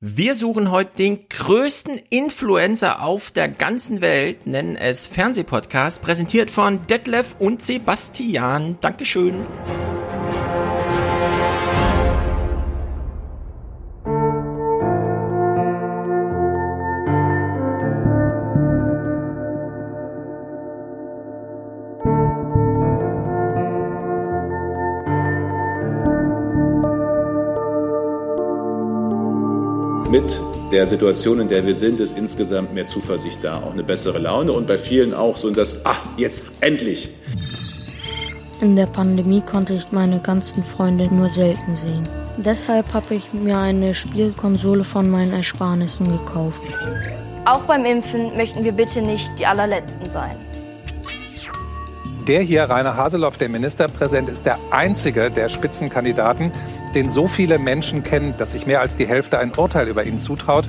Wir 0.00 0.36
suchen 0.36 0.70
heute 0.70 0.96
den 0.96 1.28
größten 1.28 2.00
Influencer 2.08 3.02
auf 3.02 3.32
der 3.32 3.48
ganzen 3.48 4.00
Welt, 4.00 4.46
nennen 4.46 4.76
es 4.76 5.06
Fernsehpodcast, 5.06 6.02
präsentiert 6.02 6.52
von 6.52 6.80
Detlef 6.82 7.34
und 7.40 7.62
Sebastian. 7.62 8.78
Dankeschön. 8.80 9.44
Der 30.70 30.86
Situation, 30.86 31.40
in 31.40 31.48
der 31.48 31.64
wir 31.66 31.74
sind, 31.74 32.00
ist 32.00 32.16
insgesamt 32.16 32.74
mehr 32.74 32.86
Zuversicht 32.86 33.42
da, 33.42 33.56
auch 33.56 33.72
eine 33.72 33.82
bessere 33.82 34.18
Laune 34.18 34.52
und 34.52 34.66
bei 34.66 34.78
vielen 34.78 35.14
auch 35.14 35.36
so 35.36 35.50
das, 35.50 35.84
ah, 35.84 35.96
jetzt 36.16 36.44
endlich. 36.60 37.10
In 38.60 38.74
der 38.76 38.86
Pandemie 38.86 39.40
konnte 39.40 39.74
ich 39.74 39.92
meine 39.92 40.18
ganzen 40.18 40.64
Freunde 40.64 41.12
nur 41.14 41.30
selten 41.30 41.76
sehen. 41.76 42.02
Deshalb 42.38 42.92
habe 42.92 43.14
ich 43.14 43.32
mir 43.32 43.56
eine 43.56 43.94
Spielkonsole 43.94 44.84
von 44.84 45.08
meinen 45.08 45.32
Ersparnissen 45.32 46.06
gekauft. 46.10 46.60
Auch 47.44 47.62
beim 47.62 47.84
Impfen 47.84 48.36
möchten 48.36 48.64
wir 48.64 48.72
bitte 48.72 49.00
nicht 49.00 49.38
die 49.38 49.46
allerletzten 49.46 50.10
sein. 50.10 50.36
Der 52.26 52.42
hier, 52.42 52.64
Rainer 52.64 52.94
Haseloff, 52.94 53.38
der 53.38 53.48
Ministerpräsident, 53.48 54.28
ist 54.28 54.44
der 54.44 54.58
einzige 54.70 55.30
der 55.30 55.48
Spitzenkandidaten, 55.48 56.52
den 56.98 57.10
so 57.10 57.28
viele 57.28 57.60
Menschen 57.60 58.02
kennen, 58.02 58.34
dass 58.38 58.52
sich 58.52 58.66
mehr 58.66 58.80
als 58.80 58.96
die 58.96 59.06
Hälfte 59.06 59.38
ein 59.38 59.52
Urteil 59.56 59.88
über 59.88 60.04
ihn 60.04 60.18
zutraut. 60.18 60.64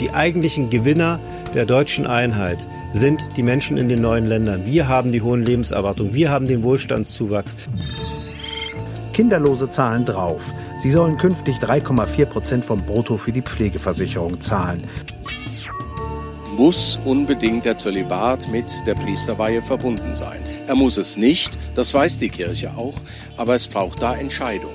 Die 0.00 0.10
eigentlichen 0.10 0.68
Gewinner 0.68 1.20
der 1.54 1.64
deutschen 1.64 2.08
Einheit 2.08 2.58
sind 2.92 3.22
die 3.36 3.44
Menschen 3.44 3.76
in 3.76 3.88
den 3.88 4.02
neuen 4.02 4.26
Ländern. 4.26 4.66
Wir 4.66 4.88
haben 4.88 5.12
die 5.12 5.22
hohen 5.22 5.44
Lebenserwartungen, 5.44 6.12
wir 6.12 6.32
haben 6.32 6.48
den 6.48 6.64
Wohlstandszuwachs. 6.64 7.56
Kinderlose 9.12 9.70
zahlen 9.70 10.04
drauf. 10.04 10.42
Sie 10.78 10.90
sollen 10.90 11.18
künftig 11.18 11.58
3,4 11.58 12.24
Prozent 12.24 12.64
vom 12.64 12.80
Brutto 12.80 13.16
für 13.16 13.30
die 13.30 13.42
Pflegeversicherung 13.42 14.40
zahlen. 14.40 14.82
Muss 16.56 16.98
unbedingt 17.04 17.64
der 17.64 17.76
Zölibat 17.76 18.48
mit 18.48 18.86
der 18.86 18.94
Priesterweihe 18.94 19.62
verbunden 19.62 20.14
sein? 20.14 20.40
Er 20.66 20.74
muss 20.74 20.98
es 20.98 21.16
nicht, 21.16 21.58
das 21.74 21.94
weiß 21.94 22.18
die 22.18 22.28
Kirche 22.28 22.72
auch, 22.76 22.94
aber 23.36 23.54
es 23.54 23.68
braucht 23.68 24.02
da 24.02 24.16
Entscheidungen. 24.16 24.74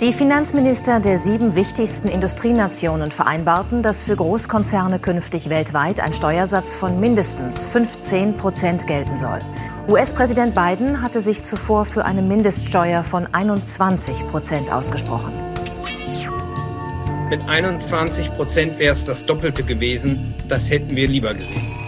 Die 0.00 0.14
Finanzminister 0.14 0.98
der 1.00 1.18
sieben 1.18 1.54
wichtigsten 1.54 2.08
Industrienationen 2.08 3.10
vereinbarten, 3.10 3.82
dass 3.82 4.02
für 4.02 4.16
Großkonzerne 4.16 4.98
künftig 4.98 5.50
weltweit 5.50 6.00
ein 6.00 6.14
Steuersatz 6.14 6.74
von 6.74 7.00
mindestens 7.00 7.66
15 7.66 8.38
Prozent 8.38 8.86
gelten 8.86 9.18
soll. 9.18 9.40
US-Präsident 9.88 10.54
Biden 10.54 11.02
hatte 11.02 11.20
sich 11.20 11.42
zuvor 11.42 11.84
für 11.84 12.06
eine 12.06 12.22
Mindeststeuer 12.22 13.04
von 13.04 13.26
21 13.32 14.26
Prozent 14.28 14.72
ausgesprochen. 14.72 15.49
Mit 17.30 17.48
21 17.48 18.28
Prozent 18.34 18.76
wäre 18.80 18.92
es 18.92 19.04
das 19.04 19.24
Doppelte 19.24 19.62
gewesen. 19.62 20.34
Das 20.48 20.68
hätten 20.68 20.96
wir 20.96 21.06
lieber 21.06 21.32
gesehen. 21.32 21.79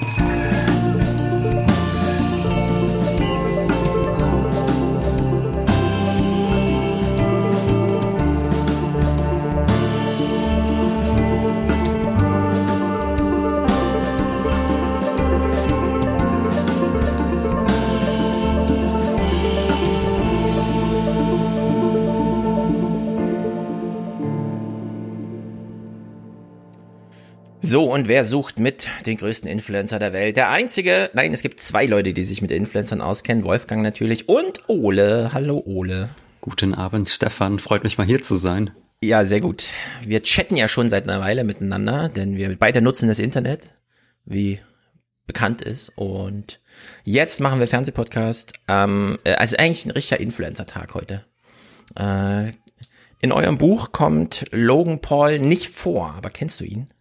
Und 27.92 28.08
wer 28.08 28.24
sucht 28.24 28.58
mit 28.58 28.88
den 29.04 29.18
größten 29.18 29.48
Influencer 29.48 29.98
der 29.98 30.14
Welt? 30.14 30.38
Der 30.38 30.48
einzige, 30.48 31.10
nein, 31.12 31.34
es 31.34 31.42
gibt 31.42 31.60
zwei 31.60 31.84
Leute, 31.84 32.14
die 32.14 32.24
sich 32.24 32.40
mit 32.40 32.50
Influencern 32.50 33.02
auskennen. 33.02 33.44
Wolfgang 33.44 33.82
natürlich 33.82 34.30
und 34.30 34.66
Ole. 34.66 35.30
Hallo 35.34 35.62
Ole. 35.66 36.08
Guten 36.40 36.72
Abend, 36.72 37.10
Stefan. 37.10 37.58
Freut 37.58 37.84
mich 37.84 37.98
mal 37.98 38.06
hier 38.06 38.22
zu 38.22 38.36
sein. 38.36 38.70
Ja, 39.02 39.26
sehr 39.26 39.40
gut. 39.40 39.68
Wir 40.02 40.22
chatten 40.22 40.56
ja 40.56 40.68
schon 40.68 40.88
seit 40.88 41.06
einer 41.06 41.20
Weile 41.20 41.44
miteinander, 41.44 42.08
denn 42.08 42.36
wir 42.36 42.58
beide 42.58 42.80
nutzen 42.80 43.08
das 43.08 43.18
Internet, 43.18 43.74
wie 44.24 44.58
bekannt 45.26 45.60
ist. 45.60 45.92
Und 45.94 46.60
jetzt 47.04 47.40
machen 47.40 47.60
wir 47.60 47.68
Fernsehpodcast. 47.68 48.54
Ähm, 48.68 49.18
also 49.24 49.58
eigentlich 49.58 49.84
ein 49.84 49.90
richtiger 49.90 50.18
Influencer-Tag 50.18 50.94
heute. 50.94 51.26
Äh, 51.98 52.52
in 53.20 53.32
eurem 53.32 53.58
Buch 53.58 53.92
kommt 53.92 54.46
Logan 54.50 55.02
Paul 55.02 55.38
nicht 55.40 55.68
vor, 55.68 56.14
aber 56.16 56.30
kennst 56.30 56.58
du 56.58 56.64
ihn? 56.64 56.91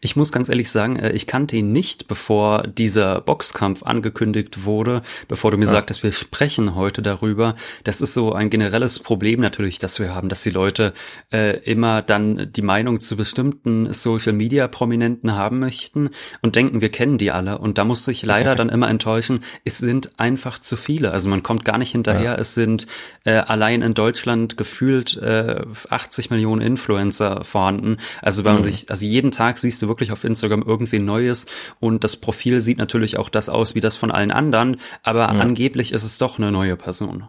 Ich 0.00 0.16
muss 0.16 0.32
ganz 0.32 0.48
ehrlich 0.48 0.70
sagen, 0.70 0.96
äh, 0.96 1.12
ich 1.12 1.26
kannte 1.26 1.56
ihn 1.56 1.72
nicht, 1.72 2.08
bevor 2.08 2.62
dieser 2.66 3.20
Boxkampf 3.20 3.82
angekündigt 3.82 4.64
wurde, 4.64 5.02
bevor 5.28 5.50
du 5.50 5.56
mir 5.56 5.66
ja. 5.66 5.70
sagtest, 5.70 6.02
wir 6.02 6.12
sprechen 6.12 6.74
heute 6.74 7.02
darüber. 7.02 7.56
Das 7.84 8.00
ist 8.00 8.14
so 8.14 8.32
ein 8.32 8.50
generelles 8.50 8.98
Problem 8.98 9.40
natürlich, 9.40 9.78
das 9.78 10.00
wir 10.00 10.14
haben, 10.14 10.28
dass 10.28 10.42
die 10.42 10.50
Leute 10.50 10.92
äh, 11.32 11.58
immer 11.64 12.02
dann 12.02 12.50
die 12.52 12.62
Meinung 12.62 13.00
zu 13.00 13.16
bestimmten 13.16 13.92
Social 13.92 14.32
Media 14.32 14.68
Prominenten 14.68 15.34
haben 15.34 15.58
möchten 15.58 16.10
und 16.40 16.56
denken, 16.56 16.80
wir 16.80 16.90
kennen 16.90 17.18
die 17.18 17.30
alle. 17.30 17.58
Und 17.58 17.78
da 17.78 17.84
musst 17.84 18.06
du 18.06 18.10
dich 18.10 18.22
leider 18.22 18.54
dann 18.56 18.68
immer 18.68 18.88
enttäuschen, 18.88 19.40
es 19.64 19.78
sind 19.78 20.18
einfach 20.18 20.58
zu 20.58 20.76
viele. 20.76 21.12
Also 21.12 21.28
man 21.28 21.42
kommt 21.42 21.64
gar 21.64 21.78
nicht 21.78 21.92
hinterher. 21.92 22.22
Ja. 22.22 22.34
Es 22.34 22.54
sind 22.54 22.86
äh, 23.24 23.32
allein 23.32 23.82
in 23.82 23.94
Deutschland 23.94 24.56
gefühlt 24.56 25.16
äh, 25.18 25.62
80 25.88 26.30
Millionen 26.30 26.62
Influencer 26.62 27.44
vorhanden. 27.44 27.98
Also 28.20 28.44
wenn 28.44 28.54
man 28.54 28.62
mhm. 28.62 28.66
sich, 28.66 28.90
also 28.90 29.04
jeden 29.04 29.30
Tag 29.30 29.51
Tag 29.52 29.58
siehst 29.58 29.82
du 29.82 29.88
wirklich 29.88 30.12
auf 30.12 30.24
Instagram 30.24 30.62
irgendwie 30.62 30.98
Neues 30.98 31.44
und 31.78 32.04
das 32.04 32.16
Profil 32.16 32.62
sieht 32.62 32.78
natürlich 32.78 33.18
auch 33.18 33.28
das 33.28 33.50
aus 33.50 33.74
wie 33.74 33.80
das 33.80 33.96
von 33.96 34.10
allen 34.10 34.30
anderen, 34.30 34.78
aber 35.02 35.20
ja. 35.20 35.26
angeblich 35.28 35.92
ist 35.92 36.04
es 36.04 36.16
doch 36.16 36.38
eine 36.38 36.50
neue 36.50 36.76
Person. 36.76 37.24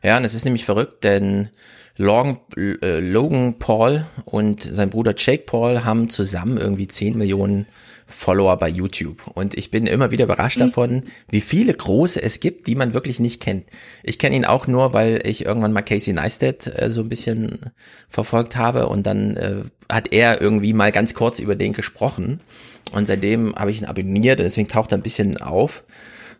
Ja, 0.00 0.16
und 0.16 0.24
es 0.24 0.34
ist 0.34 0.44
nämlich 0.44 0.64
verrückt, 0.64 1.02
denn 1.02 1.50
Logan, 1.96 2.38
äh, 2.56 3.00
Logan 3.00 3.58
Paul 3.58 4.06
und 4.24 4.62
sein 4.62 4.90
Bruder 4.90 5.14
Jake 5.16 5.42
Paul 5.44 5.84
haben 5.84 6.08
zusammen 6.08 6.56
irgendwie 6.56 6.86
10 6.86 7.18
Millionen 7.18 7.66
Follower 8.06 8.56
bei 8.56 8.68
YouTube. 8.68 9.26
Und 9.34 9.58
ich 9.58 9.72
bin 9.72 9.88
immer 9.88 10.12
wieder 10.12 10.24
überrascht 10.24 10.60
davon, 10.60 11.02
wie 11.28 11.40
viele 11.40 11.74
große 11.74 12.22
es 12.22 12.38
gibt, 12.38 12.68
die 12.68 12.76
man 12.76 12.94
wirklich 12.94 13.18
nicht 13.18 13.42
kennt. 13.42 13.64
Ich 14.04 14.20
kenne 14.20 14.36
ihn 14.36 14.44
auch 14.44 14.68
nur, 14.68 14.94
weil 14.94 15.20
ich 15.24 15.44
irgendwann 15.44 15.72
mal 15.72 15.82
Casey 15.82 16.12
Neistat 16.12 16.70
äh, 16.80 16.88
so 16.90 17.00
ein 17.00 17.08
bisschen 17.08 17.72
verfolgt 18.08 18.54
habe 18.54 18.86
und 18.88 19.04
dann 19.04 19.36
äh, 19.36 19.62
hat 19.90 20.12
er 20.12 20.40
irgendwie 20.40 20.72
mal 20.72 20.92
ganz 20.92 21.14
kurz 21.14 21.38
über 21.38 21.56
den 21.56 21.72
gesprochen. 21.72 22.40
Und 22.92 23.06
seitdem 23.06 23.54
habe 23.56 23.70
ich 23.70 23.80
ihn 23.80 23.86
abonniert 23.86 24.40
und 24.40 24.44
deswegen 24.44 24.68
taucht 24.68 24.92
er 24.92 24.98
ein 24.98 25.02
bisschen 25.02 25.40
auf. 25.40 25.84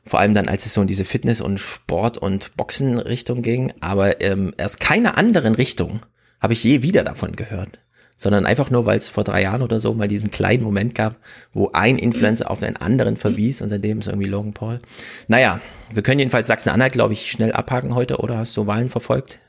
Vor 0.04 0.20
allem 0.20 0.34
dann, 0.34 0.48
als 0.48 0.66
es 0.66 0.74
so 0.74 0.80
in 0.80 0.86
diese 0.86 1.04
Fitness- 1.04 1.40
und 1.40 1.58
Sport- 1.58 2.18
und 2.18 2.56
Boxen-Richtung 2.56 3.42
ging. 3.42 3.72
Aber 3.80 4.20
ähm, 4.20 4.54
erst 4.56 4.78
keine 4.78 5.16
anderen 5.16 5.54
Richtung 5.54 6.00
habe 6.40 6.52
ich 6.52 6.62
je 6.62 6.82
wieder 6.82 7.02
davon 7.02 7.34
gehört 7.34 7.78
sondern 8.16 8.46
einfach 8.46 8.70
nur, 8.70 8.86
weil 8.86 8.98
es 8.98 9.08
vor 9.08 9.24
drei 9.24 9.42
Jahren 9.42 9.62
oder 9.62 9.78
so 9.78 9.92
mal 9.94 10.08
diesen 10.08 10.30
kleinen 10.30 10.62
Moment 10.62 10.94
gab, 10.94 11.16
wo 11.52 11.70
ein 11.72 11.98
Influencer 11.98 12.50
auf 12.50 12.62
einen 12.62 12.76
anderen 12.76 13.16
verwies 13.16 13.60
und 13.60 13.68
seitdem 13.68 13.98
ist 13.98 14.06
irgendwie 14.06 14.28
Logan 14.28 14.54
Paul. 14.54 14.80
Naja, 15.28 15.60
wir 15.92 16.02
können 16.02 16.18
jedenfalls 16.18 16.46
Sachsen-Anhalt, 16.46 16.92
glaube 16.92 17.12
ich, 17.12 17.30
schnell 17.30 17.52
abhaken 17.52 17.94
heute, 17.94 18.18
oder 18.18 18.38
hast 18.38 18.56
du 18.56 18.66
Wahlen 18.66 18.88
verfolgt? 18.88 19.40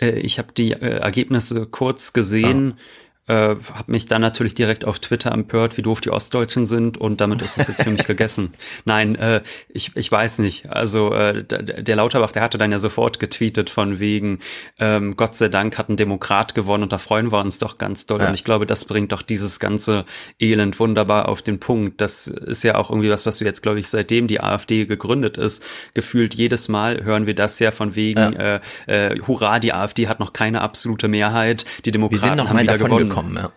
Äh, 0.00 0.18
ich 0.20 0.38
habe 0.38 0.52
die 0.56 0.72
äh, 0.72 1.00
Ergebnisse 1.00 1.66
kurz 1.66 2.12
gesehen. 2.12 2.74
Ah 2.76 2.80
äh, 3.26 3.32
habe 3.32 3.84
mich 3.86 4.06
dann 4.06 4.20
natürlich 4.20 4.54
direkt 4.54 4.84
auf 4.84 4.98
Twitter 4.98 5.32
empört, 5.32 5.76
wie 5.76 5.82
doof 5.82 6.00
die 6.00 6.10
Ostdeutschen 6.10 6.66
sind 6.66 6.98
und 6.98 7.20
damit 7.20 7.40
ist 7.40 7.56
es 7.56 7.68
jetzt 7.68 7.82
für 7.82 7.90
mich 7.90 8.04
gegessen. 8.06 8.52
Nein, 8.84 9.14
äh, 9.14 9.42
ich, 9.68 9.92
ich 9.94 10.12
weiß 10.12 10.40
nicht. 10.40 10.70
Also 10.70 11.12
äh, 11.14 11.42
der 11.44 11.96
Lauterbach, 11.96 12.32
der 12.32 12.42
hatte 12.42 12.58
dann 12.58 12.70
ja 12.70 12.78
sofort 12.78 13.20
getweetet 13.20 13.70
von 13.70 13.98
wegen, 13.98 14.40
ähm, 14.78 15.16
Gott 15.16 15.34
sei 15.34 15.48
Dank 15.48 15.78
hat 15.78 15.88
ein 15.88 15.96
Demokrat 15.96 16.54
gewonnen 16.54 16.82
und 16.82 16.92
da 16.92 16.98
freuen 16.98 17.32
wir 17.32 17.40
uns 17.40 17.58
doch 17.58 17.78
ganz 17.78 18.04
doll. 18.04 18.20
Ja. 18.20 18.28
Und 18.28 18.34
ich 18.34 18.44
glaube, 18.44 18.66
das 18.66 18.84
bringt 18.84 19.12
doch 19.12 19.22
dieses 19.22 19.58
ganze 19.58 20.04
Elend 20.38 20.78
wunderbar 20.78 21.28
auf 21.28 21.40
den 21.40 21.60
Punkt. 21.60 22.02
Das 22.02 22.26
ist 22.26 22.62
ja 22.62 22.74
auch 22.74 22.90
irgendwie 22.90 23.10
was, 23.10 23.24
was 23.24 23.40
wir 23.40 23.46
jetzt, 23.46 23.62
glaube 23.62 23.80
ich, 23.80 23.88
seitdem 23.88 24.26
die 24.26 24.40
AfD 24.40 24.84
gegründet 24.84 25.38
ist, 25.38 25.64
gefühlt 25.94 26.34
jedes 26.34 26.68
Mal 26.68 27.04
hören 27.04 27.26
wir 27.26 27.34
das 27.34 27.58
ja 27.58 27.70
von 27.70 27.94
wegen, 27.94 28.34
ja. 28.34 28.56
äh, 28.86 29.12
äh, 29.12 29.20
hurra, 29.26 29.60
die 29.60 29.72
AfD 29.72 30.08
hat 30.08 30.20
noch 30.20 30.34
keine 30.34 30.60
absolute 30.60 31.08
Mehrheit, 31.08 31.64
die 31.86 31.90
Demokraten 31.90 32.48
haben 32.48 32.58
wieder 32.58 32.76
gewonnen 32.76 33.13
gekommen, 33.13 33.13
ja. 33.36 33.52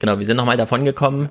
Genau, 0.00 0.18
wir 0.18 0.24
sind 0.24 0.36
nochmal 0.36 0.56
davon 0.56 0.84
gekommen. 0.84 1.28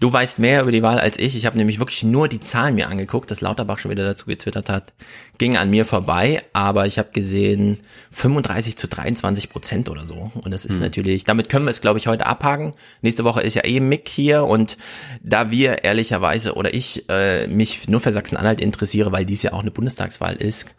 Du 0.00 0.12
weißt 0.12 0.40
mehr 0.40 0.62
über 0.62 0.72
die 0.72 0.82
Wahl 0.82 0.98
als 0.98 1.18
ich. 1.18 1.36
Ich 1.36 1.46
habe 1.46 1.56
nämlich 1.56 1.78
wirklich 1.78 2.02
nur 2.02 2.28
die 2.28 2.40
Zahlen 2.40 2.74
mir 2.74 2.88
angeguckt, 2.88 3.30
dass 3.30 3.40
Lauterbach 3.40 3.78
schon 3.78 3.90
wieder 3.90 4.04
dazu 4.04 4.26
getwittert 4.26 4.68
hat. 4.68 4.92
Ging 5.38 5.56
an 5.56 5.70
mir 5.70 5.84
vorbei, 5.84 6.42
aber 6.52 6.86
ich 6.86 6.98
habe 6.98 7.10
gesehen 7.12 7.78
35 8.10 8.76
zu 8.76 8.88
23 8.88 9.48
Prozent 9.48 9.88
oder 9.88 10.04
so. 10.04 10.32
Und 10.34 10.50
das 10.50 10.64
ist 10.64 10.74
hm. 10.74 10.82
natürlich, 10.82 11.24
damit 11.24 11.48
können 11.48 11.64
wir 11.64 11.70
es, 11.70 11.80
glaube 11.80 12.00
ich, 12.00 12.08
heute 12.08 12.26
abhaken. 12.26 12.72
Nächste 13.02 13.24
Woche 13.24 13.42
ist 13.42 13.54
ja 13.54 13.64
eh 13.64 13.78
Mick 13.78 14.08
hier 14.08 14.44
und 14.44 14.76
da 15.22 15.50
wir 15.50 15.84
ehrlicherweise 15.84 16.54
oder 16.54 16.74
ich 16.74 17.08
äh, 17.08 17.46
mich 17.46 17.88
nur 17.88 18.00
für 18.00 18.12
Sachsen-Anhalt 18.12 18.60
interessiere, 18.60 19.12
weil 19.12 19.24
dies 19.24 19.42
ja 19.42 19.52
auch 19.52 19.62
eine 19.62 19.70
Bundestagswahl 19.70 20.34
ist, 20.34 20.74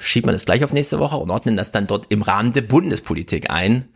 schiebt 0.00 0.26
man 0.26 0.34
das 0.34 0.46
gleich 0.46 0.64
auf 0.64 0.72
nächste 0.72 0.98
Woche 0.98 1.16
und 1.16 1.30
ordnen 1.30 1.56
das 1.56 1.70
dann 1.70 1.86
dort 1.86 2.10
im 2.10 2.22
Rahmen 2.22 2.54
der 2.54 2.62
Bundespolitik 2.62 3.50
ein 3.50 3.88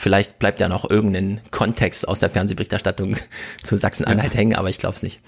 Vielleicht 0.00 0.38
bleibt 0.38 0.60
ja 0.60 0.68
noch 0.68 0.88
irgendein 0.88 1.40
Kontext 1.50 2.06
aus 2.06 2.20
der 2.20 2.30
Fernsehberichterstattung 2.30 3.16
zu 3.64 3.76
Sachsen-Anhalt 3.76 4.32
ja. 4.32 4.38
hängen, 4.38 4.54
aber 4.54 4.70
ich 4.70 4.78
glaube 4.78 4.94
es 4.94 5.02
nicht. 5.02 5.18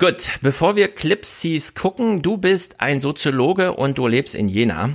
Gut, 0.00 0.28
bevor 0.40 0.74
wir 0.74 0.88
Clipsies 0.88 1.74
gucken, 1.74 2.20
du 2.20 2.36
bist 2.36 2.80
ein 2.80 2.98
Soziologe 2.98 3.74
und 3.74 3.98
du 3.98 4.08
lebst 4.08 4.34
in 4.34 4.48
Jena. 4.48 4.90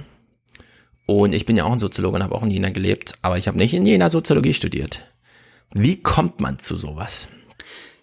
Und 1.05 1.31
ich 1.31 1.45
bin 1.45 1.55
ja 1.55 1.63
auch 1.63 1.71
ein 1.71 1.79
Soziologe 1.79 2.17
und 2.17 2.23
habe 2.23 2.35
auch 2.35 2.43
in 2.43 2.51
Jena 2.51 2.69
gelebt, 2.69 3.13
aber 3.21 3.37
ich 3.37 3.47
habe 3.47 3.57
nicht 3.57 3.73
in 3.73 3.85
Jena 3.85 4.09
Soziologie 4.09 4.53
studiert. 4.53 5.09
Wie 5.71 6.01
kommt 6.01 6.41
man 6.41 6.59
zu 6.59 6.75
sowas? 6.75 7.29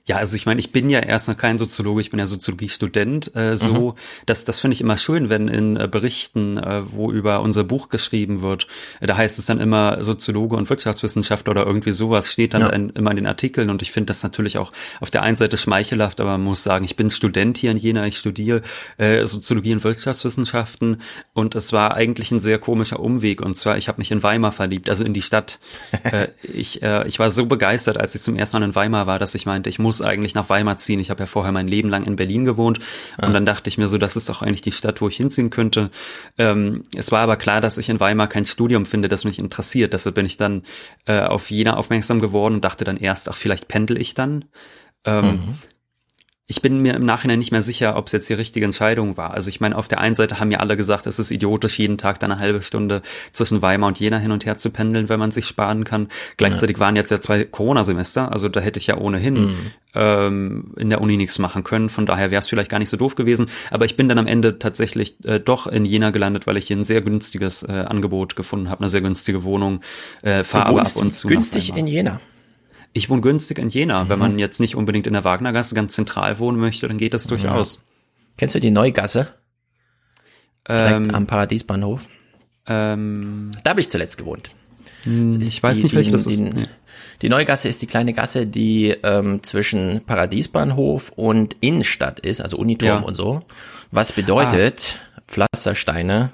Ja, 0.07 0.17
also 0.17 0.37
ich 0.37 0.45
meine, 0.45 0.61
ich 0.61 0.71
bin 0.71 0.91
ja 0.91 0.99
erst 0.99 1.29
noch 1.29 1.37
kein 1.39 1.57
Soziologe, 1.57 2.03
ich 2.03 2.11
bin 2.11 2.21
ja 2.21 2.27
Soziologiestudent. 2.27 3.35
Äh, 3.35 3.57
so, 3.57 3.93
mhm. 3.93 3.99
das, 4.27 4.45
das 4.45 4.61
finde 4.61 4.75
ich 4.75 4.83
immer 4.83 4.99
schön, 4.99 5.31
wenn 5.31 5.49
in 5.49 5.77
äh, 5.79 5.89
Berichten, 5.91 6.59
äh, 6.59 6.83
wo 6.93 7.11
über 7.11 7.41
unser 7.41 7.65
Buch 7.65 7.89
geschrieben 7.89 8.43
wird, 8.43 8.67
äh, 9.01 9.07
da 9.07 9.17
heißt 9.17 9.39
es 9.39 9.47
dann 9.47 9.61
immer 9.61 10.05
Soziologe 10.05 10.57
und 10.57 10.69
Wirtschaftswissenschaftler 10.69 11.53
oder 11.53 11.65
irgendwie 11.65 11.93
sowas, 11.93 12.31
steht 12.31 12.53
dann 12.53 12.61
ja. 12.61 12.69
in, 12.69 12.91
immer 12.91 13.13
in 13.13 13.17
den 13.17 13.27
Artikeln 13.27 13.71
und 13.71 13.81
ich 13.81 13.93
finde 13.93 14.09
das 14.09 14.23
natürlich 14.23 14.59
auch 14.59 14.73
auf 15.01 15.11
der 15.11 15.23
einen 15.23 15.37
Seite 15.37 15.57
schmeichelhaft, 15.57 16.21
aber 16.21 16.33
man 16.33 16.45
muss 16.45 16.63
sagen, 16.63 16.85
ich 16.85 16.97
bin 16.97 17.09
Student 17.09 17.57
hier 17.57 17.71
in 17.71 17.79
Jena, 17.79 18.07
ich 18.07 18.19
studiere 18.19 18.61
äh, 18.99 19.25
Soziologie 19.25 19.73
und 19.73 19.85
Wirtschaftswissenschaften 19.85 21.01
und 21.33 21.55
es 21.55 21.73
war 21.73 21.95
eigentlich 21.95 22.31
ein 22.31 22.41
sehr 22.41 22.59
komischer 22.59 23.01
Umweg 23.01 23.41
und 23.41 23.57
zwar, 23.57 23.79
ich 23.79 23.89
habe 23.89 24.03
mich 24.03 24.11
in 24.11 24.23
Weimar 24.23 24.53
verliebt, 24.53 24.91
also 24.91 25.03
in 25.03 25.15
die 25.15 25.23
Stadt. 25.23 25.61
äh, 26.03 26.29
ich, 26.43 26.83
äh, 26.83 27.09
ich 27.09 27.19
war 27.19 27.31
so 27.31 27.47
begeistert, 27.47 27.97
als 27.97 28.15
ich 28.15 28.21
zum 28.21 28.37
ersten 28.37 28.59
Mal 28.59 28.67
in 28.67 28.75
Weimar 28.75 29.07
war, 29.07 29.19
dass 29.19 29.35
ich 29.35 29.47
meinte, 29.47 29.71
ich 29.71 29.79
muss 29.79 29.94
muss 29.95 30.07
eigentlich 30.07 30.35
nach 30.35 30.49
Weimar 30.49 30.79
ziehen. 30.79 31.01
Ich 31.01 31.11
habe 31.11 31.23
ja 31.23 31.27
vorher 31.27 31.53
mein 31.53 31.69
Leben 31.69 31.89
lang 31.89 32.05
in 32.05 32.17
Berlin 32.17 32.45
gewohnt 32.45 32.81
und 33.21 33.33
dann 33.33 33.47
dachte 33.47 33.69
ich 33.69 33.79
mir 33.79 33.89
so, 33.89 33.99
das 33.99 34.17
ist 34.17 34.29
doch 34.29 34.43
eigentlich 34.43 34.63
die 34.63 34.73
Stadt, 34.73 35.01
wo 35.01 35.09
ich 35.09 35.17
hinziehen 35.17 35.51
könnte. 35.51 35.91
Ähm, 36.39 36.83
es 36.97 37.13
war 37.13 37.21
aber 37.21 37.37
klar, 37.37 37.61
dass 37.61 37.79
ich 37.79 37.89
in 37.89 38.01
Weimar 38.01 38.29
kein 38.29 38.45
Studium 38.45 38.87
finde, 38.87 39.09
das 39.09 39.25
mich 39.25 39.39
interessiert. 39.39 39.93
Deshalb 39.93 40.17
bin 40.17 40.27
ich 40.27 40.37
dann 40.37 40.63
äh, 41.07 41.21
auf 41.21 41.51
Jena 41.51 41.77
aufmerksam 41.77 42.21
geworden 42.21 42.55
und 42.55 42.65
dachte 42.65 42.85
dann 42.85 42.97
erst, 42.97 43.29
ach, 43.29 43.37
vielleicht 43.37 43.69
pendel 43.69 44.01
ich 44.01 44.15
dann. 44.15 44.47
Ähm, 45.05 45.25
mhm 45.25 45.59
ich 46.47 46.61
bin 46.61 46.83
mir 46.83 46.93
im 46.95 47.07
Nachhinein 47.07 47.39
nicht 47.39 47.53
mehr 47.53 47.63
sicher, 47.63 47.97
ob 47.97 48.07
es 48.07 48.13
jetzt 48.13 48.29
die 48.29 48.35
richtige 48.35 48.67
Entscheidung 48.67 49.17
war. 49.17 49.33
Also 49.33 49.49
ich 49.49 49.61
meine, 49.61 49.77
auf 49.79 49.89
der 49.89 50.01
einen 50.01 50.15
Seite 50.15 50.41
haben 50.41 50.51
ja 50.51 50.59
alle 50.59 50.77
gesagt, 50.77 51.07
es 51.07 51.19
ist 51.19 51.31
idiotisch, 51.31 51.79
jeden 51.79 51.97
Tag 51.97 52.21
dann 52.21 52.31
eine 52.31 52.41
halbe 52.41 52.61
Stunde 52.61 53.01
zwischen 53.33 53.63
Weimar 53.63 53.89
und 53.89 53.99
Jena 53.99 54.19
hin 54.19 54.31
und 54.31 54.45
her 54.45 54.59
zu 54.59 54.69
pendeln, 54.69 55.09
wenn 55.09 55.19
man 55.19 55.31
sich 55.31 55.47
sparen 55.47 55.85
kann. 55.85 56.09
Gleichzeitig 56.37 56.77
ja. 56.77 56.81
waren 56.81 56.97
jetzt 56.97 57.11
ja 57.11 57.19
zwei 57.19 57.45
Corona-Semester, 57.45 58.31
also 58.31 58.51
da 58.51 58.61
hätte 58.61 58.79
ich 58.79 58.89
ja 58.89 58.99
ohnehin 58.99 59.35
mhm. 59.35 59.71
ähm, 59.95 60.75
in 60.77 60.91
der 60.91 61.01
Uni 61.01 61.17
nichts 61.17 61.39
machen 61.39 61.65
können. 61.65 61.89
Von 61.89 62.05
daher 62.05 62.31
wäre 62.31 62.41
es 62.41 62.49
vielleicht 62.49 62.71
gar 62.71 62.79
nicht 62.79 62.91
so 62.91 62.99
doof 62.99 63.15
gewesen. 63.15 63.47
Aber 63.71 63.87
ich 63.87 63.97
bin 63.97 64.11
dann 64.11 64.19
am 64.19 64.27
Ende 64.27 64.59
tatsächlich 64.59 65.17
äh, 65.25 65.41
doch 65.41 65.67
in 65.67 65.87
Jena 65.87 66.11
gelandet, 66.11 66.47
weil 66.47 66.59
ich 66.59 66.67
hier 66.67 66.77
ein 66.77 66.85
sehr 66.85 67.01
günstiges 67.01 67.63
äh, 67.63 67.73
Angebot 67.73 68.37
gefunden 68.37 68.69
habe, 68.69 68.83
eine 68.83 68.91
sehr 68.91 69.01
günstige 69.01 69.45
Wohnung. 69.45 69.81
Äh, 70.21 70.45
fahre 70.45 70.67
aber 70.67 70.83
ab 70.83 70.97
und 70.97 71.15
zu. 71.15 71.27
Günstig 71.27 71.75
in 71.75 71.87
Jena. 71.87 72.21
Ich 72.95 73.11
wohne 73.11 73.21
günstig 73.21 73.59
in 73.59 73.69
Jena. 73.69 74.05
Mhm. 74.05 74.09
Wenn 74.09 74.19
man 74.21 74.39
jetzt 74.39 74.61
nicht 74.61 74.77
unbedingt 74.77 75.07
in 75.07 75.13
der 75.13 75.25
Wagnergasse 75.25 75.75
ganz 75.75 75.95
zentral 75.95 76.39
wohnen 76.39 76.59
möchte, 76.59 76.89
dann 76.89 76.97
geht 76.97 77.13
das 77.13 77.27
durchaus. 77.27 77.75
Ja. 77.75 77.81
Kennst 78.39 78.55
du 78.55 78.61
die 78.61 78.71
Neugasse? 78.71 79.35
Direkt 80.67 81.09
ähm, 81.09 81.15
am 81.15 81.27
Paradiesbahnhof. 81.27 82.09
Ähm, 82.67 83.51
da 83.63 83.71
habe 83.71 83.81
ich 83.81 83.91
zuletzt 83.91 84.17
gewohnt. 84.17 84.55
Hm, 85.03 85.39
ich 85.41 85.63
weiß 85.63 85.77
die, 85.77 85.83
nicht, 85.85 85.95
welche 85.95 86.13
das 86.13 86.25
ist. 86.25 86.39
Die, 86.39 86.43
nee. 86.43 86.67
die 87.21 87.29
Neugasse 87.29 87.69
ist 87.69 87.83
die 87.83 87.87
kleine 87.87 88.15
Gasse, 88.15 88.47
die 88.47 88.97
ähm, 89.03 89.43
zwischen 89.43 90.03
Paradiesbahnhof 90.07 91.11
und 91.17 91.57
Innenstadt 91.61 92.21
ist, 92.21 92.41
also 92.41 92.57
Uniturm 92.57 93.03
ja. 93.03 93.07
und 93.07 93.15
so. 93.15 93.43
Was 93.91 94.13
bedeutet, 94.13 94.99
ah. 95.17 95.21
Pflastersteine 95.27 96.33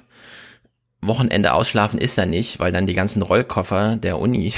Wochenende 1.03 1.55
ausschlafen 1.55 1.99
ist 1.99 2.19
er 2.19 2.27
nicht, 2.27 2.61
weil 2.61 2.73
dann 2.73 2.87
die 2.87 2.95
ganzen 2.95 3.23
Rollkoffer 3.23 3.97
der 3.97 4.19
Uni, 4.19 4.53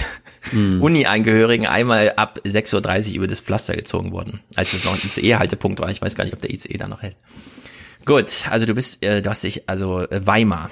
mm. 0.51 0.81
Uni-Angehörigen 0.83 1.67
einmal 1.67 2.15
ab 2.17 2.41
6.30 2.45 3.11
Uhr 3.11 3.15
über 3.17 3.27
das 3.29 3.41
Pflaster 3.41 3.75
gezogen 3.75 4.13
wurden, 4.13 4.41
als 4.57 4.73
es 4.73 4.85
noch 4.85 4.93
ein 4.93 5.01
ICE-Haltepunkt 5.05 5.81
war. 5.81 5.91
Ich 5.91 6.03
weiß 6.03 6.17
gar 6.17 6.25
nicht, 6.25 6.35
ob 6.35 6.41
der 6.41 6.51
ICE 6.51 6.77
da 6.79 6.89
noch 6.89 7.03
hält. 7.03 7.17
Gut, 8.05 8.45
also 8.51 8.67
du 8.67 8.75
bist, 8.75 9.05
äh, 9.05 9.23
du 9.23 9.31
hast 9.31 9.45
dich, 9.45 9.69
also 9.69 10.01
äh, 10.01 10.27
Weimar. 10.27 10.71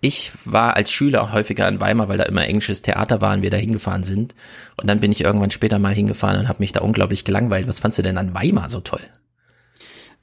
Ich 0.00 0.32
war 0.44 0.74
als 0.74 0.90
Schüler 0.90 1.32
häufiger 1.32 1.68
in 1.68 1.80
Weimar, 1.80 2.08
weil 2.08 2.18
da 2.18 2.24
immer 2.24 2.46
englisches 2.46 2.82
Theater 2.82 3.20
war 3.20 3.32
und 3.34 3.42
wir 3.42 3.50
da 3.50 3.56
hingefahren 3.56 4.02
sind. 4.02 4.34
Und 4.76 4.88
dann 4.88 5.00
bin 5.00 5.12
ich 5.12 5.22
irgendwann 5.22 5.52
später 5.52 5.78
mal 5.78 5.94
hingefahren 5.94 6.40
und 6.40 6.48
habe 6.48 6.58
mich 6.58 6.72
da 6.72 6.80
unglaublich 6.80 7.24
gelangweilt. 7.24 7.68
Was 7.68 7.78
fandst 7.78 7.98
du 7.98 8.02
denn 8.02 8.18
an 8.18 8.34
Weimar 8.34 8.68
so 8.68 8.80
toll? 8.80 9.00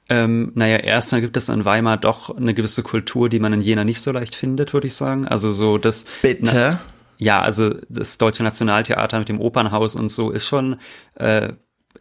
Ähm, 0.08 0.52
naja, 0.54 0.78
erstmal 0.78 1.20
gibt 1.20 1.36
es 1.36 1.48
in 1.48 1.64
Weimar 1.64 1.96
doch 1.96 2.36
eine 2.36 2.54
gewisse 2.54 2.82
Kultur, 2.82 3.28
die 3.28 3.38
man 3.38 3.52
in 3.52 3.60
Jena 3.60 3.84
nicht 3.84 4.00
so 4.00 4.12
leicht 4.12 4.34
findet, 4.34 4.74
würde 4.74 4.88
ich 4.88 4.94
sagen. 4.94 5.26
Also 5.26 5.52
so 5.52 5.78
das. 5.78 6.06
Bitte. 6.22 6.52
Na, 6.54 6.80
ja, 7.18 7.40
also 7.40 7.74
das 7.88 8.18
Deutsche 8.18 8.42
Nationaltheater 8.42 9.18
mit 9.18 9.28
dem 9.28 9.40
Opernhaus 9.40 9.94
und 9.94 10.08
so 10.08 10.30
ist 10.30 10.46
schon, 10.46 10.80
äh, 11.14 11.52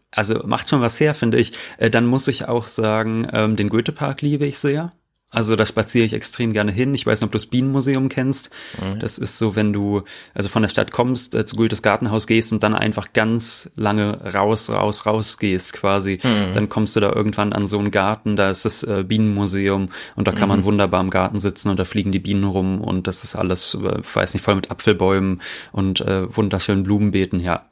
also 0.09 0.41
macht 0.45 0.67
schon 0.67 0.81
was 0.81 0.99
her, 0.99 1.13
finde 1.13 1.37
ich. 1.37 1.53
Äh, 1.77 1.91
dann 1.91 2.07
muss 2.07 2.27
ich 2.27 2.47
auch 2.47 2.67
sagen, 2.67 3.27
ähm, 3.31 3.55
den 3.55 3.69
Goethepark 3.69 4.21
liebe 4.21 4.45
ich 4.47 4.57
sehr. 4.57 4.89
Also 5.33 5.55
da 5.55 5.65
spaziere 5.65 6.05
ich 6.05 6.11
extrem 6.11 6.51
gerne 6.51 6.73
hin. 6.73 6.93
Ich 6.93 7.05
weiß 7.05 7.21
nicht, 7.21 7.25
ob 7.25 7.31
du 7.31 7.37
das 7.37 7.45
Bienenmuseum 7.45 8.09
kennst. 8.09 8.49
Mhm. 8.77 8.99
Das 8.99 9.17
ist 9.17 9.37
so, 9.37 9.55
wenn 9.55 9.71
du 9.71 10.03
also 10.33 10.49
von 10.49 10.61
der 10.61 10.69
Stadt 10.69 10.91
kommst, 10.91 11.33
äh, 11.35 11.45
zu 11.45 11.55
Goethes 11.55 11.81
Gartenhaus 11.81 12.27
gehst 12.27 12.51
und 12.51 12.63
dann 12.63 12.75
einfach 12.75 13.13
ganz 13.13 13.71
lange 13.77 14.33
raus, 14.33 14.69
raus, 14.69 15.05
raus 15.05 15.37
gehst 15.37 15.71
quasi. 15.71 16.19
Mhm. 16.21 16.53
Dann 16.53 16.69
kommst 16.69 16.97
du 16.97 16.99
da 16.99 17.13
irgendwann 17.13 17.53
an 17.53 17.65
so 17.65 17.79
einen 17.79 17.91
Garten, 17.91 18.35
da 18.35 18.49
ist 18.49 18.65
das 18.65 18.83
äh, 18.83 19.05
Bienenmuseum 19.07 19.87
und 20.17 20.27
da 20.27 20.33
kann 20.33 20.43
mhm. 20.43 20.49
man 20.49 20.63
wunderbar 20.65 20.99
im 20.99 21.09
Garten 21.09 21.39
sitzen 21.39 21.69
und 21.69 21.79
da 21.79 21.85
fliegen 21.85 22.11
die 22.11 22.19
Bienen 22.19 22.43
rum 22.43 22.81
und 22.81 23.07
das 23.07 23.23
ist 23.23 23.35
alles, 23.35 23.73
äh, 23.75 24.01
weiß 24.03 24.33
nicht, 24.33 24.43
voll 24.43 24.55
mit 24.55 24.69
Apfelbäumen 24.69 25.41
und 25.71 26.01
äh, 26.01 26.35
wunderschönen 26.35 26.83
Blumenbeeten, 26.83 27.39
ja. 27.39 27.65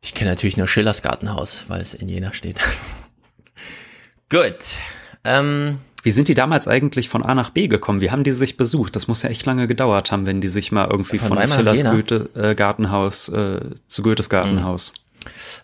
Ich 0.00 0.14
kenne 0.14 0.30
natürlich 0.30 0.56
nur 0.56 0.66
Schillers 0.66 1.02
Gartenhaus, 1.02 1.64
weil 1.68 1.82
es 1.82 1.92
in 1.92 2.08
Jena 2.08 2.32
steht. 2.32 2.56
Gut. 4.30 4.78
Ähm, 5.24 5.78
wie 6.02 6.10
sind 6.12 6.28
die 6.28 6.34
damals 6.34 6.68
eigentlich 6.68 7.08
von 7.08 7.22
A 7.22 7.34
nach 7.34 7.50
B 7.50 7.68
gekommen? 7.68 8.00
Wie 8.00 8.10
haben 8.10 8.24
die 8.24 8.32
sich 8.32 8.56
besucht? 8.56 8.96
Das 8.96 9.08
muss 9.08 9.22
ja 9.22 9.30
echt 9.30 9.44
lange 9.46 9.66
gedauert 9.66 10.12
haben, 10.12 10.26
wenn 10.26 10.40
die 10.40 10.48
sich 10.48 10.72
mal 10.72 10.88
irgendwie 10.90 11.18
von, 11.18 11.36
von 11.36 11.48
Schillers 11.48 11.84
Goethe 11.84 12.30
äh, 12.34 12.54
Gartenhaus 12.54 13.28
äh, 13.28 13.60
zu 13.86 14.02
Goethes 14.02 14.30
Gartenhaus. 14.30 14.92
Mhm. 14.94 15.00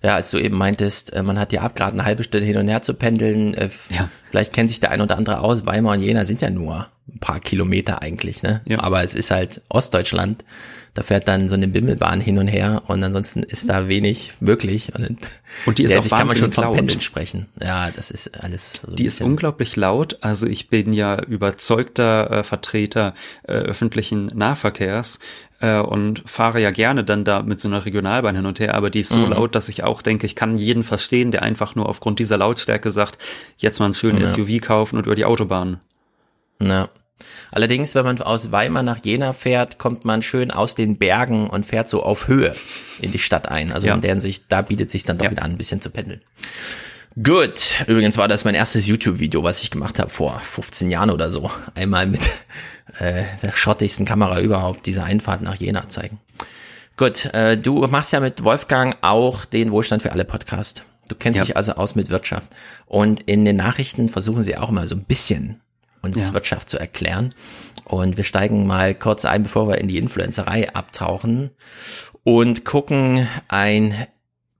Ja, 0.02 0.14
als 0.16 0.30
du 0.30 0.38
eben 0.38 0.56
meintest, 0.56 1.12
äh, 1.12 1.22
man 1.22 1.38
hat 1.38 1.52
ja 1.52 1.62
ab, 1.62 1.74
gerade 1.74 1.92
eine 1.92 2.04
halbe 2.04 2.22
Stunde 2.22 2.46
hin 2.46 2.58
und 2.58 2.68
her 2.68 2.82
zu 2.82 2.94
pendeln. 2.94 3.54
Äh, 3.54 3.70
ja. 3.88 4.10
Vielleicht 4.30 4.52
kennt 4.52 4.68
sich 4.68 4.80
der 4.80 4.90
ein 4.90 5.00
oder 5.00 5.16
andere 5.16 5.40
aus. 5.40 5.64
Weimar 5.64 5.94
und 5.94 6.02
Jena 6.02 6.24
sind 6.24 6.42
ja 6.42 6.50
nur 6.50 6.88
ein 7.08 7.20
paar 7.20 7.40
Kilometer 7.40 8.02
eigentlich, 8.02 8.42
ne? 8.42 8.62
Ja. 8.66 8.80
Aber 8.80 9.02
es 9.02 9.14
ist 9.14 9.30
halt 9.30 9.62
Ostdeutschland. 9.68 10.44
Da 10.94 11.02
fährt 11.02 11.28
dann 11.28 11.50
so 11.50 11.54
eine 11.54 11.68
Bimmelbahn 11.68 12.22
hin 12.22 12.38
und 12.38 12.48
her 12.48 12.82
und 12.86 13.04
ansonsten 13.04 13.42
ist 13.42 13.68
da 13.68 13.86
wenig 13.86 14.32
möglich. 14.40 14.92
Und, 14.94 15.18
und 15.66 15.78
die 15.78 15.84
ist 15.84 15.96
auch 15.96 16.08
kann 16.08 16.26
man 16.26 16.36
schon 16.36 16.52
von 16.52 16.72
Pendeln 16.72 17.00
sprechen. 17.00 17.46
Ja, 17.62 17.90
das 17.90 18.10
ist 18.10 18.42
alles. 18.42 18.80
So 18.80 18.92
die 18.92 19.04
ist 19.04 19.20
unglaublich 19.20 19.76
laut. 19.76 20.18
Also 20.22 20.46
ich 20.46 20.70
bin 20.70 20.94
ja 20.94 21.22
überzeugter 21.22 22.30
äh, 22.30 22.44
Vertreter 22.44 23.14
äh, 23.42 23.52
öffentlichen 23.52 24.26
Nahverkehrs 24.34 25.18
äh, 25.60 25.78
und 25.78 26.22
fahre 26.24 26.60
ja 26.60 26.70
gerne 26.70 27.04
dann 27.04 27.24
da 27.24 27.42
mit 27.42 27.60
so 27.60 27.68
einer 27.68 27.84
Regionalbahn 27.84 28.34
hin 28.34 28.46
und 28.46 28.58
her, 28.58 28.74
aber 28.74 28.90
die 28.90 29.00
ist 29.00 29.10
so 29.10 29.18
mhm. 29.18 29.32
laut, 29.32 29.54
dass 29.54 29.68
ich 29.68 29.84
auch 29.84 30.02
denke, 30.02 30.26
ich 30.26 30.34
kann 30.34 30.56
jeden 30.56 30.82
verstehen, 30.82 31.30
der 31.30 31.42
einfach 31.42 31.74
nur 31.74 31.88
aufgrund 31.88 32.18
dieser 32.18 32.38
Lautstärke 32.38 32.90
sagt, 32.90 33.18
jetzt 33.58 33.78
mal 33.78 33.86
einen 33.86 33.94
schönen 33.94 34.20
ja. 34.20 34.26
SUV 34.26 34.60
kaufen 34.60 34.96
und 34.96 35.06
über 35.06 35.14
die 35.14 35.24
Autobahn. 35.24 35.78
Ja. 36.60 36.88
Allerdings, 37.50 37.94
wenn 37.94 38.04
man 38.04 38.20
aus 38.20 38.52
Weimar 38.52 38.82
nach 38.82 39.04
Jena 39.04 39.32
fährt, 39.32 39.78
kommt 39.78 40.04
man 40.04 40.22
schön 40.22 40.50
aus 40.50 40.74
den 40.74 40.98
Bergen 40.98 41.48
und 41.48 41.64
fährt 41.64 41.88
so 41.88 42.02
auf 42.02 42.28
Höhe 42.28 42.54
in 43.00 43.12
die 43.12 43.18
Stadt 43.18 43.48
ein. 43.48 43.72
Also 43.72 43.86
ja. 43.86 43.94
in 43.94 44.00
deren 44.00 44.20
Sicht, 44.20 44.44
da 44.48 44.62
bietet 44.62 44.90
sich 44.90 45.04
dann 45.04 45.18
doch 45.18 45.24
ja. 45.24 45.30
wieder 45.30 45.42
an, 45.42 45.52
ein 45.52 45.58
bisschen 45.58 45.80
zu 45.80 45.90
pendeln. 45.90 46.20
Gut. 47.22 47.76
Übrigens 47.86 48.18
war 48.18 48.28
das 48.28 48.44
mein 48.44 48.54
erstes 48.54 48.86
YouTube-Video, 48.86 49.42
was 49.42 49.62
ich 49.62 49.70
gemacht 49.70 49.98
habe 49.98 50.10
vor 50.10 50.38
15 50.38 50.90
Jahren 50.90 51.10
oder 51.10 51.30
so. 51.30 51.50
Einmal 51.74 52.06
mit 52.06 52.28
äh, 52.98 53.22
der 53.42 53.52
schottigsten 53.54 54.04
Kamera 54.04 54.40
überhaupt 54.40 54.84
diese 54.84 55.02
Einfahrt 55.02 55.40
nach 55.40 55.54
Jena 55.54 55.88
zeigen. 55.88 56.20
Gut, 56.98 57.26
äh, 57.34 57.56
du 57.56 57.86
machst 57.88 58.12
ja 58.12 58.20
mit 58.20 58.42
Wolfgang 58.42 58.96
auch 59.00 59.44
den 59.46 59.70
Wohlstand 59.70 60.02
für 60.02 60.12
alle 60.12 60.24
Podcast. 60.24 60.84
Du 61.08 61.14
kennst 61.14 61.38
ja. 61.38 61.44
dich 61.44 61.56
also 61.56 61.72
aus 61.72 61.94
mit 61.94 62.10
Wirtschaft. 62.10 62.50
Und 62.86 63.22
in 63.22 63.44
den 63.44 63.56
Nachrichten 63.56 64.08
versuchen 64.08 64.42
sie 64.42 64.56
auch 64.56 64.70
mal 64.70 64.86
so 64.86 64.94
ein 64.94 65.04
bisschen 65.04 65.60
und 66.06 66.16
ja. 66.16 66.32
Wirtschaft 66.32 66.70
zu 66.70 66.78
erklären. 66.78 67.34
Und 67.84 68.16
wir 68.16 68.24
steigen 68.24 68.66
mal 68.66 68.94
kurz 68.94 69.24
ein, 69.24 69.42
bevor 69.42 69.68
wir 69.68 69.78
in 69.78 69.88
die 69.88 69.98
Influencerei 69.98 70.74
abtauchen. 70.74 71.50
und 72.24 72.64
gucken 72.64 73.28
ein 73.46 73.94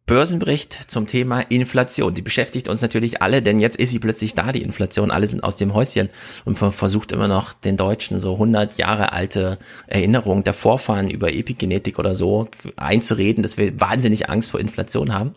Börsenbericht 0.07 0.79
zum 0.87 1.09
Thema 1.09 1.41
Inflation. 1.41 2.15
Die 2.15 2.23
beschäftigt 2.23 2.69
uns 2.69 2.81
natürlich 2.81 3.23
alle, 3.23 3.43
denn 3.43 3.59
jetzt 3.59 3.77
ist 3.77 3.91
sie 3.91 3.99
plötzlich 3.99 4.35
da, 4.35 4.53
die 4.53 4.63
Inflation. 4.63 5.11
Alle 5.11 5.27
sind 5.27 5.43
aus 5.43 5.57
dem 5.57 5.75
Häuschen 5.75 6.11
und 6.45 6.61
man 6.61 6.71
versucht 6.71 7.11
immer 7.11 7.27
noch 7.27 7.55
den 7.55 7.77
Deutschen 7.77 8.21
so 8.21 8.35
100 8.35 8.79
Jahre 8.79 9.13
alte 9.13 9.59
Erinnerungen 9.89 10.45
der 10.45 10.55
Vorfahren 10.55 11.11
über 11.11 11.33
Epigenetik 11.33 11.99
oder 11.99 12.15
so 12.15 12.49
einzureden, 12.77 13.43
dass 13.43 13.59
wir 13.59 13.81
wahnsinnig 13.81 14.31
Angst 14.31 14.53
vor 14.53 14.61
Inflation 14.61 15.13
haben. 15.13 15.35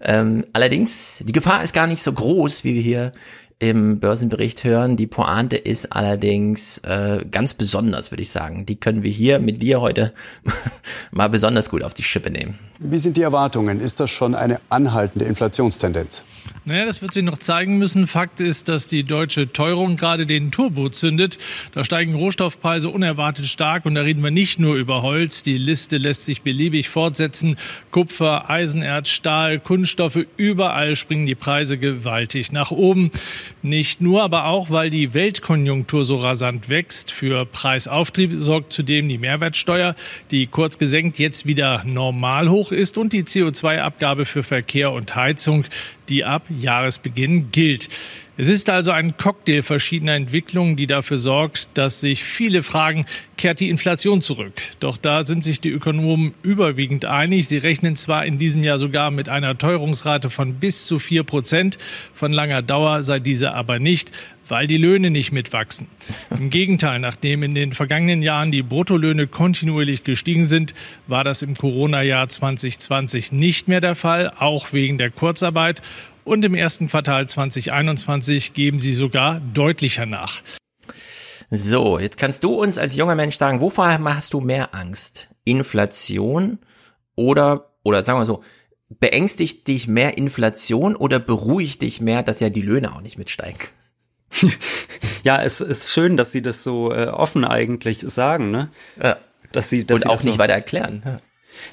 Ähm, 0.00 0.46
allerdings, 0.54 1.22
die 1.22 1.32
Gefahr 1.32 1.62
ist 1.62 1.74
gar 1.74 1.86
nicht 1.86 2.02
so 2.02 2.12
groß, 2.12 2.64
wie 2.64 2.74
wir 2.74 2.82
hier 2.82 3.12
im 3.58 4.00
Börsenbericht 4.00 4.64
hören. 4.64 4.96
Die 4.96 5.06
Pointe 5.06 5.56
ist 5.56 5.92
allerdings 5.92 6.78
äh, 6.78 7.24
ganz 7.30 7.54
besonders, 7.54 8.12
würde 8.12 8.22
ich 8.22 8.30
sagen. 8.30 8.66
Die 8.66 8.76
können 8.76 9.02
wir 9.02 9.10
hier 9.10 9.38
mit 9.38 9.62
dir 9.62 9.80
heute 9.80 10.12
mal 11.10 11.28
besonders 11.28 11.70
gut 11.70 11.82
auf 11.82 11.94
die 11.94 12.02
Schippe 12.02 12.30
nehmen. 12.30 12.58
Wie 12.78 12.98
sind 12.98 13.16
die 13.16 13.22
Erwartungen? 13.22 13.80
Ist 13.80 14.00
das 14.00 14.10
schon 14.10 14.34
eine 14.34 14.60
anhaltende 14.68 15.24
Inflationstendenz? 15.24 16.22
Naja, 16.66 16.84
das 16.84 17.00
wird 17.00 17.12
sich 17.14 17.22
noch 17.22 17.38
zeigen 17.38 17.78
müssen. 17.78 18.06
Fakt 18.06 18.40
ist, 18.40 18.68
dass 18.68 18.88
die 18.88 19.04
deutsche 19.04 19.52
Teuerung 19.52 19.96
gerade 19.96 20.26
den 20.26 20.50
Turbo 20.50 20.88
zündet. 20.90 21.38
Da 21.72 21.84
steigen 21.84 22.14
Rohstoffpreise 22.14 22.90
unerwartet 22.90 23.46
stark 23.46 23.86
und 23.86 23.94
da 23.94 24.02
reden 24.02 24.22
wir 24.22 24.30
nicht 24.30 24.58
nur 24.58 24.74
über 24.74 25.00
Holz. 25.00 25.42
Die 25.42 25.56
Liste 25.56 25.96
lässt 25.96 26.26
sich 26.26 26.42
beliebig 26.42 26.90
fortsetzen. 26.90 27.56
Kupfer, 27.92 28.50
Eisenerz, 28.50 29.08
Stahl, 29.08 29.58
Kunststoffe, 29.60 30.26
überall 30.36 30.96
springen 30.96 31.24
die 31.24 31.34
Preise 31.34 31.78
gewaltig 31.78 32.52
nach 32.52 32.72
oben. 32.72 33.10
Nicht 33.66 34.00
nur, 34.00 34.22
aber 34.22 34.44
auch, 34.44 34.70
weil 34.70 34.90
die 34.90 35.12
Weltkonjunktur 35.12 36.04
so 36.04 36.18
rasant 36.18 36.68
wächst. 36.68 37.10
Für 37.10 37.44
Preisauftrieb 37.44 38.30
sorgt 38.32 38.72
zudem 38.72 39.08
die 39.08 39.18
Mehrwertsteuer, 39.18 39.96
die 40.30 40.46
kurz 40.46 40.78
gesenkt 40.78 41.18
jetzt 41.18 41.46
wieder 41.46 41.82
normal 41.84 42.48
hoch 42.48 42.70
ist 42.70 42.96
und 42.96 43.12
die 43.12 43.24
CO2-Abgabe 43.24 44.24
für 44.24 44.44
Verkehr 44.44 44.92
und 44.92 45.16
Heizung, 45.16 45.64
die 46.08 46.24
ab 46.24 46.44
Jahresbeginn 46.48 47.50
gilt. 47.50 47.88
Es 48.38 48.50
ist 48.50 48.68
also 48.68 48.90
ein 48.90 49.16
Cocktail 49.16 49.62
verschiedener 49.62 50.14
Entwicklungen, 50.14 50.76
die 50.76 50.86
dafür 50.86 51.16
sorgt, 51.16 51.68
dass 51.72 52.00
sich 52.00 52.22
viele 52.22 52.62
fragen, 52.62 53.06
kehrt 53.38 53.60
die 53.60 53.70
Inflation 53.70 54.20
zurück? 54.20 54.52
Doch 54.78 54.98
da 54.98 55.24
sind 55.24 55.42
sich 55.42 55.62
die 55.62 55.70
Ökonomen 55.70 56.34
überwiegend 56.42 57.06
einig. 57.06 57.48
Sie 57.48 57.56
rechnen 57.56 57.96
zwar 57.96 58.26
in 58.26 58.38
diesem 58.38 58.62
Jahr 58.62 58.76
sogar 58.76 59.10
mit 59.10 59.30
einer 59.30 59.56
Teuerungsrate 59.56 60.28
von 60.28 60.52
bis 60.56 60.84
zu 60.84 60.98
vier 60.98 61.22
Prozent. 61.22 61.78
Von 62.12 62.30
langer 62.30 62.60
Dauer 62.60 63.02
sei 63.02 63.20
diese 63.20 63.54
aber 63.54 63.78
nicht, 63.78 64.12
weil 64.46 64.66
die 64.66 64.76
Löhne 64.76 65.10
nicht 65.10 65.32
mitwachsen. 65.32 65.86
Im 66.30 66.50
Gegenteil, 66.50 66.98
nachdem 66.98 67.42
in 67.42 67.54
den 67.54 67.72
vergangenen 67.72 68.20
Jahren 68.20 68.52
die 68.52 68.62
Bruttolöhne 68.62 69.28
kontinuierlich 69.28 70.04
gestiegen 70.04 70.44
sind, 70.44 70.74
war 71.06 71.24
das 71.24 71.40
im 71.40 71.54
Corona-Jahr 71.54 72.28
2020 72.28 73.32
nicht 73.32 73.66
mehr 73.68 73.80
der 73.80 73.94
Fall, 73.94 74.30
auch 74.38 74.74
wegen 74.74 74.98
der 74.98 75.10
Kurzarbeit 75.10 75.80
und 76.26 76.44
im 76.44 76.54
ersten 76.54 76.88
Quartal 76.88 77.28
2021 77.28 78.52
geben 78.52 78.80
sie 78.80 78.92
sogar 78.92 79.40
deutlicher 79.40 80.06
nach. 80.06 80.42
So, 81.50 82.00
jetzt 82.00 82.18
kannst 82.18 82.42
du 82.42 82.54
uns 82.54 82.78
als 82.78 82.96
junger 82.96 83.14
Mensch 83.14 83.36
sagen, 83.36 83.60
wovor 83.60 83.86
hast 83.86 84.34
du 84.34 84.40
mehr 84.40 84.74
Angst? 84.74 85.28
Inflation 85.44 86.58
oder, 87.14 87.70
oder 87.84 88.04
sagen 88.04 88.18
wir 88.18 88.24
so, 88.24 88.42
beängstigt 88.88 89.68
dich 89.68 89.86
mehr 89.86 90.18
Inflation 90.18 90.96
oder 90.96 91.20
beruhigt 91.20 91.82
dich 91.82 92.00
mehr, 92.00 92.24
dass 92.24 92.40
ja 92.40 92.50
die 92.50 92.62
Löhne 92.62 92.92
auch 92.94 93.00
nicht 93.00 93.18
mitsteigen? 93.18 93.60
ja, 95.22 95.40
es 95.40 95.60
ist 95.60 95.92
schön, 95.92 96.16
dass 96.16 96.32
sie 96.32 96.42
das 96.42 96.64
so 96.64 96.92
äh, 96.92 97.06
offen 97.06 97.44
eigentlich 97.44 98.00
sagen, 98.00 98.50
ne? 98.50 98.70
Ja. 99.00 99.18
Dass 99.52 99.70
sie, 99.70 99.84
dass 99.84 99.98
und 99.98 100.02
sie 100.02 100.08
auch 100.08 100.22
nicht 100.24 100.34
so 100.34 100.38
weiter 100.40 100.54
erklären. 100.54 101.02
Ja. 101.04 101.16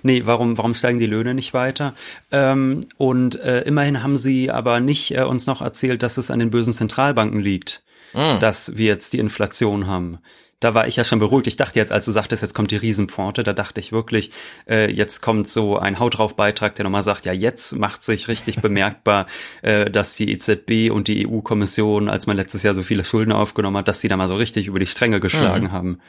Nee, 0.01 0.23
warum, 0.25 0.57
warum 0.57 0.73
steigen 0.73 0.99
die 0.99 1.05
Löhne 1.05 1.33
nicht 1.33 1.53
weiter? 1.53 1.93
Ähm, 2.31 2.81
und 2.97 3.39
äh, 3.39 3.61
immerhin 3.61 4.03
haben 4.03 4.17
sie 4.17 4.51
aber 4.51 4.79
nicht 4.79 5.15
äh, 5.15 5.23
uns 5.23 5.47
noch 5.47 5.61
erzählt, 5.61 6.03
dass 6.03 6.17
es 6.17 6.31
an 6.31 6.39
den 6.39 6.51
bösen 6.51 6.73
Zentralbanken 6.73 7.39
liegt, 7.39 7.83
mm. 8.13 8.39
dass 8.39 8.77
wir 8.77 8.87
jetzt 8.87 9.13
die 9.13 9.19
Inflation 9.19 9.87
haben 9.87 10.19
da 10.63 10.73
war 10.73 10.87
ich 10.87 10.95
ja 10.95 11.03
schon 11.03 11.19
beruhigt. 11.19 11.47
Ich 11.47 11.57
dachte 11.57 11.77
jetzt, 11.79 11.91
als 11.91 12.05
du 12.05 12.11
sagtest, 12.11 12.41
jetzt 12.41 12.53
kommt 12.53 12.71
die 12.71 12.77
Riesenpforte, 12.77 13.43
da 13.43 13.53
dachte 13.53 13.79
ich 13.79 13.91
wirklich, 13.91 14.31
äh, 14.69 14.91
jetzt 14.91 15.21
kommt 15.21 15.47
so 15.47 15.77
ein 15.77 15.99
Haut 15.99 16.17
drauf 16.17 16.35
Beitrag, 16.35 16.75
der 16.75 16.83
nochmal 16.83 17.03
sagt, 17.03 17.25
ja, 17.25 17.33
jetzt 17.33 17.77
macht 17.77 18.03
sich 18.03 18.27
richtig 18.27 18.55
bemerkbar, 18.61 19.27
äh, 19.61 19.89
dass 19.89 20.15
die 20.15 20.31
EZB 20.31 20.91
und 20.91 21.07
die 21.07 21.27
EU-Kommission, 21.27 22.09
als 22.09 22.27
man 22.27 22.37
letztes 22.37 22.63
Jahr 22.63 22.73
so 22.73 22.83
viele 22.83 23.03
Schulden 23.03 23.31
aufgenommen 23.31 23.77
hat, 23.77 23.87
dass 23.87 23.99
sie 23.99 24.07
da 24.07 24.17
mal 24.17 24.27
so 24.27 24.35
richtig 24.35 24.67
über 24.67 24.79
die 24.79 24.87
Stränge 24.87 25.19
geschlagen 25.19 25.65
mhm. 25.65 25.71
haben. 25.71 25.99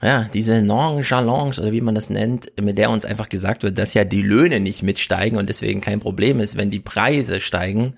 Ja, 0.00 0.28
diese 0.32 0.62
Nonchalance 0.62 1.60
oder 1.60 1.72
wie 1.72 1.80
man 1.80 1.96
das 1.96 2.08
nennt, 2.08 2.52
mit 2.60 2.78
der 2.78 2.90
uns 2.90 3.04
einfach 3.04 3.28
gesagt 3.28 3.64
wird, 3.64 3.78
dass 3.78 3.94
ja 3.94 4.04
die 4.04 4.22
Löhne 4.22 4.60
nicht 4.60 4.84
mitsteigen 4.84 5.36
und 5.36 5.48
deswegen 5.48 5.80
kein 5.80 5.98
Problem 5.98 6.38
ist, 6.38 6.56
wenn 6.56 6.70
die 6.70 6.78
Preise 6.78 7.40
steigen, 7.40 7.94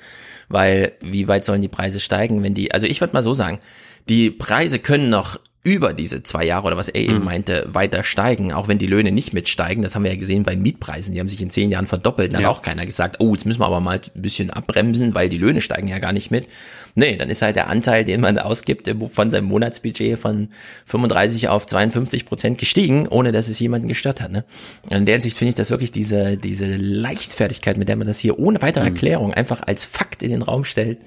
weil 0.49 0.93
wie 1.03 1.29
weit 1.29 1.45
sollen 1.45 1.61
die 1.61 1.69
Preise 1.69 2.01
steigen, 2.01 2.43
wenn 2.43 2.55
die, 2.55 2.73
also 2.73 2.87
ich 2.87 3.03
würde 3.03 3.13
mal 3.13 3.23
so 3.23 3.35
sagen, 3.35 3.61
die 4.09 4.31
Preise 4.31 4.79
können 4.79 5.11
noch 5.11 5.39
über 5.63 5.93
diese 5.93 6.23
zwei 6.23 6.45
Jahre 6.45 6.69
oder 6.69 6.79
was 6.79 6.89
er 6.89 7.03
eben 7.03 7.19
mhm. 7.19 7.25
meinte, 7.25 7.67
weiter 7.69 8.03
steigen, 8.03 8.51
auch 8.51 8.67
wenn 8.69 8.79
die 8.79 8.87
Löhne 8.87 9.13
nicht 9.13 9.35
mitsteigen. 9.35 9.83
Das 9.83 9.95
haben 9.95 10.05
wir 10.05 10.11
ja 10.11 10.19
gesehen 10.19 10.43
bei 10.43 10.57
Mietpreisen. 10.57 11.13
Die 11.13 11.21
haben 11.21 11.29
sich 11.29 11.43
in 11.43 11.51
zehn 11.51 11.71
Jahren 11.71 11.87
verdoppelt. 11.87 12.33
Dann 12.33 12.41
ja. 12.41 12.49
hat 12.49 12.57
auch 12.57 12.63
keiner 12.63 12.87
gesagt, 12.87 13.17
oh, 13.21 13.33
jetzt 13.35 13.45
müssen 13.45 13.61
wir 13.61 13.67
aber 13.67 13.81
mal 13.81 14.01
ein 14.15 14.23
bisschen 14.23 14.51
abbremsen, 14.51 15.15
weil 15.15 15.29
die 15.29 15.37
Löhne 15.37 15.61
steigen 15.61 15.89
ja 15.89 15.99
gar 15.99 16.15
nicht 16.15 16.31
mit. 16.31 16.47
Nee, 16.95 17.17
dann 17.17 17.29
ist 17.29 17.43
halt 17.43 17.57
der 17.57 17.69
Anteil, 17.69 18.07
den 18.07 18.23
man 18.23 18.39
ausgibt, 18.39 18.91
von 19.13 19.31
seinem 19.31 19.45
Monatsbudget 19.49 20.19
von 20.19 20.49
35 20.87 21.49
auf 21.49 21.67
52 21.67 22.25
Prozent 22.25 22.57
gestiegen, 22.57 23.07
ohne 23.07 23.31
dass 23.31 23.49
es 23.49 23.59
jemanden 23.59 23.89
gestört 23.89 24.23
hat. 24.23 24.33
Ne? 24.33 24.45
In 24.89 25.05
der 25.05 25.17
Hinsicht 25.17 25.37
finde 25.37 25.51
ich 25.51 25.57
das 25.57 25.71
wirklich 25.71 25.93
diese, 25.93 26.39
diese 26.39 26.75
Leichtfertigkeit, 26.75 27.77
mit 27.77 27.91
der 27.91 27.97
man 27.97 28.07
das 28.07 28.19
hier 28.19 28.39
ohne 28.39 28.63
weitere 28.63 28.85
mhm. 28.85 28.95
Erklärung 28.95 29.35
einfach 29.35 29.61
als 29.67 29.85
Fakt 29.85 30.23
in 30.23 30.31
den 30.31 30.41
Raum 30.41 30.65
stellt, 30.65 30.99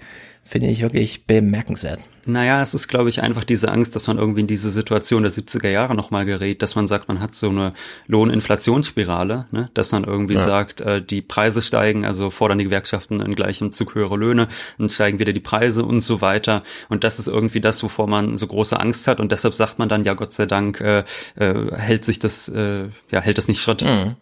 finde 0.44 0.68
ich 0.68 0.82
wirklich 0.82 1.26
bemerkenswert. 1.26 2.00
Naja, 2.26 2.62
es 2.62 2.74
ist, 2.74 2.88
glaube 2.88 3.10
ich, 3.10 3.22
einfach 3.22 3.44
diese 3.44 3.72
Angst, 3.72 3.96
dass 3.96 4.08
man 4.08 4.18
irgendwie 4.18 4.42
in 4.42 4.48
diese 4.48 4.70
Situation 4.70 5.24
der 5.24 5.32
70er 5.32 5.70
Jahre 5.70 5.96
nochmal 5.96 6.26
gerät, 6.26 6.62
dass 6.62 6.76
man 6.76 6.88
sagt, 6.88 7.08
man 7.08 7.20
hat 7.20 7.34
so 7.34 7.50
eine 7.50 7.74
Lohninflationsspirale, 8.08 9.48
ne? 9.52 9.70
dass 9.74 9.92
man 9.92 10.04
irgendwie 10.04 10.36
ja. 10.36 10.40
sagt, 10.40 10.82
äh, 10.82 11.02
die 11.02 11.22
Preise 11.22 11.62
steigen, 11.62 12.06
also 12.06 12.30
fordern 12.30 12.58
die 12.58 12.66
Gewerkschaften 12.66 13.20
in 13.22 13.36
gleichem 13.36 13.72
Zug 13.72 13.96
höhere 13.96 14.18
Löhne, 14.18 14.48
dann 14.78 14.90
steigen 14.90 15.20
wieder 15.20 15.34
die 15.34 15.40
Preise 15.40 15.84
und 15.84 16.02
so 16.02 16.22
weiter. 16.22 16.64
Und 16.88 17.04
das 17.04 17.20
ist 17.20 17.28
irgendwie 17.28 17.62
das, 17.62 17.84
wovor 17.84 18.08
man 18.08 18.38
so 18.38 18.48
große 18.48 18.80
Angst 18.80 19.08
hat. 19.08 19.20
Und 19.20 19.32
deshalb 19.32 19.54
sagt 19.54 19.80
man 19.80 19.90
dann, 19.90 20.04
ja, 20.04 20.14
Gott 20.14 20.34
sei 20.34 20.46
Dank 20.46 20.80
äh, 20.82 21.04
äh, 21.36 21.76
hält 21.76 22.06
sich 22.06 22.20
das, 22.20 22.48
äh, 22.50 22.90
ja, 23.12 23.22
hält 23.22 23.38
das 23.38 23.48
nicht 23.48 23.62
Schritt. 23.62 23.82
Mhm. 23.82 24.16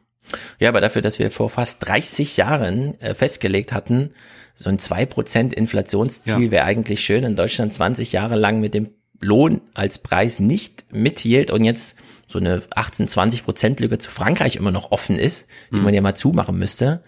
Ja, 0.59 0.69
aber 0.69 0.81
dafür, 0.81 1.01
dass 1.01 1.19
wir 1.19 1.31
vor 1.31 1.49
fast 1.49 1.85
30 1.87 2.37
Jahren 2.37 2.99
äh, 3.01 3.13
festgelegt 3.13 3.73
hatten, 3.73 4.11
so 4.53 4.69
ein 4.69 4.77
2% 4.77 5.53
Inflationsziel 5.53 6.45
ja. 6.45 6.51
wäre 6.51 6.65
eigentlich 6.65 7.01
schön. 7.01 7.23
In 7.23 7.35
Deutschland 7.35 7.73
20 7.73 8.11
Jahre 8.11 8.35
lang 8.35 8.59
mit 8.59 8.73
dem 8.73 8.89
Lohn 9.19 9.61
als 9.73 9.99
Preis 9.99 10.39
nicht 10.39 10.85
mithielt 10.91 11.51
und 11.51 11.63
jetzt 11.63 11.95
so 12.27 12.39
eine 12.39 12.63
18, 12.73 13.07
20 13.07 13.43
Prozent 13.43 13.79
Lücke 13.79 13.97
zu 13.97 14.09
Frankreich 14.09 14.55
immer 14.55 14.71
noch 14.71 14.91
offen 14.91 15.17
ist, 15.17 15.47
die 15.71 15.77
mhm. 15.77 15.83
man 15.83 15.93
ja 15.93 16.01
mal 16.01 16.15
zumachen 16.15 16.57
müsste, 16.57 17.03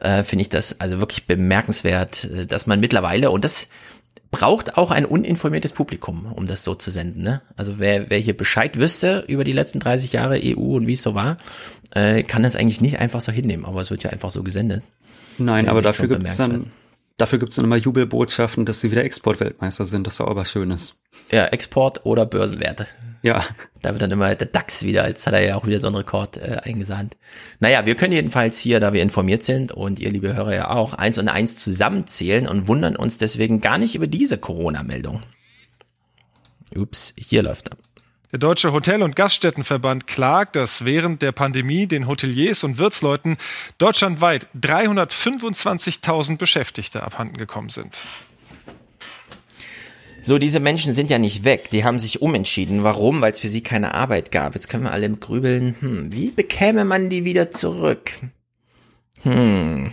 äh, 0.00 0.22
finde 0.22 0.42
ich 0.42 0.48
das 0.48 0.80
also 0.80 1.00
wirklich 1.00 1.26
bemerkenswert, 1.26 2.24
äh, 2.24 2.46
dass 2.46 2.66
man 2.66 2.78
mittlerweile, 2.78 3.30
und 3.30 3.44
das 3.44 3.68
braucht 4.30 4.76
auch 4.76 4.90
ein 4.90 5.04
uninformiertes 5.06 5.72
Publikum, 5.72 6.30
um 6.32 6.46
das 6.46 6.62
so 6.62 6.74
zu 6.74 6.90
senden. 6.90 7.22
Ne? 7.22 7.40
Also 7.56 7.78
wer, 7.78 8.10
wer 8.10 8.18
hier 8.18 8.36
Bescheid 8.36 8.78
wüsste 8.78 9.24
über 9.28 9.44
die 9.44 9.52
letzten 9.52 9.80
30 9.80 10.12
Jahre 10.12 10.40
EU 10.42 10.76
und 10.76 10.86
wie 10.86 10.92
es 10.92 11.02
so 11.02 11.14
war, 11.14 11.38
äh, 11.92 12.22
kann 12.22 12.42
das 12.42 12.54
eigentlich 12.54 12.80
nicht 12.80 12.98
einfach 12.98 13.20
so 13.20 13.32
hinnehmen, 13.32 13.64
aber 13.64 13.80
es 13.80 13.90
wird 13.90 14.02
ja 14.02 14.10
einfach 14.10 14.30
so 14.30 14.42
gesendet. 14.42 14.82
Nein, 15.38 15.68
aber 15.68 15.82
dafür 15.82 16.08
gibt 16.08 16.26
es 16.26 16.36
dann 16.36 16.66
Dafür 17.16 17.38
gibt 17.38 17.50
es 17.50 17.56
dann 17.56 17.64
immer 17.64 17.76
Jubelbotschaften, 17.76 18.66
dass 18.66 18.80
sie 18.80 18.90
wieder 18.90 19.04
Exportweltmeister 19.04 19.86
sind. 19.86 20.06
Das 20.06 20.14
ist 20.14 20.20
auch 20.20 20.36
was 20.36 20.50
Schönes. 20.50 21.00
Ja, 21.30 21.46
Export 21.46 22.04
oder 22.04 22.26
Börsenwerte. 22.26 22.86
Ja. 23.22 23.44
Da 23.82 23.90
wird 23.92 24.02
dann 24.02 24.10
immer 24.10 24.34
der 24.34 24.48
DAX 24.48 24.82
wieder, 24.82 25.08
jetzt 25.08 25.26
hat 25.26 25.34
er 25.34 25.44
ja 25.44 25.56
auch 25.56 25.66
wieder 25.66 25.80
so 25.80 25.86
einen 25.86 25.96
Rekord 25.96 26.36
äh, 26.36 26.58
eingesandt. 26.62 27.16
Naja, 27.58 27.86
wir 27.86 27.94
können 27.94 28.12
jedenfalls 28.12 28.58
hier, 28.58 28.80
da 28.80 28.92
wir 28.92 29.02
informiert 29.02 29.42
sind 29.42 29.72
und 29.72 29.98
ihr 29.98 30.10
liebe 30.10 30.34
Hörer 30.34 30.54
ja 30.54 30.70
auch, 30.70 30.94
eins 30.94 31.18
und 31.18 31.28
eins 31.28 31.56
zusammenzählen 31.56 32.46
und 32.46 32.68
wundern 32.68 32.96
uns 32.96 33.18
deswegen 33.18 33.60
gar 33.60 33.78
nicht 33.78 33.94
über 33.94 34.06
diese 34.06 34.38
Corona-Meldung. 34.38 35.22
Ups, 36.74 37.14
hier 37.16 37.42
läuft 37.42 37.70
er. 37.70 37.76
Der 38.32 38.40
Deutsche 38.40 38.72
Hotel- 38.72 39.02
und 39.02 39.14
Gaststättenverband 39.14 40.08
klagt, 40.08 40.56
dass 40.56 40.84
während 40.84 41.22
der 41.22 41.30
Pandemie 41.30 41.86
den 41.86 42.08
Hoteliers 42.08 42.64
und 42.64 42.76
Wirtsleuten 42.76 43.36
deutschlandweit 43.78 44.48
325.000 44.60 46.36
Beschäftigte 46.36 47.04
abhanden 47.04 47.36
gekommen 47.36 47.68
sind. 47.68 48.00
So, 50.22 50.38
diese 50.38 50.58
Menschen 50.58 50.92
sind 50.92 51.08
ja 51.08 51.18
nicht 51.18 51.44
weg. 51.44 51.70
Die 51.70 51.84
haben 51.84 52.00
sich 52.00 52.20
umentschieden. 52.20 52.82
Warum? 52.82 53.20
Weil 53.20 53.30
es 53.30 53.38
für 53.38 53.48
sie 53.48 53.60
keine 53.60 53.94
Arbeit 53.94 54.32
gab. 54.32 54.56
Jetzt 54.56 54.68
können 54.68 54.82
wir 54.82 54.90
alle 54.90 55.06
im 55.06 55.20
Grübeln. 55.20 55.76
Hm, 55.78 56.12
wie 56.12 56.32
bekäme 56.32 56.84
man 56.84 57.08
die 57.08 57.24
wieder 57.24 57.52
zurück? 57.52 58.10
Hm. 59.22 59.92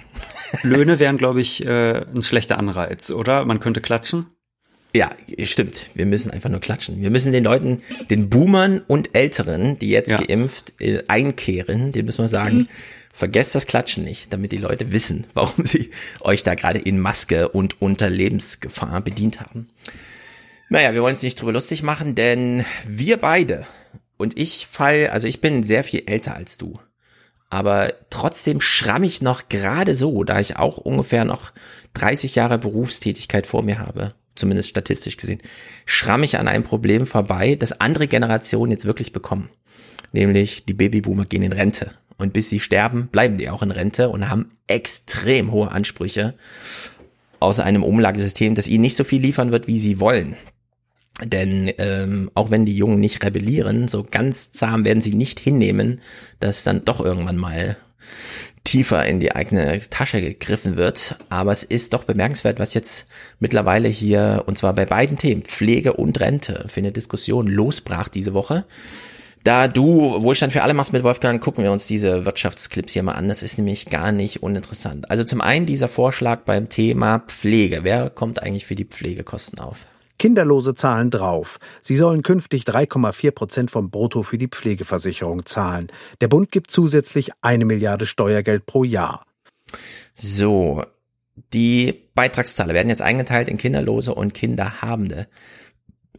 Löhne 0.64 0.98
wären, 0.98 1.18
glaube 1.18 1.40
ich, 1.40 1.64
äh, 1.64 2.04
ein 2.04 2.24
schlechter 2.24 2.58
Anreiz, 2.58 3.12
oder? 3.12 3.46
Man 3.46 3.60
könnte 3.60 3.80
klatschen. 3.80 4.26
Ja, 4.96 5.10
stimmt. 5.44 5.90
Wir 5.96 6.06
müssen 6.06 6.30
einfach 6.30 6.50
nur 6.50 6.60
klatschen. 6.60 7.02
Wir 7.02 7.10
müssen 7.10 7.32
den 7.32 7.44
Leuten, 7.44 7.82
den 8.12 8.30
Boomern 8.30 8.80
und 8.88 9.16
Älteren, 9.16 9.80
die 9.80 9.90
jetzt 9.90 10.12
Ja. 10.12 10.22
geimpft 10.22 10.74
äh, 10.80 11.02
einkehren, 11.08 11.92
den 11.92 12.06
müssen 12.06 12.24
wir 12.24 12.30
sagen, 12.30 12.68
vergesst 13.12 13.56
das 13.56 13.66
Klatschen 13.66 14.04
nicht, 14.04 14.32
damit 14.32 14.52
die 14.52 14.58
Leute 14.58 14.92
wissen, 14.92 15.26
warum 15.34 15.66
sie 15.66 15.90
euch 16.22 16.44
da 16.44 16.54
gerade 16.54 16.80
in 16.80 17.00
Maske 17.00 17.50
und 17.50 17.82
unter 17.82 18.10
Lebensgefahr 18.10 19.02
bedient 19.02 19.42
haben. 19.42 19.68
Naja, 20.70 20.94
wir 20.94 21.02
wollen 21.02 21.14
uns 21.14 21.24
nicht 21.24 21.42
drüber 21.42 21.54
lustig 21.54 21.82
machen, 21.84 22.14
denn 22.16 22.64
wir 22.88 23.18
beide 23.18 23.66
und 24.18 24.38
ich 24.40 24.68
fall, 24.70 25.08
also 25.08 25.28
ich 25.28 25.42
bin 25.42 25.64
sehr 25.64 25.84
viel 25.84 26.04
älter 26.06 26.36
als 26.36 26.58
du. 26.58 26.80
Aber 27.50 27.94
trotzdem 28.10 28.62
schramm 28.62 29.04
ich 29.04 29.22
noch 29.22 29.50
gerade 29.50 29.94
so, 29.94 30.24
da 30.24 30.40
ich 30.40 30.56
auch 30.58 30.78
ungefähr 30.78 31.26
noch 31.26 31.52
30 31.94 32.34
Jahre 32.34 32.58
Berufstätigkeit 32.58 33.46
vor 33.46 33.62
mir 33.62 33.78
habe, 33.78 34.14
zumindest 34.36 34.70
statistisch 34.70 35.18
gesehen, 35.18 35.42
schramm 35.86 36.24
ich 36.24 36.38
an 36.38 36.48
einem 36.48 36.64
Problem 36.64 37.06
vorbei, 37.06 37.56
das 37.56 37.80
andere 37.80 38.08
Generationen 38.08 38.72
jetzt 38.72 38.86
wirklich 38.86 39.14
bekommen. 39.14 39.50
Nämlich 40.12 40.66
die 40.66 40.74
Babyboomer 40.74 41.26
gehen 41.26 41.44
in 41.44 41.54
Rente. 41.54 41.92
Und 42.18 42.34
bis 42.34 42.50
sie 42.50 42.60
sterben, 42.60 43.08
bleiben 43.08 43.38
die 43.38 43.50
auch 43.50 43.64
in 43.64 43.72
Rente 43.72 44.10
und 44.10 44.30
haben 44.30 44.52
extrem 44.68 45.52
hohe 45.52 45.72
Ansprüche 45.72 46.36
aus 47.40 47.60
einem 47.60 47.84
Umlagesystem, 47.84 48.56
das 48.56 48.68
ihnen 48.68 48.82
nicht 48.82 48.96
so 48.96 49.04
viel 49.04 49.22
liefern 49.22 49.52
wird, 49.52 49.68
wie 49.68 49.80
sie 49.80 50.00
wollen. 50.00 50.38
Denn 51.22 51.72
ähm, 51.78 52.32
auch 52.34 52.50
wenn 52.50 52.66
die 52.66 52.76
Jungen 52.76 53.00
nicht 53.00 53.24
rebellieren, 53.24 53.88
so 53.88 54.04
ganz 54.04 54.52
zahm 54.52 54.86
werden 54.86 55.02
sie 55.02 55.14
nicht 55.14 55.40
hinnehmen, 55.40 56.02
dass 56.40 56.64
dann 56.64 56.86
doch 56.86 57.00
irgendwann 57.00 57.38
mal 57.38 57.78
tiefer 58.74 59.06
in 59.06 59.20
die 59.20 59.36
eigene 59.36 59.80
Tasche 59.92 60.20
gegriffen 60.20 60.78
wird. 60.78 61.16
Aber 61.30 61.52
es 61.52 61.62
ist 61.62 61.94
doch 61.94 62.06
bemerkenswert, 62.06 62.58
was 62.58 62.74
jetzt 62.74 63.06
mittlerweile 63.40 63.88
hier, 63.88 64.46
und 64.48 64.58
zwar 64.58 64.74
bei 64.74 64.88
beiden 64.88 65.20
Themen, 65.20 65.44
Pflege 65.44 65.94
und 65.94 66.20
Rente, 66.20 66.66
für 66.70 66.80
eine 66.80 66.92
Diskussion 66.92 67.46
losbrach 67.46 68.08
diese 68.08 68.34
Woche. 68.34 68.66
Da 69.44 69.68
du 69.68 70.24
Wohlstand 70.24 70.54
für 70.54 70.64
alle 70.64 70.74
machst 70.74 70.92
mit 70.92 71.04
Wolfgang, 71.04 71.40
gucken 71.40 71.64
wir 71.64 71.72
uns 71.72 71.86
diese 71.86 72.26
Wirtschaftsclips 72.26 72.94
hier 72.94 73.04
mal 73.04 73.12
an. 73.12 73.28
Das 73.28 73.44
ist 73.44 73.60
nämlich 73.60 73.92
gar 73.92 74.12
nicht 74.12 74.42
uninteressant. 74.42 75.08
Also 75.12 75.24
zum 75.24 75.42
einen 75.42 75.68
dieser 75.68 75.88
Vorschlag 75.88 76.40
beim 76.40 76.68
Thema 76.68 77.20
Pflege. 77.28 77.84
Wer 77.84 78.10
kommt 78.10 78.42
eigentlich 78.42 78.66
für 78.66 78.74
die 78.74 78.86
Pflegekosten 78.86 79.60
auf? 79.60 79.86
Kinderlose 80.20 80.76
zahlen 80.76 81.10
drauf. 81.10 81.60
Sie 81.82 81.96
sollen 81.96 82.24
künftig 82.24 82.64
3,4 82.64 83.32
Prozent 83.32 83.72
vom 83.72 83.90
Brutto 83.90 84.24
für 84.24 84.38
die 84.38 84.48
Pflegeversicherung 84.48 85.46
zahlen. 85.46 85.88
Der 86.22 86.28
Bund 86.28 86.52
gibt 86.52 86.72
zusätzlich 86.72 87.32
eine 87.42 87.66
Milliarde 87.66 88.06
Steuergeld 88.06 88.66
pro 88.66 88.84
Jahr. 88.84 89.26
So, 90.16 90.84
die 91.54 92.08
Beitragszahler 92.16 92.74
werden 92.74 92.90
jetzt 92.90 93.02
eingeteilt 93.02 93.48
in 93.48 93.58
Kinderlose 93.58 94.14
und 94.14 94.34
Kinderhabende. 94.34 95.28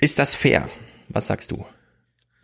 Ist 0.00 0.18
das 0.18 0.34
fair? 0.34 0.68
Was 1.08 1.28
sagst 1.28 1.50
du? 1.50 1.64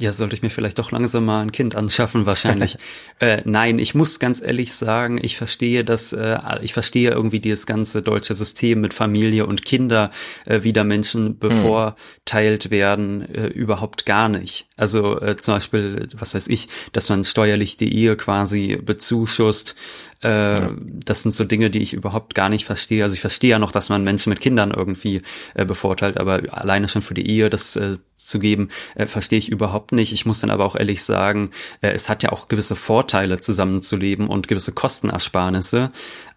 Ja, 0.01 0.15
sollte 0.15 0.35
ich 0.35 0.41
mir 0.41 0.49
vielleicht 0.49 0.79
doch 0.79 0.93
langsam 0.93 1.27
mal 1.27 1.43
ein 1.43 1.53
Kind 1.53 1.75
anschaffen, 1.75 2.25
wahrscheinlich. 2.25 2.79
äh, 3.21 3.43
nein, 3.45 3.79
ich 3.79 3.95
muss 3.95 4.19
ganz 4.19 4.41
ehrlich 4.41 4.73
sagen, 4.73 5.21
ich 5.23 5.37
verstehe 5.37 5.85
das, 5.85 6.15
äh, 6.15 6.39
ich 6.63 6.73
verstehe 6.73 7.11
irgendwie 7.11 7.39
dieses 7.39 7.67
ganze 7.67 8.01
deutsche 8.01 8.35
System 8.35 8.81
mit 8.81 8.95
Familie 8.95 9.45
und 9.45 9.63
Kinder, 9.63 10.11
äh, 10.47 10.61
wie 10.63 10.73
da 10.73 10.85
Menschen 10.85 11.39
bevorteilt 11.39 12.71
werden, 12.71 13.29
äh, 13.29 13.49
überhaupt 13.49 14.07
gar 14.07 14.31
nicht. 14.31 14.69
Also 14.79 15.21
äh, 15.21 15.37
zum 15.37 15.57
Beispiel, 15.57 16.09
was 16.17 16.35
weiß 16.35 16.49
ich, 16.49 16.69
dass 16.95 17.11
man 17.11 17.23
steuerlich 17.23 17.77
die 17.77 17.95
Ehe 17.95 18.17
quasi 18.17 18.77
bezuschusst, 18.83 19.77
äh, 20.23 20.69
Das 21.05 21.23
sind 21.23 21.33
so 21.33 21.45
Dinge, 21.45 21.71
die 21.71 21.83
ich 21.83 21.93
überhaupt 21.93 22.35
gar 22.35 22.49
nicht 22.49 22.65
verstehe. 22.65 23.03
Also 23.03 23.15
ich 23.15 23.21
verstehe 23.21 23.51
ja 23.51 23.59
noch, 23.59 23.73
dass 23.73 23.89
man 23.89 24.05
Menschen 24.05 24.31
mit 24.31 24.41
Kindern 24.41 24.71
irgendwie 24.71 25.23
äh, 25.55 25.65
bevorteilt, 25.65 26.19
aber 26.19 26.43
alleine 26.51 26.89
schon 26.89 27.03
für 27.03 27.15
die 27.15 27.29
Ehe 27.29 27.51
das 27.51 27.77
äh, 27.77 27.97
zu 28.17 28.39
geben, 28.39 28.69
äh, 28.95 29.07
verstehe 29.07 29.39
ich 29.39 29.49
überhaupt 29.49 29.93
nicht. 29.93 30.13
Ich 30.13 30.27
muss 30.27 30.41
dann 30.41 30.51
aber 30.51 30.65
auch 30.65 30.77
ehrlich 30.77 31.03
sagen, 31.03 31.51
äh, 31.81 31.91
es 31.91 32.09
hat 32.09 32.23
ja 32.23 32.33
auch 32.33 32.49
gewisse 32.49 32.77
Vorteile, 32.77 33.41
zusammenzuleben 33.41 34.29
und 34.29 34.47
gewisse 34.49 34.73
Kostenersparnisse. 34.73 35.91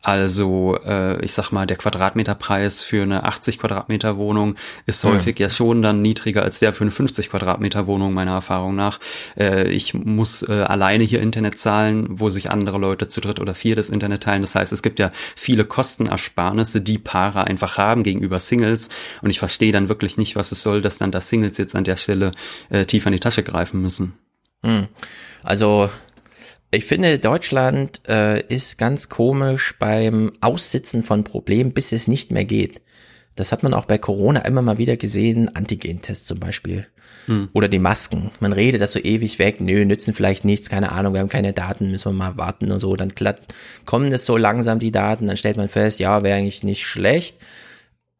Also 0.04 0.78
äh, 0.86 1.24
ich 1.24 1.34
sag 1.34 1.52
mal, 1.52 1.66
der 1.66 1.78
Quadratmeterpreis 1.78 2.84
für 2.84 3.04
eine 3.04 3.24
80 3.24 3.58
Quadratmeter 3.58 4.18
Wohnung 4.18 4.56
ist 4.86 5.06
häufig 5.06 5.40
ja 5.40 5.50
schon 5.50 5.82
dann 5.82 6.02
niedriger 6.02 6.44
als 6.44 6.60
der 6.60 6.74
für 6.74 6.84
eine 6.84 6.92
50 6.92 7.30
Quadratmeter 7.30 7.88
Wohnung, 7.88 8.14
meiner 8.14 8.34
Erfahrung 8.34 8.76
nach. 8.76 9.00
Äh, 9.38 9.70
ich 9.70 9.94
muss 9.94 10.44
äh, 10.44 10.52
alleine 10.52 11.06
hier 11.06 11.22
Internet 11.22 11.58
zahlen, 11.58 12.06
wo 12.10 12.30
sich 12.30 12.52
andere 12.52 12.80
Leute 12.80 13.08
zu 13.08 13.22
dritt 13.22 13.40
oder 13.40 13.56
vier 13.56 13.78
das 13.78 13.88
Internet 13.88 14.24
teilen. 14.24 14.42
Das 14.42 14.56
heißt, 14.56 14.74
es 14.74 14.84
gibt 14.84 15.00
ja 15.00 15.10
viele 15.38 15.64
Kostenersparnisse, 15.64 16.82
die 16.82 16.98
Paare 16.98 17.48
einfach 17.48 17.78
haben 17.78 18.04
gegenüber 18.04 18.42
Singles. 18.42 18.90
Und 19.22 19.30
ich 19.30 19.40
verstehe 19.40 19.72
dann 19.72 19.88
wirklich 19.88 20.18
nicht, 20.18 20.36
was 20.36 20.52
es 20.52 20.62
soll, 20.62 20.82
dass 20.82 20.98
dann 20.98 21.12
da 21.12 21.22
Singles 21.22 21.58
jetzt 21.58 21.78
an 21.78 21.86
der 21.86 21.96
Stelle 21.96 22.32
äh, 22.70 22.84
tiefer 22.84 23.08
in 23.08 23.14
die 23.14 23.22
Tasche 23.22 23.44
greifen 23.44 23.82
müssen. 23.82 24.16
Hm. 24.64 24.88
Also 25.44 25.90
ich 26.74 26.86
finde, 26.86 27.20
Deutschland 27.20 28.02
äh, 28.08 28.42
ist 28.48 28.78
ganz 28.78 29.10
komisch 29.10 29.76
beim 29.80 30.32
Aussitzen 30.42 31.04
von 31.04 31.24
Problemen, 31.24 31.74
bis 31.74 31.92
es 31.92 32.08
nicht 32.08 32.32
mehr 32.32 32.46
geht. 32.46 32.82
Das 33.36 33.52
hat 33.52 33.64
man 33.64 33.74
auch 33.74 33.86
bei 33.86 33.98
Corona 33.98 34.42
immer 34.42 34.62
mal 34.62 34.78
wieder 34.78 34.98
gesehen, 34.98 35.56
Antigentests 35.56 36.26
zum 36.26 36.40
Beispiel. 36.40 36.88
Hm. 37.26 37.50
Oder 37.54 37.68
die 37.68 37.80
Masken. 37.80 38.32
Man 38.40 38.54
redet 38.54 38.82
das 38.82 38.94
so 38.94 39.00
ewig 39.00 39.40
weg, 39.40 39.62
nö, 39.62 39.86
nützen 39.86 40.14
vielleicht 40.14 40.46
nichts, 40.46 40.70
keine 40.70 40.92
Ahnung, 40.92 41.14
wir 41.14 41.22
haben 41.22 41.30
keine 41.30 41.54
Daten, 41.54 41.90
müssen 41.90 42.12
wir 42.12 42.18
mal 42.18 42.38
warten 42.38 42.72
und 42.72 42.80
so. 42.80 42.96
Dann 42.96 43.14
kommen 43.86 44.12
es 44.12 44.26
so 44.26 44.36
langsam 44.36 44.80
die 44.80 44.92
Daten, 44.92 45.28
dann 45.28 45.38
stellt 45.38 45.58
man 45.58 45.70
fest, 45.70 46.00
ja, 46.00 46.24
wäre 46.24 46.38
eigentlich 46.38 46.64
nicht 46.64 46.86
schlecht. 46.86 47.38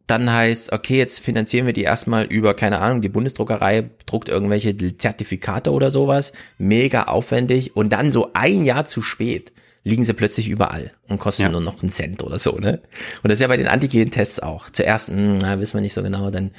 Dann 0.08 0.32
heißt, 0.32 0.74
okay, 0.74 0.98
jetzt 0.98 1.20
finanzieren 1.20 1.66
wir 1.66 1.74
die 1.74 1.84
erstmal 1.84 2.26
über, 2.26 2.54
keine 2.56 2.80
Ahnung, 2.80 3.02
die 3.02 3.10
Bundesdruckerei 3.10 3.90
druckt 4.06 4.28
irgendwelche 4.28 4.76
Zertifikate 4.98 5.72
oder 5.72 5.92
sowas, 5.92 6.34
mega 6.58 7.04
aufwendig 7.04 7.76
und 7.76 7.94
dann 7.94 8.12
so 8.12 8.32
ein 8.34 8.66
Jahr 8.66 8.86
zu 8.86 9.02
spät 9.02 9.54
liegen 9.86 10.06
sie 10.06 10.14
plötzlich 10.14 10.48
überall 10.50 10.92
und 11.10 11.20
kosten 11.20 11.44
Ja. 11.44 11.50
nur 11.50 11.62
noch 11.62 11.82
einen 11.82 11.90
Cent 11.90 12.24
oder 12.24 12.40
so, 12.40 12.58
ne? 12.58 12.82
Und 13.22 13.30
das 13.30 13.34
ist 13.34 13.42
ja 13.42 13.48
bei 13.48 13.58
den 13.58 13.68
Antigen-Tests 13.68 14.40
auch. 14.40 14.70
Zuerst, 14.70 15.10
hm, 15.10 15.40
na, 15.40 15.60
wissen 15.60 15.74
wir 15.76 15.82
nicht 15.82 15.94
so 15.94 16.02
genau, 16.02 16.32
dann 16.32 16.52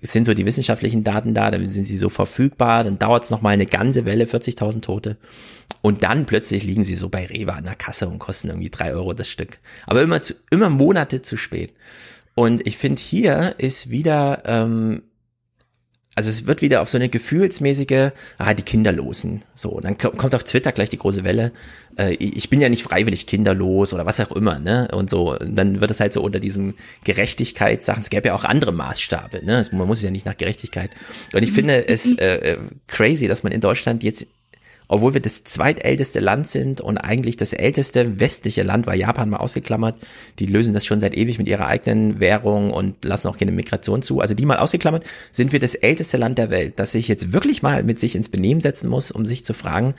sind 0.00 0.26
so 0.26 0.34
die 0.34 0.46
wissenschaftlichen 0.46 1.02
Daten 1.02 1.34
da, 1.34 1.50
dann 1.50 1.68
sind 1.68 1.84
sie 1.84 1.98
so 1.98 2.08
verfügbar, 2.08 2.84
dann 2.84 2.98
dauert 3.00 3.24
es 3.24 3.30
nochmal 3.30 3.54
eine 3.54 3.66
ganze 3.66 4.04
Welle, 4.04 4.26
40.000 4.26 4.80
Tote. 4.80 5.16
Und 5.82 6.04
dann 6.04 6.24
plötzlich 6.24 6.62
liegen 6.62 6.84
sie 6.84 6.94
so 6.94 7.08
bei 7.08 7.26
Rewe 7.26 7.52
an 7.52 7.64
der 7.64 7.74
Kasse 7.74 8.08
und 8.08 8.20
kosten 8.20 8.48
irgendwie 8.48 8.70
drei 8.70 8.92
Euro 8.92 9.12
das 9.12 9.28
Stück. 9.28 9.58
Aber 9.86 10.02
immer, 10.02 10.20
zu, 10.20 10.34
immer 10.52 10.70
Monate 10.70 11.20
zu 11.22 11.36
spät. 11.36 11.72
Und 12.38 12.64
ich 12.68 12.76
finde, 12.78 13.02
hier 13.02 13.56
ist 13.58 13.90
wieder, 13.90 14.42
ähm, 14.44 15.02
also 16.14 16.30
es 16.30 16.46
wird 16.46 16.62
wieder 16.62 16.82
auf 16.82 16.88
so 16.88 16.96
eine 16.96 17.08
gefühlsmäßige, 17.08 18.12
ah, 18.38 18.54
die 18.54 18.62
Kinderlosen. 18.62 19.44
So, 19.54 19.70
und 19.70 19.84
dann 19.84 19.98
ko- 19.98 20.12
kommt 20.12 20.36
auf 20.36 20.44
Twitter 20.44 20.70
gleich 20.70 20.88
die 20.88 20.98
große 20.98 21.24
Welle. 21.24 21.50
Äh, 21.98 22.14
ich 22.14 22.48
bin 22.48 22.60
ja 22.60 22.68
nicht 22.68 22.84
freiwillig 22.84 23.26
kinderlos 23.26 23.92
oder 23.92 24.06
was 24.06 24.20
auch 24.20 24.30
immer, 24.36 24.60
ne? 24.60 24.86
Und 24.92 25.10
so, 25.10 25.36
und 25.36 25.56
dann 25.56 25.80
wird 25.80 25.90
es 25.90 25.98
halt 25.98 26.12
so 26.12 26.22
unter 26.22 26.38
diesem 26.38 26.74
Gerechtigkeitssachen. 27.02 28.02
Es 28.02 28.10
gäbe 28.10 28.28
ja 28.28 28.34
auch 28.36 28.44
andere 28.44 28.70
Maßstabe, 28.70 29.44
ne? 29.44 29.66
Man 29.72 29.88
muss 29.88 30.00
ja 30.02 30.10
nicht 30.12 30.24
nach 30.24 30.36
Gerechtigkeit. 30.36 30.90
Und 31.32 31.42
ich 31.42 31.50
finde 31.50 31.88
es 31.88 32.16
äh, 32.18 32.52
äh, 32.52 32.58
crazy, 32.86 33.26
dass 33.26 33.42
man 33.42 33.50
in 33.50 33.60
Deutschland 33.60 34.04
jetzt 34.04 34.28
obwohl 34.88 35.14
wir 35.14 35.20
das 35.20 35.44
zweitälteste 35.44 36.18
Land 36.18 36.48
sind 36.48 36.80
und 36.80 36.98
eigentlich 36.98 37.36
das 37.36 37.52
älteste 37.52 38.18
westliche 38.20 38.62
Land, 38.62 38.86
war 38.86 38.94
Japan 38.94 39.28
mal 39.28 39.36
ausgeklammert, 39.36 39.96
die 40.38 40.46
lösen 40.46 40.72
das 40.72 40.86
schon 40.86 40.98
seit 40.98 41.14
ewig 41.14 41.38
mit 41.38 41.46
ihrer 41.46 41.66
eigenen 41.66 42.20
Währung 42.20 42.70
und 42.70 43.04
lassen 43.04 43.28
auch 43.28 43.36
keine 43.36 43.52
Migration 43.52 44.02
zu. 44.02 44.20
Also 44.20 44.34
die 44.34 44.46
mal 44.46 44.58
ausgeklammert, 44.58 45.04
sind 45.30 45.52
wir 45.52 45.60
das 45.60 45.74
älteste 45.74 46.16
Land 46.16 46.38
der 46.38 46.50
Welt, 46.50 46.78
das 46.78 46.92
sich 46.92 47.06
jetzt 47.06 47.32
wirklich 47.32 47.62
mal 47.62 47.84
mit 47.84 48.00
sich 48.00 48.16
ins 48.16 48.30
Benehmen 48.30 48.62
setzen 48.62 48.88
muss, 48.88 49.12
um 49.12 49.26
sich 49.26 49.44
zu 49.44 49.52
fragen, 49.52 49.94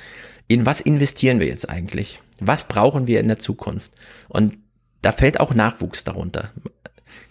in 0.48 0.66
was 0.66 0.82
investieren 0.82 1.40
wir 1.40 1.48
jetzt 1.48 1.70
eigentlich? 1.70 2.24
Was 2.40 2.68
brauchen 2.68 3.06
wir 3.06 3.20
in 3.20 3.28
der 3.28 3.40
Zukunft? 3.40 3.92
Und 4.28 4.58
da 5.02 5.12
fällt 5.12 5.40
auch 5.40 5.54
Nachwuchs 5.54 6.04
darunter. 6.04 6.50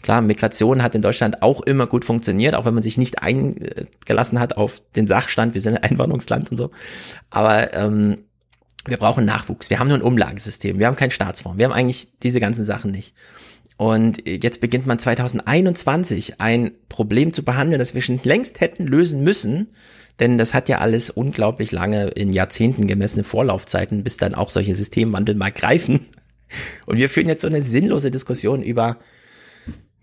Klar, 0.02 0.22
Migration 0.22 0.82
hat 0.82 0.94
in 0.94 1.02
Deutschland 1.02 1.42
auch 1.42 1.60
immer 1.62 1.86
gut 1.86 2.04
funktioniert, 2.04 2.54
auch 2.54 2.64
wenn 2.64 2.74
man 2.74 2.82
sich 2.82 2.98
nicht 2.98 3.20
eingelassen 3.20 4.38
hat 4.38 4.56
auf 4.56 4.80
den 4.94 5.06
Sachstand, 5.06 5.54
wir 5.54 5.60
sind 5.60 5.76
ein 5.76 5.90
Einwanderungsland 5.90 6.50
und 6.50 6.56
so. 6.56 6.70
Aber 7.30 7.74
ähm, 7.74 8.18
wir 8.86 8.96
brauchen 8.96 9.24
Nachwuchs. 9.24 9.70
Wir 9.70 9.78
haben 9.78 9.88
nur 9.88 9.98
ein 9.98 10.02
Umlagesystem, 10.02 10.78
wir 10.78 10.86
haben 10.86 10.96
keinen 10.96 11.10
Staatsfonds, 11.10 11.58
wir 11.58 11.66
haben 11.66 11.72
eigentlich 11.72 12.08
diese 12.22 12.40
ganzen 12.40 12.64
Sachen 12.64 12.90
nicht. 12.90 13.14
Und 13.76 14.26
jetzt 14.26 14.60
beginnt 14.60 14.86
man 14.86 14.98
2021 14.98 16.40
ein 16.40 16.72
Problem 16.88 17.32
zu 17.32 17.44
behandeln, 17.44 17.78
das 17.78 17.94
wir 17.94 18.02
schon 18.02 18.20
längst 18.24 18.60
hätten 18.60 18.86
lösen 18.86 19.22
müssen, 19.22 19.68
denn 20.18 20.36
das 20.36 20.52
hat 20.52 20.68
ja 20.68 20.78
alles 20.78 21.10
unglaublich 21.10 21.70
lange 21.70 22.08
in 22.08 22.30
Jahrzehnten 22.30 22.88
gemessene 22.88 23.22
Vorlaufzeiten, 23.22 24.02
bis 24.02 24.16
dann 24.16 24.34
auch 24.34 24.50
solche 24.50 24.74
Systemwandel 24.74 25.36
mal 25.36 25.52
greifen. 25.52 26.06
Und 26.86 26.96
wir 26.96 27.08
führen 27.08 27.28
jetzt 27.28 27.42
so 27.42 27.46
eine 27.46 27.62
sinnlose 27.62 28.10
Diskussion 28.10 28.62
über 28.62 28.96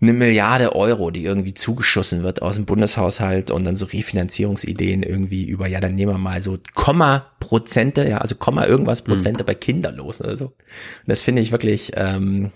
eine 0.00 0.12
Milliarde 0.12 0.74
Euro, 0.74 1.10
die 1.10 1.24
irgendwie 1.24 1.54
zugeschossen 1.54 2.22
wird 2.22 2.42
aus 2.42 2.56
dem 2.56 2.66
Bundeshaushalt 2.66 3.50
und 3.50 3.64
dann 3.64 3.76
so 3.76 3.86
Refinanzierungsideen 3.86 5.02
irgendwie 5.02 5.46
über, 5.46 5.66
ja, 5.66 5.80
dann 5.80 5.94
nehmen 5.94 6.12
wir 6.12 6.18
mal 6.18 6.42
so 6.42 6.58
Komma 6.74 7.30
Prozente, 7.40 8.06
ja, 8.06 8.18
also 8.18 8.34
Komma 8.34 8.66
irgendwas 8.66 9.02
Prozente 9.02 9.42
bei 9.42 9.54
Kinderlosen 9.54 10.26
oder 10.26 10.36
so. 10.36 10.46
Und 10.46 10.54
das 11.06 11.22
finde 11.22 11.40
ich 11.40 11.50
wirklich, 11.50 11.92
ähm, 11.96 12.52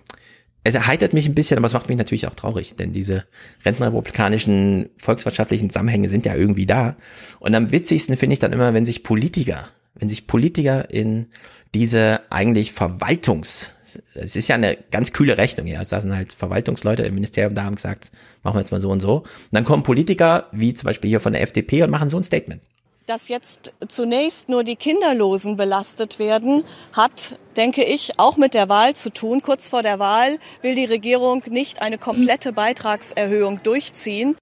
es 0.64 0.74
erheitert 0.74 1.14
mich 1.14 1.26
ein 1.26 1.35
bisschen, 1.35 1.57
aber 1.57 1.66
es 1.66 1.72
macht 1.72 1.88
mich 1.88 1.96
natürlich 1.96 2.26
auch 2.26 2.35
traurig, 2.35 2.76
denn 2.76 2.92
diese 2.92 3.24
rentenrepublikanischen 3.64 4.90
volkswirtschaftlichen 4.98 5.70
Zusammenhänge 5.70 6.11
sind 6.11 6.26
ja 6.26 6.35
irgendwie 6.35 6.66
da. 6.66 6.96
Und 7.38 7.55
am 7.55 7.72
witzigsten 7.72 8.18
finde 8.18 8.35
ich 8.35 8.40
dann 8.40 8.53
immer, 8.53 8.74
wenn 8.74 8.85
sich 8.85 9.03
Politiker, 9.03 9.68
wenn 9.94 10.11
sich 10.11 10.26
Politiker 10.26 10.90
in 10.90 11.29
diese 11.74 12.20
eigentlich 12.30 12.72
Verwaltungs, 12.72 13.72
es 14.14 14.37
ist 14.37 14.48
ja 14.48 14.54
eine 14.54 14.78
ganz 14.90 15.12
kühle 15.12 15.37
Rechnung, 15.37 15.66
ja, 15.66 15.80
es 15.83 15.90
saßen 15.90 16.14
halt 16.14 16.33
Verwaltungsleute 16.33 17.02
im 17.02 17.14
Ministerium 17.14 17.54
da 17.54 17.64
haben 17.64 17.74
gesagt, 17.74 18.12
machen 18.42 18.56
wir 18.56 18.61
jetzt 18.61 18.70
mal 18.70 18.80
so 18.80 18.90
und 18.90 19.00
so. 19.00 19.18
Und 19.18 19.26
dann 19.52 19.64
kommen 19.64 19.83
Politiker, 19.83 20.46
wie 20.52 20.74
zum 20.74 20.87
Beispiel 20.87 21.09
hier 21.11 21.20
von 21.20 21.33
der 21.33 21.42
FDP 21.42 21.83
und 21.83 21.90
machen 21.90 22.09
so 22.09 22.16
ein 22.16 22.24
Statement 22.24 22.62
dass 23.11 23.26
jetzt 23.26 23.72
zunächst 23.88 24.48
nur 24.48 24.62
die 24.62 24.76
Kinderlosen 24.76 25.56
belastet 25.56 26.20
werden, 26.20 26.62
hat, 26.92 27.40
denke 27.56 27.83
ich, 27.83 28.20
auch 28.20 28.37
mit 28.37 28.54
der 28.54 28.68
Wahl 28.68 28.94
zu 28.94 29.12
tun. 29.12 29.42
Kurz 29.42 29.68
vor 29.68 29.83
der 29.83 29.98
Wahl 29.98 30.38
will 30.62 30.76
die 30.76 30.85
Regierung 30.85 31.42
nicht 31.50 31.83
eine 31.83 31.98
komplette 31.98 32.52
Beitragserhöhung 32.52 33.64
durchziehen. 33.64 34.37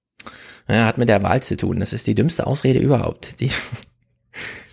Ja, 0.68 0.84
hat 0.84 0.98
mit 0.98 1.08
der 1.08 1.22
Wahl 1.22 1.42
zu 1.42 1.56
tun. 1.56 1.80
Das 1.80 1.94
ist 1.94 2.06
die 2.06 2.14
dümmste 2.14 2.46
Ausrede 2.46 2.78
überhaupt. 2.78 3.40
Die, 3.40 3.50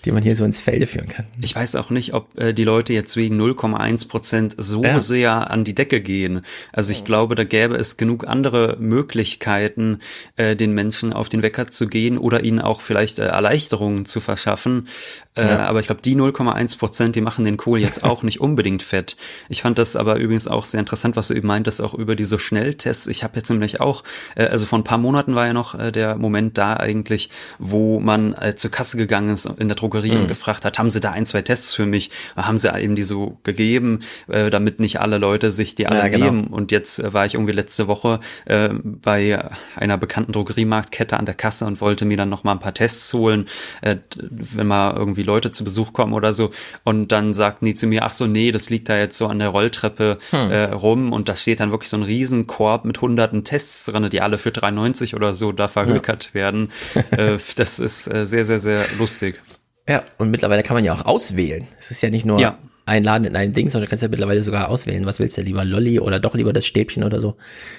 die 0.06 0.12
man 0.12 0.22
hier 0.22 0.36
so 0.36 0.46
ins 0.46 0.62
Felde 0.62 0.86
führen 0.86 1.08
kann. 1.08 1.26
Ich 1.42 1.56
weiß 1.56 1.76
auch 1.76 1.90
nicht, 1.90 2.14
ob 2.14 2.40
äh, 2.40 2.54
die 2.54 2.64
Leute 2.64 2.94
jetzt 2.94 3.18
wegen 3.18 3.42
0,1 3.42 4.08
Prozent 4.08 4.56
so 4.58 4.84
ja. 4.84 5.00
sehr 5.00 5.50
an 5.50 5.64
die 5.64 5.74
Decke 5.74 6.00
gehen. 6.00 6.42
Also 6.72 6.92
ich 6.92 7.04
glaube, 7.04 7.34
da 7.36 7.44
gäbe 7.44 7.76
es 7.76 7.98
genug 7.98 8.28
andere 8.28 8.78
Möglichkeiten, 8.80 10.00
äh, 10.38 10.56
den 10.56 10.74
Menschen 10.74 11.12
auf 11.12 11.28
den 11.30 11.42
Wecker 11.42 11.68
zu 11.68 11.88
gehen 11.88 12.18
oder 12.18 12.44
ihnen 12.44 12.60
auch 12.60 12.82
vielleicht 12.82 13.18
äh, 13.18 13.26
Erleichterungen 13.26 14.06
zu 14.06 14.22
verschaffen. 14.22 14.88
Äh, 15.36 15.44
ja. 15.44 15.66
Aber 15.66 15.80
ich 15.80 15.88
glaube, 15.88 16.02
die 16.02 16.16
0,1 16.16 16.78
Prozent, 16.78 17.16
die 17.16 17.22
machen 17.22 17.44
den 17.44 17.58
Kohl 17.58 17.80
jetzt 17.80 18.04
auch 18.06 18.22
nicht 18.22 18.40
unbedingt 18.40 18.84
fett. 18.84 19.18
Ich 19.50 19.64
fand 19.64 19.80
das 19.80 19.96
aber 19.96 20.18
übrigens 20.18 20.48
auch 20.48 20.66
sehr 20.66 20.80
interessant, 20.80 21.16
was 21.16 21.30
du 21.30 21.34
eben 21.34 21.48
meintest, 21.48 21.82
auch 21.82 21.96
über 21.96 22.16
diese 22.16 22.38
Schnelltests. 22.38 23.08
Ich 23.08 23.24
habe 23.24 23.38
jetzt 23.38 23.50
nämlich 23.50 23.82
auch, 23.82 24.04
äh, 24.36 24.46
also 24.46 24.68
vor 24.68 24.78
ein 24.78 24.84
paar 24.84 25.00
Monaten 25.00 25.34
war 25.34 25.48
ja 25.48 25.54
noch 25.54 25.74
äh, 25.74 25.92
der 25.92 26.16
Moment 26.18 26.60
da 26.60 26.78
eigentlich, 26.78 27.32
wo 27.58 28.00
man 28.00 28.34
äh, 28.34 28.56
zur 28.56 28.70
Kasse 28.70 28.98
gegangen 28.98 29.30
ist 29.30 29.46
in 29.46 29.68
der 29.68 29.76
Drogerie 29.76 29.95
Drogerie 29.96 30.16
mhm. 30.16 30.22
und 30.22 30.28
gefragt 30.28 30.66
hat, 30.66 30.78
haben 30.78 30.90
Sie 30.90 31.00
da 31.00 31.12
ein, 31.12 31.26
zwei 31.26 31.42
Tests 31.42 31.74
für 31.74 31.86
mich? 31.86 32.12
Haben 32.36 32.58
sie 32.58 32.74
eben 32.78 32.96
die 32.96 33.04
so 33.04 33.38
gegeben, 33.44 34.02
äh, 34.28 34.50
damit 34.50 34.80
nicht 34.80 35.00
alle 35.00 35.18
Leute 35.18 35.52
sich 35.52 35.76
die 35.76 35.88
alle 35.88 36.00
ja, 36.00 36.08
genau. 36.08 36.26
geben. 36.26 36.48
Und 36.48 36.72
jetzt 36.72 37.00
äh, 37.00 37.14
war 37.14 37.26
ich 37.26 37.36
irgendwie 37.36 37.54
letzte 37.54 37.88
Woche 37.88 38.20
äh, 38.46 38.70
bei 38.84 39.50
einer 39.76 39.98
bekannten 39.98 40.32
Drogeriemarktkette 40.32 41.18
an 41.18 41.26
der 41.26 41.36
Kasse 41.36 41.66
und 41.66 41.82
wollte 41.82 42.06
mir 42.06 42.18
dann 42.18 42.30
noch 42.30 42.44
mal 42.44 42.54
ein 42.54 42.60
paar 42.60 42.74
Tests 42.74 43.14
holen, 43.14 43.48
äh, 43.82 43.96
wenn 44.16 44.68
mal 44.68 44.96
irgendwie 44.96 45.24
Leute 45.24 45.52
zu 45.52 45.64
Besuch 45.64 45.94
kommen 45.94 46.14
oder 46.14 46.34
so. 46.34 46.52
Und 46.84 47.12
dann 47.12 47.34
sagten 47.34 47.66
die 47.66 47.76
zu 47.76 47.88
mir, 47.88 48.04
ach 48.04 48.14
so, 48.14 48.28
nee, 48.28 48.52
das 48.52 48.70
liegt 48.70 48.90
da 48.90 48.98
jetzt 48.98 49.18
so 49.18 49.28
an 49.28 49.40
der 49.40 49.50
Rolltreppe 49.50 50.18
hm. 50.32 50.52
äh, 50.52 50.64
rum 50.66 51.14
und 51.14 51.30
da 51.30 51.36
steht 51.36 51.60
dann 51.60 51.72
wirklich 51.72 51.90
so 51.90 51.98
ein 51.98 52.04
Riesenkorb 52.04 52.86
mit 52.86 53.02
hunderten 53.02 53.44
Tests 53.44 53.86
drin, 53.86 54.10
die 54.10 54.22
alle 54.22 54.38
für 54.38 54.50
3,90 54.50 55.16
oder 55.16 55.36
so 55.36 55.52
da 55.52 55.68
verhökert 55.68 56.28
ja. 56.28 56.34
werden. 56.34 56.72
äh, 57.12 57.38
das 57.56 57.80
ist 57.80 58.12
äh, 58.14 58.26
sehr, 58.26 58.46
sehr, 58.46 58.60
sehr 58.60 58.86
lustig. 58.98 59.40
Ja, 59.88 60.04
und 60.18 60.32
mittlerweile 60.32 60.64
kann 60.64 60.76
man 60.76 60.84
ja 60.84 60.94
auch 60.94 61.06
auswählen. 61.06 61.68
Es 61.80 61.92
ist 61.92 62.02
ja 62.02 62.10
nicht 62.10 62.26
nur 62.26 62.40
ja. 62.40 62.58
ein 62.86 63.04
Laden 63.04 63.26
in 63.26 63.36
einem 63.36 63.54
Ding, 63.54 63.70
sondern 63.70 63.86
du 63.86 63.90
kannst 63.90 64.02
ja 64.02 64.10
mittlerweile 64.10 64.42
sogar 64.42 64.70
auswählen, 64.70 65.06
was 65.06 65.20
willst 65.20 65.38
du 65.38 65.42
lieber, 65.42 65.64
Lolli 65.64 66.00
oder 66.00 66.20
doch 66.20 66.34
lieber 66.34 66.54
das 66.54 66.66
Stäbchen 66.66 67.04
oder 67.04 67.22
so. 67.22 67.36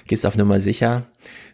Gehst 0.07 0.25
auf 0.25 0.37
Nummer 0.37 0.61
sicher. 0.61 1.07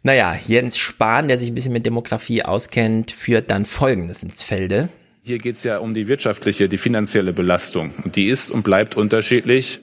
Naja, 0.03 0.37
Jens 0.47 0.77
Spahn, 0.77 1.29
der 1.29 1.39
sich 1.39 1.51
ein 1.51 1.55
bisschen 1.55 1.73
mit 1.73 1.87
Demografie 1.87 2.43
auskennt, 2.43 3.11
führt 3.11 3.51
dann 3.51 3.65
Folgendes 3.65 4.23
ins 4.23 4.43
Felde. 4.43 4.89
Hier 5.23 5.39
geht's 5.39 5.63
ja 5.63 5.79
um 5.79 5.95
die 5.95 6.09
wirtschaftliche, 6.09 6.69
die 6.69 6.79
finanzielle 6.79 7.33
Belastung. 7.33 7.93
Und 8.05 8.17
die 8.17 8.27
ist 8.27 8.51
und 8.51 8.63
bleibt 8.63 8.97
unterschiedlich 8.97 9.81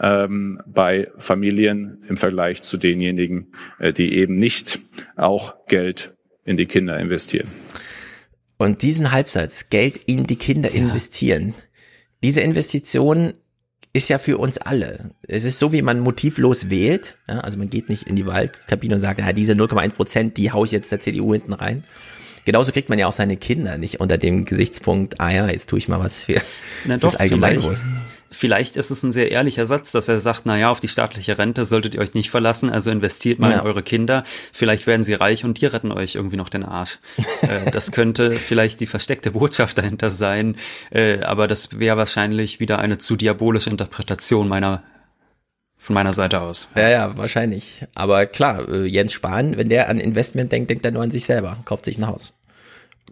ähm, 0.00 0.60
bei 0.66 1.08
Familien 1.18 2.04
im 2.08 2.16
Vergleich 2.16 2.62
zu 2.62 2.76
denjenigen, 2.76 3.52
äh, 3.78 3.92
die 3.92 4.14
eben 4.14 4.36
nicht 4.36 4.78
auch 5.16 5.66
Geld 5.66 6.14
in 6.44 6.56
die 6.56 6.66
Kinder 6.66 6.98
investieren. 6.98 7.48
Und 8.64 8.80
diesen 8.80 9.12
Halbsatz, 9.12 9.68
Geld 9.68 10.00
in 10.06 10.26
die 10.26 10.36
Kinder 10.36 10.70
ja. 10.70 10.76
investieren, 10.76 11.54
diese 12.22 12.40
Investition 12.40 13.34
ist 13.92 14.08
ja 14.08 14.18
für 14.18 14.38
uns 14.38 14.56
alle. 14.56 15.10
Es 15.28 15.44
ist 15.44 15.58
so, 15.58 15.70
wie 15.70 15.82
man 15.82 16.00
motivlos 16.00 16.70
wählt. 16.70 17.18
Ja, 17.28 17.40
also 17.40 17.58
man 17.58 17.68
geht 17.68 17.90
nicht 17.90 18.04
in 18.04 18.16
die 18.16 18.24
Wahlkabine 18.24 18.94
und 18.94 19.00
sagt, 19.00 19.20
ja, 19.20 19.34
diese 19.34 19.52
0,1 19.52 19.90
Prozent, 19.90 20.36
die 20.38 20.50
haue 20.50 20.64
ich 20.64 20.72
jetzt 20.72 20.90
der 20.90 20.98
CDU 20.98 21.34
hinten 21.34 21.52
rein. 21.52 21.84
Genauso 22.46 22.72
kriegt 22.72 22.88
man 22.88 22.98
ja 22.98 23.06
auch 23.06 23.12
seine 23.12 23.36
Kinder 23.36 23.76
nicht 23.76 24.00
unter 24.00 24.16
dem 24.16 24.46
Gesichtspunkt, 24.46 25.20
ah 25.20 25.30
ja, 25.30 25.46
jetzt 25.48 25.68
tue 25.68 25.78
ich 25.78 25.88
mal 25.88 26.00
was 26.00 26.24
für 26.24 26.40
Na 26.86 26.94
doch, 26.96 27.10
das 27.10 27.16
Allgemeinwohl. 27.16 27.76
Vielleicht 27.76 28.13
vielleicht 28.34 28.76
ist 28.76 28.90
es 28.90 29.02
ein 29.02 29.12
sehr 29.12 29.30
ehrlicher 29.30 29.66
Satz, 29.66 29.92
dass 29.92 30.08
er 30.08 30.20
sagt, 30.20 30.42
na 30.44 30.58
ja, 30.58 30.70
auf 30.70 30.80
die 30.80 30.88
staatliche 30.88 31.38
Rente 31.38 31.64
solltet 31.64 31.94
ihr 31.94 32.00
euch 32.00 32.14
nicht 32.14 32.30
verlassen, 32.30 32.70
also 32.70 32.90
investiert 32.90 33.38
mal 33.38 33.50
ja. 33.50 33.60
in 33.60 33.66
eure 33.66 33.82
Kinder. 33.82 34.24
Vielleicht 34.52 34.86
werden 34.86 35.04
sie 35.04 35.14
reich 35.14 35.44
und 35.44 35.60
die 35.60 35.66
retten 35.66 35.92
euch 35.92 36.14
irgendwie 36.14 36.36
noch 36.36 36.48
den 36.48 36.64
Arsch. 36.64 36.98
äh, 37.42 37.70
das 37.70 37.92
könnte 37.92 38.30
vielleicht 38.32 38.80
die 38.80 38.86
versteckte 38.86 39.30
Botschaft 39.30 39.78
dahinter 39.78 40.10
sein, 40.10 40.56
äh, 40.90 41.20
aber 41.20 41.46
das 41.46 41.78
wäre 41.78 41.96
wahrscheinlich 41.96 42.60
wieder 42.60 42.78
eine 42.78 42.98
zu 42.98 43.16
diabolische 43.16 43.70
Interpretation 43.70 44.48
meiner 44.48 44.82
von 45.76 45.92
meiner 45.92 46.14
Seite 46.14 46.40
aus. 46.40 46.70
Ja, 46.76 46.88
ja, 46.88 47.16
wahrscheinlich. 47.18 47.84
Aber 47.94 48.24
klar, 48.24 48.66
äh, 48.70 48.86
Jens 48.86 49.12
Spahn, 49.12 49.58
wenn 49.58 49.68
der 49.68 49.90
an 49.90 50.00
Investment 50.00 50.50
denkt, 50.50 50.70
denkt 50.70 50.84
er 50.86 50.92
nur 50.92 51.02
an 51.02 51.10
sich 51.10 51.26
selber, 51.26 51.58
kauft 51.66 51.84
sich 51.84 51.98
ein 51.98 52.06
Haus 52.06 52.32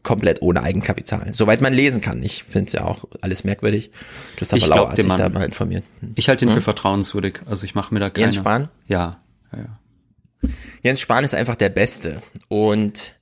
komplett 0.02 0.42
ohne 0.42 0.62
Eigenkapital. 0.62 1.32
Soweit 1.32 1.60
man 1.60 1.72
lesen 1.72 2.00
kann. 2.00 2.22
Ich 2.22 2.42
finde 2.44 2.66
es 2.66 2.72
ja 2.72 2.84
auch 2.84 3.04
alles 3.20 3.44
merkwürdig. 3.44 3.90
Christopher 4.36 4.66
Lau 4.68 4.88
hat 4.88 4.96
sich 4.96 5.06
Mann, 5.06 5.18
da 5.18 5.28
mal 5.28 5.44
informiert. 5.44 5.84
Ich 6.14 6.28
halte 6.28 6.44
ihn 6.44 6.48
hm? 6.48 6.56
für 6.56 6.60
vertrauenswürdig. 6.60 7.40
Also 7.46 7.64
ich 7.64 7.74
mache 7.74 7.94
mir 7.94 8.00
da 8.00 8.10
keine... 8.10 8.26
Jens 8.26 8.36
Spahn? 8.36 8.68
Ja, 8.86 9.12
ja, 9.52 9.58
ja. 9.58 10.48
Jens 10.82 11.00
Spahn 11.00 11.24
ist 11.24 11.34
einfach 11.34 11.56
der 11.56 11.68
Beste. 11.68 12.20
Und 12.48 13.14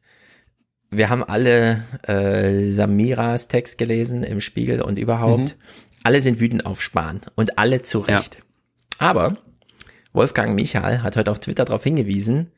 wir 0.90 1.08
haben 1.08 1.22
alle 1.22 1.84
äh, 2.06 2.70
Samiras 2.70 3.48
Text 3.48 3.78
gelesen 3.78 4.22
im 4.22 4.40
Spiegel 4.40 4.82
und 4.82 4.98
überhaupt. 4.98 5.56
Mhm. 5.56 5.62
Alle 6.02 6.22
sind 6.22 6.40
wütend 6.40 6.64
auf 6.66 6.80
Spahn 6.80 7.20
und 7.34 7.58
alle 7.58 7.82
zu 7.82 7.98
Recht. 7.98 8.36
Ja. 8.36 8.42
Aber 8.98 9.36
Wolfgang 10.12 10.54
Michael 10.54 11.02
hat 11.02 11.16
heute 11.16 11.30
auf 11.30 11.40
Twitter 11.40 11.64
darauf 11.64 11.84
hingewiesen, 11.84 12.52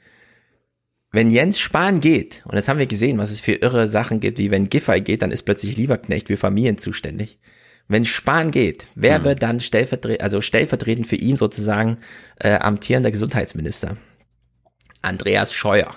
wenn 1.12 1.30
Jens 1.30 1.58
Spahn 1.58 2.00
geht, 2.00 2.42
und 2.46 2.54
jetzt 2.54 2.68
haben 2.68 2.78
wir 2.78 2.86
gesehen, 2.86 3.18
was 3.18 3.30
es 3.30 3.40
für 3.40 3.52
irre 3.52 3.86
Sachen 3.86 4.18
gibt, 4.20 4.38
wie 4.38 4.50
wenn 4.50 4.70
Giffey 4.70 5.02
geht, 5.02 5.20
dann 5.20 5.30
ist 5.30 5.42
plötzlich 5.42 5.76
Lieberknecht 5.76 6.28
für 6.28 6.38
Familien 6.38 6.78
zuständig. 6.78 7.38
Wenn 7.86 8.06
Spahn 8.06 8.50
geht, 8.50 8.86
wer 8.94 9.18
hm. 9.18 9.24
wird 9.24 9.42
dann 9.42 9.60
stellvertretend, 9.60 10.22
also 10.22 10.40
stellvertretend 10.40 11.06
für 11.06 11.16
ihn 11.16 11.36
sozusagen 11.36 11.98
äh, 12.38 12.54
amtierender 12.54 13.10
Gesundheitsminister? 13.10 13.98
Andreas 15.02 15.52
Scheuer. 15.52 15.94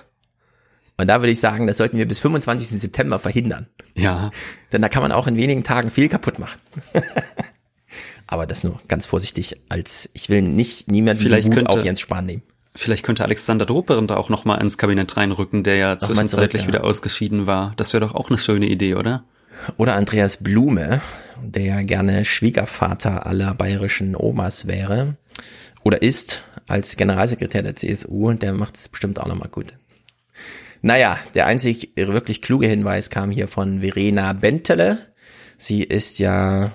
Und 0.98 1.08
da 1.08 1.20
würde 1.20 1.32
ich 1.32 1.40
sagen, 1.40 1.66
das 1.66 1.78
sollten 1.78 1.96
wir 1.96 2.06
bis 2.06 2.20
25. 2.20 2.68
September 2.80 3.18
verhindern. 3.18 3.68
Ja. 3.94 4.30
Denn 4.72 4.82
da 4.82 4.88
kann 4.88 5.02
man 5.02 5.12
auch 5.12 5.26
in 5.26 5.36
wenigen 5.36 5.64
Tagen 5.64 5.90
viel 5.90 6.08
kaputt 6.08 6.38
machen. 6.38 6.60
Aber 8.26 8.46
das 8.46 8.64
nur 8.64 8.80
ganz 8.88 9.06
vorsichtig, 9.06 9.60
als 9.68 10.10
ich 10.12 10.28
will 10.28 10.42
nicht 10.42 10.90
niemand 10.90 11.20
Vielleicht 11.20 11.52
könnte, 11.52 11.70
auf 11.70 11.84
Jens 11.84 12.00
Spahn 12.00 12.26
nehmen. 12.26 12.42
Vielleicht 12.76 13.04
könnte 13.04 13.24
Alexander 13.24 13.66
Doperin 13.66 14.06
da 14.06 14.16
auch 14.16 14.28
nochmal 14.28 14.60
ins 14.60 14.78
Kabinett 14.78 15.16
reinrücken, 15.16 15.62
der 15.62 15.76
ja 15.76 15.98
zwischenzeitlich 15.98 16.62
ja. 16.62 16.68
wieder 16.68 16.84
ausgeschieden 16.84 17.46
war. 17.46 17.72
Das 17.76 17.92
wäre 17.92 18.06
doch 18.06 18.14
auch 18.14 18.28
eine 18.28 18.38
schöne 18.38 18.66
Idee, 18.66 18.94
oder? 18.94 19.24
Oder 19.78 19.96
Andreas 19.96 20.36
Blume, 20.36 21.00
der 21.42 21.64
ja 21.64 21.82
gerne 21.82 22.24
Schwiegervater 22.24 23.26
aller 23.26 23.54
bayerischen 23.54 24.14
Omas 24.14 24.66
wäre. 24.66 25.16
Oder 25.82 26.02
ist 26.02 26.42
als 26.68 26.96
Generalsekretär 26.96 27.62
der 27.62 27.76
CSU, 27.76 28.32
der 28.32 28.52
macht 28.52 28.76
es 28.76 28.88
bestimmt 28.88 29.20
auch 29.20 29.26
nochmal 29.26 29.48
gut. 29.48 29.72
Naja, 30.82 31.18
der 31.34 31.46
einzig 31.46 31.92
wirklich 31.96 32.42
kluge 32.42 32.66
Hinweis 32.66 33.10
kam 33.10 33.30
hier 33.30 33.48
von 33.48 33.80
Verena 33.80 34.32
Bentele. 34.34 34.98
Sie 35.56 35.82
ist 35.82 36.18
ja 36.18 36.72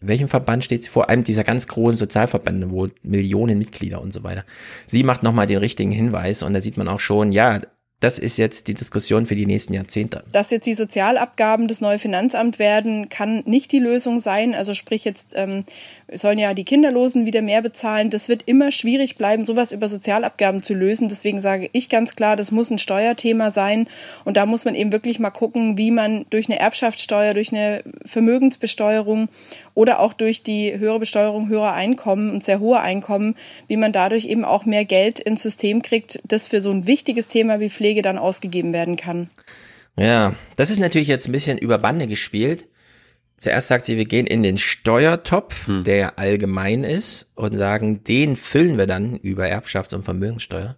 welchem 0.00 0.28
Verband 0.28 0.64
steht 0.64 0.84
sie 0.84 0.90
vor? 0.90 1.08
Einem 1.08 1.24
dieser 1.24 1.44
ganz 1.44 1.66
großen 1.66 1.98
Sozialverbände, 1.98 2.70
wo 2.70 2.88
Millionen 3.02 3.58
Mitglieder 3.58 4.00
und 4.00 4.12
so 4.12 4.22
weiter. 4.22 4.44
Sie 4.86 5.02
macht 5.02 5.22
nochmal 5.22 5.46
den 5.46 5.58
richtigen 5.58 5.90
Hinweis 5.90 6.42
und 6.42 6.54
da 6.54 6.60
sieht 6.60 6.76
man 6.76 6.88
auch 6.88 7.00
schon, 7.00 7.32
ja, 7.32 7.60
das 8.00 8.20
ist 8.20 8.36
jetzt 8.36 8.68
die 8.68 8.74
Diskussion 8.74 9.26
für 9.26 9.34
die 9.34 9.46
nächsten 9.46 9.74
Jahrzehnte. 9.74 10.22
Dass 10.30 10.52
jetzt 10.52 10.66
die 10.66 10.74
Sozialabgaben 10.74 11.66
das 11.66 11.80
neue 11.80 11.98
Finanzamt 11.98 12.60
werden, 12.60 13.08
kann 13.08 13.42
nicht 13.44 13.72
die 13.72 13.80
Lösung 13.80 14.20
sein. 14.20 14.54
Also 14.54 14.72
sprich 14.72 15.04
jetzt 15.04 15.32
ähm, 15.34 15.64
sollen 16.12 16.38
ja 16.38 16.54
die 16.54 16.64
Kinderlosen 16.64 17.26
wieder 17.26 17.42
mehr 17.42 17.60
bezahlen. 17.60 18.10
Das 18.10 18.28
wird 18.28 18.44
immer 18.46 18.70
schwierig 18.70 19.16
bleiben, 19.16 19.42
sowas 19.42 19.72
über 19.72 19.88
Sozialabgaben 19.88 20.62
zu 20.62 20.74
lösen. 20.74 21.08
Deswegen 21.08 21.40
sage 21.40 21.70
ich 21.72 21.88
ganz 21.88 22.14
klar, 22.14 22.36
das 22.36 22.52
muss 22.52 22.70
ein 22.70 22.78
Steuerthema 22.78 23.50
sein. 23.50 23.88
Und 24.24 24.36
da 24.36 24.46
muss 24.46 24.64
man 24.64 24.76
eben 24.76 24.92
wirklich 24.92 25.18
mal 25.18 25.30
gucken, 25.30 25.76
wie 25.76 25.90
man 25.90 26.24
durch 26.30 26.48
eine 26.48 26.60
Erbschaftssteuer, 26.60 27.34
durch 27.34 27.52
eine 27.52 27.82
Vermögensbesteuerung 28.04 29.28
oder 29.78 30.00
auch 30.00 30.12
durch 30.12 30.42
die 30.42 30.78
höhere 30.78 31.00
Besteuerung 31.00 31.48
höherer 31.48 31.72
Einkommen 31.72 32.30
und 32.32 32.44
sehr 32.44 32.60
hohe 32.60 32.80
Einkommen, 32.80 33.34
wie 33.66 33.76
man 33.76 33.92
dadurch 33.92 34.24
eben 34.24 34.44
auch 34.44 34.64
mehr 34.64 34.84
Geld 34.84 35.20
ins 35.20 35.42
System 35.42 35.82
kriegt, 35.82 36.20
das 36.26 36.46
für 36.46 36.60
so 36.60 36.70
ein 36.70 36.86
wichtiges 36.86 37.28
Thema 37.28 37.60
wie 37.60 37.70
Pflege 37.70 37.88
Pflege 37.88 38.02
dann 38.02 38.18
ausgegeben 38.18 38.74
werden 38.74 38.96
kann. 38.96 39.30
Ja, 39.96 40.34
das 40.56 40.70
ist 40.70 40.78
natürlich 40.78 41.08
jetzt 41.08 41.26
ein 41.26 41.32
bisschen 41.32 41.56
über 41.56 41.78
Bande 41.78 42.06
gespielt. 42.06 42.66
Zuerst 43.38 43.68
sagt 43.68 43.86
sie, 43.86 43.96
wir 43.96 44.04
gehen 44.04 44.26
in 44.26 44.42
den 44.42 44.58
Steuertopf, 44.58 45.68
hm. 45.68 45.84
der 45.84 46.18
allgemein 46.18 46.84
ist, 46.84 47.30
und 47.34 47.56
sagen, 47.56 48.04
den 48.04 48.36
füllen 48.36 48.76
wir 48.76 48.86
dann 48.86 49.16
über 49.16 49.44
Erbschafts- 49.44 49.94
und 49.94 50.04
Vermögenssteuer. 50.04 50.76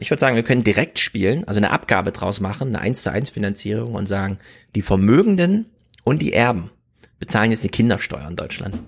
Ich 0.00 0.10
würde 0.10 0.20
sagen, 0.20 0.36
wir 0.36 0.42
können 0.42 0.64
direkt 0.64 0.98
spielen, 0.98 1.44
also 1.44 1.58
eine 1.58 1.70
Abgabe 1.70 2.12
draus 2.12 2.40
machen, 2.40 2.68
eine 2.68 2.80
1 2.80 3.02
zu 3.02 3.10
1 3.10 3.30
Finanzierung 3.30 3.94
und 3.94 4.06
sagen, 4.06 4.38
die 4.74 4.82
Vermögenden 4.82 5.66
und 6.04 6.20
die 6.20 6.32
Erben 6.32 6.70
bezahlen 7.20 7.52
jetzt 7.52 7.62
die 7.62 7.68
Kindersteuer 7.68 8.26
in 8.26 8.36
Deutschland. 8.36 8.80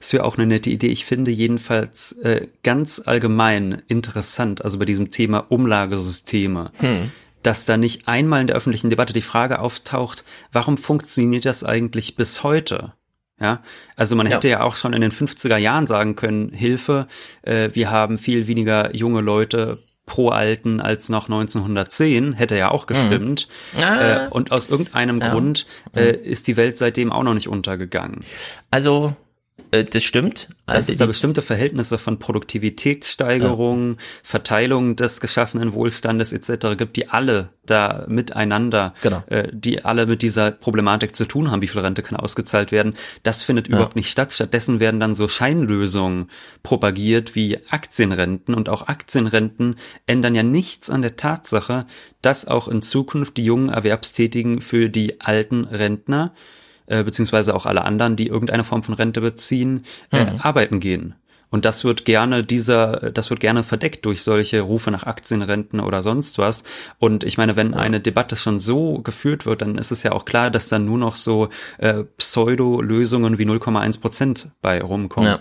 Das 0.00 0.12
wäre 0.12 0.24
auch 0.24 0.36
eine 0.36 0.46
nette 0.46 0.70
Idee. 0.70 0.88
Ich 0.88 1.04
finde 1.04 1.30
jedenfalls 1.30 2.12
äh, 2.18 2.48
ganz 2.62 3.02
allgemein 3.04 3.82
interessant, 3.88 4.64
also 4.64 4.78
bei 4.78 4.84
diesem 4.84 5.10
Thema 5.10 5.50
Umlagesysteme. 5.50 6.72
Hm 6.78 7.10
dass 7.42 7.64
da 7.64 7.76
nicht 7.76 8.08
einmal 8.08 8.40
in 8.40 8.46
der 8.48 8.56
öffentlichen 8.56 8.90
Debatte 8.90 9.12
die 9.12 9.22
Frage 9.22 9.60
auftaucht, 9.60 10.24
warum 10.52 10.76
funktioniert 10.76 11.44
das 11.44 11.64
eigentlich 11.64 12.16
bis 12.16 12.42
heute? 12.42 12.92
Ja, 13.40 13.62
also 13.94 14.16
man 14.16 14.26
hätte 14.26 14.48
ja. 14.48 14.58
ja 14.58 14.64
auch 14.64 14.74
schon 14.74 14.92
in 14.92 15.00
den 15.00 15.12
50er 15.12 15.56
Jahren 15.56 15.86
sagen 15.86 16.16
können, 16.16 16.50
Hilfe, 16.52 17.06
äh, 17.42 17.70
wir 17.72 17.90
haben 17.90 18.18
viel 18.18 18.48
weniger 18.48 18.94
junge 18.96 19.20
Leute 19.20 19.78
pro 20.08 20.30
Alten 20.30 20.80
als 20.80 21.08
noch 21.08 21.26
1910, 21.26 22.32
hätte 22.32 22.56
ja 22.56 22.72
auch 22.72 22.86
gestimmt. 22.86 23.46
Mhm. 23.74 23.80
Ah. 23.80 24.26
Äh, 24.26 24.28
und 24.30 24.50
aus 24.50 24.68
irgendeinem 24.68 25.20
ja. 25.20 25.30
Grund 25.30 25.66
äh, 25.94 26.12
mhm. 26.12 26.22
ist 26.24 26.48
die 26.48 26.56
Welt 26.56 26.76
seitdem 26.76 27.12
auch 27.12 27.22
noch 27.22 27.34
nicht 27.34 27.46
untergegangen. 27.46 28.24
Also 28.72 29.12
äh, 29.12 29.27
das 29.70 30.02
stimmt. 30.02 30.48
Also 30.64 30.78
Dass 30.78 30.88
es 30.88 30.96
da 30.96 31.06
bestimmte 31.06 31.42
Verhältnisse 31.42 31.98
von 31.98 32.18
Produktivitätssteigerung, 32.18 33.92
ja. 33.92 33.96
Verteilung 34.22 34.96
des 34.96 35.20
geschaffenen 35.20 35.74
Wohlstandes 35.74 36.32
etc. 36.32 36.76
gibt, 36.76 36.96
die 36.96 37.08
alle 37.08 37.50
da 37.66 38.06
miteinander, 38.08 38.94
genau. 39.02 39.22
äh, 39.26 39.48
die 39.52 39.84
alle 39.84 40.06
mit 40.06 40.22
dieser 40.22 40.52
Problematik 40.52 41.14
zu 41.14 41.26
tun 41.26 41.50
haben, 41.50 41.60
wie 41.60 41.68
viel 41.68 41.82
Rente 41.82 42.02
kann 42.02 42.16
ausgezahlt 42.16 42.72
werden. 42.72 42.94
Das 43.24 43.42
findet 43.42 43.68
ja. 43.68 43.74
überhaupt 43.74 43.96
nicht 43.96 44.10
statt. 44.10 44.32
Stattdessen 44.32 44.80
werden 44.80 45.00
dann 45.00 45.14
so 45.14 45.28
Scheinlösungen 45.28 46.30
propagiert 46.62 47.34
wie 47.34 47.58
Aktienrenten 47.68 48.54
und 48.54 48.70
auch 48.70 48.88
Aktienrenten 48.88 49.76
ändern 50.06 50.34
ja 50.34 50.42
nichts 50.42 50.88
an 50.88 51.02
der 51.02 51.16
Tatsache, 51.16 51.86
dass 52.22 52.48
auch 52.48 52.68
in 52.68 52.80
Zukunft 52.80 53.36
die 53.36 53.44
jungen 53.44 53.68
Erwerbstätigen 53.68 54.62
für 54.62 54.88
die 54.88 55.20
alten 55.20 55.64
Rentner 55.64 56.32
äh, 56.88 57.04
beziehungsweise 57.04 57.54
auch 57.54 57.66
alle 57.66 57.84
anderen, 57.84 58.16
die 58.16 58.26
irgendeine 58.26 58.64
Form 58.64 58.82
von 58.82 58.94
Rente 58.94 59.20
beziehen, 59.20 59.84
äh, 60.12 60.24
mhm. 60.24 60.40
arbeiten 60.40 60.80
gehen. 60.80 61.14
Und 61.50 61.64
das 61.64 61.84
wird 61.84 62.04
gerne 62.04 62.44
dieser, 62.44 63.10
das 63.10 63.30
wird 63.30 63.40
gerne 63.40 63.64
verdeckt 63.64 64.04
durch 64.04 64.22
solche 64.22 64.60
Rufe 64.60 64.90
nach 64.90 65.04
Aktienrenten 65.04 65.80
oder 65.80 66.02
sonst 66.02 66.38
was. 66.38 66.64
Und 66.98 67.24
ich 67.24 67.38
meine, 67.38 67.56
wenn 67.56 67.72
eine 67.72 68.00
Debatte 68.00 68.36
schon 68.36 68.58
so 68.58 68.98
geführt 68.98 69.46
wird, 69.46 69.62
dann 69.62 69.78
ist 69.78 69.90
es 69.90 70.02
ja 70.02 70.12
auch 70.12 70.26
klar, 70.26 70.50
dass 70.50 70.68
dann 70.68 70.84
nur 70.84 70.98
noch 70.98 71.16
so 71.16 71.48
äh, 71.78 72.04
Pseudo-Lösungen 72.18 73.38
wie 73.38 73.46
0,1 73.46 74.00
Prozent 74.00 74.50
bei 74.60 74.82
rumkommen. 74.82 75.30
Ja. 75.30 75.38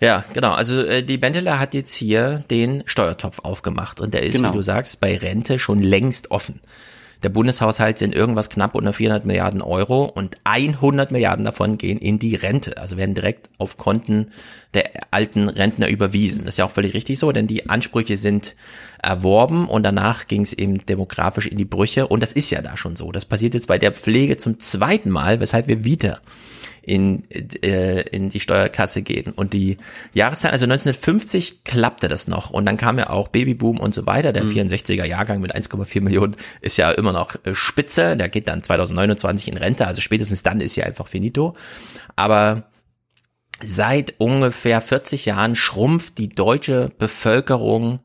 Ja, 0.00 0.24
genau. 0.34 0.52
Also 0.52 0.82
äh, 0.82 1.02
die 1.02 1.16
Benteler 1.16 1.58
hat 1.58 1.74
jetzt 1.74 1.94
hier 1.94 2.44
den 2.50 2.82
Steuertopf 2.86 3.38
aufgemacht 3.38 4.00
und 4.00 4.12
der 4.12 4.24
ist, 4.24 4.34
genau. 4.34 4.50
wie 4.50 4.56
du 4.56 4.62
sagst, 4.62 5.00
bei 5.00 5.16
Rente 5.16 5.58
schon 5.58 5.80
längst 5.80 6.32
offen. 6.32 6.60
Der 7.24 7.30
Bundeshaushalt 7.30 7.96
sind 7.96 8.14
irgendwas 8.14 8.50
knapp 8.50 8.74
unter 8.74 8.92
400 8.92 9.24
Milliarden 9.24 9.62
Euro 9.62 10.04
und 10.04 10.36
100 10.44 11.10
Milliarden 11.10 11.46
davon 11.46 11.78
gehen 11.78 11.96
in 11.96 12.18
die 12.18 12.34
Rente, 12.34 12.76
also 12.76 12.98
werden 12.98 13.14
direkt 13.14 13.48
auf 13.56 13.78
Konten 13.78 14.26
der 14.74 14.90
alten 15.10 15.48
Rentner 15.48 15.88
überwiesen. 15.88 16.44
Das 16.44 16.54
ist 16.54 16.58
ja 16.58 16.66
auch 16.66 16.70
völlig 16.70 16.92
richtig 16.92 17.18
so, 17.18 17.32
denn 17.32 17.46
die 17.46 17.70
Ansprüche 17.70 18.18
sind 18.18 18.54
erworben 19.02 19.68
und 19.68 19.84
danach 19.84 20.26
ging 20.26 20.42
es 20.42 20.52
eben 20.52 20.84
demografisch 20.84 21.46
in 21.46 21.56
die 21.56 21.64
Brüche 21.64 22.06
und 22.06 22.22
das 22.22 22.32
ist 22.32 22.50
ja 22.50 22.60
da 22.60 22.76
schon 22.76 22.94
so. 22.94 23.10
Das 23.10 23.24
passiert 23.24 23.54
jetzt 23.54 23.68
bei 23.68 23.78
der 23.78 23.92
Pflege 23.92 24.36
zum 24.36 24.60
zweiten 24.60 25.08
Mal, 25.08 25.40
weshalb 25.40 25.66
wir 25.66 25.82
wieder 25.82 26.20
in, 26.86 27.22
äh, 27.30 28.00
in 28.08 28.28
die 28.28 28.40
Steuerkasse 28.40 29.02
gehen. 29.02 29.32
Und 29.32 29.52
die 29.52 29.78
Jahreszeit, 30.12 30.52
also 30.52 30.64
1950 30.64 31.64
klappte 31.64 32.08
das 32.08 32.28
noch 32.28 32.50
und 32.50 32.66
dann 32.66 32.76
kam 32.76 32.98
ja 32.98 33.10
auch 33.10 33.28
Babyboom 33.28 33.80
und 33.80 33.94
so 33.94 34.06
weiter. 34.06 34.32
Der 34.32 34.44
mhm. 34.44 34.52
64er 34.52 35.04
Jahrgang 35.04 35.40
mit 35.40 35.54
1,4 35.54 36.00
Millionen 36.00 36.36
ist 36.60 36.76
ja 36.76 36.90
immer 36.90 37.12
noch 37.12 37.36
äh, 37.44 37.54
spitze. 37.54 38.16
Der 38.16 38.28
geht 38.28 38.48
dann 38.48 38.62
2029 38.62 39.48
in 39.48 39.56
Rente, 39.56 39.86
also 39.86 40.00
spätestens 40.00 40.42
dann 40.42 40.60
ist 40.60 40.76
ja 40.76 40.84
einfach 40.84 41.08
finito. 41.08 41.54
Aber 42.16 42.64
seit 43.62 44.14
ungefähr 44.18 44.80
40 44.80 45.26
Jahren 45.26 45.56
schrumpft 45.56 46.18
die 46.18 46.28
deutsche 46.28 46.90
Bevölkerung, 46.98 48.00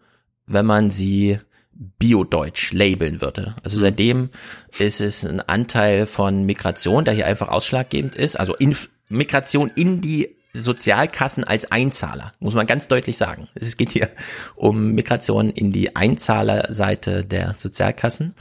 wenn 0.46 0.66
man 0.66 0.92
sie 0.92 1.40
Bio-Deutsch 1.80 2.74
labeln 2.74 3.22
würde. 3.22 3.56
Also 3.64 3.80
seitdem 3.80 4.30
ist 4.78 5.00
es 5.00 5.26
ein 5.26 5.40
Anteil 5.40 6.06
von 6.06 6.44
Migration, 6.44 7.06
der 7.06 7.14
hier 7.14 7.26
einfach 7.26 7.48
ausschlaggebend 7.48 8.16
ist. 8.16 8.36
Also 8.36 8.54
in, 8.56 8.76
Migration 9.08 9.72
in 9.76 10.02
die 10.02 10.36
Sozialkassen 10.54 11.46
als 11.46 11.72
Einzahler, 11.72 12.34
muss 12.40 12.54
man 12.54 12.68
ganz 12.68 12.90
deutlich 12.90 13.18
sagen. 13.18 13.48
Es 13.56 13.78
geht 13.78 13.92
hier 13.92 14.10
um 14.56 14.92
Migration 14.92 15.50
in 15.50 15.72
die 15.72 15.96
Einzahlerseite 15.96 17.24
der 17.24 17.54
Sozialkassen. 17.54 18.36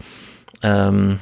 Ähm, 0.62 1.20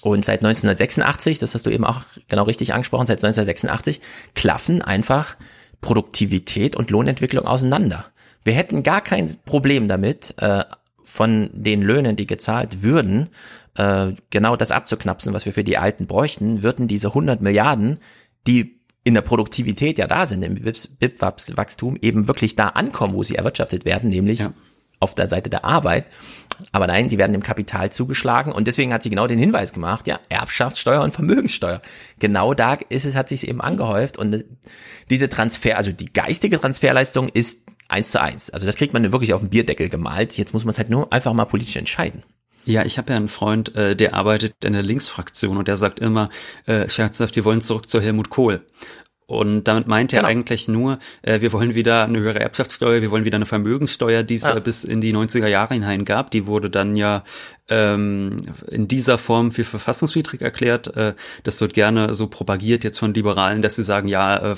und 0.00 0.24
seit 0.24 0.38
1986, 0.38 1.38
das 1.38 1.54
hast 1.54 1.66
du 1.66 1.70
eben 1.70 1.84
auch 1.84 2.00
genau 2.28 2.44
richtig 2.44 2.72
angesprochen, 2.72 3.06
seit 3.06 3.18
1986 3.18 4.00
klaffen 4.34 4.80
einfach 4.80 5.36
Produktivität 5.82 6.76
und 6.76 6.90
Lohnentwicklung 6.90 7.46
auseinander. 7.46 8.06
Wir 8.42 8.54
hätten 8.54 8.82
gar 8.82 9.02
kein 9.02 9.28
Problem 9.44 9.88
damit, 9.88 10.34
äh, 10.38 10.64
von 11.02 11.50
den 11.52 11.82
Löhnen, 11.82 12.16
die 12.16 12.26
gezahlt 12.26 12.82
würden, 12.82 13.28
äh, 13.74 14.12
genau 14.30 14.56
das 14.56 14.70
abzuknapsen, 14.70 15.32
was 15.32 15.46
wir 15.46 15.52
für 15.52 15.64
die 15.64 15.78
Alten 15.78 16.06
bräuchten, 16.06 16.62
würden 16.62 16.88
diese 16.88 17.08
100 17.08 17.40
Milliarden, 17.40 17.98
die 18.46 18.80
in 19.04 19.14
der 19.14 19.22
Produktivität 19.22 19.98
ja 19.98 20.06
da 20.06 20.26
sind, 20.26 20.42
im 20.42 20.54
BIP-Wachstum, 20.54 21.96
eben 22.02 22.28
wirklich 22.28 22.56
da 22.56 22.68
ankommen, 22.68 23.14
wo 23.14 23.22
sie 23.22 23.36
erwirtschaftet 23.36 23.84
werden, 23.84 24.10
nämlich 24.10 24.40
ja. 24.40 24.52
auf 24.98 25.14
der 25.14 25.26
Seite 25.26 25.48
der 25.48 25.64
Arbeit. 25.64 26.06
Aber 26.72 26.86
nein, 26.86 27.08
die 27.08 27.16
werden 27.16 27.32
dem 27.32 27.42
Kapital 27.42 27.90
zugeschlagen 27.90 28.52
und 28.52 28.66
deswegen 28.66 28.92
hat 28.92 29.02
sie 29.02 29.08
genau 29.08 29.26
den 29.26 29.38
Hinweis 29.38 29.72
gemacht, 29.72 30.06
ja, 30.06 30.20
Erbschaftssteuer 30.28 31.02
und 31.02 31.14
Vermögenssteuer. 31.14 31.80
Genau 32.18 32.52
da 32.52 32.74
ist 32.90 33.06
es, 33.06 33.16
hat 33.16 33.30
sich 33.30 33.48
eben 33.48 33.62
angehäuft 33.62 34.18
und 34.18 34.44
diese 35.08 35.30
Transfer, 35.30 35.78
also 35.78 35.92
die 35.92 36.12
geistige 36.12 36.60
Transferleistung 36.60 37.30
ist 37.30 37.62
eins 37.90 38.10
zu 38.10 38.20
eins. 38.20 38.50
Also 38.50 38.66
das 38.66 38.76
kriegt 38.76 38.92
man 38.92 39.10
wirklich 39.12 39.34
auf 39.34 39.40
den 39.40 39.50
Bierdeckel 39.50 39.88
gemalt. 39.88 40.36
Jetzt 40.36 40.52
muss 40.52 40.64
man 40.64 40.70
es 40.70 40.78
halt 40.78 40.90
nur 40.90 41.12
einfach 41.12 41.32
mal 41.32 41.44
politisch 41.44 41.76
entscheiden. 41.76 42.22
Ja, 42.64 42.84
ich 42.84 42.98
habe 42.98 43.12
ja 43.12 43.16
einen 43.16 43.28
Freund, 43.28 43.74
äh, 43.74 43.96
der 43.96 44.14
arbeitet 44.14 44.64
in 44.64 44.74
der 44.74 44.82
Linksfraktion 44.82 45.56
und 45.56 45.66
der 45.66 45.76
sagt 45.76 45.98
immer 45.98 46.28
äh, 46.66 46.88
scherzhaft, 46.88 47.36
wir 47.36 47.44
wollen 47.44 47.62
zurück 47.62 47.88
zu 47.88 48.00
Helmut 48.00 48.30
Kohl. 48.30 48.64
Und 49.30 49.64
damit 49.64 49.86
meint 49.86 50.12
er 50.12 50.20
genau. 50.20 50.28
eigentlich 50.28 50.66
nur, 50.66 50.98
äh, 51.22 51.40
wir 51.40 51.52
wollen 51.52 51.74
wieder 51.76 52.04
eine 52.04 52.18
höhere 52.18 52.40
Erbschaftssteuer, 52.40 53.00
wir 53.00 53.12
wollen 53.12 53.24
wieder 53.24 53.36
eine 53.36 53.46
Vermögenssteuer, 53.46 54.24
die 54.24 54.34
es 54.34 54.42
ja. 54.42 54.56
äh, 54.56 54.60
bis 54.60 54.82
in 54.82 55.00
die 55.00 55.14
90er 55.14 55.46
Jahre 55.46 55.74
hinein 55.74 56.04
gab. 56.04 56.32
Die 56.32 56.48
wurde 56.48 56.68
dann 56.68 56.96
ja 56.96 57.22
ähm, 57.68 58.38
in 58.68 58.88
dieser 58.88 59.18
Form 59.18 59.52
für 59.52 59.64
verfassungswidrig 59.64 60.42
erklärt. 60.42 60.96
Äh, 60.96 61.14
das 61.44 61.60
wird 61.60 61.74
gerne 61.74 62.12
so 62.12 62.26
propagiert 62.26 62.82
jetzt 62.82 62.98
von 62.98 63.14
Liberalen, 63.14 63.62
dass 63.62 63.76
sie 63.76 63.84
sagen, 63.84 64.08
ja, 64.08 64.52
äh, 64.52 64.56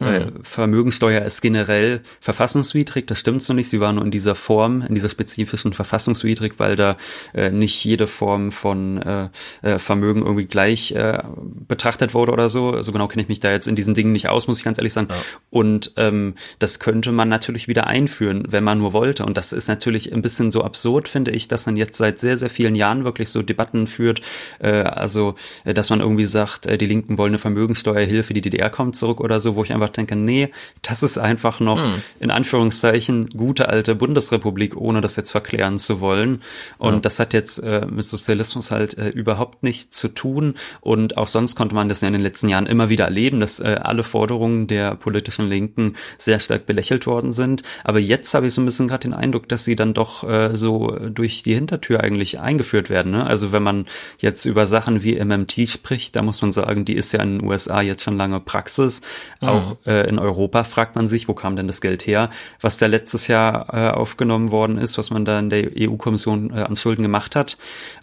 Mhm. 0.00 0.42
Vermögensteuer 0.42 1.22
ist 1.22 1.40
generell 1.40 2.00
verfassungswidrig, 2.20 3.06
das 3.06 3.18
stimmt 3.18 3.42
so 3.42 3.52
nicht. 3.52 3.68
Sie 3.68 3.80
war 3.80 3.92
nur 3.92 4.04
in 4.04 4.10
dieser 4.10 4.34
Form, 4.34 4.82
in 4.82 4.94
dieser 4.94 5.08
spezifischen 5.08 5.72
verfassungswidrig, 5.72 6.54
weil 6.58 6.76
da 6.76 6.96
äh, 7.34 7.50
nicht 7.50 7.84
jede 7.84 8.06
Form 8.06 8.52
von 8.52 9.00
äh, 9.00 9.28
äh, 9.62 9.78
Vermögen 9.78 10.22
irgendwie 10.22 10.46
gleich 10.46 10.92
äh, 10.92 11.22
betrachtet 11.68 12.14
wurde 12.14 12.32
oder 12.32 12.48
so. 12.48 12.64
So 12.70 12.76
also 12.76 12.92
genau 12.92 13.08
kenne 13.08 13.22
ich 13.22 13.28
mich 13.28 13.40
da 13.40 13.50
jetzt 13.50 13.68
in 13.68 13.76
diesen 13.76 13.94
Dingen 13.94 14.12
nicht 14.12 14.28
aus, 14.28 14.46
muss 14.46 14.58
ich 14.58 14.64
ganz 14.64 14.78
ehrlich 14.78 14.92
sagen. 14.92 15.08
Ja. 15.10 15.16
Und 15.50 15.92
ähm, 15.96 16.34
das 16.58 16.80
könnte 16.80 17.12
man 17.12 17.28
natürlich 17.28 17.68
wieder 17.68 17.86
einführen, 17.86 18.44
wenn 18.48 18.64
man 18.64 18.78
nur 18.78 18.92
wollte. 18.92 19.24
Und 19.24 19.36
das 19.36 19.52
ist 19.52 19.68
natürlich 19.68 20.12
ein 20.12 20.22
bisschen 20.22 20.50
so 20.50 20.62
absurd, 20.62 21.08
finde 21.08 21.30
ich, 21.32 21.48
dass 21.48 21.66
man 21.66 21.76
jetzt 21.76 21.98
seit 21.98 22.20
sehr, 22.20 22.36
sehr 22.36 22.50
vielen 22.50 22.74
Jahren 22.74 23.04
wirklich 23.04 23.30
so 23.30 23.42
Debatten 23.42 23.86
führt. 23.86 24.20
Äh, 24.60 24.68
also, 24.68 25.34
äh, 25.64 25.74
dass 25.74 25.90
man 25.90 26.00
irgendwie 26.00 26.26
sagt, 26.26 26.66
äh, 26.66 26.78
die 26.78 26.86
Linken 26.86 27.18
wollen 27.18 27.32
eine 27.32 27.38
Vermögensteuerhilfe, 27.38 28.34
die 28.34 28.40
DDR 28.40 28.70
kommt 28.70 28.96
zurück 28.96 29.20
oder 29.20 29.40
so, 29.40 29.56
wo 29.56 29.64
ich 29.64 29.72
einfach 29.72 29.83
denke, 29.90 30.16
nee, 30.16 30.50
das 30.82 31.02
ist 31.02 31.18
einfach 31.18 31.60
noch 31.60 31.82
hm. 31.82 32.02
in 32.20 32.30
Anführungszeichen 32.30 33.30
gute 33.30 33.68
alte 33.68 33.94
Bundesrepublik, 33.94 34.76
ohne 34.76 35.00
das 35.00 35.16
jetzt 35.16 35.30
verklären 35.30 35.78
zu 35.78 36.00
wollen. 36.00 36.42
Und 36.78 36.94
ja. 36.94 37.00
das 37.00 37.18
hat 37.18 37.32
jetzt 37.32 37.58
äh, 37.58 37.86
mit 37.86 38.06
Sozialismus 38.06 38.70
halt 38.70 38.98
äh, 38.98 39.08
überhaupt 39.08 39.62
nichts 39.62 39.98
zu 39.98 40.08
tun. 40.08 40.54
Und 40.80 41.16
auch 41.16 41.28
sonst 41.28 41.54
konnte 41.56 41.74
man 41.74 41.88
das 41.88 42.00
ja 42.00 42.08
in 42.08 42.14
den 42.14 42.22
letzten 42.22 42.48
Jahren 42.48 42.66
immer 42.66 42.88
wieder 42.88 43.04
erleben, 43.04 43.40
dass 43.40 43.60
äh, 43.60 43.78
alle 43.82 44.04
Forderungen 44.04 44.66
der 44.66 44.94
politischen 44.94 45.48
Linken 45.48 45.96
sehr 46.18 46.38
stark 46.38 46.66
belächelt 46.66 47.06
worden 47.06 47.32
sind. 47.32 47.62
Aber 47.82 47.98
jetzt 47.98 48.34
habe 48.34 48.46
ich 48.46 48.54
so 48.54 48.60
ein 48.60 48.66
bisschen 48.66 48.88
gerade 48.88 49.08
den 49.08 49.14
Eindruck, 49.14 49.48
dass 49.48 49.64
sie 49.64 49.76
dann 49.76 49.94
doch 49.94 50.28
äh, 50.28 50.54
so 50.54 50.96
durch 51.10 51.42
die 51.42 51.54
Hintertür 51.54 52.00
eigentlich 52.00 52.40
eingeführt 52.40 52.90
werden. 52.90 53.12
Ne? 53.12 53.24
Also 53.24 53.52
wenn 53.52 53.62
man 53.62 53.86
jetzt 54.18 54.44
über 54.46 54.66
Sachen 54.66 55.02
wie 55.02 55.22
MMT 55.22 55.68
spricht, 55.68 56.16
da 56.16 56.22
muss 56.22 56.42
man 56.42 56.52
sagen, 56.52 56.84
die 56.84 56.94
ist 56.94 57.12
ja 57.12 57.22
in 57.22 57.38
den 57.38 57.48
USA 57.48 57.80
jetzt 57.80 58.02
schon 58.02 58.16
lange 58.16 58.40
Praxis. 58.40 59.02
Auch 59.40 59.73
äh, 59.86 60.08
in 60.08 60.18
Europa 60.18 60.64
fragt 60.64 60.96
man 60.96 61.06
sich, 61.06 61.28
wo 61.28 61.34
kam 61.34 61.56
denn 61.56 61.66
das 61.66 61.80
Geld 61.80 62.06
her, 62.06 62.30
was 62.60 62.78
da 62.78 62.86
letztes 62.86 63.28
Jahr 63.28 63.72
äh, 63.72 63.90
aufgenommen 63.90 64.50
worden 64.50 64.78
ist, 64.78 64.98
was 64.98 65.10
man 65.10 65.24
da 65.24 65.38
in 65.38 65.50
der 65.50 65.70
EU-Kommission 65.76 66.50
äh, 66.50 66.60
an 66.62 66.76
Schulden 66.76 67.02
gemacht 67.02 67.36
hat. 67.36 67.56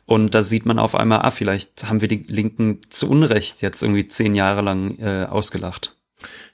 Und 0.05 0.35
da 0.35 0.43
sieht 0.43 0.65
man 0.65 0.79
auf 0.79 0.95
einmal, 0.95 1.19
ah, 1.19 1.31
vielleicht 1.31 1.87
haben 1.87 2.01
wir 2.01 2.07
die 2.07 2.25
Linken 2.27 2.79
zu 2.89 3.09
Unrecht 3.09 3.61
jetzt 3.61 3.83
irgendwie 3.83 4.07
zehn 4.07 4.35
Jahre 4.35 4.61
lang 4.61 4.97
äh, 4.99 5.25
ausgelacht. 5.29 5.95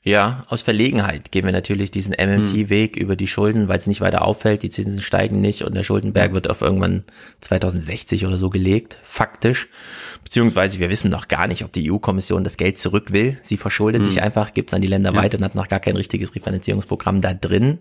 Ja, 0.03 0.45
aus 0.47 0.61
Verlegenheit 0.61 1.31
gehen 1.31 1.45
wir 1.45 1.51
natürlich 1.51 1.91
diesen 1.91 2.13
MMT-Weg 2.13 2.95
hm. 2.95 3.01
über 3.01 3.15
die 3.15 3.27
Schulden, 3.27 3.67
weil 3.67 3.77
es 3.77 3.87
nicht 3.87 4.01
weiter 4.01 4.23
auffällt, 4.23 4.63
die 4.63 4.69
Zinsen 4.69 5.01
steigen 5.01 5.41
nicht 5.41 5.63
und 5.63 5.75
der 5.75 5.83
Schuldenberg 5.83 6.33
wird 6.33 6.49
auf 6.49 6.61
irgendwann 6.61 7.03
2060 7.41 8.25
oder 8.25 8.37
so 8.37 8.49
gelegt, 8.49 8.99
faktisch. 9.03 9.67
Beziehungsweise 10.27 10.81
wir 10.81 10.89
wissen 10.89 11.09
noch 11.09 11.29
gar 11.29 11.47
nicht, 11.47 11.63
ob 11.63 11.71
die 11.71 11.89
EU-Kommission 11.89 12.43
das 12.43 12.57
Geld 12.57 12.77
zurück 12.77 13.13
will. 13.13 13.37
Sie 13.43 13.55
verschuldet 13.55 14.01
hm. 14.03 14.09
sich 14.09 14.21
einfach, 14.21 14.53
gibt 14.53 14.71
es 14.71 14.73
an 14.73 14.81
die 14.81 14.87
Länder 14.89 15.13
ja. 15.13 15.21
weiter 15.21 15.37
und 15.37 15.45
hat 15.45 15.55
noch 15.55 15.69
gar 15.69 15.79
kein 15.79 15.95
richtiges 15.95 16.35
Refinanzierungsprogramm 16.35 17.21
da 17.21 17.33
drin. 17.33 17.79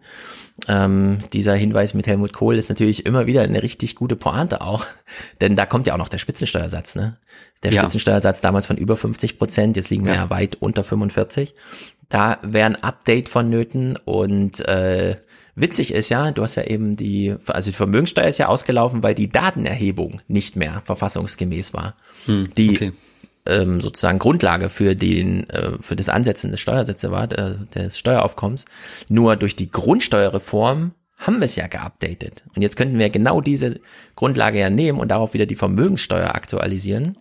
Ähm, 0.69 1.19
dieser 1.33 1.57
Hinweis 1.57 1.93
mit 1.93 2.07
Helmut 2.07 2.33
Kohl 2.33 2.55
ist 2.57 2.69
natürlich 2.69 3.05
immer 3.05 3.27
wieder 3.27 3.43
eine 3.43 3.65
richtig 3.65 3.97
gute 3.97 4.15
Pointe 4.15 4.61
auch, 4.61 4.87
denn 5.41 5.57
da 5.57 5.67
kommt 5.67 5.89
ja 5.89 5.95
auch 5.95 5.99
noch 5.99 6.09
der 6.09 6.19
Spitzensteuersatz, 6.19 6.95
ne? 6.95 7.17
Der 7.65 7.73
ja. 7.73 7.83
Spitzensteuersatz 7.83 8.43
damals 8.43 8.67
von 8.67 8.77
über 8.77 8.97
50 8.97 9.39
Prozent, 9.39 9.77
jetzt 9.77 9.91
liegen 9.91 10.05
wir 10.05 10.15
ja. 10.15 10.23
ja 10.23 10.31
weit 10.31 10.59
unter 10.61 10.85
45. 10.85 11.53
Da 12.09 12.39
wäre 12.43 12.67
ein 12.67 12.77
Update 12.77 13.29
vonnöten 13.29 13.97
und 14.05 14.67
äh, 14.69 15.17
witzig 15.57 15.93
ist 15.93 16.09
ja, 16.09 16.31
du 16.31 16.43
hast 16.43 16.55
ja 16.55 16.65
eben 16.65 16.95
die, 16.95 17.35
also 17.49 17.71
die 17.71 17.77
Vermögenssteuer 17.77 18.29
ist 18.29 18.39
ja 18.39 18.47
ausgelaufen, 18.47 19.03
weil 19.03 19.15
die 19.15 19.31
Datenerhebung 19.31 20.21
nicht 20.29 20.55
mehr 20.55 20.83
verfassungsgemäß 20.85 21.75
war. 21.75 21.97
Hm, 22.27 22.49
die 22.57 22.77
okay 22.77 22.93
ähm, 23.47 23.81
sozusagen 23.81 24.19
Grundlage 24.19 24.69
für 24.69 24.95
den 24.95 25.49
äh, 25.51 25.73
für 25.81 25.97
das 25.97 26.09
Ansetzen 26.09 26.51
des 26.51 26.61
Steuersätze 26.61 27.11
war, 27.11 27.31
äh, 27.33 27.55
des 27.75 27.99
Steueraufkommens. 27.99 28.65
Nur 29.09 29.37
durch 29.37 29.57
die 29.57 29.71
Grundsteuerreform 29.71 30.93
haben 31.19 31.39
wir 31.39 31.47
es 31.47 31.57
ja 31.57 31.67
geupdatet. 31.67 32.45
Und 32.55 32.63
jetzt 32.63 32.77
könnten 32.77 32.99
wir 32.99 33.09
genau 33.09 33.41
diese 33.41 33.81
Grundlage 34.17 34.59
ja 34.59 34.69
nehmen 34.69 35.01
und 35.01 35.09
darauf 35.09 35.33
wieder 35.33 35.47
die 35.47 35.57
Vermögenssteuer 35.57 36.35
aktualisieren. 36.35 37.17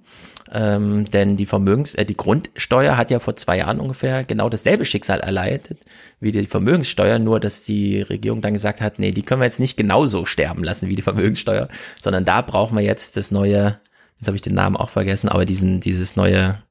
Ähm, 0.51 1.09
denn 1.09 1.37
die 1.37 1.47
Vermögens, 1.47 1.95
äh, 1.95 2.05
die 2.05 2.17
Grundsteuer 2.17 2.97
hat 2.97 3.09
ja 3.09 3.19
vor 3.19 3.35
zwei 3.35 3.57
Jahren 3.57 3.79
ungefähr 3.79 4.23
genau 4.23 4.47
dasselbe 4.47 4.85
Schicksal 4.85 5.19
erleidet 5.19 5.79
wie 6.19 6.31
die 6.31 6.45
Vermögenssteuer, 6.45 7.17
nur 7.17 7.39
dass 7.39 7.63
die 7.63 8.01
Regierung 8.01 8.41
dann 8.41 8.53
gesagt 8.53 8.79
hat, 8.79 8.99
nee, 8.99 9.11
die 9.11 9.23
können 9.23 9.41
wir 9.41 9.45
jetzt 9.45 9.59
nicht 9.59 9.75
genauso 9.75 10.25
sterben 10.25 10.63
lassen 10.63 10.87
wie 10.87 10.95
die 10.95 11.01
Vermögenssteuer, 11.01 11.67
sondern 11.99 12.25
da 12.25 12.41
brauchen 12.41 12.77
wir 12.77 12.83
jetzt 12.83 13.17
das 13.17 13.31
neue 13.31 13.79
jetzt 14.17 14.27
habe 14.27 14.37
ich 14.37 14.41
den 14.41 14.55
Namen 14.55 14.77
auch 14.77 14.89
vergessen, 14.89 15.29
aber 15.29 15.45
diesen, 15.45 15.79
dieses 15.79 16.15
neue 16.15 16.61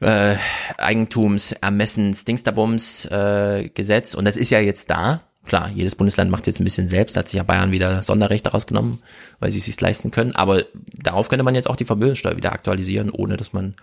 äh, 0.00 0.36
Eigentumsermessens 0.78 2.24
Dingsterbums 2.24 3.06
äh, 3.06 3.68
Gesetz 3.74 4.14
und 4.14 4.24
das 4.24 4.36
ist 4.36 4.50
ja 4.50 4.60
jetzt 4.60 4.90
da. 4.90 5.22
Klar, 5.50 5.68
jedes 5.74 5.96
Bundesland 5.96 6.30
macht 6.30 6.46
jetzt 6.46 6.60
ein 6.60 6.64
bisschen 6.64 6.86
selbst, 6.86 7.16
hat 7.16 7.26
sich 7.26 7.38
ja 7.38 7.42
Bayern 7.42 7.72
wieder 7.72 8.02
Sonderrechte 8.02 8.50
rausgenommen, 8.50 9.02
weil 9.40 9.50
sie 9.50 9.58
es 9.58 9.64
sich 9.64 9.80
leisten 9.80 10.12
können. 10.12 10.32
Aber 10.36 10.62
darauf 10.94 11.28
könnte 11.28 11.42
man 11.42 11.56
jetzt 11.56 11.68
auch 11.68 11.74
die 11.74 11.84
Vermögenssteuer 11.84 12.36
wieder 12.36 12.52
aktualisieren, 12.52 13.10
ohne 13.10 13.36
dass 13.36 13.52
man 13.52 13.74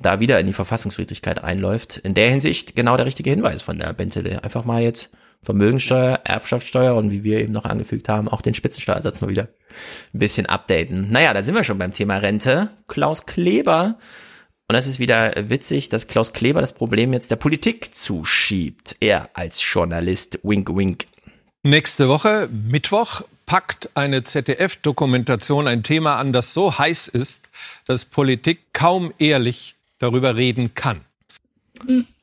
da 0.00 0.18
wieder 0.18 0.40
in 0.40 0.48
die 0.48 0.52
Verfassungswidrigkeit 0.52 1.44
einläuft. 1.44 1.98
In 1.98 2.14
der 2.14 2.28
Hinsicht 2.30 2.74
genau 2.74 2.96
der 2.96 3.06
richtige 3.06 3.30
Hinweis 3.30 3.62
von 3.62 3.78
der 3.78 3.92
Bentele. 3.92 4.42
Einfach 4.42 4.64
mal 4.64 4.82
jetzt 4.82 5.10
Vermögenssteuer, 5.44 6.22
Erbschaftssteuer 6.24 6.96
und 6.96 7.12
wie 7.12 7.22
wir 7.22 7.38
eben 7.38 7.52
noch 7.52 7.66
angefügt 7.66 8.08
haben, 8.08 8.26
auch 8.26 8.42
den 8.42 8.54
Spitzensteuersatz 8.54 9.20
mal 9.20 9.30
wieder 9.30 9.46
ein 10.12 10.18
bisschen 10.18 10.46
updaten. 10.46 11.12
Naja, 11.12 11.32
da 11.32 11.44
sind 11.44 11.54
wir 11.54 11.62
schon 11.62 11.78
beim 11.78 11.92
Thema 11.92 12.16
Rente. 12.16 12.70
Klaus 12.88 13.26
Kleber. 13.26 13.96
Und 14.68 14.74
das 14.74 14.88
ist 14.88 14.98
wieder 14.98 15.32
witzig, 15.48 15.90
dass 15.90 16.08
Klaus 16.08 16.32
Kleber 16.32 16.60
das 16.60 16.72
Problem 16.72 17.12
jetzt 17.12 17.30
der 17.30 17.36
Politik 17.36 17.94
zuschiebt. 17.94 18.96
Er 18.98 19.30
als 19.34 19.62
Journalist, 19.62 20.40
wink, 20.42 20.74
wink. 20.74 21.06
Nächste 21.62 22.08
Woche, 22.08 22.48
Mittwoch, 22.50 23.22
packt 23.46 23.90
eine 23.94 24.24
ZDF-Dokumentation 24.24 25.68
ein 25.68 25.84
Thema 25.84 26.16
an, 26.16 26.32
das 26.32 26.52
so 26.52 26.76
heiß 26.76 27.06
ist, 27.06 27.48
dass 27.86 28.04
Politik 28.04 28.58
kaum 28.72 29.14
ehrlich 29.20 29.76
darüber 30.00 30.34
reden 30.34 30.74
kann. 30.74 31.02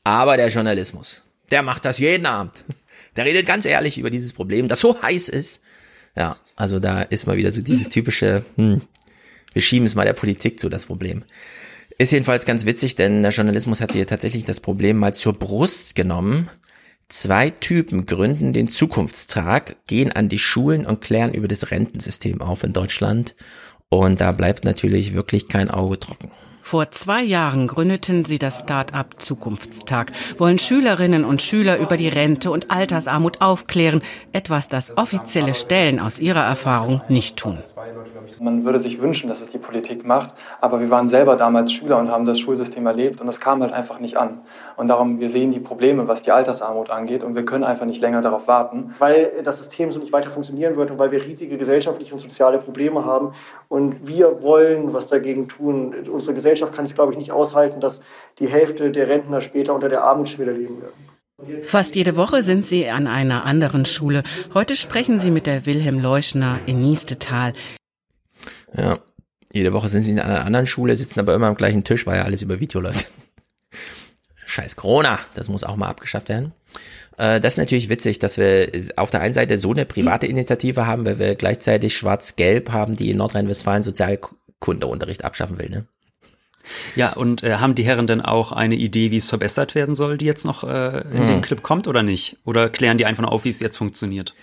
Aber 0.03 0.35
der 0.35 0.49
Journalismus, 0.49 1.23
der 1.49 1.61
macht 1.61 1.85
das 1.85 1.97
jeden 1.97 2.25
Abend. 2.25 2.65
Der 3.15 3.25
redet 3.25 3.45
ganz 3.45 3.65
ehrlich 3.65 3.97
über 3.97 4.09
dieses 4.09 4.33
Problem, 4.33 4.67
das 4.67 4.81
so 4.81 5.01
heiß 5.01 5.29
ist. 5.29 5.61
Ja, 6.15 6.37
also 6.55 6.79
da 6.79 7.03
ist 7.03 7.25
mal 7.27 7.37
wieder 7.37 7.51
so 7.51 7.61
dieses 7.61 7.87
typische, 7.87 8.43
hm, 8.55 8.81
wir 9.53 9.61
schieben 9.61 9.85
es 9.85 9.95
mal 9.95 10.03
der 10.03 10.13
Politik 10.13 10.59
zu, 10.59 10.67
das 10.67 10.87
Problem. 10.87 11.23
Ist 11.97 12.11
jedenfalls 12.11 12.45
ganz 12.45 12.65
witzig, 12.65 12.95
denn 12.95 13.21
der 13.21 13.31
Journalismus 13.31 13.81
hat 13.81 13.93
hier 13.93 14.07
tatsächlich 14.07 14.45
das 14.45 14.59
Problem 14.59 14.97
mal 14.97 15.13
zur 15.13 15.33
Brust 15.33 15.95
genommen. 15.95 16.49
Zwei 17.09 17.51
Typen 17.51 18.05
gründen 18.05 18.53
den 18.53 18.69
Zukunftstag, 18.69 19.75
gehen 19.85 20.11
an 20.11 20.29
die 20.29 20.39
Schulen 20.39 20.85
und 20.85 21.01
klären 21.01 21.33
über 21.33 21.47
das 21.47 21.69
Rentensystem 21.69 22.41
auf 22.41 22.63
in 22.63 22.73
Deutschland. 22.73 23.35
Und 23.89 24.21
da 24.21 24.31
bleibt 24.31 24.65
natürlich 24.65 25.13
wirklich 25.13 25.47
kein 25.47 25.69
Auge 25.69 25.99
trocken. 25.99 26.31
Vor 26.65 26.89
zwei 26.91 27.21
Jahren 27.21 27.67
gründeten 27.67 28.23
sie 28.23 28.39
das 28.39 28.59
Start-up 28.59 29.21
Zukunftstag, 29.21 30.13
wollen 30.37 30.57
Schülerinnen 30.57 31.25
und 31.25 31.41
Schüler 31.41 31.77
über 31.77 31.97
die 31.97 32.07
Rente 32.07 32.51
und 32.51 32.71
Altersarmut 32.71 33.41
aufklären, 33.41 34.01
etwas, 34.31 34.69
das 34.69 34.97
offizielle 34.97 35.55
Stellen 35.55 35.99
aus 35.99 36.19
ihrer 36.19 36.43
Erfahrung 36.43 37.01
nicht 37.09 37.35
tun. 37.35 37.59
Man 38.39 38.63
würde 38.63 38.79
sich 38.79 39.01
wünschen, 39.01 39.27
dass 39.27 39.41
es 39.41 39.49
die 39.49 39.57
Politik 39.57 40.07
macht, 40.07 40.33
aber 40.61 40.79
wir 40.79 40.89
waren 40.89 41.09
selber 41.09 41.35
damals 41.35 41.73
Schüler 41.73 41.99
und 41.99 42.09
haben 42.09 42.25
das 42.25 42.39
Schulsystem 42.39 42.85
erlebt 42.85 43.19
und 43.19 43.27
es 43.27 43.41
kam 43.41 43.61
halt 43.61 43.73
einfach 43.73 43.99
nicht 43.99 44.15
an. 44.15 44.39
Und 44.77 44.87
darum, 44.87 45.19
wir 45.19 45.27
sehen 45.27 45.51
die 45.51 45.59
Probleme, 45.59 46.07
was 46.07 46.21
die 46.21 46.31
Altersarmut 46.31 46.89
angeht 46.89 47.23
und 47.23 47.35
wir 47.35 47.43
können 47.43 47.65
einfach 47.65 47.85
nicht 47.85 48.01
länger 48.01 48.21
darauf 48.21 48.47
warten. 48.47 48.95
Weil 48.99 49.43
das 49.43 49.57
System 49.57 49.91
so 49.91 49.99
nicht 49.99 50.13
weiter 50.13 50.31
funktionieren 50.31 50.77
wird 50.77 50.91
und 50.91 50.97
weil 50.97 51.11
wir 51.11 51.23
riesige 51.23 51.57
gesellschaftliche 51.57 52.13
und 52.13 52.19
soziale 52.19 52.57
Probleme 52.57 53.03
haben 53.03 53.33
und 53.67 54.07
wir 54.07 54.41
wollen 54.41 54.93
was 54.93 55.09
dagegen 55.09 55.49
tun. 55.49 55.93
Unsere 56.09 56.33
Gesellschaft 56.33 56.52
kann 56.61 56.85
es, 56.85 56.95
glaube 56.95 57.13
ich, 57.13 57.17
nicht 57.17 57.31
aushalten, 57.31 57.79
dass 57.79 58.01
die 58.39 58.47
Hälfte 58.47 58.91
der 58.91 59.07
Rentner 59.07 59.41
später 59.41 59.73
unter 59.73 59.89
der 59.89 60.03
Armutsschwelle 60.03 60.51
leben 60.51 60.81
werden. 60.81 61.13
Fast 61.63 61.95
jede 61.95 62.15
Woche 62.15 62.43
sind 62.43 62.65
sie 62.65 62.87
an 62.89 63.07
einer 63.07 63.45
anderen 63.45 63.85
Schule. 63.85 64.23
Heute 64.53 64.75
sprechen 64.75 65.19
sie 65.19 65.31
mit 65.31 65.45
der 65.45 65.65
Wilhelm 65.65 65.99
Leuschner 65.99 66.59
in 66.65 66.81
Niestetal. 66.81 67.53
Ja. 68.77 68.99
Jede 69.51 69.71
Woche 69.71 69.87
sind 69.87 70.01
sie 70.01 70.11
in 70.11 70.19
einer 70.19 70.45
anderen 70.45 70.65
Schule, 70.65 70.95
sitzen 70.95 71.19
aber 71.19 71.35
immer 71.35 71.45
am 71.45 71.55
gleichen 71.55 71.83
Tisch, 71.83 72.07
weil 72.07 72.17
ja 72.17 72.23
alles 72.23 72.41
über 72.41 72.59
Video 72.59 72.81
läuft. 72.81 73.11
Scheiß 74.47 74.75
Corona, 74.75 75.19
das 75.35 75.47
muss 75.47 75.63
auch 75.63 75.75
mal 75.75 75.89
abgeschafft 75.89 76.29
werden. 76.29 76.53
Äh, 77.17 77.39
das 77.39 77.53
ist 77.53 77.57
natürlich 77.57 77.89
witzig, 77.89 78.17
dass 78.17 78.37
wir 78.37 78.71
auf 78.95 79.11
der 79.11 79.21
einen 79.21 79.33
Seite 79.33 79.59
so 79.59 79.71
eine 79.71 79.85
private 79.85 80.25
Initiative 80.25 80.87
haben, 80.87 81.05
weil 81.05 81.19
wir 81.19 81.35
gleichzeitig 81.35 81.95
Schwarz-Gelb 81.95 82.71
haben, 82.71 82.95
die 82.95 83.11
in 83.11 83.17
Nordrhein-Westfalen 83.17 83.83
Sozialkundeunterricht 83.83 85.23
abschaffen 85.23 85.59
will. 85.59 85.69
Ne? 85.69 85.85
Ja, 86.95 87.13
und 87.13 87.43
äh, 87.43 87.55
haben 87.55 87.75
die 87.75 87.83
Herren 87.83 88.07
denn 88.07 88.21
auch 88.21 88.51
eine 88.51 88.75
Idee, 88.75 89.11
wie 89.11 89.17
es 89.17 89.29
verbessert 89.29 89.75
werden 89.75 89.95
soll, 89.95 90.17
die 90.17 90.25
jetzt 90.25 90.45
noch 90.45 90.63
äh, 90.63 91.01
in 91.11 91.19
hm. 91.19 91.27
den 91.27 91.41
Clip 91.41 91.61
kommt 91.61 91.87
oder 91.87 92.03
nicht? 92.03 92.37
Oder 92.45 92.69
klären 92.69 92.97
die 92.97 93.05
einfach 93.05 93.23
nur 93.23 93.31
auf, 93.31 93.45
wie 93.45 93.49
es 93.49 93.59
jetzt 93.59 93.77
funktioniert? 93.77 94.33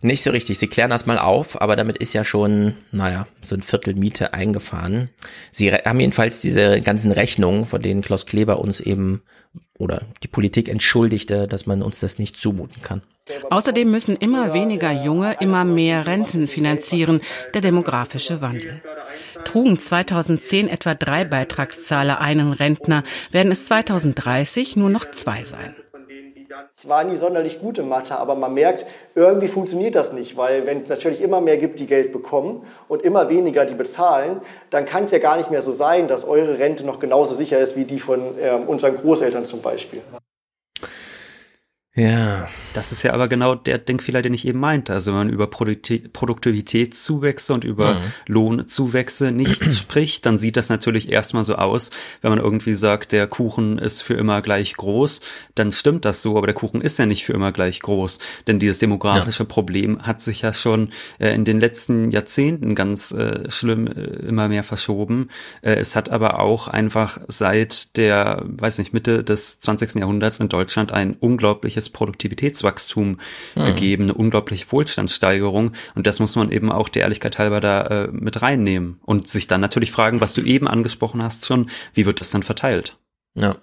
Nicht 0.00 0.22
so 0.22 0.30
richtig. 0.30 0.58
Sie 0.58 0.68
klären 0.68 0.90
das 0.90 1.06
mal 1.06 1.18
auf, 1.18 1.60
aber 1.60 1.76
damit 1.76 1.98
ist 1.98 2.12
ja 2.12 2.24
schon, 2.24 2.74
naja, 2.90 3.26
so 3.42 3.54
ein 3.54 3.62
Viertel 3.62 3.94
Miete 3.94 4.34
eingefahren. 4.34 5.10
Sie 5.50 5.72
haben 5.72 6.00
jedenfalls 6.00 6.40
diese 6.40 6.80
ganzen 6.80 7.12
Rechnungen, 7.12 7.66
von 7.66 7.82
denen 7.82 8.02
Klaus 8.02 8.26
Kleber 8.26 8.58
uns 8.58 8.80
eben 8.80 9.22
oder 9.78 10.02
die 10.22 10.28
Politik 10.28 10.68
entschuldigte, 10.68 11.48
dass 11.48 11.66
man 11.66 11.82
uns 11.82 12.00
das 12.00 12.18
nicht 12.18 12.36
zumuten 12.36 12.82
kann. 12.82 13.02
Außerdem 13.50 13.90
müssen 13.90 14.16
immer 14.16 14.54
weniger 14.54 14.90
Junge 14.90 15.36
immer 15.40 15.64
mehr 15.64 16.06
Renten 16.06 16.48
finanzieren, 16.48 17.20
der 17.54 17.60
demografische 17.60 18.40
Wandel. 18.40 18.82
Trugen 19.44 19.80
2010 19.80 20.68
etwa 20.68 20.94
drei 20.94 21.24
Beitragszahler 21.24 22.20
einen 22.20 22.52
Rentner, 22.52 23.02
werden 23.30 23.52
es 23.52 23.66
2030 23.66 24.76
nur 24.76 24.90
noch 24.90 25.10
zwei 25.10 25.44
sein. 25.44 25.74
Ich 26.80 26.88
war 26.88 27.02
nie 27.02 27.16
sonderlich 27.16 27.58
gut 27.58 27.78
in 27.78 27.88
Mathe, 27.88 28.16
aber 28.16 28.36
man 28.36 28.54
merkt, 28.54 28.86
irgendwie 29.16 29.48
funktioniert 29.48 29.96
das 29.96 30.12
nicht, 30.12 30.36
weil 30.36 30.64
wenn 30.64 30.84
es 30.84 30.88
natürlich 30.88 31.20
immer 31.20 31.40
mehr 31.40 31.56
gibt, 31.56 31.80
die 31.80 31.88
Geld 31.88 32.12
bekommen 32.12 32.64
und 32.86 33.02
immer 33.02 33.28
weniger, 33.28 33.64
die 33.64 33.74
bezahlen, 33.74 34.42
dann 34.70 34.86
kann 34.86 35.02
es 35.02 35.10
ja 35.10 35.18
gar 35.18 35.36
nicht 35.38 35.50
mehr 35.50 35.62
so 35.62 35.72
sein, 35.72 36.06
dass 36.06 36.24
eure 36.24 36.60
Rente 36.60 36.86
noch 36.86 37.00
genauso 37.00 37.34
sicher 37.34 37.58
ist 37.58 37.74
wie 37.74 37.84
die 37.84 37.98
von 37.98 38.20
äh, 38.40 38.52
unseren 38.64 38.94
Großeltern 38.94 39.44
zum 39.44 39.60
Beispiel. 39.60 40.02
Ja. 41.98 42.48
Das 42.74 42.92
ist 42.92 43.02
ja 43.02 43.12
aber 43.12 43.26
genau 43.26 43.56
der 43.56 43.78
Denkfehler, 43.78 44.22
den 44.22 44.34
ich 44.34 44.46
eben 44.46 44.60
meinte. 44.60 44.92
Also 44.92 45.10
wenn 45.10 45.18
man 45.18 45.28
über 45.30 45.48
Produktivitätszuwächse 45.48 47.52
und 47.52 47.64
über 47.64 47.94
mhm. 47.94 48.12
Lohnzuwächse 48.26 49.32
nicht 49.32 49.72
spricht, 49.72 50.24
dann 50.26 50.38
sieht 50.38 50.56
das 50.56 50.68
natürlich 50.68 51.10
erstmal 51.10 51.42
so 51.42 51.56
aus, 51.56 51.90
wenn 52.20 52.30
man 52.30 52.38
irgendwie 52.38 52.74
sagt, 52.74 53.10
der 53.10 53.26
Kuchen 53.26 53.78
ist 53.78 54.02
für 54.02 54.14
immer 54.14 54.42
gleich 54.42 54.76
groß, 54.76 55.22
dann 55.56 55.72
stimmt 55.72 56.04
das 56.04 56.22
so, 56.22 56.36
aber 56.36 56.46
der 56.46 56.54
Kuchen 56.54 56.80
ist 56.80 56.98
ja 56.98 57.06
nicht 57.06 57.24
für 57.24 57.32
immer 57.32 57.50
gleich 57.50 57.80
groß. 57.80 58.20
Denn 58.46 58.60
dieses 58.60 58.78
demografische 58.78 59.42
ja. 59.42 59.48
Problem 59.48 60.02
hat 60.02 60.20
sich 60.20 60.42
ja 60.42 60.54
schon 60.54 60.90
äh, 61.18 61.34
in 61.34 61.44
den 61.44 61.58
letzten 61.58 62.12
Jahrzehnten 62.12 62.76
ganz 62.76 63.10
äh, 63.10 63.50
schlimm 63.50 63.88
äh, 63.88 64.28
immer 64.28 64.48
mehr 64.48 64.62
verschoben. 64.62 65.30
Äh, 65.62 65.74
es 65.74 65.96
hat 65.96 66.10
aber 66.10 66.38
auch 66.38 66.68
einfach 66.68 67.18
seit 67.26 67.96
der, 67.96 68.44
weiß 68.46 68.78
nicht, 68.78 68.92
Mitte 68.92 69.24
des 69.24 69.58
20. 69.60 69.96
Jahrhunderts 69.96 70.38
in 70.38 70.48
Deutschland 70.48 70.92
ein 70.92 71.14
unglaubliches 71.14 71.87
Produktivitätswachstum 71.90 73.18
mhm. 73.54 73.64
gegeben, 73.64 74.04
eine 74.04 74.14
unglaubliche 74.14 74.70
Wohlstandssteigerung. 74.70 75.72
Und 75.94 76.06
das 76.06 76.20
muss 76.20 76.36
man 76.36 76.50
eben 76.50 76.70
auch 76.70 76.88
der 76.88 77.02
Ehrlichkeit 77.02 77.38
halber 77.38 77.60
da 77.60 77.86
äh, 77.86 78.08
mit 78.12 78.42
reinnehmen 78.42 79.00
und 79.04 79.28
sich 79.28 79.46
dann 79.46 79.60
natürlich 79.60 79.90
fragen, 79.90 80.20
was 80.20 80.34
du 80.34 80.42
eben 80.42 80.68
angesprochen 80.68 81.22
hast 81.22 81.46
schon, 81.46 81.70
wie 81.94 82.06
wird 82.06 82.20
das 82.20 82.30
dann 82.30 82.42
verteilt? 82.42 82.96
Ja, 83.34 83.56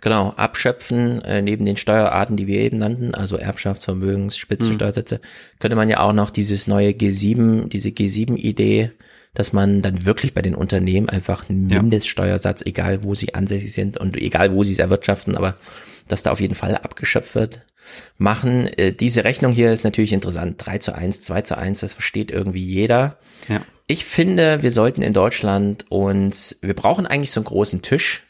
genau. 0.00 0.34
Abschöpfen 0.36 1.22
äh, 1.22 1.40
neben 1.40 1.64
den 1.64 1.76
Steuerarten, 1.76 2.36
die 2.36 2.46
wir 2.46 2.60
eben 2.60 2.78
nannten, 2.78 3.14
also 3.14 3.36
Erbschaftsvermögens, 3.36 4.36
Spitzensteuersätze, 4.36 5.16
mhm. 5.16 5.58
könnte 5.58 5.76
man 5.76 5.88
ja 5.88 6.00
auch 6.00 6.12
noch 6.12 6.30
dieses 6.30 6.66
neue 6.66 6.90
G7, 6.90 7.68
diese 7.68 7.88
G7-Idee, 7.88 8.92
dass 9.34 9.52
man 9.52 9.82
dann 9.82 10.06
wirklich 10.06 10.32
bei 10.32 10.42
den 10.42 10.54
Unternehmen 10.54 11.08
einfach 11.08 11.48
einen 11.48 11.66
Mindeststeuersatz, 11.66 12.62
egal 12.64 13.02
wo 13.02 13.14
sie 13.14 13.34
ansässig 13.34 13.72
sind 13.72 13.96
und 13.96 14.16
egal 14.16 14.54
wo 14.54 14.62
sie 14.62 14.72
es 14.72 14.78
erwirtschaften, 14.78 15.36
aber 15.36 15.56
dass 16.08 16.22
da 16.22 16.32
auf 16.32 16.40
jeden 16.40 16.54
Fall 16.54 16.76
abgeschöpft 16.76 17.34
wird, 17.34 17.62
machen. 18.16 18.66
Äh, 18.78 18.92
diese 18.92 19.24
Rechnung 19.24 19.52
hier 19.52 19.72
ist 19.72 19.84
natürlich 19.84 20.12
interessant. 20.12 20.54
3 20.58 20.78
zu 20.78 20.94
1, 20.94 21.22
2 21.22 21.42
zu 21.42 21.58
1, 21.58 21.80
das 21.80 21.94
versteht 21.94 22.30
irgendwie 22.30 22.64
jeder. 22.64 23.18
Ja. 23.48 23.62
Ich 23.86 24.04
finde, 24.04 24.62
wir 24.62 24.70
sollten 24.70 25.02
in 25.02 25.12
Deutschland 25.12 25.90
uns, 25.90 26.58
wir 26.62 26.74
brauchen 26.74 27.06
eigentlich 27.06 27.30
so 27.30 27.40
einen 27.40 27.46
großen 27.46 27.82
Tisch, 27.82 28.22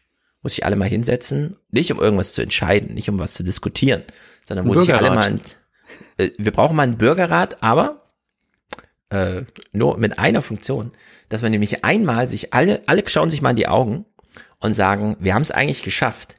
wo 0.43 0.49
sich 0.49 0.65
alle 0.65 0.77
mal 0.77 0.89
hinsetzen, 0.89 1.57
nicht 1.71 1.93
um 1.93 2.01
irgendwas 2.01 2.33
zu 2.33 2.43
entscheiden, 2.43 2.95
nicht 2.95 3.09
um 3.09 3.19
was 3.19 3.35
zu 3.35 3.45
diskutieren, 3.45 4.03
sondern 4.45 4.67
wo 4.67 4.75
sich 4.75 4.93
alle 4.93 5.11
mal, 5.11 5.41
äh, 6.19 6.31
wir 6.39 6.53
brauchen 6.53 6.77
mal 6.77 6.83
einen 6.83 6.99
Bürgerrat, 6.99 7.63
aber 7.63 8.03
äh, 9.11 9.43
nur 9.73 9.97
mit 9.99 10.19
einer 10.19 10.43
Funktion, 10.43 10.93
dass 11.29 11.43
man 11.43 11.53
nämlich 11.53 11.85
einmal 11.85 12.29
sich 12.29 12.53
alle, 12.53 12.83
alle 12.87 13.03
schauen 13.09 13.31
sich 13.31 13.43
mal 13.43 13.51
in 13.51 13.57
die 13.57 13.69
Augen 13.69 14.05
und 14.61 14.73
sagen, 14.73 15.17
wir 15.21 15.35
haben 15.35 15.43
es 15.43 15.51
eigentlich 15.51 15.83
geschafft. 15.83 16.35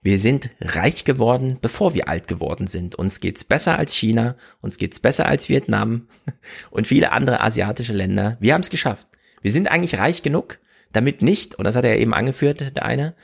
Wir 0.00 0.18
sind 0.18 0.50
reich 0.60 1.04
geworden, 1.04 1.58
bevor 1.60 1.92
wir 1.92 2.08
alt 2.08 2.28
geworden 2.28 2.68
sind. 2.68 2.94
Uns 2.94 3.18
geht's 3.20 3.44
besser 3.44 3.78
als 3.78 3.94
China, 3.94 4.36
uns 4.60 4.78
geht's 4.78 5.00
besser 5.00 5.26
als 5.26 5.48
Vietnam 5.48 6.06
und 6.70 6.86
viele 6.86 7.10
andere 7.12 7.40
asiatische 7.40 7.92
Länder. 7.92 8.36
Wir 8.40 8.54
haben 8.54 8.60
es 8.60 8.70
geschafft. 8.70 9.08
Wir 9.42 9.50
sind 9.50 9.68
eigentlich 9.68 9.98
reich 9.98 10.22
genug, 10.22 10.58
damit 10.92 11.22
nicht, 11.22 11.56
und 11.56 11.64
das 11.64 11.76
hat 11.76 11.84
er 11.84 11.98
eben 11.98 12.14
angeführt, 12.14 12.76
der 12.76 12.84
eine, 12.84 13.14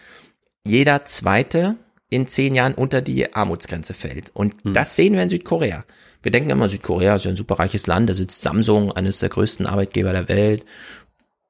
jeder 0.66 1.04
zweite 1.04 1.76
in 2.10 2.26
zehn 2.28 2.54
Jahren 2.54 2.74
unter 2.74 3.02
die 3.02 3.34
Armutsgrenze 3.34 3.94
fällt. 3.94 4.30
Und 4.34 4.54
hm. 4.64 4.74
das 4.74 4.96
sehen 4.96 5.14
wir 5.14 5.22
in 5.22 5.28
Südkorea. 5.28 5.84
Wir 6.22 6.32
denken 6.32 6.50
immer, 6.50 6.68
Südkorea 6.68 7.16
ist 7.16 7.24
ja 7.24 7.30
ein 7.30 7.36
superreiches 7.36 7.86
Land, 7.86 8.08
da 8.08 8.14
sitzt 8.14 8.42
Samsung, 8.42 8.92
eines 8.92 9.20
der 9.20 9.28
größten 9.28 9.66
Arbeitgeber 9.66 10.12
der 10.12 10.28
Welt. 10.28 10.64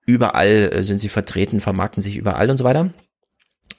Überall 0.07 0.70
äh, 0.72 0.83
sind 0.83 0.99
sie 0.99 1.09
vertreten, 1.09 1.61
vermarkten 1.61 2.03
sich 2.03 2.16
überall 2.16 2.51
und 2.51 2.59
so 2.59 2.64
weiter 2.64 2.93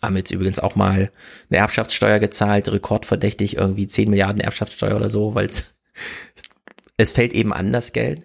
haben 0.02 0.18
jetzt 0.18 0.32
übrigens 0.32 0.60
auch 0.60 0.76
mal 0.76 1.12
eine 1.50 1.60
Erbschaftssteuer 1.60 2.20
gezahlt, 2.20 2.72
rekordverdächtig 2.72 3.58
irgendwie 3.58 3.88
10 3.88 4.10
Milliarden 4.10 4.41
Erbschaftssteuer 4.41 4.96
oder 4.96 5.10
so, 5.10 5.36
weil 5.36 5.50
es 6.98 7.12
fällt 7.12 7.34
eben 7.34 7.54
an 7.54 7.72
das 7.72 7.93
Geld. 7.93 8.24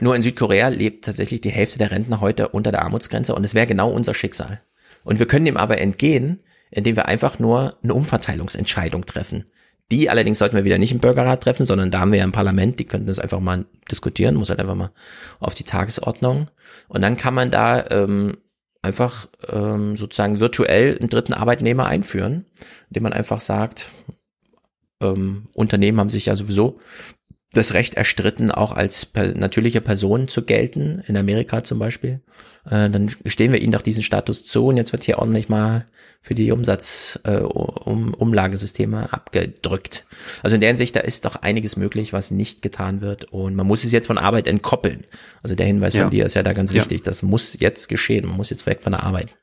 Nur 0.00 0.14
in 0.14 0.22
Südkorea 0.22 0.68
lebt 0.68 1.04
tatsächlich 1.04 1.40
die 1.40 1.50
Hälfte 1.50 1.78
der 1.78 1.90
Rentner 1.90 2.20
heute 2.20 2.48
unter 2.48 2.70
der 2.70 2.82
Armutsgrenze 2.82 3.34
und 3.34 3.44
es 3.44 3.54
wäre 3.54 3.66
genau 3.66 3.90
unser 3.90 4.14
Schicksal. 4.14 4.60
Und 5.02 5.18
wir 5.18 5.26
können 5.26 5.46
dem 5.46 5.56
aber 5.56 5.78
entgehen, 5.78 6.40
indem 6.70 6.96
wir 6.96 7.06
einfach 7.06 7.38
nur 7.38 7.76
eine 7.82 7.94
Umverteilungsentscheidung 7.94 9.06
treffen. 9.06 9.44
Die 9.90 10.08
allerdings 10.08 10.38
sollten 10.38 10.54
wir 10.54 10.64
wieder 10.64 10.78
nicht 10.78 10.92
im 10.92 11.00
Bürgerrat 11.00 11.42
treffen, 11.42 11.66
sondern 11.66 11.90
da 11.90 11.98
haben 11.98 12.12
wir 12.12 12.20
ja 12.20 12.24
ein 12.24 12.32
Parlament, 12.32 12.78
die 12.78 12.84
könnten 12.84 13.08
das 13.08 13.18
einfach 13.18 13.40
mal 13.40 13.64
diskutieren, 13.90 14.36
muss 14.36 14.50
halt 14.50 14.60
einfach 14.60 14.76
mal 14.76 14.92
auf 15.40 15.54
die 15.54 15.64
Tagesordnung. 15.64 16.48
Und 16.86 17.02
dann 17.02 17.16
kann 17.16 17.34
man 17.34 17.50
da 17.50 17.84
ähm, 17.90 18.36
einfach 18.82 19.28
ähm, 19.48 19.96
sozusagen 19.96 20.40
virtuell 20.40 20.96
einen 20.98 21.10
dritten 21.10 21.32
Arbeitnehmer 21.34 21.86
einführen, 21.86 22.46
indem 22.88 23.04
man 23.04 23.12
einfach 23.12 23.40
sagt, 23.40 23.90
ähm, 25.02 25.48
Unternehmen 25.54 26.00
haben 26.00 26.10
sich 26.10 26.26
ja 26.26 26.36
sowieso 26.36 26.80
das 27.52 27.74
Recht 27.74 27.94
erstritten, 27.94 28.50
auch 28.50 28.72
als 28.72 29.06
per 29.06 29.34
natürliche 29.34 29.80
Personen 29.80 30.28
zu 30.28 30.44
gelten, 30.44 31.02
in 31.06 31.16
Amerika 31.16 31.64
zum 31.64 31.78
Beispiel. 31.78 32.20
Äh, 32.64 32.90
dann 32.90 33.10
stehen 33.26 33.52
wir 33.52 33.60
ihnen 33.60 33.72
doch 33.72 33.82
diesen 33.82 34.02
Status 34.02 34.44
zu 34.44 34.66
und 34.66 34.76
jetzt 34.76 34.92
wird 34.92 35.04
hier 35.04 35.18
ordentlich 35.18 35.48
mal 35.48 35.86
für 36.22 36.34
die 36.34 36.52
Umsatz, 36.52 37.18
äh, 37.24 37.38
um, 37.38 38.12
Umlagesysteme 38.14 39.12
abgedrückt. 39.12 40.06
Also 40.42 40.54
in 40.54 40.60
der 40.60 40.68
Hinsicht, 40.68 40.94
da 40.94 41.00
ist 41.00 41.24
doch 41.24 41.36
einiges 41.36 41.76
möglich, 41.76 42.12
was 42.12 42.30
nicht 42.30 42.62
getan 42.62 43.00
wird 43.00 43.24
und 43.24 43.56
man 43.56 43.66
muss 43.66 43.84
es 43.84 43.92
jetzt 43.92 44.06
von 44.06 44.18
Arbeit 44.18 44.46
entkoppeln. 44.46 45.04
Also 45.42 45.54
der 45.54 45.66
Hinweis 45.66 45.94
ja. 45.94 46.02
von 46.02 46.10
dir 46.10 46.26
ist 46.26 46.34
ja 46.34 46.42
da 46.42 46.52
ganz 46.52 46.72
wichtig. 46.72 46.98
Ja. 46.98 47.04
Das 47.04 47.22
muss 47.22 47.58
jetzt 47.58 47.88
geschehen. 47.88 48.26
Man 48.26 48.36
muss 48.36 48.50
jetzt 48.50 48.66
weg 48.66 48.82
von 48.82 48.92
der 48.92 49.02
Arbeit. 49.02 49.38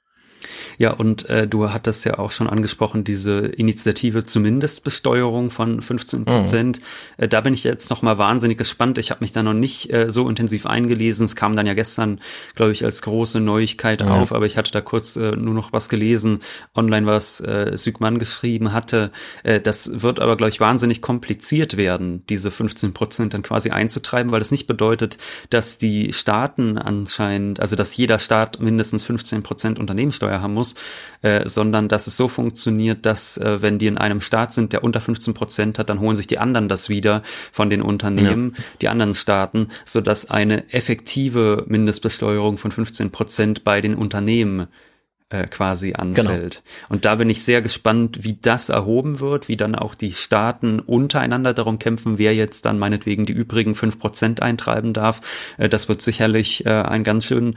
Ja, 0.77 0.91
und 0.93 1.27
äh, 1.29 1.47
du 1.47 1.71
hattest 1.71 2.05
ja 2.05 2.19
auch 2.19 2.31
schon 2.31 2.47
angesprochen, 2.47 3.03
diese 3.03 3.39
Initiative 3.39 4.23
zur 4.23 4.43
Mindestbesteuerung 4.43 5.49
von 5.49 5.81
15 5.81 6.25
Prozent. 6.25 6.79
Mhm. 6.79 7.23
Äh, 7.23 7.27
da 7.27 7.41
bin 7.41 7.53
ich 7.53 7.63
jetzt 7.63 7.89
noch 7.89 8.03
mal 8.03 8.17
wahnsinnig 8.17 8.57
gespannt. 8.57 8.97
Ich 8.99 9.09
habe 9.09 9.23
mich 9.23 9.31
da 9.31 9.41
noch 9.41 9.53
nicht 9.53 9.91
äh, 9.91 10.09
so 10.09 10.29
intensiv 10.29 10.67
eingelesen. 10.67 11.25
Es 11.25 11.35
kam 11.35 11.55
dann 11.55 11.65
ja 11.65 11.73
gestern, 11.73 12.21
glaube 12.55 12.73
ich, 12.73 12.85
als 12.85 13.01
große 13.01 13.39
Neuigkeit 13.39 14.03
mhm. 14.03 14.11
auf, 14.11 14.31
aber 14.31 14.45
ich 14.45 14.57
hatte 14.57 14.71
da 14.71 14.81
kurz 14.81 15.15
äh, 15.15 15.31
nur 15.31 15.55
noch 15.55 15.73
was 15.73 15.89
gelesen, 15.89 16.39
online, 16.75 17.07
was 17.07 17.39
äh, 17.39 17.75
Sügmann 17.75 18.19
geschrieben 18.19 18.71
hatte. 18.71 19.11
Äh, 19.43 19.59
das 19.59 20.01
wird 20.01 20.19
aber, 20.19 20.37
glaube 20.37 20.49
ich, 20.49 20.59
wahnsinnig 20.59 21.01
kompliziert 21.01 21.75
werden, 21.75 22.23
diese 22.29 22.51
15 22.51 22.93
Prozent 22.93 23.33
dann 23.33 23.41
quasi 23.41 23.71
einzutreiben, 23.71 24.31
weil 24.31 24.39
das 24.39 24.51
nicht 24.51 24.67
bedeutet, 24.67 25.17
dass 25.49 25.79
die 25.79 26.13
Staaten 26.13 26.77
anscheinend, 26.77 27.59
also 27.59 27.75
dass 27.75 27.97
jeder 27.97 28.19
Staat 28.19 28.59
mindestens 28.59 29.03
15 29.03 29.41
Prozent 29.41 29.79
Unternehmenssteuer 29.79 30.41
haben 30.41 30.53
muss, 30.53 30.66
muss, 30.67 30.75
äh, 31.21 31.47
sondern 31.47 31.87
dass 31.87 32.07
es 32.07 32.17
so 32.17 32.27
funktioniert, 32.27 33.05
dass 33.05 33.37
äh, 33.37 33.61
wenn 33.61 33.79
die 33.79 33.87
in 33.87 33.97
einem 33.97 34.21
Staat 34.21 34.53
sind, 34.53 34.73
der 34.73 34.83
unter 34.83 35.01
15 35.01 35.33
Prozent 35.33 35.79
hat, 35.79 35.89
dann 35.89 35.99
holen 35.99 36.15
sich 36.15 36.27
die 36.27 36.39
anderen 36.39 36.69
das 36.69 36.89
wieder 36.89 37.23
von 37.51 37.69
den 37.69 37.81
Unternehmen, 37.81 38.53
ja. 38.55 38.63
die 38.81 38.89
anderen 38.89 39.15
Staaten, 39.15 39.69
so 39.85 40.01
dass 40.01 40.29
eine 40.29 40.71
effektive 40.71 41.65
Mindestbesteuerung 41.67 42.57
von 42.57 42.71
15 42.71 43.11
Prozent 43.11 43.63
bei 43.63 43.81
den 43.81 43.95
Unternehmen 43.95 44.67
äh, 45.29 45.45
quasi 45.47 45.93
anfällt. 45.93 46.63
Genau. 46.63 46.87
Und 46.87 47.03
da 47.03 47.15
bin 47.15 47.29
ich 47.29 47.43
sehr 47.43 47.61
gespannt, 47.61 48.23
wie 48.23 48.37
das 48.41 48.69
erhoben 48.69 49.19
wird, 49.19 49.49
wie 49.49 49.57
dann 49.57 49.75
auch 49.75 49.93
die 49.93 50.13
Staaten 50.13 50.79
untereinander 50.79 51.53
darum 51.53 51.79
kämpfen, 51.79 52.17
wer 52.17 52.33
jetzt 52.33 52.65
dann 52.65 52.79
meinetwegen 52.79 53.25
die 53.25 53.33
übrigen 53.33 53.75
fünf 53.75 53.99
Prozent 53.99 54.41
eintreiben 54.41 54.93
darf. 54.93 55.19
Äh, 55.57 55.67
das 55.67 55.89
wird 55.89 56.01
sicherlich 56.01 56.65
äh, 56.65 56.69
ein 56.69 57.03
ganz 57.03 57.25
schön 57.25 57.55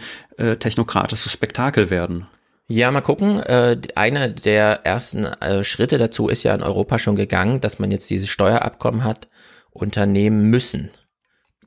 technokratisches 0.58 1.30
Spektakel 1.30 1.90
werden. 1.90 2.26
Ja, 2.71 2.93
mal 2.93 3.01
gucken. 3.01 3.41
Äh, 3.41 3.79
einer 3.97 4.29
der 4.29 4.87
ersten 4.87 5.25
äh, 5.25 5.64
Schritte 5.64 5.99
dazu 5.99 6.29
ist 6.29 6.45
ja 6.45 6.55
in 6.55 6.62
Europa 6.62 7.01
schon 7.01 7.16
gegangen, 7.16 7.61
dass 7.61 7.81
man 7.81 7.91
jetzt 7.91 8.09
dieses 8.09 8.29
Steuerabkommen 8.29 9.03
hat. 9.03 9.29
Unternehmen 9.73 10.51
müssen 10.51 10.91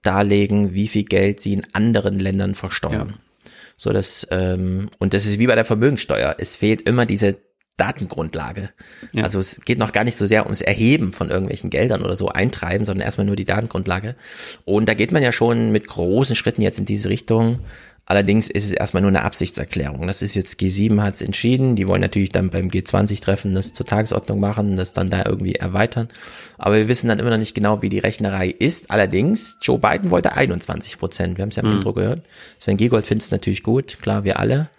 darlegen, 0.02 0.74
wie 0.74 0.88
viel 0.88 1.04
Geld 1.04 1.42
sie 1.42 1.54
in 1.54 1.68
anderen 1.74 2.22
Ländern 2.22 2.56
versteuern. 2.56 3.16
Ja. 3.18 3.50
So 3.76 3.92
dass 3.92 4.26
ähm, 4.32 4.90
und 4.98 5.14
das 5.14 5.26
ist 5.26 5.40
wie 5.40 5.48
bei 5.48 5.56
der 5.56 5.66
Vermögensteuer. 5.66 6.36
Es 6.38 6.56
fehlt 6.56 6.84
immer 6.84 7.06
diese 7.06 7.38
Datengrundlage. 7.76 8.70
Ja. 9.12 9.24
Also 9.24 9.40
es 9.40 9.60
geht 9.62 9.80
noch 9.80 9.92
gar 9.92 10.06
nicht 10.06 10.16
so 10.16 10.26
sehr 10.26 10.46
ums 10.46 10.62
Erheben 10.62 11.12
von 11.12 11.30
irgendwelchen 11.30 11.70
Geldern 11.70 12.04
oder 12.04 12.16
so 12.16 12.30
eintreiben, 12.30 12.86
sondern 12.86 13.04
erstmal 13.04 13.26
nur 13.26 13.36
die 13.36 13.46
Datengrundlage. 13.46 14.16
Und 14.64 14.88
da 14.88 14.94
geht 14.94 15.12
man 15.12 15.24
ja 15.24 15.34
schon 15.34 15.72
mit 15.72 15.88
großen 15.88 16.36
Schritten 16.36 16.62
jetzt 16.62 16.80
in 16.80 16.86
diese 16.86 17.10
Richtung. 17.10 17.60
Allerdings 18.06 18.50
ist 18.50 18.66
es 18.66 18.74
erstmal 18.74 19.02
nur 19.02 19.10
eine 19.10 19.24
Absichtserklärung. 19.24 20.06
Das 20.08 20.22
ist 20.22 20.36
jetzt 20.36 20.60
G7 20.60 21.02
hat 21.02 21.16
es 21.16 21.22
entschieden. 21.22 21.78
Die 21.78 21.88
wollen 21.88 22.02
natürlich 22.02 22.32
dann 22.32 22.50
beim 22.50 22.68
G20-Treffen 22.68 23.56
das 23.56 23.72
zur 23.72 23.86
Tagesordnung 23.86 24.42
machen, 24.42 24.76
das 24.76 24.92
dann 24.92 25.10
da 25.10 25.24
irgendwie 25.26 25.56
erweitern. 25.56 26.10
Aber 26.58 26.76
wir 26.76 26.90
wissen 26.90 27.08
dann 27.08 27.20
immer 27.20 27.30
noch 27.30 27.38
nicht 27.38 27.54
genau, 27.54 27.82
wie 27.82 27.88
die 27.88 28.00
Rechnerei 28.00 28.50
ist. 28.50 28.92
Allerdings, 28.92 29.58
Joe 29.62 29.80
Biden 29.80 30.12
wollte 30.12 30.34
21 30.34 31.00
Prozent. 31.00 31.38
Wir 31.38 31.44
haben 31.44 31.50
es 31.50 31.56
ja 31.56 31.64
im 31.64 31.70
mhm. 31.70 31.76
Intro 31.78 31.94
gehört. 31.94 32.24
Sven 32.60 32.76
Giegold 32.76 33.08
findet 33.08 33.26
es 33.26 33.32
natürlich 33.32 33.64
gut. 33.64 33.98
Klar, 34.02 34.26
wir 34.26 34.38
alle. 34.38 34.70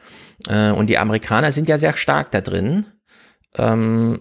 Äh, 0.47 0.71
und 0.71 0.89
die 0.89 0.99
Amerikaner 0.99 1.51
sind 1.51 1.69
ja 1.69 1.79
sehr 1.79 1.95
stark 1.95 2.31
da 2.31 2.43
drin, 2.43 2.85
ähm, 3.57 4.21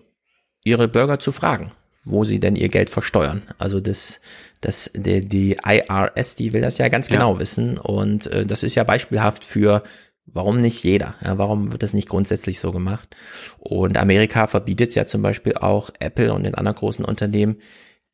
ihre 0.64 0.88
Bürger 0.88 1.20
zu 1.20 1.34
fragen, 1.34 1.74
wo 2.06 2.24
sie 2.24 2.40
denn 2.40 2.56
ihr 2.56 2.70
Geld 2.70 2.90
versteuern. 2.90 3.42
Also 3.58 3.82
das 3.82 4.22
das, 4.66 4.90
die, 4.94 5.28
die 5.28 5.58
IRS, 5.66 6.36
die 6.36 6.54
will 6.54 6.62
das 6.62 6.78
ja 6.78 6.88
ganz 6.88 7.08
genau 7.08 7.34
ja. 7.34 7.40
wissen 7.40 7.78
und 7.78 8.28
äh, 8.28 8.46
das 8.46 8.64
ist 8.64 8.76
ja 8.76 8.84
beispielhaft 8.84 9.46
für 9.46 9.84
Warum 10.26 10.62
nicht 10.62 10.84
jeder? 10.84 11.16
Ja, 11.22 11.38
warum 11.38 11.74
wird 11.74 11.84
das 11.84 11.94
nicht 11.94 12.08
grundsätzlich 12.08 12.60
so 12.60 12.72
gemacht? 12.72 13.14
Und 13.60 13.98
Amerika 13.98 14.48
verbietet 14.48 14.96
ja 14.96 15.06
zum 15.06 15.22
Beispiel 15.22 15.56
auch 15.56 15.90
Apple 16.00 16.34
und 16.34 16.44
den 16.44 16.56
anderen 16.56 16.78
großen 16.78 17.04
Unternehmen, 17.04 17.58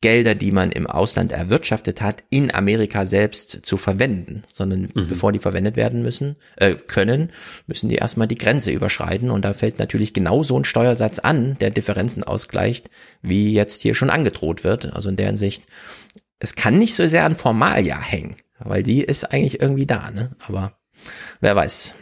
Gelder, 0.02 0.34
die 0.34 0.50
man 0.50 0.72
im 0.72 0.86
Ausland 0.86 1.30
erwirtschaftet 1.30 2.00
hat, 2.00 2.24
in 2.30 2.52
Amerika 2.54 3.04
selbst 3.04 3.66
zu 3.66 3.76
verwenden, 3.76 4.44
sondern 4.50 4.88
mhm. 4.94 5.08
bevor 5.08 5.30
die 5.30 5.38
verwendet 5.38 5.76
werden 5.76 6.00
müssen, 6.00 6.36
äh, 6.56 6.74
können, 6.74 7.30
müssen 7.66 7.90
die 7.90 7.96
erstmal 7.96 8.26
die 8.26 8.38
Grenze 8.38 8.70
überschreiten 8.70 9.28
und 9.28 9.44
da 9.44 9.52
fällt 9.52 9.78
natürlich 9.78 10.14
genau 10.14 10.42
so 10.42 10.58
ein 10.58 10.64
Steuersatz 10.64 11.18
an, 11.18 11.58
der 11.60 11.70
Differenzen 11.70 12.24
ausgleicht, 12.24 12.88
wie 13.20 13.52
jetzt 13.52 13.82
hier 13.82 13.94
schon 13.94 14.08
angedroht 14.08 14.64
wird. 14.64 14.90
Also 14.94 15.10
in 15.10 15.16
der 15.16 15.26
Hinsicht, 15.26 15.66
es 16.40 16.56
kann 16.56 16.78
nicht 16.78 16.94
so 16.94 17.06
sehr 17.06 17.24
an 17.24 17.36
Formalia 17.36 18.00
hängen, 18.00 18.34
weil 18.58 18.82
die 18.82 19.02
ist 19.02 19.24
eigentlich 19.24 19.60
irgendwie 19.60 19.86
da, 19.86 20.10
ne? 20.10 20.34
Aber 20.48 20.72
wer 21.40 21.54
weiß. 21.54 21.94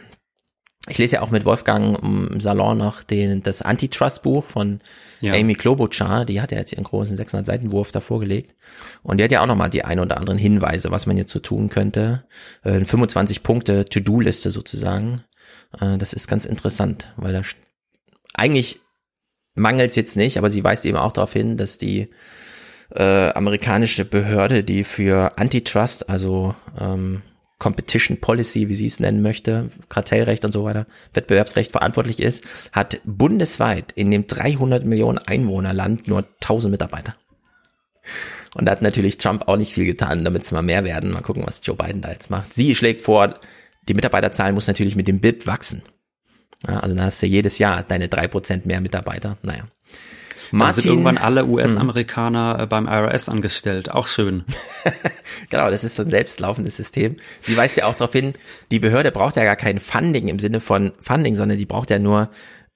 Ich 0.87 0.97
lese 0.97 1.17
ja 1.17 1.21
auch 1.21 1.29
mit 1.29 1.45
Wolfgang 1.45 2.01
im 2.01 2.39
Salon 2.39 2.77
noch 2.77 3.03
den, 3.03 3.43
das 3.43 3.61
Antitrust-Buch 3.61 4.43
von 4.43 4.79
ja. 5.19 5.33
Amy 5.33 5.53
Klobuchar, 5.53 6.25
die 6.25 6.41
hat 6.41 6.51
ja 6.51 6.57
jetzt 6.57 6.71
ihren 6.71 6.85
großen 6.85 7.15
600 7.15 7.45
Seiten 7.45 7.71
Wurf 7.71 7.91
da 7.91 7.99
vorgelegt. 7.99 8.55
Und 9.03 9.17
die 9.17 9.23
hat 9.23 9.31
ja 9.31 9.41
auch 9.41 9.45
nochmal 9.45 9.69
die 9.69 9.83
ein 9.83 9.99
oder 9.99 10.17
anderen 10.17 10.39
Hinweise, 10.39 10.89
was 10.89 11.05
man 11.05 11.17
jetzt 11.17 11.31
so 11.31 11.39
tun 11.39 11.69
könnte. 11.69 12.25
Äh, 12.63 12.83
25 12.83 13.43
Punkte 13.43 13.85
To-Do-Liste 13.85 14.49
sozusagen. 14.49 15.21
Äh, 15.79 15.97
das 15.97 16.13
ist 16.13 16.27
ganz 16.27 16.45
interessant, 16.45 17.13
weil 17.17 17.33
da 17.33 17.41
eigentlich 18.33 18.79
mangelt 19.53 19.91
es 19.91 19.95
jetzt 19.95 20.15
nicht, 20.15 20.37
aber 20.37 20.49
sie 20.49 20.63
weist 20.63 20.85
eben 20.85 20.97
auch 20.97 21.11
darauf 21.11 21.33
hin, 21.33 21.57
dass 21.57 21.77
die 21.77 22.09
äh, 22.95 23.29
amerikanische 23.29 24.05
Behörde, 24.05 24.63
die 24.63 24.83
für 24.83 25.37
Antitrust, 25.37 26.09
also 26.09 26.55
ähm, 26.79 27.21
Competition 27.59 28.21
Policy, 28.21 28.69
wie 28.69 28.75
sie 28.75 28.87
es 28.87 28.99
nennen 28.99 29.21
möchte, 29.21 29.69
Kartellrecht 29.89 30.45
und 30.45 30.53
so 30.53 30.63
weiter, 30.63 30.87
Wettbewerbsrecht 31.13 31.71
verantwortlich 31.71 32.21
ist, 32.21 32.43
hat 32.71 33.01
bundesweit 33.03 33.91
in 33.91 34.09
dem 34.11 34.27
300 34.27 34.85
Millionen 34.85 35.17
Einwohnerland 35.17 36.07
nur 36.07 36.19
1000 36.41 36.71
Mitarbeiter. 36.71 37.15
Und 38.55 38.65
da 38.65 38.71
hat 38.71 38.81
natürlich 38.81 39.17
Trump 39.17 39.47
auch 39.47 39.57
nicht 39.57 39.73
viel 39.73 39.85
getan, 39.85 40.23
damit 40.23 40.43
es 40.43 40.51
mal 40.51 40.61
mehr 40.61 40.83
werden. 40.83 41.11
Mal 41.11 41.21
gucken, 41.21 41.43
was 41.45 41.61
Joe 41.63 41.75
Biden 41.75 42.01
da 42.01 42.11
jetzt 42.11 42.31
macht. 42.31 42.53
Sie 42.53 42.73
schlägt 42.75 43.03
vor, 43.03 43.39
die 43.87 43.93
Mitarbeiterzahl 43.93 44.53
muss 44.53 44.67
natürlich 44.67 44.95
mit 44.95 45.07
dem 45.07 45.19
BIP 45.19 45.45
wachsen. 45.45 45.83
Ja, 46.67 46.79
also 46.79 46.95
dann 46.95 47.05
hast 47.05 47.21
du 47.21 47.27
jedes 47.27 47.59
Jahr 47.59 47.83
deine 47.83 48.07
drei 48.07 48.27
Prozent 48.27 48.65
mehr 48.65 48.81
Mitarbeiter. 48.81 49.37
Naja. 49.43 49.67
Martin, 50.51 50.57
Dann 50.57 50.73
sind 50.75 50.85
irgendwann 50.91 51.17
alle 51.17 51.45
US-Amerikaner 51.45 52.57
hm. 52.59 52.69
beim 52.69 52.87
IRS 52.87 53.29
angestellt. 53.29 53.91
Auch 53.91 54.07
schön. 54.07 54.43
genau, 55.49 55.69
das 55.69 55.83
ist 55.83 55.95
so 55.95 56.03
ein 56.03 56.09
selbstlaufendes 56.09 56.77
System. 56.77 57.17
Sie 57.41 57.55
weist 57.55 57.77
ja 57.77 57.85
auch 57.85 57.95
darauf 57.95 58.13
hin, 58.13 58.33
die 58.71 58.79
Behörde 58.79 59.11
braucht 59.11 59.35
ja 59.35 59.43
gar 59.43 59.55
kein 59.55 59.79
Funding 59.79 60.27
im 60.27 60.39
Sinne 60.39 60.59
von 60.61 60.91
Funding, 61.01 61.35
sondern 61.35 61.57
die 61.57 61.65
braucht 61.65 61.89
ja 61.89 61.99
nur 61.99 62.29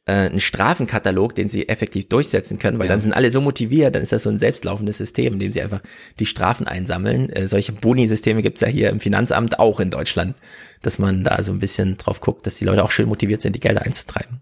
äh, 0.06 0.12
einen 0.12 0.40
Strafenkatalog, 0.40 1.34
den 1.36 1.50
sie 1.50 1.70
effektiv 1.70 2.10
durchsetzen 2.10 2.60
können, 2.60 2.78
weil 2.78 2.88
ja. 2.88 2.92
dann 2.92 3.00
sind 3.00 3.14
alle 3.14 3.32
so 3.32 3.42
motiviert, 3.42 3.96
dann 3.96 4.04
ist 4.04 4.12
das 4.12 4.24
so 4.24 4.30
ein 4.30 4.38
selbstlaufendes 4.38 4.98
System, 4.98 5.34
in 5.34 5.40
dem 5.40 5.52
sie 5.52 5.62
einfach 5.62 5.82
die 6.20 6.26
Strafen 6.26 6.68
einsammeln. 6.68 7.30
Äh, 7.30 7.48
solche 7.48 7.72
Boni-Systeme 7.72 8.42
gibt's 8.42 8.62
ja 8.62 8.68
hier 8.68 8.90
im 8.90 9.00
Finanzamt 9.00 9.60
auch 9.60 9.80
in 9.80 9.90
Deutschland, 9.90 10.36
dass 10.82 11.00
man 11.00 11.24
da 11.24 11.42
so 11.42 11.54
ein 11.54 11.60
bisschen 11.60 11.98
drauf 11.98 12.20
guckt, 12.20 12.46
dass 12.46 12.56
die 12.56 12.66
Leute 12.66 12.84
auch 12.84 12.92
schön 12.92 13.08
motiviert 13.08 13.42
sind, 13.42 13.56
die 13.56 13.62
Gelder 13.62 13.84
einzutreiben. 13.84 14.40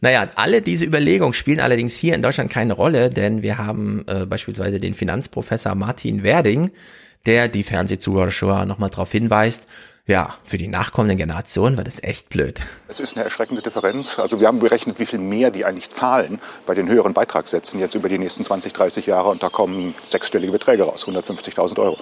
Naja, 0.00 0.28
alle 0.34 0.62
diese 0.62 0.84
Überlegungen 0.84 1.34
spielen 1.34 1.60
allerdings 1.60 1.94
hier 1.94 2.14
in 2.14 2.22
Deutschland 2.22 2.50
keine 2.50 2.74
Rolle, 2.74 3.10
denn 3.10 3.42
wir 3.42 3.58
haben 3.58 4.04
äh, 4.06 4.26
beispielsweise 4.26 4.78
den 4.78 4.94
Finanzprofessor 4.94 5.74
Martin 5.74 6.22
Werding, 6.22 6.70
der 7.24 7.48
die 7.48 7.64
Fernsehzuschauer 7.64 8.66
nochmal 8.66 8.90
darauf 8.90 9.10
hinweist, 9.10 9.66
ja, 10.08 10.34
für 10.44 10.56
die 10.56 10.68
nachkommenden 10.68 11.18
Generationen 11.18 11.76
wird 11.76 11.88
es 11.88 12.00
echt 12.00 12.28
blöd. 12.28 12.60
Es 12.86 13.00
ist 13.00 13.16
eine 13.16 13.24
erschreckende 13.24 13.60
Differenz. 13.60 14.20
Also 14.20 14.38
wir 14.38 14.46
haben 14.46 14.60
berechnet, 14.60 15.00
wie 15.00 15.06
viel 15.06 15.18
mehr 15.18 15.50
die 15.50 15.64
eigentlich 15.64 15.90
zahlen 15.90 16.38
bei 16.64 16.74
den 16.74 16.88
höheren 16.88 17.12
Beitragssätzen 17.12 17.80
jetzt 17.80 17.96
über 17.96 18.08
die 18.08 18.18
nächsten 18.18 18.44
20, 18.44 18.72
30 18.72 19.06
Jahre 19.06 19.30
und 19.30 19.42
da 19.42 19.48
kommen 19.48 19.96
sechsstellige 20.06 20.52
Beträge 20.52 20.84
raus, 20.84 21.06
150.000 21.06 21.80
Euro. 21.80 21.98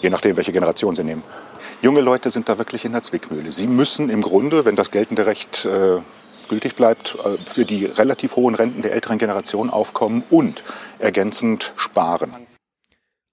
Je 0.00 0.08
nachdem, 0.08 0.38
welche 0.38 0.52
Generation 0.52 0.94
sie 0.94 1.04
nehmen. 1.04 1.22
Junge 1.82 2.00
Leute 2.00 2.30
sind 2.30 2.48
da 2.48 2.56
wirklich 2.56 2.86
in 2.86 2.92
der 2.92 3.02
Zwickmühle. 3.02 3.52
Sie 3.52 3.66
müssen 3.66 4.08
im 4.08 4.22
Grunde, 4.22 4.64
wenn 4.64 4.74
das 4.74 4.90
geltende 4.90 5.26
Recht 5.26 5.66
äh, 5.66 5.98
gültig 6.48 6.74
bleibt, 6.74 7.16
äh, 7.24 7.38
für 7.46 7.64
die 7.64 7.86
relativ 7.86 8.36
hohen 8.36 8.54
Renten 8.54 8.82
der 8.82 8.92
älteren 8.92 9.18
Generation 9.18 9.70
aufkommen 9.70 10.22
und 10.30 10.62
ergänzend 10.98 11.72
sparen. 11.76 12.32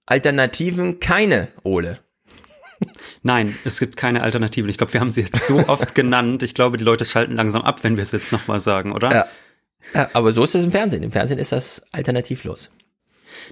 Alternativen 0.06 1.00
keine, 1.00 1.48
Ole. 1.62 2.00
Nein, 3.22 3.56
es 3.64 3.78
gibt 3.78 3.96
keine 3.96 4.22
Alternativen. 4.22 4.68
Ich 4.68 4.78
glaube, 4.78 4.92
wir 4.92 5.00
haben 5.00 5.10
sie 5.10 5.22
jetzt 5.22 5.46
so 5.46 5.58
oft 5.68 5.94
genannt. 5.94 6.42
Ich 6.42 6.54
glaube, 6.54 6.76
die 6.76 6.84
Leute 6.84 7.04
schalten 7.04 7.36
langsam 7.36 7.62
ab, 7.62 7.84
wenn 7.84 7.96
wir 7.96 8.02
es 8.02 8.12
jetzt 8.12 8.32
nochmal 8.32 8.60
sagen, 8.60 8.92
oder? 8.92 9.10
Ja. 9.10 9.26
ja. 9.94 10.10
Aber 10.12 10.32
so 10.32 10.42
ist 10.42 10.54
es 10.54 10.64
im 10.64 10.72
Fernsehen. 10.72 11.02
Im 11.02 11.12
Fernsehen 11.12 11.38
ist 11.38 11.52
das 11.52 11.84
alternativlos 11.92 12.70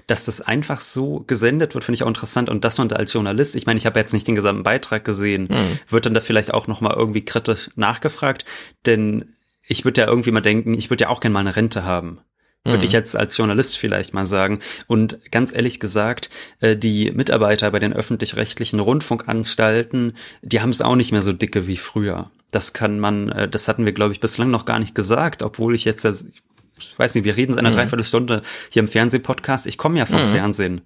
dass 0.07 0.25
das 0.25 0.41
einfach 0.41 0.81
so 0.81 1.23
gesendet 1.27 1.73
wird, 1.73 1.83
finde 1.83 1.95
ich 1.95 2.03
auch 2.03 2.07
interessant. 2.07 2.49
Und 2.49 2.63
dass 2.63 2.77
man 2.77 2.89
da 2.89 2.95
als 2.95 3.13
Journalist, 3.13 3.55
ich 3.55 3.65
meine, 3.65 3.77
ich 3.77 3.85
habe 3.85 3.99
jetzt 3.99 4.13
nicht 4.13 4.27
den 4.27 4.35
gesamten 4.35 4.63
Beitrag 4.63 5.03
gesehen, 5.03 5.47
mhm. 5.49 5.79
wird 5.87 6.05
dann 6.05 6.13
da 6.13 6.21
vielleicht 6.21 6.53
auch 6.53 6.67
nochmal 6.67 6.95
irgendwie 6.95 7.25
kritisch 7.25 7.71
nachgefragt. 7.75 8.45
Denn 8.85 9.35
ich 9.67 9.85
würde 9.85 10.01
ja 10.01 10.07
irgendwie 10.07 10.31
mal 10.31 10.41
denken, 10.41 10.73
ich 10.73 10.89
würde 10.89 11.05
ja 11.05 11.09
auch 11.09 11.19
gerne 11.19 11.33
mal 11.33 11.39
eine 11.39 11.55
Rente 11.55 11.83
haben. 11.83 12.19
Würde 12.63 12.79
mhm. 12.79 12.83
ich 12.83 12.91
jetzt 12.91 13.15
als 13.15 13.35
Journalist 13.35 13.77
vielleicht 13.77 14.13
mal 14.13 14.27
sagen. 14.27 14.59
Und 14.85 15.19
ganz 15.31 15.51
ehrlich 15.51 15.79
gesagt, 15.79 16.29
äh, 16.59 16.77
die 16.77 17.11
Mitarbeiter 17.11 17.71
bei 17.71 17.79
den 17.79 17.91
öffentlich-rechtlichen 17.93 18.79
Rundfunkanstalten, 18.79 20.15
die 20.43 20.61
haben 20.61 20.69
es 20.69 20.83
auch 20.83 20.95
nicht 20.95 21.11
mehr 21.11 21.23
so 21.23 21.33
dicke 21.33 21.65
wie 21.65 21.77
früher. 21.77 22.29
Das 22.51 22.73
kann 22.73 22.99
man, 22.99 23.29
äh, 23.29 23.49
das 23.49 23.67
hatten 23.67 23.85
wir, 23.85 23.93
glaube 23.93 24.13
ich, 24.13 24.19
bislang 24.19 24.51
noch 24.51 24.65
gar 24.65 24.77
nicht 24.77 24.93
gesagt, 24.93 25.41
obwohl 25.41 25.73
ich 25.73 25.85
jetzt, 25.85 26.05
ich 26.05 26.99
weiß 26.99 27.15
nicht, 27.15 27.23
wir 27.23 27.35
reden 27.35 27.53
seit 27.53 27.61
einer 27.61 27.71
mhm. 27.71 27.77
Dreiviertelstunde 27.77 28.43
hier 28.69 28.81
im 28.81 28.87
Fernsehpodcast. 28.87 29.65
Ich 29.65 29.79
komme 29.79 29.97
ja 29.97 30.05
vom 30.05 30.21
mhm. 30.21 30.33
Fernsehen. 30.33 30.81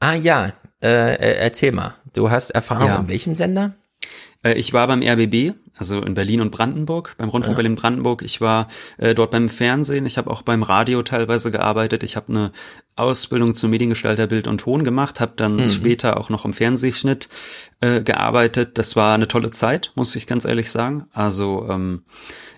Ah 0.00 0.14
ja, 0.14 0.52
äh, 0.82 1.36
erzähl 1.36 1.70
mal. 1.70 1.94
Du 2.14 2.30
hast 2.30 2.50
Erfahrung 2.50 2.88
ja. 2.88 2.96
in 2.96 3.08
welchem 3.08 3.36
Sender? 3.36 3.76
Äh, 4.46 4.54
ich 4.54 4.72
war 4.72 4.86
beim 4.86 5.02
RBB, 5.02 5.54
also 5.76 6.00
in 6.02 6.14
Berlin 6.14 6.40
und 6.40 6.50
Brandenburg, 6.50 7.14
beim 7.18 7.28
Rundfunk 7.28 7.54
ja. 7.54 7.56
Berlin-Brandenburg. 7.56 8.22
Ich 8.22 8.40
war 8.40 8.68
äh, 8.98 9.14
dort 9.14 9.30
beim 9.30 9.48
Fernsehen, 9.48 10.06
ich 10.06 10.18
habe 10.18 10.30
auch 10.30 10.42
beim 10.42 10.62
Radio 10.62 11.02
teilweise 11.02 11.50
gearbeitet. 11.50 12.02
Ich 12.02 12.16
habe 12.16 12.28
eine 12.28 12.52
Ausbildung 12.96 13.54
zum 13.54 13.70
Mediengestalter 13.70 14.26
Bild 14.26 14.46
und 14.46 14.58
Ton 14.58 14.84
gemacht, 14.84 15.20
habe 15.20 15.32
dann 15.36 15.56
mhm. 15.56 15.68
später 15.68 16.18
auch 16.18 16.30
noch 16.30 16.44
im 16.44 16.52
Fernsehschnitt 16.52 17.28
äh, 17.80 18.02
gearbeitet. 18.02 18.78
Das 18.78 18.96
war 18.96 19.14
eine 19.14 19.28
tolle 19.28 19.50
Zeit, 19.50 19.92
muss 19.94 20.16
ich 20.16 20.26
ganz 20.26 20.44
ehrlich 20.44 20.70
sagen. 20.70 21.06
Also 21.12 21.66
ähm, 21.68 22.04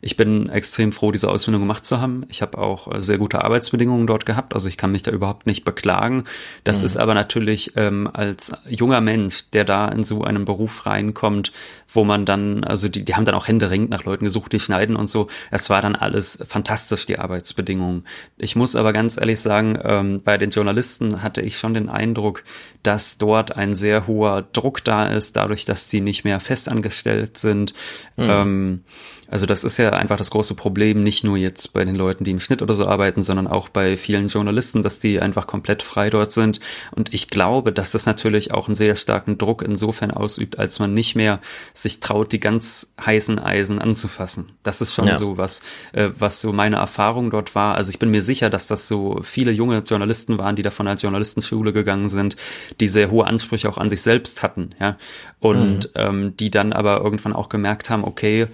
ich 0.00 0.16
bin 0.16 0.48
extrem 0.48 0.92
froh, 0.92 1.12
diese 1.12 1.30
Ausbildung 1.30 1.62
gemacht 1.62 1.84
zu 1.86 2.00
haben. 2.00 2.24
Ich 2.28 2.42
habe 2.42 2.58
auch 2.58 2.92
äh, 2.94 3.02
sehr 3.02 3.18
gute 3.18 3.44
Arbeitsbedingungen 3.44 4.06
dort 4.06 4.26
gehabt, 4.26 4.54
also 4.54 4.68
ich 4.68 4.76
kann 4.76 4.92
mich 4.92 5.02
da 5.02 5.10
überhaupt 5.10 5.46
nicht 5.46 5.64
beklagen. 5.64 6.24
Das 6.64 6.80
mhm. 6.80 6.84
ist 6.86 6.96
aber 6.96 7.14
natürlich 7.14 7.72
ähm, 7.76 8.08
als 8.12 8.52
junger 8.68 9.00
Mensch, 9.00 9.50
der 9.50 9.64
da 9.64 9.88
in 9.88 10.04
so 10.04 10.22
einen 10.22 10.44
Beruf 10.44 10.86
reinkommt, 10.86 11.52
wo 11.92 12.04
man 12.04 12.24
dann, 12.24 12.64
also 12.64 12.88
die, 12.88 13.04
die 13.04 13.14
haben 13.14 13.24
dann 13.24 13.34
auch 13.34 13.48
händeringend 13.48 13.90
nach 13.90 14.04
Leuten 14.04 14.24
gesucht, 14.24 14.52
die 14.52 14.60
schneiden 14.60 14.96
und 14.96 15.08
so. 15.08 15.28
Es 15.50 15.70
war 15.70 15.82
dann 15.82 15.96
alles 15.96 16.38
fantastisch, 16.46 17.06
die 17.06 17.18
Arbeitsbedingungen. 17.18 18.04
Ich 18.36 18.56
muss 18.56 18.76
aber 18.76 18.92
ganz 18.92 19.16
ehrlich 19.16 19.40
sagen, 19.40 19.78
ähm, 19.82 20.22
bei 20.22 20.36
den 20.38 20.50
Journalisten 20.50 21.22
hatte 21.22 21.40
ich 21.40 21.56
schon 21.56 21.74
den 21.74 21.88
Eindruck, 21.88 22.44
dass 22.82 23.18
dort 23.18 23.56
ein 23.56 23.74
sehr 23.74 24.06
hoher 24.06 24.42
Druck 24.52 24.84
da 24.84 25.06
ist, 25.06 25.36
dadurch, 25.36 25.64
dass 25.64 25.88
die 25.88 26.00
nicht 26.00 26.24
mehr 26.24 26.40
festangestellt 26.40 27.38
sind. 27.38 27.72
Mhm. 28.16 28.26
Ähm, 28.28 28.84
also 29.30 29.44
das 29.44 29.62
ist 29.62 29.76
ja 29.76 29.90
einfach 29.90 30.16
das 30.16 30.30
große 30.30 30.54
Problem, 30.54 31.02
nicht 31.02 31.22
nur 31.22 31.36
jetzt 31.36 31.74
bei 31.74 31.84
den 31.84 31.94
Leuten, 31.94 32.24
die 32.24 32.30
im 32.30 32.40
Schnitt 32.40 32.62
oder 32.62 32.74
so 32.74 32.86
arbeiten, 32.86 33.22
sondern 33.22 33.46
auch 33.46 33.68
bei 33.68 33.98
vielen 33.98 34.28
Journalisten, 34.28 34.82
dass 34.82 35.00
die 35.00 35.20
einfach 35.20 35.46
komplett 35.46 35.82
frei 35.82 36.08
dort 36.08 36.32
sind. 36.32 36.60
Und 36.92 37.12
ich 37.12 37.28
glaube, 37.28 37.72
dass 37.72 37.92
das 37.92 38.06
natürlich 38.06 38.54
auch 38.54 38.68
einen 38.68 38.74
sehr 38.74 38.96
starken 38.96 39.36
Druck 39.36 39.62
insofern 39.62 40.10
ausübt, 40.10 40.58
als 40.58 40.78
man 40.78 40.94
nicht 40.94 41.14
mehr 41.14 41.40
sich 41.74 42.00
traut, 42.00 42.32
die 42.32 42.40
ganz 42.40 42.94
heißen 43.04 43.38
Eisen 43.38 43.78
anzufassen. 43.78 44.52
Das 44.62 44.80
ist 44.80 44.94
schon 44.94 45.08
ja. 45.08 45.16
so 45.16 45.36
was, 45.36 45.60
äh, 45.92 46.08
was 46.18 46.40
so 46.40 46.52
meine 46.54 46.76
Erfahrung 46.76 47.30
dort 47.30 47.54
war. 47.54 47.74
Also 47.74 47.90
ich 47.90 47.98
bin 47.98 48.10
mir 48.10 48.22
sicher, 48.22 48.48
dass 48.48 48.66
das 48.66 48.88
so 48.88 49.20
viele 49.22 49.52
junge 49.52 49.80
Journalisten 49.80 50.38
waren, 50.38 50.56
die 50.56 50.62
da 50.62 50.70
von 50.70 50.88
einer 50.88 50.98
Journalistenschule 50.98 51.74
gegangen 51.74 52.08
sind, 52.08 52.36
die 52.80 52.88
sehr 52.88 53.10
hohe 53.10 53.26
Ansprüche 53.26 53.68
auch 53.68 53.78
an 53.78 53.90
sich 53.90 54.00
selbst 54.00 54.42
hatten, 54.42 54.70
ja. 54.80 54.96
Und 55.40 55.84
mhm. 55.84 55.90
ähm, 55.94 56.36
die 56.36 56.50
dann 56.50 56.72
aber 56.72 57.00
irgendwann 57.00 57.32
auch 57.32 57.48
gemerkt 57.48 57.90
haben, 57.90 58.02
okay, 58.02 58.48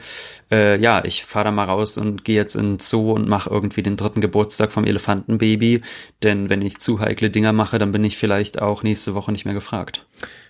äh, 0.50 0.78
ja, 0.78 1.04
ich 1.04 1.24
fahre 1.24 1.46
da 1.46 1.50
mal 1.50 1.64
raus 1.64 1.98
und 1.98 2.24
gehe 2.24 2.36
jetzt 2.36 2.56
in 2.56 2.74
den 2.74 2.78
Zoo 2.78 3.12
und 3.12 3.28
mache 3.28 3.50
irgendwie 3.50 3.82
den 3.82 3.96
dritten 3.96 4.20
Geburtstag 4.20 4.72
vom 4.72 4.84
Elefantenbaby. 4.84 5.82
Denn 6.22 6.50
wenn 6.50 6.62
ich 6.62 6.80
zu 6.80 7.00
heikle 7.00 7.30
Dinger 7.30 7.52
mache, 7.52 7.78
dann 7.78 7.92
bin 7.92 8.04
ich 8.04 8.16
vielleicht 8.16 8.60
auch 8.60 8.82
nächste 8.82 9.14
Woche 9.14 9.32
nicht 9.32 9.44
mehr 9.44 9.54
gefragt. 9.54 10.06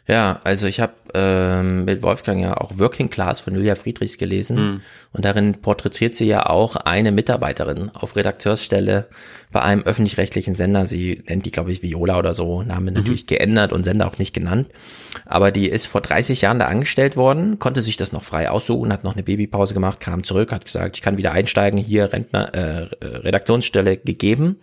Ja, 0.06 0.40
also 0.44 0.66
ich 0.66 0.80
habe 0.80 0.92
ähm, 1.14 1.86
mit 1.86 2.02
Wolfgang 2.02 2.42
ja 2.42 2.58
auch 2.58 2.78
Working 2.78 3.08
Class 3.08 3.40
von 3.40 3.54
Julia 3.54 3.74
Friedrichs 3.74 4.18
gelesen 4.18 4.56
Mhm. 4.56 4.80
und 5.14 5.24
darin 5.24 5.54
porträtiert 5.62 6.14
sie 6.14 6.26
ja 6.26 6.44
auch 6.44 6.76
eine 6.76 7.10
Mitarbeiterin 7.10 7.90
auf 7.94 8.14
Redakteursstelle 8.14 9.06
bei 9.50 9.62
einem 9.62 9.82
öffentlich-rechtlichen 9.82 10.54
Sender. 10.54 10.86
Sie 10.86 11.22
nennt 11.26 11.46
die, 11.46 11.52
glaube 11.52 11.72
ich, 11.72 11.82
Viola 11.82 12.18
oder 12.18 12.34
so, 12.34 12.62
Name 12.62 12.92
natürlich 12.92 13.26
geändert 13.26 13.72
und 13.72 13.84
Sender 13.84 14.06
auch 14.06 14.18
nicht 14.18 14.34
genannt. 14.34 14.68
Aber 15.24 15.50
die 15.50 15.70
ist 15.70 15.86
vor 15.86 16.02
30 16.02 16.42
Jahren 16.42 16.58
da 16.58 16.66
angestellt 16.66 17.16
worden, 17.16 17.58
konnte 17.58 17.80
sich 17.80 17.96
das 17.96 18.12
noch 18.12 18.22
frei 18.24 18.50
aussuchen, 18.50 18.92
hat 18.92 19.04
noch 19.04 19.14
eine 19.14 19.22
Babypause 19.22 19.72
gemacht, 19.72 20.00
kam 20.00 20.22
zurück, 20.22 20.52
hat 20.52 20.66
gesagt, 20.66 20.96
ich 20.96 21.02
kann 21.02 21.16
wieder 21.16 21.32
einsteigen, 21.32 21.78
hier 21.78 22.12
Rentner, 22.12 22.52
äh, 22.54 22.88
Redaktionsstelle 23.02 23.96
gegeben. 23.96 24.56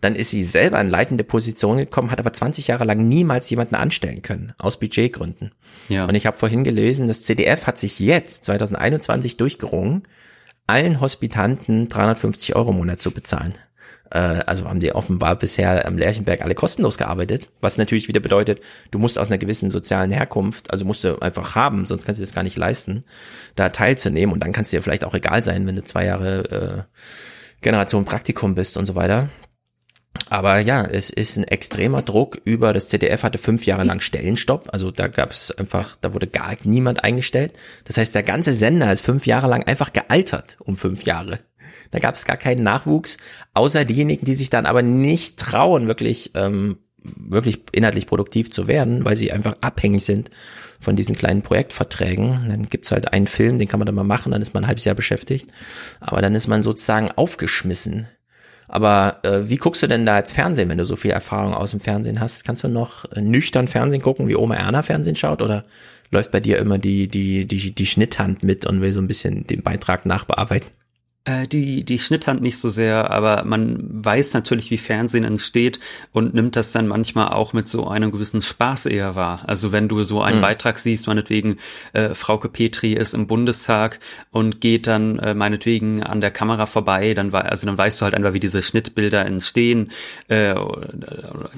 Dann 0.00 0.14
ist 0.14 0.30
sie 0.30 0.44
selber 0.44 0.80
in 0.80 0.88
leitende 0.88 1.24
Position 1.24 1.78
gekommen, 1.78 2.10
hat 2.10 2.20
aber 2.20 2.32
20 2.32 2.68
Jahre 2.68 2.84
lang 2.84 3.08
niemals 3.08 3.50
jemanden 3.50 3.74
anstellen 3.74 4.22
können, 4.22 4.52
aus 4.58 4.78
Budgetgründen. 4.78 5.52
Ja. 5.88 6.04
Und 6.06 6.14
ich 6.14 6.26
habe 6.26 6.36
vorhin 6.36 6.64
gelesen, 6.64 7.08
das 7.08 7.22
CDF 7.22 7.66
hat 7.66 7.78
sich 7.78 7.98
jetzt, 7.98 8.44
2021, 8.44 9.36
durchgerungen, 9.36 10.02
allen 10.66 11.00
Hospitanten 11.00 11.88
350 11.88 12.54
Euro 12.54 12.70
im 12.70 12.76
Monat 12.76 13.02
zu 13.02 13.10
bezahlen. 13.10 13.54
Äh, 14.10 14.18
also 14.46 14.66
haben 14.66 14.80
die 14.80 14.94
offenbar 14.94 15.36
bisher 15.36 15.86
am 15.86 15.98
Lerchenberg 15.98 16.42
alle 16.42 16.54
kostenlos 16.54 16.98
gearbeitet, 16.98 17.50
was 17.60 17.78
natürlich 17.78 18.08
wieder 18.08 18.20
bedeutet, 18.20 18.60
du 18.90 18.98
musst 18.98 19.18
aus 19.18 19.28
einer 19.28 19.38
gewissen 19.38 19.70
sozialen 19.70 20.10
Herkunft, 20.10 20.70
also 20.70 20.84
musst 20.84 21.04
du 21.04 21.20
einfach 21.20 21.54
haben, 21.54 21.84
sonst 21.84 22.06
kannst 22.06 22.20
du 22.20 22.22
das 22.22 22.34
gar 22.34 22.42
nicht 22.42 22.56
leisten, 22.56 23.04
da 23.54 23.68
teilzunehmen 23.68 24.32
und 24.32 24.44
dann 24.44 24.52
kannst 24.52 24.72
du 24.72 24.76
dir 24.76 24.82
vielleicht 24.82 25.04
auch 25.04 25.14
egal 25.14 25.42
sein, 25.42 25.66
wenn 25.66 25.76
du 25.76 25.84
zwei 25.84 26.06
Jahre 26.06 26.86
äh, 26.88 26.98
Generation 27.60 28.04
Praktikum 28.04 28.54
bist 28.54 28.76
und 28.76 28.86
so 28.86 28.94
weiter. 28.94 29.28
Aber 30.30 30.58
ja, 30.58 30.82
es 30.82 31.10
ist 31.10 31.38
ein 31.38 31.44
extremer 31.44 32.02
Druck 32.02 32.38
über, 32.44 32.72
das 32.72 32.88
ZDF 32.88 33.22
hatte 33.22 33.38
fünf 33.38 33.64
Jahre 33.64 33.84
lang 33.84 34.00
Stellenstopp, 34.00 34.68
also 34.72 34.90
da 34.90 35.08
gab 35.08 35.30
es 35.30 35.52
einfach, 35.52 35.96
da 35.96 36.12
wurde 36.12 36.26
gar 36.26 36.56
niemand 36.64 37.04
eingestellt. 37.04 37.52
Das 37.84 37.96
heißt, 37.96 38.14
der 38.14 38.22
ganze 38.22 38.52
Sender 38.52 38.92
ist 38.92 39.02
fünf 39.02 39.26
Jahre 39.26 39.48
lang 39.48 39.62
einfach 39.64 39.92
gealtert 39.92 40.58
um 40.60 40.76
fünf 40.76 41.04
Jahre. 41.04 41.38
Da 41.90 41.98
gab 41.98 42.16
es 42.16 42.26
gar 42.26 42.36
keinen 42.36 42.62
Nachwuchs, 42.62 43.16
außer 43.54 43.84
diejenigen, 43.84 44.26
die 44.26 44.34
sich 44.34 44.50
dann 44.50 44.66
aber 44.66 44.82
nicht 44.82 45.38
trauen, 45.38 45.86
wirklich, 45.86 46.32
ähm, 46.34 46.78
wirklich 46.98 47.62
inhaltlich 47.72 48.06
produktiv 48.06 48.50
zu 48.50 48.68
werden, 48.68 49.04
weil 49.04 49.16
sie 49.16 49.32
einfach 49.32 49.56
abhängig 49.62 50.04
sind 50.04 50.30
von 50.80 50.96
diesen 50.96 51.16
kleinen 51.16 51.42
Projektverträgen. 51.42 52.48
Dann 52.48 52.68
gibt's 52.68 52.92
halt 52.92 53.12
einen 53.12 53.26
Film, 53.26 53.58
den 53.58 53.68
kann 53.68 53.80
man 53.80 53.86
dann 53.86 53.94
mal 53.94 54.04
machen, 54.04 54.32
dann 54.32 54.42
ist 54.42 54.52
man 54.52 54.64
ein 54.64 54.68
halbes 54.68 54.84
Jahr 54.84 54.94
beschäftigt. 54.94 55.48
Aber 56.00 56.20
dann 56.20 56.34
ist 56.34 56.48
man 56.48 56.62
sozusagen 56.62 57.10
aufgeschmissen. 57.10 58.08
Aber 58.68 59.18
äh, 59.22 59.48
wie 59.48 59.56
guckst 59.56 59.82
du 59.82 59.86
denn 59.86 60.06
da 60.06 60.18
jetzt 60.18 60.32
Fernsehen, 60.32 60.68
wenn 60.68 60.78
du 60.78 60.86
so 60.86 60.96
viel 60.96 61.10
Erfahrung 61.10 61.54
aus 61.54 61.70
dem 61.70 61.80
Fernsehen 61.80 62.20
hast? 62.20 62.44
Kannst 62.44 62.64
du 62.64 62.68
noch 62.68 63.10
äh, 63.12 63.20
nüchtern 63.20 63.66
Fernsehen 63.66 64.02
gucken, 64.02 64.28
wie 64.28 64.36
Oma 64.36 64.56
Erna 64.56 64.82
Fernsehen 64.82 65.16
schaut? 65.16 65.42
Oder 65.42 65.64
läuft 66.10 66.30
bei 66.30 66.40
dir 66.40 66.58
immer 66.58 66.78
die, 66.78 67.08
die, 67.08 67.46
die, 67.46 67.74
die 67.74 67.86
Schnitthand 67.86 68.42
mit 68.42 68.66
und 68.66 68.80
will 68.80 68.92
so 68.92 69.00
ein 69.00 69.08
bisschen 69.08 69.46
den 69.46 69.62
Beitrag 69.62 70.04
nachbearbeiten? 70.06 70.70
Äh, 71.28 71.46
die, 71.46 71.84
die 71.84 71.98
Schnitthand 71.98 72.40
nicht 72.40 72.58
so 72.58 72.68
sehr, 72.70 73.10
aber 73.10 73.44
man 73.44 73.78
weiß 74.04 74.32
natürlich, 74.34 74.70
wie 74.70 74.78
Fernsehen 74.78 75.24
entsteht 75.24 75.78
und 76.12 76.32
nimmt 76.32 76.56
das 76.56 76.72
dann 76.72 76.86
manchmal 76.86 77.28
auch 77.28 77.52
mit 77.52 77.68
so 77.68 77.86
einem 77.86 78.10
gewissen 78.12 78.40
Spaß 78.40 78.86
eher 78.86 79.14
wahr. 79.14 79.42
Also 79.46 79.70
wenn 79.72 79.88
du 79.88 80.02
so 80.04 80.22
einen 80.22 80.38
Mhm. 80.38 80.42
Beitrag 80.42 80.78
siehst, 80.78 81.06
meinetwegen 81.06 81.58
äh, 81.92 82.14
Frauke 82.14 82.48
Petri 82.48 82.94
ist 82.94 83.12
im 83.14 83.26
Bundestag 83.26 84.00
und 84.30 84.60
geht 84.60 84.86
dann 84.86 85.18
äh, 85.18 85.34
meinetwegen 85.34 86.02
an 86.02 86.20
der 86.20 86.30
Kamera 86.30 86.66
vorbei, 86.66 87.12
dann 87.14 87.34
also 87.34 87.66
dann 87.66 87.76
weißt 87.76 88.00
du 88.00 88.04
halt 88.04 88.14
einfach, 88.14 88.32
wie 88.32 88.40
diese 88.40 88.62
Schnittbilder 88.62 89.26
entstehen, 89.26 89.90
äh, 90.28 90.54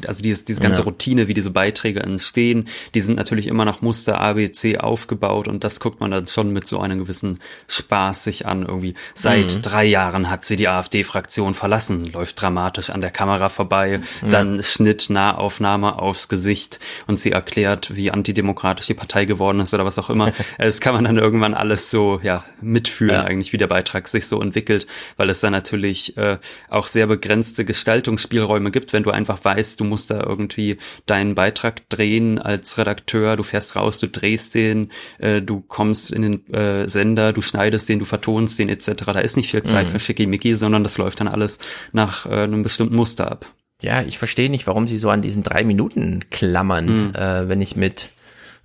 also 0.06 0.22
dieses, 0.22 0.44
diese 0.44 0.60
ganze 0.60 0.80
Ja. 0.80 0.84
Routine, 0.84 1.28
wie 1.28 1.34
diese 1.34 1.50
Beiträge 1.50 2.00
entstehen, 2.00 2.66
die 2.94 3.00
sind 3.00 3.16
natürlich 3.16 3.46
immer 3.46 3.64
nach 3.64 3.82
Muster 3.82 4.20
A, 4.20 4.32
B, 4.32 4.50
C 4.52 4.78
aufgebaut 4.78 5.48
und 5.48 5.62
das 5.64 5.80
guckt 5.80 6.00
man 6.00 6.10
dann 6.10 6.26
schon 6.26 6.52
mit 6.52 6.66
so 6.66 6.80
einem 6.80 6.98
gewissen 6.98 7.38
Spaß 7.68 8.24
sich 8.24 8.46
an 8.46 8.62
irgendwie. 8.62 8.94
Seit 9.14 9.54
Mhm. 9.56 9.59
Drei 9.61 9.84
Jahren 9.84 10.30
hat 10.30 10.44
sie 10.44 10.56
die 10.56 10.68
AfD-Fraktion 10.68 11.54
verlassen, 11.54 12.04
läuft 12.12 12.40
dramatisch 12.40 12.90
an 12.90 13.00
der 13.00 13.11
Kamera 13.11 13.48
vorbei, 13.48 14.00
Ja. 14.22 14.28
dann 14.30 14.62
Schnitt, 14.62 15.11
Nahaufnahme 15.11 15.98
aufs 15.98 16.28
Gesicht 16.28 16.80
und 17.06 17.18
sie 17.18 17.32
erklärt, 17.32 17.94
wie 17.96 18.11
antidemokratisch 18.11 18.86
die 18.86 18.94
Partei 18.94 19.24
geworden 19.24 19.61
ist 19.61 19.72
oder 19.74 19.84
was 19.84 19.98
auch 19.98 20.11
immer. 20.11 20.32
Das 20.58 20.80
kann 20.80 20.94
man 20.94 21.04
dann 21.04 21.16
irgendwann 21.18 21.54
alles 21.54 21.90
so, 21.90 22.20
ja, 22.22 22.44
mitfühlen 22.61 23.14
Ja. 23.14 23.24
eigentlich, 23.24 23.52
wie 23.52 23.56
der 23.58 23.66
Beitrag 23.66 24.08
sich 24.08 24.26
so 24.26 24.40
entwickelt, 24.40 24.86
weil 25.16 25.30
es 25.30 25.40
da 25.40 25.50
natürlich 25.50 26.16
äh, 26.16 26.38
auch 26.68 26.86
sehr 26.86 27.06
begrenzte 27.06 27.64
Gestaltungsspielräume 27.64 28.70
gibt, 28.70 28.92
wenn 28.92 29.02
du 29.02 29.11
einfach 29.11 29.44
weißt, 29.44 29.78
du 29.80 29.84
musst 29.84 30.11
da 30.11 30.20
irgendwie 30.20 30.78
deinen 31.06 31.34
Beitrag 31.34 31.88
drehen 31.88 32.38
als 32.38 32.78
Redakteur, 32.78 33.36
du 33.36 33.42
fährst 33.42 33.76
raus, 33.76 33.98
du 33.98 34.08
drehst 34.08 34.54
den, 34.54 34.90
äh, 35.18 35.42
du 35.42 35.61
kommst 35.61 36.11
in 36.11 36.22
den 36.22 36.54
äh, 36.54 36.88
Sender, 36.88 37.32
du 37.32 37.42
schneidest 37.42 37.88
den, 37.88 37.98
du 37.98 38.04
vertonst 38.04 38.58
den 38.58 38.68
etc. 38.68 38.90
Da 39.06 39.18
ist 39.20 39.36
nicht 39.36 39.49
viel 39.51 39.62
Zeit 39.62 39.86
Mhm. 39.86 39.90
für 39.92 40.01
Schickimicki, 40.01 40.55
sondern 40.57 40.82
das 40.82 40.98
läuft 40.98 41.20
dann 41.20 41.28
alles 41.28 41.59
nach 41.92 42.26
äh, 42.26 42.30
einem 42.44 42.62
bestimmten 42.62 42.96
Muster 42.96 43.30
ab. 43.30 43.46
Ja, 43.82 44.03
ich 44.03 44.18
verstehe 44.18 44.51
nicht, 44.51 44.66
warum 44.66 44.86
sie 44.86 44.96
so 44.96 45.09
an 45.11 45.22
diesen 45.22 45.42
drei 45.42 45.64
Minuten 45.64 46.20
klammern. 46.30 47.14
Äh, 47.14 47.48
wenn 47.48 47.61
ich 47.62 47.76
mit 47.76 48.11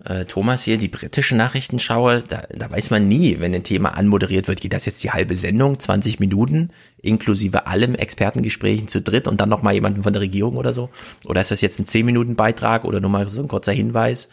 äh, 0.04 0.26
Thomas 0.26 0.64
hier 0.64 0.78
die 0.78 0.90
britischen 0.90 1.38
Nachrichten 1.38 1.80
schaue, 1.80 2.22
da, 2.28 2.44
da 2.54 2.70
weiß 2.70 2.90
man 2.90 3.08
nie, 3.08 3.38
wenn 3.40 3.56
ein 3.56 3.64
Thema 3.64 3.96
anmoderiert 3.98 4.50
wird, 4.50 4.60
geht 4.60 4.74
das 4.74 4.86
jetzt 4.86 5.02
die 5.06 5.12
halbe 5.12 5.36
Sendung, 5.36 5.80
20 5.80 6.20
Minuten, 6.20 6.72
inklusive 7.02 7.66
allem 7.68 7.96
Expertengesprächen 7.96 8.90
zu 8.90 9.00
dritt 9.02 9.26
und 9.28 9.40
dann 9.40 9.48
nochmal 9.48 9.74
jemanden 9.74 10.04
von 10.04 10.12
der 10.12 10.22
Regierung 10.22 10.58
oder 10.58 10.74
so? 10.74 10.90
Oder 11.24 11.40
ist 11.40 11.52
das 11.52 11.62
jetzt 11.62 11.80
ein 11.80 11.86
10-Minuten-Beitrag 11.86 12.84
oder 12.84 13.00
nur 13.00 13.10
mal 13.10 13.30
so 13.30 13.42
ein 13.42 13.48
kurzer 13.48 13.72
Hinweis, 13.72 14.28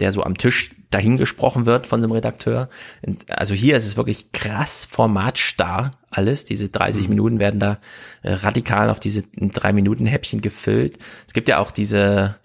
der 0.00 0.12
so 0.12 0.22
am 0.22 0.36
Tisch 0.36 0.74
dahin 0.90 1.16
gesprochen 1.16 1.66
wird 1.66 1.86
von 1.86 2.00
so 2.00 2.06
einem 2.06 2.12
Redakteur? 2.12 2.68
Und 3.06 3.30
Also 3.30 3.54
hier 3.54 3.76
ist 3.76 3.86
es 3.86 3.96
wirklich 3.96 4.32
krass 4.32 4.86
formatstarr 4.88 5.92
alles. 6.10 6.44
Diese 6.44 6.68
30 6.68 7.08
Minuten 7.08 7.38
werden 7.38 7.60
da 7.60 7.78
äh, 8.22 8.32
radikal 8.32 8.90
auf 8.90 9.00
diese 9.00 9.24
drei 9.36 9.72
Minuten 9.72 10.06
Häppchen 10.06 10.40
gefüllt. 10.40 10.98
Es 11.26 11.32
gibt 11.32 11.48
ja 11.48 11.58
auch 11.58 11.70
diese 11.70 12.36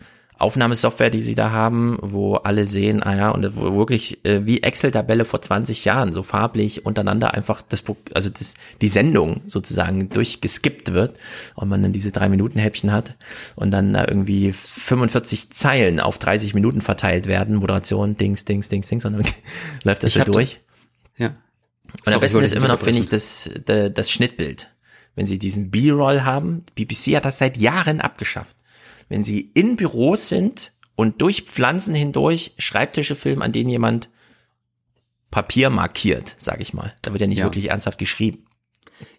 Aufnahmesoftware, 0.41 1.09
die 1.09 1.21
sie 1.21 1.35
da 1.35 1.51
haben, 1.51 1.97
wo 2.01 2.35
alle 2.35 2.65
sehen, 2.67 3.01
ah 3.03 3.15
ja, 3.15 3.29
und 3.29 3.55
wo 3.55 3.77
wirklich 3.77 4.25
äh, 4.25 4.45
wie 4.45 4.63
Excel-Tabelle 4.63 5.25
vor 5.25 5.41
20 5.41 5.85
Jahren, 5.85 6.13
so 6.13 6.23
farblich 6.23 6.85
untereinander 6.85 7.33
einfach 7.33 7.61
das, 7.61 7.83
also 8.13 8.29
das, 8.29 8.55
die 8.81 8.87
Sendung 8.87 9.41
sozusagen 9.45 10.09
durchgeskippt 10.09 10.93
wird 10.93 11.17
und 11.55 11.69
man 11.69 11.81
dann 11.81 11.93
diese 11.93 12.11
drei 12.11 12.29
Minuten 12.29 12.59
Häppchen 12.59 12.91
hat 12.91 13.13
und 13.55 13.71
dann 13.71 13.93
da 13.93 14.05
irgendwie 14.07 14.51
45 14.51 15.51
Zeilen 15.51 15.99
auf 15.99 16.17
30 16.17 16.53
Minuten 16.53 16.81
verteilt 16.81 17.27
werden, 17.27 17.55
Moderation, 17.55 18.17
Dings, 18.17 18.45
Dings, 18.45 18.69
Dings, 18.69 18.87
Dings, 18.87 19.05
und 19.05 19.13
dann 19.13 19.25
läuft 19.83 20.03
das 20.03 20.13
da- 20.13 20.23
durch. 20.25 20.59
Ja. 21.17 21.27
Und 21.27 22.05
Sorry, 22.05 22.15
am 22.15 22.21
besten 22.21 22.39
ist 22.39 22.53
immer 22.53 22.67
noch, 22.69 22.79
finde 22.79 23.01
ich, 23.01 23.09
das, 23.09 23.49
das, 23.65 23.91
das 23.93 24.09
Schnittbild. 24.11 24.69
Wenn 25.15 25.25
sie 25.25 25.37
diesen 25.37 25.71
B-Roll 25.71 26.21
haben, 26.21 26.63
BBC 26.75 27.17
hat 27.17 27.25
das 27.25 27.37
seit 27.37 27.57
Jahren 27.57 27.99
abgeschafft. 27.99 28.55
Wenn 29.11 29.23
sie 29.25 29.51
in 29.53 29.75
Büros 29.75 30.29
sind 30.29 30.71
und 30.95 31.21
durch 31.21 31.41
Pflanzen 31.43 31.93
hindurch 31.93 32.53
Schreibtische 32.57 33.15
filmen, 33.17 33.41
an 33.41 33.51
denen 33.51 33.69
jemand 33.69 34.09
Papier 35.31 35.69
markiert, 35.69 36.35
sage 36.37 36.61
ich 36.61 36.73
mal. 36.73 36.93
Da 37.01 37.11
wird 37.11 37.19
ja 37.21 37.27
nicht 37.27 37.39
Ja. 37.39 37.45
wirklich 37.45 37.69
ernsthaft 37.69 37.97
geschrieben. 37.99 38.45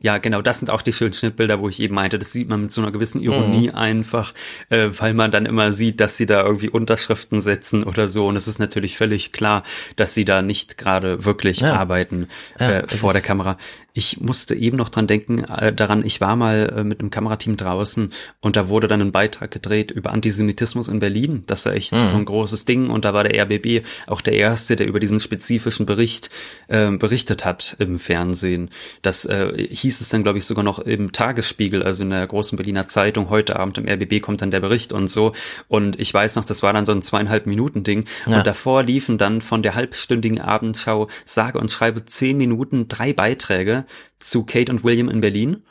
Ja, 0.01 0.18
genau, 0.18 0.43
das 0.43 0.61
sind 0.61 0.70
auch 0.70 0.80
die 0.82 0.93
schönen 0.93 1.12
Schnittbilder, 1.12 1.59
wo 1.59 1.68
ich 1.68 1.80
eben 1.80 1.95
meinte, 1.97 2.18
das 2.18 2.32
sieht 2.32 2.49
man 2.49 2.61
mit 2.61 2.70
so 2.72 2.80
einer 2.80 2.93
gewissen 2.93 3.20
Ironie 3.20 3.68
Mhm. 3.68 3.74
einfach, 3.74 4.32
äh, 4.68 4.90
weil 4.97 5.12
man 5.12 5.32
dann 5.32 5.45
immer 5.45 5.72
sieht, 5.72 5.99
dass 6.01 6.16
sie 6.16 6.24
da 6.26 6.43
irgendwie 6.45 6.68
Unterschriften 6.68 7.40
setzen 7.40 7.82
oder 7.82 8.09
so. 8.09 8.26
Und 8.28 8.36
es 8.36 8.47
ist 8.47 8.61
natürlich 8.61 8.97
völlig 8.97 9.32
klar, 9.32 9.64
dass 9.97 10.14
sie 10.14 10.24
da 10.24 10.40
nicht 10.40 10.78
gerade 10.78 11.24
wirklich 11.24 11.61
Ja. 11.61 11.74
arbeiten 11.74 12.28
Ja, 12.61 12.70
äh, 12.80 12.88
vor 12.88 13.12
der 13.12 13.22
Kamera. 13.22 13.59
Ich 13.95 14.20
musste 14.20 14.55
eben 14.55 14.76
noch 14.76 14.88
dran 14.88 15.07
denken, 15.07 15.45
äh, 15.45 15.72
daran, 15.72 16.05
ich 16.05 16.20
war 16.20 16.34
mal 16.36 16.72
äh, 16.76 16.84
mit 16.84 17.01
einem 17.01 17.11
Kamerateam 17.11 17.57
draußen 17.57 18.12
und 18.40 18.57
da 18.57 18.68
wurde 18.68 18.88
dann 18.88 19.01
ein 19.03 19.12
Beitrag 19.12 19.51
gedreht 19.51 19.90
über 19.90 20.12
Antisemitismus 20.12 20.88
in 20.88 20.99
Berlin. 20.99 21.45
Das 21.47 21.66
war 21.66 21.74
echt 21.74 21.93
Mhm. 21.93 22.05
so 22.05 22.16
ein 22.16 22.24
großes 22.24 22.64
Ding 22.64 22.88
und 22.90 23.05
da 23.05 23.12
war 23.12 23.24
der 23.24 23.38
RBB 23.43 23.84
auch 24.07 24.20
der 24.22 24.32
Erste, 24.34 24.76
der 24.76 24.86
über 24.86 24.99
diesen 24.99 25.20
spezifischen 25.20 25.84
Bericht 25.84 26.30
äh, 26.68 26.90
berichtet 26.90 27.45
hat 27.45 27.76
im 27.80 27.99
Fernsehen. 27.99 28.70
Das 29.03 29.26
äh, 29.26 29.53
hieß 29.68 30.01
es 30.01 30.09
dann, 30.09 30.22
glaube 30.22 30.38
ich, 30.38 30.47
sogar 30.47 30.64
noch 30.64 30.78
im 30.78 31.12
Tagesspiegel, 31.12 31.82
also 31.82 32.03
in 32.03 32.11
der 32.11 32.26
großen 32.26 32.57
Berliner 32.57 32.88
Zeitung. 32.88 33.28
Heute 33.28 33.59
Abend 33.59 33.76
im 33.78 33.86
RBB 33.86 34.22
kommt 34.22 34.40
dann 34.43 34.51
der 34.51 34.61
Bericht 34.61 34.93
und 34.93 35.09
so. 35.09 35.32
Und 35.68 36.01
ich 36.01 36.12
weiß 36.14 36.36
noch, 36.36 36.45
das 36.45 36.62
war 36.62 36.72
dann 36.72 36.86
so 36.86 36.93
ein 36.93 37.03
zweieinhalb 37.03 37.47
Minuten 37.47 37.84
Ding. 37.84 38.07
Ja. 38.26 38.38
Und 38.38 38.47
davor 38.47 38.82
liefen 38.82 39.18
dann 39.18 39.43
von 39.43 39.62
der 39.62 39.74
halbstündigen 39.74 40.40
Abendschau 40.40 41.09
sage 41.26 41.59
und 41.59 41.70
schreibe 41.70 42.05
zehn 42.07 42.38
Minuten 42.38 42.88
drei 42.88 43.12
Beiträge 43.12 43.82
zu 44.18 44.45
Kate 44.45 44.70
und 44.72 44.85
William 44.85 45.09
in 45.09 45.20
Berlin. 45.20 45.62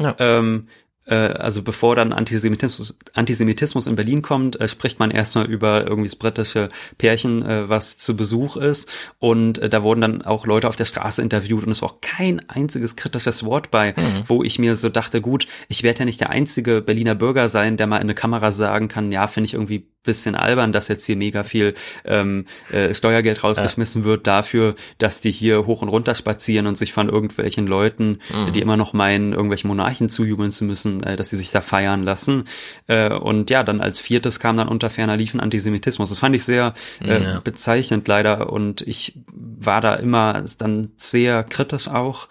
Ja. 0.00 0.14
Ähm, 0.18 0.68
äh, 1.06 1.14
also 1.14 1.62
bevor 1.62 1.96
dann 1.96 2.12
Antisemitismus, 2.12 2.94
Antisemitismus 3.14 3.86
in 3.86 3.96
Berlin 3.96 4.22
kommt, 4.22 4.60
äh, 4.60 4.68
spricht 4.68 4.98
man 4.98 5.10
erstmal 5.10 5.46
über 5.46 5.86
irgendwie 5.86 6.08
das 6.08 6.16
britische 6.16 6.70
Pärchen, 6.98 7.42
äh, 7.44 7.68
was 7.68 7.98
zu 7.98 8.16
Besuch 8.16 8.56
ist. 8.56 8.88
Und 9.18 9.58
äh, 9.58 9.68
da 9.68 9.82
wurden 9.82 10.00
dann 10.00 10.22
auch 10.22 10.46
Leute 10.46 10.68
auf 10.68 10.76
der 10.76 10.84
Straße 10.84 11.20
interviewt 11.22 11.64
und 11.64 11.70
es 11.70 11.82
war 11.82 11.90
auch 11.90 12.00
kein 12.00 12.48
einziges 12.48 12.96
kritisches 12.96 13.44
Wort 13.44 13.70
bei, 13.70 13.92
Mhm. 13.96 14.24
wo 14.26 14.42
ich 14.42 14.58
mir 14.58 14.76
so 14.76 14.88
dachte, 14.88 15.20
gut, 15.20 15.46
ich 15.68 15.82
werde 15.82 16.00
ja 16.00 16.04
nicht 16.04 16.20
der 16.20 16.30
einzige 16.30 16.80
Berliner 16.80 17.14
Bürger 17.14 17.48
sein, 17.48 17.76
der 17.76 17.86
mal 17.86 17.96
in 17.96 18.02
eine 18.02 18.14
Kamera 18.14 18.52
sagen 18.52 18.88
kann, 18.88 19.10
ja, 19.10 19.26
finde 19.26 19.46
ich 19.46 19.54
irgendwie 19.54 19.86
bisschen 20.02 20.34
albern, 20.34 20.72
dass 20.72 20.88
jetzt 20.88 21.04
hier 21.04 21.16
mega 21.16 21.44
viel 21.44 21.74
ähm, 22.04 22.46
äh, 22.72 22.94
Steuergeld 22.94 23.44
rausgeschmissen 23.44 24.02
ja. 24.02 24.06
wird 24.06 24.26
dafür, 24.26 24.74
dass 24.98 25.20
die 25.20 25.30
hier 25.30 25.66
hoch 25.66 25.82
und 25.82 25.88
runter 25.88 26.14
spazieren 26.14 26.66
und 26.66 26.78
sich 26.78 26.92
von 26.92 27.08
irgendwelchen 27.08 27.66
Leuten, 27.66 28.20
mhm. 28.32 28.52
die 28.52 28.60
immer 28.60 28.76
noch 28.76 28.94
meinen, 28.94 29.32
irgendwelchen 29.32 29.68
Monarchen 29.68 30.08
zujubeln 30.08 30.52
zu 30.52 30.64
müssen, 30.64 31.02
äh, 31.02 31.16
dass 31.16 31.30
sie 31.30 31.36
sich 31.36 31.50
da 31.50 31.60
feiern 31.60 32.02
lassen. 32.02 32.44
Äh, 32.86 33.12
und 33.12 33.50
ja, 33.50 33.62
dann 33.62 33.80
als 33.80 34.00
viertes 34.00 34.40
kam 34.40 34.56
dann 34.56 34.68
unter 34.68 34.88
ferner 34.88 35.16
Liefen 35.16 35.40
Antisemitismus. 35.40 36.08
Das 36.08 36.18
fand 36.18 36.34
ich 36.34 36.44
sehr 36.44 36.74
äh, 37.04 37.22
ja. 37.22 37.40
bezeichnend 37.40 38.08
leider 38.08 38.50
und 38.50 38.80
ich 38.82 39.18
war 39.32 39.80
da 39.82 39.94
immer 39.94 40.42
dann 40.58 40.92
sehr 40.96 41.44
kritisch 41.44 41.88
auch 41.88 42.28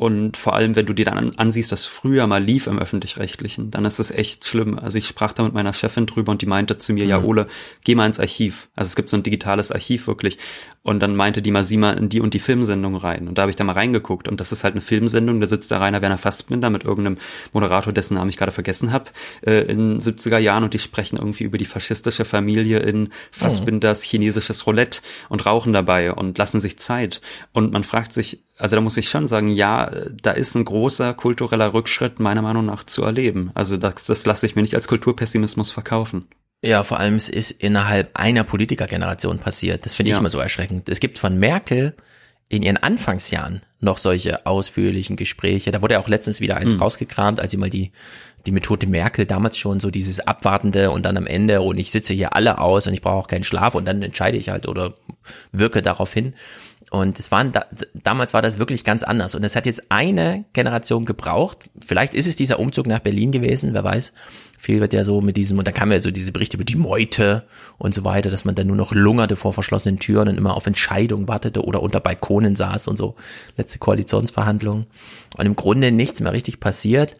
und 0.00 0.38
vor 0.38 0.54
allem, 0.54 0.76
wenn 0.76 0.86
du 0.86 0.94
dir 0.94 1.04
dann 1.04 1.36
ansiehst, 1.36 1.72
was 1.72 1.84
früher 1.84 2.26
mal 2.26 2.42
lief 2.42 2.66
im 2.66 2.78
Öffentlich-Rechtlichen, 2.78 3.70
dann 3.70 3.84
ist 3.84 3.98
das 3.98 4.10
echt 4.10 4.46
schlimm. 4.46 4.78
Also 4.78 4.96
ich 4.96 5.06
sprach 5.06 5.34
da 5.34 5.42
mit 5.42 5.52
meiner 5.52 5.74
Chefin 5.74 6.06
drüber 6.06 6.32
und 6.32 6.40
die 6.40 6.46
meinte 6.46 6.78
zu 6.78 6.94
mir, 6.94 7.04
mhm. 7.04 7.10
ja 7.10 7.22
Ole, 7.22 7.46
geh 7.84 7.94
mal 7.94 8.06
ins 8.06 8.18
Archiv. 8.18 8.68
Also 8.74 8.88
es 8.88 8.96
gibt 8.96 9.10
so 9.10 9.18
ein 9.18 9.22
digitales 9.22 9.70
Archiv 9.70 10.06
wirklich. 10.06 10.38
Und 10.82 11.00
dann 11.00 11.14
meinte 11.14 11.42
die 11.42 11.50
mal 11.50 11.62
in 11.98 12.08
die 12.08 12.20
und 12.20 12.32
die 12.32 12.38
Filmsendung 12.38 12.96
rein. 12.96 13.28
Und 13.28 13.36
da 13.36 13.42
habe 13.42 13.50
ich 13.50 13.56
da 13.56 13.64
mal 13.64 13.72
reingeguckt. 13.72 14.28
Und 14.28 14.40
das 14.40 14.50
ist 14.50 14.64
halt 14.64 14.72
eine 14.72 14.80
Filmsendung, 14.80 15.38
da 15.38 15.46
sitzt 15.46 15.70
da 15.70 15.78
Rainer 15.78 16.00
Werner 16.00 16.16
Fassbinder 16.16 16.70
mit 16.70 16.84
irgendeinem 16.84 17.18
Moderator, 17.52 17.92
dessen 17.92 18.14
Namen 18.14 18.30
ich 18.30 18.38
gerade 18.38 18.52
vergessen 18.52 18.90
habe, 18.90 19.10
äh, 19.42 19.60
in 19.70 20.00
70er 20.00 20.38
Jahren 20.38 20.64
und 20.64 20.72
die 20.72 20.78
sprechen 20.78 21.18
irgendwie 21.18 21.44
über 21.44 21.58
die 21.58 21.66
faschistische 21.66 22.24
Familie 22.24 22.78
in 22.78 23.10
Fassbinders 23.30 24.02
chinesisches 24.02 24.66
Roulette 24.66 25.02
und 25.28 25.44
rauchen 25.44 25.74
dabei 25.74 26.14
und 26.14 26.38
lassen 26.38 26.60
sich 26.60 26.78
Zeit. 26.78 27.20
Und 27.52 27.72
man 27.72 27.84
fragt 27.84 28.14
sich, 28.14 28.42
also 28.56 28.76
da 28.76 28.80
muss 28.80 28.96
ich 28.96 29.10
schon 29.10 29.26
sagen, 29.26 29.48
ja, 29.48 29.90
da 30.22 30.30
ist 30.30 30.54
ein 30.54 30.64
großer 30.64 31.12
kultureller 31.12 31.74
Rückschritt 31.74 32.20
meiner 32.20 32.42
Meinung 32.42 32.64
nach 32.64 32.84
zu 32.84 33.04
erleben. 33.04 33.50
Also 33.52 33.76
das, 33.76 34.06
das 34.06 34.24
lasse 34.24 34.46
ich 34.46 34.56
mir 34.56 34.62
nicht 34.62 34.74
als 34.74 34.88
Kulturpessimismus 34.88 35.70
verkaufen. 35.70 36.24
Ja, 36.62 36.84
vor 36.84 37.00
allem 37.00 37.16
es 37.16 37.28
ist 37.28 37.52
innerhalb 37.52 38.10
einer 38.14 38.44
Politikergeneration 38.44 39.38
passiert. 39.38 39.86
Das 39.86 39.94
finde 39.94 40.10
ich 40.10 40.14
ja. 40.14 40.20
immer 40.20 40.30
so 40.30 40.38
erschreckend. 40.38 40.88
Es 40.88 41.00
gibt 41.00 41.18
von 41.18 41.38
Merkel 41.38 41.94
in 42.50 42.62
ihren 42.62 42.76
Anfangsjahren 42.76 43.62
noch 43.78 43.96
solche 43.96 44.44
ausführlichen 44.44 45.16
Gespräche. 45.16 45.70
Da 45.70 45.80
wurde 45.80 45.94
ja 45.94 46.00
auch 46.00 46.08
letztens 46.08 46.40
wieder 46.40 46.56
eins 46.56 46.74
hm. 46.74 46.80
rausgekramt, 46.80 47.40
als 47.40 47.52
sie 47.52 47.56
mal 47.56 47.70
die, 47.70 47.92
die 48.44 48.50
Methode 48.50 48.86
Merkel 48.86 49.24
damals 49.24 49.56
schon 49.56 49.80
so 49.80 49.90
dieses 49.90 50.20
Abwartende 50.20 50.90
und 50.90 51.04
dann 51.06 51.16
am 51.16 51.26
Ende 51.26 51.62
und 51.62 51.78
ich 51.78 51.90
sitze 51.90 52.12
hier 52.12 52.34
alle 52.34 52.58
aus 52.58 52.86
und 52.86 52.92
ich 52.92 53.00
brauche 53.00 53.16
auch 53.16 53.26
keinen 53.28 53.44
Schlaf 53.44 53.74
und 53.74 53.86
dann 53.86 54.02
entscheide 54.02 54.36
ich 54.36 54.50
halt 54.50 54.68
oder 54.68 54.94
wirke 55.52 55.80
darauf 55.80 56.12
hin. 56.12 56.34
Und 56.90 57.20
es 57.20 57.30
waren 57.30 57.52
da, 57.52 57.66
damals 57.94 58.34
war 58.34 58.42
das 58.42 58.58
wirklich 58.58 58.82
ganz 58.82 59.04
anders. 59.04 59.36
Und 59.36 59.44
es 59.44 59.54
hat 59.54 59.64
jetzt 59.64 59.84
eine 59.90 60.44
Generation 60.52 61.04
gebraucht. 61.04 61.70
Vielleicht 61.80 62.16
ist 62.16 62.26
es 62.26 62.34
dieser 62.34 62.58
Umzug 62.58 62.88
nach 62.88 62.98
Berlin 62.98 63.30
gewesen, 63.30 63.74
wer 63.74 63.84
weiß. 63.84 64.12
Viel 64.58 64.80
wird 64.80 64.92
ja 64.92 65.04
so 65.04 65.20
mit 65.20 65.36
diesem, 65.36 65.56
und 65.56 65.68
da 65.68 65.72
kamen 65.72 65.92
ja 65.92 66.02
so 66.02 66.10
diese 66.10 66.32
Berichte 66.32 66.56
über 66.56 66.64
die 66.64 66.74
Meute 66.74 67.44
und 67.78 67.94
so 67.94 68.02
weiter, 68.02 68.28
dass 68.28 68.44
man 68.44 68.56
dann 68.56 68.66
nur 68.66 68.76
noch 68.76 68.92
lungerte 68.92 69.36
vor 69.36 69.52
verschlossenen 69.52 70.00
Türen 70.00 70.28
und 70.28 70.36
immer 70.36 70.56
auf 70.56 70.66
Entscheidungen 70.66 71.28
wartete 71.28 71.62
oder 71.62 71.80
unter 71.80 72.00
Balkonen 72.00 72.56
saß 72.56 72.88
und 72.88 72.96
so. 72.96 73.14
Letzte 73.56 73.78
Koalitionsverhandlungen. 73.78 74.86
Und 75.36 75.46
im 75.46 75.54
Grunde 75.54 75.92
nichts 75.92 76.18
mehr 76.20 76.32
richtig 76.32 76.58
passiert. 76.58 77.14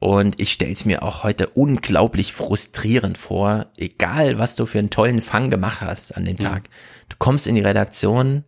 Und 0.00 0.40
ich 0.40 0.50
stell's 0.50 0.84
mir 0.84 1.04
auch 1.04 1.22
heute 1.22 1.46
unglaublich 1.50 2.32
frustrierend 2.32 3.18
vor, 3.18 3.66
egal 3.76 4.40
was 4.40 4.56
du 4.56 4.66
für 4.66 4.80
einen 4.80 4.90
tollen 4.90 5.20
Fang 5.20 5.48
gemacht 5.48 5.80
hast 5.80 6.16
an 6.16 6.24
dem 6.24 6.38
Tag. 6.38 6.64
Du 7.08 7.14
kommst 7.20 7.46
in 7.46 7.54
die 7.54 7.60
Redaktion, 7.60 8.42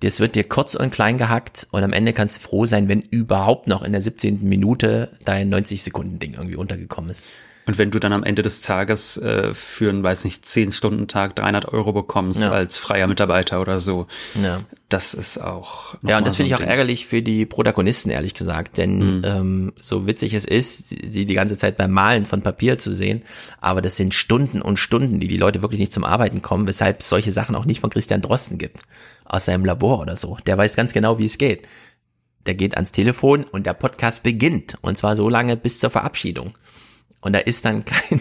das 0.00 0.20
wird 0.20 0.34
dir 0.34 0.44
kurz 0.44 0.74
und 0.74 0.90
klein 0.90 1.18
gehackt 1.18 1.66
und 1.70 1.82
am 1.82 1.92
Ende 1.92 2.12
kannst 2.12 2.36
du 2.36 2.40
froh 2.40 2.66
sein, 2.66 2.88
wenn 2.88 3.00
überhaupt 3.00 3.66
noch 3.66 3.82
in 3.82 3.92
der 3.92 4.02
17. 4.02 4.46
Minute 4.46 5.10
dein 5.24 5.48
90 5.48 5.82
Sekunden 5.82 6.18
Ding 6.18 6.34
irgendwie 6.34 6.56
untergekommen 6.56 7.10
ist. 7.10 7.26
Und 7.66 7.78
wenn 7.78 7.90
du 7.90 7.98
dann 7.98 8.12
am 8.12 8.22
Ende 8.22 8.42
des 8.42 8.60
Tages 8.60 9.16
äh, 9.16 9.52
für 9.52 9.90
einen, 9.90 10.04
weiß 10.04 10.24
nicht, 10.24 10.46
10 10.46 10.70
Stunden 10.70 11.08
Tag 11.08 11.34
300 11.34 11.66
Euro 11.66 11.92
bekommst 11.92 12.40
ja. 12.40 12.52
als 12.52 12.78
freier 12.78 13.08
Mitarbeiter 13.08 13.60
oder 13.60 13.80
so, 13.80 14.06
ja. 14.40 14.60
das 14.88 15.14
ist 15.14 15.38
auch. 15.38 15.96
Ja, 16.06 16.18
und 16.18 16.26
das 16.26 16.34
so 16.34 16.36
finde 16.36 16.48
ich 16.50 16.54
auch 16.54 16.60
Ding. 16.60 16.68
ärgerlich 16.68 17.06
für 17.06 17.22
die 17.22 17.44
Protagonisten, 17.44 18.10
ehrlich 18.10 18.34
gesagt, 18.34 18.78
denn 18.78 19.18
mhm. 19.18 19.22
ähm, 19.24 19.72
so 19.80 20.06
witzig 20.06 20.32
es 20.34 20.44
ist, 20.44 20.92
die 20.92 21.26
die 21.26 21.34
ganze 21.34 21.58
Zeit 21.58 21.76
beim 21.76 21.90
Malen 21.90 22.24
von 22.24 22.40
Papier 22.40 22.78
zu 22.78 22.94
sehen, 22.94 23.22
aber 23.60 23.82
das 23.82 23.96
sind 23.96 24.14
Stunden 24.14 24.62
und 24.62 24.78
Stunden, 24.78 25.18
die 25.18 25.26
die 25.26 25.36
Leute 25.36 25.60
wirklich 25.60 25.80
nicht 25.80 25.92
zum 25.92 26.04
Arbeiten 26.04 26.42
kommen, 26.42 26.68
weshalb 26.68 27.00
es 27.00 27.08
solche 27.08 27.32
Sachen 27.32 27.56
auch 27.56 27.64
nicht 27.64 27.80
von 27.80 27.90
Christian 27.90 28.22
Drosten 28.22 28.58
gibt 28.58 28.78
aus 29.28 29.46
seinem 29.46 29.64
Labor 29.64 30.00
oder 30.00 30.16
so. 30.16 30.36
Der 30.46 30.58
weiß 30.58 30.76
ganz 30.76 30.92
genau, 30.92 31.18
wie 31.18 31.26
es 31.26 31.38
geht. 31.38 31.66
Der 32.46 32.54
geht 32.54 32.74
ans 32.74 32.92
Telefon 32.92 33.44
und 33.44 33.66
der 33.66 33.74
Podcast 33.74 34.22
beginnt 34.22 34.76
und 34.82 34.96
zwar 34.96 35.16
so 35.16 35.28
lange 35.28 35.56
bis 35.56 35.80
zur 35.80 35.90
Verabschiedung. 35.90 36.54
Und 37.20 37.32
da 37.32 37.40
ist 37.40 37.64
dann 37.64 37.84
kein 37.84 38.20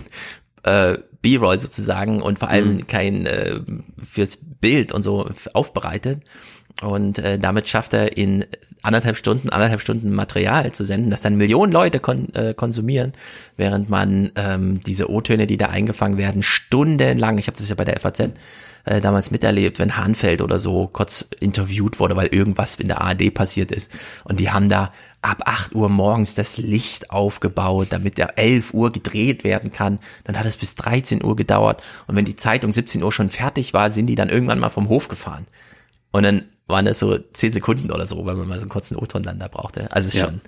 äh, 0.63 0.97
B-Roll 1.21 1.59
sozusagen 1.59 2.21
und 2.21 2.39
vor 2.39 2.49
allem 2.49 2.77
mhm. 2.77 2.87
kein 2.87 3.25
äh, 3.25 3.59
fürs 4.03 4.37
Bild 4.37 4.91
und 4.91 5.01
so 5.01 5.29
aufbereitet. 5.53 6.21
Und 6.81 7.19
äh, 7.19 7.39
damit 7.39 7.69
schafft 7.69 7.93
er 7.93 8.17
in 8.17 8.45
anderthalb 8.83 9.15
Stunden, 9.15 9.49
anderthalb 9.49 9.79
Stunden 9.79 10.13
Material 10.13 10.73
zu 10.73 10.83
senden, 10.83 11.09
das 11.09 11.21
dann 11.21 11.35
Millionen 11.35 11.71
Leute 11.71 11.99
kon 11.99 12.33
äh, 12.33 12.53
konsumieren, 12.53 13.13
während 13.55 13.89
man 13.89 14.31
ähm, 14.35 14.81
diese 14.81 15.09
O-Töne, 15.09 15.47
die 15.47 15.57
da 15.57 15.67
eingefangen 15.67 16.17
werden, 16.17 16.43
stundenlang, 16.43 17.37
ich 17.37 17.47
habe 17.47 17.57
das 17.57 17.69
ja 17.69 17.75
bei 17.75 17.85
der 17.85 17.99
FAZ 17.99 18.31
äh, 18.85 19.01
damals 19.01 19.31
miterlebt, 19.31 19.79
wenn 19.79 19.97
Hahnfeld 19.97 20.41
oder 20.41 20.59
so 20.59 20.87
kurz 20.87 21.27
interviewt 21.39 21.99
wurde, 21.99 22.15
weil 22.15 22.27
irgendwas 22.27 22.75
in 22.75 22.87
der 22.87 23.01
ARD 23.01 23.33
passiert 23.33 23.71
ist. 23.71 23.91
Und 24.23 24.39
die 24.39 24.51
haben 24.51 24.69
da 24.69 24.91
ab 25.21 25.41
8 25.45 25.73
Uhr 25.73 25.89
morgens 25.89 26.35
das 26.35 26.57
Licht 26.57 27.09
aufgebaut, 27.09 27.87
damit 27.89 28.17
der 28.17 28.37
11 28.37 28.73
Uhr 28.73 28.91
gedreht 28.91 29.43
werden 29.43 29.71
kann. 29.71 29.99
Dann 30.23 30.37
hat 30.37 30.45
es 30.45 30.57
bis 30.57 30.75
13 30.75 31.23
Uhr 31.23 31.35
gedauert. 31.35 31.81
Und 32.07 32.15
wenn 32.15 32.25
die 32.25 32.35
Zeitung 32.35 32.71
17 32.71 33.01
Uhr 33.01 33.11
schon 33.11 33.29
fertig 33.29 33.73
war, 33.73 33.89
sind 33.89 34.07
die 34.07 34.15
dann 34.15 34.29
irgendwann 34.29 34.59
mal 34.59 34.69
vom 34.69 34.87
Hof 34.87 35.07
gefahren. 35.07 35.47
Und 36.11 36.23
dann 36.23 36.43
waren 36.67 36.85
das 36.85 36.99
so 36.99 37.17
10 37.17 37.53
Sekunden 37.53 37.91
oder 37.91 38.05
so, 38.05 38.25
weil 38.25 38.35
man 38.35 38.47
mal 38.47 38.55
so 38.55 38.61
einen 38.61 38.69
kurzen 38.69 38.95
O-Ton 38.95 39.23
dann 39.23 39.39
da 39.39 39.47
brauchte. 39.47 39.91
Also 39.91 40.07
es 40.07 40.15
ist 40.15 40.21
ja. 40.21 40.25
schon 40.25 40.41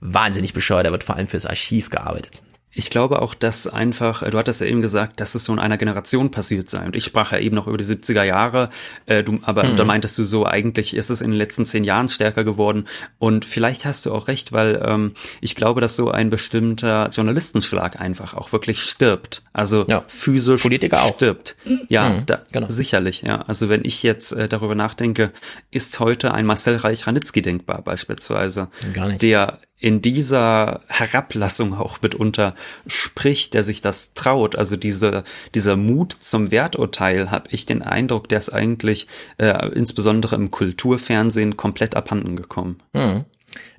wahnsinnig 0.00 0.52
bescheuert. 0.52 0.86
Da 0.86 0.92
wird 0.92 1.04
vor 1.04 1.16
allem 1.16 1.26
fürs 1.26 1.46
Archiv 1.46 1.90
gearbeitet. 1.90 2.42
Ich 2.74 2.90
glaube 2.90 3.22
auch, 3.22 3.34
dass 3.34 3.66
einfach, 3.66 4.22
äh, 4.22 4.30
du 4.30 4.38
hattest 4.38 4.60
ja 4.60 4.66
eben 4.66 4.82
gesagt, 4.82 5.20
dass 5.20 5.34
es 5.34 5.44
so 5.44 5.52
in 5.52 5.58
einer 5.58 5.78
Generation 5.78 6.30
passiert 6.30 6.68
sei. 6.68 6.84
Und 6.84 6.96
ich 6.96 7.04
sprach 7.04 7.32
ja 7.32 7.38
eben 7.38 7.54
noch 7.54 7.66
über 7.66 7.78
die 7.78 7.84
70er 7.84 8.24
Jahre, 8.24 8.70
äh, 9.06 9.22
du, 9.22 9.38
aber 9.42 9.64
mhm. 9.64 9.76
da 9.76 9.84
meintest 9.84 10.18
du 10.18 10.24
so, 10.24 10.44
eigentlich 10.46 10.94
ist 10.94 11.10
es 11.10 11.20
in 11.20 11.30
den 11.30 11.38
letzten 11.38 11.64
zehn 11.64 11.84
Jahren 11.84 12.08
stärker 12.08 12.44
geworden. 12.44 12.86
Und 13.18 13.44
vielleicht 13.44 13.84
hast 13.84 14.04
du 14.06 14.12
auch 14.12 14.28
recht, 14.28 14.52
weil 14.52 14.82
ähm, 14.84 15.14
ich 15.40 15.54
glaube, 15.54 15.80
dass 15.80 15.96
so 15.96 16.10
ein 16.10 16.30
bestimmter 16.30 17.08
Journalistenschlag 17.10 18.00
einfach 18.00 18.34
auch 18.34 18.52
wirklich 18.52 18.82
stirbt. 18.82 19.42
Also 19.52 19.84
ja. 19.86 20.04
physisch 20.08 20.62
Politiker 20.62 21.02
auch. 21.02 21.14
stirbt. 21.16 21.56
Ja, 21.88 22.10
mhm, 22.10 22.26
da, 22.26 22.42
genau. 22.52 22.66
sicherlich. 22.68 23.22
Ja, 23.22 23.42
also 23.42 23.68
wenn 23.68 23.84
ich 23.84 24.02
jetzt 24.02 24.32
äh, 24.32 24.48
darüber 24.48 24.74
nachdenke, 24.74 25.32
ist 25.70 26.00
heute 26.00 26.34
ein 26.34 26.46
Marcel 26.46 26.76
Reich-Ranitzky 26.76 27.42
denkbar 27.42 27.82
beispielsweise, 27.82 28.68
Gar 28.92 29.08
nicht. 29.08 29.22
der 29.22 29.58
in 29.84 30.00
dieser 30.00 30.80
Herablassung 30.88 31.74
auch 31.74 32.00
mitunter 32.00 32.54
spricht, 32.86 33.52
der 33.52 33.62
sich 33.62 33.82
das 33.82 34.14
traut. 34.14 34.56
Also 34.56 34.78
diese, 34.78 35.24
dieser 35.54 35.76
Mut 35.76 36.16
zum 36.18 36.50
Werturteil, 36.50 37.30
habe 37.30 37.50
ich 37.50 37.66
den 37.66 37.82
Eindruck, 37.82 38.30
der 38.30 38.38
ist 38.38 38.48
eigentlich 38.48 39.08
äh, 39.36 39.68
insbesondere 39.74 40.36
im 40.36 40.50
Kulturfernsehen 40.50 41.58
komplett 41.58 41.96
abhanden 41.96 42.34
gekommen. 42.34 42.78
Hm. 42.94 43.26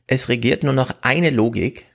Es 0.05 0.29
regiert 0.29 0.61
nur 0.61 0.73
noch 0.73 0.91
eine 1.01 1.31
Logik. 1.31 1.87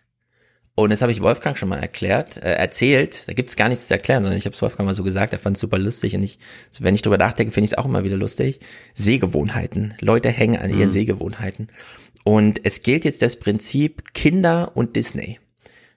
Und 0.75 0.91
das 0.91 1.03
habe 1.03 1.13
ich 1.13 1.21
Wolfgang 1.21 1.57
schon 1.57 1.69
mal 1.69 1.79
erklärt, 1.79 2.37
äh, 2.39 2.55
erzählt. 2.55 3.29
Da 3.29 3.33
gibt's 3.35 3.55
gar 3.55 3.69
nichts 3.69 3.87
zu 3.87 3.95
erklären, 3.95 4.25
sondern 4.25 4.39
ich 4.39 4.47
habe 4.47 4.57
es 4.57 4.63
Wolfgang 4.63 4.89
mal 4.89 4.95
so 4.95 5.05
gesagt, 5.05 5.33
er 5.33 5.39
fand 5.39 5.57
es 5.57 5.61
super 5.61 5.79
lustig. 5.79 6.17
Und 6.17 6.25
ich, 6.25 6.41
wenn 6.81 6.97
ich 6.97 7.03
drüber 7.03 7.19
nachdenke, 7.19 7.53
finde 7.53 7.67
ich 7.67 7.73
es 7.73 7.79
auch 7.79 7.85
immer 7.85 8.03
wieder 8.03 8.17
lustig. 8.17 8.59
Sehgewohnheiten. 8.93 9.95
Leute 10.01 10.31
hängen 10.31 10.61
an 10.61 10.71
ihren 10.71 10.89
mhm. 10.89 10.93
Sehgewohnheiten. 10.93 11.69
Und 12.25 12.61
es 12.65 12.83
gilt 12.83 13.05
jetzt 13.05 13.23
das 13.23 13.37
Prinzip 13.37 14.15
Kinder 14.15 14.73
und 14.75 14.97
Disney. 14.97 15.39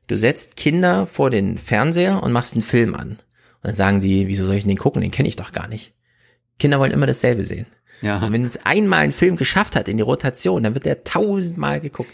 Du 0.07 0.17
setzt 0.17 0.55
Kinder 0.55 1.05
vor 1.05 1.29
den 1.29 1.57
Fernseher 1.57 2.23
und 2.23 2.31
machst 2.31 2.53
einen 2.53 2.61
Film 2.61 2.95
an. 2.95 3.09
Und 3.09 3.19
dann 3.61 3.75
sagen 3.75 4.01
die, 4.01 4.27
wieso 4.27 4.45
soll 4.45 4.55
ich 4.55 4.65
den 4.65 4.77
gucken? 4.77 5.01
Den 5.01 5.11
kenne 5.11 5.29
ich 5.29 5.35
doch 5.35 5.51
gar 5.51 5.67
nicht. 5.67 5.93
Kinder 6.59 6.79
wollen 6.79 6.91
immer 6.91 7.07
dasselbe 7.07 7.43
sehen. 7.43 7.67
Ja. 8.01 8.19
Und 8.19 8.33
wenn 8.33 8.45
es 8.45 8.65
einmal 8.65 8.99
einen 8.99 9.13
Film 9.13 9.37
geschafft 9.37 9.75
hat 9.75 9.87
in 9.87 9.97
die 9.97 10.03
Rotation, 10.03 10.63
dann 10.63 10.73
wird 10.73 10.85
der 10.85 11.03
tausendmal 11.03 11.79
geguckt. 11.79 12.11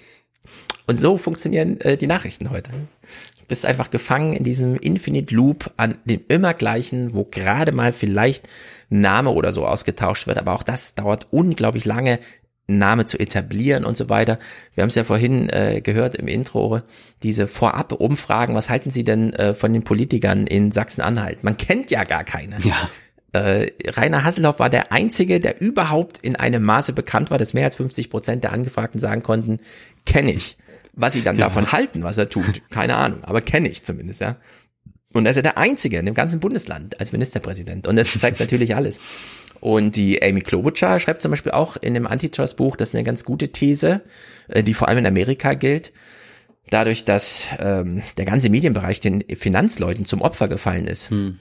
Und 0.85 0.97
so 0.97 1.17
funktionieren 1.17 1.79
äh, 1.81 1.97
die 1.97 2.07
Nachrichten 2.07 2.51
heute. 2.51 2.71
Du 2.71 3.45
bist 3.47 3.65
einfach 3.65 3.89
gefangen 3.89 4.33
in 4.33 4.43
diesem 4.43 4.75
Infinite 4.77 5.33
Loop 5.33 5.71
an 5.77 5.97
dem 6.05 6.21
immer 6.27 6.53
gleichen, 6.53 7.13
wo 7.13 7.25
gerade 7.25 7.71
mal 7.71 7.93
vielleicht 7.93 8.47
Name 8.89 9.31
oder 9.31 9.51
so 9.51 9.65
ausgetauscht 9.65 10.27
wird, 10.27 10.37
aber 10.37 10.53
auch 10.53 10.63
das 10.63 10.95
dauert 10.95 11.27
unglaublich 11.31 11.85
lange, 11.85 12.19
Name 12.77 13.05
zu 13.05 13.17
etablieren 13.17 13.85
und 13.85 13.97
so 13.97 14.09
weiter. 14.09 14.39
Wir 14.73 14.83
haben 14.83 14.89
es 14.89 14.95
ja 14.95 15.03
vorhin 15.03 15.49
äh, 15.49 15.81
gehört 15.81 16.15
im 16.15 16.27
Intro, 16.27 16.81
diese 17.23 17.47
Vorab-Umfragen, 17.47 18.55
was 18.55 18.69
halten 18.69 18.91
Sie 18.91 19.03
denn 19.03 19.33
äh, 19.33 19.53
von 19.53 19.73
den 19.73 19.83
Politikern 19.83 20.47
in 20.47 20.71
Sachsen-Anhalt? 20.71 21.43
Man 21.43 21.57
kennt 21.57 21.91
ja 21.91 22.03
gar 22.03 22.23
keine. 22.23 22.57
Ja. 22.61 22.89
Äh, 23.31 23.67
Rainer 23.87 24.23
Hasselhoff 24.23 24.59
war 24.59 24.69
der 24.69 24.91
Einzige, 24.91 25.39
der 25.39 25.61
überhaupt 25.61 26.17
in 26.19 26.35
einem 26.35 26.63
Maße 26.63 26.93
bekannt 26.93 27.29
war, 27.29 27.37
dass 27.37 27.53
mehr 27.53 27.65
als 27.65 27.75
50 27.75 28.09
Prozent 28.09 28.43
der 28.43 28.53
Angefragten 28.53 28.99
sagen 28.99 29.21
konnten, 29.21 29.59
kenne 30.05 30.31
ich. 30.31 30.57
Was 30.93 31.13
sie 31.13 31.21
dann 31.21 31.37
ja. 31.37 31.45
davon 31.45 31.71
halten, 31.71 32.03
was 32.03 32.17
er 32.17 32.29
tut, 32.29 32.61
keine 32.69 32.95
Ahnung, 32.95 33.23
aber 33.23 33.41
kenne 33.41 33.69
ich 33.69 33.83
zumindest, 33.83 34.21
ja. 34.21 34.37
Und 35.13 35.25
er 35.25 35.31
ist 35.31 35.37
ja 35.37 35.41
der 35.41 35.57
Einzige 35.57 35.97
in 35.97 36.05
dem 36.05 36.13
ganzen 36.13 36.39
Bundesland 36.39 36.99
als 36.99 37.11
Ministerpräsident. 37.11 37.87
Und 37.87 37.95
das 37.95 38.11
zeigt 38.19 38.39
natürlich 38.39 38.75
alles. 38.75 39.01
Und 39.59 39.95
die 39.95 40.21
Amy 40.21 40.41
Klobuchar 40.41 40.99
schreibt 40.99 41.21
zum 41.21 41.31
Beispiel 41.31 41.51
auch 41.51 41.77
in 41.77 41.93
dem 41.93 42.07
Antitrust-Buch, 42.07 42.75
das 42.75 42.89
ist 42.89 42.95
eine 42.95 43.03
ganz 43.03 43.25
gute 43.25 43.49
These, 43.49 44.01
äh, 44.47 44.63
die 44.63 44.73
vor 44.73 44.87
allem 44.87 44.99
in 44.99 45.05
Amerika 45.05 45.53
gilt. 45.53 45.91
Dadurch, 46.69 47.03
dass 47.03 47.47
ähm, 47.59 48.03
der 48.17 48.25
ganze 48.25 48.49
Medienbereich 48.49 48.99
den 48.99 49.23
Finanzleuten 49.35 50.05
zum 50.05 50.21
Opfer 50.21 50.47
gefallen 50.47 50.87
ist, 50.87 51.09
hm. 51.09 51.39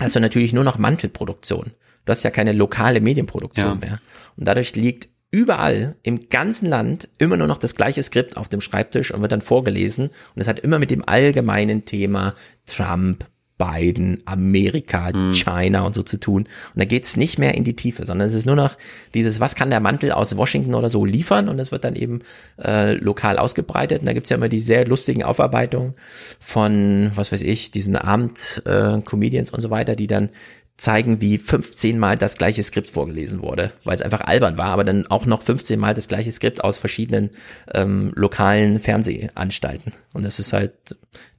hast 0.00 0.16
du 0.16 0.20
natürlich 0.20 0.52
nur 0.52 0.64
noch 0.64 0.78
Mantelproduktion. 0.78 1.72
Du 2.04 2.10
hast 2.10 2.24
ja 2.24 2.30
keine 2.30 2.52
lokale 2.52 3.00
Medienproduktion 3.00 3.80
ja. 3.80 3.88
mehr. 3.88 4.00
Und 4.36 4.46
dadurch 4.46 4.74
liegt 4.74 5.08
überall 5.30 5.96
im 6.02 6.28
ganzen 6.28 6.68
Land 6.68 7.08
immer 7.18 7.36
nur 7.36 7.46
noch 7.48 7.58
das 7.58 7.74
gleiche 7.74 8.02
Skript 8.02 8.36
auf 8.36 8.48
dem 8.48 8.60
Schreibtisch 8.60 9.12
und 9.12 9.20
wird 9.20 9.32
dann 9.32 9.40
vorgelesen. 9.40 10.10
Und 10.34 10.42
es 10.42 10.48
hat 10.48 10.60
immer 10.60 10.78
mit 10.78 10.90
dem 10.90 11.06
allgemeinen 11.06 11.84
Thema 11.84 12.34
Trump, 12.66 13.26
Biden, 13.56 14.22
Amerika, 14.24 15.10
hm. 15.12 15.32
China 15.32 15.82
und 15.82 15.94
so 15.94 16.02
zu 16.02 16.18
tun. 16.18 16.42
Und 16.42 16.78
da 16.78 16.84
geht's 16.84 17.16
nicht 17.16 17.38
mehr 17.38 17.54
in 17.54 17.64
die 17.64 17.76
Tiefe, 17.76 18.04
sondern 18.04 18.28
es 18.28 18.34
ist 18.34 18.46
nur 18.46 18.56
noch 18.56 18.76
dieses, 19.14 19.38
was 19.40 19.54
kann 19.54 19.70
der 19.70 19.80
Mantel 19.80 20.12
aus 20.12 20.36
Washington 20.36 20.74
oder 20.74 20.90
so 20.90 21.04
liefern? 21.04 21.48
Und 21.48 21.58
das 21.58 21.70
wird 21.70 21.84
dann 21.84 21.94
eben 21.94 22.20
äh, 22.62 22.94
lokal 22.94 23.38
ausgebreitet. 23.38 24.00
Und 24.00 24.06
da 24.06 24.12
gibt's 24.12 24.30
ja 24.30 24.36
immer 24.36 24.48
die 24.48 24.60
sehr 24.60 24.86
lustigen 24.86 25.22
Aufarbeitungen 25.22 25.94
von, 26.40 27.12
was 27.14 27.30
weiß 27.30 27.42
ich, 27.42 27.70
diesen 27.70 27.96
Abend-Comedians 27.96 29.50
äh, 29.50 29.54
und 29.54 29.60
so 29.60 29.70
weiter, 29.70 29.94
die 29.94 30.08
dann 30.08 30.30
zeigen, 30.76 31.20
wie 31.20 31.38
15 31.38 31.98
Mal 31.98 32.16
das 32.16 32.36
gleiche 32.36 32.62
Skript 32.62 32.90
vorgelesen 32.90 33.42
wurde, 33.42 33.72
weil 33.84 33.94
es 33.94 34.02
einfach 34.02 34.22
albern 34.22 34.58
war, 34.58 34.66
aber 34.66 34.82
dann 34.82 35.06
auch 35.06 35.24
noch 35.24 35.42
15 35.42 35.78
Mal 35.78 35.94
das 35.94 36.08
gleiche 36.08 36.32
Skript 36.32 36.64
aus 36.64 36.78
verschiedenen 36.78 37.30
ähm, 37.72 38.12
lokalen 38.16 38.80
Fernsehanstalten. 38.80 39.92
Und 40.12 40.24
das 40.24 40.40
ist 40.40 40.52
halt 40.52 40.72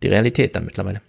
die 0.03 0.07
Realität 0.07 0.55
dann 0.55 0.65
mittlerweile. 0.65 1.01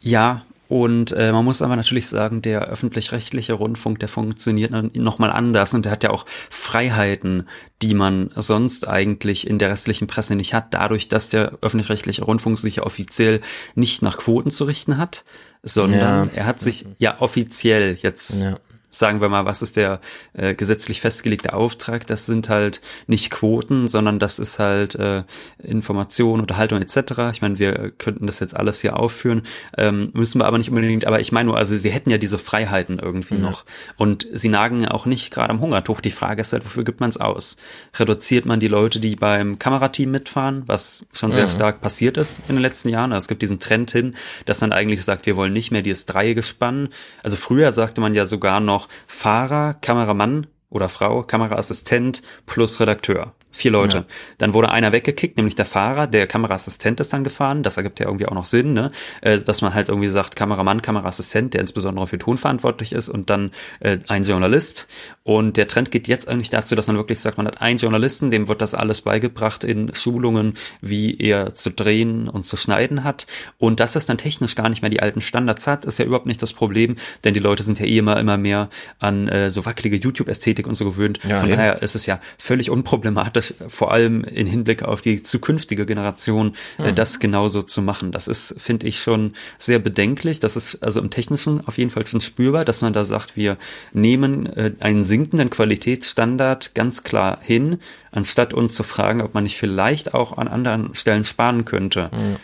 Ja, 0.00 0.44
und 0.68 1.10
äh, 1.10 1.32
man 1.32 1.44
muss 1.44 1.62
aber 1.62 1.74
natürlich 1.74 2.08
sagen, 2.08 2.42
der 2.42 2.62
öffentlich-rechtliche 2.62 3.54
Rundfunk, 3.54 3.98
der 3.98 4.08
funktioniert 4.08 4.70
nochmal 4.96 5.32
anders 5.32 5.74
und 5.74 5.84
der 5.84 5.90
hat 5.90 6.04
ja 6.04 6.10
auch 6.10 6.26
Freiheiten, 6.48 7.48
die 7.82 7.92
man 7.92 8.30
sonst 8.36 8.86
eigentlich 8.86 9.48
in 9.48 9.58
der 9.58 9.70
restlichen 9.70 10.06
Presse 10.06 10.36
nicht 10.36 10.54
hat, 10.54 10.72
dadurch, 10.72 11.08
dass 11.08 11.28
der 11.28 11.58
öffentlich-rechtliche 11.60 12.22
Rundfunk 12.22 12.56
sich 12.56 12.76
ja 12.76 12.84
offiziell 12.84 13.40
nicht 13.74 14.02
nach 14.02 14.18
Quoten 14.18 14.52
zu 14.52 14.62
richten 14.62 14.96
hat, 14.96 15.24
sondern 15.64 16.28
ja. 16.28 16.34
er 16.36 16.46
hat 16.46 16.60
sich 16.60 16.86
ja 16.98 17.20
offiziell 17.20 17.98
jetzt 18.00 18.40
ja 18.40 18.56
sagen 18.90 19.20
wir 19.20 19.28
mal, 19.28 19.44
was 19.44 19.62
ist 19.62 19.76
der 19.76 20.00
äh, 20.32 20.54
gesetzlich 20.54 21.00
festgelegte 21.00 21.54
Auftrag? 21.54 22.06
Das 22.06 22.26
sind 22.26 22.48
halt 22.48 22.80
nicht 23.06 23.30
Quoten, 23.30 23.88
sondern 23.88 24.18
das 24.18 24.38
ist 24.38 24.58
halt 24.58 24.96
äh, 24.96 25.22
Information, 25.62 26.40
Unterhaltung 26.40 26.80
etc. 26.80 27.30
Ich 27.32 27.42
meine, 27.42 27.58
wir 27.58 27.90
könnten 27.90 28.26
das 28.26 28.40
jetzt 28.40 28.56
alles 28.56 28.80
hier 28.80 28.98
aufführen, 28.98 29.42
ähm, 29.76 30.10
müssen 30.12 30.40
wir 30.40 30.46
aber 30.46 30.58
nicht 30.58 30.68
unbedingt. 30.68 31.06
Aber 31.06 31.20
ich 31.20 31.32
meine 31.32 31.48
nur, 31.48 31.56
also 31.56 31.76
sie 31.76 31.90
hätten 31.90 32.10
ja 32.10 32.18
diese 32.18 32.38
Freiheiten 32.38 32.98
irgendwie 32.98 33.36
ja. 33.36 33.40
noch 33.40 33.64
und 33.96 34.26
sie 34.32 34.48
nagen 34.48 34.82
ja 34.82 34.90
auch 34.90 35.06
nicht 35.06 35.30
gerade 35.30 35.50
am 35.50 35.60
Hungertuch. 35.60 36.00
Die 36.00 36.10
Frage 36.10 36.42
ist 36.42 36.52
halt, 36.52 36.64
wofür 36.64 36.84
gibt 36.84 37.00
man 37.00 37.10
es 37.10 37.18
aus? 37.18 37.56
Reduziert 37.94 38.46
man 38.46 38.60
die 38.60 38.68
Leute, 38.68 39.00
die 39.00 39.16
beim 39.16 39.58
Kamerateam 39.58 40.10
mitfahren, 40.10 40.64
was 40.66 41.06
schon 41.12 41.32
sehr 41.32 41.44
ja. 41.44 41.48
stark 41.48 41.80
passiert 41.80 42.16
ist 42.16 42.40
in 42.48 42.56
den 42.56 42.62
letzten 42.62 42.88
Jahren? 42.88 43.12
Also 43.12 43.24
es 43.24 43.28
gibt 43.28 43.42
diesen 43.42 43.60
Trend 43.60 43.90
hin, 43.90 44.14
dass 44.46 44.60
man 44.60 44.72
eigentlich 44.72 45.04
sagt, 45.04 45.26
wir 45.26 45.36
wollen 45.36 45.52
nicht 45.52 45.70
mehr 45.70 45.82
dieses 45.82 46.06
Dreiegespann. 46.06 46.88
Also 47.22 47.36
früher 47.36 47.72
sagte 47.72 48.00
man 48.00 48.14
ja 48.14 48.26
sogar 48.26 48.60
noch 48.60 48.79
noch 48.80 48.88
Fahrer, 49.06 49.74
Kameramann 49.74 50.46
oder 50.70 50.88
Frau, 50.88 51.22
Kameraassistent 51.22 52.22
plus 52.46 52.80
Redakteur. 52.80 53.34
Vier 53.52 53.72
Leute. 53.72 53.96
Ja. 53.96 54.04
Dann 54.38 54.54
wurde 54.54 54.70
einer 54.70 54.92
weggekickt, 54.92 55.36
nämlich 55.36 55.56
der 55.56 55.66
Fahrer, 55.66 56.06
der 56.06 56.26
Kameraassistent 56.26 57.00
ist 57.00 57.12
dann 57.12 57.24
gefahren. 57.24 57.62
Das 57.62 57.76
ergibt 57.76 57.98
ja 57.98 58.06
irgendwie 58.06 58.26
auch 58.26 58.34
noch 58.34 58.44
Sinn, 58.44 58.72
ne? 58.72 58.92
Äh, 59.22 59.38
dass 59.38 59.60
man 59.60 59.74
halt 59.74 59.88
irgendwie 59.88 60.08
sagt, 60.08 60.36
Kameramann, 60.36 60.82
Kameraassistent, 60.82 61.54
der 61.54 61.60
insbesondere 61.60 62.06
für 62.06 62.18
Ton 62.18 62.38
verantwortlich 62.38 62.92
ist 62.92 63.08
und 63.08 63.28
dann 63.28 63.50
äh, 63.80 63.98
ein 64.08 64.22
Journalist. 64.22 64.86
Und 65.24 65.56
der 65.56 65.68
Trend 65.68 65.90
geht 65.90 66.08
jetzt 66.08 66.28
eigentlich 66.28 66.50
dazu, 66.50 66.74
dass 66.74 66.86
man 66.86 66.96
wirklich 66.96 67.20
sagt, 67.20 67.38
man 67.38 67.46
hat 67.46 67.60
einen 67.60 67.78
Journalisten, 67.78 68.30
dem 68.30 68.48
wird 68.48 68.60
das 68.60 68.74
alles 68.74 69.00
beigebracht 69.02 69.64
in 69.64 69.94
Schulungen, 69.94 70.54
wie 70.80 71.16
er 71.18 71.54
zu 71.54 71.70
drehen 71.70 72.28
und 72.28 72.44
zu 72.44 72.56
schneiden 72.56 73.04
hat. 73.04 73.26
Und 73.58 73.80
dass 73.80 73.96
es 73.96 74.06
dann 74.06 74.18
technisch 74.18 74.54
gar 74.54 74.68
nicht 74.68 74.82
mehr 74.82 74.90
die 74.90 75.00
alten 75.00 75.20
Standards 75.20 75.66
hat, 75.66 75.84
ist 75.84 75.98
ja 75.98 76.04
überhaupt 76.04 76.26
nicht 76.26 76.42
das 76.42 76.52
Problem, 76.52 76.96
denn 77.24 77.34
die 77.34 77.40
Leute 77.40 77.62
sind 77.62 77.78
ja 77.80 77.86
eh 77.86 77.98
immer, 77.98 78.18
immer 78.18 78.38
mehr 78.38 78.70
an 78.98 79.28
äh, 79.28 79.50
so 79.50 79.66
wackelige 79.66 79.96
YouTube-Ästhetik 79.96 80.66
und 80.66 80.74
so 80.74 80.84
gewöhnt. 80.84 81.18
Ja, 81.26 81.40
Von 81.40 81.48
eben. 81.48 81.56
daher 81.56 81.82
ist 81.82 81.94
es 81.94 82.06
ja 82.06 82.20
völlig 82.38 82.70
unproblematisch, 82.70 83.39
das 83.40 83.54
vor 83.68 83.92
allem 83.92 84.24
in 84.24 84.46
Hinblick 84.46 84.82
auf 84.82 85.00
die 85.00 85.22
zukünftige 85.22 85.86
Generation, 85.86 86.54
äh, 86.78 86.90
mhm. 86.90 86.94
das 86.94 87.18
genauso 87.18 87.62
zu 87.62 87.82
machen. 87.82 88.12
Das 88.12 88.28
ist, 88.28 88.56
finde 88.58 88.86
ich, 88.86 89.00
schon 89.00 89.32
sehr 89.58 89.78
bedenklich. 89.78 90.40
Das 90.40 90.56
ist 90.56 90.82
also 90.82 91.00
im 91.00 91.10
Technischen 91.10 91.66
auf 91.66 91.78
jeden 91.78 91.90
Fall 91.90 92.06
schon 92.06 92.20
spürbar, 92.20 92.64
dass 92.64 92.82
man 92.82 92.92
da 92.92 93.04
sagt, 93.04 93.36
wir 93.36 93.56
nehmen 93.92 94.46
äh, 94.46 94.72
einen 94.80 95.04
sinkenden 95.04 95.50
Qualitätsstandard 95.50 96.74
ganz 96.74 97.02
klar 97.02 97.38
hin, 97.40 97.78
anstatt 98.12 98.54
uns 98.54 98.74
zu 98.74 98.82
fragen, 98.82 99.22
ob 99.22 99.34
man 99.34 99.44
nicht 99.44 99.56
vielleicht 99.56 100.14
auch 100.14 100.36
an 100.36 100.48
anderen 100.48 100.94
Stellen 100.94 101.24
sparen 101.24 101.64
könnte. 101.64 102.10
Mhm. 102.12 102.36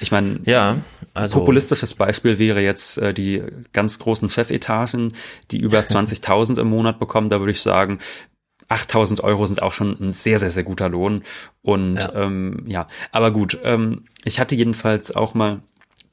Ich 0.00 0.12
meine, 0.12 0.40
ja, 0.44 0.78
also 1.14 1.38
populistisches 1.38 1.94
Beispiel 1.94 2.38
wäre 2.38 2.60
jetzt 2.60 2.98
äh, 2.98 3.14
die 3.14 3.42
ganz 3.72 3.98
großen 3.98 4.28
Chefetagen, 4.28 5.14
die 5.50 5.58
über 5.58 5.78
20.000 5.80 6.60
im 6.60 6.68
Monat 6.68 6.98
bekommen. 6.98 7.30
Da 7.30 7.40
würde 7.40 7.52
ich 7.52 7.62
sagen, 7.62 7.98
8000 8.68 9.22
Euro 9.22 9.46
sind 9.46 9.62
auch 9.62 9.72
schon 9.72 9.96
ein 10.00 10.12
sehr, 10.12 10.38
sehr, 10.38 10.50
sehr 10.50 10.64
guter 10.64 10.88
Lohn. 10.88 11.22
Und 11.62 11.96
ja, 11.96 12.14
ähm, 12.14 12.64
ja. 12.66 12.86
aber 13.12 13.30
gut, 13.30 13.58
ähm, 13.62 14.04
ich 14.24 14.40
hatte 14.40 14.54
jedenfalls 14.54 15.14
auch 15.14 15.34
mal 15.34 15.60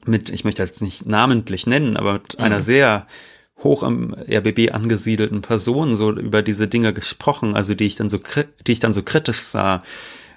mit, 0.06 0.30
ich 0.30 0.44
möchte 0.44 0.62
jetzt 0.62 0.82
nicht 0.82 1.06
namentlich 1.06 1.66
nennen, 1.66 1.96
aber 1.96 2.14
mit 2.14 2.38
mhm. 2.38 2.44
einer 2.44 2.60
sehr 2.60 3.06
hoch 3.58 3.82
am 3.82 4.14
RBB 4.14 4.72
angesiedelten 4.72 5.40
Person 5.40 5.96
so 5.96 6.12
über 6.12 6.42
diese 6.42 6.68
Dinge 6.68 6.92
gesprochen, 6.92 7.56
also 7.56 7.74
die 7.74 7.86
ich 7.86 7.96
dann 7.96 8.08
so, 8.08 8.18
die 8.66 8.72
ich 8.72 8.80
dann 8.80 8.92
so 8.92 9.02
kritisch 9.02 9.40
sah, 9.40 9.82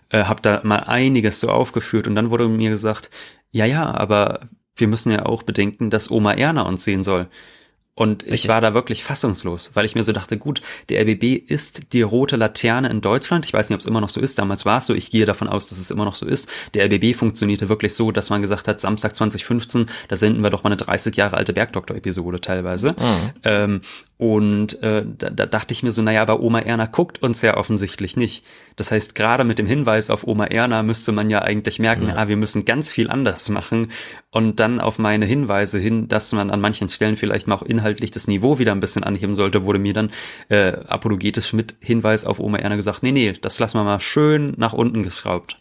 äh, 0.10 0.24
habe 0.24 0.42
da 0.42 0.62
mal 0.64 0.80
einiges 0.80 1.40
so 1.40 1.50
aufgeführt 1.50 2.08
und 2.08 2.16
dann 2.16 2.30
wurde 2.30 2.48
mir 2.48 2.70
gesagt, 2.70 3.10
ja, 3.52 3.66
ja, 3.66 3.94
aber 3.94 4.42
wir 4.76 4.88
müssen 4.88 5.12
ja 5.12 5.26
auch 5.26 5.44
bedenken, 5.44 5.90
dass 5.90 6.12
Oma 6.12 6.34
Erna 6.34 6.62
uns 6.62 6.84
sehen 6.84 7.04
soll. 7.04 7.28
Und 7.98 8.22
Richtig. 8.22 8.44
ich 8.44 8.48
war 8.48 8.62
da 8.62 8.76
wirklich 8.76 9.04
fassungslos, 9.04 9.72
weil 9.74 9.84
ich 9.84 9.96
mir 9.96 10.04
so 10.04 10.12
dachte, 10.12 10.38
gut, 10.38 10.62
der 10.90 11.02
RBB 11.02 11.24
ist 11.48 11.94
die 11.94 12.04
rote 12.04 12.36
Laterne 12.36 12.90
in 12.90 13.02
Deutschland. 13.02 13.44
Ich 13.44 13.54
weiß 13.54 13.70
nicht, 13.70 13.74
ob 13.74 13.80
es 13.80 13.88
immer 13.88 14.02
noch 14.02 14.10
so 14.10 14.22
ist. 14.22 14.38
Damals 14.38 14.68
war 14.68 14.78
es 14.78 14.86
so. 14.86 14.94
Ich 14.94 15.10
gehe 15.10 15.26
davon 15.26 15.50
aus, 15.50 15.66
dass 15.66 15.80
es 15.80 15.90
immer 15.90 16.06
noch 16.06 16.14
so 16.14 16.28
ist. 16.28 16.48
Der 16.76 16.86
RBB 16.86 17.16
funktionierte 17.16 17.70
wirklich 17.70 17.96
so, 17.96 18.12
dass 18.12 18.30
man 18.30 18.44
gesagt 18.44 18.68
hat, 18.68 18.80
Samstag 18.80 19.16
2015, 19.16 19.88
da 20.10 20.16
senden 20.16 20.44
wir 20.44 20.52
doch 20.52 20.64
mal 20.64 20.70
eine 20.70 20.78
30 20.78 21.16
Jahre 21.16 21.38
alte 21.38 21.54
Bergdoktor-Episode 21.54 22.40
teilweise. 22.40 22.92
Mhm. 22.92 23.32
Ähm, 23.44 23.82
und 24.18 24.82
äh, 24.82 25.04
da, 25.06 25.30
da 25.30 25.46
dachte 25.46 25.74
ich 25.74 25.84
mir 25.84 25.92
so, 25.92 26.02
naja, 26.02 26.24
aber 26.24 26.40
Oma 26.40 26.60
Erna 26.60 26.88
guckt 26.88 27.22
uns 27.22 27.44
ja 27.44 27.56
offensichtlich 27.56 28.18
nicht. 28.18 28.44
Das 28.76 28.92
heißt, 28.92 29.14
gerade 29.14 29.44
mit 29.44 29.60
dem 29.60 29.68
Hinweis 29.68 30.10
auf 30.10 30.26
Oma 30.26 30.46
Erna 30.46 30.82
müsste 30.82 31.12
man 31.12 31.30
ja 31.30 31.44
eigentlich 31.44 31.78
merken, 31.78 32.08
ja. 32.08 32.16
ah, 32.16 32.28
wir 32.28 32.38
müssen 32.38 32.66
ganz 32.66 32.92
viel 32.92 33.12
anders 33.12 33.50
machen. 33.50 33.92
Und 34.32 34.60
dann 34.60 34.80
auf 34.80 34.98
meine 34.98 35.26
Hinweise 35.26 35.78
hin, 35.78 36.08
dass 36.08 36.34
man 36.34 36.50
an 36.50 36.62
manchen 36.62 36.90
Stellen 36.90 37.16
vielleicht 37.16 37.48
mal 37.48 37.56
auch 37.56 37.64
inhaltlich 37.88 38.12
das 38.12 38.28
Niveau 38.28 38.60
wieder 38.60 38.74
ein 38.74 38.82
bisschen 38.82 39.04
anheben 39.04 39.34
sollte, 39.34 39.64
wurde 39.64 39.80
mir 39.80 39.94
dann 39.94 40.12
äh, 40.50 40.74
apologetisch 40.88 41.54
mit 41.54 41.76
Hinweis 41.80 42.26
auf 42.26 42.40
Oma 42.40 42.58
Erna 42.58 42.76
gesagt, 42.76 43.02
nee, 43.02 43.14
nee, 43.14 43.34
das 43.34 43.60
lassen 43.60 43.78
wir 43.78 43.84
mal 43.86 44.02
schön 44.02 44.54
nach 44.58 44.74
unten 44.74 45.04
geschraubt. 45.04 45.58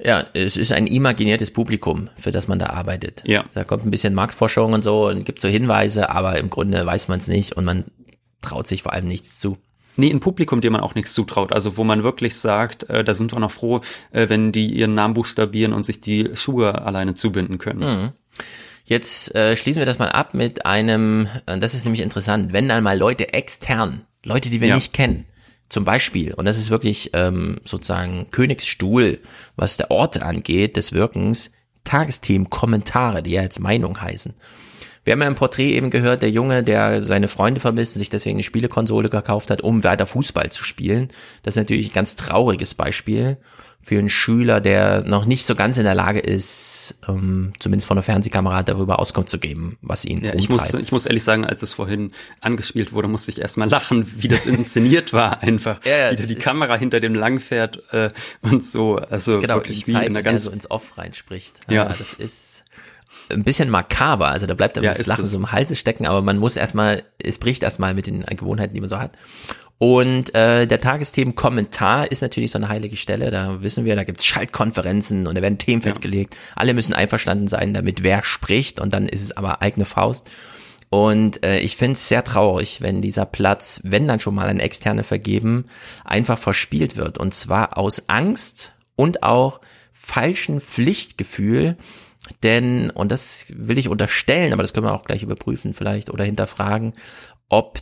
Ja, 0.00 0.24
es 0.32 0.56
ist 0.56 0.70
ein 0.70 0.86
imaginiertes 0.86 1.50
Publikum, 1.50 2.08
für 2.16 2.30
das 2.30 2.46
man 2.46 2.60
da 2.60 2.66
arbeitet. 2.66 3.24
Ja. 3.26 3.44
Da 3.52 3.64
kommt 3.64 3.84
ein 3.84 3.90
bisschen 3.90 4.14
Marktforschung 4.14 4.72
und 4.72 4.84
so 4.84 5.08
und 5.08 5.24
gibt 5.24 5.40
so 5.40 5.48
Hinweise, 5.48 6.10
aber 6.10 6.38
im 6.38 6.50
Grunde 6.50 6.86
weiß 6.86 7.08
man 7.08 7.18
es 7.18 7.26
nicht 7.26 7.54
und 7.56 7.64
man 7.64 7.86
traut 8.40 8.68
sich 8.68 8.84
vor 8.84 8.92
allem 8.92 9.08
nichts 9.08 9.40
zu. 9.40 9.58
Nee, 9.96 10.12
ein 10.12 10.20
Publikum, 10.20 10.60
dem 10.60 10.74
man 10.74 10.82
auch 10.82 10.94
nichts 10.94 11.12
zutraut. 11.12 11.52
Also 11.52 11.76
wo 11.76 11.82
man 11.82 12.04
wirklich 12.04 12.36
sagt, 12.36 12.88
äh, 12.88 13.02
da 13.02 13.14
sind 13.14 13.32
wir 13.32 13.40
noch 13.40 13.50
froh, 13.50 13.80
äh, 14.12 14.28
wenn 14.28 14.52
die 14.52 14.72
ihren 14.72 14.94
Namen 14.94 15.14
buchstabieren 15.14 15.72
und 15.72 15.84
sich 15.84 16.00
die 16.00 16.30
Schuhe 16.34 16.82
alleine 16.82 17.14
zubinden 17.14 17.58
können. 17.58 17.80
Mhm. 17.80 18.08
Jetzt 18.88 19.34
äh, 19.34 19.54
schließen 19.54 19.80
wir 19.80 19.86
das 19.86 19.98
mal 19.98 20.08
ab 20.08 20.32
mit 20.32 20.64
einem, 20.64 21.28
äh, 21.44 21.58
das 21.58 21.74
ist 21.74 21.84
nämlich 21.84 22.00
interessant, 22.00 22.54
wenn 22.54 22.70
dann 22.70 22.82
mal 22.82 22.96
Leute 22.96 23.34
extern, 23.34 24.06
Leute, 24.24 24.48
die 24.48 24.62
wir 24.62 24.68
ja. 24.68 24.76
nicht 24.76 24.94
kennen, 24.94 25.26
zum 25.68 25.84
Beispiel, 25.84 26.32
und 26.32 26.46
das 26.46 26.56
ist 26.56 26.70
wirklich 26.70 27.10
ähm, 27.12 27.58
sozusagen 27.64 28.30
Königsstuhl, 28.30 29.18
was 29.56 29.76
der 29.76 29.90
Ort 29.90 30.22
angeht, 30.22 30.78
des 30.78 30.94
Wirkens, 30.94 31.50
Tagesthemen-Kommentare, 31.84 33.22
die 33.22 33.32
ja 33.32 33.42
jetzt 33.42 33.60
Meinung 33.60 34.00
heißen. 34.00 34.32
Wir 35.04 35.12
haben 35.12 35.20
ja 35.20 35.28
im 35.28 35.34
Porträt 35.34 35.74
eben 35.74 35.90
gehört, 35.90 36.22
der 36.22 36.30
Junge, 36.30 36.64
der 36.64 37.02
seine 37.02 37.28
Freunde 37.28 37.60
vermisst 37.60 37.94
und 37.94 37.98
sich 37.98 38.08
deswegen 38.08 38.36
eine 38.36 38.42
Spielekonsole 38.42 39.10
gekauft 39.10 39.50
hat, 39.50 39.60
um 39.60 39.84
weiter 39.84 40.06
Fußball 40.06 40.50
zu 40.50 40.64
spielen. 40.64 41.08
Das 41.42 41.56
ist 41.56 41.58
natürlich 41.58 41.90
ein 41.90 41.94
ganz 41.94 42.16
trauriges 42.16 42.74
Beispiel 42.74 43.36
für 43.80 43.98
einen 43.98 44.08
Schüler, 44.08 44.60
der 44.60 45.04
noch 45.04 45.24
nicht 45.24 45.46
so 45.46 45.54
ganz 45.54 45.78
in 45.78 45.84
der 45.84 45.94
Lage 45.94 46.18
ist, 46.18 46.96
ähm, 47.08 47.52
zumindest 47.58 47.86
von 47.86 47.96
der 47.96 48.02
Fernsehkamera 48.02 48.62
darüber 48.62 48.98
Auskunft 48.98 49.30
zu 49.30 49.38
geben, 49.38 49.78
was 49.80 50.04
ihn 50.04 50.22
ja, 50.22 50.34
ich 50.34 50.50
muss, 50.50 50.74
ich 50.74 50.92
muss 50.92 51.06
ehrlich 51.06 51.24
sagen, 51.24 51.44
als 51.44 51.62
es 51.62 51.72
vorhin 51.72 52.12
angespielt 52.40 52.92
wurde, 52.92 53.08
musste 53.08 53.30
ich 53.30 53.40
erstmal 53.40 53.68
lachen, 53.68 54.06
wie 54.20 54.28
das 54.28 54.46
inszeniert 54.46 55.12
war 55.12 55.42
einfach. 55.42 55.84
ja, 55.84 56.18
wie 56.18 56.26
die 56.26 56.34
Kamera 56.34 56.76
hinter 56.76 57.00
dem 57.00 57.14
langfährt 57.14 57.82
äh, 57.92 58.10
und 58.42 58.62
so. 58.62 58.96
Also 58.96 59.38
genau, 59.38 59.56
wirklich 59.56 59.86
wie 59.86 59.92
Zeit, 59.92 60.06
in 60.06 60.14
der 60.14 60.22
ganz 60.22 60.44
so 60.44 60.50
ins 60.50 60.70
Off 60.70 60.98
reinspricht. 60.98 61.60
Ja, 61.68 61.86
ja 61.86 61.94
das 61.98 62.12
ist 62.12 62.64
ein 63.30 63.44
bisschen 63.44 63.70
makaber, 63.70 64.28
also 64.28 64.46
da 64.46 64.54
bleibt 64.54 64.76
dann 64.76 64.84
Ja, 64.84 64.92
das 64.92 65.06
Lachen 65.06 65.26
so 65.26 65.36
im 65.36 65.52
Halse 65.52 65.76
stecken, 65.76 66.06
aber 66.06 66.22
man 66.22 66.38
muss 66.38 66.56
erstmal, 66.56 67.02
es 67.22 67.38
bricht 67.38 67.62
erstmal 67.62 67.94
mit 67.94 68.06
den 68.06 68.24
Gewohnheiten, 68.24 68.74
die 68.74 68.80
man 68.80 68.88
so 68.88 68.98
hat. 68.98 69.12
Und 69.78 70.34
äh, 70.34 70.66
der 70.66 70.80
Tagesthemen-Kommentar 70.80 72.10
ist 72.10 72.20
natürlich 72.20 72.50
so 72.50 72.58
eine 72.58 72.68
heilige 72.68 72.96
Stelle. 72.96 73.30
Da 73.30 73.62
wissen 73.62 73.84
wir, 73.84 73.94
da 73.94 74.02
gibt's 74.02 74.26
Schaltkonferenzen 74.26 75.28
und 75.28 75.36
da 75.36 75.42
werden 75.42 75.58
Themen 75.58 75.82
festgelegt. 75.82 76.36
Alle 76.56 76.74
müssen 76.74 76.94
einverstanden 76.94 77.46
sein, 77.46 77.74
damit 77.74 78.02
wer 78.02 78.24
spricht 78.24 78.80
und 78.80 78.92
dann 78.92 79.08
ist 79.08 79.22
es 79.22 79.36
aber 79.36 79.62
eigene 79.62 79.86
Faust. 79.86 80.28
Und 80.90 81.44
äh, 81.44 81.60
ich 81.60 81.76
finde 81.76 81.92
es 81.92 82.08
sehr 82.08 82.24
traurig, 82.24 82.80
wenn 82.80 83.02
dieser 83.02 83.26
Platz, 83.26 83.80
wenn 83.84 84.08
dann 84.08 84.20
schon 84.20 84.34
mal 84.34 84.48
ein 84.48 84.58
externe 84.58 85.04
vergeben, 85.04 85.66
einfach 86.04 86.38
verspielt 86.38 86.96
wird. 86.96 87.18
Und 87.18 87.34
zwar 87.34 87.78
aus 87.78 88.08
Angst 88.08 88.72
und 88.96 89.22
auch 89.22 89.60
falschen 89.92 90.60
Pflichtgefühl. 90.60 91.76
Denn, 92.42 92.90
und 92.90 93.12
das 93.12 93.46
will 93.50 93.78
ich 93.78 93.88
unterstellen, 93.88 94.52
aber 94.52 94.62
das 94.62 94.72
können 94.72 94.86
wir 94.86 94.94
auch 94.94 95.04
gleich 95.04 95.22
überprüfen 95.22 95.72
vielleicht 95.72 96.10
oder 96.10 96.24
hinterfragen, 96.24 96.94
ob 97.48 97.80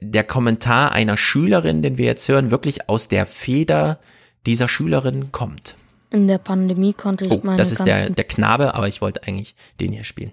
der 0.00 0.24
Kommentar 0.24 0.92
einer 0.92 1.16
Schülerin, 1.16 1.82
den 1.82 1.98
wir 1.98 2.06
jetzt 2.06 2.28
hören, 2.28 2.50
wirklich 2.50 2.88
aus 2.88 3.08
der 3.08 3.26
Feder 3.26 3.98
dieser 4.46 4.68
Schülerin 4.68 5.32
kommt. 5.32 5.76
In 6.10 6.26
der 6.28 6.38
Pandemie 6.38 6.94
konnte 6.94 7.26
ich 7.26 7.32
Oh, 7.32 7.40
meine 7.42 7.56
das 7.56 7.72
ist 7.72 7.84
der, 7.84 7.98
ganzen 7.98 8.14
der 8.14 8.24
Knabe, 8.24 8.74
aber 8.74 8.88
ich 8.88 9.00
wollte 9.00 9.22
eigentlich 9.24 9.54
den 9.80 9.92
hier 9.92 10.04
spielen. 10.04 10.32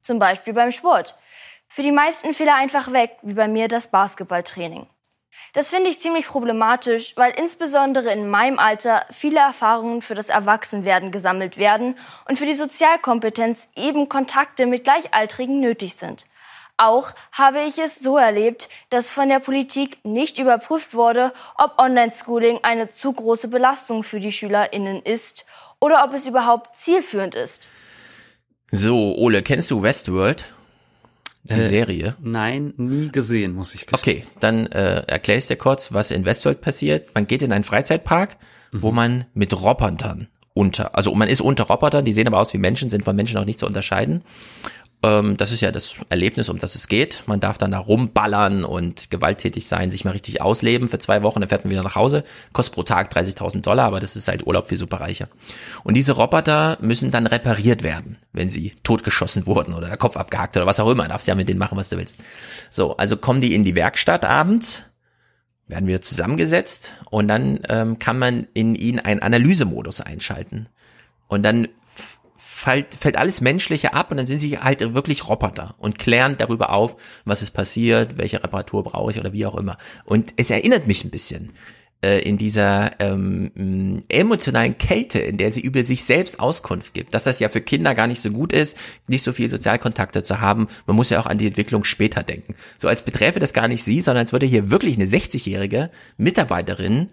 Zum 0.00 0.18
Beispiel 0.18 0.54
beim 0.54 0.72
Sport. 0.72 1.16
Für 1.68 1.82
die 1.82 1.92
meisten 1.92 2.32
fiel 2.32 2.48
er 2.48 2.56
einfach 2.56 2.92
weg, 2.92 3.16
wie 3.22 3.34
bei 3.34 3.46
mir 3.46 3.68
das 3.68 3.90
Basketballtraining. 3.90 4.86
Das 5.52 5.70
finde 5.70 5.90
ich 5.90 6.00
ziemlich 6.00 6.26
problematisch, 6.26 7.16
weil 7.16 7.32
insbesondere 7.38 8.12
in 8.12 8.28
meinem 8.28 8.58
Alter 8.58 9.04
viele 9.10 9.40
Erfahrungen 9.40 10.02
für 10.02 10.14
das 10.14 10.28
Erwachsenwerden 10.28 11.10
gesammelt 11.10 11.56
werden 11.56 11.96
und 12.28 12.38
für 12.38 12.46
die 12.46 12.54
Sozialkompetenz 12.54 13.68
eben 13.76 14.08
Kontakte 14.08 14.66
mit 14.66 14.84
Gleichaltrigen 14.84 15.60
nötig 15.60 15.96
sind. 15.96 16.26
Auch 16.78 17.10
habe 17.32 17.58
ich 17.68 17.78
es 17.78 17.98
so 18.00 18.16
erlebt, 18.16 18.68
dass 18.88 19.10
von 19.10 19.28
der 19.28 19.40
Politik 19.40 19.98
nicht 20.04 20.38
überprüft 20.38 20.94
wurde, 20.94 21.32
ob 21.56 21.78
Online-Schooling 21.78 22.60
eine 22.62 22.88
zu 22.88 23.12
große 23.12 23.48
Belastung 23.48 24.02
für 24.02 24.20
die 24.20 24.32
SchülerInnen 24.32 25.02
ist 25.02 25.44
oder 25.80 26.04
ob 26.04 26.14
es 26.14 26.26
überhaupt 26.26 26.74
zielführend 26.74 27.34
ist. 27.34 27.68
So, 28.70 29.14
Ole, 29.16 29.42
kennst 29.42 29.70
du 29.70 29.82
Westworld? 29.82 30.44
Die 31.44 31.54
Äh, 31.54 31.68
Serie? 31.68 32.16
Nein, 32.20 32.74
nie 32.76 33.10
gesehen, 33.10 33.54
muss 33.54 33.74
ich 33.74 33.86
Okay, 33.92 34.24
dann 34.40 34.66
äh, 34.66 35.02
erkläre 35.06 35.38
ich 35.38 35.46
dir 35.46 35.56
kurz, 35.56 35.92
was 35.92 36.10
in 36.10 36.24
Westworld 36.24 36.60
passiert. 36.60 37.14
Man 37.14 37.26
geht 37.26 37.42
in 37.42 37.52
einen 37.52 37.64
Freizeitpark, 37.64 38.36
Mhm. 38.70 38.82
wo 38.82 38.92
man 38.92 39.24
mit 39.32 39.58
Robotern 39.58 40.28
unter, 40.52 40.94
also 40.94 41.14
man 41.14 41.28
ist 41.30 41.40
unter 41.40 41.64
Robotern, 41.64 42.04
die 42.04 42.12
sehen 42.12 42.26
aber 42.26 42.38
aus 42.38 42.52
wie 42.52 42.58
Menschen, 42.58 42.90
sind 42.90 43.02
von 43.04 43.16
Menschen 43.16 43.38
auch 43.38 43.46
nicht 43.46 43.58
zu 43.58 43.66
unterscheiden. 43.66 44.22
Ähm, 45.02 45.36
das 45.36 45.52
ist 45.52 45.60
ja 45.60 45.70
das 45.70 45.94
Erlebnis, 46.08 46.48
um 46.48 46.58
das 46.58 46.74
es 46.74 46.88
geht. 46.88 47.22
Man 47.26 47.38
darf 47.38 47.56
dann 47.56 47.70
da 47.70 47.78
rumballern 47.78 48.64
und 48.64 49.10
gewalttätig 49.10 49.68
sein, 49.68 49.90
sich 49.90 50.04
mal 50.04 50.10
richtig 50.10 50.42
ausleben 50.42 50.88
für 50.88 50.98
zwei 50.98 51.22
Wochen, 51.22 51.40
dann 51.40 51.48
fährt 51.48 51.64
man 51.64 51.70
wieder 51.70 51.84
nach 51.84 51.94
Hause. 51.94 52.24
Kostet 52.52 52.74
pro 52.74 52.82
Tag 52.82 53.12
30.000 53.12 53.60
Dollar, 53.60 53.86
aber 53.86 54.00
das 54.00 54.16
ist 54.16 54.26
halt 54.26 54.46
Urlaub 54.46 54.68
für 54.68 54.76
Superreiche. 54.76 55.28
Und 55.84 55.94
diese 55.94 56.12
Roboter 56.12 56.78
müssen 56.80 57.10
dann 57.10 57.26
repariert 57.26 57.82
werden, 57.84 58.18
wenn 58.32 58.50
sie 58.50 58.74
totgeschossen 58.82 59.46
wurden 59.46 59.72
oder 59.74 59.86
der 59.86 59.96
Kopf 59.96 60.16
abgehackt 60.16 60.56
oder 60.56 60.66
was 60.66 60.80
auch 60.80 60.90
immer. 60.90 61.06
Darfst 61.06 61.28
ja 61.28 61.36
mit 61.36 61.48
denen 61.48 61.60
machen, 61.60 61.78
was 61.78 61.90
du 61.90 61.96
willst. 61.96 62.18
So, 62.70 62.96
also 62.96 63.16
kommen 63.16 63.40
die 63.40 63.54
in 63.54 63.64
die 63.64 63.76
Werkstatt 63.76 64.24
abends, 64.24 64.82
werden 65.68 65.86
wieder 65.86 66.00
zusammengesetzt 66.00 66.94
und 67.10 67.28
dann 67.28 67.60
ähm, 67.68 67.98
kann 68.00 68.18
man 68.18 68.46
in 68.52 68.74
ihnen 68.74 68.98
einen 68.98 69.20
Analysemodus 69.20 70.00
einschalten. 70.00 70.68
Und 71.28 71.42
dann 71.44 71.68
fällt, 72.58 72.94
fällt 72.96 73.16
alles 73.16 73.40
Menschliche 73.40 73.94
ab 73.94 74.10
und 74.10 74.16
dann 74.16 74.26
sind 74.26 74.40
sie 74.40 74.58
halt 74.58 74.94
wirklich 74.94 75.28
Roboter 75.28 75.74
und 75.78 75.98
klären 75.98 76.36
darüber 76.38 76.70
auf, 76.70 76.96
was 77.24 77.42
ist 77.42 77.52
passiert, 77.52 78.18
welche 78.18 78.42
Reparatur 78.42 78.82
brauche 78.82 79.12
ich 79.12 79.18
oder 79.18 79.32
wie 79.32 79.46
auch 79.46 79.54
immer. 79.54 79.78
Und 80.04 80.34
es 80.36 80.50
erinnert 80.50 80.86
mich 80.86 81.04
ein 81.04 81.10
bisschen 81.10 81.52
äh, 82.02 82.18
in 82.20 82.36
dieser 82.36 82.98
ähm, 83.00 83.52
mh, 83.54 84.02
emotionalen 84.08 84.76
Kälte, 84.76 85.20
in 85.20 85.36
der 85.36 85.52
sie 85.52 85.60
über 85.60 85.84
sich 85.84 86.04
selbst 86.04 86.40
Auskunft 86.40 86.94
gibt, 86.94 87.14
dass 87.14 87.24
das 87.24 87.38
ja 87.38 87.48
für 87.48 87.60
Kinder 87.60 87.94
gar 87.94 88.08
nicht 88.08 88.20
so 88.20 88.30
gut 88.30 88.52
ist, 88.52 88.76
nicht 89.06 89.22
so 89.22 89.32
viel 89.32 89.48
Sozialkontakte 89.48 90.24
zu 90.24 90.40
haben. 90.40 90.66
Man 90.86 90.96
muss 90.96 91.10
ja 91.10 91.20
auch 91.20 91.26
an 91.26 91.38
die 91.38 91.46
Entwicklung 91.46 91.84
später 91.84 92.24
denken. 92.24 92.56
So 92.76 92.88
als 92.88 93.02
beträfe 93.02 93.38
das 93.38 93.52
gar 93.52 93.68
nicht 93.68 93.84
sie, 93.84 94.00
sondern 94.00 94.22
als 94.22 94.32
würde 94.32 94.46
hier 94.46 94.68
wirklich 94.68 94.96
eine 94.96 95.06
60-jährige 95.06 95.90
Mitarbeiterin 96.16 97.08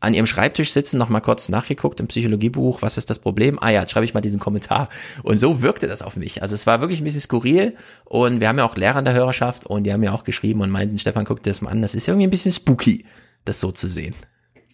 an 0.00 0.14
ihrem 0.14 0.26
Schreibtisch 0.26 0.72
sitzen, 0.72 0.98
noch 0.98 1.10
mal 1.10 1.20
kurz 1.20 1.48
nachgeguckt 1.48 2.00
im 2.00 2.08
Psychologiebuch, 2.08 2.82
was 2.82 2.96
ist 2.96 3.10
das 3.10 3.18
Problem? 3.18 3.58
Ah 3.60 3.68
ja, 3.68 3.80
jetzt 3.80 3.92
schreibe 3.92 4.06
ich 4.06 4.14
mal 4.14 4.22
diesen 4.22 4.40
Kommentar. 4.40 4.88
Und 5.22 5.38
so 5.38 5.62
wirkte 5.62 5.86
das 5.86 6.02
auf 6.02 6.16
mich. 6.16 6.42
Also 6.42 6.54
es 6.54 6.66
war 6.66 6.80
wirklich 6.80 7.00
ein 7.00 7.04
bisschen 7.04 7.20
skurril 7.20 7.76
und 8.06 8.40
wir 8.40 8.48
haben 8.48 8.58
ja 8.58 8.64
auch 8.64 8.76
Lehrer 8.76 8.98
in 8.98 9.04
der 9.04 9.14
Hörerschaft 9.14 9.66
und 9.66 9.84
die 9.84 9.92
haben 9.92 10.02
ja 10.02 10.12
auch 10.12 10.24
geschrieben 10.24 10.62
und 10.62 10.70
meinten, 10.70 10.98
Stefan, 10.98 11.24
guck 11.24 11.42
dir 11.42 11.50
das 11.50 11.60
mal 11.60 11.70
an, 11.70 11.82
das 11.82 11.94
ist 11.94 12.08
irgendwie 12.08 12.26
ein 12.26 12.30
bisschen 12.30 12.52
spooky, 12.52 13.04
das 13.44 13.60
so 13.60 13.72
zu 13.72 13.88
sehen. 13.88 14.14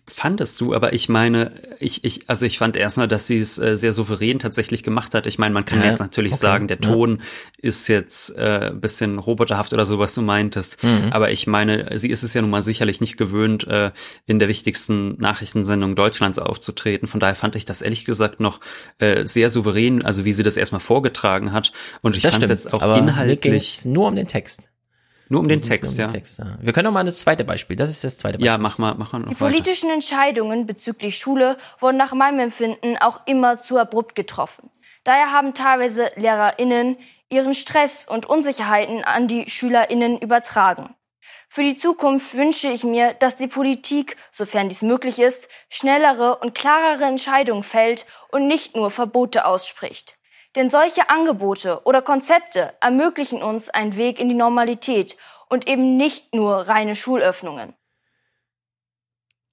Fandest 0.09 0.61
du, 0.61 0.73
aber 0.73 0.93
ich 0.93 1.09
meine, 1.09 1.51
ich, 1.81 2.05
ich, 2.05 2.31
also 2.31 2.47
ich 2.47 2.59
fand 2.59 2.77
erstmal, 2.77 3.09
dass 3.09 3.27
sie 3.27 3.39
es 3.39 3.59
äh, 3.59 3.77
sehr 3.77 3.93
souverän 3.93 4.39
tatsächlich 4.39 4.85
gemacht 4.85 5.15
hat. 5.15 5.27
Ich 5.27 5.37
meine, 5.39 5.53
man 5.53 5.65
kann 5.65 5.81
Ja, 5.81 5.87
jetzt 5.87 5.99
natürlich 5.99 6.35
okay, 6.35 6.41
sagen, 6.41 6.69
der 6.69 6.79
ja. 6.81 6.89
Ton 6.89 7.23
ist 7.59 7.89
jetzt 7.89 8.37
äh, 8.37 8.71
ein 8.71 8.81
bisschen 8.81 9.19
roboterhaft 9.19 9.73
oder 9.73 9.85
so, 9.85 9.99
was 9.99 10.15
du 10.15 10.23
meintest. 10.23 10.81
Mhm. 10.85 11.09
Aber 11.11 11.33
ich 11.33 11.49
meine, 11.49 11.99
sie 11.99 12.09
ist 12.09 12.23
es 12.23 12.35
ja 12.35 12.41
nun 12.41 12.51
mal 12.51 12.63
sicherlich 12.63 13.01
nicht 13.01 13.17
gewöhnt, 13.17 13.67
äh, 13.67 13.91
in 14.27 14.39
der 14.39 14.47
wichtigsten 14.49 15.17
Nachrichtensendung 15.19 15.97
Deutschlands 15.97 16.39
aufzutreten. 16.39 17.09
Von 17.09 17.19
daher 17.19 17.35
fand 17.35 17.57
ich 17.57 17.65
das 17.65 17.83
ehrlich 17.83 18.05
gesagt 18.05 18.39
noch 18.39 18.61
äh, 18.99 19.27
sehr 19.27 19.51
souverän, 19.51 20.05
also 20.05 20.25
wie 20.25 20.33
sie 20.33 20.45
das 20.45 20.57
erstmal 20.57 20.81
vorgetragen 20.81 21.51
hat. 21.53 21.73
Und 22.03 22.17
ich 22.17 22.23
fand 22.23 22.45
es 22.45 22.49
jetzt 22.49 22.73
auch 22.73 22.97
inhaltlich 22.97 23.85
nur 23.85 24.07
um 24.07 24.15
den 24.15 24.29
Text. 24.29 24.69
Nur 25.29 25.41
um 25.41 25.49
den 25.49 25.63
Text, 25.63 25.99
ja. 25.99 26.07
um 26.07 26.13
den 26.13 26.15
Text, 26.15 26.39
ja. 26.39 26.47
Wir 26.61 26.73
können 26.73 26.85
noch 26.85 26.93
mal 26.93 27.05
das 27.05 27.21
zweite 27.21 27.45
Beispiel, 27.45 27.77
das 27.77 27.91
ist 27.91 28.05
das 28.05 28.19
zweite 28.19 28.39
Beispiel. 28.39 28.47
Ja, 28.47 28.59
mach 28.59 28.79
mal, 28.79 28.95
mach 28.97 29.13
mal 29.13 29.21
noch 29.21 29.29
Die 29.29 29.41
weiter. 29.41 29.51
politischen 29.51 29.91
Entscheidungen 29.91 30.67
bezüglich 30.67 31.19
Schule 31.19 31.57
wurden 31.81 31.97
nach 31.97 32.13
meinem 32.13 32.41
Empfinden 32.41 32.97
auch 32.99 33.21
immer 33.27 33.61
zu 33.61 33.79
abrupt 33.79 34.15
getroffen. 34.15 34.71
Daher 35.05 35.33
haben 35.33 35.55
teilweise 35.55 36.11
LehrerInnen 36.17 36.97
ihren 37.29 37.55
Stress 37.55 38.07
und 38.09 38.27
Unsicherheiten 38.27 39.05
an 39.05 39.29
die 39.29 39.49
SchülerInnen 39.49 40.19
übertragen. 40.19 40.95
Für 41.49 41.63
die 41.63 41.77
Zukunft 41.77 42.35
wünsche 42.37 42.69
ich 42.69 42.85
mir, 42.85 43.15
dass 43.15 43.37
die 43.37 43.47
Politik, 43.47 44.17
sofern 44.31 44.69
dies 44.69 44.83
möglich 44.83 45.19
ist, 45.19 45.49
schnellere 45.69 46.37
und 46.39 46.55
klarere 46.55 47.05
Entscheidungen 47.05 47.63
fällt 47.63 48.07
und 48.31 48.47
nicht 48.47 48.77
nur 48.77 48.91
Verbote 48.91 49.47
ausspricht. 49.47 50.16
Denn 50.57 50.71
solche 50.71 51.11
Angebote 51.11 51.83
oder 51.85 52.01
Konzepte 52.03 52.73
ermöglichen 52.81 53.43
uns 53.43 53.69
einen 53.69 53.97
Weg 53.97 54.19
in 54.19 54.29
die 54.29 54.35
Normalität 54.35 55.17
und 55.49 55.69
eben 55.69 55.97
nicht 55.97 56.35
nur 56.35 56.69
reine 56.69 56.97
Schulöffnungen. 56.97 57.75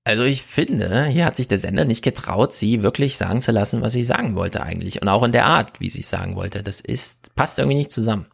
Also 0.05 0.23
ich 0.23 0.43
finde, 0.43 1.05
hier 1.05 1.25
hat 1.25 1.35
sich 1.35 1.47
der 1.47 1.57
Sender 1.57 1.85
nicht 1.85 2.03
getraut, 2.03 2.53
sie 2.53 2.83
wirklich 2.83 3.17
sagen 3.17 3.41
zu 3.41 3.51
lassen, 3.51 3.81
was 3.81 3.93
sie 3.93 4.03
sagen 4.03 4.35
wollte 4.35 4.61
eigentlich. 4.61 5.01
Und 5.01 5.07
auch 5.07 5.23
in 5.23 5.31
der 5.31 5.45
Art, 5.45 5.79
wie 5.79 5.89
sie 5.89 6.01
es 6.01 6.09
sagen 6.09 6.35
wollte. 6.35 6.61
Das 6.61 6.81
ist, 6.81 7.33
passt 7.35 7.57
irgendwie 7.57 7.77
nicht 7.77 7.91
zusammen. 7.91 8.25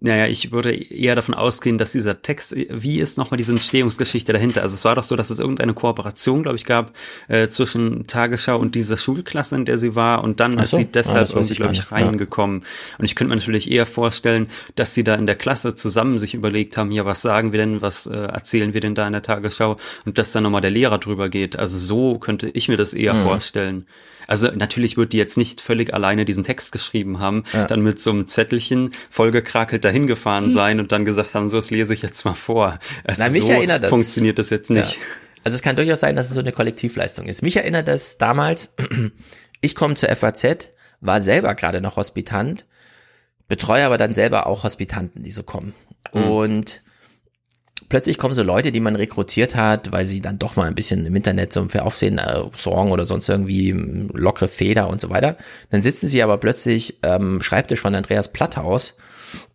Naja, 0.00 0.26
ich 0.26 0.52
würde 0.52 0.72
eher 0.74 1.14
davon 1.16 1.34
ausgehen, 1.34 1.76
dass 1.78 1.92
dieser 1.92 2.22
Text, 2.22 2.54
wie 2.56 3.00
ist 3.00 3.18
nochmal 3.18 3.36
diese 3.38 3.52
Entstehungsgeschichte 3.52 4.32
dahinter? 4.32 4.62
Also 4.62 4.74
es 4.74 4.84
war 4.84 4.94
doch 4.94 5.02
so, 5.02 5.16
dass 5.16 5.30
es 5.30 5.40
irgendeine 5.40 5.74
Kooperation, 5.74 6.42
glaube 6.44 6.56
ich, 6.56 6.64
gab 6.64 6.92
äh, 7.26 7.48
zwischen 7.48 8.06
Tagesschau 8.06 8.56
und 8.58 8.74
dieser 8.76 8.96
Schulklasse, 8.96 9.56
in 9.56 9.64
der 9.64 9.76
sie 9.78 9.94
war 9.96 10.22
und 10.22 10.38
dann 10.40 10.52
Ach 10.56 10.62
ist 10.62 10.70
so. 10.70 10.76
sie 10.76 10.84
Ah, 10.84 10.88
deshalb 10.94 11.22
weiß 11.28 11.34
irgendwie, 11.34 11.54
glaube 11.54 11.72
ich, 11.72 11.80
nicht. 11.80 11.90
Ja. 11.90 11.96
reingekommen. 11.96 12.64
Und 12.98 13.04
ich 13.04 13.14
könnte 13.16 13.30
mir 13.30 13.36
natürlich 13.36 13.70
eher 13.70 13.86
vorstellen, 13.86 14.48
dass 14.76 14.94
sie 14.94 15.02
da 15.04 15.14
in 15.16 15.26
der 15.26 15.36
Klasse 15.36 15.74
zusammen 15.74 16.18
sich 16.18 16.34
überlegt 16.34 16.76
haben, 16.76 16.92
ja, 16.92 17.04
was 17.04 17.22
sagen 17.22 17.50
wir 17.52 17.58
denn, 17.58 17.82
was 17.82 18.06
äh, 18.06 18.16
erzählen 18.16 18.74
wir 18.74 18.80
denn 18.80 18.94
da 18.94 19.06
in 19.06 19.12
der 19.12 19.22
Tagesschau 19.22 19.76
und 20.04 20.18
dass 20.18 20.32
dann 20.32 20.44
nochmal 20.44 20.60
der 20.60 20.70
Lehrer 20.70 20.98
drüber 20.98 21.28
geht. 21.28 21.58
Also 21.58 21.76
so 21.78 22.18
könnte 22.18 22.48
ich 22.50 22.68
mir 22.68 22.76
das 22.76 22.94
eher 22.94 23.14
Mhm. 23.14 23.22
vorstellen. 23.22 23.84
Also 24.28 24.48
natürlich 24.54 24.96
wird 24.96 25.12
die 25.12 25.16
jetzt 25.16 25.36
nicht 25.38 25.60
völlig 25.60 25.92
alleine 25.94 26.24
diesen 26.24 26.44
Text 26.44 26.70
geschrieben 26.70 27.18
haben, 27.18 27.44
Ja. 27.52 27.66
dann 27.66 27.80
mit 27.80 27.98
so 28.00 28.10
einem 28.10 28.26
Zettelchen 28.28 28.92
vollgekrakelt 29.10 29.84
dahin 29.84 30.06
gefahren 30.06 30.50
sein 30.50 30.78
und 30.78 30.92
dann 30.92 31.04
gesagt 31.04 31.34
haben, 31.34 31.48
so 31.48 31.56
das 31.56 31.70
lese 31.70 31.94
ich 31.94 32.02
jetzt 32.02 32.24
mal 32.24 32.34
vor. 32.34 32.78
Also 33.04 33.22
Na, 33.24 33.30
mich 33.30 33.44
so 33.46 33.52
erinnert 33.52 33.82
das. 33.82 33.90
funktioniert 33.90 34.38
das 34.38 34.50
jetzt 34.50 34.70
nicht. 34.70 34.92
Ja. 34.96 35.00
Also 35.44 35.56
es 35.56 35.62
kann 35.62 35.76
durchaus 35.76 36.00
sein, 36.00 36.14
dass 36.14 36.28
es 36.28 36.34
so 36.34 36.40
eine 36.40 36.52
Kollektivleistung 36.52 37.26
ist. 37.26 37.42
Mich 37.42 37.56
erinnert 37.56 37.88
das 37.88 38.18
damals, 38.18 38.74
ich 39.62 39.74
komme 39.74 39.94
zur 39.94 40.14
FAZ, 40.14 40.68
war 41.00 41.20
selber 41.22 41.54
gerade 41.54 41.80
noch 41.80 41.96
Hospitant, 41.96 42.66
betreue 43.48 43.84
aber 43.86 43.96
dann 43.96 44.12
selber 44.12 44.46
auch 44.46 44.62
Hospitanten, 44.64 45.22
die 45.22 45.30
so 45.30 45.42
kommen. 45.42 45.74
Mhm. 46.12 46.22
Und 46.24 46.82
plötzlich 47.88 48.18
kommen 48.18 48.34
so 48.34 48.42
Leute, 48.42 48.72
die 48.72 48.80
man 48.80 48.96
rekrutiert 48.96 49.54
hat, 49.54 49.92
weil 49.92 50.06
sie 50.06 50.20
dann 50.20 50.38
doch 50.38 50.56
mal 50.56 50.66
ein 50.66 50.74
bisschen 50.74 51.06
im 51.06 51.16
Internet 51.16 51.52
so 51.52 51.64
für 51.68 51.84
Aufsehen 51.84 52.18
äh, 52.18 52.44
sorgen 52.54 52.90
oder 52.90 53.04
sonst 53.04 53.28
irgendwie 53.28 53.70
ähm, 53.70 54.10
lockere 54.14 54.48
Feder 54.48 54.88
und 54.88 55.00
so 55.00 55.10
weiter. 55.10 55.36
Dann 55.70 55.82
sitzen 55.82 56.08
sie 56.08 56.22
aber 56.22 56.38
plötzlich 56.38 56.98
am 57.02 57.42
Schreibtisch 57.42 57.80
von 57.80 57.94
Andreas 57.94 58.32
Platthaus 58.32 58.94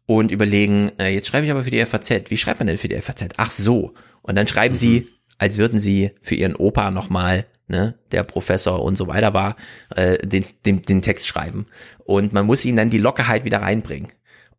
und 0.05 0.31
überlegen, 0.31 0.91
äh, 0.99 1.13
jetzt 1.13 1.27
schreibe 1.27 1.45
ich 1.45 1.51
aber 1.51 1.63
für 1.63 1.71
die 1.71 1.85
FAZ. 1.85 2.29
Wie 2.29 2.37
schreibt 2.37 2.59
man 2.59 2.67
denn 2.67 2.77
für 2.77 2.89
die 2.89 3.01
FAZ? 3.01 3.25
Ach 3.37 3.51
so. 3.51 3.93
Und 4.21 4.35
dann 4.35 4.47
schreiben 4.47 4.75
sie 4.75 5.09
als 5.43 5.57
würden 5.57 5.79
sie 5.79 6.11
für 6.21 6.35
ihren 6.35 6.55
Opa 6.55 6.89
nochmal, 6.89 7.45
ne, 7.67 7.95
der 8.11 8.23
Professor 8.23 8.81
und 8.81 8.97
so 8.97 9.07
weiter 9.07 9.33
war, 9.33 9.55
äh, 9.95 10.17
den, 10.25 10.45
den, 10.65 10.81
den 10.81 11.01
Text 11.01 11.27
schreiben. 11.27 11.65
Und 12.05 12.31
man 12.31 12.45
muss 12.45 12.63
ihnen 12.65 12.77
dann 12.77 12.89
die 12.89 12.97
Lockerheit 12.97 13.43
wieder 13.43 13.61
reinbringen. 13.61 14.11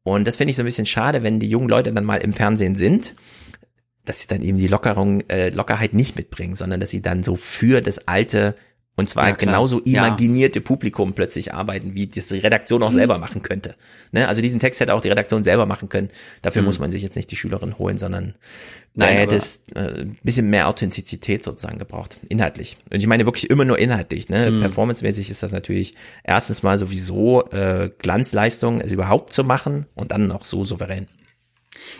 Und 0.02 0.26
das 0.26 0.36
finde 0.36 0.50
ich 0.50 0.56
so 0.56 0.62
ein 0.62 0.66
bisschen 0.66 0.86
schade, 0.86 1.22
wenn 1.22 1.40
die 1.40 1.48
jungen 1.48 1.68
Leute 1.68 1.90
dann 1.90 2.04
mal 2.04 2.18
im 2.20 2.34
Fernsehen 2.34 2.76
sind, 2.76 3.14
dass 4.04 4.20
sie 4.20 4.26
dann 4.26 4.42
eben 4.42 4.58
die 4.58 4.68
Lockerung, 4.68 5.22
äh, 5.28 5.50
Lockerheit 5.50 5.94
nicht 5.94 6.16
mitbringen, 6.16 6.56
sondern 6.56 6.80
dass 6.80 6.90
sie 6.90 7.02
dann 7.02 7.22
so 7.22 7.36
für 7.36 7.80
das 7.80 8.06
alte 8.06 8.54
und 8.96 9.08
zwar 9.08 9.28
ja, 9.28 9.34
genauso 9.34 9.80
imaginierte 9.80 10.60
ja. 10.60 10.64
Publikum 10.64 11.14
plötzlich 11.14 11.52
arbeiten, 11.52 11.94
wie 11.94 12.06
das 12.06 12.28
die 12.28 12.38
Redaktion 12.38 12.80
auch 12.84 12.90
mhm. 12.90 12.94
selber 12.94 13.18
machen 13.18 13.42
könnte. 13.42 13.74
Ne? 14.12 14.28
Also 14.28 14.40
diesen 14.40 14.60
Text 14.60 14.80
hätte 14.80 14.94
auch 14.94 15.00
die 15.00 15.08
Redaktion 15.08 15.42
selber 15.42 15.66
machen 15.66 15.88
können. 15.88 16.10
Dafür 16.42 16.62
mhm. 16.62 16.66
muss 16.66 16.78
man 16.78 16.92
sich 16.92 17.02
jetzt 17.02 17.16
nicht 17.16 17.28
die 17.30 17.36
Schülerin 17.36 17.76
holen, 17.76 17.98
sondern 17.98 18.34
da 18.94 19.06
hätte 19.06 19.34
es 19.34 19.64
äh, 19.74 20.06
bisschen 20.22 20.48
mehr 20.48 20.68
Authentizität 20.68 21.42
sozusagen 21.42 21.80
gebraucht, 21.80 22.18
inhaltlich. 22.28 22.78
Und 22.92 23.00
ich 23.00 23.08
meine 23.08 23.26
wirklich 23.26 23.50
immer 23.50 23.64
nur 23.64 23.80
inhaltlich. 23.80 24.28
Ne? 24.28 24.52
Mhm. 24.52 24.60
Performancemäßig 24.60 25.28
ist 25.28 25.42
das 25.42 25.50
natürlich 25.50 25.96
erstens 26.22 26.62
mal 26.62 26.78
sowieso 26.78 27.44
äh, 27.50 27.90
Glanzleistung, 27.98 28.80
es 28.80 28.92
überhaupt 28.92 29.32
zu 29.32 29.42
machen 29.42 29.86
und 29.96 30.12
dann 30.12 30.28
noch 30.28 30.44
so 30.44 30.62
souverän. 30.62 31.08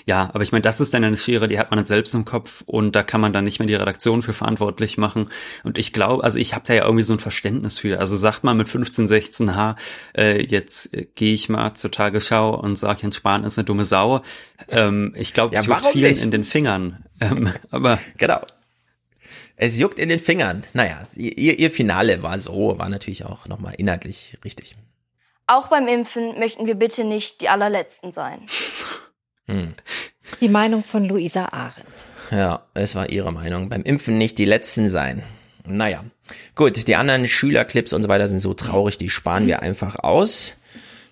Ja, 0.06 0.30
aber 0.32 0.42
ich 0.42 0.52
meine, 0.52 0.62
das 0.62 0.80
ist 0.80 0.94
dann 0.94 1.04
eine 1.04 1.16
Schere, 1.16 1.48
die 1.48 1.58
hat 1.58 1.70
man 1.70 1.78
dann 1.78 1.86
selbst 1.86 2.14
im 2.14 2.24
Kopf 2.24 2.62
und 2.66 2.94
da 2.94 3.02
kann 3.02 3.20
man 3.20 3.32
dann 3.32 3.44
nicht 3.44 3.58
mehr 3.58 3.66
die 3.66 3.74
Redaktion 3.74 4.22
für 4.22 4.32
verantwortlich 4.32 4.98
machen. 4.98 5.30
Und 5.62 5.78
ich 5.78 5.92
glaube, 5.92 6.24
also 6.24 6.38
ich 6.38 6.54
habe 6.54 6.64
da 6.66 6.74
ja 6.74 6.84
irgendwie 6.84 7.04
so 7.04 7.14
ein 7.14 7.18
Verständnis 7.18 7.78
für. 7.78 7.98
Also 7.98 8.16
sagt 8.16 8.44
man 8.44 8.56
mit 8.56 8.68
15, 8.68 9.06
16 9.06 9.54
H, 9.54 9.76
äh, 10.16 10.42
jetzt 10.44 10.94
äh, 10.94 11.06
gehe 11.14 11.34
ich 11.34 11.48
mal 11.48 11.74
zur 11.74 11.90
Tagesschau 11.90 12.54
und 12.54 12.76
sage, 12.76 13.02
Jens 13.02 13.16
Spahn 13.16 13.44
ist 13.44 13.58
eine 13.58 13.64
dumme 13.64 13.86
Sau. 13.86 14.22
Ähm, 14.68 15.14
ich 15.16 15.34
glaube, 15.34 15.54
es 15.54 15.66
ja, 15.66 15.76
juckt 15.76 15.92
vielen 15.92 16.12
nicht? 16.12 16.22
in 16.22 16.30
den 16.30 16.44
Fingern. 16.44 17.04
Ähm, 17.20 17.52
aber 17.70 17.98
genau. 18.18 18.40
Es 19.56 19.78
juckt 19.78 19.98
in 19.98 20.08
den 20.08 20.18
Fingern. 20.18 20.64
Naja, 20.72 21.00
ihr, 21.16 21.58
ihr 21.58 21.70
Finale 21.70 22.22
war 22.22 22.38
so, 22.38 22.76
war 22.76 22.88
natürlich 22.88 23.24
auch 23.24 23.46
nochmal 23.46 23.74
inhaltlich 23.78 24.36
richtig. 24.44 24.76
Auch 25.46 25.68
beim 25.68 25.86
Impfen 25.88 26.38
möchten 26.38 26.66
wir 26.66 26.74
bitte 26.74 27.04
nicht 27.04 27.40
die 27.40 27.48
allerletzten 27.48 28.12
sein. 28.12 28.46
Hm. 29.46 29.74
Die 30.40 30.48
Meinung 30.48 30.82
von 30.82 31.04
Luisa 31.04 31.46
Arendt. 31.46 31.86
Ja, 32.30 32.66
es 32.74 32.94
war 32.94 33.10
ihre 33.10 33.32
Meinung. 33.32 33.68
Beim 33.68 33.82
Impfen 33.82 34.18
nicht 34.18 34.38
die 34.38 34.44
Letzten 34.44 34.88
sein. 34.90 35.22
Naja, 35.66 36.04
gut, 36.54 36.86
die 36.86 36.96
anderen 36.96 37.26
Schülerclips 37.28 37.92
und 37.92 38.02
so 38.02 38.08
weiter 38.08 38.28
sind 38.28 38.40
so 38.40 38.54
traurig, 38.54 38.98
die 38.98 39.08
sparen 39.08 39.46
wir 39.46 39.62
einfach 39.62 39.96
aus. 39.96 40.56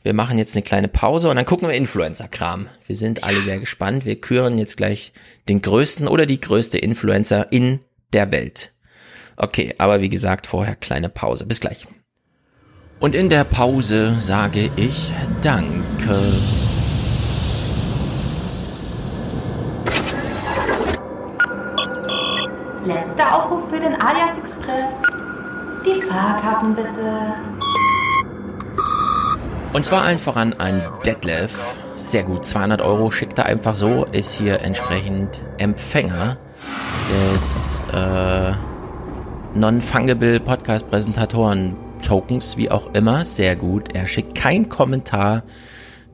Wir 0.03 0.15
machen 0.15 0.37
jetzt 0.37 0.57
eine 0.57 0.63
kleine 0.63 0.89
Pause 0.89 1.31
und 1.31 1.37
dann 1.37 1.45
gucken 1.45 1.69
wir 1.69 1.75
Influencer-Kram. 1.75 2.67
Wir 2.87 2.97
sind 2.97 3.25
alle 3.25 3.43
sehr 3.43 3.61
gespannt. 3.61 4.05
Wir 4.05 4.21
küren 4.21 4.59
jetzt 4.59 4.77
gleich 4.77 5.13
den 5.49 5.63
größten 5.63 6.09
oder 6.09 6.27
die 6.27 6.41
größte 6.41 6.77
Influencer 6.77 7.53
in 7.53 7.81
der 8.13 8.33
Welt. 8.33 8.73
Okay, 9.37 9.75
aber 9.79 10.01
wie 10.01 10.11
gesagt, 10.11 10.47
vorher 10.47 10.75
kleine 10.75 11.09
Pause. 11.09 11.47
Bis 11.47 11.61
gleich. 11.61 11.87
Und 12.99 13.15
in 13.15 13.29
der 13.29 13.45
Pause 13.45 14.17
sage 14.21 14.71
ich 14.77 15.13
Danke. 15.41 16.21
Letzter 22.85 23.37
Aufruf 23.37 23.71
für 23.71 23.79
den 23.79 23.95
Alias 24.01 24.39
Express. 24.39 25.03
Die 25.87 26.03
Fahrkarten 26.03 26.75
bitte. 26.75 27.35
Und 29.73 29.87
zwar 29.87 30.03
allen 30.03 30.19
voran 30.19 30.53
an 30.59 30.83
Detlef. 31.07 31.57
Sehr 31.95 32.25
gut, 32.25 32.45
200 32.45 32.81
Euro 32.83 33.13
schickt 33.13 33.39
er 33.39 33.47
einfach 33.47 33.75
so, 33.75 34.05
ist 34.07 34.33
hier 34.33 34.61
entsprechend 34.63 35.43
Empfänger 35.59 36.37
des 37.09 37.83
äh, 37.93 38.53
Non-Fungible 39.55 40.41
Podcast-Präsentatoren 40.41 41.77
Tokens, 42.03 42.57
wie 42.57 42.71
auch 42.71 42.93
immer. 42.95 43.25
Sehr 43.25 43.55
gut. 43.55 43.95
Er 43.95 44.09
schickt 44.09 44.35
keinen 44.35 44.69
Kommentar. 44.69 45.45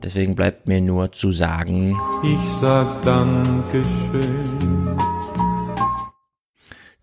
Deswegen 0.03 0.35
bleibt 0.35 0.67
mir 0.67 0.81
nur 0.81 1.11
zu 1.11 1.31
sagen. 1.31 1.99
Ich 2.23 2.53
sag 2.61 3.03
Dankeschön. 3.03 4.97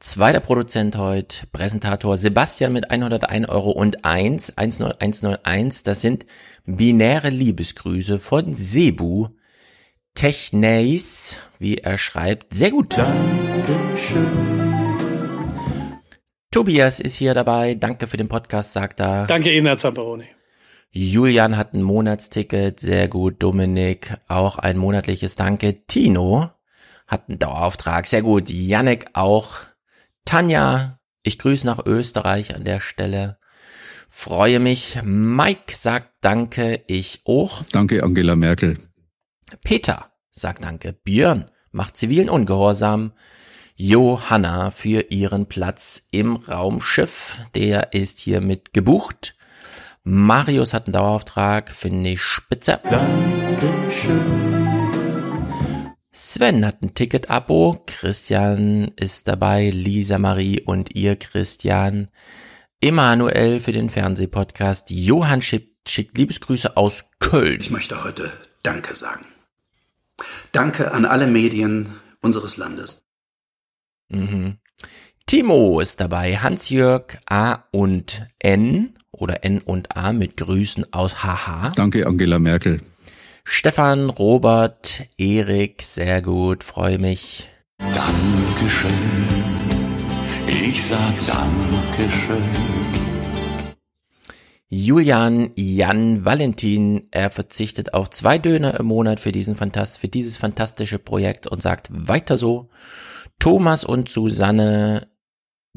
Zweiter 0.06 0.38
Produzent 0.38 0.96
heute, 0.96 1.48
Präsentator 1.50 2.16
Sebastian 2.16 2.72
mit 2.72 2.92
101 2.92 3.48
Euro 3.48 3.72
und 3.72 4.04
1, 4.04 4.56
10101. 4.56 5.82
Das 5.82 6.00
sind 6.00 6.26
binäre 6.64 7.28
Liebesgrüße 7.28 8.20
von 8.20 8.54
Sebu 8.54 9.30
Techneis, 10.14 11.38
wie 11.58 11.78
er 11.78 11.98
schreibt. 11.98 12.54
Sehr 12.54 12.70
gut. 12.70 12.96
Dankeschön. 12.96 14.28
Tobias 16.52 17.00
ist 17.00 17.16
hier 17.16 17.34
dabei. 17.34 17.74
Danke 17.74 18.06
für 18.06 18.16
den 18.16 18.28
Podcast, 18.28 18.74
sagt 18.74 19.00
er. 19.00 19.26
Danke 19.26 19.52
Ihnen, 19.52 19.66
Herr 19.66 19.76
Zamperoni. 19.76 20.26
Julian 20.92 21.56
hat 21.56 21.74
ein 21.74 21.82
Monatsticket. 21.82 22.78
Sehr 22.78 23.08
gut. 23.08 23.42
Dominik 23.42 24.14
auch 24.28 24.56
ein 24.58 24.78
monatliches 24.78 25.34
Danke. 25.34 25.84
Tino 25.88 26.50
hat 27.08 27.28
einen 27.28 27.40
Dauerauftrag. 27.40 28.06
Sehr 28.06 28.22
gut. 28.22 28.48
Yannick 28.48 29.06
auch. 29.12 29.66
Tanja, 30.26 30.98
ich 31.22 31.38
grüße 31.38 31.64
nach 31.64 31.86
Österreich 31.86 32.54
an 32.54 32.64
der 32.64 32.80
Stelle. 32.80 33.38
Freue 34.08 34.60
mich. 34.60 34.98
Mike 35.02 35.74
sagt 35.74 36.10
Danke, 36.20 36.82
ich 36.88 37.22
auch. 37.24 37.62
Danke, 37.72 38.02
Angela 38.02 38.36
Merkel. 38.36 38.76
Peter 39.62 40.10
sagt 40.30 40.64
Danke. 40.64 40.92
Björn 40.92 41.50
macht 41.70 41.96
zivilen 41.96 42.28
Ungehorsam. 42.28 43.12
Johanna 43.76 44.70
für 44.70 45.10
ihren 45.10 45.46
Platz 45.46 46.08
im 46.10 46.36
Raumschiff. 46.36 47.42
Der 47.54 47.92
ist 47.92 48.18
hiermit 48.18 48.72
gebucht. 48.72 49.36
Marius 50.02 50.74
hat 50.74 50.86
einen 50.86 50.94
Dauerauftrag, 50.94 51.70
finde 51.70 52.10
ich 52.10 52.22
spitze. 52.22 52.80
Dankeschön. 52.90 54.65
Sven 56.18 56.64
hat 56.64 56.80
ein 56.80 56.94
Ticket-Abo, 56.94 57.84
Christian 57.86 58.90
ist 58.96 59.28
dabei, 59.28 59.68
Lisa 59.68 60.18
Marie 60.18 60.62
und 60.62 60.94
ihr 60.94 61.16
Christian, 61.16 62.08
Emanuel 62.80 63.60
für 63.60 63.72
den 63.72 63.90
Fernsehpodcast, 63.90 64.90
Johann 64.90 65.42
schickt, 65.42 65.90
schickt 65.90 66.16
Liebesgrüße 66.16 66.74
aus 66.74 67.10
Köln. 67.18 67.60
Ich 67.60 67.70
möchte 67.70 68.02
heute 68.02 68.32
Danke 68.62 68.96
sagen. 68.96 69.26
Danke 70.52 70.92
an 70.92 71.04
alle 71.04 71.26
Medien 71.26 71.92
unseres 72.22 72.56
Landes. 72.56 73.04
Mhm. 74.08 74.56
Timo 75.26 75.80
ist 75.80 76.00
dabei, 76.00 76.38
Hans-Jörg 76.38 77.18
A 77.26 77.64
und 77.72 78.26
N 78.38 78.94
oder 79.10 79.44
N 79.44 79.60
und 79.60 79.94
A 79.94 80.14
mit 80.14 80.38
Grüßen 80.38 80.94
aus 80.94 81.22
HH. 81.22 81.72
Danke, 81.76 82.06
Angela 82.06 82.38
Merkel. 82.38 82.80
Stefan, 83.48 84.10
Robert, 84.10 85.04
Erik, 85.16 85.80
sehr 85.82 86.20
gut, 86.20 86.64
freue 86.64 86.98
mich. 86.98 87.48
Dankeschön. 87.78 88.90
Ich 90.48 90.84
sag 90.84 91.14
Dankeschön. 91.28 92.42
Julian 94.68 95.52
Jan 95.54 96.24
Valentin, 96.24 97.06
er 97.12 97.30
verzichtet 97.30 97.94
auf 97.94 98.10
zwei 98.10 98.36
Döner 98.38 98.80
im 98.80 98.86
Monat 98.86 99.20
für 99.20 99.30
diesen 99.30 99.54
Fantast 99.54 100.00
für 100.00 100.08
dieses 100.08 100.36
fantastische 100.36 100.98
Projekt 100.98 101.46
und 101.46 101.62
sagt 101.62 101.88
weiter 101.92 102.36
so. 102.36 102.68
Thomas 103.38 103.84
und 103.84 104.08
Susanne 104.08 105.06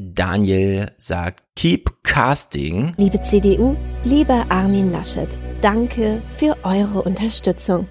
Daniel 0.02 0.94
sagt 0.98 1.44
Keep 1.58 2.04
Casting. 2.04 2.94
Liebe 2.96 3.20
CDU, 3.20 3.76
lieber 4.06 4.46
Armin 4.50 4.94
Laschet, 4.94 5.38
danke 5.62 6.22
für 6.38 6.56
eure 6.64 7.02
Unterstützung. 7.02 7.90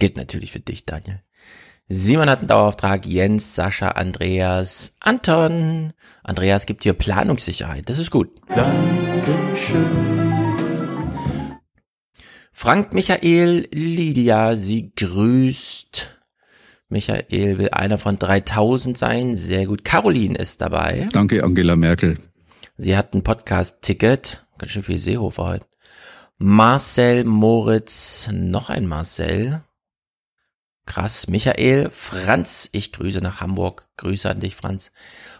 Gilt 0.00 0.16
natürlich 0.16 0.50
für 0.50 0.58
dich, 0.58 0.84
Daniel. 0.84 1.22
Simon 1.86 2.28
hat 2.28 2.40
einen 2.40 2.48
Dauerauftrag, 2.48 3.06
Jens, 3.06 3.54
Sascha, 3.54 3.90
Andreas, 3.90 4.96
Anton. 4.98 5.92
Andreas 6.24 6.66
gibt 6.66 6.82
hier 6.82 6.92
Planungssicherheit, 6.92 7.88
das 7.88 7.98
ist 7.98 8.10
gut. 8.10 8.30
Dankeschön. 8.48 9.86
Frank 12.52 12.94
Michael, 12.94 13.68
Lydia, 13.70 14.56
sie 14.56 14.92
grüßt. 14.96 16.13
Michael 16.94 17.58
will 17.58 17.70
einer 17.70 17.98
von 17.98 18.20
3000 18.20 18.96
sein. 18.96 19.34
Sehr 19.34 19.66
gut. 19.66 19.84
Caroline 19.84 20.38
ist 20.38 20.60
dabei. 20.60 21.08
Danke, 21.12 21.42
Angela 21.42 21.74
Merkel. 21.74 22.18
Sie 22.76 22.96
hat 22.96 23.14
ein 23.14 23.24
Podcast-Ticket. 23.24 24.46
Ganz 24.58 24.70
schön 24.70 24.84
viel 24.84 24.98
Seehofer 24.98 25.44
heute. 25.44 25.66
Marcel 26.38 27.24
Moritz, 27.24 28.30
noch 28.32 28.70
ein 28.70 28.86
Marcel. 28.86 29.64
Krass. 30.86 31.26
Michael, 31.26 31.90
Franz, 31.90 32.68
ich 32.70 32.92
grüße 32.92 33.18
nach 33.18 33.40
Hamburg. 33.40 33.88
Grüße 33.96 34.30
an 34.30 34.38
dich, 34.38 34.54
Franz. 34.54 34.92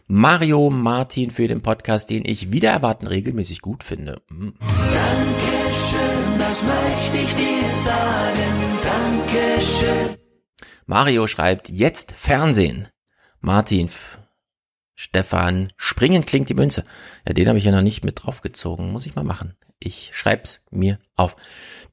Mario 0.09 0.71
Martin 0.71 1.31
für 1.31 1.47
den 1.47 1.63
Podcast, 1.63 2.11
den 2.11 2.25
ich 2.25 2.51
wieder 2.51 2.73
erwarten 2.73 3.07
regelmäßig 3.07 3.61
gut 3.61 3.85
finde. 3.85 4.23
Hm. 4.29 4.55
Dankeschön, 4.59 6.39
das 6.41 6.63
möchte 6.65 7.19
ich 7.19 7.35
dir 7.37 7.77
sagen. 7.85 8.55
Dankeschön. 8.83 10.24
Mario 10.87 11.26
schreibt, 11.26 11.68
jetzt 11.68 12.12
Fernsehen. 12.12 12.89
Martin, 13.41 13.89
Stefan, 14.95 15.72
springen 15.76 16.24
klingt 16.24 16.49
die 16.49 16.55
Münze. 16.55 16.85
Ja, 17.26 17.32
den 17.32 17.49
habe 17.49 17.59
ich 17.59 17.64
ja 17.64 17.72
noch 17.72 17.82
nicht 17.82 18.05
mit 18.05 18.22
draufgezogen. 18.22 18.93
Muss 18.93 19.07
ich 19.07 19.16
mal 19.16 19.24
machen. 19.24 19.57
Ich 19.78 20.11
schreib's 20.14 20.62
mir 20.70 20.99
auf. 21.16 21.36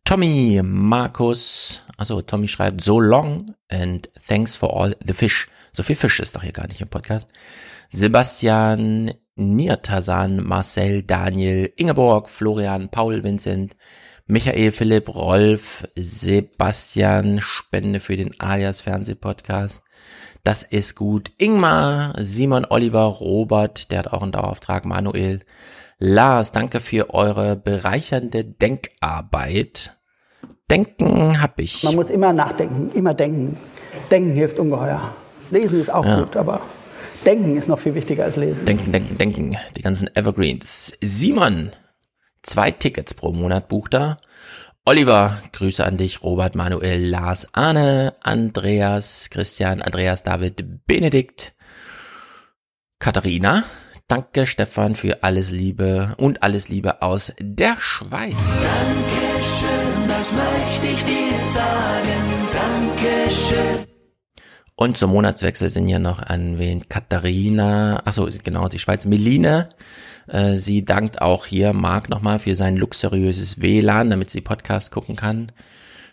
Tommy, 0.05 0.61
Markus, 0.63 1.83
also 1.97 2.21
Tommy 2.21 2.47
schreibt, 2.47 2.81
so 2.81 2.99
long 2.99 3.55
and 3.69 4.09
thanks 4.27 4.55
for 4.55 4.75
all 4.75 4.95
the 5.05 5.13
fish. 5.13 5.47
So 5.73 5.83
viel 5.83 5.95
Fisch 5.95 6.19
ist 6.19 6.35
doch 6.35 6.43
hier 6.43 6.51
gar 6.51 6.67
nicht 6.67 6.81
im 6.81 6.89
Podcast. 6.89 7.29
Sebastian, 7.89 9.13
Niertasan, 9.35 10.43
Marcel, 10.43 11.03
Daniel, 11.03 11.71
Ingeborg, 11.75 12.29
Florian, 12.29 12.89
Paul, 12.89 13.23
Vincent, 13.23 13.75
Michael, 14.27 14.71
Philipp, 14.71 15.13
Rolf, 15.13 15.87
Sebastian, 15.95 17.39
Spende 17.41 17.99
für 17.99 18.17
den 18.17 18.39
Alias 18.39 18.81
Fernsehpodcast. 18.81 19.81
Das 20.43 20.63
ist 20.63 20.95
gut. 20.95 21.31
Ingmar, 21.37 22.13
Simon, 22.17 22.65
Oliver, 22.69 23.03
Robert, 23.03 23.91
der 23.91 23.99
hat 23.99 24.13
auch 24.13 24.21
einen 24.23 24.31
Dauerauftrag, 24.31 24.85
Manuel, 24.85 25.41
Lars, 25.99 26.51
danke 26.51 26.79
für 26.79 27.13
eure 27.13 27.55
bereichernde 27.55 28.43
Denkarbeit. 28.43 29.97
Denken 30.69 31.41
hab 31.41 31.59
ich. 31.59 31.83
Man 31.83 31.95
muss 31.95 32.09
immer 32.09 32.33
nachdenken, 32.33 32.89
immer 32.95 33.13
denken. 33.13 33.57
Denken 34.09 34.31
hilft 34.33 34.57
ungeheuer. 34.57 35.13
Lesen 35.51 35.79
ist 35.79 35.91
auch 35.91 36.05
Ja. 36.05 36.21
gut, 36.21 36.35
aber 36.37 36.61
denken 37.25 37.55
ist 37.55 37.67
noch 37.67 37.77
viel 37.77 37.93
wichtiger 37.93 38.23
als 38.23 38.35
lesen. 38.35 38.65
Denken, 38.65 38.91
denken, 38.91 39.17
denken. 39.17 39.57
Die 39.77 39.81
ganzen 39.81 40.09
Evergreens. 40.15 40.93
Simon, 41.01 41.71
zwei 42.43 42.71
Tickets 42.71 43.13
pro 43.13 43.31
Monat 43.31 43.67
bucht 43.67 43.93
er. 43.93 44.17
Oliver, 44.83 45.37
Grüße 45.51 45.85
an 45.85 45.97
dich. 45.97 46.23
Robert, 46.23 46.55
Manuel, 46.55 47.05
Lars, 47.05 47.53
Arne, 47.53 48.15
Andreas, 48.21 49.29
Christian, 49.29 49.81
Andreas, 49.81 50.23
David, 50.23 50.85
Benedikt, 50.87 51.53
Katharina. 52.99 53.63
Danke, 54.07 54.45
Stefan, 54.45 54.95
für 54.95 55.23
alles 55.23 55.51
Liebe 55.51 56.15
und 56.17 56.43
alles 56.43 56.67
Liebe 56.67 57.01
aus 57.01 57.31
der 57.39 57.77
Schweiz. 57.79 58.35
Dankeschön, 58.35 60.07
das 60.07 60.31
möchte 60.33 60.87
ich 60.87 61.03
dir 61.05 61.45
sagen. 61.45 62.21
Dankeschön. 62.51 63.87
Und 64.75 64.97
zum 64.97 65.11
Monatswechsel 65.11 65.69
sind 65.69 65.87
hier 65.87 65.99
noch 65.99 66.19
erwähnt 66.19 66.89
Katharina, 66.89 68.01
achso, 68.03 68.27
genau, 68.43 68.67
die 68.67 68.79
Schweiz, 68.79 69.05
Meline. 69.05 69.69
Äh, 70.27 70.55
sie 70.55 70.85
dankt 70.85 71.21
auch 71.21 71.45
hier 71.45 71.73
Marc 71.73 72.09
nochmal 72.09 72.39
für 72.39 72.55
sein 72.55 72.77
luxuriöses 72.77 73.61
WLAN, 73.61 74.09
damit 74.09 74.29
sie 74.29 74.41
Podcast 74.41 74.91
gucken 74.91 75.15
kann. 75.15 75.51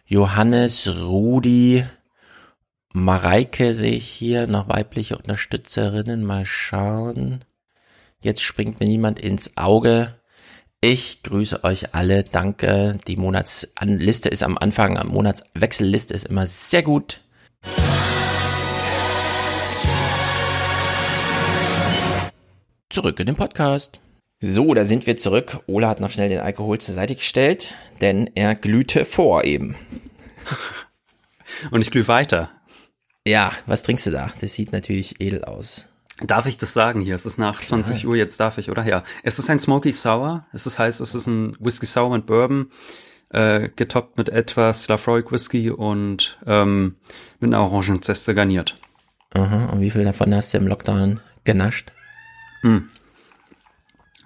Johannes, 0.06 0.88
Rudi, 0.88 1.84
Mareike 2.92 3.74
sehe 3.74 3.92
ich 3.92 4.08
hier, 4.08 4.46
noch 4.46 4.68
weibliche 4.68 5.18
Unterstützerinnen, 5.18 6.24
mal 6.24 6.46
schauen. 6.46 7.44
Jetzt 8.20 8.42
springt 8.42 8.80
mir 8.80 8.86
niemand 8.86 9.18
ins 9.20 9.56
Auge. 9.56 10.14
Ich 10.80 11.22
grüße 11.22 11.62
euch 11.64 11.94
alle, 11.94 12.24
danke. 12.24 12.98
Die 13.06 13.16
Monatsliste 13.16 14.28
ist 14.28 14.42
am 14.42 14.56
Anfang, 14.56 14.98
Monatswechselliste 15.06 16.14
ist 16.14 16.26
immer 16.26 16.46
sehr 16.46 16.82
gut. 16.82 17.20
Zurück 22.90 23.20
in 23.20 23.26
den 23.26 23.36
Podcast. 23.36 24.00
So, 24.40 24.72
da 24.72 24.84
sind 24.84 25.06
wir 25.06 25.16
zurück. 25.16 25.60
Ola 25.66 25.88
hat 25.88 26.00
noch 26.00 26.10
schnell 26.10 26.28
den 26.28 26.40
Alkohol 26.40 26.78
zur 26.78 26.94
Seite 26.94 27.16
gestellt, 27.16 27.74
denn 28.00 28.30
er 28.34 28.54
glühte 28.54 29.04
vor 29.04 29.44
eben. 29.44 29.74
Und 31.70 31.80
ich 31.80 31.90
glühe 31.90 32.08
weiter. 32.08 32.50
Ja, 33.26 33.50
was 33.66 33.82
trinkst 33.82 34.06
du 34.06 34.10
da? 34.10 34.30
Das 34.40 34.54
sieht 34.54 34.72
natürlich 34.72 35.20
edel 35.20 35.44
aus. 35.44 35.88
Darf 36.20 36.46
ich 36.46 36.56
das 36.56 36.72
sagen 36.72 37.00
hier? 37.00 37.14
Es 37.14 37.26
ist 37.26 37.38
nach 37.38 37.60
20 37.60 38.06
Uhr, 38.06 38.16
jetzt 38.16 38.40
darf 38.40 38.58
ich, 38.58 38.70
oder? 38.70 38.84
Ja. 38.86 39.02
Es 39.22 39.38
ist 39.38 39.50
ein 39.50 39.60
Smoky 39.60 39.92
Sour. 39.92 40.46
Es 40.52 40.66
ist, 40.66 40.78
heißt, 40.78 41.00
es 41.00 41.14
ist 41.14 41.26
ein 41.26 41.56
Whisky 41.60 41.86
Sour 41.86 42.10
mit 42.10 42.26
Bourbon, 42.26 42.70
äh, 43.30 43.68
getoppt 43.74 44.18
mit 44.18 44.28
etwas 44.28 44.88
Lafroig 44.88 45.30
Whisky 45.30 45.70
und 45.70 46.38
ähm, 46.46 46.96
mit 47.38 47.52
einer 47.52 47.62
Orangenzeste 47.62 48.34
garniert. 48.34 48.76
Aha, 49.34 49.66
und 49.66 49.80
wie 49.80 49.90
viel 49.90 50.04
davon 50.04 50.34
hast 50.34 50.54
du 50.54 50.58
im 50.58 50.66
Lockdown 50.66 51.20
genascht? 51.44 51.92
Hm. 52.62 52.88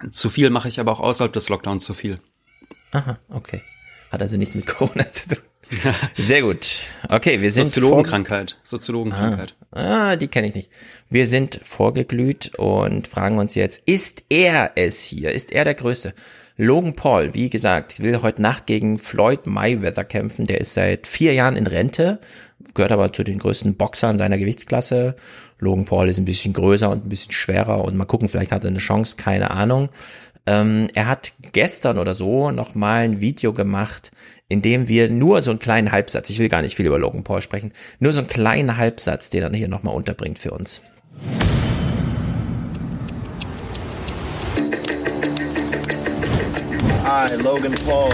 Zu 0.09 0.29
viel 0.29 0.49
mache 0.49 0.67
ich 0.67 0.79
aber 0.79 0.91
auch 0.91 0.99
außerhalb 0.99 1.31
des 1.31 1.49
Lockdowns 1.49 1.85
zu 1.85 1.93
viel. 1.93 2.19
Aha, 2.91 3.19
okay. 3.29 3.61
Hat 4.11 4.21
also 4.21 4.37
nichts 4.37 4.55
mit 4.55 4.67
Corona 4.67 5.11
zu 5.11 5.35
tun. 5.35 5.43
Sehr 6.15 6.41
gut. 6.41 6.83
Okay, 7.09 7.41
wir 7.41 7.51
sind 7.51 7.67
Soziologenkrankheit. 7.67 8.59
Soziologenkrankheit. 8.63 9.55
Ah, 9.71 10.11
ah, 10.11 10.15
die 10.15 10.27
kenne 10.27 10.47
ich 10.47 10.55
nicht. 10.55 10.69
Wir 11.09 11.25
sind 11.25 11.59
vorgeglüht 11.63 12.51
und 12.57 13.07
fragen 13.07 13.39
uns 13.39 13.55
jetzt, 13.55 13.81
ist 13.85 14.23
er 14.29 14.73
es 14.75 15.03
hier? 15.03 15.31
Ist 15.31 15.51
er 15.51 15.63
der 15.63 15.73
Größte? 15.73 16.13
Logan 16.57 16.95
Paul, 16.95 17.33
wie 17.33 17.49
gesagt, 17.49 17.99
will 18.01 18.21
heute 18.21 18.41
Nacht 18.41 18.67
gegen 18.67 18.99
Floyd 18.99 19.47
Mayweather 19.47 20.03
kämpfen. 20.03 20.45
Der 20.45 20.61
ist 20.61 20.75
seit 20.75 21.07
vier 21.07 21.33
Jahren 21.33 21.55
in 21.55 21.65
Rente, 21.65 22.19
gehört 22.73 22.91
aber 22.91 23.13
zu 23.13 23.23
den 23.23 23.39
größten 23.39 23.75
Boxern 23.75 24.17
seiner 24.17 24.37
Gewichtsklasse. 24.37 25.15
Logan 25.59 25.85
Paul 25.85 26.09
ist 26.09 26.17
ein 26.17 26.25
bisschen 26.25 26.53
größer 26.53 26.89
und 26.89 27.05
ein 27.05 27.09
bisschen 27.09 27.31
schwerer 27.31 27.83
und 27.83 27.95
mal 27.95 28.05
gucken, 28.05 28.29
vielleicht 28.29 28.51
hat 28.51 28.63
er 28.63 28.69
eine 28.69 28.79
Chance, 28.79 29.17
keine 29.17 29.51
Ahnung. 29.51 29.89
Ähm, 30.45 30.87
er 30.93 31.07
hat 31.07 31.31
gestern 31.53 31.97
oder 31.97 32.13
so 32.13 32.51
noch 32.51 32.75
mal 32.75 33.03
ein 33.03 33.21
Video 33.21 33.53
gemacht, 33.53 34.11
in 34.49 34.61
dem 34.61 34.87
wir 34.89 35.09
nur 35.09 35.41
so 35.41 35.51
einen 35.51 35.59
kleinen 35.59 35.91
Halbsatz, 35.91 36.29
ich 36.29 36.39
will 36.39 36.49
gar 36.49 36.61
nicht 36.61 36.75
viel 36.75 36.85
über 36.85 36.99
Logan 36.99 37.23
Paul 37.23 37.41
sprechen, 37.41 37.71
nur 37.99 38.11
so 38.11 38.19
einen 38.19 38.27
kleinen 38.27 38.75
Halbsatz, 38.75 39.29
den 39.29 39.43
er 39.43 39.53
hier 39.53 39.69
noch 39.69 39.83
mal 39.83 39.91
unterbringt 39.91 40.39
für 40.39 40.51
uns. 40.51 40.81
I, 47.05 47.35
Logan 47.41 47.73
Paul, 47.85 48.11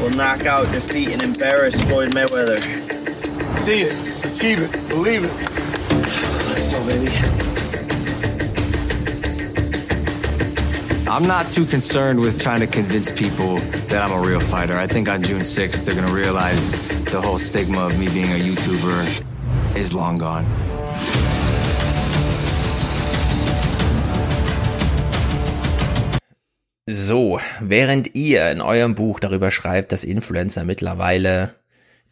will 0.00 0.10
knock 0.10 0.46
out, 0.46 0.70
defeat, 0.70 1.08
and 1.08 1.22
embarrass 1.22 1.74
Floyd 1.84 2.14
Mayweather. 2.14 2.99
See 3.58 3.82
it, 3.82 4.24
achieve 4.24 4.62
it, 4.62 4.88
believe 4.88 5.24
it. 5.24 5.32
Let's 6.48 6.68
go, 6.68 6.86
baby. 6.86 7.40
I'm 11.08 11.26
not 11.26 11.48
too 11.48 11.66
concerned 11.66 12.20
with 12.20 12.40
trying 12.40 12.60
to 12.60 12.66
convince 12.66 13.10
people 13.10 13.58
that 13.88 14.02
I'm 14.02 14.12
a 14.12 14.20
real 14.20 14.40
fighter. 14.40 14.76
I 14.76 14.86
think 14.86 15.08
on 15.08 15.22
June 15.22 15.42
6th, 15.42 15.84
they're 15.84 15.94
going 15.94 16.06
to 16.06 16.14
realize 16.14 16.72
the 17.06 17.20
whole 17.20 17.38
stigma 17.38 17.86
of 17.86 17.98
me 17.98 18.08
being 18.08 18.30
a 18.30 18.38
YouTuber 18.38 19.76
is 19.76 19.92
long 19.92 20.18
gone. 20.18 20.46
So, 26.88 27.40
während 27.60 28.14
ihr 28.14 28.50
in 28.50 28.60
eurem 28.60 28.94
Buch 28.94 29.20
darüber 29.20 29.50
schreibt, 29.50 29.92
dass 29.92 30.02
Influencer 30.02 30.64
mittlerweile 30.64 31.54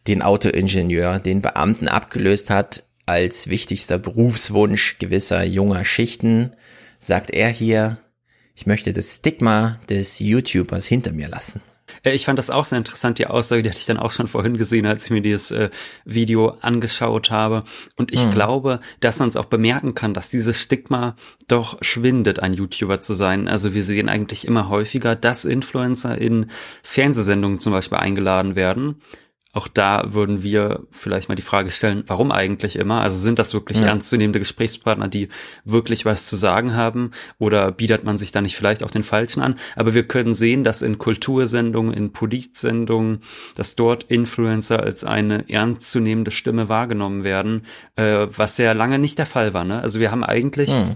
den 0.07 0.21
Autoingenieur, 0.21 1.19
den 1.19 1.41
Beamten 1.41 1.87
abgelöst 1.87 2.49
hat 2.49 2.83
als 3.05 3.49
wichtigster 3.49 3.97
Berufswunsch 3.97 4.97
gewisser 4.99 5.43
junger 5.43 5.83
Schichten, 5.85 6.53
sagt 6.99 7.31
er 7.31 7.49
hier, 7.49 7.97
ich 8.55 8.65
möchte 8.67 8.93
das 8.93 9.15
Stigma 9.15 9.79
des 9.89 10.19
YouTubers 10.19 10.85
hinter 10.85 11.11
mir 11.11 11.27
lassen. 11.27 11.61
Äh, 12.03 12.13
Ich 12.13 12.25
fand 12.25 12.37
das 12.37 12.49
auch 12.51 12.65
sehr 12.65 12.77
interessant, 12.77 13.17
die 13.17 13.25
Aussage, 13.25 13.63
die 13.63 13.69
hatte 13.69 13.79
ich 13.79 13.85
dann 13.85 13.97
auch 13.97 14.11
schon 14.11 14.27
vorhin 14.27 14.57
gesehen, 14.57 14.85
als 14.85 15.05
ich 15.05 15.11
mir 15.11 15.21
dieses 15.21 15.49
äh, 15.51 15.69
Video 16.05 16.49
angeschaut 16.61 17.31
habe. 17.31 17.63
Und 17.95 18.13
ich 18.13 18.25
Mhm. 18.25 18.31
glaube, 18.31 18.79
dass 18.99 19.19
man 19.19 19.29
es 19.29 19.37
auch 19.37 19.45
bemerken 19.45 19.95
kann, 19.95 20.13
dass 20.13 20.29
dieses 20.29 20.59
Stigma 20.59 21.15
doch 21.47 21.77
schwindet, 21.81 22.41
ein 22.41 22.53
YouTuber 22.53 23.01
zu 23.01 23.13
sein. 23.15 23.47
Also 23.47 23.73
wir 23.73 23.83
sehen 23.83 24.07
eigentlich 24.09 24.45
immer 24.45 24.69
häufiger, 24.69 25.15
dass 25.15 25.45
Influencer 25.45 26.17
in 26.17 26.51
Fernsehsendungen 26.83 27.59
zum 27.59 27.73
Beispiel 27.73 27.97
eingeladen 27.97 28.55
werden. 28.55 29.01
Auch 29.51 29.67
da 29.67 30.13
würden 30.13 30.43
wir 30.43 30.81
vielleicht 30.91 31.27
mal 31.27 31.33
die 31.33 31.41
Frage 31.41 31.71
stellen, 31.71 32.03
warum 32.05 32.31
eigentlich 32.31 32.75
immer? 32.75 33.01
Also 33.01 33.17
sind 33.17 33.39
das 33.39 33.55
wirklich 33.55 33.79
Ja. 33.79 33.87
ernstzunehmende 33.87 34.37
Gesprächspartner, 34.37 35.07
die 35.07 35.27
wirklich 35.65 36.05
was 36.05 36.27
zu 36.27 36.35
sagen 36.35 36.75
haben? 36.75 37.11
Oder 37.39 37.71
bietet 37.71 38.03
man 38.03 38.19
sich 38.19 38.31
da 38.31 38.41
nicht 38.41 38.55
vielleicht 38.55 38.83
auch 38.83 38.91
den 38.91 39.01
Falschen 39.01 39.41
an? 39.41 39.55
Aber 39.75 39.95
wir 39.95 40.07
können 40.07 40.35
sehen, 40.35 40.63
dass 40.63 40.83
in 40.83 40.99
Kultursendungen, 40.99 41.93
in 41.93 42.11
Politsendungen, 42.13 43.19
dass 43.55 43.75
dort 43.75 44.03
Influencer 44.03 44.81
als 44.83 45.03
eine 45.03 45.49
ernstzunehmende 45.49 46.29
Stimme 46.29 46.69
wahrgenommen 46.69 47.23
werden, 47.23 47.65
äh, 47.95 48.27
was 48.31 48.57
ja 48.59 48.73
lange 48.73 48.99
nicht 48.99 49.17
der 49.17 49.25
Fall 49.25 49.55
war. 49.55 49.63
Ne? 49.63 49.81
Also 49.81 49.99
wir 49.99 50.11
haben 50.11 50.23
eigentlich 50.23 50.69
Hm. 50.71 50.95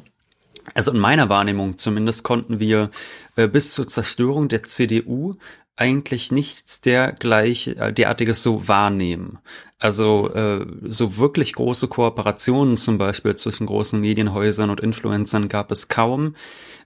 also 0.76 0.92
in 0.92 1.00
meiner 1.00 1.28
Wahrnehmung 1.30 1.80
zumindest 1.80 2.24
konnten 2.24 2.60
wir 2.60 2.92
äh, 3.36 3.48
bis 3.48 3.74
zur 3.74 3.88
Zerstörung 3.88 4.48
der 4.48 4.62
CDU 4.62 5.34
eigentlich 5.76 6.32
nichts 6.32 6.82
dergleich, 6.82 7.68
äh, 7.68 7.92
derartiges 7.92 8.44
so 8.44 8.68
wahrnehmen. 8.68 9.40
Also 9.80 10.30
äh, 10.34 10.66
so 10.84 11.18
wirklich 11.18 11.54
große 11.54 11.88
Kooperationen 11.88 12.78
zum 12.78 12.98
Beispiel 12.98 13.36
zwischen 13.36 13.66
großen 13.68 14.00
Medienhäusern 14.00 14.70
und 14.70 14.80
Influencern 14.80 15.50
gab 15.50 15.72
es 15.72 15.88
kaum. 15.90 16.36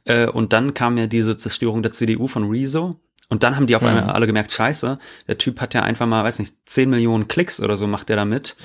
Äh, 0.06 0.28
und 0.28 0.54
dann 0.54 0.74
kam 0.74 0.98
ja 0.98 1.08
diese 1.08 1.38
Zerstörung 1.38 1.84
der 1.84 1.92
CDU 1.92 2.28
von 2.28 2.50
Rezo. 2.50 2.96
Und 3.30 3.44
dann 3.44 3.58
haben 3.58 3.68
die 3.68 3.76
auf 3.76 3.82
Mhm. 3.82 3.90
einmal 3.90 4.10
alle 4.12 4.26
gemerkt, 4.26 4.54
scheiße, 4.54 4.98
der 5.28 5.38
Typ 5.38 5.60
hat 5.60 5.74
ja 5.74 5.84
einfach 5.84 6.06
mal, 6.08 6.24
weiß 6.24 6.40
nicht, 6.40 6.56
10 6.66 6.90
Millionen 6.90 7.28
Klicks 7.28 7.60
oder 7.62 7.76
so 7.78 7.86
macht 7.88 8.10
der 8.10 8.16
damit. 8.16 8.56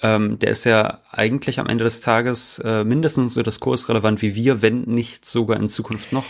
ähm, 0.00 0.38
der 0.40 0.50
ist 0.50 0.64
ja 0.64 1.00
eigentlich 1.12 1.58
am 1.58 1.66
Ende 1.68 1.84
des 1.84 2.00
Tages 2.00 2.58
äh, 2.58 2.84
mindestens 2.84 3.32
so 3.34 3.42
diskursrelevant 3.42 4.20
wie 4.20 4.34
wir, 4.34 4.60
wenn 4.60 4.82
nicht 4.82 5.24
sogar 5.24 5.56
in 5.58 5.68
Zukunft 5.70 6.12
noch 6.12 6.24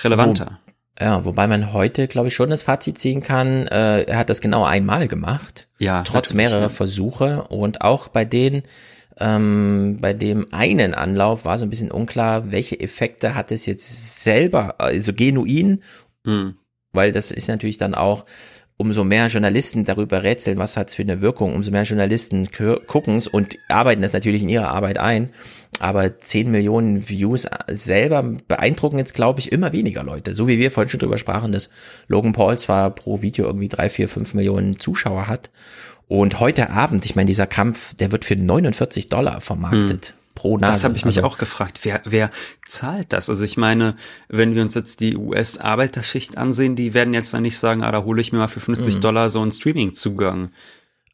relevanter. 0.00 0.60
Ja, 1.00 1.24
wobei 1.24 1.46
man 1.46 1.72
heute, 1.72 2.08
glaube 2.08 2.28
ich, 2.28 2.34
schon 2.34 2.50
das 2.50 2.64
Fazit 2.64 2.98
ziehen 2.98 3.22
kann, 3.22 3.68
äh, 3.68 4.02
er 4.02 4.18
hat 4.18 4.30
das 4.30 4.40
genau 4.40 4.64
einmal 4.64 5.06
gemacht. 5.06 5.68
Ja. 5.78 6.02
Trotz 6.02 6.34
mehrerer 6.34 6.62
ja. 6.62 6.68
Versuche 6.68 7.44
und 7.44 7.82
auch 7.82 8.08
bei 8.08 8.24
denen, 8.24 8.62
ähm, 9.20 9.98
bei 10.00 10.12
dem 10.12 10.52
einen 10.52 10.94
Anlauf 10.94 11.44
war 11.44 11.58
so 11.58 11.66
ein 11.66 11.70
bisschen 11.70 11.92
unklar, 11.92 12.50
welche 12.50 12.80
Effekte 12.80 13.34
hat 13.34 13.52
es 13.52 13.66
jetzt 13.66 14.22
selber, 14.22 14.80
also 14.80 15.12
genuin, 15.12 15.82
mhm. 16.24 16.56
weil 16.92 17.12
das 17.12 17.30
ist 17.30 17.48
natürlich 17.48 17.78
dann 17.78 17.94
auch, 17.94 18.24
umso 18.78 19.04
mehr 19.04 19.26
Journalisten 19.26 19.84
darüber 19.84 20.22
rätseln, 20.22 20.56
was 20.56 20.76
hat's 20.76 20.94
für 20.94 21.02
eine 21.02 21.20
Wirkung, 21.20 21.54
umso 21.54 21.70
mehr 21.70 21.82
Journalisten 21.82 22.48
gucken's 22.86 23.26
und 23.26 23.58
arbeiten 23.68 24.02
das 24.02 24.12
natürlich 24.12 24.42
in 24.42 24.48
ihre 24.48 24.68
Arbeit 24.68 24.98
ein. 24.98 25.30
Aber 25.80 26.20
10 26.20 26.50
Millionen 26.50 27.08
Views 27.08 27.46
selber 27.68 28.22
beeindrucken 28.46 28.98
jetzt, 28.98 29.14
glaube 29.14 29.40
ich, 29.40 29.52
immer 29.52 29.72
weniger 29.72 30.02
Leute. 30.04 30.32
So 30.32 30.48
wie 30.48 30.58
wir 30.58 30.70
vorhin 30.70 30.88
schon 30.88 31.00
drüber 31.00 31.18
sprachen, 31.18 31.52
dass 31.52 31.70
Logan 32.06 32.32
Paul 32.32 32.58
zwar 32.58 32.90
pro 32.90 33.20
Video 33.20 33.46
irgendwie 33.46 33.68
drei, 33.68 33.90
vier, 33.90 34.08
fünf 34.08 34.32
Millionen 34.32 34.78
Zuschauer 34.78 35.26
hat. 35.26 35.50
Und 36.06 36.40
heute 36.40 36.70
Abend, 36.70 37.04
ich 37.04 37.16
meine, 37.16 37.26
dieser 37.26 37.46
Kampf, 37.46 37.94
der 37.94 38.12
wird 38.12 38.24
für 38.24 38.36
49 38.36 39.08
Dollar 39.08 39.40
vermarktet. 39.40 40.06
Hm 40.06 40.17
pro 40.38 40.56
Nase. 40.56 40.72
Das 40.72 40.84
habe 40.84 40.96
ich 40.96 41.04
mich 41.04 41.16
also, 41.16 41.26
auch 41.26 41.36
gefragt. 41.36 41.80
Wer, 41.82 42.00
wer 42.04 42.30
zahlt 42.66 43.12
das? 43.12 43.28
Also 43.28 43.44
ich 43.44 43.56
meine, 43.56 43.96
wenn 44.28 44.54
wir 44.54 44.62
uns 44.62 44.76
jetzt 44.76 45.00
die 45.00 45.16
US-Arbeiterschicht 45.16 46.38
ansehen, 46.38 46.76
die 46.76 46.94
werden 46.94 47.12
jetzt 47.12 47.34
dann 47.34 47.42
nicht 47.42 47.58
sagen, 47.58 47.82
ah, 47.82 47.90
da 47.90 48.04
hole 48.04 48.20
ich 48.20 48.30
mir 48.32 48.38
mal 48.38 48.46
für 48.46 48.60
50 48.60 48.96
mhm. 48.96 49.00
Dollar 49.00 49.30
so 49.30 49.42
einen 49.42 49.50
Streaming-Zugang. 49.50 50.50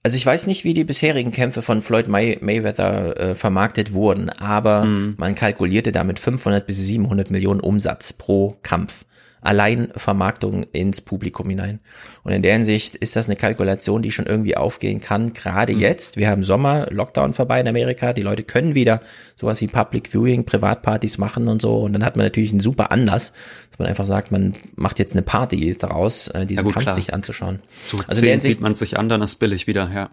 Also 0.02 0.18
ich 0.18 0.26
weiß 0.26 0.46
nicht, 0.46 0.64
wie 0.64 0.74
die 0.74 0.84
bisherigen 0.84 1.32
Kämpfe 1.32 1.62
von 1.62 1.80
Floyd 1.80 2.08
May 2.08 2.38
Mayweather 2.42 3.18
äh, 3.18 3.34
vermarktet 3.34 3.94
wurden, 3.94 4.28
aber 4.28 4.84
mhm. 4.84 5.14
man 5.16 5.34
kalkulierte 5.34 5.90
damit 5.90 6.18
500 6.18 6.66
bis 6.66 6.76
700 6.76 7.30
Millionen 7.30 7.60
Umsatz 7.60 8.12
pro 8.12 8.58
Kampf 8.62 9.06
allein 9.44 9.92
Vermarktung 9.96 10.64
ins 10.72 11.00
Publikum 11.00 11.48
hinein. 11.48 11.80
Und 12.22 12.32
in 12.32 12.42
der 12.42 12.54
Hinsicht 12.54 12.96
ist 12.96 13.16
das 13.16 13.26
eine 13.28 13.36
Kalkulation, 13.36 14.02
die 14.02 14.10
schon 14.10 14.26
irgendwie 14.26 14.56
aufgehen 14.56 15.00
kann, 15.00 15.32
gerade 15.32 15.74
mhm. 15.74 15.80
jetzt. 15.80 16.16
Wir 16.16 16.28
haben 16.28 16.44
Sommer, 16.44 16.86
Lockdown 16.90 17.34
vorbei 17.34 17.60
in 17.60 17.68
Amerika, 17.68 18.12
die 18.12 18.22
Leute 18.22 18.42
können 18.42 18.74
wieder 18.74 19.00
sowas 19.36 19.60
wie 19.60 19.66
Public 19.66 20.08
Viewing, 20.08 20.44
Privatpartys 20.44 21.18
machen 21.18 21.48
und 21.48 21.62
so. 21.62 21.78
Und 21.78 21.92
dann 21.92 22.04
hat 22.04 22.16
man 22.16 22.26
natürlich 22.26 22.50
einen 22.50 22.60
super 22.60 22.90
Anlass, 22.90 23.32
dass 23.70 23.78
man 23.78 23.88
einfach 23.88 24.06
sagt, 24.06 24.32
man 24.32 24.54
macht 24.76 24.98
jetzt 24.98 25.12
eine 25.12 25.22
Party 25.22 25.76
daraus, 25.78 26.28
äh, 26.28 26.46
diesen 26.46 26.62
ja, 26.62 26.64
gut, 26.64 26.74
Kampf 26.74 26.84
klar. 26.84 26.94
sich 26.94 27.12
anzuschauen. 27.12 27.60
Zu 27.76 27.98
also 28.06 28.20
zehn 28.20 28.40
sieht 28.40 28.60
man 28.60 28.74
sich 28.74 28.98
an, 28.98 29.08
dann 29.08 29.22
ist 29.22 29.36
billig 29.36 29.66
wieder, 29.66 29.90
ja. 29.94 30.10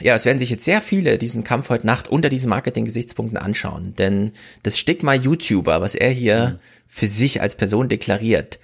Ja, 0.00 0.16
es 0.16 0.24
werden 0.24 0.38
sich 0.38 0.50
jetzt 0.50 0.64
sehr 0.64 0.82
viele 0.82 1.18
diesen 1.18 1.44
Kampf 1.44 1.68
heute 1.68 1.86
Nacht 1.86 2.08
unter 2.08 2.28
diesen 2.28 2.50
Marketing-Gesichtspunkten 2.50 3.38
anschauen. 3.38 3.94
Denn 3.96 4.32
das 4.62 4.78
Stigma 4.78 5.14
YouTuber, 5.14 5.80
was 5.80 5.94
er 5.94 6.10
hier 6.10 6.48
mhm. 6.48 6.58
für 6.86 7.06
sich 7.06 7.40
als 7.40 7.54
Person 7.56 7.88
deklariert, 7.88 8.58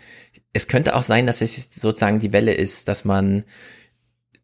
es 0.53 0.67
könnte 0.67 0.97
auch 0.97 1.05
sein, 1.05 1.27
dass 1.27 1.41
es 1.41 1.69
sozusagen 1.73 2.19
die 2.19 2.33
Welle 2.33 2.53
ist, 2.53 2.89
dass 2.89 3.05
man 3.05 3.45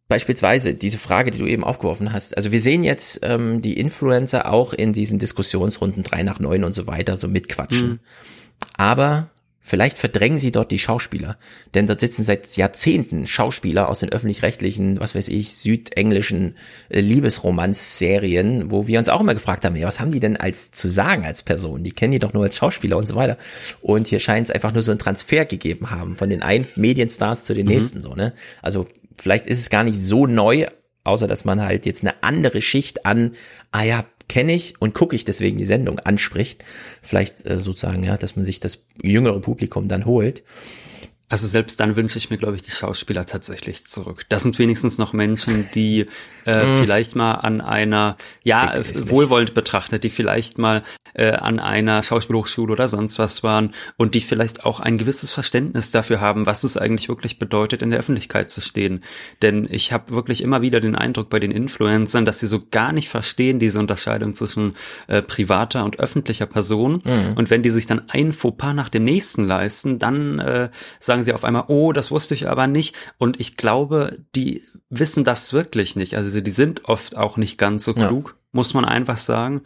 beispielsweise 0.08 0.74
diese 0.74 0.98
Frage, 0.98 1.32
die 1.32 1.38
du 1.38 1.46
eben 1.46 1.64
aufgeworfen 1.64 2.12
hast. 2.12 2.36
Also 2.36 2.52
wir 2.52 2.60
sehen 2.60 2.84
jetzt 2.84 3.20
ähm, 3.22 3.60
die 3.60 3.78
Influencer 3.78 4.52
auch 4.52 4.72
in 4.72 4.92
diesen 4.92 5.18
Diskussionsrunden 5.18 6.04
drei 6.04 6.22
nach 6.22 6.38
neun 6.38 6.62
und 6.62 6.72
so 6.72 6.86
weiter 6.86 7.16
so 7.16 7.26
mitquatschen. 7.26 7.88
Mhm. 7.88 8.00
Aber 8.76 9.30
Vielleicht 9.68 9.98
verdrängen 9.98 10.38
sie 10.38 10.52
dort 10.52 10.70
die 10.70 10.78
Schauspieler, 10.78 11.36
denn 11.74 11.88
dort 11.88 11.98
sitzen 11.98 12.22
seit 12.22 12.56
Jahrzehnten 12.56 13.26
Schauspieler 13.26 13.88
aus 13.88 13.98
den 13.98 14.12
öffentlich-rechtlichen, 14.12 15.00
was 15.00 15.16
weiß 15.16 15.26
ich, 15.26 15.56
südenglischen 15.56 16.54
äh, 16.88 17.00
Liebesromanz-Serien, 17.00 18.70
wo 18.70 18.86
wir 18.86 19.00
uns 19.00 19.08
auch 19.08 19.20
immer 19.20 19.34
gefragt 19.34 19.64
haben, 19.64 19.74
ja, 19.74 19.88
was 19.88 19.98
haben 19.98 20.12
die 20.12 20.20
denn 20.20 20.36
als 20.36 20.70
zu 20.70 20.86
sagen 20.86 21.24
als 21.24 21.42
Person? 21.42 21.82
Die 21.82 21.90
kennen 21.90 22.12
die 22.12 22.20
doch 22.20 22.32
nur 22.32 22.44
als 22.44 22.56
Schauspieler 22.56 22.96
und 22.96 23.06
so 23.06 23.16
weiter. 23.16 23.38
Und 23.82 24.06
hier 24.06 24.20
scheint 24.20 24.46
es 24.46 24.50
einfach 24.52 24.72
nur 24.72 24.84
so 24.84 24.92
einen 24.92 25.00
Transfer 25.00 25.44
gegeben 25.46 25.90
haben 25.90 26.14
von 26.14 26.30
den 26.30 26.42
einen 26.42 26.68
Medienstars 26.76 27.44
zu 27.44 27.52
den 27.52 27.66
mhm. 27.66 27.72
nächsten 27.72 28.00
so, 28.00 28.14
ne? 28.14 28.34
Also 28.62 28.86
vielleicht 29.18 29.48
ist 29.48 29.58
es 29.58 29.68
gar 29.68 29.82
nicht 29.82 29.98
so 29.98 30.28
neu, 30.28 30.66
außer 31.02 31.26
dass 31.26 31.44
man 31.44 31.60
halt 31.60 31.86
jetzt 31.86 32.04
eine 32.04 32.22
andere 32.22 32.62
Schicht 32.62 33.04
an, 33.04 33.32
ah 33.72 33.82
ja, 33.82 34.04
kenne 34.28 34.52
ich 34.52 34.74
und 34.80 34.94
gucke 34.94 35.16
ich 35.16 35.24
deswegen 35.24 35.58
die 35.58 35.64
Sendung 35.64 35.98
anspricht. 36.00 36.64
Vielleicht 37.02 37.46
äh, 37.46 37.60
sozusagen, 37.60 38.02
ja, 38.02 38.16
dass 38.16 38.36
man 38.36 38.44
sich 38.44 38.60
das 38.60 38.84
jüngere 39.02 39.40
Publikum 39.40 39.88
dann 39.88 40.04
holt. 40.04 40.42
Also 41.28 41.48
selbst 41.48 41.80
dann 41.80 41.96
wünsche 41.96 42.18
ich 42.18 42.30
mir, 42.30 42.38
glaube 42.38 42.56
ich, 42.56 42.62
die 42.62 42.70
Schauspieler 42.70 43.26
tatsächlich 43.26 43.84
zurück. 43.84 44.24
Das 44.28 44.44
sind 44.44 44.58
wenigstens 44.60 44.98
noch 44.98 45.12
Menschen, 45.12 45.68
die 45.74 46.06
äh, 46.44 46.64
mm. 46.64 46.82
vielleicht 46.82 47.16
mal 47.16 47.34
an 47.34 47.60
einer, 47.60 48.16
ja, 48.44 48.74
wohlwollend 49.08 49.52
betrachtet, 49.52 50.04
die 50.04 50.10
vielleicht 50.10 50.58
mal 50.58 50.84
äh, 51.16 51.32
an 51.32 51.58
einer 51.58 52.02
Schauspielhochschule 52.02 52.72
oder 52.72 52.88
sonst 52.88 53.18
was 53.18 53.42
waren 53.42 53.72
und 53.96 54.14
die 54.14 54.20
vielleicht 54.20 54.64
auch 54.64 54.80
ein 54.80 54.98
gewisses 54.98 55.32
Verständnis 55.32 55.90
dafür 55.90 56.20
haben, 56.20 56.46
was 56.46 56.62
es 56.62 56.76
eigentlich 56.76 57.08
wirklich 57.08 57.38
bedeutet, 57.38 57.82
in 57.82 57.90
der 57.90 57.98
Öffentlichkeit 57.98 58.50
zu 58.50 58.60
stehen. 58.60 59.02
Denn 59.42 59.66
ich 59.70 59.92
habe 59.92 60.14
wirklich 60.14 60.42
immer 60.42 60.62
wieder 60.62 60.80
den 60.80 60.94
Eindruck 60.94 61.30
bei 61.30 61.40
den 61.40 61.50
Influencern, 61.50 62.24
dass 62.24 62.40
sie 62.40 62.46
so 62.46 62.62
gar 62.70 62.92
nicht 62.92 63.08
verstehen, 63.08 63.58
diese 63.58 63.80
Unterscheidung 63.80 64.34
zwischen 64.34 64.74
äh, 65.08 65.22
privater 65.22 65.84
und 65.84 65.98
öffentlicher 65.98 66.46
Person. 66.46 67.02
Mm. 67.04 67.36
Und 67.36 67.50
wenn 67.50 67.62
die 67.62 67.70
sich 67.70 67.86
dann 67.86 68.02
ein 68.08 68.32
Fauxpas 68.32 68.74
nach 68.74 68.88
dem 68.90 69.04
nächsten 69.04 69.44
leisten, 69.44 69.98
dann 69.98 70.38
äh, 70.38 70.68
sagen 71.00 71.15
sie 71.22 71.32
auf 71.32 71.44
einmal, 71.44 71.64
oh, 71.68 71.92
das 71.92 72.10
wusste 72.10 72.34
ich 72.34 72.48
aber 72.48 72.66
nicht. 72.66 72.94
Und 73.18 73.40
ich 73.40 73.56
glaube, 73.56 74.18
die 74.34 74.62
wissen 74.90 75.24
das 75.24 75.52
wirklich 75.52 75.96
nicht. 75.96 76.16
Also 76.16 76.40
die 76.40 76.50
sind 76.50 76.84
oft 76.84 77.16
auch 77.16 77.36
nicht 77.36 77.58
ganz 77.58 77.84
so 77.84 77.94
klug, 77.94 78.34
ja. 78.36 78.42
muss 78.52 78.74
man 78.74 78.84
einfach 78.84 79.18
sagen. 79.18 79.62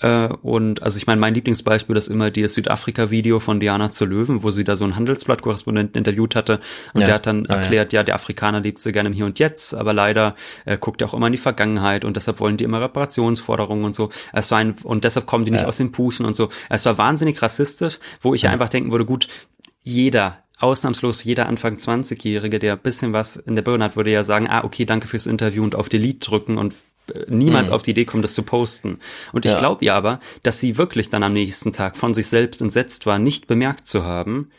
Äh, 0.00 0.28
und 0.42 0.82
also 0.82 0.96
ich 0.96 1.06
meine, 1.06 1.20
mein 1.20 1.34
Lieblingsbeispiel 1.34 1.96
ist 1.96 2.08
immer 2.08 2.30
das 2.30 2.54
Südafrika-Video 2.54 3.38
von 3.38 3.60
Diana 3.60 3.90
zu 3.90 4.06
Löwen, 4.06 4.42
wo 4.42 4.50
sie 4.50 4.64
da 4.64 4.76
so 4.76 4.84
einen 4.84 4.96
Handelsblatt-Korrespondenten 4.96 5.98
interviewt 5.98 6.34
hatte 6.34 6.60
und 6.94 7.02
ja. 7.02 7.06
der 7.06 7.14
hat 7.16 7.26
dann 7.26 7.44
ja, 7.44 7.56
erklärt, 7.56 7.92
ja. 7.92 8.00
ja. 8.00 8.04
der 8.04 8.14
Afrikaner 8.14 8.60
lebt 8.60 8.80
sehr 8.80 8.92
gerne 8.92 9.08
im 9.08 9.12
Hier 9.12 9.26
und 9.26 9.38
Jetzt, 9.38 9.74
aber 9.74 9.92
leider 9.92 10.34
äh, 10.64 10.78
guckt 10.78 11.02
er 11.02 11.08
auch 11.08 11.14
immer 11.14 11.26
in 11.26 11.32
die 11.32 11.38
Vergangenheit 11.38 12.04
und 12.04 12.16
deshalb 12.16 12.40
wollen 12.40 12.56
die 12.56 12.64
immer 12.64 12.80
Reparationsforderungen 12.80 13.84
und 13.84 13.94
so. 13.94 14.10
Es 14.32 14.50
war 14.50 14.58
ein, 14.58 14.74
und 14.82 15.04
deshalb 15.04 15.26
kommen 15.26 15.44
die 15.44 15.50
nicht 15.50 15.64
aus 15.64 15.76
dem 15.76 15.92
Puschen 15.92 16.24
und 16.24 16.34
so. 16.34 16.48
Es 16.70 16.86
war 16.86 16.96
wahnsinnig 16.96 17.40
rassistisch, 17.42 17.98
wo 18.20 18.34
ich 18.34 18.48
einfach 18.48 18.68
denken 18.68 18.90
würde, 18.90 19.04
gut, 19.04 19.28
jeder 19.82 20.44
ausnahmslos 20.60 21.24
jeder 21.24 21.48
Anfang 21.48 21.76
20-Jährige, 21.76 22.58
der 22.58 22.74
ein 22.74 22.78
bisschen 22.78 23.12
was 23.12 23.36
in 23.36 23.54
der 23.54 23.62
Birne 23.62 23.84
hat, 23.84 23.96
würde 23.96 24.10
ja 24.10 24.24
sagen, 24.24 24.46
ah, 24.48 24.64
okay, 24.64 24.84
danke 24.84 25.08
fürs 25.08 25.26
Interview 25.26 25.62
und 25.62 25.74
auf 25.74 25.88
Delete 25.88 26.20
drücken 26.20 26.58
und 26.58 26.74
äh, 27.12 27.24
niemals 27.28 27.68
mhm. 27.68 27.74
auf 27.74 27.82
die 27.82 27.90
Idee 27.92 28.04
kommen, 28.04 28.22
das 28.22 28.34
zu 28.34 28.42
posten. 28.42 28.98
Und 29.32 29.44
ich 29.44 29.52
ja. 29.52 29.58
glaube 29.58 29.84
ja 29.84 29.96
aber, 29.96 30.20
dass 30.42 30.60
sie 30.60 30.78
wirklich 30.78 31.10
dann 31.10 31.22
am 31.22 31.32
nächsten 31.32 31.72
Tag 31.72 31.96
von 31.96 32.14
sich 32.14 32.28
selbst 32.28 32.60
entsetzt 32.60 33.06
war, 33.06 33.18
nicht 33.18 33.46
bemerkt 33.46 33.86
zu 33.86 34.04
haben, 34.04 34.50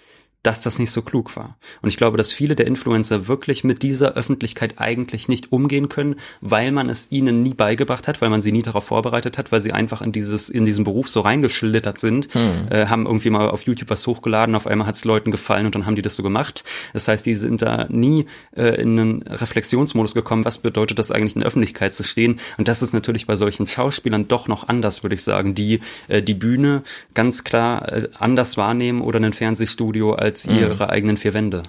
dass 0.43 0.61
das 0.61 0.79
nicht 0.79 0.91
so 0.91 1.03
klug 1.03 1.35
war. 1.35 1.57
Und 1.81 1.89
ich 1.89 1.97
glaube, 1.97 2.17
dass 2.17 2.33
viele 2.33 2.55
der 2.55 2.65
Influencer 2.65 3.27
wirklich 3.27 3.63
mit 3.63 3.83
dieser 3.83 4.13
Öffentlichkeit 4.13 4.79
eigentlich 4.79 5.27
nicht 5.27 5.51
umgehen 5.51 5.87
können, 5.87 6.15
weil 6.41 6.71
man 6.71 6.89
es 6.89 7.11
ihnen 7.11 7.43
nie 7.43 7.53
beigebracht 7.53 8.07
hat, 8.07 8.21
weil 8.21 8.29
man 8.29 8.41
sie 8.41 8.51
nie 8.51 8.63
darauf 8.63 8.85
vorbereitet 8.85 9.37
hat, 9.37 9.51
weil 9.51 9.61
sie 9.61 9.71
einfach 9.71 10.01
in 10.01 10.11
dieses 10.11 10.49
in 10.49 10.65
diesen 10.65 10.83
Beruf 10.83 11.09
so 11.09 11.21
reingeschlittert 11.21 11.99
sind, 11.99 12.33
hm. 12.33 12.67
äh, 12.71 12.87
haben 12.87 13.05
irgendwie 13.05 13.29
mal 13.29 13.49
auf 13.49 13.63
YouTube 13.63 13.91
was 13.91 14.07
hochgeladen, 14.07 14.55
auf 14.55 14.65
einmal 14.65 14.87
hat 14.87 14.95
es 14.95 15.05
Leuten 15.05 15.29
gefallen 15.29 15.67
und 15.67 15.75
dann 15.75 15.85
haben 15.85 15.95
die 15.95 16.01
das 16.01 16.15
so 16.15 16.23
gemacht. 16.23 16.63
Das 16.93 17.07
heißt, 17.07 17.25
die 17.25 17.35
sind 17.35 17.61
da 17.61 17.85
nie 17.89 18.25
äh, 18.55 18.81
in 18.81 18.99
einen 18.99 19.21
Reflexionsmodus 19.21 20.15
gekommen, 20.15 20.43
was 20.43 20.57
bedeutet 20.57 20.97
das 20.97 21.11
eigentlich 21.11 21.35
in 21.35 21.41
der 21.41 21.47
Öffentlichkeit 21.47 21.93
zu 21.93 22.03
stehen? 22.03 22.39
Und 22.57 22.67
das 22.67 22.81
ist 22.81 22.93
natürlich 22.93 23.27
bei 23.27 23.35
solchen 23.35 23.67
Schauspielern 23.67 24.27
doch 24.27 24.47
noch 24.47 24.67
anders, 24.67 25.03
würde 25.03 25.15
ich 25.15 25.23
sagen, 25.23 25.53
die 25.53 25.81
äh, 26.07 26.23
die 26.23 26.33
Bühne 26.33 26.81
ganz 27.13 27.43
klar 27.43 27.91
äh, 27.91 28.07
anders 28.17 28.57
wahrnehmen 28.57 29.01
oder 29.01 29.19
ein 29.19 29.33
Fernsehstudio 29.33 30.13
als 30.13 30.30
als 30.31 30.45
ihre 30.45 30.75
mhm. 30.75 30.81
eigenen 30.81 31.17
vier 31.17 31.33
Wände. 31.33 31.63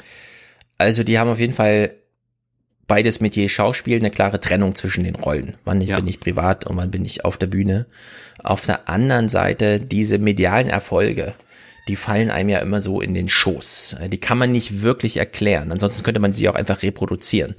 Also 0.78 1.02
die 1.02 1.18
haben 1.18 1.30
auf 1.30 1.38
jeden 1.38 1.52
Fall 1.52 1.94
beides 2.86 3.20
mit 3.20 3.36
je 3.36 3.48
Schauspiel 3.48 3.96
eine 3.96 4.10
klare 4.10 4.40
Trennung 4.40 4.74
zwischen 4.74 5.04
den 5.04 5.14
Rollen. 5.14 5.56
Wann 5.64 5.80
ich, 5.80 5.88
ja. 5.88 5.96
bin 5.96 6.08
ich 6.08 6.20
privat 6.20 6.66
und 6.66 6.76
wann 6.76 6.90
bin 6.90 7.04
ich 7.04 7.24
auf 7.24 7.38
der 7.38 7.46
Bühne. 7.46 7.86
Auf 8.42 8.66
der 8.66 8.88
anderen 8.88 9.28
Seite 9.28 9.80
diese 9.80 10.18
medialen 10.18 10.68
Erfolge, 10.68 11.34
die 11.88 11.96
fallen 11.96 12.30
einem 12.30 12.48
ja 12.48 12.58
immer 12.58 12.80
so 12.80 13.00
in 13.00 13.14
den 13.14 13.28
Schoß. 13.28 13.96
Die 14.08 14.20
kann 14.20 14.38
man 14.38 14.52
nicht 14.52 14.82
wirklich 14.82 15.16
erklären. 15.16 15.72
Ansonsten 15.72 16.02
könnte 16.02 16.20
man 16.20 16.32
sie 16.32 16.48
auch 16.48 16.54
einfach 16.54 16.82
reproduzieren. 16.82 17.54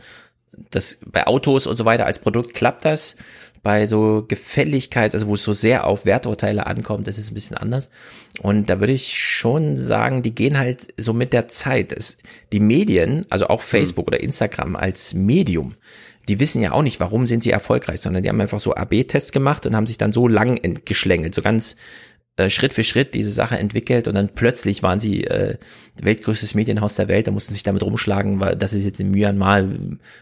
Das 0.72 1.00
bei 1.06 1.26
Autos 1.26 1.68
und 1.68 1.78
so 1.78 1.86
weiter 1.86 2.06
als 2.06 2.20
Produkt 2.20 2.54
klappt 2.54 2.86
das 2.86 3.16
bei 3.64 3.88
so 3.88 4.26
Gefälligkeit, 4.28 5.14
also 5.14 5.28
wo 5.28 5.36
es 5.36 5.44
so 5.44 5.54
sehr 5.54 5.88
auf 5.88 6.06
Werturteile 6.06 6.68
ankommt, 6.68 7.08
ist 7.08 7.18
es 7.18 7.32
ein 7.32 7.34
bisschen 7.34 7.58
anders. 7.58 7.90
Und 8.42 8.70
da 8.70 8.82
würde 8.82 8.92
ich 8.92 9.18
schon 9.18 9.78
sagen, 9.78 10.22
die 10.22 10.36
gehen 10.36 10.58
halt 10.58 10.94
so 10.98 11.14
mit 11.14 11.32
der 11.32 11.48
Zeit. 11.48 11.94
Es, 11.94 12.18
die 12.52 12.60
Medien, 12.60 13.26
also 13.30 13.48
auch 13.48 13.62
Facebook 13.62 14.06
mhm. 14.06 14.10
oder 14.10 14.20
Instagram 14.20 14.76
als 14.76 15.14
Medium, 15.14 15.76
die 16.28 16.40
wissen 16.40 16.62
ja 16.62 16.72
auch 16.74 16.84
nicht, 16.84 17.00
warum 17.00 17.26
sind 17.26 17.44
sie 17.44 17.52
erfolgreich, 17.52 18.02
sondern 18.02 18.24
die 18.24 18.30
haben 18.30 18.40
einfach 18.40 18.60
so 18.60 18.76
AB-Tests 18.76 19.32
gemacht 19.32 19.66
und 19.66 19.76
haben 19.76 19.88
sich 19.88 19.98
dann 19.98 20.14
so 20.14 20.28
lang 20.28 20.60
geschlängelt, 20.86 21.34
so 21.34 21.42
ganz 21.42 21.76
äh, 22.36 22.50
Schritt 22.50 22.74
für 22.74 22.84
Schritt 22.84 23.14
diese 23.14 23.32
Sache 23.32 23.60
entwickelt 23.60 24.08
und 24.08 24.16
dann 24.16 24.30
plötzlich 24.30 24.82
waren 24.82 25.00
sie 25.00 25.26
äh, 25.26 25.58
weltgrößtes 26.02 26.56
Medienhaus 26.56 26.96
der 26.96 27.08
Welt, 27.08 27.28
da 27.28 27.32
mussten 27.32 27.54
sich 27.54 27.62
damit 27.62 27.84
rumschlagen, 27.84 28.40
weil 28.40 28.56
dass 28.56 28.74
es 28.74 28.84
jetzt 28.84 29.00
in 29.00 29.12
Myanmar 29.12 29.64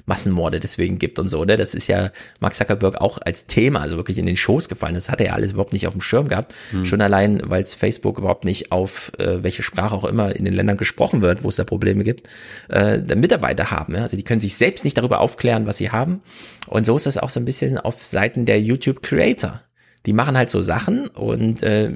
Massenmorde 0.05 0.59
deswegen 0.59 0.99
gibt 0.99 1.19
und 1.19 1.29
so, 1.29 1.45
ne? 1.45 1.55
Das 1.55 1.73
ist 1.73 1.87
ja 1.87 2.11
Mark 2.41 2.55
Zuckerberg 2.55 2.99
auch 2.99 3.19
als 3.23 3.45
Thema, 3.45 3.79
also 3.79 3.95
wirklich 3.95 4.17
in 4.17 4.25
den 4.25 4.35
Schoß 4.35 4.67
gefallen. 4.67 4.95
Das 4.95 5.09
hat 5.09 5.21
er 5.21 5.27
ja 5.27 5.33
alles 5.33 5.51
überhaupt 5.51 5.71
nicht 5.71 5.87
auf 5.87 5.93
dem 5.93 6.01
Schirm 6.01 6.27
gehabt. 6.27 6.53
Hm. 6.71 6.85
Schon 6.85 7.01
allein, 7.01 7.41
weil 7.45 7.63
es 7.63 7.75
Facebook 7.75 8.17
überhaupt 8.17 8.43
nicht 8.43 8.73
auf 8.73 9.13
äh, 9.17 9.41
welche 9.41 9.63
Sprache 9.63 9.95
auch 9.95 10.03
immer 10.03 10.35
in 10.35 10.43
den 10.43 10.53
Ländern 10.53 10.75
gesprochen 10.75 11.21
wird, 11.21 11.45
wo 11.45 11.49
es 11.49 11.55
da 11.55 11.63
Probleme 11.63 12.03
gibt, 12.03 12.27
äh, 12.69 12.97
Mitarbeiter 13.15 13.71
haben. 13.71 13.95
Ja? 13.95 14.01
Also 14.01 14.17
die 14.17 14.23
können 14.23 14.41
sich 14.41 14.57
selbst 14.57 14.83
nicht 14.83 14.97
darüber 14.97 15.21
aufklären, 15.21 15.65
was 15.65 15.77
sie 15.77 15.91
haben. 15.91 16.21
Und 16.67 16.85
so 16.85 16.97
ist 16.97 17.05
das 17.05 17.17
auch 17.17 17.29
so 17.29 17.39
ein 17.39 17.45
bisschen 17.45 17.77
auf 17.77 18.03
Seiten 18.03 18.45
der 18.45 18.59
YouTube 18.59 19.01
Creator 19.01 19.61
die 20.05 20.13
machen 20.13 20.37
halt 20.37 20.49
so 20.49 20.61
Sachen 20.61 21.07
und 21.07 21.61
äh, 21.63 21.91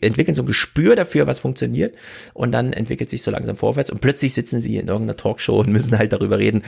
entwickeln 0.00 0.34
so 0.34 0.42
ein 0.42 0.46
Gespür 0.46 0.96
dafür, 0.96 1.26
was 1.26 1.38
funktioniert 1.40 1.94
und 2.34 2.52
dann 2.52 2.72
entwickelt 2.72 3.08
sich 3.08 3.22
so 3.22 3.30
langsam 3.30 3.56
vorwärts 3.56 3.90
und 3.90 4.00
plötzlich 4.00 4.34
sitzen 4.34 4.60
sie 4.60 4.76
in 4.76 4.88
irgendeiner 4.88 5.16
Talkshow 5.16 5.60
und 5.60 5.70
müssen 5.70 5.96
halt 5.98 6.12
darüber 6.12 6.38
reden. 6.38 6.62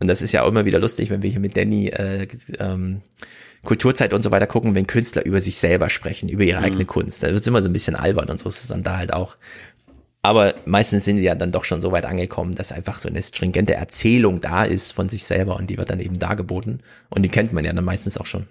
Und 0.00 0.08
das 0.08 0.22
ist 0.22 0.32
ja 0.32 0.42
auch 0.42 0.48
immer 0.48 0.64
wieder 0.64 0.80
lustig, 0.80 1.10
wenn 1.10 1.22
wir 1.22 1.30
hier 1.30 1.40
mit 1.40 1.56
Danny 1.56 1.88
äh, 1.88 2.26
ähm, 2.58 3.02
Kulturzeit 3.64 4.12
und 4.12 4.22
so 4.22 4.30
weiter 4.30 4.46
gucken, 4.46 4.74
wenn 4.74 4.86
Künstler 4.86 5.24
über 5.24 5.40
sich 5.40 5.56
selber 5.56 5.88
sprechen, 5.88 6.28
über 6.28 6.44
ihre 6.44 6.58
mhm. 6.58 6.64
eigene 6.64 6.84
Kunst. 6.84 7.22
Da 7.22 7.28
wird 7.28 7.40
es 7.40 7.46
immer 7.46 7.62
so 7.62 7.68
ein 7.68 7.72
bisschen 7.72 7.96
albern 7.96 8.28
und 8.28 8.38
so 8.38 8.48
ist 8.48 8.60
es 8.60 8.68
dann 8.68 8.82
da 8.82 8.98
halt 8.98 9.12
auch. 9.12 9.36
Aber 10.22 10.54
meistens 10.64 11.04
sind 11.04 11.18
sie 11.18 11.24
ja 11.24 11.34
dann 11.34 11.52
doch 11.52 11.64
schon 11.64 11.82
so 11.82 11.92
weit 11.92 12.06
angekommen, 12.06 12.54
dass 12.54 12.72
einfach 12.72 12.98
so 12.98 13.08
eine 13.08 13.22
stringente 13.22 13.74
Erzählung 13.74 14.40
da 14.40 14.64
ist 14.64 14.92
von 14.92 15.10
sich 15.10 15.24
selber 15.24 15.56
und 15.56 15.68
die 15.68 15.76
wird 15.76 15.90
dann 15.90 16.00
eben 16.00 16.18
dargeboten. 16.18 16.82
Und 17.10 17.22
die 17.22 17.28
kennt 17.28 17.52
man 17.52 17.64
ja 17.64 17.72
dann 17.72 17.84
meistens 17.84 18.16
auch 18.16 18.26
schon. 18.26 18.46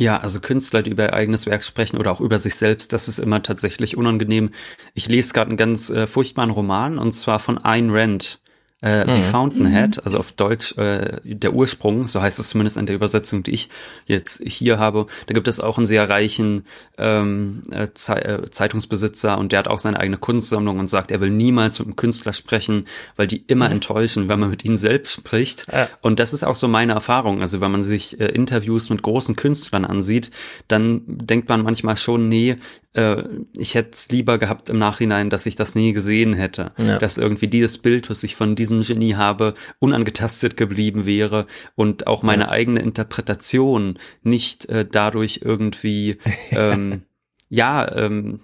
Ja, 0.00 0.20
also 0.20 0.38
Künstler, 0.40 0.84
die 0.84 0.92
über 0.92 1.06
ihr 1.06 1.12
eigenes 1.12 1.46
Werk 1.46 1.64
sprechen 1.64 1.98
oder 1.98 2.12
auch 2.12 2.20
über 2.20 2.38
sich 2.38 2.54
selbst, 2.54 2.92
das 2.92 3.08
ist 3.08 3.18
immer 3.18 3.42
tatsächlich 3.42 3.96
unangenehm. 3.96 4.52
Ich 4.94 5.08
lese 5.08 5.32
gerade 5.32 5.48
einen 5.48 5.56
ganz 5.56 5.90
äh, 5.90 6.06
furchtbaren 6.06 6.50
Roman 6.52 6.98
und 6.98 7.14
zwar 7.14 7.40
von 7.40 7.58
Ayn 7.64 7.90
Rand. 7.90 8.38
Äh, 8.80 9.04
mhm. 9.04 9.10
The 9.10 9.22
Fountainhead, 9.22 10.04
also 10.04 10.18
auf 10.18 10.30
Deutsch 10.30 10.78
äh, 10.78 11.18
der 11.24 11.52
Ursprung, 11.52 12.06
so 12.06 12.22
heißt 12.22 12.38
es 12.38 12.50
zumindest 12.50 12.76
in 12.76 12.86
der 12.86 12.94
Übersetzung, 12.94 13.42
die 13.42 13.50
ich 13.50 13.70
jetzt 14.06 14.40
hier 14.46 14.78
habe. 14.78 15.08
Da 15.26 15.34
gibt 15.34 15.48
es 15.48 15.58
auch 15.58 15.78
einen 15.78 15.86
sehr 15.86 16.08
reichen 16.08 16.64
ähm, 16.96 17.64
äh, 17.72 17.88
Ze 17.94 18.24
äh, 18.24 18.50
Zeitungsbesitzer 18.50 19.36
und 19.36 19.50
der 19.50 19.58
hat 19.60 19.68
auch 19.68 19.80
seine 19.80 19.98
eigene 19.98 20.18
Kunstsammlung 20.18 20.78
und 20.78 20.86
sagt, 20.86 21.10
er 21.10 21.20
will 21.20 21.30
niemals 21.30 21.80
mit 21.80 21.88
einem 21.88 21.96
Künstler 21.96 22.32
sprechen, 22.32 22.84
weil 23.16 23.26
die 23.26 23.42
immer 23.48 23.66
mhm. 23.66 23.74
enttäuschen, 23.74 24.28
wenn 24.28 24.38
man 24.38 24.50
mit 24.50 24.64
ihnen 24.64 24.76
selbst 24.76 25.12
spricht. 25.12 25.66
Ja. 25.72 25.88
Und 26.00 26.20
das 26.20 26.32
ist 26.32 26.44
auch 26.44 26.54
so 26.54 26.68
meine 26.68 26.92
Erfahrung. 26.92 27.40
Also 27.40 27.60
wenn 27.60 27.72
man 27.72 27.82
sich 27.82 28.20
äh, 28.20 28.26
Interviews 28.26 28.90
mit 28.90 29.02
großen 29.02 29.34
Künstlern 29.34 29.86
ansieht, 29.86 30.30
dann 30.68 31.02
denkt 31.06 31.48
man 31.48 31.64
manchmal 31.64 31.96
schon, 31.96 32.28
nee, 32.28 32.58
äh, 32.92 33.22
ich 33.56 33.74
hätte 33.74 33.90
es 33.92 34.08
lieber 34.10 34.38
gehabt 34.38 34.70
im 34.70 34.78
Nachhinein, 34.78 35.30
dass 35.30 35.46
ich 35.46 35.56
das 35.56 35.74
nie 35.74 35.92
gesehen 35.92 36.34
hätte. 36.34 36.72
Ja. 36.78 36.98
Dass 36.98 37.18
irgendwie 37.18 37.48
dieses 37.48 37.78
Bild, 37.78 38.10
was 38.10 38.22
ich 38.22 38.36
von 38.36 38.56
diesem 38.56 38.67
Genie 38.82 39.14
habe, 39.14 39.54
unangetastet 39.78 40.56
geblieben 40.56 41.06
wäre 41.06 41.46
und 41.74 42.06
auch 42.06 42.22
meine 42.22 42.44
ja. 42.44 42.48
eigene 42.50 42.80
Interpretation 42.80 43.98
nicht 44.22 44.66
äh, 44.66 44.86
dadurch 44.90 45.40
irgendwie 45.42 46.18
ähm, 46.50 47.02
ja, 47.48 47.90
ähm, 47.96 48.40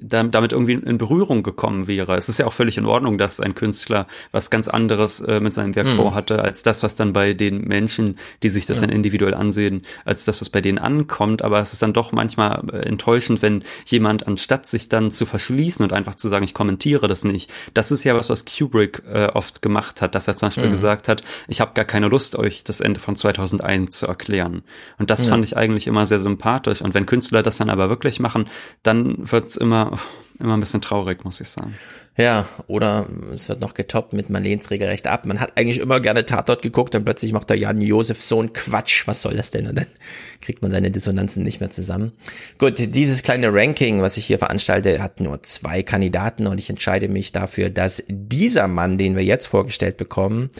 damit 0.00 0.52
irgendwie 0.52 0.74
in 0.74 0.98
Berührung 0.98 1.42
gekommen 1.42 1.86
wäre. 1.86 2.16
Es 2.16 2.28
ist 2.28 2.38
ja 2.38 2.46
auch 2.46 2.52
völlig 2.52 2.78
in 2.78 2.86
Ordnung, 2.86 3.18
dass 3.18 3.40
ein 3.40 3.54
Künstler 3.54 4.06
was 4.30 4.50
ganz 4.50 4.68
anderes 4.68 5.20
äh, 5.20 5.40
mit 5.40 5.54
seinem 5.54 5.74
Werk 5.74 5.88
mhm. 5.88 5.96
vorhatte, 5.96 6.42
als 6.42 6.62
das, 6.62 6.82
was 6.82 6.96
dann 6.96 7.12
bei 7.12 7.34
den 7.34 7.62
Menschen, 7.62 8.18
die 8.42 8.48
sich 8.48 8.66
das 8.66 8.80
ja. 8.80 8.86
dann 8.86 8.94
individuell 8.94 9.34
ansehen, 9.34 9.82
als 10.04 10.24
das, 10.24 10.40
was 10.40 10.50
bei 10.50 10.60
denen 10.60 10.78
ankommt. 10.78 11.42
Aber 11.42 11.60
es 11.60 11.72
ist 11.72 11.82
dann 11.82 11.92
doch 11.92 12.12
manchmal 12.12 12.62
äh, 12.72 12.86
enttäuschend, 12.86 13.42
wenn 13.42 13.64
jemand, 13.86 14.26
anstatt 14.26 14.66
sich 14.66 14.88
dann 14.88 15.10
zu 15.10 15.26
verschließen 15.26 15.82
und 15.84 15.92
einfach 15.92 16.14
zu 16.14 16.28
sagen, 16.28 16.44
ich 16.44 16.54
kommentiere 16.54 17.08
das 17.08 17.24
nicht, 17.24 17.50
das 17.74 17.90
ist 17.90 18.04
ja 18.04 18.14
was, 18.14 18.30
was 18.30 18.44
Kubrick 18.44 19.02
äh, 19.12 19.26
oft 19.26 19.62
gemacht 19.62 20.00
hat, 20.00 20.14
dass 20.14 20.28
er 20.28 20.36
zum 20.36 20.48
Beispiel 20.48 20.66
mhm. 20.66 20.70
gesagt 20.70 21.08
hat, 21.08 21.22
ich 21.48 21.60
habe 21.60 21.72
gar 21.74 21.84
keine 21.84 22.08
Lust, 22.08 22.36
euch 22.36 22.62
das 22.62 22.80
Ende 22.80 23.00
von 23.00 23.16
2001 23.16 23.98
zu 23.98 24.06
erklären. 24.06 24.62
Und 24.98 25.10
das 25.10 25.24
ja. 25.24 25.30
fand 25.30 25.44
ich 25.44 25.56
eigentlich 25.56 25.86
immer 25.86 26.06
sehr 26.06 26.18
sympathisch. 26.18 26.82
Und 26.82 26.94
wenn 26.94 27.06
Künstler 27.06 27.42
das 27.42 27.58
dann 27.58 27.70
aber 27.70 27.88
wirklich 27.88 28.20
machen, 28.20 28.48
dann 28.82 29.30
wird's 29.30 29.56
immer 29.56 29.71
immer, 29.72 29.98
immer 30.38 30.54
ein 30.54 30.60
bisschen 30.60 30.82
traurig, 30.82 31.24
muss 31.24 31.40
ich 31.40 31.48
sagen. 31.48 31.74
Ja, 32.18 32.46
oder 32.66 33.08
es 33.34 33.48
wird 33.48 33.60
noch 33.60 33.72
getoppt 33.72 34.12
mit 34.12 34.28
man 34.28 34.42
lehnt's 34.42 34.70
regelrecht 34.70 35.06
ab. 35.06 35.24
Man 35.24 35.40
hat 35.40 35.56
eigentlich 35.56 35.78
immer 35.78 35.98
gerne 35.98 36.26
Tatort 36.26 36.60
geguckt, 36.60 36.92
dann 36.92 37.04
plötzlich 37.04 37.32
macht 37.32 37.48
der 37.48 37.56
Jan 37.56 37.80
Josef 37.80 38.20
so 38.20 38.42
ein 38.42 38.52
Quatsch. 38.52 39.06
Was 39.06 39.22
soll 39.22 39.36
das 39.36 39.50
denn? 39.50 39.66
Und 39.66 39.76
dann 39.76 39.86
kriegt 40.42 40.60
man 40.60 40.70
seine 40.70 40.90
Dissonanzen 40.90 41.42
nicht 41.42 41.60
mehr 41.60 41.70
zusammen. 41.70 42.12
Gut, 42.58 42.74
dieses 42.94 43.22
kleine 43.22 43.52
Ranking, 43.52 44.02
was 44.02 44.18
ich 44.18 44.26
hier 44.26 44.38
veranstalte, 44.38 45.02
hat 45.02 45.20
nur 45.20 45.42
zwei 45.42 45.82
Kandidaten 45.82 46.46
und 46.46 46.58
ich 46.58 46.68
entscheide 46.68 47.08
mich 47.08 47.32
dafür, 47.32 47.70
dass 47.70 48.04
dieser 48.08 48.68
Mann, 48.68 48.98
den 48.98 49.16
wir 49.16 49.24
jetzt 49.24 49.46
vorgestellt 49.46 49.96
bekommen, 49.96 50.50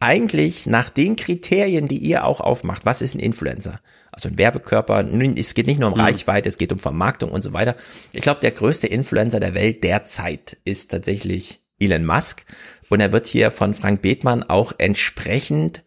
eigentlich 0.00 0.66
nach 0.66 0.90
den 0.90 1.16
Kriterien, 1.16 1.88
die 1.88 1.98
ihr 1.98 2.24
auch 2.24 2.40
aufmacht, 2.40 2.84
was 2.84 3.02
ist 3.02 3.14
ein 3.14 3.20
Influencer? 3.20 3.80
Also 4.16 4.30
ein 4.30 4.38
Werbekörper. 4.38 5.04
Es 5.36 5.54
geht 5.54 5.66
nicht 5.66 5.78
nur 5.78 5.92
um 5.92 5.98
mhm. 5.98 6.04
Reichweite, 6.04 6.48
es 6.48 6.58
geht 6.58 6.72
um 6.72 6.78
Vermarktung 6.78 7.30
und 7.30 7.42
so 7.42 7.52
weiter. 7.52 7.76
Ich 8.12 8.22
glaube, 8.22 8.40
der 8.40 8.50
größte 8.50 8.86
Influencer 8.86 9.38
der 9.38 9.54
Welt 9.54 9.84
derzeit 9.84 10.56
ist 10.64 10.90
tatsächlich 10.90 11.60
Elon 11.78 12.04
Musk. 12.04 12.44
Und 12.88 13.00
er 13.00 13.12
wird 13.12 13.26
hier 13.26 13.50
von 13.50 13.74
Frank 13.74 14.00
Bethmann 14.00 14.42
auch 14.42 14.72
entsprechend 14.78 15.82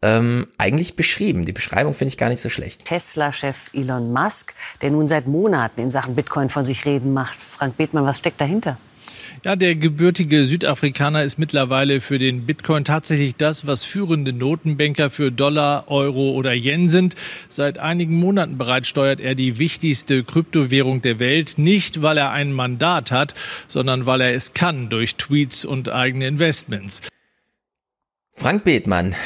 ähm, 0.00 0.46
eigentlich 0.58 0.94
beschrieben. 0.94 1.44
Die 1.44 1.52
Beschreibung 1.52 1.94
finde 1.94 2.10
ich 2.10 2.18
gar 2.18 2.28
nicht 2.28 2.40
so 2.40 2.48
schlecht. 2.48 2.84
Tesla-Chef 2.84 3.70
Elon 3.72 4.12
Musk, 4.12 4.54
der 4.80 4.90
nun 4.90 5.06
seit 5.06 5.26
Monaten 5.26 5.80
in 5.80 5.90
Sachen 5.90 6.14
Bitcoin 6.14 6.50
von 6.50 6.64
sich 6.64 6.84
reden 6.84 7.12
macht. 7.12 7.38
Frank 7.38 7.76
Bethmann, 7.76 8.04
was 8.04 8.18
steckt 8.18 8.40
dahinter? 8.40 8.78
Ja, 9.44 9.56
der 9.56 9.74
gebürtige 9.74 10.44
Südafrikaner 10.44 11.24
ist 11.24 11.36
mittlerweile 11.36 12.00
für 12.00 12.20
den 12.20 12.46
Bitcoin 12.46 12.84
tatsächlich 12.84 13.34
das, 13.34 13.66
was 13.66 13.84
führende 13.84 14.32
Notenbanker 14.32 15.10
für 15.10 15.32
Dollar, 15.32 15.90
Euro 15.90 16.30
oder 16.30 16.52
Yen 16.54 16.88
sind. 16.88 17.16
Seit 17.48 17.78
einigen 17.78 18.14
Monaten 18.14 18.56
bereits 18.56 18.86
steuert 18.86 19.18
er 19.18 19.34
die 19.34 19.58
wichtigste 19.58 20.22
Kryptowährung 20.22 21.02
der 21.02 21.18
Welt, 21.18 21.54
nicht 21.56 22.02
weil 22.02 22.18
er 22.18 22.30
ein 22.30 22.52
Mandat 22.52 23.10
hat, 23.10 23.34
sondern 23.66 24.06
weil 24.06 24.20
er 24.20 24.32
es 24.32 24.52
kann 24.52 24.90
durch 24.90 25.16
Tweets 25.16 25.64
und 25.64 25.88
eigene 25.88 26.28
Investments. 26.28 27.00
Frank 28.34 28.62
Bethmann 28.62 29.16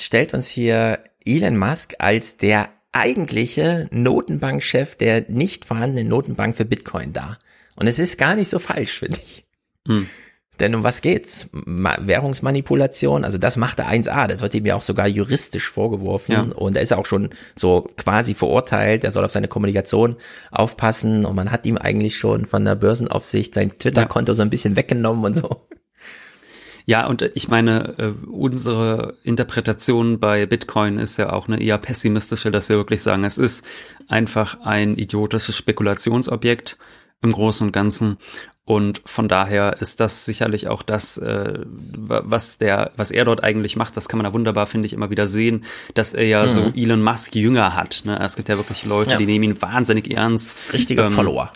stellt 0.00 0.34
uns 0.34 0.48
hier 0.48 0.98
Elon 1.24 1.56
Musk 1.56 1.94
als 2.00 2.38
der 2.38 2.70
eigentliche 2.90 3.88
Notenbankchef 3.92 4.96
der 4.96 5.30
nicht 5.30 5.64
vorhandenen 5.64 6.08
Notenbank 6.08 6.56
für 6.56 6.64
Bitcoin 6.64 7.12
dar. 7.12 7.38
Und 7.76 7.86
es 7.86 7.98
ist 7.98 8.18
gar 8.18 8.34
nicht 8.34 8.48
so 8.48 8.58
falsch, 8.58 8.98
finde 8.98 9.18
ich. 9.22 9.44
Hm. 9.86 10.08
Denn 10.60 10.74
um 10.74 10.84
was 10.84 11.00
geht's? 11.00 11.48
Ma 11.52 11.96
Währungsmanipulation, 12.00 13.24
also 13.24 13.38
das 13.38 13.56
macht 13.56 13.78
er 13.78 13.90
1a, 13.90 14.26
das 14.28 14.42
wird 14.42 14.54
ihm 14.54 14.66
ja 14.66 14.76
auch 14.76 14.82
sogar 14.82 15.08
juristisch 15.08 15.68
vorgeworfen 15.68 16.32
ja. 16.32 16.42
und 16.54 16.76
er 16.76 16.82
ist 16.82 16.92
auch 16.92 17.06
schon 17.06 17.30
so 17.56 17.90
quasi 17.96 18.34
verurteilt, 18.34 19.02
er 19.02 19.10
soll 19.10 19.24
auf 19.24 19.32
seine 19.32 19.48
Kommunikation 19.48 20.16
aufpassen 20.50 21.24
und 21.24 21.34
man 21.34 21.50
hat 21.50 21.66
ihm 21.66 21.78
eigentlich 21.78 22.18
schon 22.18 22.44
von 22.44 22.64
der 22.64 22.76
Börsenaufsicht 22.76 23.54
sein 23.54 23.76
Twitter-Konto 23.78 24.32
ja. 24.32 24.34
so 24.36 24.42
ein 24.42 24.50
bisschen 24.50 24.76
weggenommen 24.76 25.24
und 25.24 25.34
so. 25.34 25.66
Ja, 26.84 27.06
und 27.06 27.22
ich 27.34 27.48
meine, 27.48 27.94
äh, 27.98 28.12
unsere 28.28 29.16
Interpretation 29.22 30.18
bei 30.18 30.46
Bitcoin 30.46 30.98
ist 30.98 31.16
ja 31.16 31.32
auch 31.32 31.46
eine 31.46 31.62
eher 31.62 31.78
pessimistische, 31.78 32.50
dass 32.50 32.68
wir 32.68 32.76
wirklich 32.76 33.02
sagen, 33.02 33.24
es 33.24 33.38
ist 33.38 33.64
einfach 34.08 34.60
ein 34.62 34.96
idiotisches 34.96 35.56
Spekulationsobjekt 35.56 36.78
im 37.22 37.32
Großen 37.32 37.66
und 37.66 37.72
Ganzen. 37.72 38.18
Und 38.64 39.02
von 39.04 39.28
daher 39.28 39.78
ist 39.80 39.98
das 39.98 40.24
sicherlich 40.24 40.68
auch 40.68 40.82
das, 40.82 41.18
äh, 41.18 41.58
was 41.66 42.58
der, 42.58 42.92
was 42.96 43.10
er 43.10 43.24
dort 43.24 43.42
eigentlich 43.42 43.74
macht. 43.74 43.96
Das 43.96 44.08
kann 44.08 44.18
man 44.18 44.24
da 44.24 44.32
wunderbar, 44.32 44.66
finde 44.66 44.86
ich, 44.86 44.92
immer 44.92 45.10
wieder 45.10 45.26
sehen, 45.26 45.64
dass 45.94 46.14
er 46.14 46.26
ja 46.26 46.44
mhm. 46.44 46.48
so 46.48 46.72
Elon 46.76 47.02
Musk 47.02 47.34
Jünger 47.34 47.74
hat. 47.74 48.02
Ne? 48.04 48.18
Es 48.20 48.36
gibt 48.36 48.48
ja 48.48 48.56
wirklich 48.56 48.84
Leute, 48.84 49.12
ja. 49.12 49.16
die 49.16 49.26
nehmen 49.26 49.44
ihn 49.44 49.62
wahnsinnig 49.62 50.12
ernst. 50.12 50.54
Richtige 50.72 51.02
ähm, 51.02 51.12
Follower. 51.12 51.52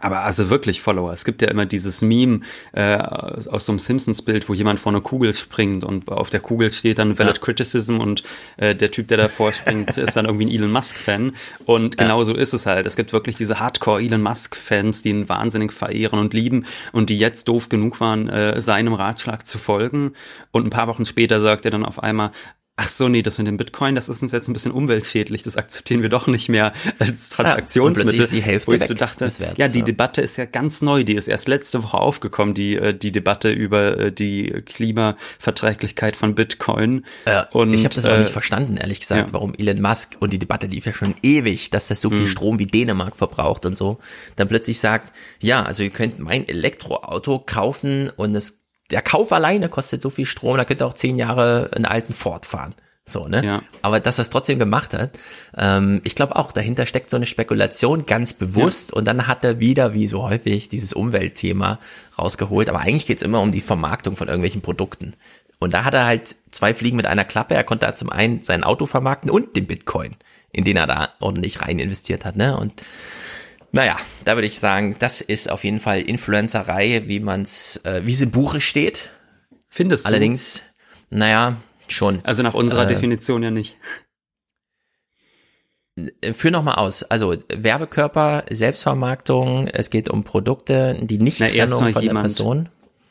Aber 0.00 0.20
also 0.20 0.50
wirklich 0.50 0.80
Follower. 0.80 1.12
Es 1.12 1.24
gibt 1.24 1.42
ja 1.42 1.48
immer 1.48 1.66
dieses 1.66 2.02
Meme 2.02 2.40
äh, 2.72 2.96
aus 2.96 3.66
so 3.66 3.72
einem 3.72 3.78
Simpsons-Bild, 3.78 4.48
wo 4.48 4.54
jemand 4.54 4.80
vor 4.80 4.92
eine 4.92 5.00
Kugel 5.00 5.34
springt 5.34 5.84
und 5.84 6.08
auf 6.10 6.30
der 6.30 6.40
Kugel 6.40 6.72
steht 6.72 6.98
dann 6.98 7.18
Valid 7.18 7.36
ja. 7.36 7.42
Criticism 7.42 7.98
und 7.98 8.22
äh, 8.56 8.74
der 8.74 8.90
Typ, 8.90 9.08
der 9.08 9.18
davor 9.18 9.52
springt, 9.52 9.96
ist 9.98 10.16
dann 10.16 10.24
irgendwie 10.24 10.46
ein 10.46 10.50
Elon 10.50 10.72
Musk-Fan. 10.72 11.32
Und 11.66 12.00
ja. 12.00 12.06
genau 12.06 12.24
so 12.24 12.34
ist 12.34 12.54
es 12.54 12.66
halt. 12.66 12.86
Es 12.86 12.96
gibt 12.96 13.12
wirklich 13.12 13.36
diese 13.36 13.60
Hardcore-Elon 13.60 14.22
Musk-Fans, 14.22 15.02
die 15.02 15.10
ihn 15.10 15.28
wahnsinnig 15.28 15.72
verehren 15.72 16.18
und 16.18 16.32
lieben 16.34 16.66
und 16.92 17.10
die 17.10 17.18
jetzt 17.18 17.48
doof 17.48 17.68
genug 17.68 18.00
waren, 18.00 18.28
äh, 18.28 18.60
seinem 18.60 18.94
Ratschlag 18.94 19.46
zu 19.46 19.58
folgen. 19.58 20.12
Und 20.50 20.66
ein 20.66 20.70
paar 20.70 20.88
Wochen 20.88 21.04
später 21.04 21.40
sagt 21.40 21.64
er 21.64 21.70
dann 21.70 21.84
auf 21.84 22.02
einmal, 22.02 22.32
ach 22.80 22.88
so, 22.88 23.08
nee, 23.08 23.20
das 23.20 23.36
mit 23.36 23.46
dem 23.46 23.58
Bitcoin, 23.58 23.94
das 23.94 24.08
ist 24.08 24.22
uns 24.22 24.32
jetzt 24.32 24.48
ein 24.48 24.54
bisschen 24.54 24.72
umweltschädlich, 24.72 25.42
das 25.42 25.58
akzeptieren 25.58 26.00
wir 26.00 26.08
doch 26.08 26.26
nicht 26.26 26.48
mehr 26.48 26.72
als 26.98 27.28
Transaktionsmittel. 27.28 28.14
Ja, 28.14 28.24
ist 28.24 28.32
die 28.32 28.40
Hälfte 28.40 28.68
wo 28.68 28.72
ich 28.72 28.84
so 28.84 28.94
dachte, 28.94 29.26
des 29.26 29.38
Werts, 29.38 29.58
ja, 29.58 29.68
die 29.68 29.80
ja. 29.80 29.84
Debatte 29.84 30.22
ist 30.22 30.38
ja 30.38 30.46
ganz 30.46 30.80
neu, 30.80 31.04
die 31.04 31.14
ist 31.14 31.28
erst 31.28 31.46
letzte 31.46 31.82
Woche 31.82 31.98
aufgekommen, 31.98 32.54
die, 32.54 32.76
äh, 32.76 32.94
die 32.94 33.12
Debatte 33.12 33.50
über 33.50 33.98
äh, 33.98 34.12
die 34.12 34.62
Klimaverträglichkeit 34.64 36.16
von 36.16 36.34
Bitcoin. 36.34 37.04
Ja, 37.26 37.48
Und, 37.50 37.74
ich 37.74 37.84
habe 37.84 37.94
das 37.94 38.06
auch 38.06 38.12
äh, 38.12 38.20
nicht 38.20 38.32
verstanden, 38.32 38.78
ehrlich 38.78 39.00
gesagt, 39.00 39.28
ja. 39.28 39.32
warum 39.34 39.52
Elon 39.54 39.82
Musk 39.82 40.16
und 40.18 40.32
die 40.32 40.38
Debatte 40.38 40.66
lief 40.66 40.86
ja 40.86 40.94
schon 40.94 41.14
ewig, 41.22 41.68
dass 41.68 41.88
das 41.88 42.00
so 42.00 42.08
viel 42.08 42.20
Mhm. 42.20 42.28
Strom 42.28 42.58
wie 42.58 42.66
Dänemark 42.66 43.16
verbraucht 43.16 43.66
und 43.66 43.76
so, 43.76 43.98
dann 44.36 44.48
plötzlich 44.48 44.80
sagt, 44.80 45.12
ja, 45.42 45.62
also 45.62 45.82
ihr 45.82 45.90
könnt 45.90 46.18
mein 46.18 46.48
Elektroauto 46.48 47.40
kaufen 47.40 48.10
und 48.16 48.34
es 48.34 48.59
der 48.90 49.02
Kauf 49.02 49.32
alleine 49.32 49.68
kostet 49.68 50.02
so 50.02 50.10
viel 50.10 50.26
Strom, 50.26 50.56
da 50.56 50.64
könnt 50.64 50.82
ihr 50.82 50.86
auch 50.86 50.94
zehn 50.94 51.16
Jahre 51.16 51.70
einen 51.74 51.86
alten 51.86 52.14
Ford 52.14 52.46
fahren. 52.46 52.74
So, 53.10 53.26
ne? 53.26 53.44
Ja. 53.44 53.62
Aber 53.82 53.98
dass 53.98 54.18
er 54.18 54.22
es 54.22 54.30
trotzdem 54.30 54.58
gemacht 54.58 54.94
hat, 54.94 55.18
ähm, 55.56 56.00
ich 56.04 56.14
glaube 56.14 56.36
auch, 56.36 56.52
dahinter 56.52 56.86
steckt 56.86 57.10
so 57.10 57.16
eine 57.16 57.26
Spekulation 57.26 58.06
ganz 58.06 58.34
bewusst 58.34 58.92
und 58.92 59.04
dann 59.06 59.26
hat 59.26 59.44
er 59.44 59.58
wieder, 59.58 59.94
wie 59.94 60.06
so 60.06 60.22
häufig, 60.22 60.68
dieses 60.68 60.92
Umweltthema 60.92 61.78
rausgeholt. 62.18 62.68
Aber 62.68 62.80
eigentlich 62.80 63.06
geht's 63.06 63.22
immer 63.22 63.40
um 63.40 63.52
die 63.52 63.60
Vermarktung 63.60 64.16
von 64.16 64.28
irgendwelchen 64.28 64.62
Produkten. 64.62 65.14
Und 65.58 65.74
da 65.74 65.84
hat 65.84 65.94
er 65.94 66.06
halt 66.06 66.36
zwei 66.52 66.72
Fliegen 66.72 66.96
mit 66.96 67.06
einer 67.06 67.24
Klappe. 67.24 67.54
Er 67.54 67.64
konnte 67.64 67.86
da 67.86 67.94
zum 67.94 68.10
einen 68.10 68.42
sein 68.42 68.64
Auto 68.64 68.86
vermarkten 68.86 69.30
und 69.30 69.56
den 69.56 69.66
Bitcoin, 69.66 70.16
in 70.52 70.64
den 70.64 70.76
er 70.76 70.86
da 70.86 71.10
ordentlich 71.20 71.62
rein 71.62 71.78
investiert 71.78 72.24
hat. 72.24 72.36
Ne? 72.36 72.56
Und 72.56 72.82
naja, 73.72 73.96
da 74.24 74.34
würde 74.36 74.46
ich 74.46 74.58
sagen, 74.58 74.96
das 74.98 75.20
ist 75.20 75.50
auf 75.50 75.64
jeden 75.64 75.80
Fall 75.80 76.00
Influencerei, 76.02 77.02
wie 77.06 77.20
man's, 77.20 77.76
äh, 77.84 78.02
wie 78.04 78.14
sie 78.14 78.26
Buche 78.26 78.60
steht. 78.60 79.10
Findest 79.68 80.04
du? 80.04 80.08
Allerdings, 80.08 80.62
naja, 81.10 81.56
schon. 81.88 82.20
Also 82.24 82.42
nach 82.42 82.54
unserer 82.54 82.84
Äh, 82.84 82.88
Definition 82.94 83.42
ja 83.42 83.50
nicht. 83.50 83.76
Führ 86.32 86.50
noch 86.50 86.62
mal 86.62 86.74
aus. 86.74 87.02
Also 87.02 87.36
Werbekörper, 87.52 88.44
Selbstvermarktung, 88.48 89.66
es 89.68 89.90
geht 89.90 90.08
um 90.08 90.24
Produkte, 90.24 90.96
die 91.02 91.18
Na, 91.18 91.24
Nicht-Trennung 91.24 91.56
erstmal 91.56 91.92
von 91.92 92.02
der 92.02 92.08
jemand- 92.10 92.24
Person. 92.24 92.68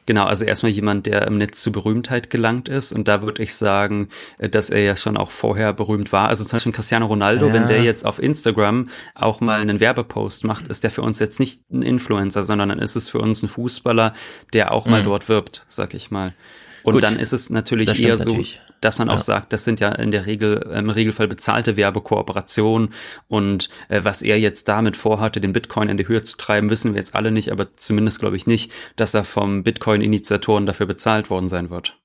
Genau, 0.09 0.25
also 0.25 0.43
erstmal 0.43 0.71
jemand, 0.71 1.05
der 1.05 1.27
im 1.27 1.37
Netz 1.37 1.61
zu 1.61 1.71
Berühmtheit 1.71 2.31
gelangt 2.31 2.67
ist. 2.67 2.91
Und 2.91 3.07
da 3.07 3.21
würde 3.21 3.43
ich 3.43 3.53
sagen, 3.53 4.09
äh, 4.39 4.49
dass 4.49 4.71
er 4.71 4.81
ja 4.81 4.95
schon 4.95 5.17
auch 5.17 5.29
vorher 5.29 5.71
berühmt 5.71 6.11
war. 6.11 6.29
Also 6.29 6.43
zum 6.45 6.55
Beispiel 6.57 6.71
Cristiano 6.71 7.05
Ronaldo, 7.05 7.45
Ja. 7.49 7.53
wenn 7.53 7.67
der 7.67 7.83
jetzt 7.83 8.07
auf 8.07 8.17
Instagram 8.17 8.89
auch 9.13 9.39
mal 9.39 9.61
einen 9.61 9.79
Werbepost 9.79 10.45
macht, 10.45 10.67
ist 10.67 10.83
der 10.83 10.89
für 10.89 11.03
uns 11.03 11.19
jetzt 11.19 11.39
nicht 11.39 11.61
ein 11.71 11.83
Influencer, 11.83 12.43
sondern 12.43 12.69
dann 12.69 12.79
ist 12.79 12.95
es 12.95 13.07
für 13.07 13.19
uns 13.19 13.43
ein 13.43 13.49
Fußballer, 13.49 14.15
der 14.51 14.71
auch 14.71 14.87
mal 14.87 15.01
Mhm. 15.01 15.05
dort 15.05 15.29
wirbt, 15.29 15.63
sag 15.67 15.93
ich 15.93 16.09
mal. 16.09 16.33
Und 16.81 16.93
Gut, 16.93 17.03
dann 17.03 17.19
ist 17.19 17.31
es 17.31 17.51
natürlich 17.51 18.03
eher 18.03 18.17
so, 18.17 18.29
natürlich. 18.31 18.61
Dass 18.81 18.99
man 18.99 19.09
auch 19.09 19.15
Ja. 19.15 19.21
sagt, 19.21 19.53
das 19.53 19.63
sind 19.63 19.79
ja 19.79 19.89
in 19.89 20.11
der 20.11 20.25
Regel, 20.25 20.57
im 20.75 20.89
Regelfall 20.89 21.27
bezahlte 21.27 21.77
Werbekooperationen 21.77 22.93
und 23.27 23.69
äh, 23.89 24.01
was 24.03 24.21
er 24.21 24.39
jetzt 24.39 24.67
damit 24.67 24.97
vorhatte, 24.97 25.41
den 25.41 25.53
Bitcoin 25.53 25.89
in 25.89 25.97
die 25.97 26.07
Höhe 26.07 26.23
zu 26.23 26.37
treiben, 26.37 26.69
wissen 26.69 26.93
wir 26.93 26.99
jetzt 26.99 27.15
alle 27.15 27.31
nicht, 27.31 27.51
aber 27.51 27.75
zumindest 27.75 28.19
glaube 28.19 28.35
ich 28.37 28.47
nicht, 28.47 28.71
dass 28.95 29.13
er 29.13 29.23
vom 29.25 29.63
Bitcoin-Initiatoren 29.63 30.65
dafür 30.65 30.85
bezahlt 30.85 31.29
worden 31.29 31.47
sein 31.47 31.69
wird. 31.69 31.97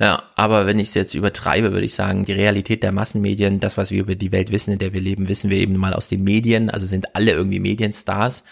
Ja, 0.00 0.22
aber 0.34 0.66
wenn 0.66 0.78
ich 0.78 0.88
es 0.88 0.94
jetzt 0.94 1.14
übertreibe, 1.14 1.72
würde 1.72 1.84
ich 1.84 1.94
sagen, 1.94 2.24
die 2.24 2.32
Realität 2.32 2.82
der 2.82 2.92
Massenmedien, 2.92 3.60
das, 3.60 3.76
was 3.76 3.90
wir 3.90 4.00
über 4.00 4.14
die 4.14 4.32
Welt 4.32 4.50
wissen, 4.50 4.72
in 4.72 4.78
der 4.78 4.94
wir 4.94 5.00
leben, 5.00 5.28
wissen 5.28 5.50
wir 5.50 5.58
eben 5.58 5.76
mal 5.76 5.92
aus 5.92 6.08
den 6.08 6.24
Medien, 6.24 6.70
also 6.70 6.86
sind 6.86 7.14
alle 7.14 7.32
irgendwie 7.32 7.60
Medienstars. 7.60 8.44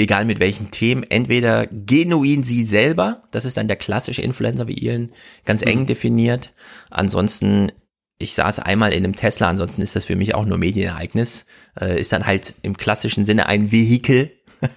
Egal 0.00 0.24
mit 0.24 0.40
welchen 0.40 0.70
Themen, 0.70 1.02
entweder 1.02 1.66
genuin 1.66 2.42
sie 2.42 2.64
selber, 2.64 3.20
das 3.32 3.44
ist 3.44 3.58
dann 3.58 3.68
der 3.68 3.76
klassische 3.76 4.22
Influencer, 4.22 4.66
wie 4.66 4.72
ihr 4.72 4.94
ihn 4.94 5.12
ganz 5.44 5.60
eng 5.60 5.84
definiert. 5.84 6.54
Ansonsten, 6.88 7.70
ich 8.16 8.32
saß 8.32 8.60
einmal 8.60 8.94
in 8.94 9.04
einem 9.04 9.14
Tesla, 9.14 9.50
ansonsten 9.50 9.82
ist 9.82 9.96
das 9.96 10.06
für 10.06 10.16
mich 10.16 10.34
auch 10.34 10.46
nur 10.46 10.56
Medienereignis, 10.56 11.44
äh, 11.78 12.00
ist 12.00 12.14
dann 12.14 12.24
halt 12.24 12.54
im 12.62 12.78
klassischen 12.78 13.26
Sinne 13.26 13.44
ein 13.44 13.72
Vehikel, 13.72 14.32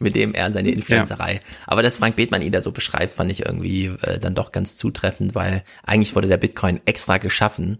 mit 0.00 0.16
dem 0.16 0.34
er 0.34 0.50
seine 0.50 0.70
Influencerei. 0.70 1.38
Aber 1.68 1.84
dass 1.84 1.98
Frank 1.98 2.16
Bethmann 2.16 2.42
ihn 2.42 2.50
da 2.50 2.60
so 2.60 2.72
beschreibt, 2.72 3.14
fand 3.14 3.30
ich 3.30 3.46
irgendwie 3.46 3.92
äh, 4.02 4.18
dann 4.18 4.34
doch 4.34 4.50
ganz 4.50 4.74
zutreffend, 4.74 5.36
weil 5.36 5.62
eigentlich 5.84 6.16
wurde 6.16 6.26
der 6.26 6.36
Bitcoin 6.36 6.80
extra 6.84 7.18
geschaffen, 7.18 7.78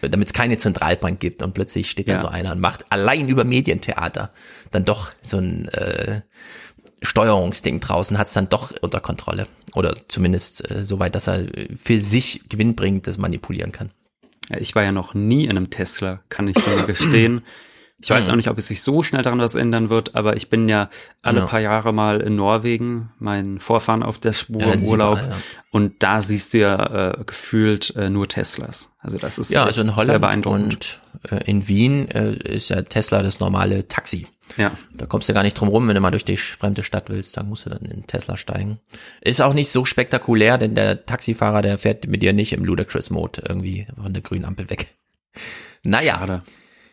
damit 0.00 0.28
es 0.28 0.32
keine 0.32 0.58
Zentralbank 0.58 1.20
gibt 1.20 1.42
und 1.42 1.54
plötzlich 1.54 1.90
steht 1.90 2.08
da 2.08 2.14
Ja. 2.14 2.18
so 2.20 2.28
einer 2.28 2.52
und 2.52 2.60
macht 2.60 2.90
allein 2.90 3.28
über 3.28 3.44
Medientheater 3.44 4.30
dann 4.70 4.84
doch 4.84 5.12
so 5.22 5.38
ein 5.38 5.68
äh, 5.68 6.20
Steuerungsding 7.02 7.80
draußen, 7.80 8.18
hat 8.18 8.26
es 8.26 8.32
dann 8.32 8.48
doch 8.48 8.72
unter 8.80 9.00
Kontrolle. 9.00 9.46
Oder 9.74 9.96
zumindest 10.08 10.68
äh, 10.70 10.84
so 10.84 10.98
weit, 10.98 11.14
dass 11.14 11.28
er 11.28 11.46
für 11.80 12.00
sich 12.00 12.42
Gewinn 12.48 12.74
bringt, 12.74 13.06
das 13.06 13.18
manipulieren 13.18 13.72
kann. 13.72 13.90
Ich 14.58 14.74
war 14.74 14.82
ja 14.82 14.92
noch 14.92 15.14
nie 15.14 15.44
in 15.44 15.50
einem 15.50 15.70
Tesla, 15.70 16.20
kann 16.28 16.48
ich 16.48 16.54
dir 16.54 16.82
gestehen. 16.86 17.42
Ich 18.00 18.10
weiß 18.10 18.26
Mhm. 18.26 18.30
auch 18.32 18.36
nicht, 18.36 18.48
ob 18.48 18.58
es 18.58 18.68
sich 18.68 18.80
so 18.82 19.02
schnell 19.02 19.22
daran 19.22 19.40
was 19.40 19.56
ändern 19.56 19.90
wird, 19.90 20.14
aber 20.14 20.36
ich 20.36 20.48
bin 20.48 20.68
ja 20.68 20.88
alle 21.22 21.40
Ja. 21.40 21.46
paar 21.46 21.58
Jahre 21.60 21.92
mal 21.92 22.20
in 22.20 22.36
Norwegen, 22.36 23.10
meinen 23.18 23.58
Vorfahren 23.58 24.04
auf 24.04 24.20
der 24.20 24.32
Spur 24.34 24.60
Ja, 24.60 24.72
im 24.74 24.84
Urlaub. 24.84 25.18
überall, 25.18 25.30
ja. 25.30 25.36
Und 25.72 26.02
da 26.02 26.20
siehst 26.20 26.54
du 26.54 26.58
ja 26.58 27.10
äh, 27.10 27.24
gefühlt 27.24 27.94
äh, 27.96 28.08
nur 28.08 28.28
Teslas. 28.28 28.92
Also 29.00 29.18
das 29.18 29.38
ist 29.38 29.50
Ja, 29.50 29.64
also 29.64 29.80
in 29.80 29.88
sehr 29.88 29.96
Holland 29.96 30.20
beeindruckend. 30.20 31.00
und 31.24 31.32
äh, 31.32 31.50
in 31.50 31.66
Wien 31.66 32.08
äh, 32.10 32.34
ist 32.34 32.68
ja 32.70 32.82
Tesla 32.82 33.22
das 33.22 33.40
normale 33.40 33.88
Taxi. 33.88 34.28
Ja. 34.56 34.70
Da 34.94 35.04
kommst 35.06 35.28
du 35.28 35.34
gar 35.34 35.42
nicht 35.42 35.54
drum 35.54 35.68
rum, 35.68 35.88
wenn 35.88 35.94
du 35.96 36.00
mal 36.00 36.10
durch 36.12 36.24
die 36.24 36.36
fremde 36.36 36.82
Stadt 36.84 37.10
willst, 37.10 37.36
dann 37.36 37.48
musst 37.48 37.66
du 37.66 37.70
dann 37.70 37.80
in 37.84 38.06
Tesla 38.06 38.36
steigen. 38.36 38.78
Ist 39.20 39.42
auch 39.42 39.52
nicht 39.54 39.70
so 39.70 39.84
spektakulär, 39.84 40.56
denn 40.56 40.74
der 40.76 41.04
Taxifahrer, 41.04 41.62
der 41.62 41.76
fährt 41.78 42.06
mit 42.06 42.22
dir 42.22 42.32
nicht 42.32 42.52
im 42.52 42.64
Ludacris 42.64 43.10
Mode 43.10 43.42
irgendwie 43.46 43.88
von 44.00 44.12
der 44.12 44.22
grünen 44.22 44.44
Ampel 44.44 44.70
weg. 44.70 44.86
Naja. 45.84 46.42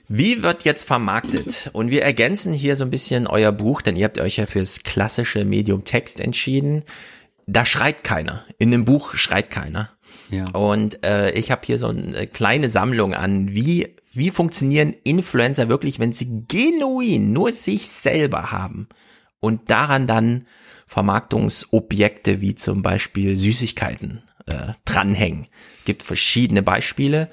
Wie 0.08 0.44
wird 0.44 0.64
jetzt 0.64 0.84
vermarktet? 0.84 1.70
Und 1.74 1.90
wir 1.90 2.04
ergänzen 2.04 2.54
hier 2.54 2.76
so 2.76 2.84
ein 2.84 2.90
bisschen 2.90 3.28
euer 3.28 3.52
Buch, 3.52 3.82
denn 3.82 3.96
ihr 3.96 4.06
habt 4.06 4.20
euch 4.20 4.38
ja 4.38 4.46
fürs 4.46 4.84
klassische 4.84 5.46
Medium 5.46 5.84
Text 5.84 6.20
entschieden. 6.20 6.84
Da 7.48 7.66
schreit 7.66 8.04
keiner. 8.04 8.44
In 8.58 8.72
dem 8.72 8.86
Buch 8.86 9.16
schreit 9.16 9.50
keiner. 9.50 9.92
Ja. 10.30 10.50
Und 10.52 11.04
äh, 11.04 11.32
ich 11.32 11.52
habe 11.52 11.62
hier 11.66 11.78
so 11.78 11.88
eine 11.88 12.28
kleine 12.28 12.70
Sammlung 12.70 13.14
an, 13.14 13.54
wie, 13.54 13.96
wie 14.14 14.32
funktionieren 14.32 14.96
Influencer 15.04 15.70
wirklich, 15.70 16.00
wenn 16.00 16.14
sie 16.14 16.46
genuin 16.48 17.34
nur 17.34 17.52
sich 17.52 17.88
selber 17.88 18.52
haben 18.52 18.88
und 19.40 19.70
daran 19.70 20.08
dann 20.08 20.46
Vermarktungsobjekte 20.88 22.42
wie 22.42 22.56
zum 22.56 22.82
Beispiel 22.82 23.36
Süßigkeiten 23.36 24.24
äh, 24.46 24.74
dranhängen. 24.86 25.48
Es 25.80 25.86
gibt 25.86 26.04
verschiedene 26.04 26.62
Beispiele. 26.62 27.30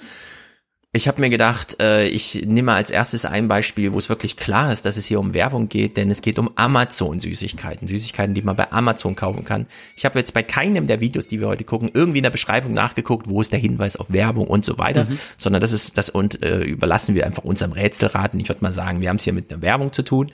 Ich 0.95 1.09
habe 1.09 1.23
mir 1.23 1.31
gedacht, 1.31 1.81
äh, 1.81 2.05
ich 2.05 2.45
nehme 2.45 2.75
als 2.75 2.91
erstes 2.91 3.25
ein 3.25 3.49
Beispiel, 3.49 3.95
wo 3.95 3.99
es 3.99 4.11
wirklich 4.11 4.37
klar 4.37 4.71
ist, 4.71 4.85
dass 4.85 4.99
es 4.99 5.07
hier 5.07 5.21
um 5.21 5.33
Werbung 5.33 5.71
geht, 5.71 5.97
denn 5.97 6.11
es 6.11 6.21
geht 6.21 6.39
um 6.39 6.51
Amazon-Süßigkeiten. 6.55 7.89
Süßigkeiten, 7.89 8.35
die 8.35 8.43
man 8.43 8.57
bei 8.57 8.71
Amazon 8.71 9.17
kaufen 9.17 9.43
kann. 9.43 9.65
Ich 9.97 10.05
habe 10.05 10.19
jetzt 10.19 10.35
bei 10.35 10.43
keinem 10.43 10.87
der 10.87 11.01
Videos, 11.01 11.27
die 11.29 11.41
wir 11.41 11.49
heute 11.49 11.65
gucken, 11.65 11.91
irgendwie 11.95 12.19
in 12.19 12.25
der 12.25 12.31
Beschreibung 12.31 12.75
nachgeguckt, 12.75 13.27
wo 13.27 13.41
ist 13.41 13.53
der 13.53 13.59
Hinweis 13.59 13.97
auf 13.97 14.13
Werbung 14.13 14.47
und 14.47 14.67
so 14.67 14.77
weiter, 14.77 15.05
Mhm. 15.05 15.19
sondern 15.39 15.63
das 15.63 15.73
ist 15.73 15.97
das 15.97 16.11
und 16.11 16.43
äh, 16.43 16.63
überlassen 16.63 17.15
wir 17.15 17.25
einfach 17.25 17.45
unserem 17.45 17.73
Rätselraten. 17.73 18.39
Ich 18.39 18.51
würde 18.51 18.61
mal 18.61 18.71
sagen, 18.73 19.01
wir 19.01 19.09
haben 19.09 19.17
es 19.17 19.25
hier 19.25 19.33
mit 19.33 19.51
einer 19.51 19.63
Werbung 19.63 19.95
zu 19.95 20.03
tun, 20.03 20.31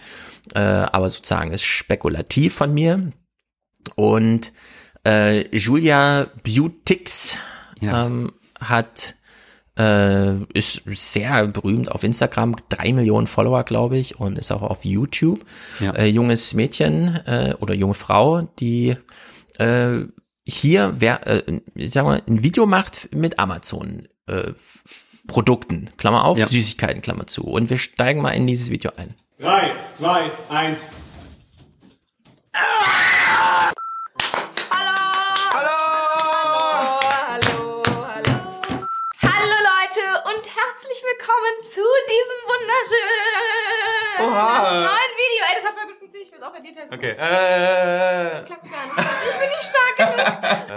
äh, 0.57 0.59
aber 0.59 1.09
sozusagen 1.09 1.53
ist 1.53 1.63
spekulativ 1.63 2.55
von 2.55 2.75
mir. 2.75 3.13
Und 3.95 4.53
äh, 5.07 5.57
Julia 5.57 6.27
Beautix 6.43 7.39
ähm, 7.81 8.33
hat 8.61 9.15
äh, 9.79 10.35
ist 10.55 10.83
sehr 10.87 11.47
berühmt 11.49 11.91
auf 11.91 12.03
Instagram, 12.05 12.57
drei 12.69 12.93
Millionen 12.93 13.27
Follower, 13.27 13.65
glaube 13.65 13.97
ich, 13.97 14.19
und 14.19 14.39
ist 14.39 14.51
auch 14.51 14.63
auf 14.63 14.85
YouTube. 14.85 15.45
Ja. 15.81 15.93
Äh, 15.93 16.07
junges 16.07 16.55
Mädchen 16.55 17.17
äh, 17.27 17.55
oder 17.61 17.75
junge 17.75 17.95
Frau, 17.95 18.43
die 18.59 18.97
äh, 19.59 20.01
hier 20.47 20.95
wer, 20.99 21.27
äh, 21.27 21.61
ich 21.75 21.93
sag 21.93 22.05
mal, 22.05 22.23
ein 22.27 22.43
Video 22.43 22.67
macht 22.67 23.09
mit 23.15 23.39
Amazon 23.39 24.09
äh, 24.27 24.53
Produkten, 25.27 25.91
Klammer 25.99 26.25
auf, 26.25 26.39
Ja. 26.39 26.49
Süßigkeiten, 26.49 27.03
Klammer 27.03 27.27
zu. 27.27 27.45
Und 27.45 27.69
wir 27.71 27.77
steigen 27.79 28.23
mal 28.23 28.31
in 28.31 28.47
dieses 28.47 28.71
Video 28.71 28.91
ein. 28.97 29.15
Drei, 29.39 29.73
zwei, 29.93 30.31
eins. 30.49 30.79
Hallo, 32.55 33.18
willkommen 41.39 41.63
zu 41.63 41.85
diesem 42.09 42.39
wunderschönen 42.49 44.27
Oha. 44.27 44.81
neuen 44.81 45.15
Video. 45.17 45.45
Ey, 45.49 45.55
das 45.57 45.65
hat 45.65 45.75
voll 45.79 45.87
gut 45.87 45.99
funktioniert. 45.99 46.27
Ich 46.27 46.33
will 46.33 46.39
es 46.41 46.45
auch 46.45 46.53
bei 46.53 46.61
dir 46.61 46.73
testen. 46.73 46.99
Okay. 46.99 47.11
Äh, 47.13 48.31
Das 48.31 48.45
klappt 48.47 48.71
gar 48.71 48.87
nicht. 48.87 48.99
Ich 49.31 49.39
bin 49.39 49.49
nicht 49.49 49.63
stark 49.63 49.97
genug. 49.97 50.19
äh, 50.71 50.73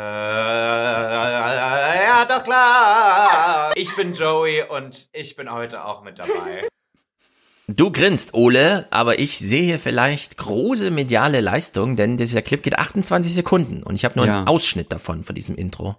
ja, 2.05 2.25
doch 2.25 2.43
klar. 2.43 3.71
Ich 3.75 3.95
bin 3.95 4.13
Joey 4.13 4.61
und 4.63 5.09
ich 5.13 5.35
bin 5.35 5.51
heute 5.51 5.83
auch 5.83 6.01
mit 6.03 6.19
dabei. 6.19 6.67
Du 7.75 7.91
grinst, 7.91 8.33
Ole, 8.33 8.87
aber 8.91 9.19
ich 9.19 9.37
sehe 9.39 9.61
hier 9.63 9.79
vielleicht 9.79 10.37
große 10.37 10.89
mediale 10.91 11.41
Leistung, 11.41 11.95
denn 11.95 12.17
dieser 12.17 12.41
Clip 12.41 12.61
geht 12.63 12.77
28 12.77 13.33
Sekunden 13.33 13.83
und 13.83 13.95
ich 13.95 14.03
habe 14.05 14.15
nur 14.17 14.25
Ja. 14.25 14.39
einen 14.39 14.47
Ausschnitt 14.47 14.91
davon, 14.91 15.23
von 15.23 15.35
diesem 15.35 15.55
Intro. 15.55 15.95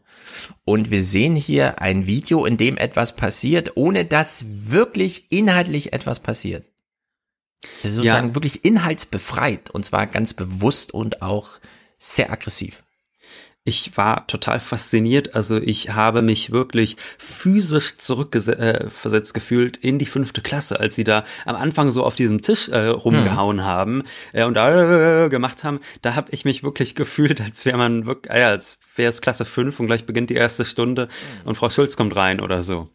Und 0.64 0.90
wir 0.90 1.02
sehen 1.04 1.36
hier 1.36 1.80
ein 1.80 2.06
Video, 2.06 2.44
in 2.46 2.56
dem 2.56 2.76
etwas 2.76 3.16
passiert, 3.16 3.72
ohne 3.76 4.04
dass 4.04 4.44
wirklich 4.48 5.26
inhaltlich 5.30 5.92
etwas 5.92 6.20
passiert. 6.20 6.66
Es 7.82 7.90
ist 7.90 7.96
sozusagen 7.96 8.28
Ja. 8.28 8.34
wirklich 8.34 8.64
inhaltsbefreit 8.64 9.70
und 9.70 9.84
zwar 9.84 10.06
ganz 10.06 10.34
bewusst 10.34 10.92
und 10.92 11.22
auch 11.22 11.60
sehr 11.98 12.32
aggressiv. 12.32 12.82
Ich 13.64 13.97
war 13.97 14.26
total 14.26 14.59
fasziniert. 14.59 15.36
Also 15.36 15.56
ich 15.59 15.90
habe 15.90 16.20
mich 16.20 16.51
wirklich 16.51 16.97
physisch 17.16 17.97
zurückversetzt 17.97 19.30
äh, 19.30 19.34
gefühlt 19.34 19.76
in 19.76 20.01
die 20.01 20.06
fünfte 20.06 20.40
Klasse, 20.40 20.80
als 20.80 20.97
sie 20.97 21.05
da 21.05 21.24
am 21.47 21.55
Anfang 21.55 21.93
so 21.93 22.02
auf 22.02 22.16
diesem 22.16 22.40
Tisch 22.40 22.68
äh, 22.70 22.89
rumgehauen 22.89 23.62
haben 23.62 24.02
äh, 24.32 24.43
und 24.43 24.56
äh, 24.56 25.28
gemacht 25.28 25.62
haben. 25.62 25.78
Da 26.02 26.16
habe 26.16 26.32
ich 26.32 26.44
mich 26.44 26.64
wirklich 26.64 26.94
gefühlt, 26.97 27.40
als 27.40 27.64
wäre 27.64 27.78
man 27.78 28.05
wirklich, 28.05 28.34
äh, 28.34 28.43
als 28.43 28.80
wäre 28.97 29.10
es 29.10 29.20
Klasse 29.20 29.44
5 29.44 29.78
und 29.78 29.86
gleich 29.86 30.06
beginnt 30.06 30.30
die 30.30 30.34
erste 30.34 30.64
Stunde 30.64 31.06
und 31.44 31.55
Frau 31.55 31.70
Schulz 31.70 31.97
kommt 31.97 32.16
rein 32.16 32.40
oder 32.40 32.64
so. 32.64 32.89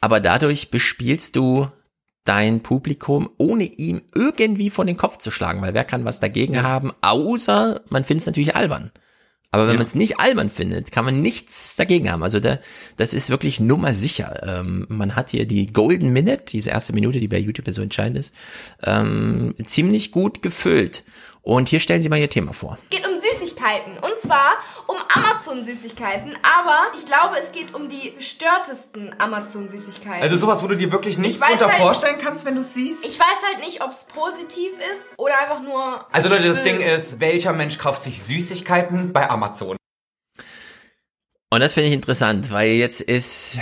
Aber 0.00 0.20
dadurch 0.20 0.70
bespielst 0.70 1.34
du 1.34 1.66
dein 2.24 2.62
Publikum, 2.62 3.28
ohne 3.38 3.64
ihm 3.64 4.02
irgendwie 4.14 4.70
vor 4.70 4.84
den 4.84 4.96
Kopf 4.96 5.18
zu 5.18 5.32
schlagen, 5.32 5.62
weil 5.62 5.74
wer 5.74 5.84
kann 5.84 6.04
was 6.04 6.20
dagegen 6.20 6.62
haben, 6.62 6.92
außer 7.00 7.80
man 7.88 8.04
findet 8.04 8.22
es 8.22 8.26
natürlich 8.26 8.54
albern. 8.54 8.92
Aber 9.52 9.64
wenn 9.64 9.74
Ja. 9.74 9.78
man 9.78 9.86
es 9.86 9.94
nicht 9.94 10.18
albern 10.18 10.50
findet, 10.50 10.92
kann 10.92 11.04
man 11.04 11.22
nichts 11.22 11.76
dagegen 11.76 12.10
haben. 12.10 12.22
Also 12.22 12.40
da, 12.40 12.58
das 12.96 13.14
ist 13.14 13.30
wirklich 13.30 13.58
nummer 13.60 13.94
sicher. 13.94 14.42
Ähm, 14.60 14.86
man 14.88 15.16
hat 15.16 15.30
hier 15.30 15.46
die 15.46 15.68
Golden 15.72 16.12
Minute, 16.12 16.44
diese 16.48 16.70
erste 16.70 16.92
Minute, 16.92 17.20
die 17.20 17.28
bei 17.28 17.38
YouTube 17.38 17.72
so 17.72 17.80
entscheidend 17.82 18.18
ist, 18.18 18.34
ähm, 18.82 19.54
ziemlich 19.64 20.10
gut 20.12 20.42
gefüllt. 20.42 21.04
Und 21.46 21.68
hier 21.68 21.78
stellen 21.78 22.02
Sie 22.02 22.08
mal 22.08 22.18
Ihr 22.18 22.28
Thema 22.28 22.52
vor. 22.52 22.76
geht 22.90 23.06
um 23.06 23.14
Süßigkeiten. 23.20 23.98
Und 23.98 24.18
zwar 24.20 24.54
um 24.88 24.96
Amazon-Süßigkeiten. 25.14 26.36
Aber 26.42 26.86
ich 26.98 27.06
glaube, 27.06 27.36
es 27.38 27.52
geht 27.52 27.72
um 27.72 27.88
die 27.88 28.14
gestörtesten 28.16 29.14
Amazon-Süßigkeiten. 29.20 30.22
Also 30.22 30.38
sowas, 30.38 30.60
wo 30.64 30.66
du 30.66 30.74
dir 30.76 30.90
wirklich 30.90 31.18
nichts 31.18 31.38
drunter 31.38 31.68
halt- 31.68 31.80
vorstellen 31.80 32.18
kannst, 32.20 32.44
wenn 32.46 32.56
du 32.56 32.62
es 32.62 32.74
siehst? 32.74 33.06
ich 33.06 33.16
weiß 33.16 33.36
halt 33.46 33.64
nicht, 33.64 33.80
ob 33.80 33.92
es 33.92 34.04
positiv 34.06 34.72
ist 34.72 35.16
oder 35.18 35.38
einfach 35.38 35.62
nur. 35.62 36.04
Also 36.12 36.28
Leute, 36.28 36.48
das. 36.48 36.64
Ding 36.64 36.80
ist, 36.80 37.20
welcher 37.20 37.52
Mensch 37.52 37.78
kauft 37.78 38.02
sich 38.02 38.20
Süßigkeiten 38.24 39.12
bei 39.12 39.30
Amazon? 39.30 39.76
Und 41.50 41.60
das 41.60 41.74
finde 41.74 41.90
ich 41.90 41.94
interessant, 41.94 42.50
weil 42.50 42.70
jetzt 42.72 43.00
ist, 43.00 43.60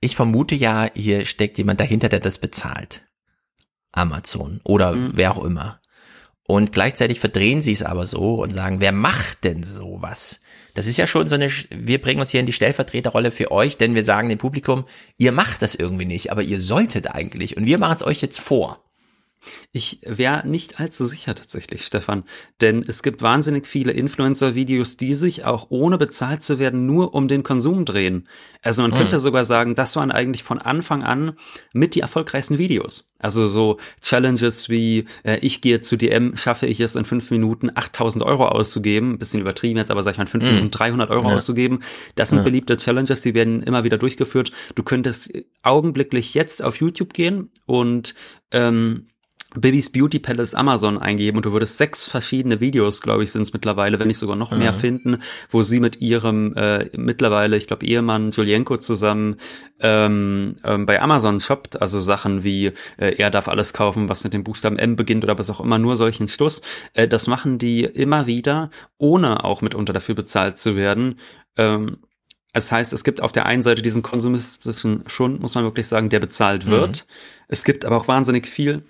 ich 0.00 0.16
vermute 0.16 0.56
ja, 0.56 0.88
hier 0.94 1.26
steckt 1.26 1.58
jemand 1.58 1.78
dahinter, 1.78 2.08
der 2.08 2.18
das 2.18 2.38
bezahlt. 2.38 3.02
Amazon 3.92 4.60
oder 4.64 4.94
wer 4.96 5.30
auch 5.30 5.44
immer. 5.44 5.78
Und 6.46 6.72
gleichzeitig 6.72 7.20
verdrehen 7.20 7.62
sie 7.62 7.72
es 7.72 7.82
aber 7.82 8.04
so 8.04 8.42
und 8.42 8.52
sagen, 8.52 8.80
wer 8.80 8.92
macht 8.92 9.44
denn 9.44 9.62
sowas? 9.62 10.40
Das 10.74 10.86
ist 10.86 10.98
ja 10.98 11.06
schon 11.06 11.26
so 11.26 11.36
eine, 11.36 11.50
wir 11.70 12.02
bringen 12.02 12.20
uns 12.20 12.30
hier 12.30 12.40
in 12.40 12.46
die 12.46 12.52
Stellvertreterrolle 12.52 13.30
für 13.30 13.50
euch, 13.50 13.78
denn 13.78 13.94
wir 13.94 14.04
sagen 14.04 14.28
dem 14.28 14.38
Publikum, 14.38 14.84
ihr 15.16 15.32
macht 15.32 15.62
das 15.62 15.74
irgendwie 15.74 16.04
nicht, 16.04 16.30
aber 16.30 16.42
ihr 16.42 16.60
solltet 16.60 17.10
eigentlich. 17.10 17.56
Und 17.56 17.64
wir 17.64 17.78
machen 17.78 17.96
es 17.96 18.02
euch 18.04 18.20
jetzt 18.20 18.40
vor. 18.40 18.83
Ich 19.72 20.00
wäre 20.04 20.46
nicht 20.46 20.80
allzu 20.80 21.06
sicher 21.06 21.34
tatsächlich, 21.34 21.84
Stefan, 21.84 22.24
denn 22.60 22.84
es 22.86 23.02
gibt 23.02 23.22
wahnsinnig 23.22 23.66
viele 23.66 23.92
Influencer-Videos, 23.92 24.96
die 24.96 25.14
sich 25.14 25.44
auch 25.44 25.66
ohne 25.70 25.98
bezahlt 25.98 26.42
zu 26.42 26.58
werden 26.58 26.86
nur 26.86 27.14
um 27.14 27.28
den 27.28 27.42
Konsum 27.42 27.84
drehen. 27.84 28.28
Also 28.62 28.82
man 28.82 28.92
Hm. 28.92 28.98
könnte 28.98 29.18
sogar 29.20 29.44
sagen, 29.44 29.74
das 29.74 29.96
waren 29.96 30.10
eigentlich 30.10 30.42
von 30.42 30.58
Anfang 30.58 31.02
an 31.02 31.36
mit 31.72 31.94
die 31.94 32.00
erfolgreichsten 32.00 32.58
Videos. 32.58 33.06
Also 33.18 33.48
so 33.48 33.78
Challenges 34.00 34.68
wie 34.68 35.06
äh, 35.24 35.38
ich 35.40 35.60
gehe 35.60 35.80
zu 35.80 35.96
DM, 35.96 36.36
schaffe 36.36 36.66
ich 36.66 36.80
es 36.80 36.94
in 36.96 37.04
fünf 37.04 37.30
Minuten 37.30 37.70
8000 37.74 38.24
Euro 38.24 38.46
auszugeben, 38.48 39.18
bisschen 39.18 39.40
übertrieben 39.40 39.78
jetzt, 39.78 39.90
aber 39.90 40.02
sag 40.02 40.12
ich 40.12 40.18
mal 40.18 40.24
in 40.24 40.28
fünf 40.28 40.44
Hm. 40.44 40.50
Minuten 40.54 40.70
300 40.70 41.10
Euro 41.10 41.28
Ja. 41.28 41.36
auszugeben. 41.36 41.80
Das 42.14 42.28
sind 42.30 42.38
Ja. 42.38 42.44
beliebte 42.44 42.76
Challenges, 42.76 43.20
die 43.22 43.34
werden 43.34 43.62
immer 43.62 43.84
wieder 43.84 43.98
durchgeführt. 43.98 44.52
Du 44.74 44.82
könntest 44.82 45.32
augenblicklich 45.62 46.34
jetzt 46.34 46.62
auf 46.62 46.76
YouTube 46.80 47.12
gehen 47.14 47.50
und 47.66 48.14
ähm, 48.50 49.08
Bibis 49.56 49.90
Beauty 49.90 50.18
Palace 50.18 50.54
Amazon 50.54 50.98
eingeben 50.98 51.36
und 51.38 51.46
du 51.46 51.52
würdest 51.52 51.78
sechs 51.78 52.04
verschiedene 52.04 52.60
Videos, 52.60 53.00
glaube 53.00 53.24
ich, 53.24 53.32
sind 53.32 53.42
es 53.42 53.52
mittlerweile, 53.52 53.98
wenn 53.98 54.08
nicht 54.08 54.18
sogar 54.18 54.36
noch 54.36 54.50
mehr 54.50 54.72
Mhm. 54.72 54.76
finden, 54.76 55.22
wo 55.50 55.62
sie 55.62 55.80
mit 55.80 56.00
ihrem 56.00 56.54
äh, 56.56 56.90
mittlerweile, 56.96 57.56
ich 57.56 57.66
glaube, 57.66 57.86
Ehemann 57.86 58.30
Julienko 58.32 58.76
zusammen 58.78 59.36
ähm, 59.80 60.56
ähm, 60.64 60.86
bei 60.86 61.00
Amazon 61.00 61.40
shoppt, 61.40 61.80
also 61.80 62.00
Sachen 62.00 62.44
wie 62.44 62.72
äh, 62.96 63.16
er 63.16 63.30
darf 63.30 63.48
alles 63.48 63.72
kaufen, 63.72 64.08
was 64.08 64.24
mit 64.24 64.32
dem 64.32 64.44
Buchstaben 64.44 64.78
M 64.78 64.96
beginnt 64.96 65.24
oder 65.24 65.38
was 65.38 65.50
auch 65.50 65.60
immer, 65.60 65.78
nur 65.78 65.96
solchen 65.96 66.28
Stuss. 66.28 66.62
Äh, 66.92 67.08
das 67.08 67.26
machen 67.26 67.58
die 67.58 67.84
immer 67.84 68.26
wieder, 68.26 68.70
ohne 68.98 69.44
auch 69.44 69.62
mitunter 69.62 69.92
dafür 69.92 70.14
bezahlt 70.14 70.58
zu 70.58 70.76
werden. 70.76 71.18
Ähm, 71.56 71.98
es 72.52 72.70
heißt, 72.70 72.92
es 72.92 73.02
gibt 73.02 73.20
auf 73.20 73.32
der 73.32 73.46
einen 73.46 73.62
Seite 73.64 73.82
diesen 73.82 74.02
konsumistischen 74.02 75.02
Schund, 75.08 75.40
muss 75.40 75.54
man 75.56 75.64
wirklich 75.64 75.88
sagen, 75.88 76.08
der 76.08 76.20
bezahlt 76.20 76.66
wird. 76.66 77.06
Es 77.48 77.64
gibt 77.64 77.84
aber 77.84 77.96
auch 77.96 78.06
wahnsinnig 78.08 78.46
viel, 78.46 78.84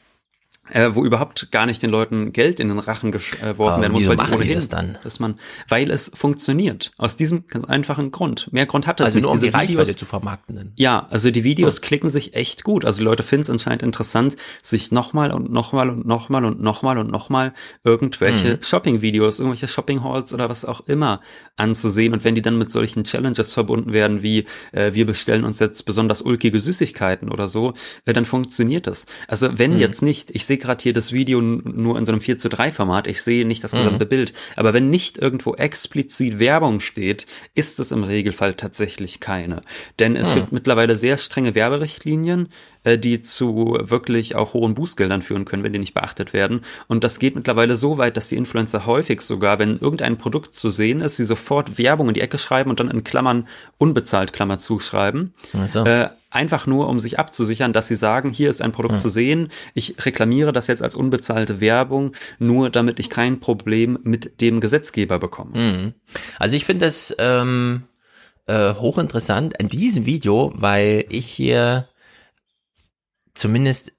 äh, 0.71 0.91
wo 0.95 1.05
überhaupt 1.05 1.51
gar 1.53 1.67
nicht 1.67 1.83
den 1.83 1.91
Leuten 1.91 2.33
Geld 2.33 2.59
in 2.61 2.69
den 2.69 2.79
Rachen 2.79 3.13
geworfen 3.13 3.45
Aber 3.61 3.81
werden 3.83 3.93
muss, 3.93 4.07
weil 4.07 4.17
die 4.17 4.23
machen 4.23 4.31
die 4.33 4.37
ohnehin, 4.39 4.55
das 4.55 4.69
dann? 4.69 4.99
dass 5.03 5.21
man, 5.21 5.39
weil 5.69 5.91
es 5.91 6.11
funktioniert. 6.15 6.93
Aus 6.99 7.17
diesem 7.17 7.47
ganz 7.49 7.65
einfachen 7.67 8.11
Grund. 8.13 8.53
Mehr 8.53 8.67
Grund 8.67 8.87
hat 8.87 9.01
das 9.01 9.07
Also 9.09 9.19
nicht. 9.19 9.23
nur 9.25 9.33
um 9.33 9.39
die 9.41 9.47
Diese 9.47 9.57
Reichweite 9.59 9.89
Videos- 9.91 9.97
zu 9.97 10.07
vermarkten. 10.07 10.73
ja, 10.77 11.07
also 11.11 11.31
die 11.31 11.45
Videos 11.45 11.81
klicken 11.81 12.09
sich 12.11 12.35
echt 12.35 12.65
gut. 12.65 12.85
Also 12.85 12.99
die 12.99 13.05
Leute 13.05 13.23
finden 13.23 13.43
es 13.43 13.51
anscheinend 13.51 13.83
interessant, 13.83 14.37
sich 14.63 14.91
nochmal 14.91 15.31
und 15.33 15.53
nochmal 15.53 15.91
und 15.91 16.07
nochmal 16.07 16.45
und 16.45 16.61
nochmal 16.63 16.99
und 16.99 17.11
nochmal 17.11 17.53
irgendwelche 17.85 18.55
Mhm. 18.55 18.63
Shopping-Videos, 18.63 19.39
irgendwelche 19.41 19.69
Shopping-Halls 19.69 20.33
oder 20.35 20.49
was 20.49 20.65
auch 20.65 20.81
immer 20.87 21.21
anzusehen. 21.57 22.13
Und 22.13 22.25
wenn 22.25 22.35
die 22.35 22.43
dann 22.43 22.59
mit 22.59 22.71
solchen 22.71 23.05
Challenges 23.05 23.53
verbunden 23.53 23.93
werden, 23.93 24.23
wie 24.23 24.47
äh, 24.73 24.93
wir 24.95 25.07
bestellen 25.07 25.45
uns 25.45 25.59
jetzt 25.61 25.85
besonders 25.85 26.23
ulkige 26.23 26.59
Süßigkeiten 26.59 27.31
oder 27.31 27.49
so, 27.49 27.75
äh, 28.07 28.13
dann 28.13 28.25
funktioniert 28.25 28.87
das. 28.87 29.07
Also 29.29 29.51
wenn 29.59 29.75
Mhm. 29.75 29.79
jetzt 29.81 30.03
nicht, 30.03 30.31
ich 30.33 30.45
sehe 30.47 30.54
gerade 30.59 30.83
hier 30.83 30.93
das 30.93 31.13
Video 31.13 31.41
nur 31.41 31.99
in 31.99 32.05
so 32.07 32.13
einem 32.13 32.21
4 32.21 32.39
zu 32.39 32.49
3 32.49 32.71
Format, 32.71 33.07
ich 33.07 33.23
sehe 33.23 33.47
nicht 33.47 33.63
das 33.65 33.73
Mhm. 33.73 33.79
gesamte 33.79 34.07
Bild, 34.07 34.33
aber 34.57 34.73
wenn 34.73 34.91
nicht 34.91 35.19
irgendwo 35.19 35.55
explizit 35.55 36.39
Werbung 36.39 36.81
steht, 36.81 37.27
ist 37.55 37.81
es 37.81 37.93
im 37.93 38.05
Regelfall 38.05 38.55
tatsächlich 38.55 39.21
keine. 39.21 39.61
Denn 39.99 40.17
es 40.17 40.31
Mhm. 40.31 40.35
gibt 40.37 40.53
mittlerweile 40.53 40.97
sehr 40.97 41.19
strenge 41.19 41.55
Werberichtlinien, 41.55 42.49
die 42.85 43.23
zu 43.23 43.79
wirklich 43.81 44.37
auch 44.37 44.53
hohen 44.53 44.75
Bußgeldern 44.75 45.23
führen 45.23 45.45
können, 45.45 45.63
wenn 45.63 45.73
die 45.73 45.79
nicht 45.79 45.95
beachtet 45.95 46.33
werden. 46.33 46.61
Und 46.87 47.03
das 47.03 47.19
geht 47.19 47.35
mittlerweile 47.35 47.77
so 47.77 47.99
weit, 47.99 48.17
dass 48.17 48.29
die 48.29 48.37
Influencer 48.37 48.85
häufig 48.87 49.23
sogar, 49.23 49.59
wenn 49.59 49.79
irgendein 49.79 50.19
Produkt 50.19 50.55
zu 50.55 50.71
sehen 50.71 51.01
ist, 51.01 51.17
sie 51.17 51.25
sofort 51.25 51.79
Werbung 51.79 52.09
in 52.09 52.15
die 52.15 52.21
Ecke 52.21 52.39
schreiben 52.39 52.71
und 52.71 52.81
dann 52.81 52.91
in 52.91 53.03
Klammern 53.03 53.49
unbezahlt 53.79 54.33
Klammer 54.33 54.59
zuschreiben. 54.59 55.33
Ach 55.57 55.67
so. 55.67 55.85
Äh, 55.85 56.11
einfach 56.31 56.67
nur, 56.67 56.89
um 56.89 56.99
sich 56.99 57.19
abzusichern, 57.19 57.73
dass 57.73 57.89
sie 57.89 57.95
sagen, 57.95 58.31
hier 58.31 58.51
ist 58.51 58.61
ein 58.61 58.73
Produkt 58.73 58.97
Mhm. 58.97 58.99
zu 58.99 59.09
sehen, 59.09 59.49
ich 59.73 60.05
reklamiere 60.05 60.53
das 60.53 60.67
jetzt 60.67 60.83
als 60.83 60.95
unbezahlte 60.95 61.61
Werbung, 61.61 62.13
nur 62.39 62.71
damit 62.71 62.99
ich 62.99 63.09
kein 63.09 63.41
Problem 63.41 63.99
mit 64.03 64.41
dem 64.41 64.61
Gesetzgeber 64.61 65.19
bekomme. 65.19 65.57
Mhm. 65.57 65.95
Also 66.39 66.57
ich 66.57 66.65
finde 66.65 66.87
das 66.87 67.15
ähm, 67.19 67.85
äh, 68.47 68.75
hochinteressant 68.75 69.61
an 69.61 69.69
diesem 69.69 70.07
Video, 70.07 70.53
weil 70.57 71.05
ich 71.09 71.27
hier 71.27 71.89
zumindest 73.35 73.93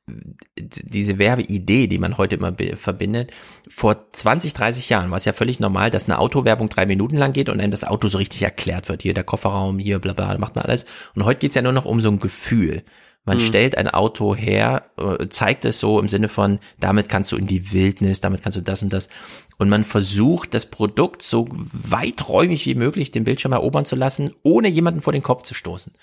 diese 0.57 1.17
Werbeidee, 1.17 1.87
die 1.87 1.97
man 1.97 2.17
heute 2.17 2.35
immer 2.35 2.55
verbindet, 2.77 3.31
vor 3.67 4.11
20, 4.11 4.53
30 4.53 4.89
Jahren 4.89 5.11
war 5.11 5.17
es 5.17 5.25
ja 5.25 5.33
völlig 5.33 5.59
normal, 5.59 5.91
dass 5.91 6.05
eine 6.05 6.19
Autowerbung 6.19 6.69
drei 6.69 6.85
Minuten 6.85 7.17
lang 7.17 7.33
geht 7.33 7.49
und 7.49 7.57
dann 7.57 7.71
das 7.71 7.83
Auto 7.83 8.07
so 8.07 8.17
richtig 8.17 8.43
erklärt 8.43 8.87
wird. 8.89 9.01
Hier 9.01 9.13
der 9.13 9.23
Kofferraum, 9.23 9.77
hier 9.79 9.99
bla 9.99 10.13
bla, 10.13 10.37
macht 10.37 10.55
man 10.55 10.65
alles. 10.65 10.85
Und 11.15 11.25
heute 11.25 11.39
geht's 11.39 11.55
ja 11.55 11.61
nur 11.61 11.73
noch 11.73 11.85
um 11.85 11.99
so 12.01 12.09
ein 12.09 12.19
Gefühl. 12.19 12.83
Man 13.27 13.37
Mhm. 13.37 13.41
stellt 13.41 13.77
ein 13.77 13.87
Auto 13.89 14.35
her, 14.35 14.83
äh, 14.97 15.27
zeigt 15.29 15.65
es 15.65 15.79
so 15.79 15.99
im 15.99 16.07
Sinne 16.07 16.29
von, 16.29 16.59
damit 16.79 17.09
kannst 17.09 17.31
du 17.31 17.37
in 17.37 17.47
die 17.47 17.73
Wildnis, 17.73 18.21
damit 18.21 18.43
kannst 18.43 18.55
du 18.57 18.61
das 18.61 18.83
und 18.83 18.93
das. 18.93 19.09
Und 19.57 19.67
man 19.67 19.83
versucht, 19.83 20.53
das 20.53 20.67
Produkt 20.67 21.23
so 21.23 21.47
weiträumig 21.51 22.67
wie 22.67 22.75
möglich 22.75 23.09
den 23.09 23.23
Bildschirm 23.23 23.53
erobern 23.53 23.85
zu 23.85 23.95
lassen, 23.95 24.29
ohne 24.43 24.67
jemanden 24.67 25.01
vor 25.01 25.11
den 25.13 25.23
Kopf 25.23 25.41
zu 25.41 25.55
stoßen. 25.55 25.93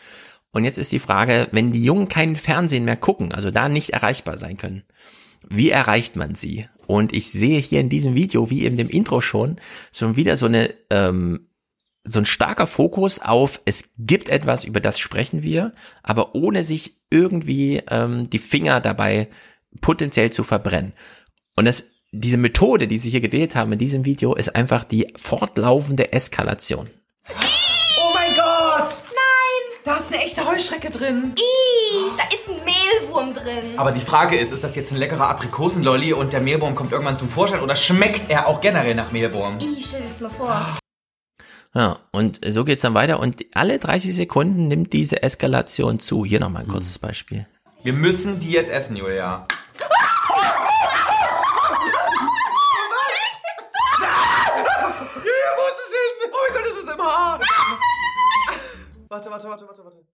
Und 0.52 0.64
jetzt 0.64 0.78
ist 0.78 0.92
die 0.92 0.98
Frage, 0.98 1.48
wenn 1.50 1.72
die 1.72 1.82
Jungen 1.82 2.08
keinen 2.08 2.36
Fernsehen 2.36 2.84
mehr 2.84 2.96
gucken, 2.96 3.32
also 3.32 3.50
da 3.50 3.68
nicht 3.68 3.90
erreichbar 3.90 4.36
sein 4.36 4.56
können, 4.56 4.82
wie 5.48 5.70
erreicht 5.70 6.14
man 6.16 6.34
sie? 6.34 6.68
Und 6.86 7.12
ich 7.12 7.30
sehe 7.30 7.58
hier 7.58 7.80
in 7.80 7.88
diesem 7.88 8.14
Video, 8.14 8.50
wie 8.50 8.66
in 8.66 8.76
dem 8.76 8.88
Intro 8.88 9.20
schon, 9.20 9.56
schon 9.92 10.16
wieder 10.16 10.36
so 10.36 10.46
eine 10.46 10.74
ähm, 10.90 11.48
so 12.04 12.18
ein 12.18 12.26
starker 12.26 12.66
Fokus 12.66 13.20
auf, 13.20 13.60
es 13.64 13.90
gibt 13.96 14.28
etwas, 14.28 14.64
über 14.64 14.80
das 14.80 14.98
sprechen 14.98 15.42
wir, 15.42 15.72
aber 16.02 16.34
ohne 16.34 16.64
sich 16.64 17.00
irgendwie 17.10 17.82
ähm, 17.88 18.28
die 18.28 18.40
Finger 18.40 18.80
dabei 18.80 19.28
potenziell 19.80 20.30
zu 20.30 20.42
verbrennen. 20.42 20.94
Und 21.54 21.66
das, 21.66 21.84
diese 22.10 22.38
Methode, 22.38 22.88
die 22.88 22.98
sie 22.98 23.10
hier 23.10 23.20
gewählt 23.20 23.54
haben 23.54 23.72
in 23.72 23.78
diesem 23.78 24.04
Video, 24.04 24.34
ist 24.34 24.54
einfach 24.56 24.84
die 24.84 25.12
fortlaufende 25.16 26.12
Eskalation. 26.12 26.90
Oh 27.28 28.12
mein 28.14 28.34
Gott! 28.34 28.90
Nein! 29.04 29.80
Da 29.84 29.96
ist 29.96 30.12
eine 30.12 30.24
echte 30.24 30.41
Heuschrecke 30.52 30.90
drin. 30.90 31.34
Ih, 31.36 32.12
da 32.18 32.24
ist 32.34 32.46
ein 32.48 32.62
Mehlwurm 32.64 33.32
drin. 33.34 33.78
Aber 33.78 33.90
die 33.90 34.02
Frage 34.02 34.38
ist, 34.38 34.52
ist 34.52 34.62
das 34.62 34.74
jetzt 34.74 34.92
ein 34.92 34.98
leckerer 34.98 35.28
Aprikosenlolli 35.28 36.12
und 36.12 36.34
der 36.34 36.40
Mehlwurm 36.40 36.74
kommt 36.74 36.92
irgendwann 36.92 37.16
zum 37.16 37.30
Vorschein 37.30 37.60
oder 37.60 37.74
schmeckt 37.74 38.30
er 38.30 38.46
auch 38.46 38.60
generell 38.60 38.94
nach 38.94 39.12
Mehlwurm? 39.12 39.58
Ich 39.60 39.86
stell 39.86 40.02
dir 40.02 40.08
das 40.08 40.20
mal 40.20 40.30
vor. 40.30 40.76
Ja, 41.74 41.96
und 42.10 42.40
so 42.46 42.64
geht's 42.64 42.82
dann 42.82 42.92
weiter 42.92 43.18
und 43.18 43.46
alle 43.54 43.78
30 43.78 44.14
Sekunden 44.14 44.68
nimmt 44.68 44.92
diese 44.92 45.22
Eskalation 45.22 46.00
zu. 46.00 46.26
Hier 46.26 46.38
nochmal 46.38 46.64
ein 46.64 46.68
kurzes 46.68 46.98
Beispiel. 46.98 47.46
Wir 47.82 47.94
müssen 47.94 48.38
die 48.38 48.50
jetzt 48.50 48.70
essen, 48.70 48.94
Julia. 48.94 49.46
Julia, 55.14 55.50
wo 55.56 55.62
ist 55.66 55.80
es 55.80 55.88
hin? 55.88 56.30
Oh 56.30 56.36
mein 56.46 56.52
Gott, 56.52 56.64
es 56.70 56.82
ist 56.82 56.92
im 56.92 57.02
Haar. 57.02 57.40
Warte, 59.08 59.30
warte, 59.30 59.48
warte, 59.48 59.66
warte, 59.66 59.84
warte. 59.84 60.11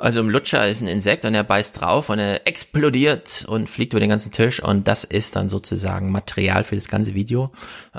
Also 0.00 0.20
im 0.20 0.30
Lutscher 0.30 0.66
ist 0.66 0.80
ein 0.80 0.86
Insekt 0.86 1.24
und 1.24 1.34
er 1.34 1.42
beißt 1.42 1.80
drauf 1.80 2.08
und 2.08 2.20
er 2.20 2.46
explodiert 2.46 3.44
und 3.48 3.68
fliegt 3.68 3.92
über 3.92 4.00
den 4.00 4.08
ganzen 4.08 4.30
Tisch 4.30 4.62
und 4.62 4.86
das 4.86 5.02
ist 5.02 5.34
dann 5.34 5.48
sozusagen 5.48 6.12
Material 6.12 6.62
für 6.62 6.76
das 6.76 6.86
ganze 6.86 7.14
Video. 7.14 7.50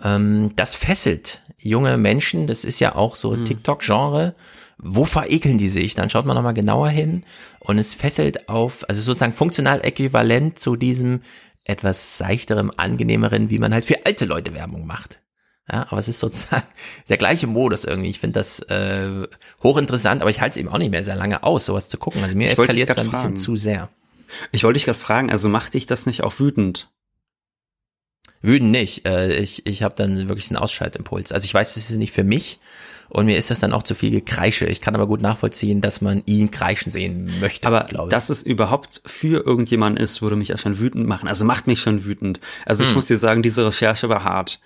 Ähm, 0.02 0.54
das 0.56 0.76
fesselt 0.76 1.42
junge 1.58 1.98
Menschen, 1.98 2.48
das 2.48 2.64
ist 2.64 2.80
ja 2.80 2.96
auch 2.96 3.18
so 3.18 3.36
TikTok-Genre. 3.36 4.34
Wo 4.78 5.04
verekeln 5.04 5.58
die 5.58 5.68
sich? 5.68 5.94
Dann 5.94 6.10
schaut 6.10 6.26
man 6.26 6.38
nochmal 6.38 6.54
genauer 6.54 6.88
hin 6.88 7.26
und 7.60 7.78
es 7.78 7.96
fesselt 7.96 8.48
auf, 8.48 8.88
also 8.88 9.02
sozusagen 9.02 9.34
funktional 9.34 9.86
äquivalent 9.86 10.58
zu 10.58 10.78
diesem 10.78 11.20
etwas 11.66 12.18
seichterem, 12.18 12.72
angenehmeren, 12.78 13.50
wie 13.50 13.60
man 13.60 13.74
halt 13.74 13.84
für 13.84 14.06
alte 14.06 14.24
Leute 14.24 14.54
Werbung 14.54 14.88
macht. 14.88 15.22
Ja, 15.72 15.86
aber 15.90 15.98
es 16.00 16.08
ist 16.08 16.20
sozusagen 16.20 16.64
der 17.10 17.18
gleiche 17.18 17.48
Modus 17.48 17.84
irgendwie. 17.86 18.10
Ich 18.10 18.20
finde 18.20 18.40
das 18.40 18.60
äh, 18.70 19.28
hochinteressant, 19.64 20.22
aber 20.22 20.32
ich 20.32 20.42
halte 20.42 20.54
es 20.54 20.58
eben 20.58 20.70
auch 20.70 20.78
nicht 20.80 20.92
mehr 20.92 21.04
sehr 21.04 21.16
lange 21.16 21.44
aus, 21.44 21.66
sowas 21.66 21.90
zu 21.90 21.98
gucken. 21.98 22.24
Also 22.24 22.36
mir 22.36 22.48
Ich 22.48 22.54
eskaliert 22.60 22.90
es 22.90 22.98
ein 22.98 23.06
bisschen 23.10 23.22
fragen. 23.22 23.38
zu 23.38 23.56
sehr. 23.56 23.90
Ich 24.52 24.64
wollte 24.64 24.76
dich 24.78 24.86
gerade 24.86 24.98
fragen, 24.98 25.32
also 25.32 25.50
macht 25.50 25.74
dich 25.74 25.86
das 25.86 26.06
nicht 26.06 26.24
auch 26.24 26.40
wütend? 26.40 26.90
Wütend 28.42 28.72
nicht. 28.72 29.06
Äh, 29.08 29.36
ich 29.36 29.66
ich 29.66 29.84
habe 29.84 29.96
dann 29.96 30.30
wirklich 30.30 30.50
einen 30.50 30.58
Ausschaltimpuls. 30.58 31.32
Also 31.32 31.46
ich 31.46 31.54
weiß, 31.54 31.76
es 31.78 31.90
ist 31.90 31.98
nicht 31.98 32.14
für 32.14 32.24
mich 32.24 32.60
und 33.10 33.26
mir 33.26 33.38
ist 33.38 33.50
das 33.52 33.60
dann 33.60 33.74
auch 33.74 33.84
zu 33.84 33.96
viel 33.96 34.12
Gekreische. 34.12 34.66
Ich 34.66 34.82
kann 34.82 34.96
aber 34.96 35.08
gut 35.08 35.22
nachvollziehen, 35.22 35.82
dass 35.82 36.00
man 36.00 36.24
ihn 36.26 36.50
kreischen 36.52 36.92
sehen 36.92 37.40
möchte. 37.42 37.68
Aber 37.68 37.84
glaube 37.86 38.08
ich. 38.08 38.12
dass 38.12 38.30
es 38.30 38.44
überhaupt 38.44 39.02
für 39.06 39.46
irgendjemanden 39.46 40.02
ist, 40.02 40.22
würde 40.22 40.36
mich 40.38 40.48
ja 40.50 40.58
schon 40.58 40.80
wütend 40.80 41.06
machen. 41.08 41.28
Also 41.28 41.44
macht 41.44 41.68
mich 41.68 41.82
schon 41.82 42.06
wütend. 42.06 42.40
Also 42.66 42.84
ich 42.84 42.90
Hm. 42.90 42.96
muss 42.96 43.08
dir 43.08 43.18
sagen, 43.18 43.44
diese 43.44 43.66
Recherche 43.66 44.08
war 44.10 44.24
hart. 44.24 44.60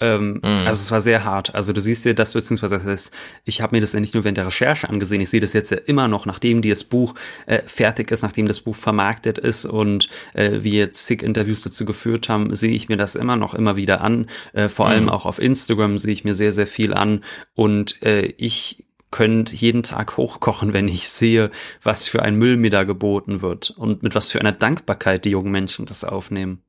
Ähm, 0.00 0.40
Hm. 0.44 0.66
Also 0.66 0.80
es 0.82 0.90
war 0.92 1.00
sehr 1.00 1.24
hart. 1.24 1.54
Also 1.54 1.72
du 1.72 1.80
siehst 1.80 2.04
dir 2.04 2.14
das, 2.14 2.32
beziehungsweise 2.32 2.78
das 2.78 2.86
heißt, 2.86 3.10
ich 3.44 3.60
habe 3.60 3.74
mir 3.76 3.80
das 3.80 3.92
ja 3.92 4.00
nicht 4.00 4.14
nur 4.14 4.24
während 4.24 4.38
der 4.38 4.46
Recherche 4.46 4.88
angesehen, 4.88 5.20
ich 5.20 5.30
sehe 5.30 5.40
das 5.40 5.52
jetzt 5.54 5.70
ja 5.70 5.76
immer 5.78 6.06
noch, 6.08 6.24
nachdem 6.26 6.62
das 6.62 6.84
Buch 6.84 7.14
äh, 7.46 7.62
fertig 7.66 8.10
ist, 8.12 8.22
nachdem 8.22 8.46
das 8.46 8.60
Buch 8.60 8.76
vermarktet 8.76 9.38
ist 9.38 9.64
und 9.66 10.08
äh, 10.34 10.62
wir 10.62 10.72
jetzt 10.72 11.06
zig 11.06 11.22
Interviews 11.22 11.62
dazu 11.62 11.84
geführt 11.84 12.28
haben, 12.28 12.54
sehe 12.54 12.70
ich 12.72 12.88
mir 12.88 12.96
das 12.96 13.16
immer 13.16 13.36
noch 13.36 13.54
immer 13.54 13.76
wieder 13.76 14.00
an. 14.00 14.28
Äh, 14.52 14.68
vor 14.68 14.86
allem 14.88 15.04
Mhm. 15.04 15.10
auch 15.10 15.26
auf 15.26 15.38
Instagram 15.40 15.98
sehe 15.98 16.12
ich 16.12 16.24
mir 16.24 16.34
sehr, 16.34 16.52
sehr 16.52 16.66
viel 16.68 16.94
an 16.94 17.24
und 17.54 18.00
äh, 18.02 18.26
ich 18.38 18.84
könnte 19.10 19.54
jeden 19.56 19.82
Tag 19.82 20.16
hochkochen, 20.18 20.74
wenn 20.74 20.86
ich 20.86 21.08
sehe, 21.08 21.50
was 21.82 22.08
für 22.08 22.22
ein 22.22 22.36
Müll 22.36 22.56
mir 22.58 22.70
da 22.70 22.84
geboten 22.84 23.40
wird 23.40 23.70
und 23.70 24.02
mit 24.02 24.14
was 24.14 24.30
für 24.30 24.38
einer 24.40 24.52
Dankbarkeit 24.52 25.24
die 25.24 25.30
jungen 25.30 25.50
Menschen 25.50 25.86
das 25.86 26.04
aufnehmen. 26.04 26.62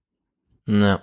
Ja. 0.68 1.02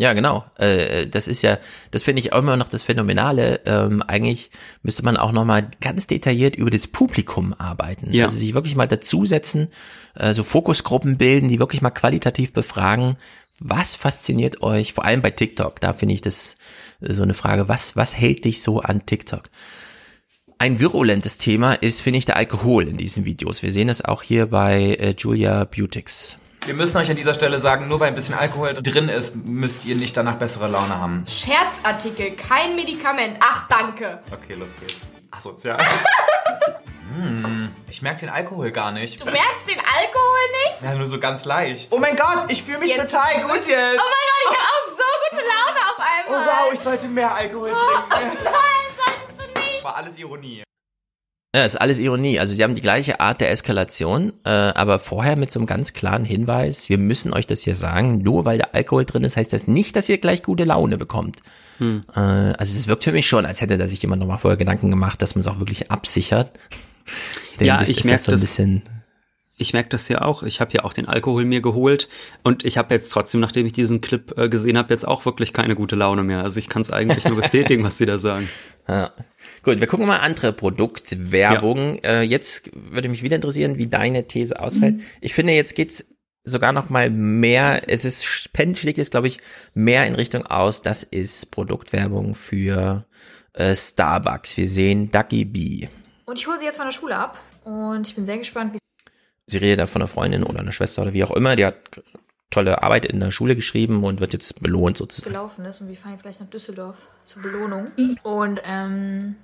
Ja, 0.00 0.14
genau. 0.14 0.46
Äh, 0.56 1.08
das 1.08 1.28
ist 1.28 1.42
ja, 1.42 1.58
das 1.90 2.04
finde 2.04 2.20
ich 2.20 2.32
auch 2.32 2.38
immer 2.38 2.56
noch 2.56 2.70
das 2.70 2.82
Phänomenale. 2.82 3.60
Ähm, 3.66 4.02
eigentlich 4.02 4.50
müsste 4.82 5.04
man 5.04 5.18
auch 5.18 5.30
noch 5.30 5.44
mal 5.44 5.68
ganz 5.82 6.06
detailliert 6.06 6.56
über 6.56 6.70
das 6.70 6.86
Publikum 6.86 7.52
arbeiten. 7.52 8.10
Ja. 8.10 8.24
Also 8.24 8.38
sich 8.38 8.54
wirklich 8.54 8.76
mal 8.76 8.88
dazusetzen, 8.88 9.68
äh, 10.14 10.32
so 10.32 10.42
Fokusgruppen 10.42 11.18
bilden, 11.18 11.50
die 11.50 11.58
wirklich 11.58 11.82
mal 11.82 11.90
qualitativ 11.90 12.54
befragen. 12.54 13.18
Was 13.58 13.94
fasziniert 13.94 14.62
euch, 14.62 14.94
vor 14.94 15.04
allem 15.04 15.20
bei 15.20 15.32
TikTok? 15.32 15.80
Da 15.80 15.92
finde 15.92 16.14
ich 16.14 16.22
das 16.22 16.56
äh, 17.02 17.12
so 17.12 17.22
eine 17.22 17.34
Frage. 17.34 17.68
Was, 17.68 17.94
was 17.94 18.16
hält 18.16 18.46
dich 18.46 18.62
so 18.62 18.80
an 18.80 19.04
TikTok? 19.04 19.50
Ein 20.56 20.80
virulentes 20.80 21.36
Thema 21.36 21.74
ist, 21.74 22.00
finde 22.00 22.18
ich, 22.20 22.24
der 22.24 22.36
Alkohol 22.36 22.88
in 22.88 22.96
diesen 22.96 23.26
Videos. 23.26 23.62
Wir 23.62 23.70
sehen 23.70 23.88
das 23.88 24.02
auch 24.02 24.22
hier 24.22 24.46
bei 24.46 24.94
äh, 24.94 25.14
Julia 25.18 25.64
Butix. 25.64 26.39
Wir 26.66 26.74
müssen 26.74 26.96
euch 26.98 27.10
an 27.10 27.16
dieser 27.16 27.34
Stelle 27.34 27.58
sagen, 27.58 27.88
nur 27.88 28.00
weil 28.00 28.08
ein 28.08 28.14
bisschen 28.14 28.34
Alkohol 28.34 28.74
drin 28.74 29.08
ist, 29.08 29.34
müsst 29.34 29.84
ihr 29.84 29.96
nicht 29.96 30.16
danach 30.16 30.34
bessere 30.34 30.68
Laune 30.68 30.98
haben. 30.98 31.24
Scherzartikel, 31.26 32.32
kein 32.36 32.76
Medikament. 32.76 33.38
Ach, 33.40 33.66
danke. 33.68 34.22
Okay, 34.30 34.54
los 34.54 34.68
geht's. 34.78 34.96
Asozial. 35.30 35.78
hm, 37.14 37.74
ich 37.88 38.02
merke 38.02 38.20
den 38.20 38.28
Alkohol 38.28 38.70
gar 38.72 38.92
nicht. 38.92 39.18
Du 39.20 39.24
merkst 39.24 39.66
den 39.68 39.78
Alkohol 39.78 40.40
nicht? 40.64 40.82
Ja, 40.82 40.94
nur 40.94 41.06
so 41.06 41.18
ganz 41.18 41.44
leicht. 41.46 41.88
Oh 41.90 41.98
mein 41.98 42.14
Gott, 42.16 42.44
ich 42.48 42.62
fühle 42.62 42.78
mich 42.78 42.90
Jetzt- 42.90 43.10
total 43.10 43.42
gut 43.42 43.66
jetzt. 43.66 43.98
Oh 43.98 44.10
mein 44.10 44.26
Gott, 44.28 44.42
ich 44.42 44.48
habe 44.48 44.58
auch 44.58 44.96
so 44.96 45.04
gute 45.30 45.42
Laune 45.42 45.80
auf 45.88 45.96
Oh 45.98 46.32
einmal. 46.34 46.46
wow, 46.46 46.72
ich 46.74 46.80
sollte 46.80 47.06
mehr 47.08 47.34
Alkohol 47.34 47.72
Oh 47.72 48.14
trinken. 48.14 48.36
nein, 48.44 48.52
solltest 48.96 49.54
du 49.56 49.60
nicht. 49.60 49.82
War 49.84 49.96
alles 49.96 50.18
Ironie. 50.18 50.62
Ja, 51.54 51.64
ist 51.64 51.80
alles 51.80 51.98
Ironie. 51.98 52.38
Also 52.38 52.54
sie 52.54 52.62
haben 52.62 52.76
die 52.76 52.80
gleiche 52.80 53.18
Art 53.18 53.40
der 53.40 53.50
Eskalation, 53.50 54.32
äh, 54.44 54.50
aber 54.50 55.00
vorher 55.00 55.34
mit 55.34 55.50
so 55.50 55.58
einem 55.58 55.66
ganz 55.66 55.92
klaren 55.92 56.24
Hinweis, 56.24 56.88
wir 56.88 56.98
müssen 56.98 57.32
euch 57.32 57.46
das 57.46 57.62
hier 57.62 57.74
sagen, 57.74 58.18
nur 58.22 58.44
weil 58.44 58.58
der 58.58 58.74
Alkohol 58.74 59.04
drin 59.04 59.24
ist, 59.24 59.36
heißt 59.36 59.52
das 59.52 59.66
nicht, 59.66 59.96
dass 59.96 60.08
ihr 60.08 60.18
gleich 60.18 60.44
gute 60.44 60.62
Laune 60.62 60.96
bekommt. 60.96 61.40
Hm. 61.78 62.02
Äh, 62.14 62.20
also 62.20 62.78
es 62.78 62.86
wirkt 62.86 63.02
für 63.02 63.10
mich 63.10 63.28
schon, 63.28 63.46
als 63.46 63.60
hätte 63.60 63.78
da 63.78 63.88
sich 63.88 64.00
jemand 64.00 64.20
nochmal 64.20 64.38
vorher 64.38 64.56
Gedanken 64.56 64.90
gemacht, 64.90 65.20
dass 65.22 65.34
man 65.34 65.40
es 65.40 65.48
auch 65.48 65.58
wirklich 65.58 65.90
absichert. 65.90 66.52
Ja, 67.58 67.82
ich 67.82 68.04
merke 68.04 68.22
so 68.22 68.30
ein 68.30 68.34
das. 68.34 68.40
bisschen. 68.42 68.82
Ich 69.56 69.72
merke 69.72 69.90
das 69.90 70.08
ja 70.08 70.22
auch. 70.22 70.42
Ich 70.44 70.60
habe 70.60 70.72
ja 70.72 70.84
auch 70.84 70.94
den 70.94 71.06
Alkohol 71.06 71.44
mir 71.44 71.60
geholt 71.60 72.08
und 72.44 72.64
ich 72.64 72.78
habe 72.78 72.94
jetzt 72.94 73.10
trotzdem, 73.10 73.40
nachdem 73.40 73.66
ich 73.66 73.72
diesen 73.72 74.00
Clip 74.00 74.38
äh, 74.38 74.48
gesehen 74.48 74.78
habe, 74.78 74.94
jetzt 74.94 75.06
auch 75.06 75.26
wirklich 75.26 75.52
keine 75.52 75.74
gute 75.74 75.96
Laune 75.96 76.22
mehr. 76.22 76.44
Also 76.44 76.58
ich 76.58 76.68
kann 76.68 76.82
es 76.82 76.90
eigentlich 76.90 77.24
nur 77.24 77.36
bestätigen, 77.36 77.82
was 77.84 77.98
sie 77.98 78.06
da 78.06 78.18
sagen. 78.20 78.48
Ja. 78.88 79.10
Gut, 79.62 79.80
wir 79.80 79.86
gucken 79.86 80.06
mal 80.06 80.18
andere 80.18 80.52
Produktwerbung. 80.52 81.98
Äh, 82.02 82.22
jetzt 82.22 82.70
würde 82.74 83.08
mich 83.08 83.22
wieder 83.22 83.36
interessieren, 83.36 83.76
wie 83.76 83.88
deine 83.88 84.26
These 84.26 84.58
ausfällt. 84.58 84.96
Mhm. 84.96 85.02
Ich 85.20 85.34
finde, 85.34 85.52
jetzt 85.52 85.74
geht's 85.74 86.04
sogar 86.44 86.72
noch 86.72 86.88
mal 86.88 87.10
mehr, 87.10 87.82
es 87.86 88.04
ist, 88.04 88.52
Pen 88.52 88.74
schlägt 88.74 88.98
es, 88.98 89.10
glaube 89.10 89.28
ich, 89.28 89.38
mehr 89.74 90.06
in 90.06 90.14
Richtung 90.14 90.46
aus, 90.46 90.80
das 90.80 91.02
ist 91.02 91.50
Produktwerbung 91.50 92.34
für 92.34 93.04
äh, 93.52 93.76
Starbucks. 93.76 94.56
Wir 94.56 94.68
sehen 94.68 95.10
Ducky 95.10 95.44
Bee. 95.44 95.88
Und 96.24 96.38
ich 96.38 96.46
hole 96.46 96.58
sie 96.58 96.64
jetzt 96.64 96.78
von 96.78 96.86
der 96.86 96.92
Schule 96.92 97.16
ab. 97.16 97.38
Und 97.64 98.08
ich 98.08 98.14
bin 98.14 98.24
sehr 98.24 98.38
gespannt, 98.38 98.74
wie 98.74 98.78
Sie 99.46 99.58
redet 99.58 99.80
da 99.80 99.86
von 99.86 100.00
einer 100.00 100.08
Freundin 100.08 100.44
oder 100.44 100.60
einer 100.60 100.72
Schwester 100.72 101.02
oder 101.02 101.12
wie 101.12 101.24
auch 101.24 101.32
immer, 101.32 101.56
die 101.56 101.66
hat 101.66 101.74
tolle 102.50 102.82
Arbeit 102.82 103.04
in 103.04 103.18
der 103.20 103.30
Schule 103.32 103.56
geschrieben 103.56 104.04
und 104.04 104.20
wird 104.20 104.32
jetzt 104.32 104.62
belohnt 104.62 104.96
es 104.96 104.98
sozusagen. 105.00 105.32
gelaufen 105.32 105.64
ist. 105.64 105.80
Und 105.80 105.88
wir 105.88 105.96
fahren 105.96 106.12
jetzt 106.12 106.22
gleich 106.22 106.38
nach 106.40 106.48
Düsseldorf 106.48 106.96
zur 107.24 107.42
Belohnung. 107.42 107.88
Und 108.22 108.60
ähm, 108.64 109.36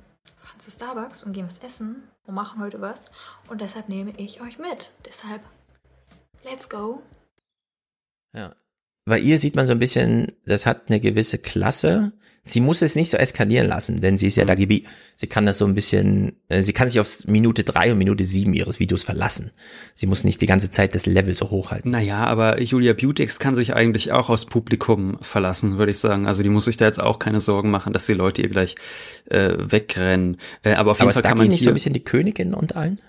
zu 0.58 0.70
Starbucks 0.70 1.22
und 1.22 1.32
gehen 1.32 1.46
was 1.46 1.58
essen 1.58 2.08
und 2.26 2.34
machen 2.34 2.60
heute 2.60 2.80
was. 2.80 3.00
Und 3.48 3.60
deshalb 3.60 3.88
nehme 3.88 4.12
ich 4.16 4.40
euch 4.40 4.58
mit. 4.58 4.90
Deshalb, 5.04 5.42
let's 6.44 6.68
go. 6.68 7.02
Ja. 8.34 8.54
Bei 9.04 9.18
ihr 9.18 9.38
sieht 9.38 9.54
man 9.54 9.66
so 9.66 9.72
ein 9.72 9.78
bisschen, 9.78 10.32
das 10.44 10.66
hat 10.66 10.88
eine 10.88 11.00
gewisse 11.00 11.38
Klasse. 11.38 12.12
Sie 12.48 12.60
muss 12.60 12.80
es 12.80 12.94
nicht 12.94 13.10
so 13.10 13.16
eskalieren 13.16 13.66
lassen, 13.66 14.00
denn 14.00 14.16
sie 14.16 14.28
ist 14.28 14.36
ja 14.36 14.44
Mhm. 14.44 14.48
Dagi 14.48 14.66
B. 14.66 14.82
Sie 15.16 15.26
kann 15.26 15.46
das 15.46 15.58
so 15.58 15.66
ein 15.66 15.74
bisschen, 15.74 16.32
äh, 16.48 16.62
sie 16.62 16.72
kann 16.72 16.88
sich 16.88 17.00
auf 17.00 17.26
Minute 17.26 17.64
drei 17.64 17.90
und 17.90 17.98
Minute 17.98 18.24
sieben 18.24 18.54
ihres 18.54 18.78
Videos 18.78 19.02
verlassen. 19.02 19.50
Sie 19.94 20.06
muss 20.06 20.22
nicht 20.22 20.40
die 20.40 20.46
ganze 20.46 20.70
Zeit 20.70 20.94
das 20.94 21.06
Level 21.06 21.34
so 21.34 21.50
hochhalten. 21.50 21.90
Naja, 21.90 22.24
aber 22.24 22.60
Julia 22.62 22.92
Butix 22.92 23.40
kann 23.40 23.56
sich 23.56 23.74
eigentlich 23.74 24.12
auch 24.12 24.30
aufs 24.30 24.44
Publikum 24.44 25.18
verlassen, 25.20 25.76
würde 25.76 25.90
ich 25.90 25.98
sagen. 25.98 26.26
Also 26.28 26.44
die 26.44 26.48
muss 26.48 26.66
sich 26.66 26.76
da 26.76 26.84
jetzt 26.84 27.00
auch 27.00 27.18
keine 27.18 27.40
Sorgen 27.40 27.70
machen, 27.70 27.92
dass 27.92 28.06
die 28.06 28.14
Leute 28.14 28.42
ihr 28.42 28.48
gleich 28.48 28.76
äh, 29.28 29.54
wegrennen. 29.58 30.36
Äh, 30.62 30.74
aber 30.74 30.92
auf 30.92 30.98
jeden 30.98 31.08
Aber 31.08 31.14
Fall 31.14 31.22
ist 31.24 31.28
kann 31.28 31.38
man 31.38 31.48
nicht 31.48 31.64
so 31.64 31.70
ein 31.70 31.74
bisschen 31.74 31.94
die 31.94 32.04
Königin 32.04 32.54
und 32.54 32.76
allen? 32.76 33.00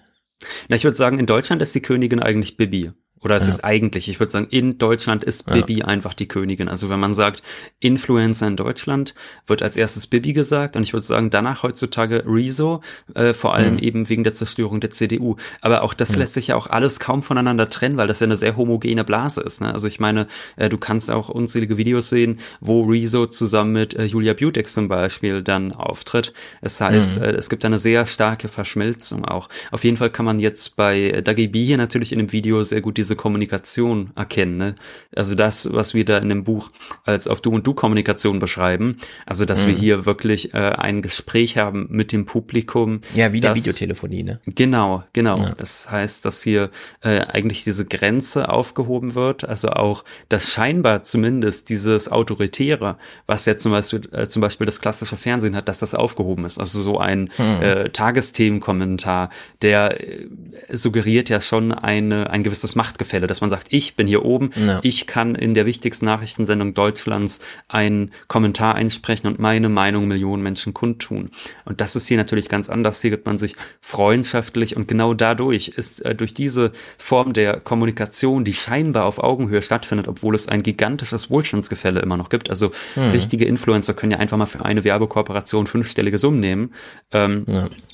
Na, 0.68 0.76
ich 0.76 0.84
würde 0.84 0.98
sagen, 0.98 1.20
in 1.20 1.26
Deutschland 1.26 1.62
ist 1.62 1.76
die 1.76 1.82
Königin 1.82 2.20
eigentlich 2.20 2.58
Bibi. 2.58 2.92
Oder 3.22 3.36
es 3.36 3.44
Ja. 3.44 3.50
ist 3.50 3.64
eigentlich, 3.64 4.10
ich 4.10 4.20
würde 4.20 4.32
sagen, 4.32 4.48
in 4.50 4.78
Deutschland 4.78 5.24
ist 5.24 5.48
Ja. 5.48 5.54
Bibi 5.54 5.84
einfach 5.84 6.14
die 6.14 6.28
Königin. 6.28 6.68
Also 6.70 6.90
wenn 6.90 7.00
man 7.00 7.14
sagt, 7.14 7.42
Influencer 7.80 8.48
in 8.48 8.56
Deutschland, 8.56 9.14
wird 9.46 9.62
als 9.62 9.78
erstes 9.78 10.08
Bibi 10.08 10.34
gesagt 10.34 10.76
und 10.76 10.84
ich 10.84 10.94
würde 10.94 11.06
sagen, 11.06 11.30
danach 11.30 11.64
heutzutage 11.64 12.24
Rezo, 12.28 12.82
äh, 13.16 13.34
vor 13.34 13.54
allem 13.54 13.74
Mhm. 13.74 13.80
eben 13.80 14.10
wegen 14.10 14.24
der 14.24 14.34
Zerstörung 14.34 14.80
der 14.80 14.92
CDU. 14.92 15.36
Aber 15.62 15.84
auch 15.84 15.94
das 15.94 16.14
Ja. 16.14 16.20
lässt 16.20 16.34
sich 16.34 16.48
ja 16.48 16.56
auch 16.56 16.68
alles 16.68 17.00
kaum 17.00 17.24
voneinander 17.24 17.70
trennen, 17.70 17.98
weil 17.98 18.08
das 18.08 18.20
ja 18.20 18.26
eine 18.26 18.38
sehr 18.38 18.58
homogene 18.58 19.04
Blase 19.04 19.42
ist. 19.42 19.62
Ne? 19.62 19.74
Also 19.74 19.88
ich 19.88 20.00
meine, 20.00 20.28
äh, 20.56 20.70
du 20.70 20.78
kannst 20.78 21.12
auch 21.12 21.30
unzählige 21.30 21.78
Videos 21.78 22.10
sehen, 22.10 22.40
wo 22.62 22.84
Rezo 22.84 23.28
zusammen 23.28 23.74
mit 23.74 23.94
äh, 23.96 24.06
Julia 24.06 24.34
Butix 24.34 24.74
zum 24.74 24.88
Beispiel 24.88 25.42
dann 25.42 25.72
auftritt. 25.72 26.34
Es 26.62 26.80
heißt, 26.82 27.18
Mhm. 27.18 27.24
äh, 27.24 27.32
es 27.32 27.50
gibt 27.50 27.64
eine 27.66 27.80
sehr 27.80 28.06
starke 28.08 28.48
Verschmelzung 28.48 29.26
auch. 29.26 29.50
Auf 29.72 29.84
jeden 29.84 29.98
Fall 29.98 30.10
kann 30.10 30.26
man 30.26 30.40
jetzt 30.40 30.76
bei 30.76 31.22
Dagi 31.24 31.48
B 31.48 31.64
hier 31.64 31.78
natürlich 31.78 32.12
in 32.12 32.20
dem 32.20 32.32
Video 32.32 32.64
sehr 32.64 32.82
gut 32.82 32.98
die 32.98 33.04
diese 33.08 33.16
Kommunikation 33.16 34.12
erkennen. 34.16 34.58
Ne? 34.58 34.76
Also 35.16 35.34
das, 35.36 35.72
was 35.74 35.94
wir 35.94 36.04
da 36.04 36.18
in 36.18 36.28
dem 36.28 36.44
Buch 36.44 36.70
als 37.06 37.28
auf 37.28 37.40
Du 37.40 37.52
und 37.52 37.66
Du 37.66 37.74
Kommunikation 37.74 38.40
beschreiben. 38.40 38.98
Also 39.26 39.46
dass 39.46 39.64
Mhm. 39.64 39.68
wir 39.70 39.76
hier 39.76 40.06
wirklich 40.06 40.54
äh, 40.54 40.58
ein 40.58 41.02
Gespräch 41.02 41.58
haben 41.58 41.88
mit 41.90 42.12
dem 42.12 42.26
Publikum. 42.26 43.00
Ja, 43.16 43.32
wie 43.32 43.40
der 43.40 43.52
das- 43.52 43.60
Videotelefonie, 43.60 44.24
ne? 44.24 44.42
Genau, 44.46 45.04
genau. 45.14 45.38
Ja. 45.38 45.54
Das 45.58 45.90
heißt, 45.90 46.26
dass 46.26 46.42
hier 46.44 46.70
äh, 47.02 47.20
eigentlich 47.22 47.64
diese 47.64 47.86
Grenze 47.86 48.50
aufgehoben 48.50 49.16
wird, 49.16 49.46
also 49.48 49.70
auch 49.70 50.04
das 50.28 50.50
scheinbar 50.50 51.04
zumindest 51.04 51.70
dieses 51.70 52.12
Autoritäre, 52.12 52.98
was 53.26 53.46
ja 53.46 53.58
zum 53.58 53.72
Beispiel, 53.72 54.02
äh, 54.12 54.28
zum 54.28 54.42
Beispiel 54.42 54.66
das 54.66 54.82
klassische 54.82 55.16
Fernsehen 55.16 55.56
hat, 55.56 55.70
dass 55.70 55.80
das 55.80 55.96
aufgehoben 55.96 56.44
ist. 56.44 56.60
Also 56.60 56.82
so 56.84 56.98
ein 57.00 57.30
Hm. 57.38 57.62
äh, 57.62 57.90
Tagesthemenkommentar, 57.90 59.30
der 59.62 60.02
äh, 60.02 60.28
suggeriert 60.72 61.30
ja 61.30 61.42
schon 61.42 61.72
eine, 61.72 62.30
ein 62.30 62.44
gewisses 62.44 62.76
Machtgefälle, 62.98 63.28
dass 63.28 63.42
man 63.42 63.50
sagt, 63.50 63.68
ich 63.70 63.96
bin 63.96 64.08
hier 64.08 64.26
oben, 64.26 64.50
Ja. 64.56 64.80
ich 64.82 65.06
kann 65.06 65.36
in 65.36 65.54
der 65.54 65.66
wichtigsten 65.68 66.06
Nachrichtensendung 66.06 66.74
Deutschlands 66.74 67.40
einen 67.68 68.12
Kommentar 68.28 68.74
einsprechen 68.76 69.28
und 69.28 69.38
meine 69.40 69.70
Meinung 69.70 70.08
Millionen 70.08 70.42
Menschen 70.42 70.74
kundtun. 70.74 71.30
Und 71.66 71.80
das 71.80 71.96
ist 71.96 72.08
hier 72.08 72.18
natürlich 72.18 72.50
ganz 72.50 72.70
anders. 72.70 73.02
Hier 73.02 73.12
gibt 73.12 73.26
man 73.28 73.38
sich 73.38 73.54
freundschaftlich 73.82 74.76
und 74.76 74.88
genau 74.88 75.14
dadurch 75.14 75.68
ist 75.70 76.00
äh, 76.06 76.16
durch 76.16 76.34
diese 76.34 76.72
Form 76.98 77.34
der 77.34 77.60
Kommunikation, 77.60 78.44
die 78.44 78.54
scheinbar 78.54 79.06
auf 79.06 79.20
Augenhöhe 79.20 79.62
stattfindet, 79.62 80.08
obwohl 80.08 80.34
es 80.34 80.48
ein 80.48 80.64
gigantisches 80.64 81.30
Wohlstandsgefälle 81.30 82.00
immer 82.00 82.18
noch 82.18 82.30
gibt. 82.30 82.50
Also 82.50 82.72
Mhm. 82.96 83.10
richtige 83.12 83.46
Influencer 83.46 83.94
können 83.94 84.12
ja 84.12 84.18
einfach 84.20 84.38
mal 84.38 84.46
für 84.48 84.66
eine 84.66 84.84
Werbekooperation 84.84 85.68
fünfstellige 85.68 86.18
Summen 86.18 86.40
nehmen. 86.40 86.74
Ähm, 87.12 87.46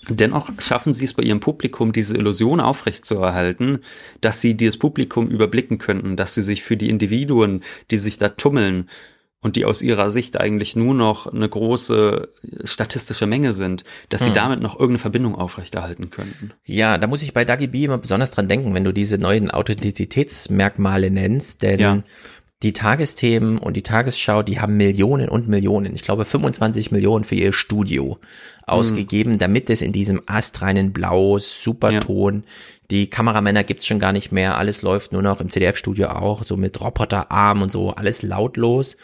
Dennoch 0.09 0.49
schaffen 0.59 0.91
sie 0.93 1.05
es 1.05 1.13
bei 1.13 1.23
ihrem 1.23 1.39
Publikum, 1.39 1.93
diese 1.93 2.17
Illusion 2.17 2.59
aufrechtzuerhalten, 2.59 3.79
dass 4.19 4.41
sie 4.41 4.53
dieses 4.55 4.77
Publikum 4.77 4.92
überblicken 4.97 5.77
könnten, 5.77 6.15
dass 6.17 6.33
sie 6.33 6.41
sich 6.41 6.63
für 6.63 6.77
die 6.77 6.89
Individuen, 6.89 7.63
die 7.91 7.97
sich 7.97 8.17
da 8.17 8.29
tummeln 8.29 8.89
und 9.41 9.57
die 9.57 9.65
aus 9.65 9.81
ihrer 9.81 10.09
Sicht 10.09 10.39
eigentlich 10.39 10.75
nur 10.77 10.93
noch 10.93 11.27
eine 11.27 11.49
große 11.49 12.29
statistische 12.63 13.27
Menge 13.27 13.51
sind, 13.51 13.83
dass 14.07 14.21
sie 14.21 14.27
Hm. 14.29 14.35
damit 14.35 14.61
noch 14.61 14.75
irgendeine 14.75 14.99
Verbindung 14.99 15.35
aufrechterhalten 15.35 16.09
könnten. 16.11 16.53
Ja, 16.63 16.97
da 16.97 17.07
muss 17.07 17.21
ich 17.23 17.33
bei 17.33 17.43
Dagi 17.43 17.67
B 17.67 17.83
immer 17.83 17.97
besonders 17.97 18.31
dran 18.31 18.47
denken, 18.47 18.73
wenn 18.73 18.85
du 18.85 18.93
diese 18.93 19.17
neuen 19.17 19.51
Authentizitätsmerkmale 19.51 21.11
nennst, 21.11 21.61
denn 21.61 21.79
Ja. 21.79 22.03
Die 22.63 22.73
Tagesthemen 22.73 23.57
und 23.57 23.75
die 23.75 23.83
Tagesschau, 23.83 24.41
die 24.41 24.59
haben 24.59 24.77
Millionen 24.77 25.29
und 25.29 25.47
Millionen, 25.47 25.93
ich 25.93 26.01
glaube 26.01 26.25
25 26.25 26.91
Millionen 26.91 27.25
für 27.25 27.35
ihr 27.35 27.51
Studio 27.51 28.17
ausgegeben, 28.65 29.37
damit 29.37 29.69
es 29.69 29.81
in 29.81 29.91
diesem 29.91 30.21
astreinen 30.25 30.93
Blau, 30.93 31.37
Superton, 31.37 32.45
die 32.89 33.09
Kameramänner 33.09 33.63
gibt's 33.63 33.85
schon 33.85 33.99
gar 33.99 34.13
nicht 34.13 34.31
mehr, 34.31 34.57
alles 34.57 34.81
läuft 34.81 35.11
nur 35.11 35.21
noch 35.21 35.41
im 35.41 35.49
CDF-Studio 35.49 36.07
auch, 36.07 36.43
so 36.43 36.55
mit 36.55 36.79
Roboterarm 36.79 37.61
und 37.61 37.71
so, 37.71 37.91
alles 37.91 38.21
lautlos. 38.21 38.97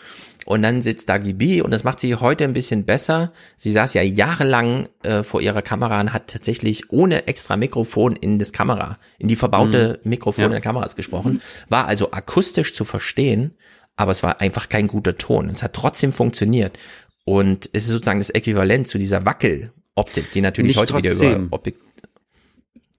Und 0.46 0.62
dann 0.64 0.82
sitzt 0.82 1.10
Dagi 1.10 1.34
B 1.34 1.62
und 1.62 1.72
das 1.72 1.84
macht 1.84 2.00
sie 2.00 2.16
heute 2.16 2.44
ein 2.44 2.54
bisschen 2.54 2.86
besser. 2.86 3.34
Sie 3.56 3.72
saß 3.72 3.94
ja 3.94 4.02
jahrelang 4.02 4.88
äh, 5.04 5.24
vor 5.24 5.42
ihrer 5.42 5.62
Kamera 5.62 6.00
und 6.00 6.14
hat 6.14 6.28
tatsächlich 6.28 6.90
ohne 6.92 7.28
extra 7.28 7.56
Mikrofon 7.58 8.16
in 8.16 8.40
das 8.40 8.52
Kamera, 8.54 8.98
in 9.18 9.28
die 9.28 9.36
verbaute 9.36 10.00
Mhm. 10.04 10.10
Mikrofon 10.10 10.44
Ja. 10.46 10.50
der 10.50 10.62
Kameras 10.62 10.96
gesprochen. 10.96 11.42
War 11.68 11.86
also 11.88 12.12
akustisch 12.12 12.74
zu 12.74 12.86
verstehen, 12.86 13.56
aber 13.96 14.12
es 14.12 14.24
war 14.24 14.42
einfach 14.42 14.70
kein 14.70 14.88
guter 14.88 15.18
Ton. 15.18 15.50
Es 15.50 15.62
hat 15.62 15.74
trotzdem 15.74 16.14
funktioniert. 16.14 16.80
Und 17.26 17.70
es 17.74 17.84
ist 17.84 17.90
sozusagen 17.92 18.20
das 18.20 18.30
Äquivalent 18.32 18.88
zu 18.88 18.98
dieser 18.98 19.26
Wackeloptik, 19.26 20.32
die 20.32 20.42
natürlich 20.42 20.76
Nicht 20.78 20.92
heute 20.92 20.98
wieder 21.04 21.12
trotzdem. 21.12 21.46
über 21.46 21.56
Optik 21.56 21.76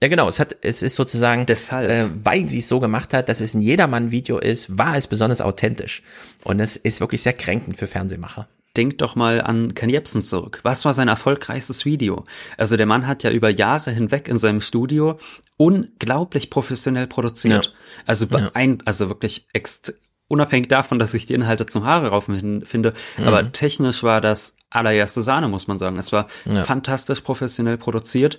ja, 0.02 0.08
genau. 0.08 0.28
Es 0.28 0.38
hat, 0.40 0.56
es 0.62 0.82
ist 0.82 0.94
sozusagen, 0.96 1.46
Deshalb. 1.46 1.90
Äh, 1.90 2.08
weil 2.24 2.48
sie 2.48 2.58
es 2.58 2.68
so 2.68 2.80
gemacht 2.80 3.12
hat, 3.14 3.28
dass 3.28 3.40
es 3.40 3.54
ein 3.54 3.62
Jedermann-Video 3.62 4.38
ist, 4.38 4.78
war 4.78 4.96
es 4.96 5.06
besonders 5.06 5.40
authentisch. 5.40 6.02
Und 6.44 6.60
es 6.60 6.76
ist 6.76 7.00
wirklich 7.00 7.22
sehr 7.22 7.32
kränkend 7.34 7.76
für 7.76 7.86
Fernsehmacher. 7.86 8.48
Denk 8.76 8.98
doch 8.98 9.16
mal 9.16 9.40
an 9.40 9.74
Ken 9.74 9.90
Jebsen 9.90 10.22
zurück. 10.22 10.60
Was 10.62 10.84
war 10.84 10.94
sein 10.94 11.08
erfolgreichstes 11.08 11.84
Video? 11.84 12.24
Also 12.56 12.76
der 12.76 12.86
Mann 12.86 13.06
hat 13.08 13.24
ja 13.24 13.30
über 13.30 13.50
Jahre 13.50 13.90
hinweg 13.90 14.28
in 14.28 14.38
seinem 14.38 14.60
Studio 14.60 15.18
unglaublich 15.56 16.50
professionell 16.50 17.06
produziert. 17.06 17.66
Ja. 17.66 17.72
Also 18.06 18.26
be- 18.26 18.50
ein, 18.54 18.82
also 18.86 19.08
wirklich 19.08 19.46
ext 19.52 19.94
unabhängig 20.28 20.68
davon, 20.68 21.00
dass 21.00 21.12
ich 21.14 21.26
die 21.26 21.34
Inhalte 21.34 21.66
zum 21.66 21.84
Haare 21.84 22.08
raufen 22.10 22.64
finde, 22.64 22.94
Mhm. 23.18 23.24
aber 23.26 23.50
technisch 23.50 24.04
war 24.04 24.20
das 24.20 24.56
allererste 24.70 25.22
Sahne, 25.22 25.48
muss 25.48 25.66
man 25.66 25.76
sagen. 25.78 25.98
Es 25.98 26.12
war 26.12 26.28
Ja. 26.44 26.62
fantastisch 26.62 27.22
professionell 27.22 27.76
produziert. 27.76 28.38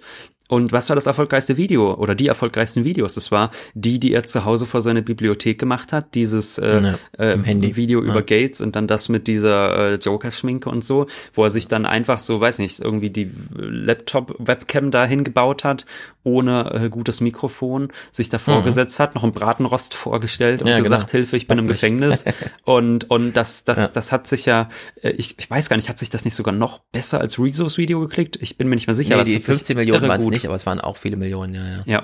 Und 0.51 0.73
was 0.73 0.89
war 0.89 0.95
das 0.95 1.05
erfolgreichste 1.05 1.55
Video 1.55 1.93
oder 1.93 2.13
die 2.13 2.27
erfolgreichsten 2.27 2.83
Videos? 2.83 3.13
Das 3.15 3.31
war 3.31 3.51
die, 3.73 3.99
die 4.01 4.13
er 4.13 4.23
zu 4.23 4.43
Hause 4.43 4.65
vor 4.65 4.81
seine 4.81 5.01
Bibliothek 5.01 5.57
gemacht 5.57 5.93
hat, 5.93 6.13
dieses 6.13 6.57
äh, 6.57 6.81
Ja, 6.81 6.95
äh, 7.17 7.37
Handy. 7.41 7.77
Video 7.77 8.03
Ja. 8.03 8.09
über 8.11 8.21
Gates 8.21 8.59
und 8.59 8.75
dann 8.75 8.85
das 8.87 9.07
mit 9.07 9.27
dieser 9.27 9.93
äh, 9.93 9.95
Joker-Schminke 9.95 10.69
und 10.69 10.83
so, 10.83 11.07
wo 11.33 11.45
er 11.45 11.51
sich 11.51 11.69
dann 11.69 11.85
einfach 11.85 12.19
so, 12.19 12.41
weiß 12.41 12.59
nicht, 12.59 12.81
irgendwie 12.81 13.09
die 13.09 13.31
Laptop-Webcam 13.55 14.91
da 14.91 15.05
hingebaut 15.05 15.63
hat, 15.63 15.85
ohne 16.23 16.69
äh, 16.73 16.89
gutes 16.89 17.21
Mikrofon, 17.21 17.91
sich 18.11 18.29
davor 18.29 18.59
Mhm. 18.59 18.65
gesetzt 18.65 18.99
hat, 18.99 19.15
noch 19.15 19.23
einen 19.23 19.31
Bratenrost 19.31 19.93
vorgestellt 19.93 20.61
und 20.61 20.67
Ja, 20.67 20.79
gesagt, 20.79 21.07
genau. 21.07 21.11
Hilfe, 21.11 21.35
ich 21.37 21.47
bin 21.47 21.57
im. 21.59 21.67
Gefängnis. 21.67 22.25
und 22.65 23.09
und 23.09 23.33
das, 23.33 23.63
das, 23.63 23.77
Ja. 23.79 23.87
das 23.87 24.11
hat 24.11 24.27
sich 24.27 24.45
ja, 24.45 24.69
äh, 25.01 25.11
ich, 25.11 25.35
ich 25.39 25.49
weiß 25.49 25.69
gar 25.69 25.77
nicht, 25.77 25.89
hat 25.89 25.97
sich 25.99 26.09
das 26.09 26.25
nicht 26.25 26.35
sogar 26.35 26.53
noch 26.53 26.79
besser 26.91 27.19
als 27.21 27.39
Rezos 27.39 27.77
Video 27.77 27.99
geklickt? 28.01 28.37
Ich 28.41 28.57
bin 28.57 28.67
mir 28.67 28.75
nicht 28.75 28.87
mehr 28.87 28.93
sicher. 28.93 29.15
nee, 29.17 29.23
die 29.23 29.35
hat 29.35 29.43
sich 29.43 29.45
15 29.45 29.77
Millionen 29.77 30.07
waren 30.07 30.19
es 30.19 30.25
gut. 30.25 30.33
Nicht, 30.41 30.47
aber 30.47 30.55
es 30.55 30.65
waren 30.65 30.79
auch 30.81 30.97
viele 30.97 31.17
Millionen, 31.17 31.53
ja, 31.55 31.67
ja. 31.69 31.83
Ja. 31.85 32.03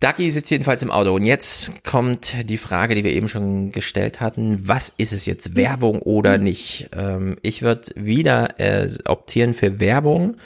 Ducky 0.00 0.30
sitzt 0.30 0.50
jedenfalls 0.52 0.84
im 0.84 0.92
Auto 0.92 1.12
und 1.12 1.24
jetzt 1.24 1.82
kommt 1.82 2.48
die 2.48 2.56
Frage, 2.58 2.94
die 2.94 3.02
wir 3.02 3.12
eben 3.12 3.28
schon 3.28 3.72
gestellt 3.72 4.20
hatten. 4.20 4.68
Was 4.68 4.92
ist 4.96 5.12
es 5.12 5.26
jetzt, 5.26 5.56
Werbung 5.56 6.00
oder 6.02 6.38
nicht? 6.38 6.88
Ähm, 6.96 7.36
ich 7.42 7.62
würde 7.62 7.90
wieder 7.96 8.60
äh, 8.60 8.88
optieren 9.06 9.54
für 9.54 9.80
Werbung. 9.80 10.36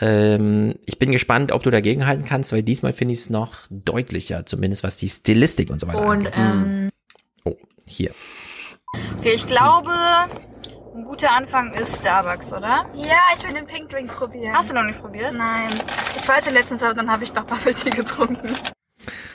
Ähm, 0.00 0.74
ich 0.86 0.98
bin 0.98 1.12
gespannt, 1.12 1.52
ob 1.52 1.62
du 1.62 1.70
dagegen 1.70 2.06
halten 2.06 2.24
kannst, 2.24 2.52
weil 2.52 2.62
diesmal 2.62 2.94
finde 2.94 3.12
ich 3.12 3.20
es 3.20 3.30
noch 3.30 3.52
deutlicher, 3.68 4.46
zumindest 4.46 4.82
was 4.84 4.96
die 4.96 5.10
Stilistik 5.10 5.68
und 5.70 5.80
so 5.82 5.86
weiter 5.86 6.00
Und 6.00 6.26
angeht. 6.26 6.32
ähm, 6.38 6.90
Oh, 7.44 7.56
hier. 7.86 8.10
okay, 9.18 9.32
ich 9.34 9.46
glaube, 9.46 9.90
ein 10.94 11.04
guter 11.04 11.32
Anfang 11.32 11.72
ist 11.72 11.96
Starbucks, 11.96 12.52
oder? 12.52 12.86
Ja, 12.94 13.18
ich 13.36 13.44
will 13.44 13.52
den 13.52 13.66
Pink 13.66 13.90
Drink 13.90 14.14
probieren. 14.14 14.54
Hast 14.54 14.70
du 14.70 14.74
noch 14.74 14.84
nicht 14.84 15.00
probiert? 15.00 15.34
Nein. 15.36 15.68
Ich 16.16 16.28
wollte 16.28 16.50
letztens, 16.50 16.82
aber 16.82 16.94
dann 16.94 17.10
habe 17.10 17.24
ich 17.24 17.32
doch 17.32 17.44
Bubble 17.44 17.74
Tea 17.74 17.90
getrunken. 17.90 18.48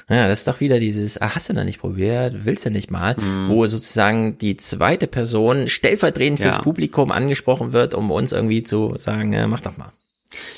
Ja, 0.10 0.28
das 0.28 0.40
ist 0.40 0.48
doch 0.48 0.60
wieder 0.60 0.80
dieses, 0.80 1.22
ah, 1.22 1.36
hast 1.36 1.50
du 1.50 1.54
noch 1.54 1.64
nicht 1.64 1.80
probiert, 1.80 2.46
willst 2.46 2.66
du 2.66 2.72
nicht 2.72 2.90
mal, 2.90 3.16
wo 3.48 3.68
sozusagen 3.68 4.40
die 4.40 4.58
zweite 4.58 5.06
Person 5.06 5.68
stellvertretend 5.68 6.40
fürs 6.40 6.56
Ja. 6.56 6.62
Publikum 6.64 7.12
angesprochen 7.12 7.74
wird, 7.74 7.94
um 7.94 8.10
uns 8.10 8.32
irgendwie 8.32 8.64
zu 8.64 8.94
sagen, 8.98 9.34
äh, 9.34 9.46
mach 9.46 9.60
doch 9.60 9.78
mal. 9.78 9.92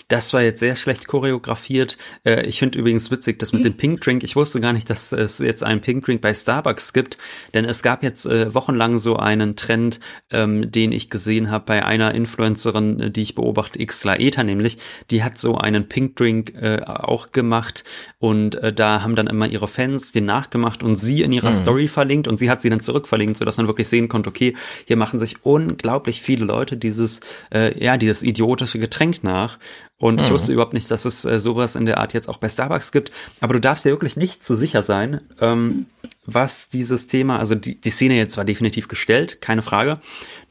Das 0.08 0.34
war 0.34 0.42
jetzt 0.42 0.60
sehr 0.60 0.76
schlecht 0.76 1.08
choreografiert. 1.08 1.98
Äh, 2.26 2.46
ich 2.46 2.60
finde 2.60 2.78
übrigens 2.78 3.12
witzig, 3.12 3.40
das 3.40 3.54
mit 3.54 3.64
dem 3.64 3.78
Pink 3.78 4.02
Drink. 4.02 4.24
Ich 4.24 4.36
wusste 4.36 4.60
gar 4.60 4.74
nicht, 4.74 4.90
dass 4.90 5.14
es 5.14 5.40
jetzt 5.40 5.64
einen 5.64 5.80
Pink 5.80 6.06
Drink 6.06 6.20
bei 6.22 6.34
Starbucks 6.34 6.92
gibt, 6.92 7.18
denn 7.54 7.64
es 7.64 7.82
gab 7.82 8.04
jetzt 8.04 8.26
äh, 8.26 8.54
wochenlang 8.54 8.98
so 8.98 9.16
einen 9.16 9.56
Trend, 9.56 10.02
ähm, 10.30 10.70
den 10.70 10.92
ich 10.92 11.10
gesehen 11.10 11.50
habe 11.50 11.64
bei 11.66 11.86
einer 11.86 12.14
Influencerin, 12.14 13.00
äh, 13.00 13.12
die 13.12 13.22
ich 13.22 13.36
beobachte, 13.36 13.86
Xla 13.86 14.20
Eta 14.20 14.44
nämlich. 14.44 14.78
Die 15.10 15.24
hat 15.24 15.38
so 15.38 15.58
einen 15.58 15.88
Pink 15.88 16.18
Drink 16.18 16.54
äh, 16.56 16.82
auch 16.86 17.32
gemacht 17.32 17.86
und 18.20 18.60
da 18.76 19.02
haben 19.02 19.16
dann 19.16 19.28
immer 19.28 19.48
ihre 19.48 19.68
Fans 19.68 20.12
den 20.12 20.26
nachgemacht 20.26 20.84
und 20.84 20.96
sie 20.96 21.22
in 21.22 21.32
ihrer 21.32 21.50
Mhm. 21.50 21.54
Story 21.56 21.88
verlinkt 21.88 22.28
und 22.28 22.38
sie 22.38 22.50
hat 22.50 22.62
sie 22.62 22.70
dann 22.70 22.82
zurückverlinkt, 22.82 23.38
sodass 23.38 23.58
man 23.58 23.68
wirklich 23.68 23.88
sehen 23.88 24.10
konnte, 24.10 24.30
okay, 24.30 24.56
hier 24.86 24.98
machen 24.98 25.18
sich 25.18 25.44
unglaublich 25.44 26.22
viele 26.22 26.46
Leute 26.46 26.78
dieses, 26.78 27.22
ja, 27.52 27.98
dieses 27.98 28.24
idiotische 28.24 28.80
Getränk 28.80 29.24
nach. 29.24 29.58
Und 29.98 30.20
ich 30.20 30.30
Mhm. 30.30 30.34
wusste 30.34 30.52
überhaupt 30.54 30.74
nicht, 30.74 30.90
dass 30.90 31.06
es 31.06 31.26
äh, 31.26 31.40
sowas 31.40 31.76
in 31.76 31.86
der 31.86 32.00
Art 32.00 32.14
jetzt 32.14 32.28
auch 32.28 32.38
bei 32.38 32.50
Starbucks 32.50 32.92
gibt. 32.92 33.12
Aber 33.40 33.54
du 33.54 33.60
darfst 33.60 33.86
dir 33.86 33.90
wirklich 33.92 34.18
nicht 34.18 34.44
so 34.44 34.56
sicher 34.56 34.82
sein, 34.82 35.22
ähm, 35.40 35.86
was 36.26 36.70
dieses 36.70 37.08
Thema, 37.08 37.38
also 37.40 37.56
die, 37.56 37.80
die 37.80 37.90
Szene 37.90 38.16
jetzt 38.16 38.38
war 38.38 38.46
definitiv 38.46 38.88
gestellt, 38.88 39.42
keine 39.42 39.62
Frage. 39.62 40.00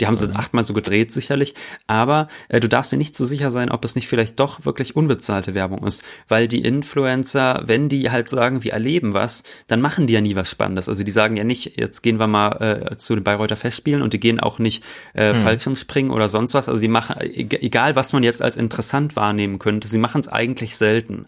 Die 0.01 0.06
haben 0.06 0.16
sie 0.16 0.35
achtmal 0.35 0.64
so 0.64 0.72
gedreht 0.74 1.12
sicherlich. 1.12 1.55
Aber 1.86 2.28
äh, 2.48 2.59
du 2.59 2.68
darfst 2.68 2.90
dir 2.90 2.97
nicht 2.97 3.16
so 3.16 3.24
sicher 3.24 3.51
sein, 3.51 3.70
ob 3.70 3.85
es 3.85 3.94
nicht 3.94 4.09
vielleicht 4.09 4.40
doch 4.40 4.64
wirklich 4.64 4.97
unbezahlte 4.97 5.55
Werbung 5.55 5.86
ist. 5.86 6.02
Weil 6.27 6.48
die 6.48 6.62
Influencer, 6.62 7.62
wenn 7.66 7.89
die 7.89 8.10
halt 8.10 8.28
sagen, 8.28 8.64
wir 8.64 8.72
erleben 8.72 9.14
was, 9.14 9.44
dann 9.66 9.81
machen 9.81 10.06
die 10.06 10.14
ja 10.14 10.20
nie 10.20 10.35
was 10.36 10.48
Spannendes. 10.51 10.89
Also 10.89 11.05
die 11.05 11.10
sagen 11.10 11.36
ja 11.36 11.44
nicht, 11.44 11.78
jetzt 11.78 12.01
gehen 12.02 12.18
wir 12.18 12.27
mal 12.27 12.90
äh, 12.93 12.97
zu 12.97 13.14
den 13.14 13.24
Bayreuther 13.24 13.56
Festspielen 13.56 14.02
und 14.02 14.12
die 14.12 14.20
gehen 14.20 14.40
auch 14.40 14.59
nicht 14.59 14.82
äh, 15.14 15.35
Hm. 15.35 15.43
Fallschirmspringen 15.43 16.10
oder 16.10 16.28
sonst 16.28 16.55
was. 16.55 16.68
Also 16.68 16.81
die 16.81 16.89
machen, 16.89 17.16
eg- 17.20 17.62
egal 17.62 17.94
was 17.94 18.12
man 18.12 18.22
jetzt 18.22 18.43
als 18.43 18.56
interessant 18.56 19.16
wahrnehmen 19.16 19.59
könnte, 19.59 19.86
sie 19.86 19.98
machen 19.98 20.20
es 20.20 20.28
eigentlich 20.28 20.77
selten. 20.77 21.27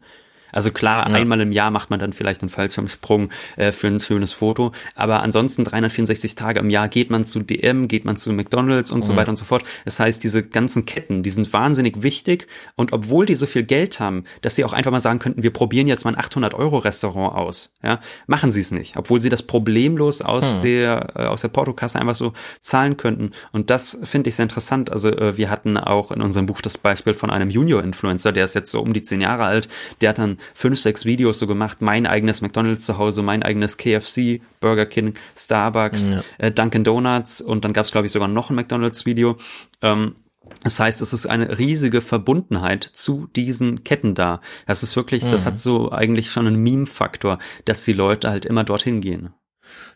Also 0.53 0.70
klar, 0.70 1.09
Ja. 1.09 1.15
einmal 1.16 1.41
im 1.41 1.51
Jahr 1.53 1.70
macht 1.70 1.91
man 1.91 1.99
dann 1.99 2.12
vielleicht 2.12 2.43
einen 2.43 2.49
Fallschirmsprung 2.51 3.31
äh, 3.57 3.73
für 3.73 3.89
ein 3.89 4.01
schönes 4.01 4.33
Foto, 4.33 4.73
aber 4.95 5.23
ansonsten 5.23 5.65
364 5.65 6.35
Tage 6.35 6.61
im 6.61 6.70
Jahr 6.70 6.89
geht 6.89 7.11
man 7.11 7.24
zu 7.24 7.41
DM, 7.41 7.89
geht 7.89 8.05
man 8.05 8.16
zu 8.16 8.33
McDonalds 8.33 8.91
und 8.93 9.05
so 9.05 9.12
Ja. 9.12 9.19
weiter 9.19 9.31
und 9.31 9.37
so 9.37 9.45
fort. 9.45 9.65
Das 9.85 9.99
heißt, 9.99 10.23
diese 10.23 10.43
ganzen 10.43 10.85
Ketten, 10.87 11.23
die 11.23 11.31
sind 11.31 11.53
wahnsinnig 11.53 12.03
wichtig 12.03 12.47
und 12.77 12.93
obwohl 12.93 13.27
die 13.27 13.35
so 13.35 13.47
viel 13.47 13.65
Geld 13.65 13.99
haben, 14.01 14.24
dass 14.43 14.55
sie 14.57 14.65
auch 14.65 14.73
einfach 14.73 14.91
mal 14.91 15.01
sagen 15.01 15.19
könnten, 15.19 15.43
wir 15.43 15.53
probieren 15.53 15.87
jetzt 15.87 16.05
mal 16.05 16.12
ein 16.15 16.19
800 16.19 16.55
Euro 16.55 16.79
Restaurant 16.79 17.35
aus, 17.35 17.74
ja, 17.83 18.01
machen 18.27 18.53
sie 18.53 18.61
es 18.61 18.70
nicht, 18.70 18.97
obwohl 18.97 19.20
sie 19.20 19.29
das 19.29 19.43
problemlos 19.43 20.23
aus 20.23 20.55
Hm. 20.57 20.62
der 20.62 21.12
äh, 21.16 21.24
aus 21.27 21.41
der 21.41 21.49
Portokasse 21.49 21.99
einfach 21.99 22.15
so 22.15 22.33
zahlen 22.61 22.97
könnten. 22.97 23.33
Und 23.53 23.70
das 23.70 23.99
finde 24.05 24.29
ich 24.29 24.37
sehr 24.37 24.45
interessant. 24.45 24.91
Also 24.91 25.09
äh, 25.11 25.37
wir 25.37 25.51
hatten 25.51 25.77
auch 25.79 26.11
in 26.12 26.20
unserem 26.20 26.47
Buch 26.47 26.61
das 26.61 26.79
Beispiel 26.79 27.15
von 27.15 27.31
einem 27.31 27.49
Junior-Influencer, 27.51 28.33
der 28.33 28.45
ist 28.45 28.55
jetzt 28.55 28.70
so 28.70 28.81
um 28.81 28.93
die 28.93 29.03
zehn 29.03 29.20
Jahre 29.20 29.45
alt, 29.45 29.69
der 30.01 30.11
hat 30.11 30.19
dann 30.19 30.39
fünf, 30.55 30.78
sechs 30.81 31.05
Videos 31.05 31.39
so 31.39 31.47
gemacht, 31.47 31.78
mein 31.81 32.06
eigenes 32.06 32.40
McDonalds 32.43 32.85
zu 32.86 32.98
Hause, 32.98 33.23
mein 33.23 33.43
eigenes 33.43 33.77
KFC, 33.77 34.40
Burger 34.60 34.86
King, 34.86 35.14
Starbucks, 35.36 36.12
Ja. 36.12 36.23
äh, 36.39 36.51
Dunkin' 36.51 36.85
Donuts 36.85 37.40
und 37.40 37.64
dann 37.64 37.73
gab 37.73 37.85
es, 37.86 37.93
glaube 37.93 38.06
ich, 38.06 38.12
sogar 38.12 38.28
noch 38.28 38.51
ein 38.51 38.56
McDonalds-Video. 38.56 39.36
Ähm, 39.82 40.16
das 40.64 40.78
heißt, 40.81 41.01
es 41.01 41.12
ist 41.12 41.27
eine 41.27 41.59
riesige 41.59 42.01
Verbundenheit 42.01 42.85
zu 42.93 43.28
diesen 43.36 43.85
Ketten 43.85 44.14
da. 44.14 44.40
Das 44.66 44.82
ist 44.82 44.97
wirklich, 44.97 45.24
das 45.24 45.43
Mhm. 45.44 45.47
hat 45.47 45.60
so 45.60 45.93
eigentlich 45.93 46.31
schon 46.31 46.47
einen 46.47 46.62
Meme-Faktor, 46.62 47.39
dass 47.64 47.85
die 47.85 47.93
Leute 47.93 48.28
halt 48.31 48.44
immer 48.44 48.64
dorthin 48.64 49.01
gehen. 49.01 49.31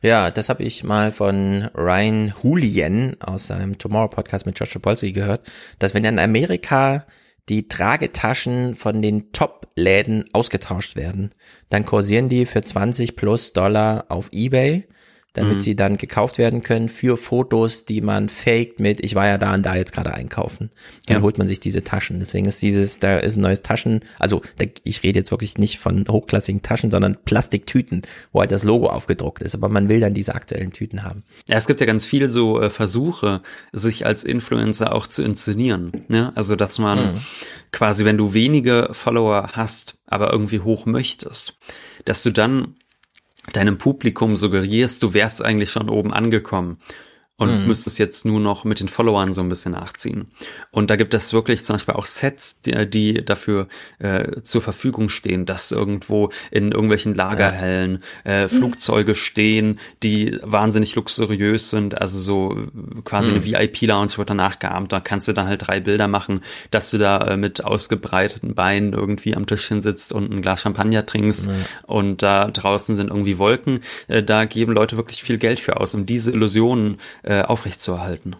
Ja, 0.00 0.30
das 0.30 0.48
habe 0.48 0.62
ich 0.62 0.84
mal 0.84 1.12
von 1.12 1.68
Ryan 1.74 2.32
Julian 2.42 3.16
aus 3.20 3.48
seinem 3.48 3.76
Tomorrow 3.76 4.08
Podcast 4.08 4.46
mit 4.46 4.58
Joshua 4.58 4.80
Polsky 4.80 5.12
gehört, 5.12 5.46
dass 5.78 5.92
wenn 5.92 6.04
in 6.04 6.18
Amerika 6.18 7.04
die 7.48 7.68
Tragetaschen 7.68 8.74
von 8.74 9.02
den 9.02 9.32
Top-Läden 9.32 10.24
ausgetauscht 10.32 10.96
werden, 10.96 11.34
dann 11.68 11.84
kursieren 11.84 12.28
die 12.28 12.46
für 12.46 12.62
20 12.62 13.16
plus 13.16 13.52
Dollar 13.52 14.06
auf 14.08 14.28
Ebay, 14.32 14.88
damit 15.36 15.56
Mhm. 15.58 15.60
sie 15.60 15.76
dann 15.76 15.96
gekauft 15.98 16.38
werden 16.38 16.62
können 16.62 16.88
für 16.88 17.16
Fotos, 17.16 17.84
die 17.84 18.00
man 18.00 18.28
faked 18.28 18.80
mit, 18.80 19.04
ich 19.04 19.14
war 19.14 19.26
ja 19.26 19.38
da 19.38 19.54
und 19.54 19.64
da 19.64 19.76
jetzt 19.76 19.92
gerade 19.92 20.12
einkaufen. 20.14 20.70
Dann 21.06 21.18
Ja. 21.18 21.22
holt 21.22 21.38
man 21.38 21.46
sich 21.46 21.60
diese 21.60 21.84
Taschen. 21.84 22.18
Deswegen 22.18 22.46
ist 22.46 22.60
dieses, 22.62 22.98
da 22.98 23.18
ist 23.18 23.36
ein 23.36 23.42
neues 23.42 23.62
Taschen, 23.62 24.00
also 24.18 24.42
da, 24.58 24.64
ich 24.82 25.02
rede 25.02 25.18
jetzt 25.20 25.30
wirklich 25.30 25.58
nicht 25.58 25.78
von 25.78 26.06
hochklassigen 26.08 26.62
Taschen, 26.62 26.90
sondern 26.90 27.16
Plastiktüten, 27.24 28.02
wo 28.32 28.40
halt 28.40 28.50
das 28.52 28.64
Logo 28.64 28.88
aufgedruckt 28.88 29.42
ist. 29.42 29.54
Aber 29.54 29.68
man 29.68 29.88
will 29.88 30.00
dann 30.00 30.14
diese 30.14 30.34
aktuellen 30.34 30.72
Tüten 30.72 31.02
haben. 31.04 31.22
Ja, 31.48 31.56
es 31.56 31.66
gibt 31.66 31.80
ja 31.80 31.86
ganz 31.86 32.04
viel 32.04 32.28
so 32.30 32.60
äh, 32.60 32.70
Versuche, 32.70 33.42
sich 33.72 34.06
als 34.06 34.24
Influencer 34.24 34.94
auch 34.94 35.06
zu 35.06 35.22
inszenieren. 35.22 35.92
Ne? 36.08 36.32
Also, 36.34 36.56
dass 36.56 36.78
man 36.78 36.98
Mhm. 37.16 37.20
quasi, 37.72 38.04
wenn 38.04 38.16
du 38.16 38.32
wenige 38.34 38.88
Follower 38.92 39.50
hast, 39.52 39.96
aber 40.06 40.32
irgendwie 40.32 40.60
hoch 40.60 40.86
möchtest, 40.86 41.58
dass 42.04 42.22
du 42.22 42.30
dann 42.30 42.74
deinem 43.52 43.78
Publikum 43.78 44.36
suggerierst, 44.36 45.02
du 45.02 45.14
wärst 45.14 45.44
eigentlich 45.44 45.70
schon 45.70 45.88
oben 45.88 46.12
angekommen 46.12 46.78
und 47.38 47.60
Mhm. 47.62 47.66
müsstest 47.66 47.98
jetzt 47.98 48.24
nur 48.24 48.40
noch 48.40 48.64
mit 48.64 48.80
den 48.80 48.88
Followern 48.88 49.32
so 49.34 49.42
ein 49.42 49.48
bisschen 49.50 49.72
nachziehen. 49.72 50.24
Und 50.70 50.90
da 50.90 50.96
gibt 50.96 51.12
es 51.12 51.32
wirklich 51.34 51.64
zum 51.64 51.74
Beispiel 51.76 51.94
auch 51.94 52.06
Sets, 52.06 52.62
die, 52.62 52.88
die 52.88 53.24
dafür 53.24 53.68
äh, 53.98 54.40
zur 54.42 54.62
Verfügung 54.62 55.10
stehen, 55.10 55.44
dass 55.44 55.70
irgendwo 55.70 56.30
in 56.50 56.72
irgendwelchen 56.72 57.14
Lagerhallen 57.14 57.98
äh, 58.24 58.48
Flugzeuge 58.48 59.14
stehen, 59.14 59.78
die 60.02 60.38
wahnsinnig 60.42 60.94
luxuriös 60.94 61.68
sind, 61.68 62.00
also 62.00 62.18
so 62.18 62.56
äh, 62.56 63.02
quasi 63.04 63.30
eine 63.30 63.40
Mhm. 63.40 63.44
VIP-Lounge 63.44 64.16
wird 64.16 64.30
danach 64.30 64.58
geahmt, 64.58 64.92
da 64.92 65.00
kannst 65.00 65.28
du 65.28 65.34
dann 65.34 65.46
halt 65.46 65.66
drei 65.66 65.80
Bilder 65.80 66.08
machen, 66.08 66.40
dass 66.70 66.90
du 66.90 66.96
da 66.98 67.18
äh, 67.18 67.36
mit 67.36 67.62
ausgebreiteten 67.62 68.54
Beinen 68.54 68.94
irgendwie 68.94 69.36
am 69.36 69.46
Tischchen 69.46 69.82
sitzt 69.82 70.12
und 70.14 70.32
ein 70.32 70.40
Glas 70.40 70.62
Champagner 70.62 71.04
trinkst 71.04 71.48
und 71.86 72.22
da 72.22 72.48
draußen 72.48 72.94
sind 72.94 73.08
irgendwie 73.10 73.36
Wolken, 73.38 73.80
äh, 74.08 74.22
da 74.22 74.46
geben 74.46 74.72
Leute 74.72 74.96
wirklich 74.96 75.22
viel 75.22 75.36
Geld 75.36 75.60
für 75.60 75.78
aus, 75.78 75.94
um 75.94 76.06
diese 76.06 76.32
Illusionen 76.32 76.96
äh, 77.26 77.42
aufrechtzuerhalten. 77.42 78.36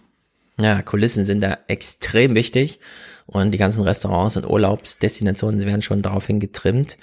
Ja, 0.59 0.81
Kulissen 0.81 1.25
sind 1.25 1.43
da 1.43 1.59
extrem 1.69 2.35
wichtig 2.35 2.81
und 3.27 3.51
die 3.51 3.59
ganzen 3.59 3.83
Restaurants 3.83 4.37
und 4.37 4.49
Urlaubsdestinationen 4.49 5.61
werden 5.67 5.83
schon 5.83 6.03
daraufhin 6.03 6.41
getrimmt. 6.41 6.97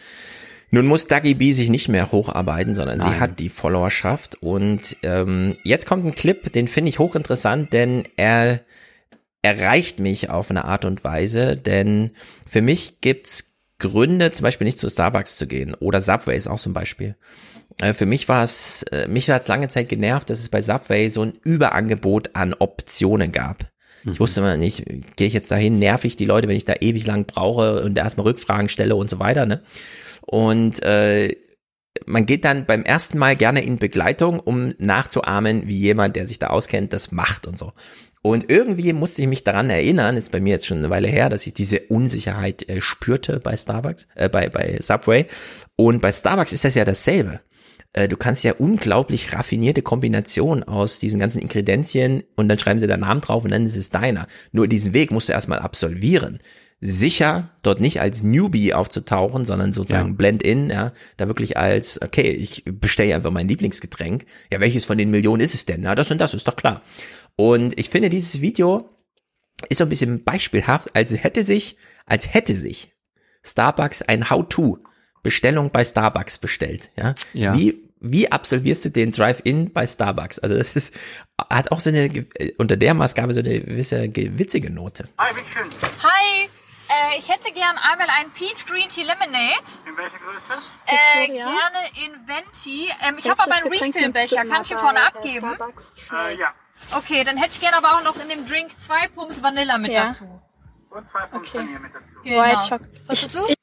Nun 0.72 0.88
muss 0.88 1.06
Dagi 1.06 1.36
B 1.36 1.52
sich 1.54 1.70
nicht 1.70 1.88
mehr 1.88 2.12
hocharbeiten, 2.12 2.74
sondern 2.74 3.00
sie 3.00 3.10
Nein. 3.10 3.20
hat 3.20 3.40
die 3.40 3.50
Followerschaft 3.50 4.42
und 4.42 4.98
ähm, 5.04 5.54
jetzt 5.64 5.86
kommt 5.86 6.04
ein 6.04 6.16
Clip, 6.16 6.52
den 6.52 6.68
finde 6.68 6.90
ich 6.90 6.98
hochinteressant, 6.98 7.74
denn 7.74 8.04
er 8.18 8.62
erreicht 9.44 10.00
mich 10.00 10.32
auf 10.32 10.50
eine 10.50 10.66
Art 10.66 10.86
und 10.86 11.04
Weise, 11.04 11.56
denn 11.56 12.12
für 12.48 12.62
mich 12.62 13.02
gibt's 13.02 13.54
Gründe, 13.78 14.32
zum 14.32 14.46
Beispiel 14.46 14.66
nicht 14.66 14.80
zu 14.80 14.90
Starbucks 14.90 15.36
zu 15.36 15.46
gehen 15.46 15.76
oder 15.76 16.02
Subway 16.02 16.36
ist 16.36 16.48
auch 16.48 16.58
so 16.58 16.72
ein 16.72 16.74
Beispiel. 16.74 17.16
Äh, 17.82 17.94
Für 17.94 18.06
mich 18.06 18.30
war 18.30 18.44
es, 18.44 18.84
äh, 18.92 19.08
mich 19.08 19.30
hat 19.30 19.44
es 19.44 19.48
lange 19.48 19.70
Zeit 19.70 19.90
genervt, 19.90 20.30
dass 20.30 20.40
es 20.40 20.50
bei 20.50 20.62
Subway 20.62 21.10
so 21.10 21.24
ein 21.24 21.34
Überangebot 21.44 22.32
an 22.34 22.54
Optionen 22.54 23.32
gab. 23.32 23.72
Ich 24.06 24.20
wusste 24.20 24.42
immer 24.42 24.58
nicht, 24.58 24.86
gehe 25.16 25.28
ich 25.28 25.34
jetzt 25.34 25.50
dahin, 25.50 25.80
nerv 25.80 26.04
ich 26.04 26.18
die 26.18 26.26
Leute, 26.26 26.50
wenn 26.50 26.58
ich 26.58 26.66
da 26.66 26.74
ewig 26.82 27.06
lang 27.06 27.26
brauche 27.26 27.82
und 27.84 27.98
erstmal 27.98 28.28
Rückfragen 28.28 28.68
stelle 28.68 28.96
und 28.96 29.10
so 29.10 29.20
weiter, 29.20 29.46
ne? 29.46 29.62
Und 30.22 30.84
äh, 30.84 31.36
man 32.06 32.26
geht 32.26 32.44
dann 32.44 32.66
beim 32.66 32.84
ersten 32.84 33.18
Mal 33.18 33.36
gerne 33.36 33.64
in 33.64 33.78
Begleitung, 33.78 34.40
um 34.40 34.74
nachzuahmen, 34.78 35.68
wie 35.68 35.78
jemand, 35.78 36.16
der 36.16 36.28
sich 36.28 36.40
da 36.40 36.48
auskennt, 36.48 36.92
das 36.92 37.12
macht 37.12 37.48
und 37.48 37.58
so. 37.58 37.72
Und 38.22 38.50
irgendwie 38.50 38.94
musste 38.94 39.22
ich 39.22 39.28
mich 39.28 39.44
daran 39.44 39.70
erinnern, 39.70 40.18
ist 40.18 40.32
bei 40.32 40.40
mir 40.40 40.52
jetzt 40.52 40.66
schon 40.66 40.80
eine 40.80 40.90
Weile 40.90 41.10
her, 41.10 41.30
dass 41.30 41.46
ich 41.46 41.54
diese 41.54 41.82
Unsicherheit 41.82 42.68
äh, 42.70 42.82
spürte 42.82 43.40
bei 43.40 43.56
Starbucks, 43.56 44.08
äh, 44.16 44.30
bei, 44.30 44.50
bei 44.50 44.80
Subway. 44.82 45.28
Und 45.76 46.02
bei 46.02 46.12
Starbucks 46.12 46.54
ist 46.54 46.64
das 46.66 46.76
ja 46.76 46.86
dasselbe. 46.86 47.42
Äh, 47.94 48.08
du 48.08 48.18
kannst 48.18 48.44
ja 48.44 48.54
unglaublich 48.54 49.34
raffinierte 49.34 49.82
Kombinationen 49.82 50.64
aus 50.64 51.00
diesen 51.00 51.20
ganzen 51.20 51.42
Ingredienzien 51.42 52.24
und 52.36 52.50
dann 52.50 52.60
schreiben 52.60 52.80
sie 52.80 52.88
deinen 52.88 53.02
Namen 53.02 53.22
drauf 53.22 53.46
und 53.46 53.52
dann 53.52 53.66
ist 53.66 53.78
es 53.78 53.92
deiner. 53.92 54.28
Nur 54.52 54.68
diesen 54.68 54.94
Weg 54.94 55.12
musst 55.12 55.30
du 55.30 55.34
erstmal 55.34 55.60
absolvieren. 55.60 56.40
Sicher, 56.82 57.52
dort 57.62 57.80
nicht 57.80 58.02
als 58.02 58.24
Newbie 58.24 58.74
aufzutauchen, 58.74 59.46
sondern 59.46 59.72
sozusagen 59.72 60.10
Ja. 60.10 60.16
Blend-in, 60.16 60.70
ja, 60.70 60.92
da 61.16 61.28
wirklich 61.30 61.56
als, 61.56 62.02
okay, 62.02 62.32
ich 62.32 62.66
bestelle 62.66 63.16
einfach 63.16 63.32
mein 63.32 63.48
Lieblingsgetränk. 63.48 64.26
Ja, 64.52 64.60
welches 64.60 64.84
von 64.84 64.98
den 64.98 65.10
Millionen 65.10 65.42
ist 65.42 65.54
es 65.54 65.66
denn? 65.66 65.82
Na, 65.82 65.96
das 65.96 66.12
und 66.12 66.18
das 66.18 66.34
ist 66.34 66.48
doch 66.48 66.58
klar. 66.58 66.82
Und 67.38 67.80
ich 67.80 67.90
finde, 67.90 68.10
dieses 68.10 68.42
Video 68.42 68.90
ist 69.70 69.78
so 69.78 69.86
ein 69.86 69.90
bisschen 69.90 70.26
beispielhaft, 70.26 70.94
als 70.94 71.14
hätte 71.24 71.46
sich, 71.46 71.78
als 72.06 72.34
hätte 72.34 72.54
sich 72.54 72.92
Starbucks 73.44 74.02
ein 74.02 74.30
How-To 74.30 74.80
Bestellung 75.24 75.72
bei 75.72 75.86
Starbucks 75.86 76.38
bestellt, 76.38 76.92
ja. 76.98 77.16
Ja. 77.34 77.58
Wie, 77.58 77.83
wie 78.04 78.32
absolvierst 78.32 78.86
du 78.86 78.90
den 78.90 79.12
Drive-In 79.12 79.74
bei 79.74 79.88
Starbucks? 79.88 80.40
Also 80.40 80.56
das 80.58 80.76
ist, 80.76 80.94
hat 81.50 81.72
auch 81.72 81.80
so 81.80 81.90
eine, 81.90 82.26
unter 82.58 82.76
der 82.78 82.94
Maßgabe 82.94 83.34
so 83.34 83.40
eine 83.40 83.62
gewisse 83.62 84.08
ge- 84.10 84.32
witzige 84.38 84.70
Note. 84.70 85.08
Hi, 85.18 86.50
äh, 86.90 87.18
ich 87.18 87.30
hätte 87.30 87.52
gern 87.54 87.78
einmal 87.78 88.08
einen 88.20 88.32
Peach 88.32 88.66
Green 88.66 88.90
Tea 88.90 89.04
Lemonade. 89.04 89.32
In 89.88 89.98
welcher 89.98 90.18
Größe? 90.20 90.62
Äh, 90.86 91.28
gerne 91.28 91.80
in 92.06 92.28
Venti. 92.28 92.90
Ähm, 93.02 93.16
ich 93.18 93.30
habe 93.30 93.42
aber 93.42 93.54
einen 93.56 93.68
Refillbecher. 93.68 94.44
Kann 94.46 94.62
ich 94.62 94.68
hier 94.68 94.78
vorne 94.78 95.02
abgeben? 95.02 95.54
Starbucks? 95.56 95.86
Äh, 96.12 96.36
ja. 96.38 96.54
Okay, 96.96 97.24
dann 97.24 97.38
hätte 97.38 97.52
ich 97.54 97.62
gerne 97.62 97.78
aber 97.78 97.96
auch 97.96 98.04
noch 98.04 98.22
in 98.22 98.28
dem 98.30 98.46
Drink 98.46 98.72
zwei 98.80 99.08
Pumps 99.08 99.42
Vanilla 99.42 99.78
mit 99.78 99.92
Ja. 99.94 100.08
dazu. 100.08 100.26
Und 100.90 101.10
zwei 101.12 101.26
Pumps 101.28 101.48
okay. 101.50 101.60
Vanille 101.60 101.80
mit 101.80 101.92
dazu. 101.94 102.06
White 102.26 102.26
Genau. 102.26 102.60
Chocolate. 102.62 103.02
Was 103.08 103.28
du? 103.30 103.54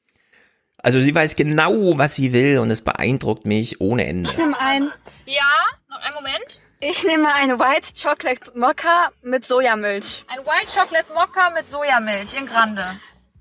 Also 0.83 1.01
sie 1.01 1.15
weiß 1.15 1.37
genau, 1.37 1.99
was 1.99 2.15
sie 2.15 2.33
will 2.33 2.59
und 2.59 2.71
es 2.71 2.83
beeindruckt 2.83 3.45
mich 3.45 3.81
ohne 3.81 4.07
Ende. 4.07 4.31
Ich 4.31 4.37
nehme 4.37 4.59
ein. 4.59 4.91
Ja, 5.27 5.43
noch 5.89 6.01
einen 6.01 6.15
Moment. 6.15 6.61
Ich 6.81 7.05
nehme 7.05 7.33
eine 7.35 7.59
White 7.59 7.89
Chocolate 8.01 8.59
Mocha 8.59 9.11
mit 9.23 9.45
Sojamilch. 9.45 10.25
Ein 10.29 10.39
White 10.39 10.73
Chocolate 10.75 11.13
Mokka 11.13 11.51
mit 11.51 11.69
Sojamilch 11.69 12.33
in 12.35 12.47
Grande. 12.47 12.85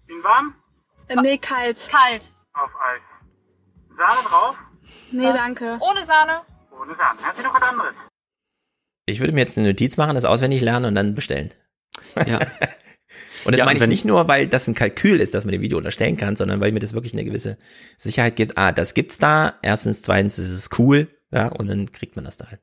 In 0.07 0.21
warm? 0.23 0.55
Äh, 1.07 1.15
nee, 1.15 1.37
kalt. 1.37 1.77
Kalt. 1.89 2.23
Auf 2.53 2.71
Eis. 2.75 3.01
Sahne 3.97 4.27
drauf? 4.27 4.55
Nee, 5.11 5.31
danke. 5.31 5.77
Ohne 5.79 6.05
Sahne? 6.05 6.41
Ohne 6.71 6.95
Sahne. 6.95 7.21
Hat 7.23 7.37
sie 7.37 7.43
noch 7.43 7.53
was 7.53 7.61
anderes? 7.61 7.93
Ich 9.05 9.19
würde 9.21 9.33
mir 9.33 9.39
jetzt 9.39 9.57
eine 9.57 9.67
Notiz 9.67 9.95
machen, 9.95 10.15
das 10.15 10.25
auswendig 10.25 10.61
lernen 10.61 10.85
und 10.85 10.95
dann 10.95 11.15
bestellen. 11.15 11.53
Ja. 12.25 12.39
Und 13.45 13.53
das 13.53 13.59
Ja, 13.59 13.65
meine 13.65 13.77
ich 13.77 13.81
wenn- 13.81 13.89
nicht 13.89 14.05
nur, 14.05 14.27
weil 14.27 14.47
das 14.47 14.67
ein 14.67 14.75
Kalkül 14.75 15.19
ist, 15.19 15.33
dass 15.33 15.45
man 15.45 15.51
dem 15.51 15.61
Video 15.61 15.77
unterstellen 15.77 16.17
kann, 16.17 16.35
sondern 16.35 16.59
weil 16.59 16.71
mir 16.71 16.79
das 16.79 16.93
wirklich 16.93 17.13
eine 17.13 17.23
gewisse 17.25 17.57
Sicherheit 17.97 18.35
gibt. 18.35 18.57
Ah, 18.57 18.71
das 18.71 18.93
gibt's 18.93 19.17
da. 19.17 19.55
Erstens, 19.61 20.01
zweitens, 20.01 20.37
ist 20.39 20.49
es 20.51 20.69
cool. 20.79 21.07
Ja, 21.31 21.47
und 21.47 21.67
dann 21.67 21.91
kriegt 21.91 22.15
man 22.15 22.25
das 22.25 22.37
da 22.37 22.47
halt. 22.47 22.59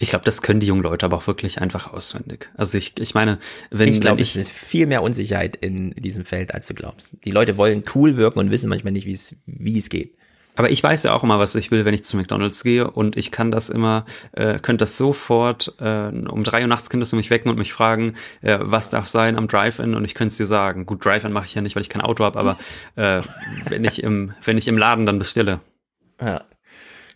Ich 0.00 0.10
glaube, 0.10 0.24
das 0.24 0.42
können 0.42 0.58
die 0.58 0.66
jungen 0.66 0.82
Leute 0.82 1.06
aber 1.06 1.16
auch 1.18 1.26
wirklich 1.28 1.60
einfach 1.60 1.92
auswendig. 1.92 2.50
Also 2.56 2.76
ich, 2.76 2.98
ich 2.98 3.14
meine, 3.14 3.38
wenn 3.70 3.88
ich 3.88 4.00
glaube, 4.00 4.20
es 4.20 4.34
ist 4.34 4.50
viel 4.50 4.86
mehr 4.86 5.02
Unsicherheit 5.02 5.54
in 5.54 5.92
diesem 5.92 6.24
Feld, 6.24 6.52
als 6.52 6.66
du 6.66 6.74
glaubst. 6.74 7.16
Die 7.24 7.30
Leute 7.30 7.56
wollen 7.56 7.84
cool 7.94 8.16
wirken 8.16 8.40
und 8.40 8.50
wissen 8.50 8.68
manchmal 8.68 8.92
nicht, 8.92 9.06
wie 9.06 9.12
es, 9.12 9.36
wie 9.46 9.78
es 9.78 9.88
geht. 9.88 10.16
Aber 10.54 10.70
ich 10.70 10.82
weiß 10.82 11.04
ja 11.04 11.12
auch 11.12 11.22
immer, 11.22 11.38
was 11.38 11.54
ich 11.54 11.70
will, 11.70 11.84
wenn 11.84 11.94
ich 11.94 12.04
zu 12.04 12.16
McDonalds 12.16 12.62
gehe 12.62 12.90
und 12.90 13.16
ich 13.16 13.30
kann 13.30 13.50
das 13.50 13.70
immer, 13.70 14.04
äh, 14.32 14.58
könnte 14.58 14.82
das 14.82 14.98
sofort, 14.98 15.74
äh, 15.80 16.08
um 16.08 16.44
drei 16.44 16.62
Uhr 16.62 16.68
nachts 16.68 16.90
könntest 16.90 17.12
du 17.12 17.16
mich 17.16 17.30
wecken 17.30 17.48
und 17.50 17.58
mich 17.58 17.72
fragen, 17.72 18.16
äh, 18.42 18.58
was 18.60 18.90
darf 18.90 19.08
sein 19.08 19.36
am 19.36 19.48
Drive-In 19.48 19.94
und 19.94 20.04
ich 20.04 20.14
könnte 20.14 20.32
es 20.32 20.36
dir 20.36 20.46
sagen. 20.46 20.84
Gut, 20.84 21.04
Drive-In 21.04 21.32
mache 21.32 21.46
ich 21.46 21.54
ja 21.54 21.62
nicht, 21.62 21.74
weil 21.74 21.82
ich 21.82 21.88
kein 21.88 22.02
Auto 22.02 22.24
habe, 22.24 22.38
aber 22.38 22.58
äh, 22.96 23.22
wenn 23.68 23.84
ich 23.84 24.02
im, 24.02 24.34
wenn 24.44 24.58
ich 24.58 24.68
im 24.68 24.76
Laden 24.76 25.06
dann 25.06 25.18
bestelle. 25.18 25.60
Ja. 26.20 26.42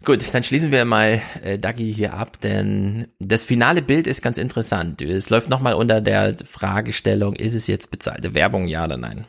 Gut, 0.04 0.22
dann 0.32 0.42
schließen 0.42 0.70
wir 0.70 0.84
mal 0.84 1.20
äh, 1.42 1.58
Dagi 1.58 1.92
hier 1.92 2.14
ab, 2.14 2.40
denn 2.40 3.08
das 3.18 3.42
finale 3.42 3.82
Bild 3.82 4.06
ist 4.06 4.22
ganz 4.22 4.38
interessant. 4.38 5.02
Es 5.02 5.30
läuft 5.30 5.50
nochmal 5.50 5.74
unter 5.74 6.00
der 6.00 6.36
Fragestellung, 6.48 7.34
ist 7.34 7.54
es 7.54 7.66
jetzt 7.66 7.90
bezahlte 7.90 8.34
Werbung, 8.34 8.66
ja 8.66 8.84
oder 8.84 8.96
nein? 8.96 9.24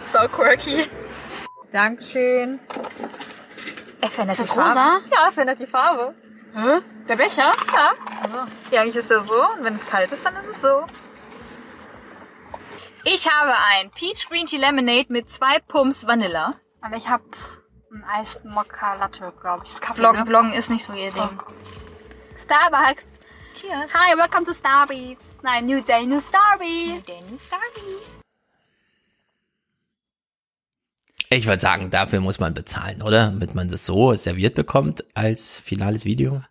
So 0.00 0.26
quirky. 0.28 0.88
Dankeschön. 1.72 2.60
Er 4.00 4.10
verändert 4.10 4.38
Ist 4.38 4.50
die 4.52 4.56
das 4.56 4.56
Farbe. 4.56 4.68
rosa? 4.70 5.00
Ja, 5.12 5.26
er 5.26 5.32
verändert 5.32 5.60
die 5.60 5.66
Farbe. 5.66 6.14
Hä? 6.54 6.80
Der 7.08 7.16
Becher? 7.16 7.52
Ja. 7.74 7.92
Also, 8.22 8.38
ja, 8.70 8.80
eigentlich 8.82 8.96
ist 8.96 9.10
der 9.10 9.20
so. 9.22 9.34
Und 9.34 9.64
wenn 9.64 9.74
es 9.74 9.86
kalt 9.86 10.10
ist, 10.12 10.24
dann 10.24 10.36
ist 10.36 10.48
es 10.48 10.60
so. 10.60 10.84
Ich 13.04 13.30
habe 13.30 13.52
ein 13.74 13.90
Peach 13.90 14.28
Green 14.28 14.46
Tea 14.46 14.58
Lemonade 14.58 15.06
mit 15.12 15.28
zwei 15.30 15.58
Pumps 15.60 16.06
Vanilla. 16.06 16.50
Und 16.82 16.92
ich 16.94 17.08
habe 17.08 17.24
einen 17.92 18.04
Iced 18.22 18.44
Mocha 18.44 18.94
Latte, 18.94 19.32
glaube 19.40 19.64
ich. 19.64 19.70
Vloggen, 19.72 20.20
ne? 20.20 20.26
Vloggen 20.26 20.52
ist 20.52 20.70
nicht 20.70 20.84
so 20.84 20.92
ihr 20.92 21.12
Ding. 21.12 21.40
Starbucks. 22.42 23.04
Cheers. 23.54 23.92
Hi, 23.94 24.16
welcome 24.16 24.44
to 24.44 24.52
Starbucks. 24.52 25.22
Nein, 25.42 25.66
New 25.66 25.80
Day, 25.82 26.04
New 26.06 26.18
Starbucks. 26.20 26.94
New 26.94 27.00
Day, 27.02 27.20
New 27.30 27.38
Starbucks. 27.38 28.25
Ich 31.28 31.46
würde 31.46 31.60
sagen, 31.60 31.90
dafür 31.90 32.20
muss 32.20 32.38
man 32.38 32.54
bezahlen, 32.54 33.02
oder? 33.02 33.26
Damit 33.26 33.54
man 33.54 33.68
das 33.68 33.84
so 33.84 34.14
serviert 34.14 34.54
bekommt 34.54 35.04
als 35.14 35.58
finales 35.58 36.04
Video. 36.04 36.42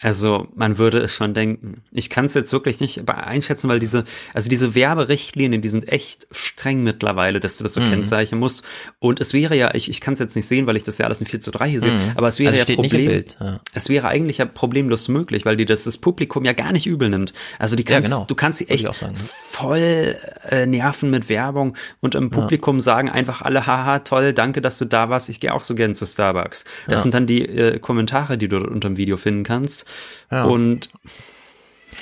Also 0.00 0.48
man 0.54 0.76
würde 0.76 0.98
es 0.98 1.12
schon 1.14 1.32
denken. 1.32 1.82
Ich 1.90 2.10
kann 2.10 2.26
es 2.26 2.34
jetzt 2.34 2.52
wirklich 2.52 2.80
nicht 2.80 3.08
einschätzen, 3.08 3.68
weil 3.70 3.78
diese, 3.78 4.04
also 4.34 4.50
diese 4.50 4.74
Werberichtlinien, 4.74 5.62
die 5.62 5.70
sind 5.70 5.88
echt 5.88 6.26
streng 6.30 6.82
mittlerweile, 6.82 7.40
dass 7.40 7.56
du 7.56 7.64
das 7.64 7.72
so 7.74 7.80
Mhm. 7.80 7.90
kennzeichnen 7.90 8.38
musst. 8.38 8.62
Und 8.98 9.20
es 9.20 9.32
wäre 9.32 9.56
ja, 9.56 9.74
ich, 9.74 9.88
ich 9.88 10.02
kann 10.02 10.12
es 10.14 10.20
jetzt 10.20 10.36
nicht 10.36 10.46
sehen, 10.46 10.66
weil 10.66 10.76
ich 10.76 10.84
das 10.84 10.98
ja 10.98 11.06
alles 11.06 11.20
in 11.20 11.26
4 11.26 11.40
zu 11.40 11.50
3 11.50 11.68
hier 11.70 11.80
sehe, 11.80 11.92
Mhm. 11.92 12.12
aber 12.14 12.28
es 12.28 12.38
wäre 12.38 12.52
Also 12.52 12.72
ja 12.72 12.76
Problem, 12.76 13.24
ja. 13.40 13.60
es 13.72 13.88
wäre 13.88 14.08
eigentlich 14.08 14.36
ja 14.38 14.44
problemlos 14.44 15.08
möglich, 15.08 15.46
weil 15.46 15.56
die 15.56 15.64
das, 15.64 15.84
das 15.84 15.96
Publikum 15.96 16.44
ja 16.44 16.52
gar 16.52 16.72
nicht 16.72 16.86
übel 16.86 17.08
nimmt. 17.08 17.32
Also 17.58 17.74
die 17.74 17.84
Ja, 17.84 17.94
kannst, 17.94 18.10
genau. 18.10 18.24
du 18.26 18.34
kannst 18.34 18.58
sie 18.58 18.68
echt 18.68 18.86
auch 18.86 18.94
sagen. 18.94 19.16
voll 19.50 20.14
äh, 20.50 20.66
nerven 20.66 21.08
mit 21.10 21.28
Werbung 21.30 21.74
und 22.00 22.14
im 22.14 22.28
Publikum 22.30 22.80
sagen 22.82 23.08
einfach 23.10 23.40
alle, 23.42 23.66
haha, 23.66 24.00
toll, 24.00 24.34
danke, 24.34 24.60
dass 24.60 24.78
du 24.78 24.84
da 24.84 25.08
warst, 25.08 25.30
ich 25.30 25.40
gehe 25.40 25.54
auch 25.54 25.62
so 25.62 25.74
gern 25.74 25.94
zu 25.94 26.04
Starbucks. 26.04 26.64
Das 26.86 26.96
Ja. 26.96 26.98
sind 26.98 27.14
dann 27.14 27.26
die 27.26 27.42
äh, 27.46 27.78
Kommentare, 27.78 28.36
die 28.36 28.48
du 28.48 28.58
dort 28.60 28.70
unter 28.70 28.88
dem 28.88 28.98
Video 28.98 29.16
finden 29.16 29.42
kannst. 29.44 29.85
Ja. 30.30 30.44
Und 30.44 30.90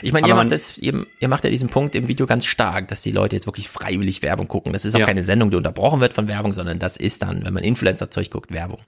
Ich 0.02 0.12
meine, 0.12 0.26
ihr 0.26 0.34
macht 0.34 0.50
das, 0.50 0.76
ihr, 0.78 1.06
ihr 1.20 1.28
macht 1.28 1.44
ja 1.44 1.50
diesen 1.50 1.68
Punkt 1.68 1.94
im 1.94 2.08
Video 2.08 2.26
ganz 2.26 2.46
stark, 2.46 2.88
dass 2.88 3.02
die 3.02 3.12
Leute 3.12 3.36
jetzt 3.36 3.46
wirklich 3.46 3.68
freiwillig 3.68 4.22
Werbung 4.22 4.48
gucken. 4.48 4.72
Das 4.72 4.84
ist 4.84 4.94
auch 4.96 5.00
Ja. 5.00 5.06
keine 5.06 5.22
Sendung, 5.22 5.50
die 5.50 5.56
unterbrochen 5.56 6.00
wird 6.00 6.12
von 6.14 6.26
Werbung, 6.26 6.52
sondern 6.52 6.78
das 6.78 6.96
ist 6.96 7.22
dann, 7.22 7.44
wenn 7.44 7.54
man 7.54 7.62
Influencer-Zeug 7.62 8.30
guckt, 8.30 8.50
Werbung. 8.52 8.80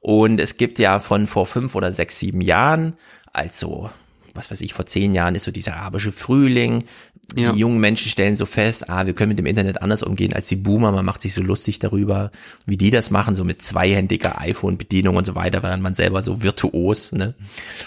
Und 0.00 0.38
es 0.38 0.56
gibt 0.56 0.78
ja 0.78 1.00
von 1.00 1.26
vor 1.26 1.44
fünf 1.46 1.74
oder 1.74 1.90
sechs, 1.90 2.18
sieben 2.20 2.40
Jahren, 2.40 2.94
also 3.32 3.90
was 4.34 4.50
weiß 4.50 4.60
ich, 4.60 4.74
vor 4.74 4.86
zehn 4.86 5.12
Jahren 5.14 5.34
ist 5.34 5.42
so 5.44 5.50
dieser 5.50 5.74
arabische 5.76 6.12
Frühling. 6.12 6.84
Ja. 7.36 7.52
Die 7.52 7.58
jungen 7.58 7.78
Menschen 7.78 8.10
stellen 8.10 8.36
so 8.36 8.46
fest, 8.46 8.88
ah, 8.88 9.04
wir 9.04 9.12
können 9.12 9.28
mit 9.28 9.38
dem 9.38 9.44
Internet 9.44 9.82
anders 9.82 10.02
umgehen 10.02 10.32
als 10.32 10.48
die 10.48 10.56
Boomer. 10.56 10.92
Man 10.92 11.04
macht 11.04 11.20
sich 11.20 11.34
so 11.34 11.42
lustig 11.42 11.78
darüber, 11.78 12.30
wie 12.64 12.78
die 12.78 12.90
das 12.90 13.10
machen, 13.10 13.34
so 13.34 13.44
mit 13.44 13.60
zweihändiger 13.60 14.40
iPhone-Bedienung 14.40 15.14
und 15.14 15.26
so 15.26 15.34
weiter, 15.34 15.62
während 15.62 15.82
man 15.82 15.92
selber 15.92 16.22
so 16.22 16.42
virtuos. 16.42 17.12
Ne? 17.12 17.34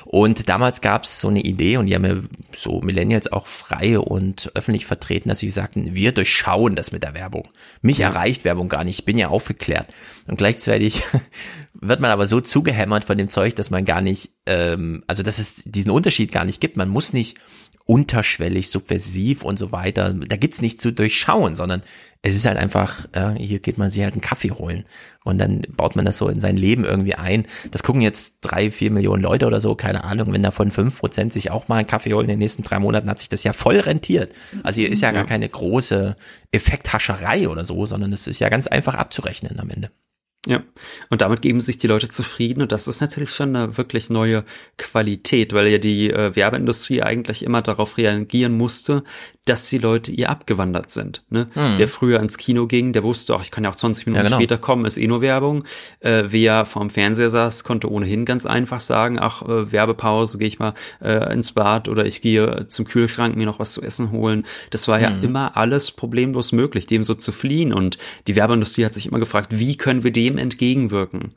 Und 0.06 0.48
damals 0.48 0.82
gab 0.82 1.06
es 1.06 1.20
so 1.20 1.30
eine 1.30 1.42
Idee 1.42 1.78
und 1.78 1.88
die 1.88 1.96
haben 1.96 2.06
ja 2.06 2.18
so 2.56 2.82
Millennials 2.82 3.32
auch 3.32 3.48
frei 3.48 3.98
und 3.98 4.52
öffentlich 4.54 4.86
vertreten, 4.86 5.30
dass 5.30 5.40
sie 5.40 5.50
sagten, 5.50 5.96
wir 5.96 6.12
durchschauen 6.12 6.76
das 6.76 6.92
mit 6.92 7.02
der 7.02 7.16
Werbung. 7.16 7.48
Mich 7.82 8.00
erreicht 8.00 8.46
Werbung 8.46 8.70
gar 8.70 8.84
nicht, 8.84 9.00
ich 9.00 9.06
bin 9.06 9.18
ja 9.18 9.30
aufgeklärt. 9.30 9.88
Und 10.28 10.38
gleichzeitig 10.38 11.02
wird 11.82 12.00
man 12.00 12.12
aber 12.12 12.28
so 12.28 12.42
zugehämmert 12.42 13.06
von 13.06 13.18
dem 13.18 13.32
Zeug, 13.32 13.56
dass 13.56 13.72
man 13.72 13.86
gar 13.86 14.02
nicht, 14.02 14.34
ähm, 14.46 15.04
also 15.08 15.24
dass 15.24 15.40
es 15.40 15.64
diesen 15.66 15.90
Unterschied 15.90 16.32
gar 16.32 16.46
nicht 16.46 16.62
gibt. 16.62 16.78
Man 16.78 16.90
muss 16.90 17.12
nicht 17.12 17.38
unterschwellig, 17.86 18.70
subversiv 18.70 19.44
und 19.44 19.58
so 19.58 19.72
weiter. 19.72 20.14
Da 20.14 20.36
gibt's 20.38 20.62
nichts 20.62 20.82
zu 20.82 20.92
durchschauen, 20.92 21.56
sondern 21.56 21.82
es 22.22 22.36
ist 22.36 22.46
halt 22.46 22.58
einfach, 22.58 23.06
äh, 23.14 23.32
hier 23.34 23.60
geht 23.60 23.78
man 23.78 23.90
sich 23.90 24.04
halt 24.04 24.14
einen 24.14 24.22
Kaffee 24.22 24.52
holen 24.52 24.86
und 25.24 25.40
dann 25.40 25.64
baut 25.76 25.96
man 25.96 26.06
das 26.06 26.18
so 26.18 26.28
in 26.28 26.40
sein 26.40 26.56
Leben 26.56 26.86
irgendwie 26.86 27.16
ein. 27.16 27.48
Das 27.72 27.82
gucken 27.82 28.02
jetzt 28.02 28.38
drei, 28.42 28.70
vier 28.70 28.92
Millionen 28.92 29.24
Leute 29.24 29.48
oder 29.48 29.60
so, 29.60 29.74
keine 29.74 30.04
Ahnung. 30.04 30.32
Wenn 30.32 30.44
davon 30.44 30.72
fünf 30.72 31.00
Prozent 31.00 31.34
sich 31.34 31.50
auch 31.50 31.68
mal 31.68 31.78
einen 31.78 31.88
Kaffee 31.88 32.14
holen 32.14 32.26
in 32.26 32.32
den 32.32 32.40
nächsten 32.40 32.64
drei 32.64 32.80
Monaten, 32.80 33.10
hat 33.10 33.20
sich 33.20 33.30
das 33.30 33.44
ja 33.44 33.54
voll 33.54 33.80
rentiert. 33.80 34.32
Also 34.64 34.82
hier 34.82 34.92
ist 34.92 35.02
ja 35.02 35.12
gar 35.12 35.26
keine 35.26 35.50
große 35.50 36.16
Effekthascherei 36.52 37.50
oder 37.50 37.64
so, 37.64 37.86
sondern 37.86 38.14
es 38.14 38.28
ist 38.28 38.40
ja 38.40 38.50
ganz 38.50 38.68
einfach 38.68 38.94
abzurechnen 38.94 39.60
am 39.60 39.70
Ende. 39.70 39.90
Ja, 40.48 40.64
und 41.12 41.22
damit 41.22 41.44
geben 41.44 41.60
sich 41.60 41.78
die 41.78 41.86
Leute 41.86 42.10
zufrieden 42.10 42.64
und 42.64 42.72
das 42.72 42.88
ist 42.88 43.00
natürlich 43.00 43.30
schon 43.30 43.56
eine 43.56 43.78
wirklich 43.78 44.10
neue 44.10 44.44
Qualität, 44.78 45.54
weil 45.54 45.68
ja 45.68 45.78
die 45.78 46.10
äh, 46.10 46.36
Werbeindustrie 46.36 47.04
eigentlich 47.04 47.44
immer 47.44 47.62
darauf 47.62 47.98
reagieren 48.00 48.58
musste, 48.58 49.04
dass 49.46 49.68
die 49.70 49.80
Leute 49.80 50.12
ihr 50.12 50.30
abgewandert 50.30 50.92
sind. 50.92 51.24
Ne? 51.30 51.48
Mhm. 51.56 51.74
Wer 51.78 51.88
früher 51.88 52.20
ins 52.20 52.38
Kino 52.38 52.68
ging, 52.68 52.94
der 52.94 53.02
wusste, 53.04 53.36
ach, 53.36 53.42
ich 53.44 53.50
kann 53.50 53.64
ja 53.64 53.72
auch 53.72 53.76
20 53.76 54.06
Minuten 54.06 54.20
Ja, 54.20 54.24
genau. 54.24 54.38
später 54.38 54.60
kommen, 54.60 54.86
ist 54.86 54.98
eh 54.98 55.08
nur 55.08 55.22
Werbung. 55.22 55.64
Äh, 56.00 56.26
wer 56.28 56.64
vorm 56.66 56.92
Fernseher 56.92 57.32
saß, 57.32 57.64
konnte 57.64 57.90
ohnehin 57.92 58.26
ganz 58.26 58.46
einfach 58.46 58.80
sagen, 58.80 59.18
ach, 59.20 59.42
äh, 59.42 59.72
Werbepause, 59.72 60.38
gehe 60.38 60.48
ich 60.48 60.60
mal 60.60 60.76
äh, 61.02 61.34
ins 61.34 61.54
Bad 61.54 61.88
oder 61.90 62.06
ich 62.06 62.22
gehe 62.22 62.68
zum 62.68 62.86
Kühlschrank 62.86 63.36
mir 63.36 63.48
noch 63.48 63.58
was 63.58 63.74
zu 63.74 63.82
essen 63.82 64.12
holen. 64.12 64.46
Das 64.70 64.88
war 64.88 65.00
ja 65.02 65.10
Mhm. 65.10 65.24
immer 65.24 65.58
alles 65.58 65.90
problemlos 65.92 66.52
möglich, 66.52 66.86
dem 66.86 67.04
so 67.04 67.16
zu 67.16 67.32
fliehen 67.32 67.74
und 67.74 67.98
die 68.28 68.36
Werbeindustrie 68.36 68.86
hat 68.86 68.94
sich 68.94 69.08
immer 69.08 69.20
gefragt, 69.20 69.58
wie 69.58 69.76
können 69.76 70.04
wir 70.04 70.12
dem 70.12 70.38
entgegenwirken? 70.38 71.34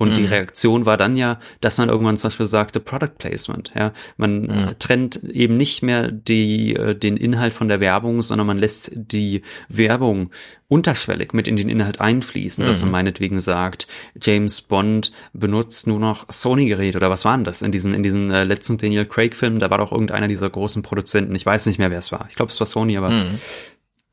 Und 0.00 0.16
die 0.16 0.22
Mhm. 0.22 0.28
Reaktion 0.28 0.86
war 0.86 0.96
dann 0.96 1.14
ja, 1.14 1.38
dass 1.60 1.76
man 1.76 1.90
irgendwann 1.90 2.16
zum 2.16 2.28
Beispiel 2.28 2.46
sagte, 2.46 2.80
Product 2.80 3.18
Placement. 3.18 3.70
Ja, 3.76 3.92
man 4.16 4.44
Mhm. 4.44 4.78
trennt 4.78 5.22
eben 5.24 5.58
nicht 5.58 5.82
mehr 5.82 6.10
die, 6.10 6.74
äh, 6.74 6.94
den 6.94 7.18
Inhalt 7.18 7.52
von 7.52 7.68
der 7.68 7.80
Werbung, 7.80 8.22
sondern 8.22 8.46
man 8.46 8.56
lässt 8.56 8.90
die 8.94 9.42
Werbung 9.68 10.30
unterschwellig 10.68 11.34
mit 11.34 11.46
in 11.46 11.56
den 11.56 11.68
Inhalt 11.68 12.00
einfließen, 12.00 12.64
dass 12.64 12.78
Mhm. 12.78 12.86
man 12.86 12.92
meinetwegen 12.92 13.40
sagt, 13.40 13.88
James 14.18 14.62
Bond 14.62 15.12
benutzt 15.34 15.86
nur 15.86 15.98
noch 15.98 16.24
Sony-Geräte 16.32 16.96
oder 16.96 17.10
was 17.10 17.26
waren 17.26 17.44
das 17.44 17.60
in 17.60 17.70
diesen, 17.70 17.92
in 17.92 18.02
diesen 18.02 18.30
äh, 18.30 18.44
letzten 18.44 18.78
Daniel 18.78 19.04
Craig-Filmen? 19.04 19.58
Da 19.58 19.68
war 19.68 19.76
doch 19.76 19.92
irgendeiner 19.92 20.28
dieser 20.28 20.48
großen 20.48 20.82
Produzenten, 20.82 21.34
ich 21.34 21.44
weiß 21.44 21.66
nicht 21.66 21.78
mehr, 21.78 21.90
wer 21.90 21.98
es 21.98 22.10
war. 22.10 22.24
Ich 22.30 22.36
glaube, 22.36 22.50
es 22.52 22.58
war 22.58 22.66
Sony, 22.66 22.96
aber 22.96 23.10
Mhm. 23.10 23.38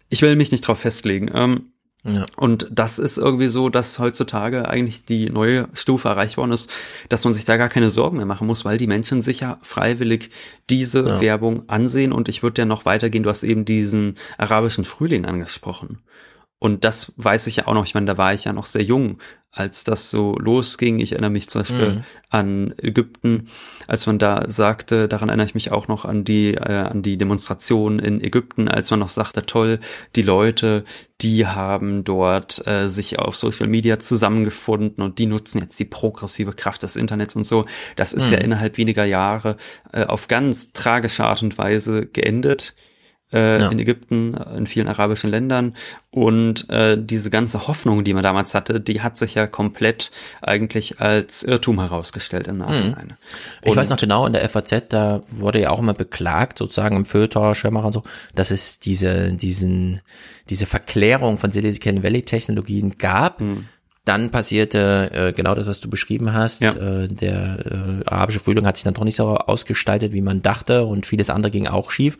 ich 0.10 0.22
will 0.22 0.36
mich 0.36 0.52
nicht 0.52 0.68
drauf 0.68 0.80
festlegen. 0.80 1.32
Ähm, 1.34 1.72
Ja. 2.04 2.26
und 2.38 2.68
das 2.72 3.00
ist 3.00 3.18
irgendwie 3.18 3.48
so, 3.48 3.68
dass 3.70 4.00
heutzutage 4.00 4.70
eigentlich 4.70 5.04
die 5.04 5.30
neue 5.30 5.68
Stufe 5.74 6.08
erreicht 6.08 6.38
worden 6.38 6.52
ist, 6.52 6.70
dass 7.10 7.26
man 7.26 7.34
sich 7.34 7.44
da 7.44 7.58
gar 7.58 7.68
keine 7.70 7.90
Sorgen 7.90 8.18
mehr 8.18 8.26
machen 8.26 8.48
muss, 8.48 8.64
weil 8.64 8.78
die 8.78 8.88
Menschen 8.88 9.20
sich 9.20 9.42
ja 9.42 9.58
freiwillig 9.62 10.30
diese 10.70 11.06
Ja. 11.06 11.22
Werbung 11.22 11.68
ansehen. 11.68 12.14
Und 12.14 12.30
ich 12.30 12.44
würde 12.44 12.62
ja 12.62 12.66
noch 12.66 12.86
weitergehen, 12.86 13.24
du 13.24 13.30
hast 13.30 13.44
eben 13.44 13.66
diesen 13.66 14.16
arabischen 14.38 14.86
Frühling 14.86 15.26
angesprochen. 15.26 16.00
Und 16.60 16.84
das 16.84 17.14
weiß 17.18 17.48
ich 17.48 17.58
ja 17.58 17.68
auch 17.68 17.74
noch, 17.74 17.86
ich 17.86 17.94
meine, 17.94 18.08
da 18.08 18.18
war 18.18 18.34
ich 18.34 18.46
ja 18.46 18.54
noch 18.54 18.66
sehr 18.66 18.82
jung, 18.84 19.20
als 19.52 19.84
das 19.84 20.10
so 20.10 20.34
losging. 20.40 21.00
Ich 21.00 21.12
erinnere 21.12 21.30
mich 21.32 21.50
zum 21.50 21.62
Beispiel 21.62 21.90
Mhm. 21.92 22.04
an 22.30 22.74
Ägypten, 22.82 23.48
als 23.88 24.08
man 24.08 24.18
da 24.20 24.44
sagte, 24.50 25.08
daran 25.08 25.30
erinnere 25.30 25.46
ich 25.48 25.54
mich 25.56 25.72
auch 25.72 25.88
noch 25.88 26.04
an 26.04 26.24
die, 26.24 26.56
äh, 26.56 26.60
an 26.90 27.04
die 27.04 27.18
Demonstration 27.18 28.00
in 28.00 28.22
Ägypten, 28.24 28.68
als 28.68 28.90
man 28.92 29.00
noch 29.00 29.10
sagte, 29.10 29.46
toll, 29.46 29.80
die 30.16 30.22
Leute, 30.24 30.84
die 31.22 31.46
haben 31.48 32.04
dort 32.04 32.66
äh, 32.68 32.88
sich 32.90 33.20
auf 33.20 33.36
Social 33.36 33.68
Media 33.68 34.00
zusammengefunden 34.00 35.04
und 35.04 35.20
die 35.20 35.26
nutzen 35.28 35.62
jetzt 35.62 35.80
die 35.80 35.86
progressive 35.86 36.54
Kraft 36.54 36.82
des 36.84 36.96
Internets 36.96 37.36
und 37.36 37.44
so. 37.46 37.66
Das 37.96 38.14
ist 38.14 38.32
ja 38.32 38.38
Mhm. 38.38 38.46
innerhalb 38.46 38.78
weniger 38.78 39.06
Jahre 39.06 39.58
äh, 39.94 40.06
auf 40.06 40.28
ganz 40.28 40.74
tragische 40.74 41.24
Art 41.24 41.44
und 41.44 41.58
Weise 41.58 42.08
geendet 42.08 42.76
äh, 43.34 43.60
Ja. 43.60 43.70
in 43.70 43.80
Ägypten, 43.80 44.34
äh, 44.36 44.58
in 44.58 44.68
vielen 44.68 44.88
arabischen 44.88 45.30
Ländern. 45.30 45.76
Und 46.12 46.70
äh, 46.70 46.98
diese 47.00 47.30
ganze 47.30 47.68
Hoffnung, 47.68 48.04
die 48.04 48.14
man 48.14 48.24
damals 48.24 48.54
hatte, 48.56 48.80
die 48.80 49.02
hat 49.02 49.18
sich 49.18 49.36
ja 49.36 49.48
komplett 49.48 50.12
eigentlich 50.42 51.00
als 51.02 51.44
Irrtum 51.44 51.80
herausgestellt 51.80 52.48
im 52.48 52.58
Nachhinein. 52.58 53.18
Ich 53.62 53.72
Und- 53.72 53.78
weiß 53.78 53.90
noch 53.90 53.98
genau, 54.00 54.26
in 54.26 54.34
der 54.34 54.48
FAZ, 54.50 54.84
da 54.90 55.22
wurde 55.30 55.60
ja 55.62 55.70
auch 55.72 55.80
immer 55.80 55.94
beklagt, 55.94 56.58
sozusagen 56.58 56.96
im 56.96 57.06
Feuilleton, 57.06 57.54
Schirmacher 57.56 57.88
und 57.88 57.94
so, 57.94 58.02
dass 58.34 58.50
es 58.52 58.80
diese, 58.80 59.34
diesen, 59.34 60.02
diese 60.50 60.66
Verklärung 60.66 61.38
von 61.38 61.52
Silicon 61.52 62.04
Valley 62.04 62.22
Technologien 62.24 62.98
gab, 62.98 63.42
Dann 64.08 64.30
passierte 64.30 65.12
äh, 65.12 65.34
genau 65.34 65.54
das, 65.54 65.68
was 65.68 65.82
du 65.82 65.90
beschrieben 65.90 66.32
hast. 66.32 66.62
Ja. 66.62 66.72
Äh, 66.72 67.10
der 67.10 67.60
äh, 67.66 68.10
arabische 68.10 68.40
Frühling 68.40 68.66
hat 68.66 68.78
sich 68.78 68.86
dann 68.86 68.94
doch 68.94 69.04
nicht 69.04 69.18
so 69.18 69.36
ausgestaltet, 69.36 70.14
wie 70.14 70.22
man 70.22 70.42
dachte 70.42 70.86
und 70.86 71.06
vieles 71.06 71.30
andere 71.30 71.52
ging 71.52 71.68
auch 71.68 71.92
schief. 71.92 72.18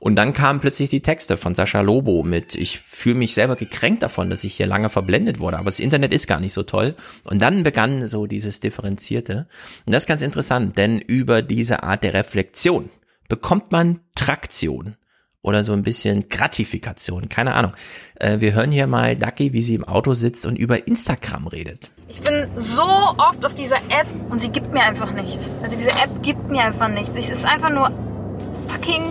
Und 0.00 0.16
dann 0.16 0.34
kamen 0.34 0.60
plötzlich 0.60 0.90
die 0.90 1.00
Texte 1.00 1.38
von 1.38 1.54
Sascha 1.54 1.80
Lobo 1.80 2.24
mit, 2.24 2.56
ich 2.56 2.82
fühle 2.84 3.14
mich 3.14 3.32
selber 3.32 3.56
gekränkt 3.56 4.02
davon, 4.02 4.28
dass 4.28 4.44
ich 4.44 4.54
hier 4.54 4.66
lange 4.66 4.90
verblendet 4.90 5.40
wurde, 5.40 5.56
aber 5.56 5.66
das 5.66 5.80
Internet 5.80 6.12
ist 6.12 6.26
gar 6.26 6.40
nicht 6.40 6.52
so 6.52 6.62
toll. 6.62 6.94
Und 7.24 7.40
dann 7.40 7.62
begann 7.62 8.06
so 8.06 8.26
dieses 8.26 8.60
Differenzierte. 8.60 9.46
Und 9.86 9.94
das 9.94 10.02
ist 10.02 10.08
ganz 10.08 10.20
interessant, 10.20 10.76
denn 10.76 10.98
über 10.98 11.40
diese 11.40 11.82
Art 11.82 12.04
der 12.04 12.12
Reflexion 12.12 12.90
bekommt 13.28 13.72
man 13.72 14.00
Traktion 14.14 14.96
oder 15.42 15.64
so 15.64 15.72
ein 15.72 15.82
bisschen 15.82 16.28
Gratifikation, 16.28 17.28
keine 17.28 17.54
Ahnung. 17.54 17.72
Äh, 18.16 18.40
wir 18.40 18.52
hören 18.52 18.70
hier 18.70 18.86
mal 18.86 19.16
Ducky, 19.16 19.52
wie 19.52 19.62
sie 19.62 19.74
im 19.74 19.84
Auto 19.84 20.14
sitzt 20.14 20.46
und 20.46 20.56
über 20.56 20.86
Instagram 20.86 21.46
redet. 21.46 21.90
Ich 22.08 22.20
bin 22.20 22.48
so 22.56 22.82
oft 22.82 23.44
auf 23.46 23.54
dieser 23.54 23.76
App 23.76 24.06
und 24.28 24.40
sie 24.40 24.50
gibt 24.50 24.72
mir 24.72 24.82
einfach 24.82 25.12
nichts. 25.12 25.48
Also 25.62 25.76
diese 25.76 25.90
App 25.90 26.22
gibt 26.22 26.50
mir 26.50 26.62
einfach 26.62 26.88
nichts. 26.88 27.10
Es 27.16 27.30
ist 27.30 27.44
einfach 27.44 27.70
nur 27.70 27.90
fucking 28.68 29.02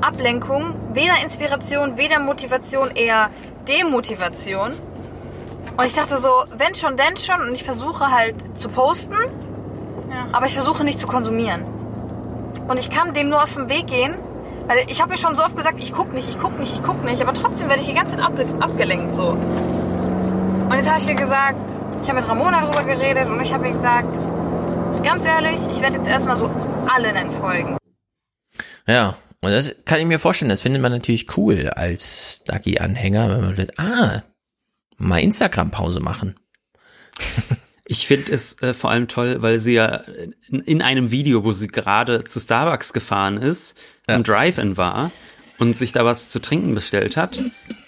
Ablenkung. 0.00 0.74
Weder 0.92 1.14
Inspiration, 1.22 1.96
weder 1.96 2.20
Motivation, 2.20 2.90
eher 2.90 3.30
Demotivation. 3.66 4.72
Und 5.76 5.84
ich 5.86 5.94
dachte 5.94 6.18
so, 6.18 6.28
wenn 6.56 6.74
schon, 6.74 6.96
denn 6.96 7.16
schon. 7.16 7.40
Und 7.40 7.54
ich 7.54 7.64
versuche 7.64 8.10
halt 8.10 8.36
zu 8.60 8.68
posten, 8.68 9.16
aber 10.32 10.46
ich 10.46 10.54
versuche 10.54 10.84
nicht 10.84 11.00
zu 11.00 11.06
konsumieren. 11.06 11.64
Und 12.68 12.78
ich 12.78 12.90
kann 12.90 13.14
dem 13.14 13.30
nur 13.30 13.42
aus 13.42 13.54
dem 13.54 13.68
Weg 13.68 13.86
gehen. 13.86 14.16
Weil 14.66 14.84
ich 14.88 15.00
habe 15.00 15.10
mir 15.10 15.18
schon 15.18 15.36
so 15.36 15.42
oft 15.42 15.56
gesagt, 15.56 15.80
ich 15.80 15.92
guck 15.92 16.12
nicht, 16.12 16.28
ich 16.28 16.38
guck 16.38 16.58
nicht, 16.58 16.72
ich 16.72 16.82
guck 16.82 17.04
nicht. 17.04 17.20
Aber 17.22 17.34
trotzdem 17.34 17.68
werde 17.68 17.80
ich 17.80 17.88
die 17.88 17.94
ganze 17.94 18.16
Zeit 18.16 18.24
ab 18.24 18.38
abgelenkt 18.60 19.14
so. 19.14 19.30
Und 19.30 20.72
jetzt 20.74 20.88
habe 20.88 21.00
ich 21.00 21.06
dir 21.06 21.14
gesagt, 21.14 21.58
ich 22.02 22.08
habe 22.08 22.20
mit 22.20 22.28
Ramona 22.28 22.62
darüber 22.62 22.84
geredet 22.84 23.28
und 23.28 23.40
ich 23.40 23.52
habe 23.52 23.66
ihr 23.66 23.72
gesagt, 23.72 24.18
ganz 25.02 25.24
ehrlich, 25.24 25.60
ich 25.70 25.80
werde 25.80 25.96
jetzt 25.98 26.08
erstmal 26.08 26.36
so 26.36 26.50
allen 26.88 27.16
entfolgen. 27.16 27.76
Ja, 28.86 29.16
und 29.40 29.50
das 29.50 29.74
kann 29.84 30.00
ich 30.00 30.06
mir 30.06 30.18
vorstellen, 30.18 30.48
das 30.48 30.62
findet 30.62 30.82
man 30.82 30.92
natürlich 30.92 31.36
cool 31.36 31.68
als 31.68 32.42
Ducky-Anhänger, 32.46 33.30
wenn 33.30 33.40
man 33.40 33.56
sagt, 33.56 33.78
ah, 33.78 34.22
mal 34.96 35.20
Instagram-Pause 35.20 36.00
machen. 36.00 36.36
Ich 37.84 38.06
finde 38.06 38.32
es 38.32 38.60
äh, 38.62 38.74
vor 38.74 38.90
allem 38.90 39.08
toll, 39.08 39.42
weil 39.42 39.58
sie 39.58 39.74
ja 39.74 40.02
in, 40.48 40.60
in 40.60 40.82
einem 40.82 41.10
Video, 41.10 41.44
wo 41.44 41.52
sie 41.52 41.68
gerade 41.68 42.24
zu 42.24 42.38
Starbucks 42.38 42.92
gefahren 42.92 43.36
ist, 43.38 43.76
im 44.06 44.22
Drive-In 44.22 44.76
war 44.76 45.10
und 45.58 45.76
sich 45.76 45.92
da 45.92 46.04
was 46.04 46.30
zu 46.30 46.40
trinken 46.40 46.74
bestellt 46.74 47.16
hat, 47.16 47.42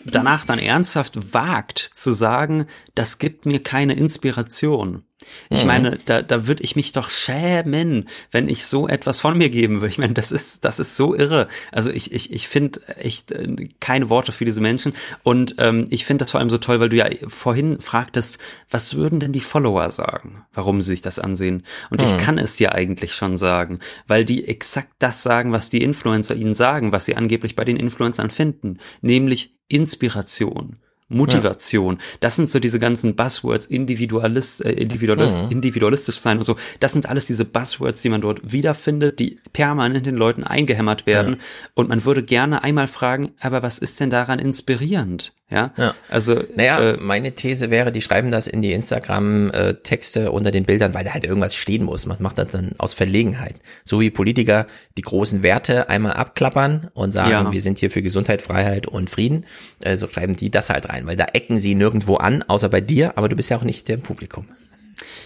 danach 0.05 0.45
dann 0.45 0.59
ernsthaft 0.59 1.35
wagt 1.35 1.79
zu 1.79 2.13
sagen, 2.13 2.67
das 2.95 3.19
gibt 3.19 3.47
mir 3.47 3.63
keine 3.63 3.95
Inspiration. 3.95 5.05
Ich 5.51 5.63
Mhm. 5.63 5.67
meine, 5.67 5.99
da, 6.05 6.23
da 6.23 6.47
würde 6.47 6.63
ich 6.63 6.77
mich 6.77 6.93
doch 6.93 7.11
schämen, 7.11 8.09
wenn 8.31 8.49
ich 8.49 8.67
so 8.67 8.89
etwas 8.89 9.21
von 9.21 9.37
mir 9.37 9.51
geben 9.51 9.77
würde. 9.77 9.89
Ich 9.89 9.99
meine, 9.99 10.15
das 10.15 10.33
ist, 10.33 10.65
das 10.65 10.81
ist 10.81 10.97
so 10.97 11.15
irre. 11.15 11.47
Also 11.73 11.91
ich, 11.91 12.13
ich, 12.13 12.33
ich 12.33 12.49
finde 12.49 12.81
echt 12.99 13.33
äh, 13.33 13.69
keine 13.81 14.11
Worte 14.11 14.33
für 14.33 14.45
diese 14.45 14.61
Menschen. 14.61 14.95
Und 15.23 15.57
ähm, 15.59 15.87
ich 15.91 16.05
finde 16.05 16.25
das 16.25 16.33
vor 16.33 16.41
allem 16.41 16.51
so 16.51 16.59
toll, 16.59 16.81
weil 16.81 16.89
du 16.89 16.97
ja 16.97 17.09
vorhin 17.29 17.81
fragtest, 17.81 18.39
was 18.71 18.95
würden 18.97 19.21
denn 19.21 19.33
die 19.33 19.41
Follower 19.41 19.91
sagen, 19.91 20.45
warum 20.53 20.81
sie 20.81 20.91
sich 20.93 21.03
das 21.03 21.19
ansehen? 21.19 21.65
Und 21.91 22.03
ich 22.03 22.13
Mhm. 22.13 22.19
kann 22.19 22.39
es 22.39 22.57
dir 22.57 22.75
eigentlich 22.75 23.13
schon 23.15 23.37
sagen, 23.37 23.79
weil 24.07 24.25
die 24.25 24.47
exakt 24.49 24.93
das 24.99 25.23
sagen, 25.23 25.53
was 25.53 25.71
die 25.71 25.83
Influencer 25.83 26.35
ihnen 26.35 26.55
sagen, 26.55 26.93
was 26.93 27.05
sie 27.05 27.17
angeblich 27.17 27.57
bei 27.57 27.65
den 27.65 27.77
Influencern 27.77 28.31
finden, 28.31 28.79
nämlich 29.01 29.57
Inspiration. 29.69 30.79
Motivation. 31.09 31.99
Das 32.21 32.37
sind 32.37 32.51
so 32.51 32.59
diese 32.59 32.79
ganzen 32.79 33.15
Buzzwords, 33.15 33.67
Individualist, 33.67 34.65
äh, 34.65 34.73
Individualist, 34.73 35.45
Mhm. 35.45 35.51
individualistisch 35.53 36.19
sein 36.19 36.39
und 36.39 36.45
so. 36.45 36.57
Das 36.81 36.93
sind 36.93 37.09
alles 37.09 37.27
diese 37.27 37.45
Buzzwords, 37.45 38.03
die 38.03 38.09
man 38.09 38.21
dort 38.21 38.53
wiederfindet, 38.53 39.19
die 39.21 39.39
permanent 39.53 40.07
den 40.07 40.17
Leuten 40.17 40.45
eingehämmert 40.45 41.07
werden. 41.07 41.37
Und 41.75 41.89
man 41.89 42.05
würde 42.05 42.23
gerne 42.23 42.65
einmal 42.65 42.89
fragen, 42.89 43.33
aber 43.41 43.63
was 43.63 43.79
ist 43.79 44.01
denn 44.01 44.11
daran 44.11 44.39
inspirierend? 44.39 45.33
Ja. 45.51 45.73
Ja. 45.77 45.95
Also, 46.11 46.43
Naja, 46.57 46.97
meine 46.99 47.33
These 47.33 47.71
wäre, 47.71 47.93
die 47.93 48.01
schreiben 48.01 48.31
das 48.31 48.47
in 48.47 48.63
die 48.63 48.73
Instagram-Texte 48.73 50.33
unter 50.33 50.51
den 50.51 50.65
Bildern, 50.65 50.95
weil 50.95 51.05
da 51.05 51.13
halt 51.13 51.25
irgendwas 51.25 51.55
stehen 51.55 51.85
muss. 51.85 52.07
Man 52.07 52.17
macht 52.21 52.39
das 52.39 52.49
dann 52.51 52.73
aus 52.79 52.95
Verlegenheit. 52.95 53.57
So 53.85 54.01
wie 54.01 54.11
Politiker 54.11 54.67
die 54.97 55.03
großen 55.03 55.43
Werte 55.43 55.89
einmal 55.89 56.15
abklappern 56.15 56.91
und 56.95 57.13
sagen, 57.13 57.31
Ja. 57.31 57.53
wir 57.53 57.61
sind 57.61 57.79
hier 57.79 57.91
für 57.91 58.03
Gesundheit, 58.03 58.43
Freiheit 58.43 58.87
und 58.87 59.11
Frieden. 59.11 59.45
Äh, 59.83 59.97
so 59.97 60.09
schreiben 60.09 60.35
die 60.35 60.51
das 60.51 60.71
halt 60.71 60.89
rein, 60.89 61.07
weil 61.07 61.17
da 61.17 61.27
ecken 61.33 61.61
sie 61.61 61.75
nirgendwo 61.75 62.17
an, 62.17 62.43
außer 62.43 62.69
bei 62.69 62.81
dir, 62.81 63.17
aber 63.19 63.29
du 63.29 63.37
bist 63.37 63.51
ja 63.51 63.57
auch 63.59 63.65
nicht 63.65 63.87
der 63.89 63.97
im 63.97 64.03
Publikum. 64.03 64.47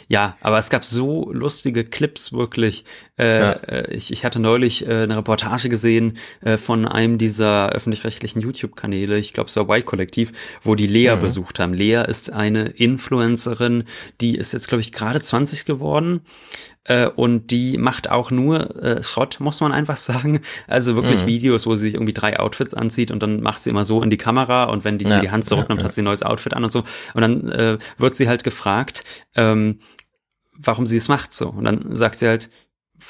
Ja, 0.08 0.36
aber 0.40 0.58
es 0.58 0.70
gab 0.70 0.84
so 0.84 1.30
lustige 1.32 1.84
Clips 1.84 2.32
wirklich. 2.32 2.84
Äh, 3.18 3.40
Ja. 3.40 3.52
äh, 3.52 3.94
ich, 3.94 4.12
ich 4.12 4.24
hatte 4.24 4.38
neulich 4.38 4.86
äh, 4.86 5.02
eine 5.02 5.16
Reportage 5.16 5.68
gesehen 5.68 6.18
äh, 6.40 6.56
von 6.56 6.86
einem 6.86 7.18
dieser 7.18 7.70
öffentlich-rechtlichen 7.70 8.40
YouTube-Kanäle, 8.40 9.18
ich 9.18 9.32
glaube 9.32 9.48
es 9.48 9.56
war 9.56 9.64
Y-Kollektiv, 9.68 10.32
wo 10.62 10.74
die 10.74 10.86
Lea 10.86 11.16
Mhm. 11.16 11.20
besucht 11.20 11.58
haben. 11.58 11.74
Lea 11.74 12.04
ist 12.06 12.30
eine 12.32 12.68
Influencerin, 12.68 13.84
die 14.20 14.36
ist 14.36 14.52
jetzt, 14.52 14.68
glaube 14.68 14.80
ich, 14.82 14.92
gerade 14.92 15.20
20 15.20 15.64
geworden. 15.64 16.20
Äh, 16.84 17.06
und 17.08 17.50
die 17.50 17.76
macht 17.78 18.08
auch 18.10 18.30
nur 18.30 18.82
äh, 18.82 19.02
Schrott, 19.02 19.40
muss 19.40 19.60
man 19.60 19.72
einfach 19.72 19.96
sagen. 20.10 20.40
Also 20.66 20.94
wirklich 20.96 21.22
Mhm. 21.22 21.26
Videos, 21.26 21.66
wo 21.66 21.74
sie 21.76 21.86
sich 21.86 21.94
irgendwie 21.94 22.14
drei 22.14 22.38
Outfits 22.40 22.74
anzieht 22.74 23.10
und 23.10 23.22
dann 23.22 23.40
macht 23.42 23.62
sie 23.62 23.70
immer 23.70 23.84
so 23.84 24.02
in 24.02 24.10
die 24.10 24.16
Kamera 24.16 24.64
und 24.64 24.84
wenn 24.84 24.98
die 24.98 25.04
Ja, 25.06 25.16
sie 25.16 25.20
die 25.22 25.30
Hand 25.30 25.46
zurücknimmt, 25.46 25.78
ja, 25.78 25.82
ja. 25.82 25.88
hat 25.88 25.94
sie 25.94 26.02
ein 26.02 26.04
neues 26.04 26.22
Outfit 26.22 26.54
an 26.54 26.64
und 26.64 26.72
so. 26.72 26.84
Und 27.14 27.20
dann 27.22 27.48
äh, 27.50 27.78
wird 27.98 28.14
sie 28.14 28.28
halt 28.28 28.44
gefragt, 28.44 29.04
ähm, 29.34 29.80
warum 30.56 30.86
sie 30.86 30.96
es 30.96 31.08
macht 31.08 31.34
so. 31.34 31.48
Und 31.50 31.64
dann 31.64 31.94
sagt 31.94 32.18
sie 32.18 32.26
halt, 32.28 32.50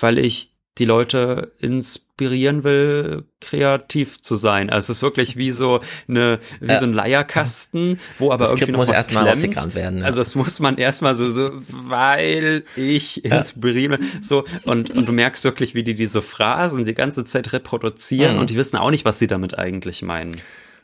weil 0.00 0.18
ich 0.18 0.54
die 0.78 0.84
Leute 0.84 1.52
inspirieren 1.58 2.62
will, 2.64 3.24
kreativ 3.40 4.20
zu 4.20 4.36
sein. 4.36 4.70
Also 4.70 4.92
es 4.92 4.98
ist 4.98 5.02
wirklich 5.02 5.36
wie 5.36 5.50
so 5.50 5.80
eine, 6.08 6.38
wie 6.60 6.68
Ja. 6.72 6.78
so 6.78 6.86
ein 6.86 6.92
Leierkasten, 6.92 7.98
wo 8.18 8.26
aber 8.30 8.38
Das 8.38 8.50
irgendwie 8.50 8.64
Skript 8.64 8.72
noch 8.72 8.78
muss 8.80 8.88
was 8.88 8.96
erstmal 8.96 9.28
ausgekramt 9.28 9.74
werden, 9.74 9.98
ja. 10.00 10.04
Also 10.04 10.20
es 10.20 10.34
muss 10.34 10.60
man 10.60 10.76
erstmal 10.78 11.14
so, 11.14 11.28
so, 11.28 11.50
weil 11.68 12.64
ich 12.76 13.24
inspiriere, 13.24 13.98
so, 14.20 14.44
und, 14.64 14.90
und 14.96 15.06
du 15.06 15.12
merkst 15.12 15.44
wirklich, 15.44 15.74
wie 15.74 15.82
die 15.82 15.94
diese 15.94 16.22
Phrasen 16.22 16.84
die 16.84 16.94
ganze 16.94 17.24
Zeit 17.24 17.52
reproduzieren 17.52 18.34
Mhm. 18.34 18.40
und 18.40 18.50
die 18.50 18.56
wissen 18.56 18.76
auch 18.76 18.90
nicht, 18.90 19.04
was 19.04 19.18
sie 19.18 19.26
damit 19.26 19.58
eigentlich 19.58 20.02
meinen. 20.02 20.32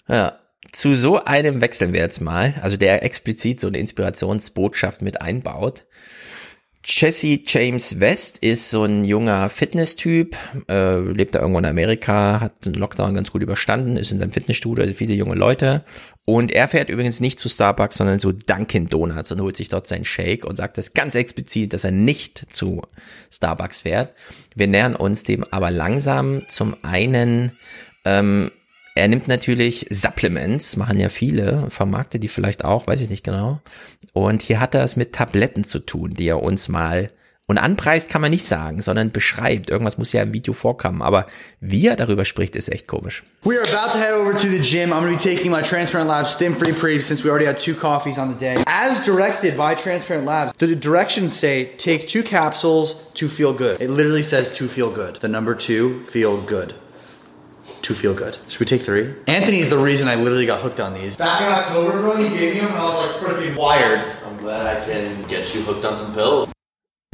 Ja. 0.08 0.38
Zu 0.72 0.96
so 0.96 1.22
einem 1.22 1.60
wechseln 1.60 1.92
wir 1.92 2.00
jetzt 2.00 2.20
mal, 2.20 2.54
also 2.62 2.76
der 2.76 3.04
explizit 3.04 3.60
so 3.60 3.68
eine 3.68 3.78
Inspirationsbotschaft 3.78 5.02
mit 5.02 5.20
einbaut. 5.20 5.84
Jesse 6.86 7.40
James 7.46 7.98
West 7.98 8.38
ist 8.38 8.68
so 8.68 8.84
ein 8.84 9.04
junger 9.04 9.48
Fitness-Typ, 9.48 10.36
äh, 10.68 11.00
lebt 11.00 11.34
da 11.34 11.40
irgendwo 11.40 11.58
in 11.58 11.64
Amerika, 11.64 12.40
hat 12.40 12.66
den 12.66 12.74
Lockdown 12.74 13.14
ganz 13.14 13.32
gut 13.32 13.42
überstanden, 13.42 13.96
ist 13.96 14.12
in 14.12 14.18
seinem 14.18 14.32
Fitnessstudio, 14.32 14.82
also 14.82 14.94
viele 14.94 15.14
junge 15.14 15.34
Leute. 15.34 15.84
Und 16.26 16.52
er 16.52 16.68
fährt 16.68 16.90
übrigens 16.90 17.20
nicht 17.20 17.38
zu 17.38 17.48
Starbucks, 17.48 17.96
sondern 17.96 18.20
zu 18.20 18.32
Dunkin' 18.32 18.88
Donuts 18.88 19.32
und 19.32 19.40
holt 19.40 19.56
sich 19.56 19.70
dort 19.70 19.86
seinen 19.86 20.04
Shake 20.04 20.44
und 20.44 20.56
sagt 20.56 20.76
das 20.76 20.92
ganz 20.92 21.14
explizit, 21.14 21.72
dass 21.72 21.84
er 21.84 21.90
nicht 21.90 22.46
zu 22.50 22.82
Starbucks 23.30 23.80
fährt. 23.80 24.12
Wir 24.54 24.66
nähern 24.66 24.94
uns 24.94 25.22
dem 25.22 25.44
aber 25.50 25.70
langsam 25.70 26.42
zum 26.48 26.76
einen 26.82 27.52
ähm, 28.04 28.50
er 28.96 29.08
nimmt 29.08 29.26
natürlich 29.26 29.86
Supplements, 29.90 30.76
machen 30.76 31.00
ja 31.00 31.08
viele, 31.08 31.68
vermarktet 31.68 32.22
die 32.22 32.28
vielleicht 32.28 32.64
auch, 32.64 32.86
weiß 32.86 33.00
ich 33.00 33.10
nicht 33.10 33.24
genau. 33.24 33.60
Und 34.14 34.40
hier 34.40 34.60
hat 34.60 34.74
er 34.74 34.84
es 34.84 34.96
mit 34.96 35.12
Tabletten 35.12 35.64
zu 35.64 35.80
tun, 35.80 36.14
die 36.14 36.28
er 36.28 36.42
uns 36.42 36.70
mal 36.70 37.08
und 37.46 37.58
anpreist 37.58 38.08
kann 38.08 38.22
man 38.22 38.30
nicht 38.30 38.46
sagen, 38.46 38.80
sondern 38.80 39.10
beschreibt. 39.10 39.68
Irgendwas 39.68 39.98
muss 39.98 40.12
ja 40.12 40.22
im 40.22 40.32
Video 40.32 40.54
vorkommen. 40.54 41.02
Aber 41.02 41.26
wie 41.60 41.86
er 41.86 41.96
darüber 41.96 42.24
spricht, 42.24 42.56
ist 42.56 42.72
echt 42.72 42.86
komisch. 42.86 43.22
We 43.42 43.58
are 43.58 43.68
about 43.68 43.92
to 43.92 43.98
head 43.98 44.14
over 44.14 44.32
to 44.32 44.48
the 44.48 44.60
gym. 44.60 44.92
I'm 44.92 45.00
going 45.00 45.18
to 45.18 45.22
be 45.22 45.36
taking 45.36 45.50
my 45.50 45.60
Transparent 45.60 46.08
Labs 46.08 46.32
Stim 46.32 46.56
Free 46.56 46.72
Pre 46.72 47.02
since 47.02 47.22
we 47.22 47.28
already 47.28 47.46
had 47.46 47.58
two 47.58 47.74
coffees 47.74 48.18
on 48.18 48.32
the 48.32 48.38
day. 48.38 48.56
As 48.66 49.04
directed 49.04 49.58
by 49.58 49.74
Transparent 49.74 50.24
Labs, 50.24 50.54
the 50.58 50.74
directions 50.74 51.34
say 51.34 51.66
take 51.76 52.08
two 52.08 52.22
capsules 52.22 52.96
to 53.14 53.28
feel 53.28 53.52
good. 53.52 53.78
It 53.80 53.90
literally 53.90 54.22
says 54.22 54.50
to 54.56 54.66
feel 54.66 54.90
good. 54.90 55.18
The 55.20 55.28
number 55.28 55.54
two, 55.54 56.06
feel 56.06 56.40
good. 56.40 56.74
To 57.84 57.94
feel 57.94 58.14
good. 58.14 58.38
Should 58.48 58.60
we 58.60 58.64
take 58.64 58.82
three? 58.82 59.14
Anthony's 59.26 59.68
the 59.68 59.76
reason 59.76 60.08
I 60.08 60.14
literally 60.14 60.46
got 60.46 60.62
hooked 60.62 60.80
on 60.80 60.94
these. 60.94 61.18
Back 61.18 61.42
in 61.42 61.48
October, 61.48 62.00
bro, 62.00 62.16
he 62.16 62.30
gave 62.30 62.54
me 62.54 62.60
them 62.60 62.70
and 62.70 62.78
I 62.78 62.84
was 62.84 62.96
like 62.96 63.16
freaking 63.20 63.56
wired. 63.58 64.00
I'm 64.24 64.38
glad 64.38 64.66
I 64.66 64.82
can 64.86 65.28
get 65.28 65.54
you 65.54 65.60
hooked 65.60 65.84
on 65.84 65.94
some 65.94 66.14
pills. 66.14 66.48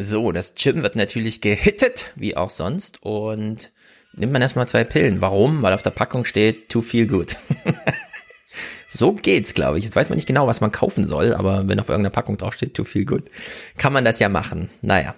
So, 0.00 0.30
das 0.30 0.54
Gym 0.54 0.84
wird 0.84 0.94
natürlich 0.94 1.40
gehittet, 1.40 2.12
wie 2.14 2.36
auch 2.36 2.50
sonst. 2.50 3.02
Und 3.02 3.72
nimmt 4.14 4.32
man 4.32 4.42
erstmal 4.42 4.68
zwei 4.68 4.84
Pillen. 4.84 5.20
Warum? 5.20 5.60
Weil 5.62 5.72
auf 5.72 5.82
der 5.82 5.90
Packung 5.90 6.24
steht 6.24 6.68
to 6.68 6.82
feel 6.82 7.08
good. 7.08 7.34
so 8.88 9.12
geht's, 9.12 9.54
glaube 9.54 9.78
ich. 9.78 9.84
Jetzt 9.84 9.96
weiß 9.96 10.08
man 10.08 10.16
nicht 10.18 10.28
genau, 10.28 10.46
was 10.46 10.60
man 10.60 10.70
kaufen 10.70 11.04
soll, 11.04 11.34
aber 11.34 11.66
wenn 11.66 11.80
auf 11.80 11.88
irgendeiner 11.88 12.14
Packung 12.14 12.36
drauf 12.36 12.54
steht 12.54 12.74
to 12.74 12.84
feel 12.84 13.04
good, 13.04 13.24
kann 13.76 13.92
man 13.92 14.04
das 14.04 14.20
ja 14.20 14.28
machen. 14.28 14.70
Naja. 14.82 15.16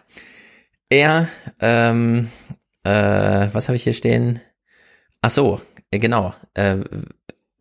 Er, 0.89 1.29
ähm, 1.61 2.31
äh, 2.85 3.49
was 3.53 3.69
habe 3.69 3.77
ich 3.77 3.83
hier 3.83 3.93
stehen? 3.93 4.41
Ach 5.23 5.31
so, 5.31 5.61
äh, 5.91 5.99
genau. 5.99 6.35
Äh, 6.55 6.77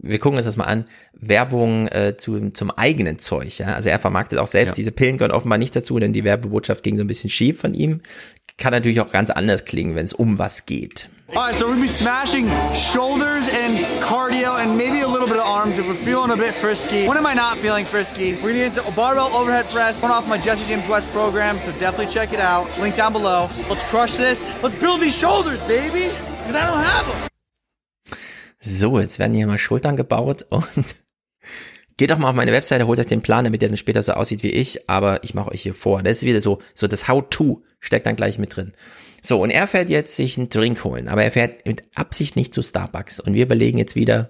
wir 0.03 0.17
gucken 0.17 0.37
uns 0.37 0.45
das 0.47 0.57
mal 0.57 0.63
an, 0.65 0.85
Werbung 1.13 1.87
äh, 1.89 2.17
zu, 2.17 2.49
zum 2.51 2.71
eigenen 2.71 3.19
Zeug. 3.19 3.59
Ja? 3.59 3.75
Also 3.75 3.89
er 3.89 3.99
vermarktet 3.99 4.39
auch 4.39 4.47
selbst, 4.47 4.71
Ja. 4.71 4.75
diese 4.75 4.91
Pillen 4.91 5.17
gehören 5.17 5.31
offenbar 5.31 5.59
nicht 5.59 5.75
dazu, 5.75 5.99
denn 5.99 6.11
die 6.11 6.23
Werbebotschaft 6.23 6.81
ging 6.83 6.97
so 6.97 7.03
ein 7.03 7.07
bisschen 7.07 7.29
schief 7.29 7.59
von 7.61 7.75
ihm. 7.75 8.01
Kann 8.57 8.71
natürlich 8.73 8.99
auch 8.99 9.11
ganz 9.11 9.29
anders 9.29 9.63
klingen, 9.65 9.95
wenn 9.95 10.05
es 10.05 10.13
um 10.13 10.39
was 10.39 10.65
geht. 10.65 11.07
All 11.33 11.37
right, 11.45 11.55
so 11.55 11.65
we're 11.65 11.69
gonna 11.75 11.81
be 11.83 11.87
smashing 11.87 12.49
shoulders 12.75 13.45
and 13.47 13.79
cardio 14.01 14.55
and 14.59 14.75
maybe 14.75 15.01
a 15.01 15.07
little 15.07 15.27
bit 15.27 15.37
of 15.37 15.45
arms 15.45 15.77
if 15.77 15.87
we're 15.87 15.93
feeling 16.03 16.31
a 16.31 16.35
bit 16.35 16.53
frisky. 16.53 17.07
When 17.07 17.15
am 17.17 17.25
I 17.25 17.33
not 17.33 17.57
feeling 17.59 17.85
frisky? 17.85 18.33
We're 18.43 18.51
gonna 18.51 18.69
get 18.69 18.77
into 18.77 18.87
a 18.87 18.91
barbell 18.91 19.33
overhead 19.33 19.69
press, 19.69 20.01
one 20.01 20.11
off 20.11 20.27
my 20.27 20.37
Jesse 20.37 20.65
James 20.67 20.85
West 20.89 21.11
program, 21.13 21.57
so 21.59 21.71
definitely 21.79 22.11
check 22.13 22.33
it 22.33 22.41
out. 22.41 22.67
Link 22.79 22.95
down 22.97 23.13
below. 23.13 23.49
Let's 23.69 23.81
crush 23.83 24.15
this. 24.17 24.45
Let's 24.61 24.75
build 24.75 24.99
these 24.99 25.15
shoulders, 25.15 25.59
baby, 25.67 26.09
because 26.39 26.55
I 26.55 26.67
don't 26.67 26.83
have 26.83 27.07
them. 27.07 27.30
So, 28.63 28.99
jetzt 28.99 29.17
werden 29.17 29.33
hier 29.33 29.47
mal 29.47 29.57
Schultern 29.57 29.95
gebaut 29.95 30.45
und 30.49 30.65
geht 31.97 32.11
doch 32.11 32.19
mal 32.19 32.29
auf 32.29 32.35
meine 32.35 32.51
Webseite, 32.51 32.85
holt 32.85 32.99
euch 32.99 33.07
den 33.07 33.23
Plan, 33.23 33.43
damit 33.43 33.63
der 33.63 33.69
dann 33.69 33.77
später 33.77 34.03
so 34.03 34.13
aussieht 34.13 34.43
wie 34.43 34.51
ich, 34.51 34.87
aber 34.87 35.23
ich 35.23 35.33
mache 35.33 35.51
euch 35.51 35.63
hier 35.63 35.73
vor. 35.73 36.03
Das 36.03 36.17
ist 36.17 36.23
wieder 36.23 36.41
so, 36.41 36.59
so 36.75 36.87
das 36.87 37.07
How-To 37.07 37.63
steckt 37.79 38.05
dann 38.05 38.15
gleich 38.15 38.37
mit 38.37 38.55
drin. 38.55 38.73
So, 39.23 39.41
und 39.41 39.49
er 39.49 39.65
fährt 39.67 39.89
jetzt 39.89 40.15
sich 40.15 40.37
einen 40.37 40.49
Drink 40.49 40.83
holen, 40.83 41.07
aber 41.07 41.23
er 41.23 41.31
fährt 41.31 41.65
mit 41.65 41.83
Absicht 41.95 42.35
nicht 42.35 42.53
zu 42.53 42.61
Starbucks 42.61 43.19
und 43.19 43.33
wir 43.33 43.43
überlegen 43.43 43.79
jetzt 43.79 43.95
wieder, 43.95 44.29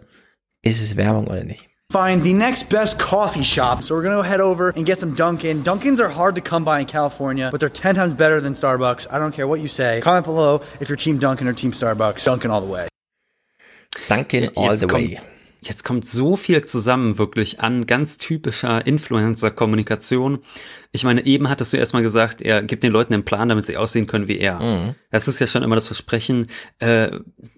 ist 0.61 0.81
es 0.81 0.95
Werbung 0.95 1.27
oder 1.27 1.43
nicht? 1.43 1.67
Find 1.91 2.23
the 2.23 2.33
next 2.33 2.69
best 2.69 2.97
coffee 2.97 3.43
shop. 3.43 3.83
So 3.83 3.95
we're 3.95 4.03
gonna 4.03 4.23
head 4.23 4.39
over 4.39 4.73
and 4.77 4.85
get 4.85 4.97
some 4.97 5.13
Dunkin'. 5.13 5.65
Dunkins 5.65 5.99
are 5.99 6.15
hard 6.15 6.35
to 6.35 6.41
come 6.41 6.63
by 6.63 6.79
in 6.79 6.87
California, 6.87 7.49
but 7.51 7.59
they're 7.59 7.69
10 7.69 7.95
times 7.95 8.13
better 8.13 8.39
than 8.41 8.55
Starbucks. 8.55 9.07
I 9.11 9.19
don't 9.19 9.33
care 9.33 9.45
what 9.45 9.59
you 9.59 9.67
say. 9.67 9.99
Comment 10.01 10.23
below 10.23 10.61
if 10.79 10.87
you're 10.87 10.95
Team 10.95 11.19
Dunkin' 11.19 11.49
or 11.49 11.53
Team 11.53 11.73
Starbucks. 11.73 12.23
Dunkin' 12.23 12.49
all 12.49 12.61
the 12.61 12.71
way. 12.71 12.87
Dunkin' 14.09 14.51
all 14.55 14.77
the 14.77 14.88
kommt, 14.88 15.11
way. 15.11 15.19
Jetzt 15.63 15.84
kommt 15.84 16.05
so 16.05 16.35
viel 16.35 16.63
zusammen 16.65 17.19
wirklich 17.19 17.59
an 17.59 17.85
ganz 17.85 18.18
typischer 18.18 18.85
Influencer-Kommunikation. 18.85 20.39
Ich 20.91 21.03
meine, 21.03 21.23
eben 21.26 21.49
hattest 21.49 21.72
du 21.72 21.77
erstmal 21.77 22.01
gesagt, 22.01 22.41
er 22.41 22.63
gibt 22.63 22.81
den 22.81 22.91
Leuten 22.91 23.13
einen 23.13 23.26
Plan, 23.26 23.49
damit 23.49 23.68
sie 23.68 23.77
aussehen 23.77 24.07
können 24.07 24.27
wie 24.27 24.39
er. 24.39 24.59
Mhm. 24.59 24.95
Das 25.11 25.27
ist 25.27 25.39
ja 25.39 25.45
schon 25.45 25.61
immer 25.61 25.76
das 25.76 25.85
Versprechen, 25.85 26.47
äh, 26.80 27.11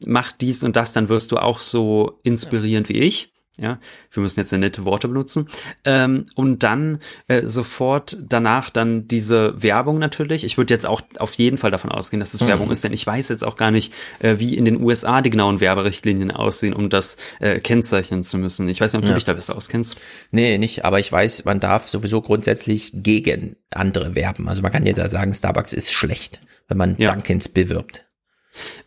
mach 0.05 0.33
dies 0.33 0.63
und 0.63 0.75
das, 0.75 0.91
dann 0.91 1.07
wirst 1.07 1.31
du 1.31 1.37
auch 1.37 1.59
so 1.59 2.19
inspirierend 2.23 2.89
wie 2.89 2.99
ich. 2.99 3.32
Ja, 3.59 3.79
wir 4.11 4.23
müssen 4.23 4.39
jetzt 4.39 4.51
ja 4.51 4.57
nette 4.57 4.83
Worte 4.83 5.07
benutzen. 5.07 5.47
Ähm, 5.85 6.25
und 6.33 6.63
dann 6.63 6.97
äh, 7.27 7.45
sofort 7.45 8.17
danach 8.27 8.71
dann 8.71 9.07
diese 9.07 9.61
Werbung 9.61 9.99
natürlich. 9.99 10.43
Ich 10.43 10.57
würde 10.57 10.73
jetzt 10.73 10.87
auch 10.87 11.01
auf 11.19 11.35
jeden 11.35 11.57
Fall 11.57 11.69
davon 11.69 11.91
ausgehen, 11.91 12.19
dass 12.19 12.33
es 12.33 12.41
Mhm. 12.41 12.47
Werbung 12.47 12.71
ist, 12.71 12.83
denn 12.83 12.93
ich 12.93 13.05
weiß 13.05 13.29
jetzt 13.29 13.43
auch 13.43 13.55
gar 13.55 13.69
nicht, 13.69 13.93
äh, 14.19 14.39
wie 14.39 14.57
in 14.57 14.65
den 14.65 14.81
USA 14.81 15.21
die 15.21 15.29
genauen 15.29 15.59
Werberichtlinien 15.59 16.31
aussehen, 16.31 16.73
um 16.73 16.89
das 16.89 17.17
äh, 17.41 17.59
kennzeichnen 17.59 18.23
zu 18.23 18.39
müssen. 18.39 18.67
Ich 18.69 18.81
weiß 18.81 18.93
nicht, 18.93 18.97
ob 18.97 19.03
du 19.03 19.09
Ja. 19.09 19.15
dich 19.15 19.25
da 19.25 19.33
besser 19.33 19.55
auskennst. 19.55 19.97
Nee, 20.31 20.57
nicht, 20.57 20.83
aber 20.83 20.99
ich 20.99 21.11
weiß, 21.11 21.45
man 21.45 21.59
darf 21.59 21.87
sowieso 21.87 22.21
grundsätzlich 22.21 22.91
gegen 22.95 23.55
andere 23.69 24.15
werben. 24.15 24.49
Also 24.49 24.63
man 24.63 24.71
kann 24.71 24.83
ja 24.87 24.93
da 24.93 25.07
sagen, 25.09 25.31
Starbucks 25.31 25.73
ist 25.73 25.93
schlecht, 25.93 26.41
wenn 26.69 26.77
man 26.77 26.97
Dunkins 26.97 27.49
bewirbt. 27.49 28.03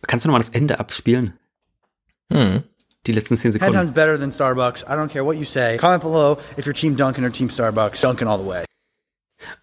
Kannst 0.05 0.25
du 0.25 0.27
nochmal 0.29 0.41
das 0.41 0.49
Ende 0.49 0.81
abspielen? 0.81 1.35
Hm. 2.31 2.63
Die 3.07 3.13
letzten 3.13 3.37
zehn 3.37 3.53
10 3.53 3.71
times 3.71 3.91
better 3.91 4.17
than 4.17 4.31
Starbucks. 4.31 4.83
I 4.85 4.95
don't 4.97 5.09
care 5.09 5.23
what 5.23 5.37
you 5.37 5.45
say. 5.45 5.77
Comment 5.79 6.01
below 6.01 6.39
if 6.57 6.65
you're 6.65 6.73
Team 6.73 6.95
Dunkin' 6.95 7.23
or 7.23 7.29
Team 7.29 7.47
Starbucks. 7.47 8.01
Dunkin' 8.01 8.27
all 8.27 8.37
the 8.37 8.43
way. 8.43 8.65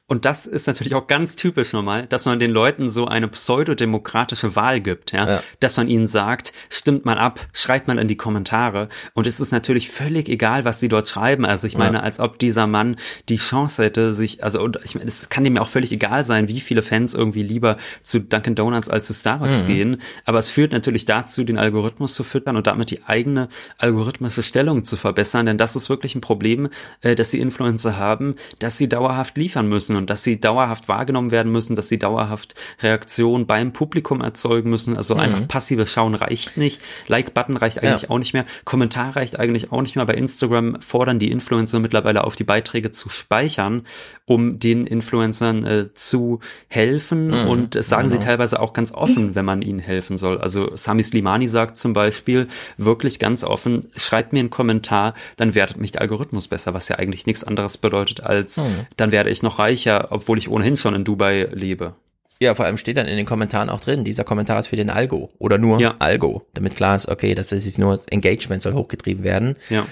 Und 0.06 0.26
das 0.26 0.46
ist 0.46 0.66
natürlich 0.66 0.94
auch 0.94 1.06
ganz 1.06 1.34
typisch 1.34 1.72
nochmal, 1.72 2.06
dass 2.06 2.26
man 2.26 2.38
den 2.38 2.50
Leuten 2.50 2.90
so 2.90 3.06
eine 3.06 3.26
pseudodemokratische 3.26 4.54
Wahl 4.54 4.80
gibt, 4.80 5.12
ja? 5.12 5.26
Ja. 5.26 5.42
dass 5.60 5.76
man 5.78 5.88
ihnen 5.88 6.06
sagt, 6.06 6.52
stimmt 6.68 7.06
mal 7.06 7.16
ab, 7.18 7.40
schreibt 7.54 7.88
mal 7.88 7.98
in 7.98 8.06
die 8.08 8.16
Kommentare. 8.16 8.88
Und 9.14 9.26
es 9.26 9.40
ist 9.40 9.50
natürlich 9.50 9.88
völlig 9.88 10.28
egal, 10.28 10.64
was 10.66 10.78
sie 10.80 10.88
dort 10.88 11.08
schreiben. 11.08 11.46
Also 11.46 11.66
ich 11.66 11.78
meine, 11.78 11.96
Ja. 11.98 12.02
als 12.02 12.20
ob 12.20 12.38
dieser 12.38 12.66
Mann 12.66 12.96
die 13.30 13.36
Chance 13.36 13.82
hätte, 13.82 14.12
sich, 14.12 14.44
also 14.44 14.60
und 14.62 14.78
ich 14.84 14.94
meine, 14.94 15.08
es 15.08 15.30
kann 15.30 15.42
dem 15.44 15.56
ja 15.56 15.62
auch 15.62 15.68
völlig 15.68 15.90
egal 15.90 16.22
sein, 16.24 16.48
wie 16.48 16.60
viele 16.60 16.82
Fans 16.82 17.14
irgendwie 17.14 17.42
lieber 17.42 17.78
zu 18.02 18.20
Dunkin' 18.20 18.54
Donuts 18.54 18.90
als 18.90 19.06
zu 19.06 19.14
Starbucks 19.14 19.62
Mhm. 19.62 19.66
gehen. 19.66 20.02
Aber 20.26 20.38
es 20.38 20.50
führt 20.50 20.72
natürlich 20.72 21.06
dazu, 21.06 21.44
den 21.44 21.56
Algorithmus 21.58 22.14
zu 22.14 22.24
füttern 22.24 22.56
und 22.56 22.66
damit 22.66 22.90
die 22.90 23.04
eigene 23.04 23.48
algorithmische 23.78 24.42
Stellung 24.42 24.84
zu 24.84 24.96
verbessern. 24.98 25.46
Denn 25.46 25.56
das 25.58 25.76
ist 25.76 25.88
wirklich 25.88 26.14
ein 26.14 26.20
Problem, 26.20 26.68
äh, 27.00 27.14
dass 27.14 27.30
die 27.30 27.40
Influencer 27.40 27.96
haben, 27.96 28.34
dass 28.58 28.76
sie 28.76 28.88
dauerhaft 28.88 29.36
liefern 29.38 29.66
müssen 29.68 29.96
und 29.96 30.03
dass 30.06 30.22
sie 30.22 30.40
dauerhaft 30.40 30.88
wahrgenommen 30.88 31.30
werden 31.30 31.52
müssen, 31.52 31.76
dass 31.76 31.88
sie 31.88 31.98
dauerhaft 31.98 32.54
Reaktion 32.82 33.46
beim 33.46 33.72
Publikum 33.72 34.20
erzeugen 34.20 34.70
müssen. 34.70 34.96
Also 34.96 35.14
Mhm. 35.14 35.20
einfach 35.20 35.48
passives 35.48 35.90
Schauen 35.90 36.14
reicht 36.14 36.56
nicht. 36.56 36.80
Like-Button 37.08 37.56
reicht 37.56 37.82
eigentlich 37.82 38.02
Ja. 38.02 38.10
auch 38.10 38.18
nicht 38.18 38.32
mehr. 38.34 38.44
Kommentar 38.64 39.16
reicht 39.16 39.38
eigentlich 39.38 39.72
auch 39.72 39.82
nicht 39.82 39.96
mehr. 39.96 40.04
Bei 40.06 40.14
Instagram 40.14 40.80
fordern 40.80 41.18
die 41.18 41.30
Influencer 41.30 41.78
mittlerweile 41.78 42.24
auf, 42.24 42.36
die 42.36 42.44
Beiträge 42.44 42.90
zu 42.90 43.08
speichern, 43.08 43.82
um 44.26 44.58
den 44.58 44.86
Influencern 44.86 45.64
äh, 45.64 45.94
zu 45.94 46.40
helfen. 46.68 47.28
Mhm. 47.28 47.48
Und 47.48 47.74
das 47.74 47.88
sagen 47.88 48.08
sie 48.08 48.16
Genau. 48.16 48.26
teilweise 48.26 48.60
auch 48.60 48.72
ganz 48.72 48.92
offen, 48.92 49.34
wenn 49.34 49.44
man 49.44 49.62
ihnen 49.62 49.78
helfen 49.78 50.16
soll. 50.16 50.38
Also 50.38 50.76
Sami 50.76 51.02
Slimani 51.02 51.48
sagt 51.48 51.76
zum 51.76 51.92
Beispiel 51.92 52.48
wirklich 52.76 53.18
ganz 53.18 53.44
offen, 53.44 53.90
schreibt 53.96 54.32
mir 54.32 54.40
einen 54.40 54.50
Kommentar, 54.50 55.14
dann 55.36 55.54
wertet 55.54 55.76
mich 55.78 55.92
der 55.92 56.00
Algorithmus 56.02 56.48
besser, 56.48 56.74
was 56.74 56.88
ja 56.88 56.96
eigentlich 56.96 57.26
nichts 57.26 57.44
anderes 57.44 57.76
bedeutet 57.78 58.20
als, 58.22 58.56
Mhm. 58.58 58.86
dann 58.96 59.12
werde 59.12 59.30
ich 59.30 59.42
noch 59.42 59.58
reicher, 59.86 60.08
obwohl 60.10 60.38
ich 60.38 60.48
ohnehin 60.48 60.76
schon 60.76 60.94
in 60.94 61.04
Dubai 61.04 61.48
lebe. 61.52 61.94
Ja, 62.40 62.54
vor 62.54 62.64
allem 62.66 62.76
steht 62.78 62.96
dann 62.96 63.06
in 63.06 63.16
den 63.16 63.26
Kommentaren 63.26 63.70
auch 63.70 63.80
drin, 63.80 64.04
dieser 64.04 64.24
Kommentar 64.24 64.58
ist 64.58 64.66
für 64.66 64.76
den 64.76 64.90
Algo 64.90 65.30
oder 65.38 65.56
nur 65.56 65.78
Algo, 66.00 66.42
damit 66.52 66.74
klar 66.74 66.96
ist, 66.96 67.08
okay, 67.08 67.34
das 67.34 67.52
ist 67.52 67.78
nur 67.78 68.00
Engagement 68.10 68.60
soll 68.60 68.74
hochgetrieben 68.74 69.22
werden. 69.24 69.54
Ja. 69.70 69.86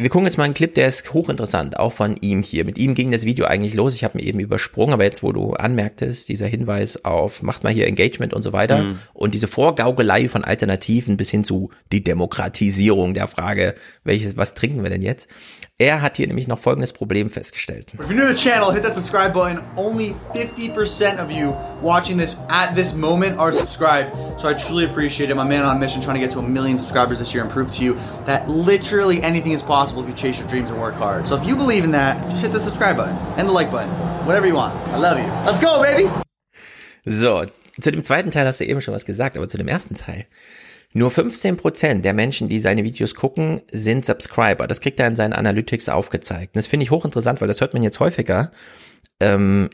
Wir 0.00 0.10
gucken 0.10 0.26
jetzt 0.26 0.38
mal 0.38 0.44
einen 0.44 0.54
Clip, 0.54 0.72
der 0.72 0.86
ist 0.86 1.12
hochinteressant, 1.12 1.76
auch 1.76 1.92
von 1.92 2.16
ihm 2.20 2.44
hier. 2.44 2.64
Mit 2.64 2.78
ihm 2.78 2.94
ging 2.94 3.10
das 3.10 3.24
Video 3.24 3.46
eigentlich 3.46 3.74
los. 3.74 3.96
Ich 3.96 4.04
habe 4.04 4.16
mir 4.16 4.22
eben 4.22 4.38
übersprungen, 4.38 4.94
aber 4.94 5.02
jetzt, 5.02 5.24
wo 5.24 5.32
du 5.32 5.54
anmerktest, 5.54 6.28
dieser 6.28 6.46
Hinweis 6.46 7.04
auf, 7.04 7.42
macht 7.42 7.64
mal 7.64 7.72
hier 7.72 7.88
Engagement 7.88 8.32
und 8.32 8.44
so 8.44 8.52
weiter 8.52 8.78
Mhm. 8.78 8.98
und 9.12 9.34
diese 9.34 9.48
Vorgaukelei 9.48 10.28
von 10.28 10.44
Alternativen 10.44 11.16
bis 11.16 11.30
hin 11.30 11.42
zu 11.42 11.70
die 11.90 12.04
Demokratisierung 12.04 13.12
der 13.12 13.26
Frage, 13.26 13.74
welches, 14.04 14.36
was 14.36 14.54
trinken 14.54 14.84
wir 14.84 14.90
denn 14.90 15.02
jetzt? 15.02 15.28
Er 15.80 16.02
hat 16.02 16.16
hier 16.16 16.26
nämlich 16.26 16.48
noch 16.48 16.58
folgendes 16.58 16.92
Problem 16.92 17.30
festgestellt. 17.30 17.94
If 17.94 18.00
you're 18.00 18.12
new 18.12 18.22
to 18.22 18.34
the 18.34 18.34
channel, 18.34 18.72
hit 18.72 18.82
that 18.82 18.94
subscribe 18.94 19.32
button. 19.32 19.62
Only 19.76 20.16
50% 20.34 21.20
of 21.20 21.30
you 21.30 21.54
watching 21.80 22.18
this 22.18 22.34
at 22.48 22.74
this 22.74 22.92
moment 22.94 23.38
are 23.38 23.52
subscribed. 23.52 24.10
So 24.40 24.48
I 24.48 24.54
truly 24.54 24.86
appreciate 24.86 25.30
it. 25.30 25.36
My 25.36 25.44
man 25.44 25.64
on 25.64 25.76
a 25.76 25.78
mission 25.78 26.00
trying 26.00 26.20
to 26.20 26.20
get 26.20 26.32
to 26.32 26.40
a 26.40 26.42
million 26.42 26.78
subscribers 26.78 27.20
this 27.20 27.32
year 27.32 27.44
and 27.44 27.52
prove 27.52 27.70
to 27.76 27.84
you 27.84 27.94
that 28.26 28.48
literally 28.48 29.22
anything 29.22 29.52
is 29.52 29.62
possible 29.62 30.02
if 30.02 30.08
you 30.08 30.16
chase 30.16 30.36
your 30.36 30.48
dreams 30.48 30.68
and 30.68 30.80
work 30.80 30.96
hard. 30.96 31.28
So 31.28 31.36
if 31.36 31.46
you 31.46 31.54
believe 31.54 31.84
in 31.84 31.92
that, 31.92 32.28
just 32.28 32.42
hit 32.42 32.52
the 32.52 32.58
subscribe 32.58 32.96
button 32.96 33.16
and 33.36 33.48
the 33.48 33.52
like 33.52 33.70
button. 33.70 33.94
Whatever 34.26 34.48
you 34.48 34.54
want. 34.54 34.74
I 34.92 34.98
love 34.98 35.16
you. 35.16 35.26
Let's 35.46 35.60
go, 35.60 35.80
baby! 35.80 36.10
So, 37.04 37.44
zu 37.80 37.92
dem 37.92 38.02
zweiten 38.02 38.32
Teil 38.32 38.46
hast 38.46 38.58
du 38.58 38.64
eben 38.64 38.82
schon 38.82 38.94
was 38.94 39.04
gesagt, 39.04 39.36
aber 39.36 39.48
zu 39.48 39.58
dem 39.58 39.68
ersten 39.68 39.94
Teil. 39.94 40.26
Nur 40.94 41.10
15% 41.10 42.00
der 42.00 42.14
Menschen, 42.14 42.48
die 42.48 42.60
seine 42.60 42.82
Videos 42.82 43.14
gucken, 43.14 43.60
sind 43.70 44.06
Subscriber. 44.06 44.66
Das 44.66 44.80
kriegt 44.80 44.98
er 44.98 45.06
in 45.06 45.16
seinen 45.16 45.34
Analytics 45.34 45.88
aufgezeigt. 45.88 46.54
Und 46.54 46.58
das 46.58 46.66
finde 46.66 46.84
ich 46.84 46.90
hochinteressant, 46.90 47.40
weil 47.40 47.48
das 47.48 47.60
hört 47.60 47.74
man 47.74 47.82
jetzt 47.82 48.00
häufiger. 48.00 48.52
Ähm, 49.20 49.68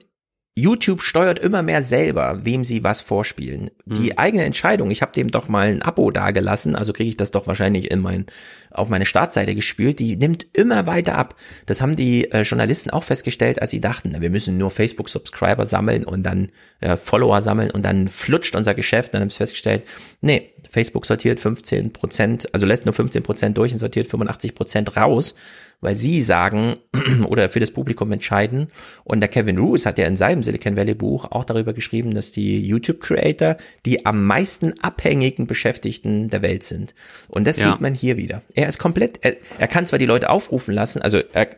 YouTube 0.57 1.03
steuert 1.03 1.41
immer 1.41 1.63
mehr 1.63 1.83
selber, 1.83 2.45
wem 2.45 2.63
sie 2.63 2.85
was 2.85 3.01
vorspielen. 3.01 3.73
Die 3.87 4.19
eigene 4.19 4.45
Entscheidung, 4.45 4.93
ich 4.93 5.03
habe 5.03 5.11
dem 5.11 5.33
doch 5.33 5.49
mal 5.49 5.67
ein 5.67 5.83
Abo 5.83 6.13
dagelassen, 6.13 6.77
also 6.77 6.93
kriege 6.93 7.09
ich 7.09 7.17
das 7.17 7.33
doch 7.33 7.49
wahrscheinlich 7.49 7.91
in 7.91 8.01
mein, 8.01 8.27
auf 8.71 8.89
meine 8.89 9.05
Startseite 9.05 9.57
gespielt, 9.57 9.99
die 9.99 10.15
nimmt 10.15 10.47
immer 10.53 10.87
weiter 10.87 11.17
ab. 11.17 11.35
Das 11.67 11.81
haben 11.81 11.97
die 11.97 12.31
äh, 12.31 12.43
Journalisten 12.43 12.91
auch 12.91 13.03
festgestellt, 13.03 13.61
als 13.61 13.73
sie 13.73 13.81
dachten, 13.81 14.11
na, 14.13 14.21
wir 14.21 14.31
müssen 14.31 14.57
nur 14.57 14.71
Facebook-Subscriber 14.71 15.67
sammeln 15.67 16.05
und 16.05 16.23
dann 16.23 16.51
äh, 16.81 16.97
Follower 16.97 17.43
sammeln 17.43 17.73
und 17.73 17.83
dann 17.83 18.07
flutscht 18.07 18.55
unser 18.55 18.75
Geschäft. 18.75 19.13
Dann 19.13 19.23
haben 19.23 19.31
sie 19.31 19.39
festgestellt, 19.39 19.83
nee, 20.21 20.53
Facebook 20.71 21.05
sortiert 21.05 21.41
15 21.41 21.93
Prozent, 21.93 22.53
also 22.55 22.65
lässt 22.65 22.85
nur 22.85 22.95
15 22.95 23.25
Prozent 23.25 23.59
durch 23.59 23.73
und 23.73 23.81
sortiert 23.81 24.07
85 24.07 24.55
Prozent 24.55 24.97
raus, 24.97 25.35
weil 25.81 25.95
sie 25.97 26.23
sagen 26.23 26.77
oder 27.29 27.49
für 27.51 27.61
das 27.61 27.71
Publikum 27.71 28.11
entscheiden. 28.13 28.69
Und 29.05 29.21
der 29.21 29.29
Kevin 29.29 29.59
Roos 29.59 29.87
hat 29.87 29.99
ja 29.99 30.07
in 30.07 30.17
seinem 30.17 30.43
Silicon 30.43 30.77
Valley 30.77 30.95
Buch 30.95 31.27
auch 31.31 31.45
darüber 31.45 31.73
geschrieben, 31.73 32.15
dass 32.15 32.33
die 32.33 32.67
YouTube 32.67 33.01
Creator 33.01 33.57
die 33.87 34.07
am 34.07 34.25
meisten 34.25 34.75
abhängigen 34.81 35.47
Beschäftigten 35.47 36.31
der 36.31 36.43
Welt 36.43 36.63
sind. 36.63 36.95
Und 37.29 37.47
das 37.47 37.59
Ja. 37.59 37.73
sieht 37.73 37.81
man 37.81 37.95
hier 37.95 38.17
wieder. 38.17 38.43
Er 38.55 38.69
ist 38.69 38.79
komplett, 38.79 39.19
er, 39.23 39.37
er 39.59 39.69
kann 39.69 39.87
zwar 39.87 39.99
die 39.99 40.07
Leute 40.07 40.31
aufrufen 40.31 40.75
lassen, 40.75 41.03
also 41.03 41.21
er, 41.33 41.49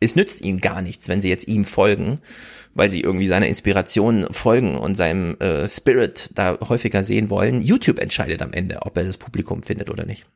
es 0.00 0.16
nützt 0.16 0.44
ihm 0.44 0.60
gar 0.60 0.82
nichts, 0.82 1.08
wenn 1.08 1.20
sie 1.20 1.28
jetzt 1.28 1.48
ihm 1.48 1.64
folgen, 1.64 2.20
weil 2.74 2.90
sie 2.90 3.00
irgendwie 3.00 3.26
seiner 3.26 3.46
Inspiration 3.48 4.26
folgen 4.30 4.76
und 4.76 4.96
seinem 4.96 5.36
äh, 5.40 5.68
Spirit 5.68 6.30
da 6.34 6.58
häufiger 6.68 7.02
sehen 7.04 7.30
wollen. 7.30 7.62
YouTube 7.62 7.98
entscheidet 7.98 8.42
am 8.42 8.52
Ende, 8.52 8.82
ob 8.82 8.96
er 8.96 9.04
das 9.04 9.16
Publikum 9.16 9.62
findet 9.62 9.90
oder 9.90 10.04
nicht. 10.04 10.26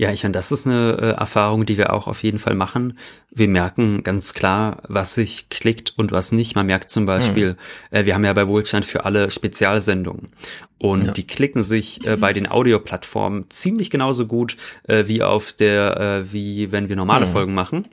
Ja, 0.00 0.12
ich 0.12 0.22
meine, 0.22 0.32
das 0.32 0.52
ist 0.52 0.64
eine 0.64 0.92
äh, 0.92 1.10
Erfahrung, 1.18 1.66
die 1.66 1.76
wir 1.76 1.92
auch 1.92 2.06
auf 2.06 2.22
jeden 2.22 2.38
Fall 2.38 2.54
machen. 2.54 2.98
Wir 3.32 3.48
merken 3.48 4.04
ganz 4.04 4.32
klar, 4.32 4.80
was 4.88 5.14
sich 5.14 5.48
klickt 5.48 5.92
und 5.96 6.12
was 6.12 6.30
nicht. 6.30 6.54
Man 6.54 6.66
merkt 6.66 6.90
zum 6.90 7.04
Beispiel, 7.04 7.56
äh, 7.90 8.04
wir 8.04 8.14
haben 8.14 8.24
ja 8.24 8.32
bei 8.32 8.46
Wohlstand 8.46 8.84
für 8.84 9.04
alle 9.04 9.28
Spezialsendungen. 9.30 10.28
Und 10.78 11.06
Ja. 11.06 11.12
die 11.12 11.26
klicken 11.26 11.64
sich 11.64 12.06
äh, 12.06 12.16
bei 12.16 12.32
den 12.32 12.48
Audioplattformen 12.48 13.50
ziemlich 13.50 13.90
genauso 13.90 14.26
gut 14.26 14.56
äh, 14.84 15.08
wie 15.08 15.22
auf 15.24 15.52
der, 15.52 15.98
äh, 16.00 16.32
wie 16.32 16.70
wenn 16.70 16.88
wir 16.88 16.94
normale 16.94 17.26
Mhm. 17.26 17.30
Folgen 17.32 17.54
machen. 17.54 17.88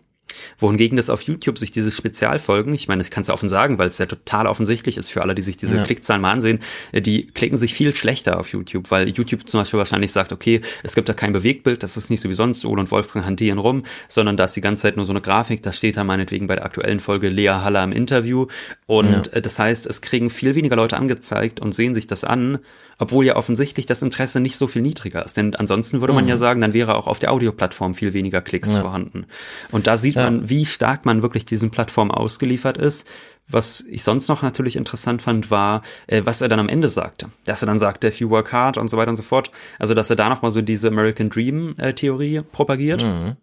Wohingegen 0.58 0.98
das 0.98 1.10
auf 1.10 1.22
YouTube 1.22 1.58
sich 1.58 1.72
diese 1.72 1.92
Spezialfolgen, 1.92 2.74
ich 2.74 2.88
meine, 2.88 3.02
ich 3.02 3.12
kann 3.12 3.22
es 3.22 3.28
ja 3.28 3.34
offen 3.34 3.50
sagen, 3.50 3.78
weil 3.78 3.88
es 3.90 3.98
ja 3.98 4.06
total 4.06 4.48
offensichtlich 4.48 4.98
ist 4.98 5.10
für 5.10 5.22
alle, 5.22 5.36
die 5.36 5.42
sich 5.42 5.58
diese 5.58 5.78
Ja. 5.78 5.84
Klickzahlen 5.84 6.22
mal 6.22 6.32
ansehen, 6.32 6.60
äh, 6.92 7.02
die 7.02 7.28
klicken 7.28 7.58
sich 7.58 7.74
viel 7.74 7.96
schlechter 7.96 8.40
auf 8.40 8.50
YouTube, 8.50 8.92
weil 8.92 9.10
YouTube 9.10 9.48
zum 9.50 9.62
Beispiel 9.62 9.78
wahrscheinlich 9.78 10.12
sagt, 10.12 10.32
okay, 10.32 10.62
es 10.84 10.96
gibt 10.96 11.10
da 11.10 11.14
kein 11.14 11.34
Bewegtbild, 11.34 11.84
das 11.84 11.98
ist 11.98 12.10
nicht 12.10 12.22
so 12.22 12.30
wie 12.30 12.34
sonst, 12.34 12.66
Ole 12.66 12.82
und 12.82 12.92
Wolfgang 12.92 13.26
hantieren 13.26 13.60
rum, 13.60 13.84
sondern 14.08 14.38
da 14.38 14.46
ist 14.46 14.56
die 14.56 14.62
ganze 14.62 14.84
Zeit 14.84 14.96
nur 14.96 15.06
so 15.06 15.12
eine 15.14 15.22
Grafik, 15.22 15.64
da 15.64 15.72
steht 15.72 15.98
da 15.98 16.04
meinetwegen 16.04 16.48
bei 16.48 16.56
der 16.56 16.66
aktuellen 16.66 17.00
Folge 17.00 17.30
Lea 17.30 17.50
Haller 17.50 17.84
im 17.84 17.92
Interview 17.92 18.48
und 18.86 19.10
Ja. 19.28 19.34
äh, 19.34 19.42
das 19.42 19.60
heißt, 19.60 19.86
es 19.88 20.02
kriegen 20.02 20.30
viel 20.30 20.56
weniger 20.56 20.76
Leute 20.76 20.98
angezeigt 20.98 21.60
und 21.60 21.74
sehen 21.74 21.94
sich 21.94 22.08
das 22.08 22.24
an, 22.24 22.60
obwohl 22.98 23.26
ja 23.26 23.36
offensichtlich 23.36 23.86
das 23.86 24.02
Interesse 24.02 24.40
nicht 24.40 24.58
so 24.58 24.68
viel 24.68 24.82
niedriger 24.82 25.26
ist, 25.26 25.38
denn 25.38 25.56
ansonsten 25.56 26.02
würde 26.02 26.14
man 26.14 26.24
Mhm. 26.26 26.30
ja 26.30 26.38
sagen, 26.38 26.62
dann 26.62 26.74
wäre 26.74 26.96
auch 26.96 27.08
auf 27.08 27.20
der 27.20 27.32
Audioplattform 27.32 27.94
viel 27.94 28.14
weniger 28.14 28.42
Klicks 28.42 28.76
Ja. 28.76 28.82
vorhanden. 28.82 29.26
Und 29.72 29.88
da 29.88 29.98
sieht 29.98 30.16
man, 30.16 30.50
wie 30.50 30.66
stark 30.66 31.06
man 31.06 31.22
wirklich 31.22 31.46
diesen 31.46 31.72
Plattformen 31.72 32.12
ausgeliefert 32.12 32.78
ist. 32.78 33.08
Was 33.48 33.82
ich 33.82 34.04
sonst 34.04 34.28
noch 34.28 34.42
natürlich 34.42 34.76
interessant 34.76 35.22
fand, 35.22 35.52
war, 35.52 35.84
äh, 36.08 36.24
was 36.26 36.42
er 36.42 36.48
dann 36.50 36.60
am 36.60 36.68
Ende 36.70 36.90
sagte. 36.90 37.30
Dass 37.44 37.62
er 37.62 37.68
dann 37.68 37.78
sagte, 37.78 38.08
if 38.08 38.20
you 38.20 38.30
work 38.32 38.52
hard 38.52 38.78
und 38.80 38.90
so 38.90 38.98
weiter 38.98 39.12
und 39.12 39.18
so 39.18 39.24
fort. 39.24 39.52
Also, 39.78 39.94
dass 39.94 40.10
er 40.10 40.16
da 40.16 40.30
nochmal 40.30 40.50
so 40.50 40.62
diese 40.64 40.88
American 40.88 41.30
Dream 41.30 41.76
äh, 41.78 41.94
Theorie 41.94 42.42
propagiert. 42.52 43.04
Mhm. 43.04 43.36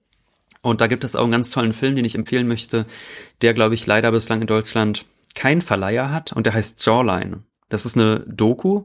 Und 0.61 0.81
da 0.81 0.87
gibt 0.89 1.05
es 1.05 1.15
auch 1.15 1.23
einen 1.23 1.33
ganz 1.33 1.51
tollen 1.53 1.73
Film, 1.73 1.95
den 1.95 2.05
ich 2.05 2.15
empfehlen 2.17 2.49
möchte, 2.49 2.87
der, 3.43 3.55
glaube 3.55 3.75
ich, 3.75 3.87
leider 3.87 4.11
bislang 4.11 4.41
in 4.41 4.47
Deutschland 4.49 5.05
keinen 5.35 5.61
Verleiher 5.61 6.11
hat 6.11 6.33
und 6.33 6.47
der 6.47 6.55
heißt 6.55 6.85
Jawline. 6.85 7.43
Das 7.69 7.87
ist 7.87 7.97
eine 7.97 8.21
Doku 8.27 8.83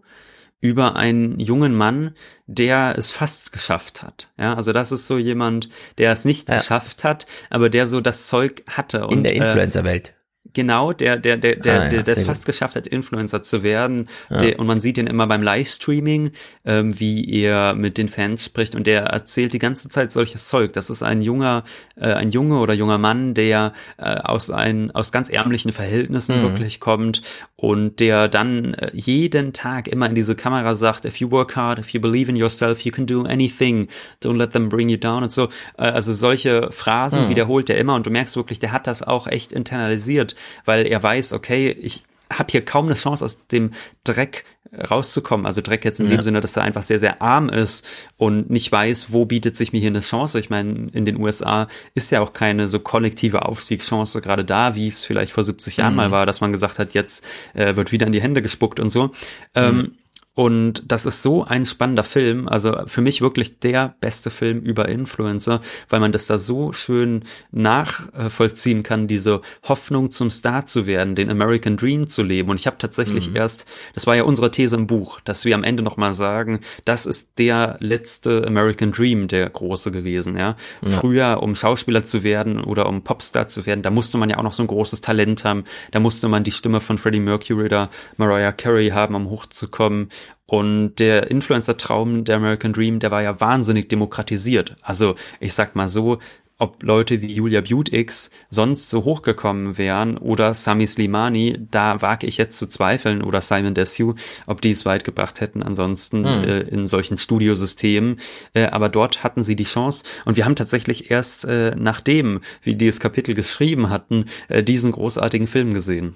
über 0.60 0.96
einen 0.96 1.40
jungen 1.40 1.76
Mann, 1.76 2.16
der 2.48 2.96
es 2.98 3.12
fast 3.12 3.52
geschafft 3.52 4.02
hat. 4.02 4.30
Ja, 4.40 4.56
also 4.56 4.74
das 4.74 4.92
ist 4.92 5.08
so 5.08 5.18
jemand, 5.18 5.70
der 5.98 6.12
es 6.12 6.26
nicht 6.26 6.48
geschafft 6.48 7.04
hat, 7.04 7.28
aber 7.50 7.70
der 7.70 7.86
so 7.86 8.02
das 8.02 8.28
Zeug 8.28 8.64
hatte. 8.68 9.08
In 9.12 9.24
der 9.24 9.34
äh, 9.34 9.38
Influencer-Welt. 9.38 10.16
Genau, 10.53 10.94
der, 10.94 11.18
der, 11.18 11.38
der, 11.38 11.56
der, 11.57 11.74
Ah, 11.80 11.84
ja, 11.84 11.90
der, 11.90 12.03
der 12.03 12.18
es 12.18 12.24
fast 12.24 12.45
geschafft 12.45 12.76
hat, 12.76 12.88
Influencer 12.88 13.44
zu 13.44 13.64
werden. 13.64 14.07
Ja. 14.30 14.38
Der, 14.38 14.60
und 14.60 14.68
man 14.68 14.80
sieht 14.80 14.98
ihn 14.98 15.07
immer 15.07 15.28
beim 15.28 15.41
Livestreaming, 15.44 16.32
ähm, 16.65 16.99
wie 16.99 17.30
er 17.41 17.74
mit 17.74 17.98
den 17.98 18.07
Fans 18.07 18.44
spricht 18.44 18.74
und 18.76 18.88
der 18.88 19.03
erzählt 19.03 19.53
die 19.53 19.60
ganze 19.60 19.90
Zeit 19.90 20.11
solches 20.11 20.48
Zeug. 20.48 20.74
Das 20.74 20.90
ist 20.90 21.03
ein 21.03 21.22
junger, 21.22 21.64
äh, 21.95 22.14
ein 22.14 22.32
Junge 22.32 22.57
oder 22.60 22.74
junger 22.74 22.98
Mann, 22.98 23.34
der 23.34 23.74
äh, 23.98 24.15
aus 24.15 24.49
ein, 24.49 24.91
aus 24.91 25.11
ganz 25.11 25.30
ärmlichen 25.30 25.72
Verhältnissen 25.72 26.38
Mhm. 26.40 26.44
wirklich 26.44 26.80
kommt 26.80 27.22
und 27.56 27.99
der 27.99 28.28
dann 28.28 28.74
äh, 28.76 28.90
jeden 28.94 29.53
Tag 29.53 29.88
immer 29.88 30.07
in 30.07 30.15
diese 30.15 30.36
Kamera 30.36 30.76
sagt, 30.76 31.06
if 31.06 31.18
you 31.18 31.30
work 31.32 31.56
hard, 31.56 31.80
if 31.80 31.90
you 31.90 31.99
believe 32.02 32.30
in 32.30 32.36
yourself, 32.36 32.82
you 32.82 32.91
can 32.91 33.06
do 33.06 33.24
anything. 33.24 33.88
Don't 34.24 34.38
let 34.38 34.52
them 34.52 34.69
bring 34.69 34.90
you 34.90 34.98
down 34.98 35.24
und 35.24 35.32
so. 35.32 35.49
Äh, 35.78 35.84
also 35.84 36.14
solche 36.14 36.69
Phrasen 36.72 37.26
Mhm. 37.26 37.30
wiederholt 37.30 37.69
er 37.69 37.78
immer 37.78 37.95
und 37.95 38.06
du 38.06 38.10
merkst 38.11 38.36
wirklich, 38.36 38.60
der 38.60 38.72
hat 38.72 38.88
das 38.88 39.02
auch 39.03 39.28
echt 39.28 39.52
internalisiert, 39.52 40.36
weil 40.66 40.86
er 40.88 41.02
weiß, 41.02 41.34
okay, 41.34 41.70
ich 41.72 42.04
habe 42.32 42.52
hier 42.52 42.64
kaum 42.66 42.88
eine 42.88 42.96
Chance 42.96 43.24
aus 43.24 43.48
dem 43.48 43.72
Dreck 44.04 44.44
rauszukommen. 44.92 45.46
Also 45.46 45.62
Dreck 45.62 45.86
jetzt 45.86 46.02
in 46.02 46.08
Ja. 46.10 46.18
dem 46.18 46.24
Sinne, 46.24 46.42
dass 46.42 46.58
er 46.58 46.64
einfach 46.64 46.84
sehr, 46.84 47.00
sehr 47.00 47.22
arm 47.22 47.48
ist 47.48 47.86
und 48.18 48.50
nicht 48.50 48.70
weiß, 48.70 49.14
wo 49.14 49.24
bietet 49.24 49.56
sich 49.56 49.72
mir 49.72 49.80
hier 49.80 49.90
eine 49.90 50.02
Chance. 50.02 50.38
Ich 50.40 50.50
meine, 50.50 50.90
in 50.92 51.06
den 51.06 51.18
USA 51.22 51.70
ist 51.96 52.12
ja 52.12 52.20
auch 52.20 52.34
keine 52.34 52.68
so 52.68 52.80
kollektive 52.82 53.46
Aufstiegschance 53.46 54.20
gerade 54.20 54.44
da, 54.44 54.76
wie 54.76 54.88
es 54.88 55.06
vielleicht 55.06 55.32
vor 55.32 55.46
70 55.46 55.78
Jahren 55.78 55.94
Mhm. 55.94 55.98
mal 55.98 56.12
war, 56.12 56.26
dass 56.26 56.42
man 56.42 56.52
gesagt 56.52 56.80
hat, 56.80 56.94
jetzt 56.94 57.24
äh, 57.54 57.78
wird 57.78 57.94
wieder 57.94 58.06
in 58.08 58.12
die 58.12 58.22
Hände 58.22 58.42
gespuckt 58.42 58.82
und 58.82 58.90
so. 58.90 59.12
Ähm, 59.56 59.94
und 60.38 60.84
das 60.92 61.08
ist 61.08 61.24
so 61.24 61.46
ein 61.46 61.66
spannender 61.66 62.04
Film, 62.04 62.48
also 62.48 62.84
für 62.86 63.02
mich 63.02 63.22
wirklich 63.22 63.58
der 63.58 63.96
beste 64.02 64.30
Film 64.30 64.60
über 64.60 64.88
Influencer, 64.88 65.62
weil 65.90 66.00
man 66.00 66.12
das 66.12 66.28
da 66.28 66.38
so 66.38 66.74
schön 66.74 67.24
nachvollziehen 67.52 68.84
kann, 68.84 69.08
diese 69.08 69.42
Hoffnung 69.64 70.12
zum 70.12 70.30
Star 70.30 70.68
zu 70.68 70.86
werden, 70.86 71.16
den 71.16 71.32
American 71.32 71.76
Dream 71.76 72.06
zu 72.06 72.22
leben. 72.22 72.52
Und 72.52 72.60
ich 72.60 72.68
habe 72.68 72.78
tatsächlich 72.78 73.32
Mhm. 73.32 73.36
erst, 73.36 73.66
das 73.96 74.06
war 74.06 74.16
ja 74.16 74.24
unsere 74.24 74.52
These 74.52 74.76
im 74.76 74.86
Buch, 74.86 75.20
dass 75.22 75.44
wir 75.44 75.56
am 75.56 75.64
Ende 75.64 75.82
nochmal 75.82 76.14
sagen, 76.14 76.60
das 76.86 77.08
ist 77.08 77.40
der 77.40 77.78
letzte 77.80 78.46
American 78.46 78.92
Dream, 78.92 79.28
der 79.28 79.50
große 79.50 79.90
gewesen, 79.90 80.38
ja. 80.38 80.56
Ja. 80.86 80.90
Früher, 81.00 81.40
um 81.42 81.56
Schauspieler 81.56 82.06
zu 82.06 82.24
werden 82.24 82.64
oder 82.64 82.86
um 82.88 83.04
Popstar 83.04 83.48
zu 83.48 83.66
werden, 83.66 83.82
da 83.82 83.90
musste 83.90 84.20
man 84.20 84.30
ja 84.30 84.38
auch 84.38 84.44
noch 84.44 84.54
so 84.54 84.62
ein 84.62 84.68
großes 84.68 85.02
Talent 85.02 85.44
haben, 85.46 85.64
da 85.90 86.00
musste 86.00 86.28
man 86.28 86.44
die 86.44 86.52
Stimme 86.52 86.80
von 86.80 87.00
Freddie 87.00 87.22
Mercury 87.22 87.66
oder 87.66 87.90
Mariah 88.18 88.52
Carey 88.52 88.90
haben, 88.90 89.16
um 89.16 89.32
hochzukommen. 89.32 90.10
Und 90.45 90.95
der 90.95 91.30
Influencer-Traum, 91.30 92.24
der 92.24 92.38
American 92.38 92.74
Dream, 92.74 92.99
der 92.99 93.12
war 93.12 93.22
ja 93.22 93.40
wahnsinnig 93.41 93.90
demokratisiert. 93.90 94.78
Also 94.82 95.16
ich 95.40 95.54
sag 95.54 95.76
mal 95.76 95.90
so, 95.90 96.20
ob 96.60 96.82
Leute 96.84 97.22
wie 97.22 97.34
Julia 97.34 97.62
Beautix 97.62 98.32
sonst 98.49 98.90
so 98.90 99.04
hochgekommen 99.04 99.78
wären 99.78 100.18
oder 100.18 100.54
Sami 100.54 100.88
Slimani, 100.88 101.58
da 101.70 102.02
wage 102.02 102.26
ich 102.26 102.38
jetzt 102.38 102.58
zu 102.58 102.68
zweifeln 102.68 103.22
oder 103.22 103.41
Simon 103.41 103.76
Desue, 103.76 104.16
ob 104.48 104.62
die 104.62 104.72
es 104.72 104.86
weit 104.86 105.04
gebracht 105.04 105.40
hätten 105.40 105.62
ansonsten 105.62 106.26
Hm. 106.26 106.44
äh, 106.49 106.60
in 106.62 106.88
solchen 106.88 107.18
Studiosystemen. 107.18 108.20
Äh, 108.54 108.68
aber 108.68 108.90
dort 108.90 109.24
hatten 109.24 109.44
sie 109.44 109.56
die 109.56 109.66
Chance 109.66 110.04
und 110.26 110.36
wir 110.36 110.45
haben 110.45 110.56
tatsächlich 110.56 111.12
erst 111.12 111.45
äh, 111.45 111.76
nachdem 111.78 112.41
wir 112.64 112.76
dieses 112.76 112.99
Kapitel 112.99 113.36
geschrieben 113.36 113.90
hatten, 113.90 114.26
äh, 114.48 114.64
diesen 114.64 114.91
großartigen 114.91 115.48
Film 115.48 115.74
gesehen. 115.74 116.16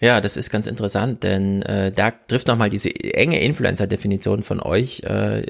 Ja, 0.00 0.20
das 0.20 0.36
ist 0.36 0.50
ganz 0.50 0.66
interessant, 0.66 1.22
denn 1.22 1.62
äh, 1.62 1.92
da 1.92 2.10
trifft 2.10 2.46
nochmal 2.48 2.70
diese 2.70 2.94
enge 2.94 3.40
Influencer-Definition 3.42 4.42
von 4.42 4.60
euch, 4.60 5.02
äh, 5.04 5.42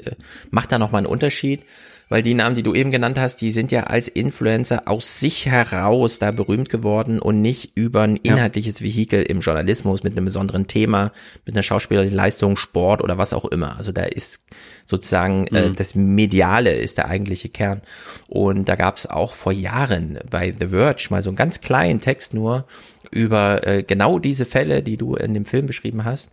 macht 0.49 0.71
da 0.71 0.79
nochmal 0.79 0.99
einen 0.99 1.07
Unterschied, 1.07 1.61
weil 2.09 2.21
die 2.21 2.33
Namen, 2.33 2.55
die 2.55 2.63
du 2.63 2.75
eben 2.75 2.91
genannt 2.91 3.17
hast, 3.17 3.37
die 3.37 3.53
sind 3.53 3.71
ja 3.71 3.83
als 3.83 4.09
Influencer 4.09 4.83
aus 4.85 5.21
sich 5.21 5.45
heraus 5.45 6.19
da 6.19 6.31
berühmt 6.31 6.67
geworden 6.67 7.19
und 7.19 7.41
nicht 7.41 7.71
über 7.75 8.01
ein 8.01 8.17
inhaltliches 8.17 8.81
Vehikel 8.81 9.23
im 9.23 9.39
Journalismus 9.39 10.03
mit 10.03 10.17
einem 10.17 10.25
besonderen 10.25 10.67
Thema, 10.67 11.13
mit 11.45 11.55
einer 11.55 11.63
schauspielerischen 11.63 12.17
Leistung, 12.17 12.57
Sport 12.57 13.01
oder 13.01 13.17
was 13.17 13.31
auch 13.31 13.45
immer. 13.45 13.77
Also 13.77 13.93
da 13.93 14.03
ist 14.03 14.41
sozusagen 14.85 15.47
äh, 15.47 15.69
Mhm. 15.69 15.75
das 15.77 15.95
Mediale 15.95 16.73
ist 16.73 16.97
der 16.97 17.07
eigentliche 17.07 17.47
Kern. 17.47 17.81
Und 18.27 18.67
da 18.67 18.75
gab 18.75 18.97
es 18.97 19.07
auch 19.07 19.31
vor 19.33 19.53
Jahren 19.53 20.19
bei 20.29 20.53
The 20.59 20.67
Verge 20.67 21.07
mal 21.11 21.21
so 21.21 21.29
einen 21.29 21.37
ganz 21.37 21.61
kleinen 21.61 22.01
Text 22.01 22.33
nur 22.33 22.65
über 23.11 23.65
äh, 23.67 23.83
genau 23.83 24.19
diese 24.19 24.45
Fälle, 24.45 24.81
die 24.83 24.97
du 24.97 25.15
in 25.15 25.33
dem 25.33 25.45
Film 25.45 25.67
beschrieben 25.67 26.03
hast. 26.05 26.31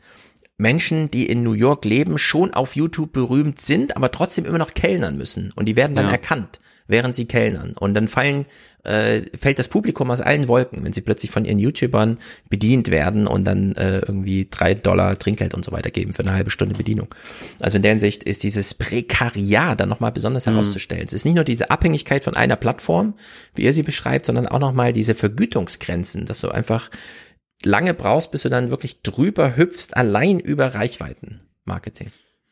Menschen, 0.56 1.10
die 1.10 1.26
in 1.26 1.42
New 1.44 1.52
York 1.52 1.84
leben, 1.84 2.18
schon 2.18 2.52
auf 2.52 2.74
YouTube 2.74 3.12
berühmt 3.12 3.60
sind, 3.60 3.96
aber 3.96 4.10
trotzdem 4.10 4.44
immer 4.44 4.59
noch 4.59 4.74
kellnern 4.74 5.16
müssen. 5.16 5.52
Und 5.55 5.66
die 5.66 5.76
werden 5.76 5.94
dann 5.94 6.06
Ja. 6.06 6.12
erkannt, 6.12 6.59
während 6.89 7.15
sie 7.15 7.27
kellnern. 7.27 7.74
Und 7.78 7.94
dann 7.94 8.09
fallen, 8.09 8.47
äh, 8.82 9.23
fällt 9.39 9.59
das 9.59 9.69
Publikum 9.69 10.10
aus 10.10 10.20
allen 10.20 10.48
Wolken, 10.48 10.82
wenn 10.85 10.93
sie 10.93 11.02
plötzlich 11.02 11.31
von 11.31 11.44
ihren 11.44 11.59
YouTubern 11.59 12.19
bedient 12.48 12.90
werden 12.90 13.27
und 13.27 13.44
dann 13.44 13.77
äh, 13.77 13.98
irgendwie 13.98 14.48
drei 14.51 14.74
Dollar 14.74 15.19
Trinkgeld 15.19 15.55
und 15.55 15.65
so 15.65 15.70
weiter 15.73 15.90
geben 15.90 16.15
für 16.15 16.23
eine 16.23 16.32
halbe 16.32 16.51
Stunde 16.51 16.74
Bedienung. 16.74 17.15
Also 17.60 17.77
in 17.77 17.82
der 17.82 17.90
Hinsicht 17.93 18.24
ist 18.24 18.43
dieses 18.43 18.74
Prekariat 18.74 19.78
dann 19.78 19.89
nochmal 19.89 20.12
besonders 20.12 20.47
Mhm. 20.47 20.52
herauszustellen. 20.52 21.05
Es 21.06 21.12
ist 21.12 21.24
nicht 21.24 21.35
nur 21.35 21.44
diese 21.44 21.70
Abhängigkeit 21.70 22.24
von 22.24 22.35
einer 22.35 22.56
Plattform, 22.56 23.15
wie 23.55 23.62
ihr 23.62 23.73
sie 23.73 23.82
beschreibt, 23.82 24.27
sondern 24.27 24.47
auch 24.48 24.60
nochmal 24.60 24.93
diese 24.93 25.15
Vergütungsgrenzen, 25.15 26.24
dass 26.24 26.40
du 26.40 26.48
einfach 26.48 26.90
lange 27.65 27.93
brauchst, 27.93 28.31
bis 28.31 28.43
du 28.43 28.48
dann 28.48 28.70
wirklich 28.70 29.02
drüber 29.02 29.56
hüpfst, 29.56 29.89
allein 29.97 30.39
über 30.40 30.74
Reichweitenmarketing. 30.74 32.10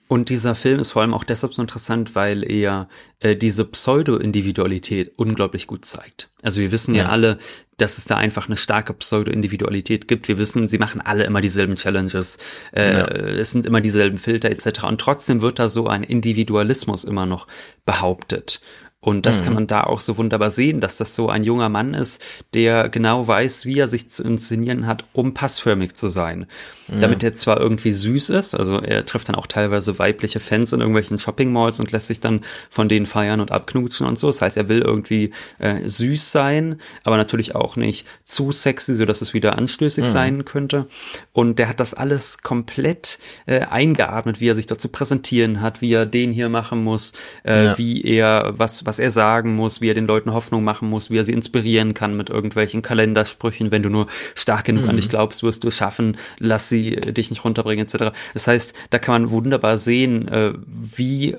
Und 0.09 0.29
dieser 0.29 0.55
Film 0.55 0.79
ist 0.79 0.93
vor 0.93 1.03
allem 1.03 1.15
auch 1.15 1.25
deshalb 1.25 1.53
so 1.55 1.61
interessant, 1.61 2.15
weil 2.15 2.49
er 2.49 2.89
äh, 3.21 3.35
diese 3.35 3.65
Pseudo-Individualität 3.65 5.13
unglaublich 5.17 5.67
gut 5.67 5.85
zeigt. 5.85 6.31
Also 6.43 6.61
wir 6.61 6.71
wissen 6.71 6.95
ja. 6.95 7.05
Ja. 7.05 7.09
alle, 7.11 7.39
dass 7.77 7.99
es 7.99 8.05
da 8.05 8.17
einfach 8.17 8.47
eine 8.47 8.57
starke 8.57 8.95
Pseudo-Individualität 8.95 10.09
gibt. 10.09 10.29
Wir 10.29 10.39
wissen, 10.39 10.69
sie 10.69 10.79
machen 10.79 11.01
alle 11.01 11.25
immer 11.25 11.41
dieselben 11.41 11.75
Challenges, 11.77 12.39
äh, 12.73 12.93
Ja. 12.99 13.05
es 13.07 13.51
sind 13.51 13.67
immer 13.67 13.81
dieselben 13.81 14.19
Filter 14.19 14.51
etc. 14.51 14.85
Und 14.85 15.01
trotzdem 15.01 15.41
wird 15.43 15.59
da 15.59 15.69
so 15.69 15.87
ein 15.89 16.03
Individualismus 16.03 17.05
immer 17.05 17.27
noch 17.27 17.47
behauptet. 17.85 18.61
Und 19.07 19.25
das 19.25 19.41
Mhm. 19.41 19.45
kann 19.45 19.55
man 19.55 19.67
da 19.69 19.85
auch 19.85 20.01
so 20.01 20.17
wunderbar 20.17 20.51
sehen, 20.51 20.81
dass 20.81 20.97
das 20.97 21.15
so 21.15 21.29
ein 21.29 21.45
junger 21.45 21.69
Mann 21.69 21.95
ist, 21.95 22.21
der 22.55 22.89
genau 22.89 23.29
weiß, 23.29 23.65
wie 23.65 23.79
er 23.79 23.87
sich 23.87 24.11
zu 24.11 24.25
inszenieren 24.25 24.85
hat, 24.89 25.05
um 25.13 25.33
passförmig 25.33 25.95
zu 25.95 26.09
sein. 26.09 26.49
Ja. 26.89 26.99
Damit 26.99 27.23
er 27.23 27.33
zwar 27.35 27.61
irgendwie 27.61 27.93
süß 27.93 28.31
ist, 28.31 28.55
also 28.57 28.81
er 28.81 29.05
trifft 29.07 29.29
dann 29.29 29.37
auch 29.37 29.47
teilweise 29.47 30.01
weibliche 30.01 30.41
Fans 30.41 30.73
in 30.73 30.81
irgendwelchen 30.81 31.21
Shopping-Malls 31.21 31.79
und 31.79 31.93
lässt 31.93 32.09
sich 32.09 32.19
dann 32.19 32.41
von 32.69 32.89
denen 32.89 33.07
feiern 33.07 33.39
und 33.41 33.53
abknutschen 33.53 34.09
und 34.09 34.19
so. 34.19 34.27
Das 34.27 34.43
heißt, 34.43 34.57
er 34.57 34.69
will 34.69 34.81
irgendwie 34.83 35.31
äh, 35.61 35.89
süß 35.89 36.33
sein, 36.33 36.81
aber 37.05 37.17
natürlich 37.17 37.55
auch 37.55 37.77
nicht 37.77 38.09
zu 38.25 38.51
sexy, 38.51 38.95
so 38.97 39.05
dass 39.05 39.21
es 39.23 39.35
wieder 39.35 39.57
anstößig 39.57 40.05
Mhm. 40.05 40.09
sein 40.09 40.45
könnte. 40.45 40.87
Und 41.33 41.61
der 41.61 41.69
hat 41.69 41.79
das 41.79 41.95
alles 41.95 42.43
komplett 42.43 43.21
äh, 43.47 43.61
eingeatmet, 43.61 44.41
wie 44.41 44.49
er 44.49 44.57
sich 44.57 44.67
dazu 44.67 44.89
präsentieren 44.89 45.61
hat, 45.61 45.81
wie 45.81 45.93
er 45.93 46.07
den 46.07 46.33
hier 46.33 46.49
machen 46.49 46.83
muss, 46.83 47.13
äh, 47.45 47.67
Ja. 47.67 47.79
wie 47.79 48.03
er, 48.03 48.55
was, 48.57 48.85
was 48.87 48.96
er 48.99 49.11
sagen 49.11 49.55
muss, 49.57 49.81
wie 49.81 49.89
er 49.91 49.95
den 49.95 50.07
Leuten 50.07 50.33
Hoffnung 50.33 50.65
machen 50.65 50.89
muss, 50.89 51.11
wie 51.11 51.19
er 51.19 51.25
sie 51.25 51.33
inspirieren 51.33 51.95
kann 51.95 52.17
mit 52.17 52.31
irgendwelchen 52.31 52.83
Kalendersprüchen. 52.83 53.71
Wenn 53.71 53.83
du 53.83 53.89
nur 53.91 54.07
stark 54.35 54.65
genug 54.65 54.85
an 54.89 54.93
Mhm. 54.95 54.97
dich 54.97 55.09
glaubst, 55.09 55.43
wirst 55.43 55.65
du 55.65 55.69
es 55.69 55.77
schaffen, 55.77 56.17
lass 56.39 56.69
sie 56.69 56.95
äh, 56.97 57.13
dich 57.13 57.31
nicht 57.31 57.45
runterbringen, 57.45 57.85
etc. 57.87 58.13
Das 58.35 58.47
heißt, 58.47 58.75
da 58.91 58.99
kann 58.99 59.23
man 59.23 59.31
wunderbar 59.31 59.79
sehen, 59.79 60.29
äh, 60.29 60.53
wie 60.67 61.33
äh, 61.33 61.37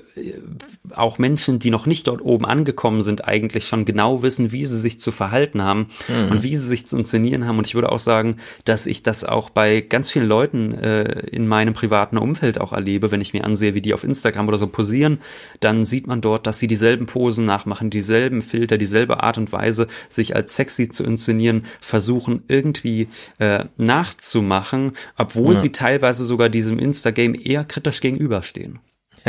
auch 0.94 1.18
Menschen, 1.18 1.58
die 1.58 1.70
noch 1.70 1.86
nicht 1.86 2.06
dort 2.06 2.22
oben 2.22 2.46
angekommen 2.46 3.02
sind, 3.02 3.26
eigentlich 3.26 3.66
schon 3.66 3.84
genau 3.84 4.22
wissen, 4.22 4.52
wie 4.52 4.64
sie 4.66 4.78
sich 4.78 5.00
zu 5.00 5.12
verhalten 5.12 5.62
haben 5.62 5.88
Mhm. 6.08 6.30
und 6.32 6.42
wie 6.42 6.56
sie 6.56 6.66
sich 6.66 6.86
zu 6.86 6.96
inszenieren 6.98 7.46
haben. 7.46 7.58
Und 7.58 7.66
ich 7.66 7.74
würde 7.74 7.92
auch 7.92 7.98
sagen, 7.98 8.36
dass 8.64 8.86
ich 8.86 9.02
das 9.02 9.24
auch 9.24 9.50
bei 9.50 9.80
ganz 9.80 10.10
vielen 10.10 10.26
Leuten 10.28 10.72
äh, 10.74 11.02
in 11.30 11.46
meinem 11.46 11.74
privaten 11.74 12.16
Umfeld 12.18 12.60
auch 12.60 12.72
erlebe, 12.72 13.10
wenn 13.10 13.20
ich 13.20 13.32
mir 13.34 13.44
ansehe, 13.44 13.74
wie 13.74 13.80
die 13.82 13.92
auf 13.94 14.04
Instagram 14.04 14.48
oder 14.48 14.58
so 14.58 14.66
posieren, 14.66 15.18
dann 15.60 15.84
sieht 15.84 16.06
man 16.06 16.20
dort, 16.20 16.46
dass 16.46 16.58
sie 16.58 16.66
dieselben 16.68 17.06
Posen 17.06 17.47
nachmachen, 17.48 17.90
dieselben 17.90 18.42
Filter, 18.42 18.78
dieselbe 18.78 19.22
Art 19.24 19.38
und 19.38 19.50
Weise, 19.50 19.88
sich 20.08 20.36
als 20.36 20.54
sexy 20.54 20.88
zu 20.88 21.02
inszenieren, 21.04 21.64
versuchen 21.80 22.44
irgendwie 22.46 23.08
äh, 23.38 23.64
nachzumachen, 23.76 24.92
obwohl 25.16 25.54
Ja. 25.54 25.60
sie 25.60 25.72
teilweise 25.72 26.24
sogar 26.24 26.48
diesem 26.48 26.78
Insta-Game 26.78 27.34
eher 27.34 27.64
kritisch 27.64 28.00
gegenüberstehen. 28.00 28.78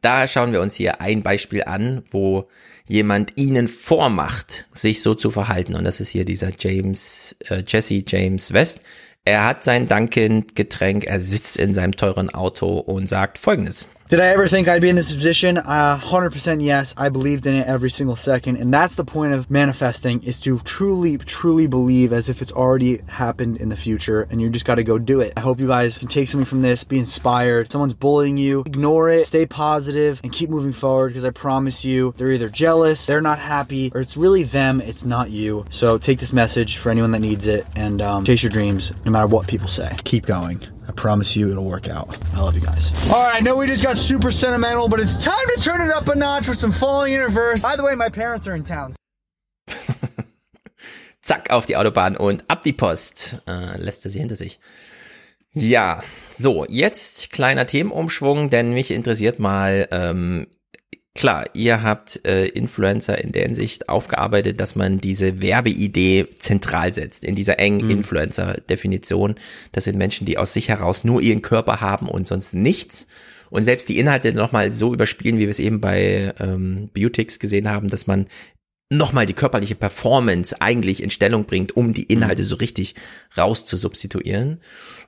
Da 0.00 0.26
schauen 0.26 0.50
wir 0.52 0.60
uns 0.60 0.74
hier 0.74 1.00
ein 1.00 1.22
Beispiel 1.22 1.62
an, 1.62 2.02
wo 2.10 2.48
jemand 2.88 3.38
ihnen 3.38 3.68
vormacht, 3.68 4.66
sich 4.74 5.00
so 5.00 5.14
zu 5.14 5.30
verhalten. 5.30 5.76
Und 5.76 5.84
das 5.84 6.00
ist 6.00 6.08
hier 6.08 6.24
dieser 6.24 6.50
James, 6.58 7.36
äh, 7.48 7.62
Jesse 7.64 8.02
James 8.04 8.52
West. 8.52 8.80
Er 9.24 9.44
hat 9.46 9.62
sein 9.62 9.86
Dunkin-Getränk, 9.86 11.04
er 11.04 11.20
sitzt 11.20 11.56
in 11.56 11.72
seinem 11.74 11.92
teuren 11.92 12.30
Auto 12.30 12.78
und 12.78 13.08
sagt 13.08 13.38
folgendes. 13.38 13.86
Did 14.12 14.20
I 14.20 14.26
ever 14.26 14.46
think 14.46 14.68
I'd 14.68 14.82
be 14.82 14.90
in 14.90 14.96
this 14.96 15.10
position? 15.10 15.56
Uh, 15.56 15.98
100% 15.98 16.62
yes. 16.62 16.92
I 16.98 17.08
believed 17.08 17.46
in 17.46 17.54
it 17.54 17.66
every 17.66 17.88
single 17.90 18.14
second. 18.14 18.58
And 18.58 18.70
that's 18.70 18.94
the 18.94 19.04
point 19.04 19.32
of 19.32 19.50
manifesting 19.50 20.22
is 20.22 20.38
to 20.40 20.58
truly, 20.58 21.16
truly 21.16 21.66
believe 21.66 22.12
as 22.12 22.28
if 22.28 22.42
it's 22.42 22.52
already 22.52 22.98
happened 23.06 23.56
in 23.56 23.70
the 23.70 23.76
future 23.76 24.28
and 24.30 24.38
you 24.38 24.50
just 24.50 24.66
got 24.66 24.74
to 24.74 24.84
go 24.84 24.98
do 24.98 25.22
it. 25.22 25.32
I 25.34 25.40
hope 25.40 25.58
you 25.58 25.66
guys 25.66 25.96
can 25.96 26.08
take 26.08 26.28
something 26.28 26.44
from 26.44 26.60
this, 26.60 26.84
be 26.84 26.98
inspired. 26.98 27.72
Someone's 27.72 27.94
bullying 27.94 28.36
you, 28.36 28.64
ignore 28.66 29.08
it, 29.08 29.28
stay 29.28 29.46
positive 29.46 30.20
and 30.22 30.30
keep 30.30 30.50
moving 30.50 30.74
forward 30.74 31.08
because 31.08 31.24
I 31.24 31.30
promise 31.30 31.82
you 31.82 32.12
they're 32.18 32.32
either 32.32 32.50
jealous, 32.50 33.06
they're 33.06 33.22
not 33.22 33.38
happy, 33.38 33.92
or 33.94 34.02
it's 34.02 34.18
really 34.18 34.42
them, 34.42 34.82
it's 34.82 35.06
not 35.06 35.30
you. 35.30 35.64
So 35.70 35.96
take 35.96 36.20
this 36.20 36.34
message 36.34 36.76
for 36.76 36.90
anyone 36.90 37.12
that 37.12 37.20
needs 37.20 37.46
it 37.46 37.66
and 37.76 38.02
um, 38.02 38.24
chase 38.24 38.42
your 38.42 38.50
dreams 38.50 38.92
no 39.06 39.10
matter 39.10 39.26
what 39.26 39.46
people 39.46 39.68
say. 39.68 39.96
Keep 40.04 40.26
going. 40.26 40.71
I 40.88 40.92
promise 40.92 41.36
you 41.36 41.50
it'll 41.50 41.64
work 41.64 41.88
out. 41.88 42.18
I 42.34 42.40
love 42.40 42.54
you 42.54 42.60
guys. 42.60 42.92
All 43.10 43.22
right, 43.22 43.36
I 43.36 43.40
know 43.40 43.56
we 43.56 43.66
just 43.66 43.82
got 43.82 43.98
super 43.98 44.30
sentimental, 44.30 44.88
but 44.88 45.00
it's 45.00 45.22
time 45.24 45.46
to 45.54 45.62
turn 45.62 45.80
it 45.80 45.92
up 45.92 46.08
a 46.08 46.14
notch 46.14 46.48
with 46.48 46.58
some 46.58 46.72
falling 46.72 47.14
in 47.14 47.20
reverse. 47.20 47.62
By 47.62 47.76
the 47.76 47.82
way, 47.82 47.94
my 47.94 48.08
parents 48.08 48.46
are 48.48 48.54
in 48.54 48.64
town. 48.64 48.94
Zack, 51.22 51.50
auf 51.50 51.66
die 51.66 51.76
Autobahn 51.76 52.16
und 52.16 52.44
ab 52.48 52.62
die 52.64 52.72
Post. 52.72 53.38
Äh, 53.46 53.76
lässt 53.78 54.04
er 54.04 54.10
sie 54.10 54.18
hinter 54.18 54.34
sich. 54.36 54.58
Ja, 55.52 56.02
so, 56.30 56.64
jetzt 56.68 57.30
kleiner 57.30 57.66
Themenumschwung, 57.66 58.50
denn 58.50 58.72
mich 58.72 58.90
interessiert 58.90 59.38
mal, 59.38 59.86
ähm, 59.90 60.46
klar, 61.14 61.44
ihr 61.54 61.82
habt 61.82 62.24
äh, 62.26 62.46
Influencer 62.46 63.22
in 63.22 63.32
der 63.32 63.42
Hinsicht 63.42 63.88
aufgearbeitet, 63.88 64.60
dass 64.60 64.74
man 64.76 65.00
diese 65.00 65.40
Werbeidee 65.40 66.28
zentral 66.38 66.92
setzt, 66.92 67.24
in 67.24 67.34
dieser 67.34 67.58
engen 67.58 67.90
Influencer-Definition. 67.90 69.34
Das 69.72 69.84
sind 69.84 69.98
Menschen, 69.98 70.26
die 70.26 70.38
aus 70.38 70.52
sich 70.52 70.68
heraus 70.68 71.04
nur 71.04 71.20
ihren 71.20 71.42
Körper 71.42 71.80
haben 71.80 72.08
und 72.08 72.26
sonst 72.26 72.54
nichts. 72.54 73.06
Und 73.50 73.64
selbst 73.64 73.88
die 73.88 73.98
Inhalte 73.98 74.32
nochmal 74.32 74.72
so 74.72 74.94
überspielen, 74.94 75.36
wie 75.36 75.42
wir 75.42 75.50
es 75.50 75.58
eben 75.58 75.80
bei 75.80 76.32
ähm, 76.40 76.88
Beautix 76.94 77.38
gesehen 77.38 77.68
haben, 77.68 77.90
dass 77.90 78.06
man 78.06 78.26
nochmal 78.90 79.26
die 79.26 79.34
körperliche 79.34 79.74
Performance 79.74 80.60
eigentlich 80.60 81.02
in 81.02 81.10
Stellung 81.10 81.44
bringt, 81.46 81.76
um 81.76 81.94
die 81.94 82.04
Inhalte 82.04 82.44
so 82.44 82.56
richtig 82.56 82.94
raus 83.36 83.64
zu 83.64 83.76
substituieren. 83.76 84.60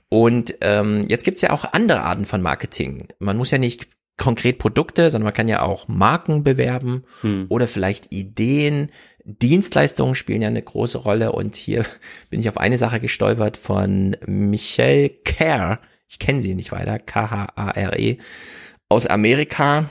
Und 0.08 0.56
ähm, 0.60 1.06
jetzt 1.08 1.24
gibt's 1.24 1.40
ja 1.40 1.50
auch 1.50 1.64
andere 1.72 2.02
Arten 2.02 2.24
von 2.24 2.42
Marketing. 2.42 3.08
Man 3.18 3.36
muss 3.36 3.50
ja 3.50 3.58
nicht 3.58 3.88
konkret 4.16 4.58
Produkte, 4.58 5.10
sondern 5.10 5.26
man 5.26 5.34
kann 5.34 5.48
ja 5.48 5.62
auch 5.62 5.88
Marken 5.88 6.44
bewerben 6.44 7.04
oder 7.48 7.66
vielleicht 7.66 8.14
Ideen. 8.14 8.90
Dienstleistungen 9.24 10.14
spielen 10.14 10.42
ja 10.42 10.48
eine 10.48 10.62
große 10.62 10.98
Rolle 10.98 11.32
und 11.32 11.56
hier 11.56 11.84
bin 12.30 12.40
ich 12.40 12.48
auf 12.48 12.58
eine 12.58 12.78
Sache 12.78 13.00
gestolpert 13.00 13.56
von 13.56 14.16
Michelle 14.26 15.08
Kerr. 15.08 15.80
Ich 16.08 16.18
kenne 16.18 16.40
sie 16.40 16.54
nicht 16.54 16.70
weiter, 16.70 16.98
K-H-A-R-E, 16.98 18.18
aus 18.88 19.06
Amerika. 19.06 19.88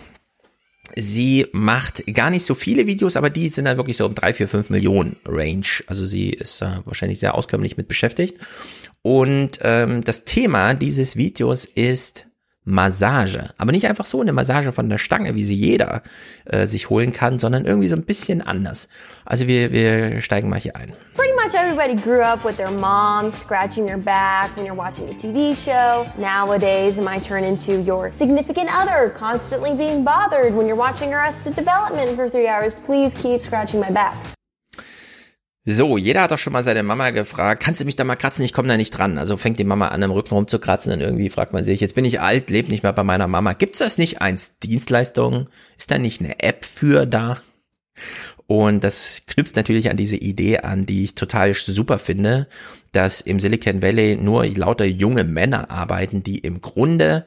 Sie 0.95 1.47
macht 1.51 2.05
gar 2.13 2.29
nicht 2.29 2.45
so 2.45 2.55
viele 2.55 2.85
Videos, 2.87 3.17
aber 3.17 3.29
die 3.29 3.49
sind 3.49 3.65
dann 3.65 3.77
wirklich 3.77 3.97
so 3.97 4.05
um 4.05 4.15
drei, 4.15 4.33
vier, 4.33 4.47
fünf 4.47 4.69
Millionen 4.69 5.17
Range. 5.25 5.65
Also 5.87 6.05
sie 6.05 6.29
ist 6.29 6.61
äh, 6.61 6.85
wahrscheinlich 6.85 7.19
sehr 7.19 7.35
auskömmlich 7.35 7.77
mit 7.77 7.87
beschäftigt. 7.87 8.37
Und 9.01 9.59
ähm, 9.63 10.03
das 10.03 10.23
Thema 10.23 10.75
dieses 10.75 11.15
Videos 11.15 11.65
ist 11.65 12.27
Massage. 12.65 13.49
Aber 13.57 13.71
nicht 13.71 13.87
einfach 13.87 14.05
so 14.05 14.21
eine 14.21 14.33
Massage 14.33 14.71
von 14.71 14.89
der 14.89 14.97
Stange, 14.97 15.35
wie 15.35 15.43
sie 15.43 15.55
jeder 15.55 16.01
äh, 16.45 16.65
sich 16.65 16.89
holen 16.89 17.13
kann, 17.13 17.39
sondern 17.39 17.65
irgendwie 17.65 17.87
so 17.87 17.95
ein 17.95 18.03
bisschen 18.03 18.41
anders. 18.41 18.89
Also 19.25 19.47
wir, 19.47 19.71
wir 19.71 20.21
steigen 20.21 20.49
mal 20.49 20.59
hier 20.59 20.75
ein. 20.75 20.93
Pretty 21.15 21.33
much 21.33 21.53
everybody 21.53 21.95
grew 21.95 22.21
up 22.21 22.45
with 22.45 22.57
their 22.57 22.71
mom 22.71 23.31
scratching 23.31 23.87
your 23.87 23.97
back 23.97 24.55
when 24.55 24.65
you're 24.65 24.77
watching 24.77 25.09
a 25.09 25.13
TV 25.13 25.55
show. 25.55 26.05
Nowadays, 26.17 26.97
it 26.97 27.03
might 27.03 27.23
turn 27.23 27.43
into 27.43 27.81
your 27.81 28.11
significant 28.13 28.69
other 28.73 29.09
constantly 29.17 29.75
being 29.75 30.03
bothered 30.03 30.53
when 30.55 30.67
you're 30.67 30.75
watching 30.77 31.13
Arrested 31.13 31.55
Development 31.55 32.09
for 32.15 32.29
three 32.29 32.47
hours. 32.47 32.73
Please 32.85 33.13
keep 33.15 33.41
scratching 33.41 33.79
my 33.79 33.91
back. 33.91 34.15
So, 35.65 35.97
jeder 35.97 36.23
hat 36.23 36.31
doch 36.31 36.37
schon 36.37 36.51
mal 36.51 36.63
seine 36.63 36.83
Mama 36.83 37.11
gefragt, 37.11 37.63
kannst 37.63 37.79
du 37.79 37.85
mich 37.85 37.95
da 37.95 38.03
mal 38.03 38.17
kratzen? 38.17 38.43
Ich 38.43 38.51
komme 38.51 38.67
da 38.67 38.75
nicht 38.75 38.91
dran. 38.91 39.17
Also 39.17 39.37
fängt 39.37 39.59
die 39.59 39.63
Mama 39.63 39.87
an, 39.87 40.03
am 40.03 40.11
Rücken 40.11 40.35
rumzukratzen, 40.35 40.89
dann 40.89 40.99
irgendwie 40.99 41.29
fragt 41.29 41.53
man 41.53 41.63
sich, 41.63 41.79
jetzt 41.79 41.95
bin 41.95 42.03
ich 42.03 42.19
alt, 42.19 42.49
lebe 42.49 42.69
nicht 42.69 42.83
mehr 42.83 42.91
bei 42.91 43.03
meiner 43.03 43.29
Mama. 43.29 43.53
Gibt's 43.53 43.79
das 43.79 43.97
nicht 43.97 44.21
als 44.21 44.59
Dienstleistung? 44.59 45.47
Ist 45.77 45.89
da 45.89 45.97
nicht 45.97 46.19
eine 46.19 46.41
App 46.41 46.65
für 46.65 47.05
da? 47.05 47.37
Und 48.45 48.83
das 48.83 49.21
knüpft 49.25 49.55
natürlich 49.55 49.89
an 49.89 49.95
diese 49.95 50.17
Idee 50.17 50.57
an, 50.57 50.85
die 50.85 51.05
ich 51.05 51.15
total 51.15 51.53
super 51.53 51.97
finde, 51.97 52.49
dass 52.91 53.21
im 53.21 53.39
Silicon 53.39 53.81
Valley 53.81 54.17
nur 54.17 54.45
lauter 54.45 54.85
junge 54.85 55.23
Männer 55.23 55.71
arbeiten, 55.71 56.23
die 56.23 56.39
im 56.39 56.59
Grunde 56.59 57.25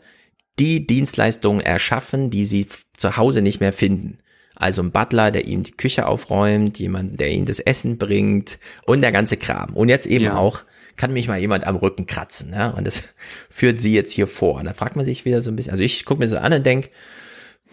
die 0.58 0.86
Dienstleistungen 0.86 1.62
erschaffen, 1.62 2.30
die 2.30 2.44
sie 2.44 2.66
zu 2.98 3.16
Hause 3.16 3.40
nicht 3.40 3.60
mehr 3.60 3.72
finden. 3.72 4.18
Also 4.56 4.82
ein 4.82 4.90
Butler, 4.90 5.30
der 5.30 5.46
ihm 5.46 5.62
die 5.62 5.72
Küche 5.72 6.06
aufräumt, 6.06 6.78
jemand, 6.78 7.20
der 7.20 7.30
ihm 7.30 7.44
das 7.44 7.60
Essen 7.60 7.98
bringt 7.98 8.58
und 8.86 9.02
der 9.02 9.12
ganze 9.12 9.36
Kram. 9.36 9.74
Und 9.74 9.88
jetzt 9.88 10.06
eben 10.06 10.24
Ja. 10.24 10.36
auch, 10.36 10.60
kann 10.96 11.12
mich 11.12 11.28
mal 11.28 11.38
jemand 11.38 11.66
am 11.66 11.76
Rücken 11.76 12.06
kratzen. 12.06 12.52
Ja? 12.52 12.70
Und 12.70 12.86
das 12.86 13.02
führt 13.50 13.80
sie 13.80 13.94
jetzt 13.94 14.12
hier 14.12 14.26
vor. 14.26 14.56
Und 14.56 14.64
da 14.64 14.72
fragt 14.74 14.96
man 14.96 15.04
sich 15.04 15.24
wieder 15.24 15.42
so 15.42 15.50
ein 15.50 15.56
bisschen, 15.56 15.72
also 15.72 15.82
ich 15.84 16.04
gucke 16.04 16.20
mir 16.20 16.28
so 16.28 16.38
an 16.38 16.52
und 16.52 16.64
denk, 16.64 16.90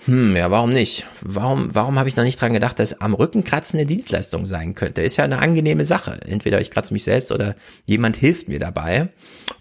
hm, 0.05 0.35
ja, 0.35 0.51
warum 0.51 0.73
nicht? 0.73 1.05
Warum, 1.21 1.73
warum 1.73 1.97
habe 1.97 2.09
ich 2.09 2.17
noch 2.17 2.25
nicht 2.25 2.41
dran 2.41 2.51
gedacht, 2.51 2.77
dass 2.79 2.99
am 2.99 3.13
Rücken 3.13 3.45
kratzen 3.45 3.79
eine 3.79 3.85
Dienstleistung 3.85 4.45
sein 4.45 4.75
könnte? 4.75 5.01
Ist 5.01 5.15
ja 5.15 5.23
eine 5.23 5.39
angenehme 5.39 5.85
Sache. 5.85 6.19
Entweder 6.27 6.59
ich 6.59 6.71
kratze 6.71 6.91
mich 6.93 7.05
selbst 7.05 7.31
oder 7.31 7.55
jemand 7.85 8.17
hilft 8.17 8.49
mir 8.49 8.59
dabei. 8.59 9.07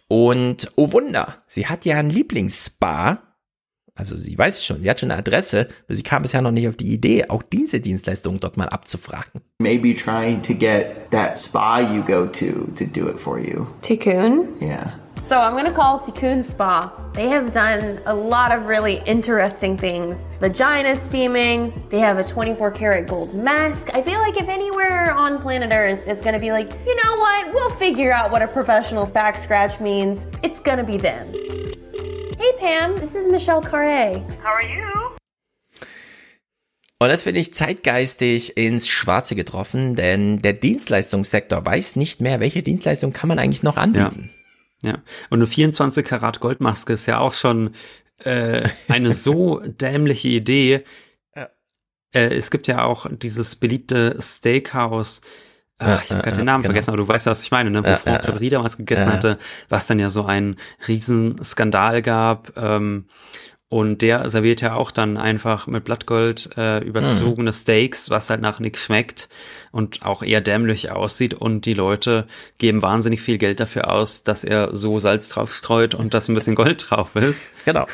Und 0.09 0.73
oh 0.75 0.91
Wunder, 0.93 1.37
sie 1.47 1.67
hat 1.69 1.85
ja 1.85 1.97
ein 1.99 2.11
Lieblingsspa. 2.11 3.23
Also 3.95 4.17
sie 4.17 4.39
weiß 4.39 4.65
schon, 4.65 4.83
sie 4.83 4.89
hat 4.89 5.01
schon 5.01 5.11
eine 5.11 5.19
Adresse, 5.19 5.69
aber 5.87 5.95
sie 5.95 6.03
kam 6.03 6.23
bisher 6.23 6.41
noch 6.41 6.51
nicht 6.51 6.67
auf 6.67 6.77
die 6.77 6.93
Idee, 6.93 7.27
auch 7.29 7.43
diese 7.43 7.79
Dienstleistung 7.79 8.39
dort 8.39 8.57
mal 8.57 8.69
abzufragen. 8.69 9.43
Maybe 9.59 9.95
trying 9.95 10.43
to 10.43 10.55
get 10.55 11.11
that 11.11 11.39
spa 11.39 11.79
you 11.81 12.03
go 12.03 12.27
to 12.27 12.67
to 12.77 12.87
do 12.87 13.09
it 13.09 13.21
for 13.21 13.39
you. 13.39 13.67
Tikkun? 13.83 14.49
Yeah. 14.61 14.93
So 15.21 15.39
I'm 15.39 15.55
gonna 15.55 15.73
call 15.73 16.01
Tikkun 16.01 16.43
Spa. 16.43 16.91
They 17.13 17.29
have 17.29 17.53
done 17.53 17.99
a 18.07 18.15
lot 18.15 18.51
of 18.51 18.67
really 18.67 19.03
interesting 19.07 19.77
things. 19.77 20.19
Vagina 20.41 20.97
steaming, 20.97 21.73
they 21.91 22.01
have 22.01 22.19
a 22.19 22.25
24 22.25 22.71
karat 22.73 23.07
gold 23.07 23.35
mask. 23.35 23.91
I 23.95 24.03
feel 24.03 24.19
like 24.19 24.37
if 24.41 24.49
anywhere 24.49 25.13
on 25.13 25.41
planet 25.41 25.71
Earth 25.73 26.09
it's 26.09 26.23
gonna 26.23 26.41
be 26.41 26.51
like, 26.51 26.73
you 26.87 26.97
know 26.97 27.17
what, 27.19 27.55
we'll 27.55 27.71
figure 27.77 28.13
out 28.13 28.33
what 28.33 28.43
a 28.43 28.49
professional 28.49 29.07
back 29.13 29.37
scratch 29.37 29.79
means, 29.81 30.27
it's 30.43 30.59
gonna 30.61 30.85
be 30.85 30.97
them. 30.97 31.29
Hey 31.95 32.53
Pam, 32.59 32.97
this 32.97 33.15
is 33.15 33.31
Michelle 33.31 33.61
Carre. 33.61 34.23
How 34.43 34.55
are 34.55 34.63
you? 34.63 34.83
Und 36.99 37.09
das 37.09 37.25
finde 37.25 37.41
ich 37.41 37.53
zeitgeistig 37.53 38.57
ins 38.57 38.89
Schwarze 38.89 39.35
getroffen, 39.35 39.95
denn 39.95 40.41
der 40.41 40.55
Dienstleistungssektor 40.55 41.67
weiß 41.67 41.97
nicht 41.97 42.21
mehr, 42.21 42.41
welche 42.41 42.63
Dienstleistung 42.63 43.13
kann 43.13 43.29
man 43.29 43.39
eigentlich 43.39 43.63
noch 43.63 43.77
anbieten. 43.77 44.31
Ja. 44.83 45.03
Und 45.29 45.41
eine 45.41 45.47
24 45.47 46.07
Karat 46.07 46.41
Goldmaske 46.41 46.95
ist 46.95 47.07
ja 47.07 47.19
auch 47.19 47.35
schon 47.35 47.75
äh, 48.21 48.67
eine 48.89 49.13
so 49.13 49.59
dämliche 49.67 50.29
Idee. 50.29 50.85
Äh, 51.35 51.49
es 52.13 52.51
gibt 52.51 52.69
ja 52.69 52.85
auch 52.85 53.07
dieses 53.11 53.57
beliebte 53.57 54.17
Steakhouse. 54.21 55.21
Ja, 55.21 55.29
Ach, 55.85 56.03
ich 56.03 56.11
habe 56.11 56.23
gerade 56.23 56.37
den 56.37 56.47
Namen 56.47 56.63
genau. 56.63 56.73
vergessen, 56.73 56.91
aber 56.91 56.99
du 56.99 57.09
weißt 57.09 57.27
ja, 57.27 57.31
was 57.31 57.43
ich 57.43 57.51
meine, 57.51 57.71
ne? 57.71 57.85
Wo 57.85 57.89
Ja, 57.89 58.01
ja, 58.05 58.19
Creverie 58.19 58.51
damals 58.51 58.77
gegessen 58.77 59.13
hatte, 59.13 59.39
was 59.69 59.87
dann 59.87 59.99
ja 59.99 60.11
so 60.11 60.25
ein 60.25 60.57
Riesenskandal 60.87 62.03
gab. 62.03 62.57
Ähm, 62.57 63.07
und 63.69 64.03
der 64.03 64.29
serviert 64.29 64.61
ja 64.61 64.75
auch 64.75 64.91
dann 64.91 65.17
einfach 65.17 65.67
mit 65.67 65.85
Blattgold 65.85 66.51
äh, 66.59 66.85
überzogene 66.85 67.53
Mhm. 67.53 67.55
Steaks, 67.55 68.11
was 68.11 68.29
halt 68.29 68.43
nach 68.43 68.61
nichts 68.61 68.81
schmeckt 68.81 69.31
und 69.71 70.05
auch 70.05 70.23
eher 70.23 70.43
dämlich 70.43 70.91
aussieht. 70.91 71.33
Und 71.33 71.65
die 71.65 71.73
Leute 71.73 72.27
geben 72.59 72.83
wahnsinnig 72.83 73.23
viel 73.23 73.39
Geld 73.39 73.61
dafür 73.61 73.91
aus, 73.91 74.25
dass 74.25 74.45
er 74.45 74.75
so 74.75 74.99
Salz 74.99 75.31
drauf 75.31 75.55
streut 75.55 75.95
und 75.95 76.13
dass 76.13 76.29
ein 76.29 76.35
bisschen 76.35 76.55
Gold 76.55 76.91
drauf 76.91 77.17
ist. 77.17 77.51
Genau. 77.65 77.87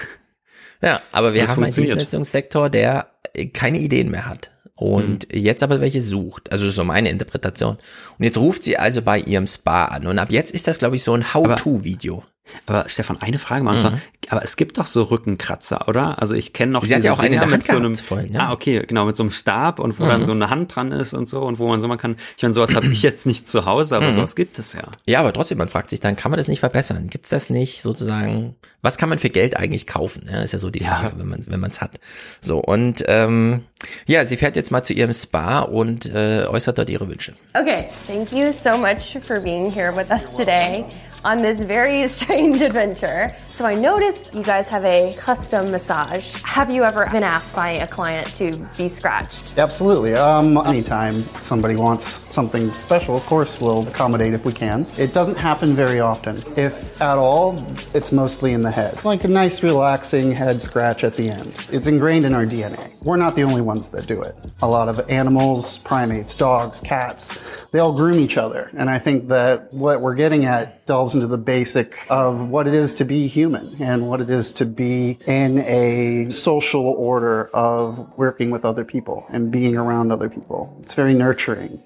Ja, 0.82 1.00
aber 1.12 1.32
wir 1.34 1.42
Das 1.42 1.50
haben 1.50 1.62
einen. 1.62 1.72
Dienstleistungssektor, 1.72 2.70
der 2.70 3.12
keine 3.52 3.78
Ideen 3.78 4.10
mehr 4.10 4.26
hat. 4.26 4.50
Und 4.78 5.26
Mhm. 5.32 5.40
jetzt 5.40 5.62
aber 5.64 5.80
welche 5.80 6.00
sucht. 6.00 6.52
Also 6.52 6.70
so 6.70 6.84
meine 6.84 7.10
Interpretation. 7.10 7.76
Und 8.18 8.24
jetzt 8.24 8.38
ruft 8.38 8.62
sie 8.62 8.78
also 8.78 9.02
bei 9.02 9.18
ihrem 9.18 9.46
Spa 9.48 9.86
an. 9.86 10.06
Und 10.06 10.18
ab 10.20 10.30
jetzt 10.30 10.52
ist 10.52 10.68
das, 10.68 10.78
glaube 10.78 10.94
ich, 10.96 11.02
so 11.02 11.14
ein 11.14 11.34
How-To-Video. 11.34 12.22
Aber 12.66 12.88
Stefan, 12.88 13.20
eine 13.20 13.38
Frage 13.38 13.62
mal. 13.64 13.72
und 13.72 13.78
zwar, 13.78 13.90
Mhm. 13.92 14.00
Aber 14.30 14.44
es 14.44 14.56
gibt 14.56 14.76
doch 14.76 14.84
so 14.86 15.04
Rückenkratzer, 15.04 15.88
oder? 15.88 16.20
Also 16.20 16.34
ich 16.34 16.52
kenne 16.52 16.72
noch 16.72 16.84
Sie 16.84 16.92
hat 16.94 16.98
diese 16.98 17.06
ja 17.08 17.12
auch 17.14 17.18
eine 17.18 17.28
in 17.28 17.32
Dinger 17.32 17.44
Hand 17.44 17.52
mit 17.52 17.64
so 17.66 17.76
einem, 17.76 17.94
vorhin, 17.94 18.32
ja. 18.32 18.48
Ah, 18.48 18.52
okay, 18.52 18.84
genau, 18.86 19.06
mit 19.06 19.16
so 19.16 19.22
einem 19.22 19.30
Stab 19.30 19.78
und 19.78 19.98
wo 19.98 20.06
dann 20.06 20.20
Mhm. 20.20 20.24
so 20.24 20.32
eine 20.32 20.50
Hand 20.50 20.74
dran 20.76 20.92
ist 20.92 21.14
und 21.14 21.28
so 21.28 21.40
und 21.42 21.58
wo 21.58 21.66
man 21.68 21.80
so 21.80 21.88
man 21.88 21.96
kann. 21.98 22.16
Ich 22.36 22.42
meine, 22.42 22.52
sowas 22.54 22.74
habe 22.74 22.86
ich 22.88 23.02
jetzt 23.02 23.24
nicht 23.26 23.48
zu 23.48 23.64
Hause, 23.64 23.96
aber 23.96 24.08
Mhm. 24.08 24.14
sowas 24.14 24.36
gibt 24.36 24.58
es 24.58 24.74
ja. 24.74 24.82
Ja, 25.06 25.20
aber 25.20 25.32
trotzdem, 25.32 25.56
man 25.58 25.68
fragt 25.68 25.88
sich 25.90 26.00
dann, 26.00 26.14
kann 26.16 26.30
man 26.30 26.36
das 26.38 26.48
nicht 26.48 26.60
verbessern? 26.60 27.08
Gibt's 27.08 27.30
das 27.30 27.48
nicht 27.48 27.80
sozusagen? 27.80 28.54
Was 28.82 28.98
kann 28.98 29.08
man 29.08 29.18
für 29.18 29.30
Geld 29.30 29.56
eigentlich 29.56 29.86
kaufen? 29.86 30.28
Ja, 30.30 30.42
ist 30.42 30.52
ja 30.52 30.58
so 30.58 30.68
die 30.70 30.84
Frage, 30.84 31.12
wenn 31.18 31.28
man 31.28 31.40
wenn 31.48 31.60
man 31.60 31.70
es 31.70 31.80
hat. 31.80 31.98
So 32.40 32.58
und 32.58 33.04
ähm, 33.08 33.62
ja, 34.06 34.26
sie 34.26 34.36
fährt 34.36 34.56
jetzt 34.56 34.70
mal 34.70 34.82
zu 34.82 34.92
ihrem 34.92 35.12
Spa 35.12 35.60
und 35.60 36.06
äh, 36.06 36.44
äußert 36.48 36.76
dort 36.78 36.90
ihre 36.90 37.10
Wünsche. 37.10 37.32
Okay, 37.54 37.86
thank 38.06 38.30
you 38.32 38.52
so 38.52 38.76
much 38.76 39.16
for 39.22 39.40
being 39.40 39.70
here 39.72 39.96
with 39.96 40.10
us 40.10 40.34
today 40.36 40.84
on 41.24 41.38
this 41.38 41.58
very 41.58 42.06
strange 42.18 42.60
adventure. 42.60 43.36
So 43.58 43.66
I 43.66 43.74
noticed 43.74 44.36
you 44.36 44.44
guys 44.44 44.68
have 44.68 44.84
a 44.84 45.12
custom 45.18 45.72
massage. 45.72 46.42
Have 46.44 46.70
you 46.70 46.84
ever 46.84 47.08
been 47.10 47.24
asked 47.24 47.56
by 47.56 47.70
a 47.70 47.88
client 47.88 48.28
to 48.36 48.56
be 48.76 48.88
scratched? 48.88 49.58
Absolutely. 49.58 50.14
Um, 50.14 50.56
anytime 50.58 51.24
somebody 51.38 51.74
wants 51.74 52.32
something 52.32 52.72
special, 52.72 53.16
of 53.16 53.26
course, 53.26 53.60
we'll 53.60 53.88
accommodate 53.88 54.32
if 54.32 54.44
we 54.44 54.52
can. 54.52 54.86
It 54.96 55.12
doesn't 55.12 55.34
happen 55.34 55.74
very 55.74 55.98
often. 55.98 56.36
If 56.56 57.02
at 57.02 57.18
all, 57.18 57.56
it's 57.94 58.12
mostly 58.12 58.52
in 58.52 58.62
the 58.62 58.70
head. 58.70 59.04
Like 59.04 59.24
a 59.24 59.28
nice, 59.28 59.60
relaxing 59.64 60.30
head 60.30 60.62
scratch 60.62 61.02
at 61.02 61.16
the 61.16 61.28
end. 61.28 61.52
It's 61.72 61.88
ingrained 61.88 62.26
in 62.26 62.36
our 62.36 62.46
DNA. 62.46 62.92
We're 63.02 63.16
not 63.16 63.34
the 63.34 63.42
only 63.42 63.62
ones 63.62 63.88
that 63.88 64.06
do 64.06 64.22
it. 64.22 64.36
A 64.62 64.68
lot 64.68 64.88
of 64.88 65.00
animals, 65.10 65.78
primates, 65.78 66.36
dogs, 66.36 66.78
cats, 66.78 67.40
they 67.72 67.80
all 67.80 67.92
groom 67.92 68.20
each 68.20 68.36
other. 68.36 68.70
And 68.76 68.88
I 68.88 69.00
think 69.00 69.28
that 69.28 69.74
what 69.74 70.00
we're 70.00 70.14
getting 70.14 70.44
at 70.44 70.86
delves 70.86 71.14
into 71.14 71.26
the 71.26 71.38
basic 71.38 72.06
of 72.08 72.48
what 72.48 72.68
it 72.68 72.74
is 72.74 72.94
to 72.94 73.04
be 73.04 73.26
human 73.26 73.47
and 73.54 74.08
what 74.08 74.20
it 74.20 74.30
is 74.30 74.52
to 74.54 74.64
be 74.64 75.18
in 75.26 75.58
a 75.58 76.30
social 76.30 76.84
order 76.84 77.50
of 77.52 78.06
working 78.16 78.50
with 78.50 78.64
other 78.64 78.84
people 78.84 79.24
and 79.30 79.50
being 79.50 79.76
around 79.76 80.12
other 80.12 80.28
people. 80.28 80.76
It's 80.82 80.94
very 80.94 81.14
nurturing. 81.14 81.82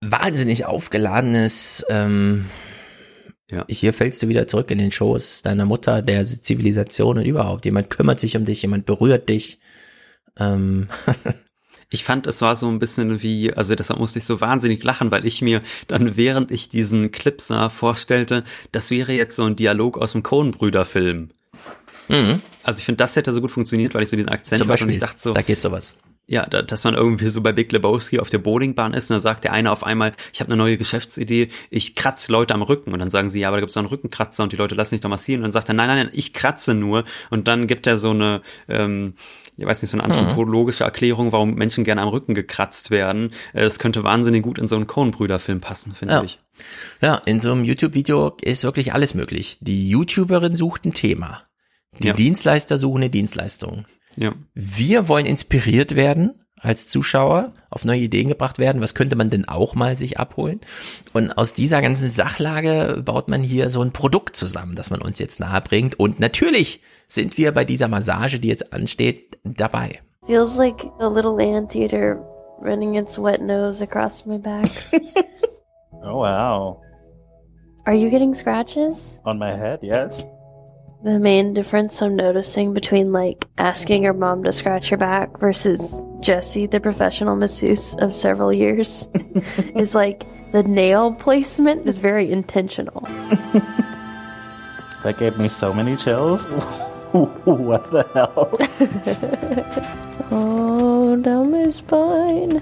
wahnsinnig 0.00 0.64
aufgeladenes, 0.64 1.84
ähm, 1.88 2.46
hier 3.68 3.94
fällst 3.94 4.22
du 4.22 4.28
wieder 4.28 4.48
zurück 4.48 4.70
in 4.70 4.78
den 4.78 4.90
Schoß 4.90 5.42
deiner 5.42 5.66
Mutter, 5.66 6.02
der 6.02 6.24
Zivilisation 6.24 7.18
und 7.18 7.24
überhaupt. 7.24 7.64
Jemand 7.64 7.90
kümmert 7.90 8.18
sich 8.18 8.36
um 8.36 8.44
dich, 8.44 8.62
jemand 8.62 8.86
berührt 8.86 9.28
dich. 9.28 9.60
Ähm, 10.38 10.88
Ich 11.88 12.04
fand, 12.04 12.26
es 12.26 12.42
war 12.42 12.56
so 12.56 12.68
ein 12.68 12.80
bisschen 12.80 13.22
wie, 13.22 13.52
also 13.52 13.74
deshalb 13.74 14.00
musste 14.00 14.18
ich 14.18 14.24
so 14.24 14.40
wahnsinnig 14.40 14.82
lachen, 14.82 15.12
weil 15.12 15.24
ich 15.24 15.40
mir 15.40 15.60
dann, 15.86 16.16
während 16.16 16.50
ich 16.50 16.68
diesen 16.68 17.12
Clip 17.12 17.40
sah, 17.40 17.68
vorstellte, 17.68 18.42
das 18.72 18.90
wäre 18.90 19.12
jetzt 19.12 19.36
so 19.36 19.44
ein 19.44 19.54
Dialog 19.54 19.96
aus 19.96 20.12
dem 20.12 20.24
Coen-Brüder-Film. 20.24 21.30
Mhm. 22.08 22.40
Also 22.64 22.78
ich 22.78 22.84
finde, 22.84 22.96
das 22.96 23.14
hätte 23.14 23.32
so 23.32 23.40
gut 23.40 23.52
funktioniert, 23.52 23.94
weil 23.94 24.02
ich 24.02 24.08
so 24.08 24.16
diesen 24.16 24.28
Akzent 24.28 24.58
Zum 24.58 24.68
hatte 24.68 24.82
und 24.82 24.88
Beispiel, 24.88 24.94
ich 24.94 24.98
dachte 24.98 25.20
so, 25.20 25.32
da 25.32 25.42
geht 25.42 25.62
sowas. 25.62 25.94
Ja, 26.28 26.44
da, 26.44 26.60
dass 26.62 26.82
man 26.82 26.94
irgendwie 26.94 27.28
so 27.28 27.40
bei 27.40 27.52
Big 27.52 27.70
Lebowski 27.70 28.18
auf 28.18 28.30
der 28.30 28.38
Bowlingbahn 28.38 28.94
ist 28.94 29.08
und 29.08 29.14
dann 29.14 29.20
sagt 29.20 29.44
der 29.44 29.52
eine 29.52 29.70
auf 29.70 29.84
einmal, 29.84 30.12
ich 30.32 30.40
habe 30.40 30.48
eine 30.48 30.56
neue 30.56 30.76
Geschäftsidee, 30.76 31.50
ich 31.70 31.94
kratze 31.94 32.32
Leute 32.32 32.52
am 32.52 32.62
Rücken 32.62 32.92
und 32.92 32.98
dann 32.98 33.10
sagen 33.10 33.28
sie, 33.28 33.38
ja, 33.40 33.48
aber 33.48 33.58
da 33.58 33.60
gibt's 33.60 33.74
doch 33.74 33.82
einen 33.82 33.88
Rückenkratzer 33.88 34.42
und 34.42 34.52
die 34.52 34.56
Leute 34.56 34.74
lassen 34.74 34.90
sich 34.90 35.00
doch 35.00 35.08
massieren 35.08 35.42
und 35.42 35.44
dann 35.44 35.52
sagt 35.52 35.68
er, 35.68 35.74
nein, 35.74 35.86
nein, 35.86 36.06
nein, 36.06 36.10
ich 36.12 36.32
kratze 36.32 36.74
nur 36.74 37.04
und 37.30 37.46
dann 37.46 37.68
gibt 37.68 37.86
er 37.86 37.96
so 37.96 38.10
eine, 38.10 38.42
ähm, 38.68 39.14
ich 39.56 39.66
weiß 39.66 39.82
nicht, 39.82 39.90
so 39.90 39.98
eine 39.98 40.04
anthropologische 40.04 40.84
Erklärung, 40.84 41.32
warum 41.32 41.54
Menschen 41.54 41.84
gerne 41.84 42.02
am 42.02 42.08
Rücken 42.08 42.34
gekratzt 42.34 42.90
werden. 42.90 43.32
Äh, 43.54 43.64
Es 43.64 43.78
könnte 43.78 44.04
wahnsinnig 44.04 44.42
gut 44.42 44.58
in 44.58 44.66
so 44.66 44.76
einen 44.76 44.86
Coen-Brüder-Film 44.86 45.60
passen, 45.60 45.94
finde 45.94 46.14
Ja. 46.14 46.22
ich. 46.22 46.38
Ja, 47.02 47.16
in 47.26 47.40
so 47.40 47.52
einem 47.52 47.64
YouTube-Video 47.64 48.36
ist 48.42 48.64
wirklich 48.64 48.92
alles 48.94 49.14
möglich. 49.14 49.58
Die 49.60 49.88
YouTuberin 49.90 50.56
sucht 50.56 50.84
ein 50.84 50.94
Thema. 50.94 51.42
Die 51.98 52.08
Ja. 52.08 52.12
Dienstleister 52.12 52.76
suchen 52.76 53.02
eine 53.02 53.10
Dienstleistung. 53.10 53.86
Ja. 54.16 54.32
Wir 54.54 55.08
wollen 55.08 55.26
inspiriert 55.26 55.94
werden 55.96 56.42
als 56.60 56.88
Zuschauer, 56.88 57.52
auf 57.70 57.84
neue 57.84 58.00
Ideen 58.00 58.28
gebracht 58.28 58.58
werden. 58.58 58.80
Was 58.80 58.94
könnte 58.94 59.16
man 59.16 59.30
denn 59.30 59.46
auch 59.46 59.74
mal 59.74 59.96
sich 59.96 60.18
abholen? 60.18 60.60
Und 61.12 61.32
aus 61.32 61.52
dieser 61.52 61.82
ganzen 61.82 62.08
Sachlage 62.08 63.02
baut 63.04 63.28
man 63.28 63.42
hier 63.42 63.68
so 63.68 63.82
ein 63.82 63.92
Produkt 63.92 64.36
zusammen, 64.36 64.74
das 64.74 64.90
man 64.90 65.02
uns 65.02 65.18
jetzt 65.18 65.40
nahe 65.40 65.60
bringt. 65.60 65.98
Und 65.98 66.20
natürlich 66.20 66.80
sind 67.08 67.36
wir 67.38 67.52
bei 67.52 67.64
dieser 67.64 67.88
Massage, 67.88 68.38
die 68.38 68.48
jetzt 68.48 68.72
ansteht, 68.72 69.38
dabei. 69.44 70.00
Feels 70.26 70.56
like 70.56 70.84
a 70.98 71.08
little 71.08 71.38
anteater 71.38 72.16
running 72.60 72.96
its 72.96 73.18
wet 73.18 73.42
nose 73.42 73.82
across 73.82 74.26
my 74.26 74.38
back. 74.38 74.70
Oh 76.08 76.18
wow. 76.18 76.80
Are 77.84 77.94
you 77.94 78.10
getting 78.10 78.32
scratches? 78.32 79.20
On 79.24 79.38
my 79.38 79.50
head, 79.50 79.80
yes. 79.82 80.24
The 81.02 81.18
main 81.18 81.52
difference 81.52 82.00
I'm 82.00 82.14
noticing 82.14 82.74
between 82.74 83.12
like 83.12 83.44
asking 83.58 84.04
your 84.04 84.12
mom 84.12 84.44
to 84.44 84.52
scratch 84.52 84.90
your 84.90 84.98
back 84.98 85.38
versus 85.40 85.80
Jesse, 86.20 86.66
the 86.66 86.80
professional 86.80 87.36
masseuse 87.36 87.94
of 87.96 88.14
several 88.14 88.52
years, 88.52 89.08
is 89.76 89.94
like 89.94 90.24
the 90.52 90.62
nail 90.62 91.12
placement 91.12 91.86
is 91.86 91.98
very 91.98 92.30
intentional. 92.30 93.06
That 95.02 95.18
gave 95.18 95.38
me 95.38 95.48
so 95.48 95.72
many 95.72 95.96
chills. 95.96 96.46
what 97.12 97.84
the 97.90 98.04
hell? 98.14 98.50
Oh, 100.28 101.14
down 101.14 101.52
my 101.52 101.70
spine. 101.70 102.60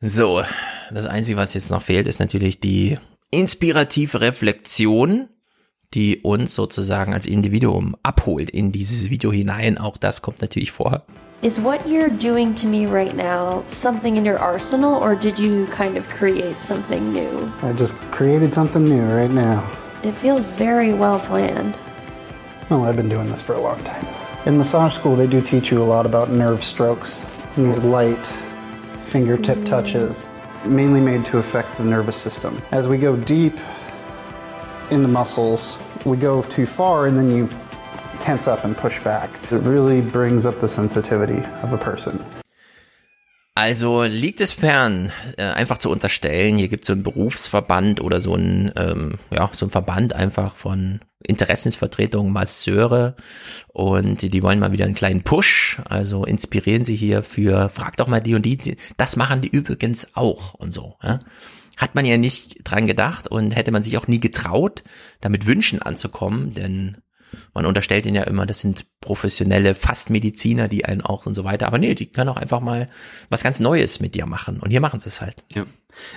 So, 0.00 0.42
das 0.90 1.06
Einzige, 1.06 1.36
was 1.36 1.54
jetzt 1.54 1.70
noch 1.70 1.82
fehlt, 1.82 2.08
ist 2.08 2.18
natürlich 2.18 2.58
die 2.58 2.98
inspirative 3.30 4.20
Reflexion, 4.20 5.28
die 5.94 6.20
uns 6.22 6.54
sozusagen 6.54 7.12
als 7.14 7.26
Individuum 7.26 7.96
abholt 8.02 8.50
in 8.50 8.72
dieses 8.72 9.10
Video 9.10 9.32
hinein. 9.32 9.78
Auch 9.78 9.96
das 9.96 10.22
kommt 10.22 10.40
natürlich 10.40 10.72
vor. 10.72 11.02
Is 11.40 11.62
what 11.62 11.86
you're 11.86 12.10
doing 12.10 12.52
to 12.56 12.66
me 12.66 12.84
right 12.86 13.16
now 13.16 13.62
something 13.68 14.16
in 14.16 14.26
your 14.26 14.40
arsenal, 14.40 15.00
or 15.00 15.14
did 15.14 15.38
you 15.38 15.66
kind 15.66 15.96
of 15.96 16.08
create 16.08 16.60
something 16.60 17.12
new? 17.12 17.48
I 17.62 17.72
just 17.72 17.94
created 18.10 18.52
something 18.52 18.84
new 18.84 19.04
right 19.04 19.32
now. 19.32 19.62
It 20.02 20.14
feels 20.14 20.52
very 20.52 20.92
well 20.92 21.20
planned. 21.20 21.76
Well, 22.68 22.84
I've 22.84 22.96
been 22.96 23.08
doing 23.08 23.30
this 23.30 23.40
for 23.40 23.54
a 23.54 23.60
long 23.60 23.82
time. 23.84 24.04
In 24.46 24.58
massage 24.58 24.94
school, 24.94 25.14
they 25.14 25.28
do 25.28 25.40
teach 25.40 25.70
you 25.70 25.80
a 25.80 25.84
lot 25.84 26.06
about 26.06 26.30
nerve 26.30 26.62
strokes, 26.64 27.24
these 27.56 27.78
light 27.78 28.26
fingertip 29.04 29.58
mm-hmm. 29.58 29.66
touches, 29.66 30.26
mainly 30.64 31.00
made 31.00 31.24
to 31.26 31.38
affect 31.38 31.76
the 31.78 31.84
nervous 31.84 32.16
system. 32.16 32.60
As 32.72 32.88
we 32.88 32.98
go 32.98 33.16
deep 33.16 33.56
in 34.90 35.02
the 35.02 35.08
muscles, 35.08 35.78
we 36.04 36.16
go 36.16 36.42
too 36.42 36.66
far 36.66 37.06
and 37.06 37.16
then 37.16 37.30
you 37.30 37.48
tense 38.20 38.48
up 38.48 38.64
and 38.64 38.76
push 38.76 38.98
back. 39.00 39.30
It 39.50 39.62
really 39.62 40.00
brings 40.00 40.46
up 40.46 40.60
the 40.60 40.68
sensitivity 40.68 41.42
of 41.62 41.72
a 41.72 41.78
person. 41.78 42.18
Also 43.54 44.04
liegt 44.04 44.40
es 44.40 44.52
fern, 44.52 45.10
äh, 45.36 45.42
einfach 45.42 45.78
zu 45.78 45.90
unterstellen, 45.90 46.56
hier 46.58 46.68
gibt 46.68 46.84
es 46.84 46.86
so 46.86 46.92
einen 46.92 47.02
Berufsverband 47.02 48.00
oder 48.00 48.20
so 48.20 48.36
ein, 48.36 48.70
ähm, 48.76 49.14
ja, 49.30 49.50
so 49.52 49.66
ein 49.66 49.70
Verband 49.70 50.12
einfach 50.12 50.54
von 50.54 51.00
Interessensvertretungen, 51.26 52.32
Masseure 52.32 53.16
und 53.66 54.22
die 54.22 54.42
wollen 54.44 54.60
mal 54.60 54.70
wieder 54.70 54.84
einen 54.84 54.94
kleinen 54.94 55.22
Push, 55.22 55.80
also 55.88 56.24
inspirieren 56.24 56.84
sie 56.84 56.94
hier 56.94 57.24
für, 57.24 57.68
frag 57.68 57.96
doch 57.96 58.06
mal 58.06 58.20
die 58.20 58.36
und 58.36 58.46
die, 58.46 58.58
die 58.58 58.76
das 58.96 59.16
machen 59.16 59.40
die 59.40 59.48
übrigens 59.48 60.14
auch 60.14 60.54
und 60.54 60.72
so. 60.72 60.94
Ja? 61.02 61.18
Hat 61.78 61.94
man 61.94 62.04
ja 62.04 62.18
nicht 62.18 62.58
dran 62.64 62.86
gedacht 62.86 63.26
und 63.26 63.56
hätte 63.56 63.70
man 63.70 63.82
sich 63.82 63.96
auch 63.96 64.06
nie 64.06 64.20
getraut, 64.20 64.82
damit 65.22 65.46
Wünschen 65.46 65.80
anzukommen, 65.80 66.52
denn 66.52 66.98
Man 67.54 67.66
unterstellt 67.66 68.06
ihnen 68.06 68.16
ja 68.16 68.22
immer, 68.22 68.46
das 68.46 68.60
sind 68.60 68.86
professionelle 69.00 69.74
Fastmediziner, 69.74 70.68
die 70.68 70.84
einen 70.84 71.00
auch 71.00 71.26
und 71.26 71.34
so 71.34 71.44
weiter. 71.44 71.66
Aber 71.66 71.78
nee, 71.78 71.94
die 71.94 72.06
können 72.06 72.28
auch 72.28 72.36
einfach 72.36 72.60
mal 72.60 72.88
was 73.30 73.42
ganz 73.42 73.60
Neues 73.60 74.00
mit 74.00 74.14
dir 74.14 74.26
machen. 74.26 74.60
Und 74.60 74.70
hier 74.70 74.80
machen 74.80 75.00
sie 75.00 75.08
es 75.08 75.20
halt. 75.20 75.44
Ja. 75.52 75.66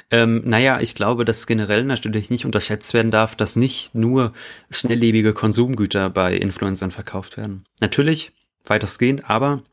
Ähm, 0.10 0.44
naja, 0.46 0.80
ich 0.80 0.96
glaube, 0.96 1.26
dass 1.26 1.48
generell 1.48 1.84
natürlich 1.84 2.30
nicht 2.30 2.46
unterschätzt 2.46 2.94
werden 2.94 3.12
darf, 3.12 3.36
dass 3.36 3.56
nicht 3.56 3.96
nur 3.96 4.34
schnelllebige 4.70 5.34
Konsumgüter 5.34 6.10
bei 6.10 6.36
Influencern 6.36 6.92
verkauft 6.92 7.38
werden. 7.38 7.64
Natürlich, 7.80 8.32
weitestgehend, 8.66 9.30
aber 9.30 9.64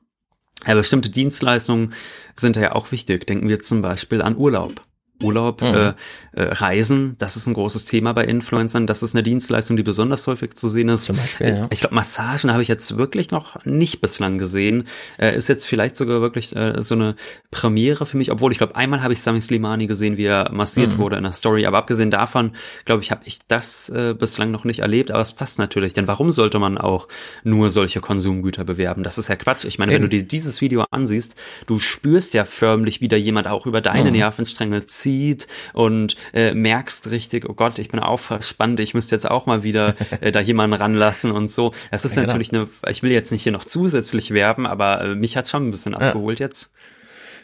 ja, 0.66 0.74
bestimmte 0.74 1.10
Dienstleistungen 1.10 1.94
sind 2.34 2.56
ja 2.56 2.74
auch 2.74 2.90
wichtig. 2.90 3.26
Denken 3.26 3.48
wir 3.48 3.60
zum 3.60 3.82
Beispiel 3.82 4.22
an 4.22 4.36
Urlaub. 4.36 4.82
Urlaub, 5.22 5.62
Mhm. 5.62 5.66
äh, 5.74 5.88
äh, 5.88 6.42
Reisen, 6.52 7.16
das 7.18 7.36
ist 7.36 7.46
ein 7.48 7.54
großes 7.54 7.84
Thema 7.84 8.12
bei 8.12 8.24
Influencern. 8.24 8.86
Das 8.86 9.02
ist 9.02 9.14
eine 9.14 9.22
Dienstleistung, 9.24 9.76
die 9.76 9.82
besonders 9.82 10.26
häufig 10.28 10.54
zu 10.54 10.68
sehen 10.68 10.88
ist. 10.88 11.06
Zum 11.06 11.16
Beispiel, 11.16 11.48
ja. 11.48 11.66
Ich 11.70 11.80
glaube, 11.80 11.94
Massagen 11.96 12.52
habe 12.52 12.62
ich 12.62 12.68
jetzt 12.68 12.96
wirklich 12.96 13.30
noch 13.32 13.64
nicht 13.64 14.00
bislang 14.00 14.38
gesehen. 14.38 14.86
Äh, 15.18 15.36
ist 15.36 15.48
jetzt 15.48 15.66
vielleicht 15.66 15.96
sogar 15.96 16.20
wirklich 16.20 16.54
äh, 16.54 16.80
so 16.82 16.94
eine 16.94 17.16
Premiere 17.50 18.06
für 18.06 18.16
mich, 18.16 18.30
obwohl 18.30 18.52
ich 18.52 18.58
glaube, 18.58 18.76
einmal 18.76 19.02
habe 19.02 19.12
ich 19.12 19.20
Sami 19.22 19.40
Slimani 19.40 19.86
gesehen, 19.88 20.16
wie 20.16 20.26
er 20.26 20.52
massiert 20.52 20.92
Mhm. 20.92 20.98
wurde 20.98 21.16
in 21.16 21.24
der 21.24 21.32
Story. 21.32 21.66
Aber 21.66 21.78
abgesehen 21.78 22.10
davon, 22.12 22.52
glaube 22.84 23.02
ich, 23.02 23.10
habe 23.10 23.22
ich 23.24 23.40
das 23.48 23.88
äh, 23.88 24.14
bislang 24.16 24.50
noch 24.52 24.64
nicht 24.64 24.80
erlebt. 24.80 25.10
Aber 25.10 25.22
es 25.22 25.32
passt 25.32 25.58
natürlich, 25.58 25.94
denn 25.94 26.06
warum 26.06 26.30
sollte 26.30 26.58
man 26.60 26.78
auch 26.78 27.08
nur 27.42 27.70
solche 27.70 28.00
Konsumgüter 28.00 28.62
bewerben? 28.64 29.02
Das 29.02 29.18
ist 29.18 29.28
ja 29.28 29.34
Quatsch. 29.36 29.64
Ich 29.64 29.78
meine, 29.78 29.90
wenn 29.92 30.02
Eben. 30.02 30.10
du 30.10 30.16
dir 30.18 30.22
dieses 30.22 30.60
Video 30.60 30.84
ansiehst, 30.92 31.34
du 31.66 31.80
spürst 31.80 32.34
ja 32.34 32.44
förmlich, 32.44 33.00
wie 33.00 33.08
da 33.08 33.16
jemand 33.16 33.48
auch 33.48 33.66
über 33.66 33.80
deine 33.80 34.10
Mhm. 34.10 34.16
Nervenstränge 34.18 34.86
zieht 34.86 35.07
und 35.72 36.16
äh, 36.34 36.54
merkst 36.54 37.10
richtig, 37.10 37.48
oh 37.48 37.54
Gott, 37.54 37.78
ich 37.78 37.88
bin 37.88 38.00
auch 38.00 38.18
verspannt, 38.20 38.80
ich 38.80 38.94
müsste 38.94 39.14
jetzt 39.14 39.30
auch 39.30 39.46
mal 39.46 39.62
wieder 39.62 39.94
äh, 40.20 40.32
da 40.32 40.40
jemanden 40.40 40.74
ranlassen 40.74 41.30
und 41.30 41.50
so. 41.50 41.72
Das 41.90 42.04
ist 42.04 42.16
Ja, 42.16 42.22
genau. 42.22 42.32
natürlich 42.34 42.52
eine, 42.52 42.68
ich 42.88 43.02
will 43.02 43.12
jetzt 43.12 43.32
nicht 43.32 43.42
hier 43.42 43.52
noch 43.52 43.64
zusätzlich 43.64 44.30
werben, 44.32 44.66
aber 44.66 45.00
äh, 45.02 45.14
mich 45.14 45.36
hat 45.36 45.48
schon 45.48 45.68
ein 45.68 45.70
bisschen 45.70 45.94
abgeholt 45.94 46.40
jetzt. 46.40 46.72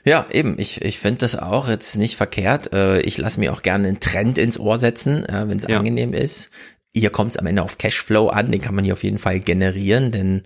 Ja, 0.07 0.27
eben. 0.31 0.59
Ich, 0.59 0.83
ich 0.83 0.99
finde 0.99 1.21
das 1.21 1.35
auch 1.35 1.67
jetzt 1.67 1.97
nicht 1.97 2.17
verkehrt. 2.17 2.73
Äh, 2.75 3.01
Ich 3.01 3.17
lasse 3.17 3.41
mir 3.41 3.53
auch 3.53 3.63
gerne 3.63 3.89
einen 3.89 4.01
Trend 4.01 4.37
ins 4.37 4.59
Ohr 4.61 4.77
setzen, 4.77 5.25
äh, 5.25 5.49
wenn 5.49 5.57
es 5.59 5.67
Ja. 5.67 5.79
angenehm 5.79 6.13
ist. 6.13 6.51
Hier 6.95 7.09
kommt 7.11 7.31
es 7.31 7.39
am 7.39 7.47
Ende 7.47 7.63
auf 7.63 7.79
Cashflow 7.79 8.29
an, 8.29 8.53
den 8.53 8.61
kann 8.61 8.75
man 8.75 8.85
hier 8.85 8.93
auf 8.93 9.03
jeden 9.03 9.19
Fall 9.19 9.41
generieren, 9.41 10.13
denn 10.13 10.43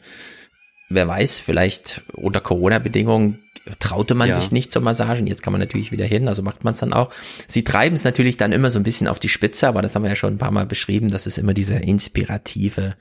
wer 0.89 1.07
weiß, 1.09 1.41
vielleicht 1.41 2.03
unter 2.15 2.41
Corona-Bedingungen 2.41 3.41
traute 3.79 4.15
man 4.15 4.29
Ja. 4.29 4.35
sich 4.35 4.53
nicht 4.53 4.73
zur 4.73 4.83
Massage. 4.83 5.23
Jetzt 5.25 5.43
kann 5.43 5.53
man 5.53 5.61
natürlich 5.61 5.93
wieder 5.93 6.05
hin, 6.07 6.29
also 6.29 6.43
macht 6.43 6.65
man 6.65 6.73
es 6.73 6.81
dann 6.81 6.93
auch. 6.93 7.11
Sie 7.47 7.65
treiben 7.65 7.95
es 7.95 8.05
natürlich 8.05 8.37
dann 8.37 8.53
immer 8.53 8.71
so 8.71 8.79
ein 8.79 8.83
bisschen 8.83 9.09
auf 9.09 9.19
die 9.19 9.29
Spitze, 9.29 9.69
aber 9.69 9.83
das 9.83 9.95
haben 9.95 10.03
wir 10.03 10.11
ja 10.11 10.17
schon 10.17 10.35
ein 10.35 10.39
paar 10.39 10.51
Mal 10.51 10.67
beschrieben, 10.67 11.09
dass 11.09 11.27
es 11.27 11.39
immer 11.39 11.55
diese 11.55 11.75
inspirative, 11.75 12.95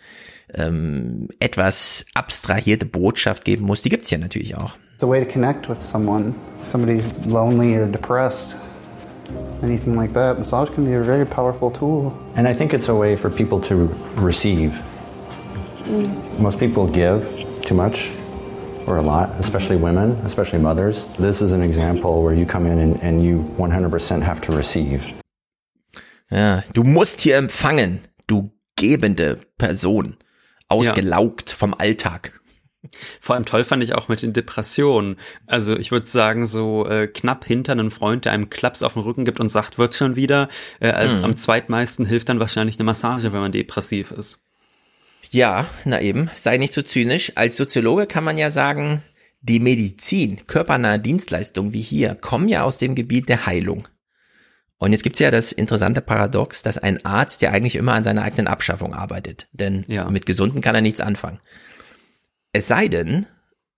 ähm, 0.53 1.27
etwas 1.39 2.05
abstrahierte 2.13 2.85
Botschaft 2.85 3.45
geben 3.45 3.65
muss. 3.65 3.81
Die 3.81 3.89
gibt's 3.89 4.09
ja 4.09 4.17
natürlich 4.17 4.55
auch. 4.57 4.75
It's 4.95 5.03
a 5.03 5.07
way 5.07 5.23
to 5.23 5.31
connect 5.31 5.69
with 5.69 5.81
someone. 5.81 6.33
If 6.61 6.67
somebody's 6.69 7.09
lonely 7.27 7.77
or 7.77 7.85
depressed, 7.85 8.55
anything 9.61 9.95
like 9.95 10.13
that. 10.13 10.39
Massage 10.39 10.69
can 10.73 10.85
be 10.85 10.95
a 10.97 11.03
very 11.03 11.25
powerful 11.25 11.71
tool. 11.71 12.13
And 12.35 12.47
I 12.47 12.53
think 12.55 12.73
it's 12.73 12.89
a 12.89 12.97
way 12.97 13.15
for 13.17 13.29
people 13.29 13.59
to 13.67 13.89
receive. 14.15 14.79
Most 16.39 16.59
people 16.59 16.87
give 16.87 17.27
too 17.61 17.75
much 17.75 18.09
or 18.87 18.97
a 18.97 19.01
lot, 19.01 19.29
especially 19.39 19.77
women, 19.81 20.15
especially 20.25 20.59
mothers. 20.59 21.05
This 21.19 21.41
is 21.41 21.51
an 21.53 21.61
example 21.61 22.23
where 22.23 22.33
you 22.33 22.45
come 22.45 22.65
in 22.65 22.79
and, 22.79 23.01
and 23.03 23.23
you 23.23 23.45
100% 23.57 24.21
have 24.23 24.41
to 24.41 24.53
receive. 24.55 25.07
Ja, 26.29 26.61
du 26.73 26.83
musst 26.83 27.21
hier 27.21 27.37
empfangen, 27.37 28.01
du 28.27 28.51
gebende 28.75 29.37
Person, 29.57 30.17
ausgelaugt 30.67 31.51
vom 31.51 31.73
Alltag. 31.73 32.33
Vor 33.19 33.35
allem 33.35 33.45
toll 33.45 33.63
fand 33.65 33.83
ich 33.83 33.95
auch 33.95 34.07
mit 34.07 34.21
den 34.21 34.33
Depressionen. 34.33 35.17
Also 35.45 35.75
ich 35.77 35.91
würde 35.91 36.05
sagen, 36.07 36.45
so 36.45 36.85
äh, 36.87 37.07
knapp 37.07 37.43
hinter 37.45 37.73
einem 37.73 37.91
Freund, 37.91 38.25
der 38.25 38.31
einem 38.31 38.49
Klaps 38.49 38.83
auf 38.83 38.93
den 38.93 39.01
Rücken 39.01 39.25
gibt 39.25 39.39
und 39.39 39.49
sagt, 39.49 39.77
wird 39.77 39.93
schon 39.93 40.15
wieder. 40.15 40.47
Äh, 40.79 41.07
Mhm. 41.07 41.23
Am 41.25 41.35
zweitmeisten 41.35 42.05
hilft 42.05 42.29
dann 42.29 42.39
wahrscheinlich 42.39 42.77
eine 42.77 42.85
Massage, 42.85 43.33
wenn 43.33 43.39
man 43.41 43.51
depressiv 43.51 44.11
ist. 44.11 44.46
Ja, 45.29 45.67
na 45.85 46.01
eben, 46.01 46.29
sei 46.33 46.57
nicht 46.57 46.73
so 46.73 46.81
zynisch. 46.81 47.33
Als 47.35 47.57
Soziologe 47.57 48.07
kann 48.07 48.23
man 48.23 48.37
ja 48.37 48.49
sagen, 48.49 49.03
die 49.41 49.59
Medizin, 49.59 50.47
körpernahe 50.47 50.99
Dienstleistungen 50.99 51.73
wie 51.73 51.81
hier, 51.81 52.15
kommen 52.15 52.47
ja 52.47 52.63
aus 52.63 52.77
dem 52.77 52.95
Gebiet 52.95 53.29
der 53.29 53.45
Heilung. 53.45 53.87
Und 54.77 54.91
jetzt 54.91 55.03
gibt's 55.03 55.19
ja 55.19 55.31
das 55.31 55.51
interessante 55.51 56.01
Paradox, 56.01 56.61
dass 56.61 56.77
ein 56.77 57.03
Arzt 57.03 57.41
ja 57.41 57.51
eigentlich 57.51 57.75
immer 57.75 57.93
an 57.93 58.03
seiner 58.03 58.21
eigenen 58.21 58.47
Abschaffung 58.47 58.93
arbeitet. 58.93 59.47
Denn 59.51 59.85
mit 60.09 60.25
Gesunden 60.25 60.61
kann 60.61 60.75
er 60.75 60.81
nichts 60.81 61.01
anfangen. 61.01 61.39
Es 62.53 62.67
sei 62.67 62.87
denn, 62.87 63.25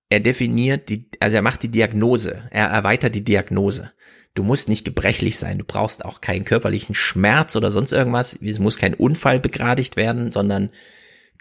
er 0.09 0.19
definiert 0.19 0.89
die, 0.89 1.09
also 1.19 1.37
er 1.37 1.41
macht 1.41 1.63
die 1.63 1.71
Diagnose, 1.71 2.43
er 2.51 2.67
erweitert 2.67 3.15
die 3.15 3.23
Diagnose. 3.23 3.91
Du 4.35 4.43
musst 4.43 4.69
nicht 4.69 4.85
gebrechlich 4.85 5.37
sein, 5.37 5.57
du 5.57 5.63
brauchst 5.63 6.03
auch 6.03 6.21
keinen 6.21 6.45
körperlichen 6.45 6.95
Schmerz 6.95 7.55
oder 7.55 7.71
sonst 7.71 7.93
irgendwas. 7.93 8.37
Es 8.41 8.59
muss 8.59 8.77
kein 8.77 8.93
Unfall 8.93 9.39
begradigt 9.39 9.95
werden, 9.95 10.31
sondern 10.31 10.69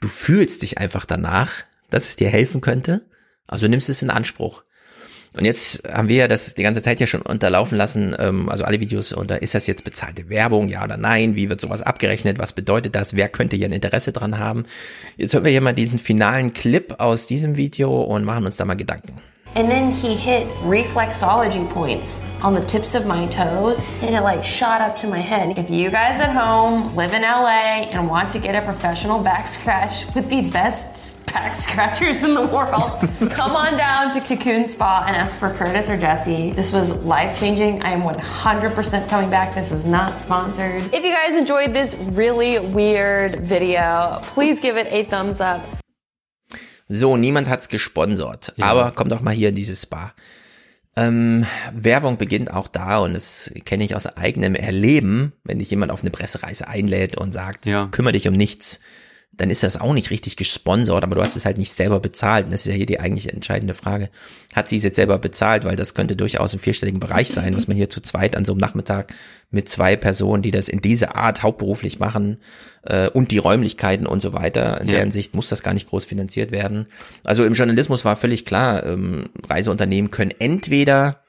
du 0.01 0.09
fühlst 0.09 0.63
dich 0.63 0.79
einfach 0.79 1.05
danach, 1.05 1.65
dass 1.91 2.09
es 2.09 2.17
dir 2.17 2.29
helfen 2.29 2.61
könnte. 2.61 3.03
Also 3.47 3.67
nimmst 3.67 3.89
es 3.89 4.03
in 4.03 4.11
Anspruch. 4.11 4.63
Und 5.35 5.45
jetzt 5.45 5.87
haben 5.89 6.09
wir 6.09 6.17
ja 6.17 6.29
das 6.29 6.55
die 6.55 6.63
ganze 6.63 6.83
Zeit 6.83 7.01
ja 7.01 7.07
schon 7.07 7.23
unterlaufen 7.23 7.77
lassen, 7.77 8.15
ähm, 8.19 8.49
also 8.49 8.65
alle 8.65 8.81
Videos, 8.81 9.15
da 9.27 9.37
ist 9.37 9.55
das 9.55 9.67
jetzt 9.67 9.85
bezahlte 9.85 10.31
Werbung, 10.31 10.69
ja 10.69 10.83
oder 10.83 10.97
nein? 10.97 11.37
Wie 11.37 11.49
wird 11.49 11.61
sowas 11.61 11.83
abgerechnet? 11.83 12.39
Was 12.39 12.55
bedeutet 12.55 12.95
das? 12.95 13.15
Wer 13.15 13.29
könnte 13.29 13.57
hier 13.57 13.69
ein 13.69 13.73
Interesse 13.73 14.13
dran 14.13 14.39
haben? 14.39 14.65
Jetzt 15.17 15.35
hören 15.35 15.45
wir 15.45 15.51
hier 15.51 15.61
mal 15.61 15.75
diesen 15.75 15.99
finalen 15.99 16.55
Clip 16.55 16.95
aus 16.99 17.27
diesem 17.27 17.57
Video 17.57 18.03
und 18.03 18.25
machen 18.25 18.47
uns 18.47 18.57
da 18.57 18.65
mal 18.65 18.75
Gedanken. 18.75 19.21
And 19.59 19.69
then 19.69 19.91
he 19.91 20.15
hit 20.15 20.47
reflexology 20.59 21.69
points 21.71 22.23
on 22.43 22.55
the 22.55 22.65
tips 22.65 22.95
of 22.95 23.07
my 23.07 23.27
toes, 23.27 23.83
and 24.03 24.15
it 24.15 24.21
like 24.21 24.45
shot 24.45 24.81
up 24.81 24.97
to 24.99 25.09
my 25.09 25.19
head. 25.19 25.59
If 25.59 25.69
you 25.69 25.91
guys 25.91 26.21
at 26.21 26.31
home 26.31 26.95
live 26.95 27.13
in 27.13 27.23
LA 27.23 27.91
and 27.91 28.09
want 28.09 28.31
to 28.31 28.39
get 28.39 28.55
a 28.55 28.65
professional 28.65 29.21
back 29.21 29.49
scratch 29.49 30.05
with 30.15 30.29
the 30.29 30.49
best 30.49 31.27
back 31.27 31.57
scratchers 31.57 32.23
in 32.23 32.35
the 32.35 32.47
world, 32.47 33.01
come 33.33 33.57
on 33.57 33.77
down 33.77 34.13
to 34.13 34.21
Cocoon 34.21 34.65
Spa 34.65 35.07
and 35.09 35.17
ask 35.17 35.37
for 35.37 35.53
Curtis 35.53 35.91
or 35.91 35.97
Jesse. 35.97 36.53
This 36.53 36.71
was 36.71 36.93
life 37.03 37.37
changing. 37.37 37.83
I 37.83 37.91
am 37.91 38.03
100% 38.03 39.09
coming 39.09 39.29
back. 39.29 39.57
This 39.57 39.73
is 39.73 39.85
not 39.85 40.21
sponsored. 40.21 40.85
If 40.95 41.03
you 41.03 41.13
guys 41.13 41.35
enjoyed 41.35 41.73
this 41.73 41.97
really 41.97 42.61
weird 42.61 43.41
video, 43.41 44.21
please 44.23 44.61
give 44.61 44.77
it 44.77 44.87
a 44.93 45.03
thumbs 45.03 45.41
up. 45.41 45.67
So, 46.89 47.17
niemand 47.17 47.49
hat's 47.49 47.69
gesponsert, 47.69 48.55
aber 48.65 48.93
kommt 48.93 49.13
doch 49.13 49.21
mal 49.21 49.35
hier 49.35 49.51
in 49.51 49.55
dieses 49.55 49.83
Spa. 49.83 50.15
Ähm, 50.97 51.47
Werbung 51.73 52.17
beginnt 52.19 52.53
auch 52.53 52.67
da 52.67 52.99
und 52.99 53.15
das 53.15 53.53
kenne 53.65 53.85
ich 53.85 53.95
aus 53.95 54.07
eigenem 54.07 54.55
Erleben, 54.55 55.33
wenn 55.45 55.59
dich 55.59 55.71
jemand 55.71 55.93
auf 55.93 56.01
eine 56.01 56.11
Pressereise 56.11 56.67
einlädt 56.67 57.17
und 57.17 57.33
sagt, 57.33 57.67
kümmere 57.91 58.13
dich 58.15 58.27
um 58.27 58.35
nichts, 58.35 58.81
dann 59.33 59.51
ist 59.51 59.63
das 59.63 59.81
auch 59.81 59.95
nicht 59.95 60.11
richtig 60.11 60.37
gesponsert, 60.37 61.05
aber 61.05 61.15
du 61.15 61.23
hast 61.23 61.37
es 61.37 61.45
halt 61.45 61.59
nicht 61.59 61.73
selber 61.73 62.01
bezahlt. 62.01 62.47
Und 62.47 62.51
das 62.53 62.63
ist 62.63 62.67
ja 62.67 62.73
hier 62.75 62.87
die 62.87 62.99
eigentlich 62.99 63.33
entscheidende 63.33 63.73
Frage. 63.75 64.11
Hat 64.53 64.69
sie 64.69 64.79
es 64.79 64.83
jetzt 64.83 64.97
selber 64.97 65.19
bezahlt? 65.19 65.65
Weil 65.65 65.77
das 65.77 65.95
könnte 65.95 66.17
durchaus 66.17 66.55
im 66.55 66.59
vierstelligen 66.59 66.99
Bereich 66.99 67.29
sein, 67.31 67.55
was 67.57 67.69
man 67.69 67.77
hier 67.77 67.89
zu 67.89 68.01
zweit 68.01 68.35
an 68.37 68.45
so 68.45 68.53
einem 68.53 68.61
Nachmittag 68.61 69.15
mit 69.53 69.69
zwei 69.69 69.95
Personen, 69.95 70.43
die 70.43 70.51
das 70.51 70.69
in 70.69 70.81
dieser 70.83 71.15
Art 71.15 71.45
hauptberuflich 71.45 72.01
machen 72.01 72.39
äh, 72.83 73.09
und 73.11 73.31
die 73.31 73.39
Räumlichkeiten 73.39 74.07
und 74.07 74.21
so 74.21 74.33
weiter. 74.33 74.81
In 74.81 74.89
Ja. 74.89 74.95
der 74.95 75.01
Hinsicht 75.03 75.35
muss 75.37 75.49
das 75.51 75.63
gar 75.63 75.73
nicht 75.75 75.89
groß 75.89 76.05
finanziert 76.05 76.51
werden. 76.51 76.87
Also 77.23 77.45
im 77.45 77.53
Journalismus 77.55 78.05
war 78.05 78.17
völlig 78.17 78.45
klar, 78.45 78.85
ähm, 78.85 79.27
Reiseunternehmen 79.49 80.11
können 80.11 80.33
entweder 80.41 81.21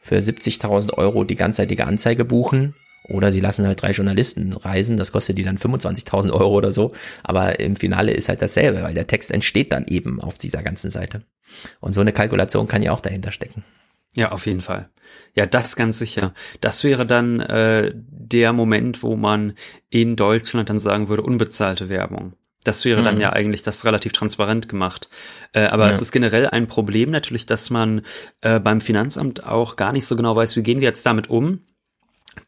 für 0.00 0.16
70.000 0.16 0.94
Euro 0.94 1.22
die 1.22 1.36
ganzseitige 1.36 1.86
Anzeige 1.86 2.24
buchen 2.24 2.74
oder 3.08 3.30
sie 3.32 3.40
lassen 3.40 3.66
halt 3.66 3.80
drei 3.82 3.90
Journalisten 3.92 4.52
reisen, 4.54 4.96
das 4.96 5.12
kostet 5.12 5.36
die 5.38 5.44
dann 5.44 5.58
25.000 5.58 6.32
Euro 6.32 6.54
oder 6.54 6.72
so, 6.72 6.92
aber 7.22 7.60
im 7.60 7.76
Finale 7.76 8.12
ist 8.12 8.28
halt 8.28 8.40
dasselbe, 8.42 8.82
weil 8.82 8.94
der 8.94 9.06
Text 9.06 9.30
entsteht 9.30 9.72
dann 9.72 9.86
eben 9.86 10.20
auf 10.20 10.38
dieser 10.38 10.62
ganzen 10.62 10.90
Seite. 10.90 11.22
Und 11.80 11.92
so 11.92 12.00
eine 12.00 12.12
Kalkulation 12.12 12.66
kann 12.66 12.82
ja 12.82 12.92
auch 12.92 13.00
dahinter 13.00 13.30
stecken. 13.30 13.64
Ja, 14.14 14.32
auf 14.32 14.46
jeden 14.46 14.60
Fall. 14.60 14.88
Ja, 15.34 15.44
das 15.44 15.74
ganz 15.76 15.98
sicher. 15.98 16.34
Das 16.60 16.84
wäre 16.84 17.04
dann 17.04 17.40
äh, 17.40 17.92
der 17.94 18.52
Moment, 18.52 19.02
wo 19.02 19.16
man 19.16 19.54
in 19.90 20.14
Deutschland 20.16 20.68
dann 20.68 20.78
sagen 20.78 21.08
würde, 21.08 21.22
unbezahlte 21.22 21.88
Werbung. 21.88 22.34
Das 22.62 22.84
wäre 22.86 23.02
dann 23.02 23.16
Mhm. 23.16 23.20
ja 23.20 23.32
eigentlich 23.32 23.62
das 23.64 23.84
relativ 23.84 24.12
transparent 24.12 24.68
gemacht. 24.68 25.10
Äh, 25.52 25.64
aber 25.66 25.84
Ja. 25.86 25.90
es 25.90 26.00
ist 26.00 26.12
generell 26.12 26.46
ein 26.46 26.66
Problem 26.68 27.10
natürlich, 27.10 27.44
dass 27.44 27.68
man 27.70 28.02
äh, 28.40 28.58
beim 28.60 28.80
Finanzamt 28.80 29.44
auch 29.44 29.76
gar 29.76 29.92
nicht 29.92 30.06
so 30.06 30.16
genau 30.16 30.34
weiß, 30.36 30.56
wie 30.56 30.62
gehen 30.62 30.80
wir 30.80 30.88
jetzt 30.88 31.04
damit 31.04 31.28
um, 31.28 31.60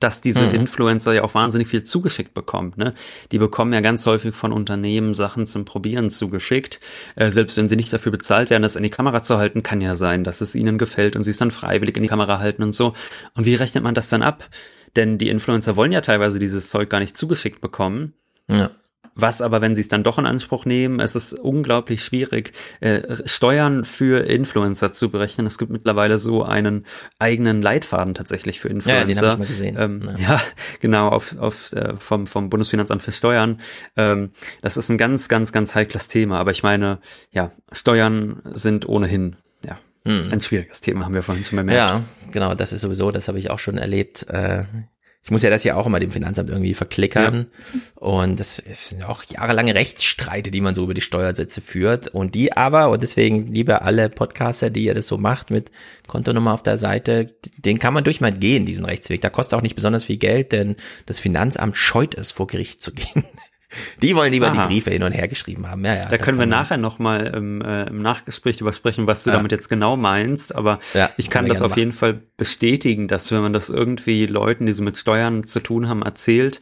dass 0.01 0.21
diese 0.21 0.47
Mhm. 0.47 0.55
Influencer 0.55 1.13
ja 1.13 1.25
auch 1.25 1.35
wahnsinnig 1.35 1.69
viel 1.69 1.85
zugeschickt 1.85 2.35
bekommen. 2.35 2.73
Ne? 2.77 2.95
Die 3.33 3.39
bekommen 3.39 3.73
ja 3.73 3.81
ganz 3.81 4.07
häufig 4.07 4.35
von 4.35 4.53
Unternehmen 4.53 5.15
Sachen 5.15 5.47
zum 5.47 5.65
Probieren 5.65 6.11
zugeschickt. 6.11 6.81
Äh, 7.15 7.31
selbst 7.31 7.57
wenn 7.57 7.69
sie 7.69 7.77
nicht 7.77 7.93
dafür 7.93 8.13
bezahlt 8.13 8.51
werden, 8.51 8.63
das 8.63 8.77
in 8.77 8.83
die 8.83 8.91
Kamera 8.91 9.23
zu 9.23 9.39
halten, 9.39 9.63
kann 9.63 9.81
ja 9.81 9.95
sein, 9.95 10.25
dass 10.25 10.41
es 10.41 10.55
ihnen 10.55 10.79
gefällt 10.79 11.17
und 11.17 11.23
sie 11.23 11.31
es 11.31 11.39
dann 11.39 11.51
freiwillig 11.51 11.97
in 11.97 12.03
die 12.03 12.09
Kamera 12.09 12.39
halten 12.39 12.63
und 12.63 12.75
so. 12.75 12.95
Und 13.35 13.47
wie 13.47 13.55
rechnet 13.55 13.85
man 13.85 13.95
das 13.95 14.09
dann 14.09 14.23
ab? 14.23 14.49
Denn 14.97 15.19
die 15.19 15.29
Influencer 15.29 15.77
wollen 15.77 15.93
ja 15.93 16.01
teilweise 16.01 16.39
dieses 16.39 16.71
Zeug 16.71 16.89
gar 16.89 17.01
nicht 17.01 17.17
zugeschickt 17.17 17.61
bekommen. 17.61 18.15
Ja. 18.49 18.71
Was 19.19 19.41
aber, 19.41 19.63
wenn 19.63 19.75
sie 19.75 19.81
es 19.81 19.89
dann 19.89 20.03
doch 20.05 20.19
in 20.19 20.27
Anspruch 20.27 20.67
nehmen, 20.67 21.01
es 21.01 21.17
ist 21.17 21.33
unglaublich 21.33 22.05
schwierig, 22.05 22.53
äh, 22.81 23.01
Steuern 23.25 23.85
für 23.87 24.27
Influencer 24.27 24.93
zu 24.93 25.11
berechnen. 25.11 25.47
Es 25.47 25.57
gibt 25.57 25.73
mittlerweile 25.73 26.19
so 26.19 26.43
einen 26.45 26.85
eigenen 27.19 27.63
Leitfaden 27.63 28.13
tatsächlich 28.13 28.61
für 28.61 28.69
Influencer. 28.69 29.01
Ja, 29.01 29.05
den 29.07 29.17
hab 29.19 29.33
ich 29.33 29.39
mal 29.39 29.47
gesehen. 29.47 29.77
Ähm, 29.79 30.01
Ja. 30.19 30.35
ja. 30.35 30.41
genau, 30.81 31.09
auf, 31.09 31.35
auf, 31.39 31.73
äh, 31.73 31.97
vom, 31.97 32.27
vom 32.27 32.51
Bundesfinanzamt 32.51 33.01
für 33.03 33.13
Steuern. 33.13 33.61
Ähm, 33.97 34.33
das 34.61 34.77
ist 34.77 34.91
ein 34.91 34.99
ganz, 34.99 35.29
ganz, 35.31 35.51
ganz 35.51 35.75
heikles 35.75 36.09
Thema. 36.09 36.39
Aber 36.39 36.51
ich 36.51 36.63
meine, 36.63 36.99
ja, 37.31 37.51
Steuern 37.73 38.43
sind 38.53 38.87
ohnehin, 38.87 39.37
ja, 39.65 39.79
Hm. 40.05 40.29
ein 40.31 40.41
schwieriges 40.43 40.83
Thema, 40.83 41.07
haben 41.07 41.15
wir 41.15 41.23
vorhin 41.23 41.43
schon 41.43 41.57
bemerkt. 41.57 41.79
Ja, 41.79 42.03
genau, 42.33 42.55
das 42.55 42.73
ist 42.75 42.83
sowieso, 42.83 43.11
das 43.11 43.29
habe 43.29 43.39
ich 43.39 43.51
auch 43.51 43.59
schon 43.59 43.79
erlebt. 43.79 44.27
Äh, 44.29 44.65
ich 45.27 45.33
muss 45.33 45.43
ja 45.43 45.51
das 45.51 45.65
ja 45.65 45.75
auch 45.75 45.87
immer 45.87 45.99
dem 45.99 46.13
Finanzamt 46.13 46.51
irgendwie 46.51 46.75
verklickern. 46.75 47.49
Und 47.97 48.39
das 48.39 48.59
sind 48.59 49.03
auch 49.03 49.25
jahrelange 49.25 49.75
Rechtsstreite, 49.75 50.53
die 50.53 50.61
man 50.61 50.77
so 50.77 50.85
über 50.85 50.95
die 50.95 51.01
Steuersätze 51.01 51.61
führt. 51.61 52.07
Und 52.07 52.37
die 52.37 52.53
aber, 52.53 52.91
und 52.91 53.03
deswegen 53.03 53.49
liebe 53.49 53.83
alle 53.83 54.09
Podcaster, 54.09 54.71
die 54.71 54.85
ihr 54.85 54.95
das 54.95 55.09
so 55.09 55.19
macht 55.19 55.51
mit 55.51 55.73
Kontonummer 56.07 56.55
auf 56.55 56.63
der 56.63 56.77
Seite, 56.77 57.35
den 57.57 57.81
kann 57.81 57.93
man 57.93 58.05
durch 58.05 58.21
mal 58.21 58.31
gehen, 58.31 58.67
diesen 58.67 58.85
Rechtsweg. 58.85 59.21
Da 59.21 59.29
kostet 59.29 59.59
auch 59.59 59.63
nicht 59.63 59.75
besonders 59.75 60.05
viel 60.05 60.19
Geld, 60.19 60.53
denn 60.53 60.77
das 61.07 61.19
Finanzamt 61.19 61.77
scheut 61.77 62.15
es, 62.15 62.31
vor 62.31 62.47
Gericht 62.47 62.81
zu 62.81 62.93
gehen. 62.93 63.25
Die 64.01 64.15
wollen 64.15 64.33
lieber 64.33 64.49
Aha. 64.49 64.63
die 64.63 64.69
Briefe 64.69 64.91
hin 64.91 65.03
und 65.03 65.13
her 65.13 65.27
geschrieben 65.29 65.69
haben. 65.69 65.85
Ja, 65.85 65.95
ja, 65.95 66.09
Da 66.09 66.19
können 66.19 66.39
wir 66.39 66.47
nachher 66.47 66.77
nochmal 66.77 67.27
im, 67.27 67.61
äh, 67.63 67.85
im 67.89 68.01
Nachgespräch 68.01 68.59
drüber 68.59 68.73
sprechen, 68.73 69.07
was 69.07 69.25
du 69.25 69.31
Ja. 69.31 69.37
damit 69.37 69.51
jetzt 69.53 69.69
genau 69.69 69.97
meinst. 69.97 70.55
Aber 70.55 70.79
Ja, 70.95 71.11
ich 71.17 71.31
kann 71.31 71.47
das 71.49 71.63
auf 71.63 71.77
jeden 71.77 71.93
Fall 71.93 72.23
bestätigen, 72.37 73.09
dass 73.09 73.33
wenn 73.33 73.43
man 73.43 73.53
das 73.53 73.69
irgendwie 73.69 74.27
Leuten, 74.27 74.67
die 74.67 74.73
so 74.73 74.83
mit 74.83 74.97
Steuern 74.97 75.45
zu 75.45 75.61
tun 75.61 75.89
haben, 75.89 76.03
erzählt, 76.03 76.61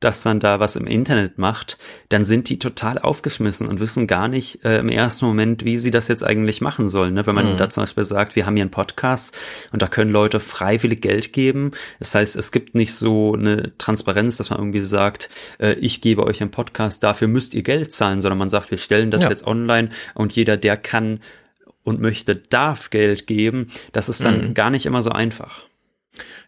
dass 0.00 0.22
dann 0.22 0.38
da 0.38 0.60
was 0.60 0.76
im 0.76 0.86
Internet 0.86 1.38
macht, 1.38 1.76
dann 2.08 2.24
sind 2.24 2.48
die 2.48 2.58
total 2.60 2.98
aufgeschmissen 2.98 3.66
und 3.66 3.80
wissen 3.80 4.06
gar 4.06 4.28
nicht 4.28 4.64
äh, 4.64 4.78
im 4.78 4.88
ersten 4.88 5.26
Moment, 5.26 5.64
wie 5.64 5.76
sie 5.76 5.90
das 5.90 6.06
jetzt 6.06 6.22
eigentlich 6.22 6.60
machen 6.60 6.88
sollen. 6.88 7.14
Ne? 7.14 7.26
Wenn 7.26 7.34
man 7.34 7.52
Mhm. 7.54 7.58
da 7.58 7.68
zum 7.68 7.82
Beispiel 7.82 8.04
sagt, 8.04 8.36
wir 8.36 8.46
haben 8.46 8.54
hier 8.54 8.62
einen 8.62 8.70
Podcast 8.70 9.36
und 9.72 9.82
da 9.82 9.88
können 9.88 10.12
Leute 10.12 10.38
freiwillig 10.38 11.00
Geld 11.02 11.32
geben. 11.32 11.72
Das 11.98 12.14
heißt, 12.14 12.36
es 12.36 12.52
gibt 12.52 12.74
nicht 12.76 12.94
so 12.94 13.34
eine 13.34 13.76
Transparenz, 13.78 14.36
dass 14.36 14.50
man 14.50 14.60
irgendwie 14.60 14.84
sagt, 14.84 15.30
äh, 15.58 15.72
ich 15.74 16.00
gebe 16.00 16.24
euch 16.24 16.40
einen 16.40 16.52
Podcast, 16.52 17.02
dafür 17.02 17.26
müsst 17.28 17.54
ihr 17.54 17.62
Geld 17.62 17.92
zahlen, 17.92 18.20
sondern 18.20 18.38
man 18.38 18.50
sagt, 18.50 18.70
wir 18.70 18.78
stellen 18.78 19.10
das 19.10 19.22
Ja. 19.24 19.30
jetzt 19.30 19.46
online 19.46 19.90
und 20.14 20.32
jeder, 20.32 20.56
der 20.56 20.76
kann 20.76 21.20
und 21.82 22.00
möchte, 22.00 22.36
darf 22.36 22.90
Geld 22.90 23.26
geben. 23.26 23.72
Das 23.92 24.08
ist 24.08 24.24
dann 24.24 24.48
Mhm. 24.50 24.54
gar 24.54 24.70
nicht 24.70 24.86
immer 24.86 25.02
so 25.02 25.10
einfach. 25.10 25.62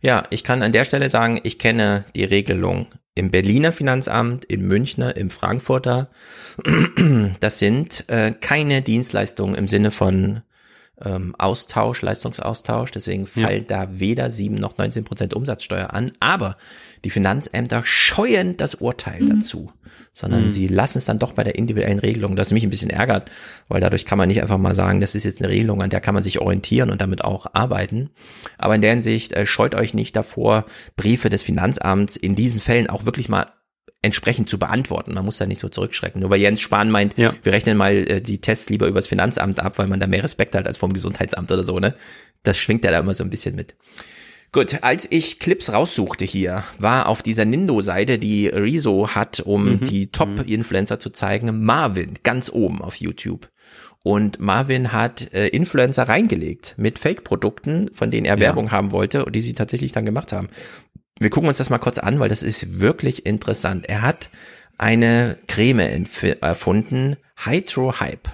Ja, 0.01 0.25
ich 0.31 0.45
kann 0.45 0.63
an 0.63 0.73
der 0.73 0.85
Stelle 0.85 1.09
sagen, 1.09 1.41
ich 1.43 1.59
kenne 1.59 2.05
die 2.15 2.25
Regelung 2.25 2.87
im 3.15 3.31
Berliner 3.31 3.73
Finanzamt, 3.73 4.45
im 4.47 4.63
Münchner, 4.63 5.17
im 5.17 5.31
Frankfurter. 5.31 6.09
Das 7.41 7.59
sind 7.59 8.05
äh, 8.09 8.33
keine 8.33 8.83
Dienstleistungen 8.83 9.55
im 9.55 9.69
Sinne 9.69 9.91
von 9.91 10.43
ähm, 11.03 11.35
Austausch, 11.39 12.03
Leistungsaustausch. 12.03 12.91
Deswegen 12.91 13.29
Ja. 13.35 13.47
fällt 13.49 13.71
da 13.71 13.89
weder 13.99 14.31
7 14.31 14.55
noch 14.55 14.77
19 14.79 15.05
Prozent 15.05 15.35
Umsatzsteuer 15.35 15.93
an. 15.95 16.13
Aber 16.21 16.57
die 17.05 17.11
Finanzämter 17.11 17.83
scheuen 17.85 18.57
das 18.57 18.75
Urteil 18.77 19.21
dazu, 19.27 19.73
sondern 20.13 20.47
Mhm. 20.47 20.53
sie 20.53 20.67
lassen 20.69 20.99
es 20.99 21.05
dann 21.07 21.19
doch 21.19 21.33
bei 21.33 21.45
der 21.45 21.55
individuellen 21.57 21.99
Regelung, 21.99 22.37
das 22.37 22.53
mich 22.53 22.63
ein 22.65 22.71
bisschen 22.71 22.91
ärgert, 22.91 23.31
weil 23.69 23.81
dadurch 23.81 24.05
kann 24.05 24.19
man 24.19 24.29
nicht 24.29 24.43
einfach 24.43 24.59
mal 24.59 24.75
sagen, 24.75 25.01
das 25.01 25.15
ist 25.15 25.25
jetzt 25.25 25.41
eine 25.41 25.49
Regelung, 25.51 25.83
an 25.83 25.91
der 25.91 26.01
kann 26.01 26.15
man 26.15 26.23
sich 26.23 26.41
orientieren 26.41 26.91
und 26.91 27.01
damit 27.01 27.25
auch 27.25 27.47
arbeiten. 27.55 28.11
Aber 28.59 28.75
in 28.75 28.83
der 28.83 28.91
Hinsicht 28.91 29.33
äh, 29.33 29.47
scheut 29.47 29.75
euch 29.75 29.95
nicht 29.95 30.15
davor, 30.17 30.67
Briefe 30.97 31.31
des 31.31 31.43
Finanzamts 31.43 32.17
in 32.17 32.35
diesen 32.35 32.61
Fällen 32.61 32.89
auch 32.89 33.07
wirklich 33.07 33.29
mal 33.29 33.47
entsprechend 34.03 34.49
zu 34.49 34.59
beantworten. 34.59 35.13
Man 35.13 35.27
muss 35.27 35.37
da 35.37 35.45
nicht 35.45 35.61
so 35.61 35.69
zurückschrecken. 35.69 36.23
Nur 36.23 36.31
weil 36.31 36.41
Jens 36.41 36.61
Spahn 36.63 36.91
meint, 36.91 37.17
wir 37.43 37.53
rechnen 37.53 37.77
mal 37.77 37.93
äh, 37.95 38.21
die 38.23 38.41
Tests 38.41 38.71
lieber 38.71 38.87
übers 38.87 39.07
Finanzamt 39.07 39.61
ab, 39.61 39.79
weil 39.79 39.89
man 39.89 40.01
da 40.01 40.07
mehr 40.07 40.25
Respekt 40.25 40.55
hat 40.55 40.67
als 40.67 40.79
vom 40.79 40.93
Gesundheitsamt 40.95 41.53
oder 41.53 41.65
so, 41.65 41.79
ne? 41.79 41.95
Das 42.43 42.57
schwingt 42.57 42.85
ja 42.85 42.91
da 42.93 43.01
immer 43.01 43.13
so 43.15 43.25
ein 43.25 43.31
bisschen 43.31 43.55
mit. 43.55 43.75
Gut, 44.53 44.83
als 44.83 45.07
ich 45.11 45.39
Clips 45.39 45.73
raussuchte 45.73 46.25
hier, 46.25 46.65
war 46.79 47.07
auf 47.07 47.23
dieser 47.23 47.45
Nindo-Seite, 47.45 48.19
die 48.19 48.49
Rezo 48.49 49.09
hat, 49.15 49.41
um 49.41 49.75
Mhm. 49.75 49.85
die 49.85 50.07
Top-Influencer 50.09 50.99
zu 50.99 51.11
zeigen, 51.11 51.65
Marvin 51.65 52.15
ganz 52.25 52.51
oben 52.51 52.83
auf 52.83 52.97
YouTube. 52.97 53.49
Und 54.03 54.41
Marvin 54.41 54.93
hat 54.93 55.33
äh, 55.35 55.49
Influencer 55.49 56.05
reingelegt 56.09 56.75
mit 56.79 56.99
Fake-Produkten, 56.99 57.91
von 57.93 58.11
denen 58.11 58.25
er 58.27 58.35
Ja. 58.37 58.41
Werbung 58.41 58.73
haben 58.73 58.91
wollte 58.93 59.25
und 59.25 59.37
die 59.37 59.41
sie 59.43 59.55
tatsächlich 59.55 59.93
dann 59.93 60.07
gemacht 60.07 60.33
haben. 60.33 60.49
Wir 61.21 61.31
gucken 61.31 61.49
uns 61.49 61.59
das 61.59 61.71
mal 61.71 61.79
kurz 61.79 61.99
an, 61.99 62.19
weil 62.19 62.31
das 62.31 62.43
ist 62.43 62.81
wirklich 62.81 63.27
interessant. 63.27 63.87
Er 63.89 64.03
hat 64.03 64.31
eine 64.79 65.37
Creme 65.47 66.07
erfunden, 66.41 67.17
Hydro 67.45 68.01
Hype. 68.01 68.29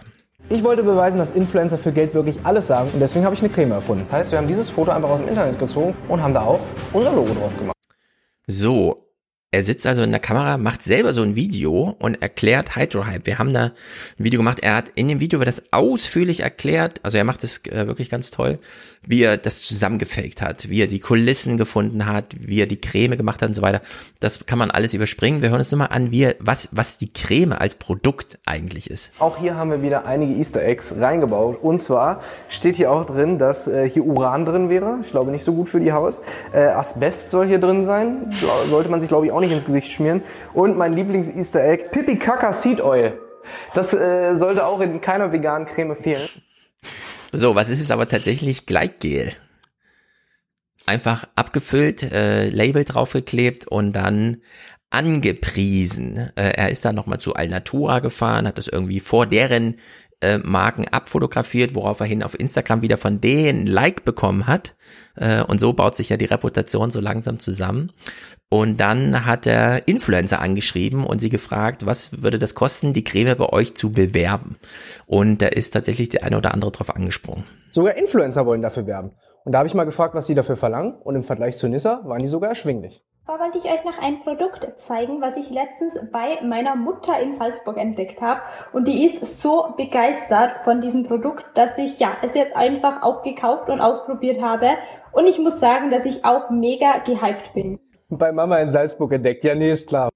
Ich 0.49 0.63
wollte 0.63 0.85
beweisen, 0.85 1.19
dass 1.19 1.35
Influencer 1.35 1.77
für 1.77 1.91
Geld 1.91 2.15
wirklich 2.15 2.39
alles 2.45 2.69
sagen 2.69 2.89
und 2.93 3.01
deswegen 3.01 3.25
habe 3.25 3.35
ich 3.35 3.41
eine 3.41 3.51
Creme 3.51 3.73
erfunden. 3.73 4.05
Das 4.09 4.19
heißt, 4.19 4.31
wir 4.31 4.39
haben 4.39 4.47
dieses 4.47 4.71
Foto 4.71 4.93
einfach 4.93 5.09
aus 5.11 5.19
dem 5.19 5.29
Internet 5.29 5.59
gezogen 5.59 5.97
und 6.09 6.23
haben 6.23 6.35
da 6.35 6.43
auch 6.43 6.61
unser 6.93 7.13
Logo 7.13 7.35
drauf 7.35 7.57
gemacht. 7.59 7.77
So, 8.47 9.06
er 9.53 9.63
sitzt 9.63 9.87
also 9.87 10.03
in 10.03 10.11
der 10.11 10.21
Kamera, 10.21 10.59
macht 10.59 10.83
selber 10.83 11.15
so 11.15 11.23
ein 11.23 11.37
Video 11.37 11.95
und 12.01 12.21
erklärt 12.21 12.75
Hydrohype. 12.75 13.27
Wir 13.27 13.39
haben 13.39 13.55
da 13.55 13.67
ein 13.67 13.73
Video 14.19 14.41
gemacht. 14.41 14.59
Er 14.61 14.75
hat 14.75 14.91
in 14.97 15.07
dem 15.07 15.21
Video 15.21 15.39
wird 15.39 15.47
das 15.47 15.63
ausführlich 15.71 16.41
erklärt. 16.41 17.01
Also 17.05 17.17
er 17.17 17.25
macht 17.25 17.45
es 17.45 17.65
äh, 17.67 17.87
wirklich 17.87 18.11
ganz 18.11 18.33
toll, 18.33 18.59
wie 19.07 19.23
er 19.23 19.37
das 19.37 19.63
zusammengefaked 19.63 20.43
hat, 20.43 20.69
wie 20.69 20.83
er 20.83 20.89
die 20.89 20.99
Kulissen 20.99 21.59
gefunden 21.59 22.07
hat, 22.07 22.35
wie 22.41 22.61
er 22.61 22.67
die 22.67 22.81
Creme 22.81 23.17
gemacht 23.17 23.41
hat 23.41 23.49
und 23.49 23.55
so 23.55 23.63
weiter. 23.63 23.83
Das 24.19 24.45
kann 24.47 24.59
man 24.59 24.73
alles 24.73 24.95
überspringen. 24.95 25.43
Wir 25.43 25.51
hören 25.51 25.61
uns 25.61 25.71
nur 25.71 25.79
mal 25.79 25.87
an, 25.87 26.11
wie 26.11 26.25
er, 26.25 26.35
was, 26.41 26.69
was 26.73 26.99
die 26.99 27.13
Creme 27.13 27.53
als 27.53 27.77
Produkt 27.77 28.41
eigentlich 28.47 28.91
ist. 28.91 29.13
Auch 29.21 29.39
hier 29.39 29.55
haben 29.55 29.71
wir 29.71 29.81
wieder 29.81 30.07
einige 30.07 30.35
Easter 30.35 30.63
Eggs 30.63 30.93
reingebaut. 30.99 31.63
Und 31.63 31.79
zwar 31.79 32.21
steht 32.49 32.75
hier 32.75 32.91
auch 32.91 33.07
drin, 33.07 33.39
dass 33.39 33.69
äh, 33.69 33.89
hier 33.89 34.05
Uran 34.05 34.45
drin 34.45 34.69
wäre. 34.69 34.99
Ich 35.03 35.13
glaube 35.13 35.31
nicht 35.31 35.45
so 35.45 35.55
gut 35.55 35.69
für 35.69 35.79
die 35.79 35.93
Haut. 35.93 36.19
Äh, 36.53 36.67
Asbest 36.67 37.31
soll 37.31 37.47
hier 37.47 37.61
drin 37.61 37.85
sein. 37.85 38.35
Sollte 38.69 38.91
man 38.91 38.99
sich, 38.99 39.09
glaube 39.09 39.27
ich, 39.27 39.33
auch 39.33 39.36
nicht 39.41 39.53
ins 39.53 39.65
Gesicht 39.65 39.91
schmieren. 39.91 40.23
Und 40.55 40.77
mein 40.77 40.93
Lieblings-Easter 40.93 41.65
Egg, 41.65 41.89
Pipi 41.91 42.19
Kaka 42.19 42.53
Seed 42.53 42.81
Oil. 42.81 43.19
Das 43.75 43.93
äh, 43.93 44.35
sollte 44.37 44.67
auch 44.67 44.81
in 44.81 45.01
keiner 45.01 45.33
veganen 45.33 45.67
Creme 45.67 45.97
fehlen. 45.97 46.29
So, 47.33 47.55
was 47.55 47.69
ist 47.69 47.81
es 47.81 47.91
aber 47.91 48.09
tatsächlich? 48.09 48.67
Gleitgel. 48.67 49.33
Einfach 50.87 51.27
abgefüllt, 51.35 52.03
äh, 52.13 52.49
Label 52.49 52.85
draufgeklebt 52.85 53.67
und 53.67 53.93
dann 53.93 54.39
angepriesen. 54.91 56.31
Äh, 56.37 56.53
er 56.57 56.71
ist 56.71 56.85
dann 56.85 56.95
nochmal 56.95 57.19
zu 57.19 57.35
Alnatura 57.35 57.99
gefahren, 57.99 58.47
hat 58.47 58.59
das 58.59 58.69
irgendwie 58.69 59.01
vor 59.01 59.27
deren 59.27 59.77
äh, 60.21 60.39
Marken 60.39 60.89
abfotografiert, 60.89 61.75
worauf 61.75 62.01
er 62.01 62.07
hin 62.07 62.23
auf 62.23 62.39
Instagram 62.39 62.83
wieder 62.83 62.97
von 62.97 63.21
denen 63.21 63.67
Like 63.67 64.05
bekommen 64.05 64.47
hat. 64.47 64.75
Äh, 65.17 65.43
und 65.43 65.61
so 65.61 65.73
baut 65.73 65.97
sich 65.97 66.09
ja 66.09 66.17
die 66.17 66.25
Reputation 66.25 66.91
so 66.91 67.01
langsam 67.01 67.39
zusammen. 67.39 67.93
Und 68.49 68.81
dann 68.81 69.27
hat 69.27 69.47
er 69.47 69.89
Influencer 69.89 70.41
angeschrieben 70.41 71.05
und 71.05 71.21
sie 71.21 71.29
gefragt, 71.29 71.85
was 71.85 72.23
würde 72.23 72.39
das 72.39 72.55
kosten, 72.55 72.93
die 72.93 73.05
Creme 73.05 73.37
bei 73.37 73.49
euch 73.49 73.75
zu 73.75 73.93
bewerben? 73.93 74.57
Und 75.07 75.43
da 75.43 75.49
ist 75.49 75.71
tatsächlich 75.71 76.11
der 76.11 76.23
eine 76.23 76.39
oder 76.39 76.55
andere 76.55 76.71
drauf 76.71 76.95
angesprungen. 76.95 77.45
Sogar 77.73 77.97
Influencer 77.97 78.47
wollen 78.47 78.63
dafür 78.63 78.87
werben. 78.87 79.13
Und 79.47 79.53
da 79.53 79.59
habe 79.59 79.69
ich 79.69 79.75
mal 79.75 79.85
gefragt, 79.85 80.17
was 80.17 80.27
sie 80.27 80.35
dafür 80.35 80.57
verlangen. 80.57 80.97
Und 81.05 81.15
im 81.15 81.23
Vergleich 81.23 81.57
zu 81.57 81.69
Nissa 81.69 82.01
waren 82.05 82.19
die 82.19 82.27
sogar 82.27 82.49
erschwinglich. 82.49 83.05
Da 83.29 83.39
wollte 83.39 83.59
ich 83.59 83.65
euch 83.65 83.85
noch 83.85 84.03
ein 84.03 84.21
Produkt 84.25 84.67
zeigen, 84.81 85.21
was 85.21 85.37
ich 85.37 85.51
letztens 85.51 85.95
bei 86.11 86.41
meiner 86.43 86.75
Mutter 86.75 87.17
in 87.21 87.33
Salzburg 87.33 87.77
entdeckt 87.77 88.21
habe. 88.21 88.41
Und 88.73 88.89
die 88.89 89.07
ist 89.07 89.41
so 89.41 89.73
begeistert 89.77 90.63
von 90.65 90.81
diesem 90.81 91.05
Produkt, 91.05 91.45
dass 91.55 91.79
ich 91.79 92.01
ja 92.01 92.17
es 92.23 92.35
jetzt 92.35 92.57
einfach 92.57 93.05
auch 93.05 93.23
gekauft 93.23 93.69
und 93.69 93.81
ausprobiert 93.81 94.43
habe. 94.43 94.71
Und 95.13 95.29
ich 95.29 95.39
muss 95.39 95.61
sagen, 95.61 95.93
dass 95.93 96.05
ich 96.05 96.25
auch 96.25 96.51
mega 96.51 96.99
gehypt 96.99 97.55
bin. 97.55 97.79
Bei 98.09 98.33
Mama 98.33 98.59
in 98.59 98.71
Salzburg 98.71 99.13
entdeckt. 99.13 99.45
Ja, 99.45 99.55
nee, 99.55 99.71
ist 99.71 99.89
klar. 99.89 100.11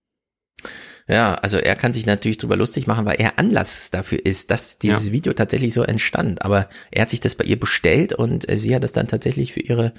Ja, 1.11 1.35
also 1.35 1.57
er 1.59 1.75
kann 1.75 1.93
sich 1.93 2.07
natürlich 2.07 2.39
drüber 2.39 2.55
lustig 2.55 2.87
machen, 2.87 3.05
weil 3.05 3.17
er 3.17 3.37
Anlass 3.37 3.91
dafür 3.91 4.25
ist, 4.25 4.53
dass 4.53 4.79
dieses 4.79 5.11
Video 5.11 5.33
tatsächlich 5.33 5.75
so 5.75 5.83
entstand. 5.83 6.45
Aber 6.45 6.69
er 6.93 7.03
hat 7.03 7.11
sich 7.11 7.19
das 7.19 7.35
bei 7.35 7.45
ihr 7.45 7.59
bestellt 7.59 8.13
und 8.13 8.49
äh, 8.49 8.57
sie 8.57 8.77
hat 8.77 8.85
es 8.85 8.93
dann 8.93 9.09
tatsächlich 9.09 9.53
für 9.53 9.61
ihre 9.61 9.93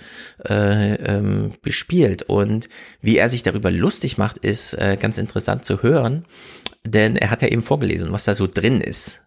äh, 0.48 0.94
ähm, 0.94 1.52
bespielt. 1.62 2.24
Und 2.24 2.70
wie 3.02 3.18
er 3.18 3.28
sich 3.28 3.44
darüber 3.44 3.72
lustig 3.72 4.18
macht, 4.18 4.38
ist 4.38 4.74
äh, 4.76 4.98
ganz 4.98 5.18
interessant 5.18 5.66
zu 5.66 5.84
hören, 5.84 6.24
denn 6.86 7.18
er 7.18 7.30
hat 7.30 7.42
ja 7.42 7.50
eben 7.50 7.62
vorgelesen, 7.62 8.14
was 8.14 8.24
da 8.24 8.34
so 8.34 8.48
drin 8.48 8.80
ist. 8.80 9.22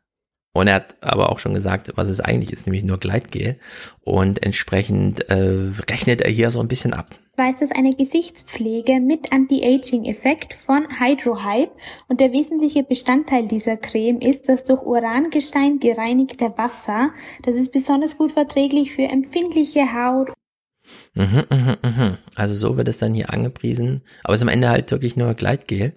Und 0.55 0.69
er 0.69 0.77
hat 0.77 0.97
aber 1.03 1.29
auch 1.29 1.39
schon 1.39 1.53
gesagt, 1.53 1.93
was 1.97 2.09
es 2.09 2.21
eigentlich 2.21 2.53
ist, 2.53 2.67
nämlich 2.67 2.85
nur 2.85 2.99
Gleitgel. 2.99 3.59
Und 4.01 4.43
entsprechend 4.43 5.29
äh, 5.29 5.71
rechnet 5.91 6.23
er 6.23 6.31
hier 6.31 6.51
so 6.51 6.61
ein 6.61 6.69
bisschen 6.69 6.95
ab. 6.95 7.11
Zwar 7.35 7.51
ist 7.51 7.63
es 7.63 7.73
eine 7.73 7.93
Gesichtspflege 7.93 9.01
mit 9.01 9.33
Anti-Aging-Effekt 9.33 10.55
von 10.55 10.87
Hydrohype 11.01 11.73
und 12.07 12.21
der 12.21 12.33
wesentliche 12.33 12.85
Bestandteil 12.85 13.49
dieser 13.49 13.77
Creme 13.77 14.21
ist 14.21 14.49
das 14.49 14.63
durch 14.65 14.83
Urangestein 14.83 15.81
gereinigte 15.81 16.57
Wasser. 16.57 17.11
Das 17.43 17.57
ist 17.57 17.73
besonders 17.73 18.17
gut 18.19 18.31
verträglich 18.31 18.93
für 18.93 19.03
empfindliche 19.03 19.93
Haut 19.93 20.33
Mhm, 21.15 21.45
mhm, 21.51 21.77
mhm. 21.83 22.19
Also 22.35 22.55
so 22.55 22.77
wird 22.77 22.89
es 22.89 22.99
dann 22.99 23.15
hier 23.15 23.33
angepriesen, 23.33 24.03
aber 24.23 24.35
es 24.35 24.41
ist 24.41 24.43
am 24.43 24.49
Ende 24.49 24.69
halt 24.69 24.91
wirklich 24.91 25.17
nur 25.17 25.33
Gleitgel. 25.35 25.95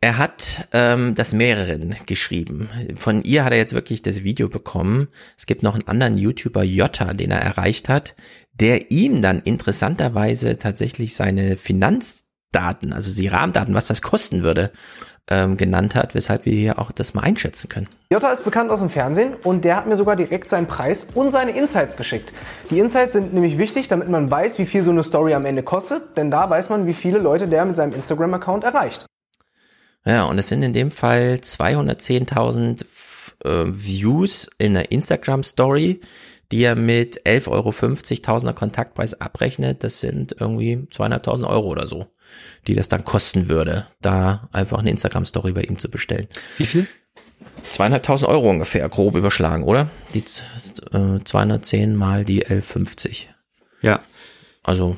Er 0.00 0.16
hat 0.16 0.68
ähm, 0.72 1.16
das 1.16 1.32
mehreren 1.32 1.96
geschrieben. 2.06 2.68
Von 2.94 3.24
ihr 3.24 3.44
hat 3.44 3.50
er 3.50 3.58
jetzt 3.58 3.72
wirklich 3.72 4.00
das 4.00 4.22
Video 4.22 4.48
bekommen. 4.48 5.08
Es 5.36 5.46
gibt 5.46 5.64
noch 5.64 5.74
einen 5.74 5.88
anderen 5.88 6.16
YouTuber, 6.16 6.62
Jota, 6.62 7.14
den 7.14 7.32
er 7.32 7.40
erreicht 7.40 7.88
hat, 7.88 8.14
der 8.60 8.90
ihm 8.90 9.22
dann 9.22 9.40
interessanterweise 9.40 10.58
tatsächlich 10.58 11.14
seine 11.14 11.56
Finanzdaten, 11.56 12.92
also 12.92 13.14
die 13.14 13.28
Rahmendaten, 13.28 13.74
was 13.74 13.86
das 13.86 14.02
kosten 14.02 14.42
würde, 14.42 14.72
ähm, 15.30 15.56
genannt 15.56 15.94
hat, 15.94 16.14
weshalb 16.14 16.46
wir 16.46 16.54
hier 16.54 16.78
auch 16.78 16.90
das 16.90 17.14
mal 17.14 17.22
einschätzen 17.22 17.68
können. 17.68 17.88
Jota 18.10 18.32
ist 18.32 18.44
bekannt 18.44 18.70
aus 18.70 18.80
dem 18.80 18.88
Fernsehen 18.88 19.34
und 19.44 19.64
der 19.64 19.76
hat 19.76 19.86
mir 19.86 19.96
sogar 19.96 20.16
direkt 20.16 20.48
seinen 20.48 20.66
Preis 20.66 21.06
und 21.14 21.30
seine 21.30 21.50
Insights 21.52 21.96
geschickt. 21.96 22.32
Die 22.70 22.78
Insights 22.78 23.12
sind 23.12 23.34
nämlich 23.34 23.58
wichtig, 23.58 23.88
damit 23.88 24.08
man 24.08 24.30
weiß, 24.30 24.58
wie 24.58 24.66
viel 24.66 24.82
so 24.82 24.90
eine 24.90 25.02
Story 25.02 25.34
am 25.34 25.44
Ende 25.44 25.62
kostet, 25.62 26.16
denn 26.16 26.30
da 26.30 26.48
weiß 26.48 26.70
man, 26.70 26.86
wie 26.86 26.94
viele 26.94 27.18
Leute 27.18 27.46
der 27.46 27.64
mit 27.66 27.76
seinem 27.76 27.92
Instagram-Account 27.92 28.64
erreicht. 28.64 29.06
Ja, 30.06 30.24
und 30.24 30.38
es 30.38 30.48
sind 30.48 30.62
in 30.62 30.72
dem 30.72 30.90
Fall 30.90 31.40
210.000 31.42 32.86
äh, 33.44 33.64
Views 33.66 34.48
in 34.56 34.74
der 34.74 34.90
Instagram-Story, 34.90 36.00
die 36.50 36.62
er 36.62 36.76
mit 36.76 37.22
11,50 37.26 37.48
Euro 37.50 37.72
Tausender 38.22 38.54
Kontaktpreis 38.54 39.20
abrechnet. 39.20 39.84
Das 39.84 40.00
sind 40.00 40.36
irgendwie 40.38 40.76
200.000 40.90 41.46
Euro 41.46 41.68
oder 41.68 41.86
so, 41.86 42.06
die 42.66 42.74
das 42.74 42.88
dann 42.88 43.04
kosten 43.04 43.48
würde, 43.48 43.86
da 44.00 44.48
einfach 44.52 44.78
eine 44.78 44.90
Instagram-Story 44.90 45.52
bei 45.52 45.62
ihm 45.62 45.78
zu 45.78 45.90
bestellen. 45.90 46.28
Wie 46.56 46.66
viel? 46.66 46.86
200.000 47.70 48.26
Euro 48.26 48.50
ungefähr, 48.50 48.88
grob 48.88 49.14
überschlagen, 49.14 49.64
oder? 49.64 49.90
Die 50.14 50.20
äh, 50.20 51.22
210 51.22 51.94
mal 51.94 52.24
die 52.24 52.44
11,50. 52.46 53.26
Ja. 53.82 54.00
Also, 54.62 54.96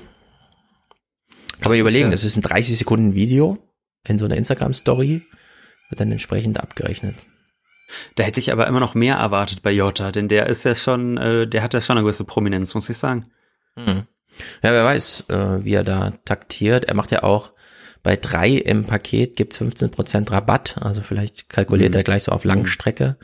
kann 1.61 1.70
man 1.70 1.79
überlegen, 1.79 2.11
das 2.11 2.25
ist 2.25 2.37
ein 2.37 2.43
30 2.43 2.79
Sekunden 2.79 3.15
Video 3.15 3.59
in 4.07 4.19
so 4.19 4.25
einer 4.25 4.37
Instagram-Story, 4.37 5.23
wird 5.89 6.01
dann 6.01 6.12
entsprechend 6.12 6.61
abgerechnet. 6.61 7.17
Da 8.15 8.23
hätte 8.25 8.41
ich 8.41 8.52
aber 8.52 8.67
immer 8.67 8.81
noch 8.81 8.94
mehr 8.94 9.17
erwartet 9.17 9.62
bei 9.62 9.70
Jota, 9.73 10.12
denn 10.12 10.28
der 10.28 10.47
ist 10.47 10.65
ja 10.65 10.75
schon, 10.75 11.17
äh, 11.19 11.47
der 11.47 11.62
hat 11.62 11.75
ja 11.75 11.81
schon 11.81 11.97
eine 11.97 12.05
gewisse 12.05 12.25
Prominenz, 12.25 12.75
muss 12.75 12.89
ich 12.89 12.99
sagen. 12.99 13.27
Hm. 13.77 14.02
Ja, 14.62 14.73
wer 14.73 14.85
weiß, 14.85 15.27
äh, 15.28 15.65
wie 15.65 15.75
er 15.75 15.85
da 15.85 16.12
taktiert. 16.25 16.85
Er 16.85 16.94
macht 16.94 17.10
ja 17.10 17.23
auch 17.23 17.52
bei 18.02 18.17
drei 18.17 18.51
im 18.51 18.85
Paket 18.85 19.36
gibt's 19.36 19.59
15% 19.59 20.31
Rabatt, 20.31 20.77
also 20.81 21.02
vielleicht 21.02 21.49
kalkuliert 21.51 21.93
Mhm. 21.93 21.99
er 21.99 22.05
gleich 22.05 22.25
so 22.25 22.33
auf 22.33 22.44
Langstrecke. 22.44 23.17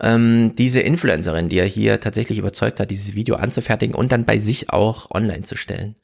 Ähm, 0.00 0.54
diese 0.56 0.80
Influencerin, 0.80 1.48
die 1.48 1.58
er 1.58 1.66
hier 1.66 2.00
tatsächlich 2.00 2.38
überzeugt 2.38 2.80
hat, 2.80 2.90
dieses 2.90 3.14
Video 3.14 3.36
anzufertigen 3.36 3.94
und 3.94 4.12
dann 4.12 4.24
bei 4.24 4.38
sich 4.38 4.70
auch 4.70 5.10
online 5.10 5.42
zu 5.42 5.56
stellen, 5.56 5.96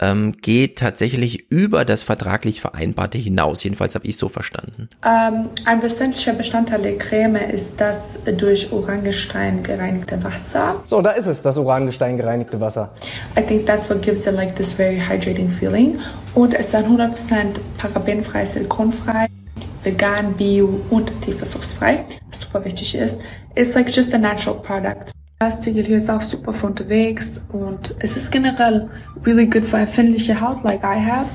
ähm, 0.00 0.32
geht 0.40 0.78
tatsächlich 0.78 1.50
über 1.50 1.84
das 1.84 2.02
vertraglich 2.02 2.60
Vereinbarte 2.60 3.18
hinaus. 3.18 3.64
Jedenfalls 3.64 3.94
habe 3.94 4.06
ich 4.06 4.16
so 4.16 4.28
verstanden. 4.28 4.88
Ähm, 5.04 5.48
ein 5.64 5.82
wesentlicher 5.82 6.34
Bestandteil 6.34 6.82
der 6.82 6.98
Creme 6.98 7.36
ist 7.36 7.80
das 7.80 8.20
durch 8.36 8.72
Orangestein 8.72 9.62
gereinigte 9.62 10.22
Wasser. 10.22 10.80
So, 10.84 11.00
da 11.00 11.12
ist 11.12 11.26
es, 11.26 11.42
das 11.42 11.56
Orangestein 11.56 12.16
gereinigte 12.16 12.60
Wasser. 12.60 12.92
I 13.38 13.42
think 13.42 13.66
that's 13.66 13.88
what 13.88 14.02
gives 14.02 14.26
it 14.26 14.34
like 14.34 14.54
this 14.56 14.72
very 14.72 14.98
hydrating 14.98 15.48
feeling. 15.48 15.98
Und 16.34 16.52
es 16.52 16.68
ist 16.68 16.74
ein 16.74 16.84
100% 16.84 17.58
parabenfrei, 17.78 18.44
silikonfrei, 18.44 19.28
vegan, 19.82 20.34
bio 20.34 20.80
und 20.90 21.10
tierversuchsfrei, 21.22 22.04
was 22.30 22.40
super 22.40 22.64
wichtig 22.64 22.94
ist. 22.94 23.18
It's 23.54 23.74
like 23.74 23.88
just 23.88 24.12
a 24.12 24.18
natural 24.18 24.60
product. 24.60 25.15
Das 25.38 25.60
Tegel 25.60 25.84
hier 25.84 25.98
ist 25.98 26.08
auch 26.08 26.22
super 26.22 26.54
für 26.54 26.66
unterwegs 26.66 27.42
und 27.52 27.94
es 27.98 28.16
ist 28.16 28.30
generell 28.32 28.88
really 29.26 29.46
good 29.46 29.66
für 29.66 29.76
empfindliche 29.76 30.40
Haut, 30.40 30.64
like 30.64 30.82
I 30.82 30.98
have. 30.98 31.28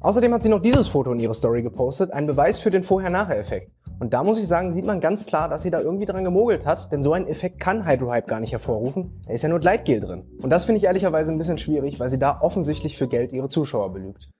Außerdem 0.00 0.32
hat 0.32 0.42
sie 0.42 0.48
noch 0.48 0.62
dieses 0.62 0.88
Foto 0.88 1.12
in 1.12 1.20
ihre 1.20 1.34
Story 1.34 1.62
gepostet, 1.62 2.10
ein 2.10 2.26
Beweis 2.26 2.58
für 2.58 2.70
den 2.70 2.82
Vorher-Nachher-Effekt. 2.82 3.70
Und 4.00 4.14
da 4.14 4.24
muss 4.24 4.38
ich 4.38 4.46
sagen, 4.46 4.72
sieht 4.72 4.86
man 4.86 4.98
ganz 4.98 5.26
klar, 5.26 5.50
dass 5.50 5.62
sie 5.62 5.70
da 5.70 5.80
irgendwie 5.80 6.06
dran 6.06 6.24
gemogelt 6.24 6.64
hat, 6.64 6.90
denn 6.90 7.02
so 7.02 7.12
einen 7.12 7.26
Effekt 7.26 7.60
kann 7.60 7.86
Hydrohype 7.86 8.26
gar 8.26 8.40
nicht 8.40 8.52
hervorrufen. 8.52 9.22
Da 9.26 9.34
ist 9.34 9.42
ja 9.42 9.50
nur 9.50 9.60
Gleitgel 9.60 10.00
drin. 10.00 10.24
Und 10.40 10.48
das 10.48 10.64
finde 10.64 10.78
ich 10.78 10.84
ehrlicherweise 10.84 11.30
ein 11.30 11.36
bisschen 11.36 11.58
schwierig, 11.58 12.00
weil 12.00 12.08
sie 12.08 12.18
da 12.18 12.40
offensichtlich 12.40 12.96
für 12.96 13.08
Geld 13.08 13.34
ihre 13.34 13.50
Zuschauer 13.50 13.92
belügt. 13.92 14.30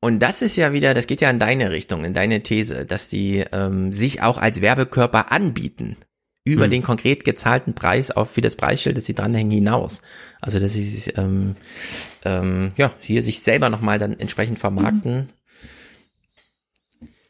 Und 0.00 0.22
das 0.22 0.40
ist 0.40 0.56
ja 0.56 0.72
wieder, 0.72 0.94
das 0.94 1.06
geht 1.06 1.20
ja 1.20 1.28
in 1.28 1.38
deine 1.38 1.70
Richtung, 1.70 2.02
in 2.02 2.14
deine 2.14 2.42
These, 2.42 2.86
dass 2.86 3.10
die 3.10 3.44
ähm, 3.52 3.92
sich 3.92 4.22
auch 4.22 4.38
als 4.38 4.62
Werbekörper 4.62 5.32
anbieten 5.32 5.98
über 6.44 6.64
Hm. 6.64 6.70
den 6.70 6.82
konkret 6.82 7.24
gezahlten 7.24 7.74
Preis 7.74 8.10
auf 8.10 8.36
wie 8.36 8.42
das 8.42 8.56
Preisschild, 8.56 8.96
das 8.96 9.06
sie 9.06 9.14
dranhängen, 9.14 9.50
hinaus. 9.50 10.02
Also 10.40 10.60
dass 10.60 10.74
sie 10.74 10.88
sich, 10.88 11.16
ähm, 11.16 11.56
ähm, 12.24 12.72
ja 12.76 12.92
hier 13.00 13.22
sich 13.22 13.40
selber 13.40 13.70
nochmal 13.70 13.98
dann 13.98 14.18
entsprechend 14.18 14.58
vermarkten 14.58 15.28